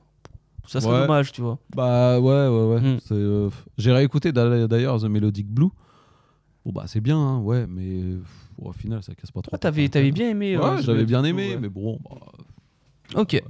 Ça 0.66 0.80
serait 0.82 0.92
Ouais. 0.92 1.00
dommage, 1.06 1.32
tu 1.32 1.40
vois. 1.40 1.58
Bah 1.74 2.20
ouais, 2.20 2.46
ouais, 2.48 2.64
ouais. 2.74 2.80
Mm. 2.80 2.98
Euh, 3.12 3.50
J'ai 3.78 3.90
réécouté 3.92 4.32
d'a- 4.32 4.66
d'ailleurs 4.66 5.00
The 5.00 5.04
Melodic 5.04 5.46
Blue. 5.48 5.68
Bon 6.66 6.72
bah 6.72 6.84
c'est 6.86 7.00
bien, 7.00 7.16
hein, 7.16 7.38
ouais, 7.38 7.66
mais 7.66 8.02
au 8.60 8.72
final 8.72 9.02
ça 9.02 9.14
casse 9.14 9.30
pas 9.30 9.40
trop. 9.40 9.50
Ah, 9.54 9.58
t'avais, 9.58 9.88
t'avais 9.88 10.10
bien 10.10 10.28
aimé. 10.28 10.58
Ouais, 10.58 10.64
euh, 10.64 10.82
j'avais 10.82 11.06
bien 11.06 11.24
aimé, 11.24 11.56
mais 11.58 11.70
bon. 11.70 11.98
bah, 12.04 12.16
Ok. 13.22 13.42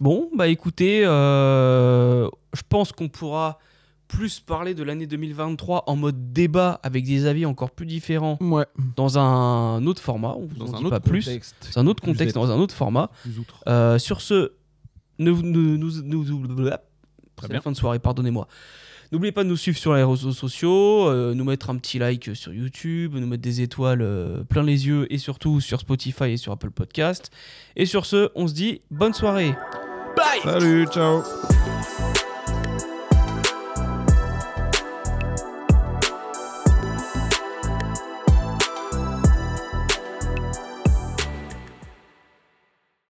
Bon, 0.00 0.30
bah 0.34 0.48
écoutez, 0.48 1.02
euh, 1.04 2.28
je 2.54 2.62
pense 2.68 2.92
qu'on 2.92 3.08
pourra 3.08 3.58
plus 4.16 4.40
parler 4.40 4.74
de 4.74 4.82
l'année 4.82 5.06
2023 5.06 5.84
en 5.86 5.96
mode 5.96 6.32
débat 6.32 6.80
avec 6.82 7.04
des 7.04 7.26
avis 7.26 7.46
encore 7.46 7.70
plus 7.70 7.86
différents 7.86 8.38
ouais. 8.40 8.66
dans 8.96 9.18
un 9.18 9.84
autre 9.86 10.00
format. 10.02 10.34
On 10.38 10.46
vous 10.46 10.56
Dans 10.56 10.66
en 10.72 10.74
un 10.74 10.78
dit 10.78 10.84
autre 10.86 10.90
pas 10.90 11.00
plus. 11.00 11.24
contexte. 11.24 11.56
C'est 11.60 11.78
un 11.78 11.86
autre 11.86 12.02
contexte, 12.02 12.34
dans 12.34 12.50
un 12.50 12.56
autre 12.58 12.74
format. 12.74 13.10
Euh, 13.68 13.98
sur 13.98 14.20
ce, 14.20 14.52
nous, 15.18 15.42
nous, 15.42 15.76
nous, 15.76 16.02
nous- 16.02 16.24
nous- 16.24 16.70
c'est 17.40 17.48
bien. 17.48 17.56
la 17.56 17.60
fin 17.60 17.72
de 17.72 17.76
soirée, 17.76 17.98
pardonnez-moi. 17.98 18.46
N'oubliez 19.12 19.32
pas 19.32 19.44
de 19.44 19.48
nous 19.48 19.56
suivre 19.56 19.76
sur 19.78 19.94
les 19.94 20.02
réseaux 20.02 20.32
sociaux, 20.32 21.08
euh, 21.08 21.34
nous 21.34 21.44
mettre 21.44 21.70
un 21.70 21.76
petit 21.76 21.98
like 21.98 22.30
sur 22.34 22.52
YouTube, 22.52 23.14
nous 23.14 23.26
mettre 23.26 23.42
des 23.42 23.60
étoiles 23.60 24.00
euh, 24.02 24.42
plein 24.44 24.62
les 24.62 24.86
yeux 24.86 25.06
et 25.12 25.18
surtout 25.18 25.60
sur 25.60 25.78
Spotify 25.80 26.30
et 26.30 26.36
sur 26.36 26.52
Apple 26.52 26.70
Podcast. 26.70 27.30
Et 27.76 27.86
sur 27.86 28.06
ce, 28.06 28.30
on 28.34 28.48
se 28.48 28.54
dit 28.54 28.80
bonne 28.90 29.12
soirée. 29.14 29.54
Bye 30.16 30.40
Salut, 30.42 30.86
ciao. 30.86 31.22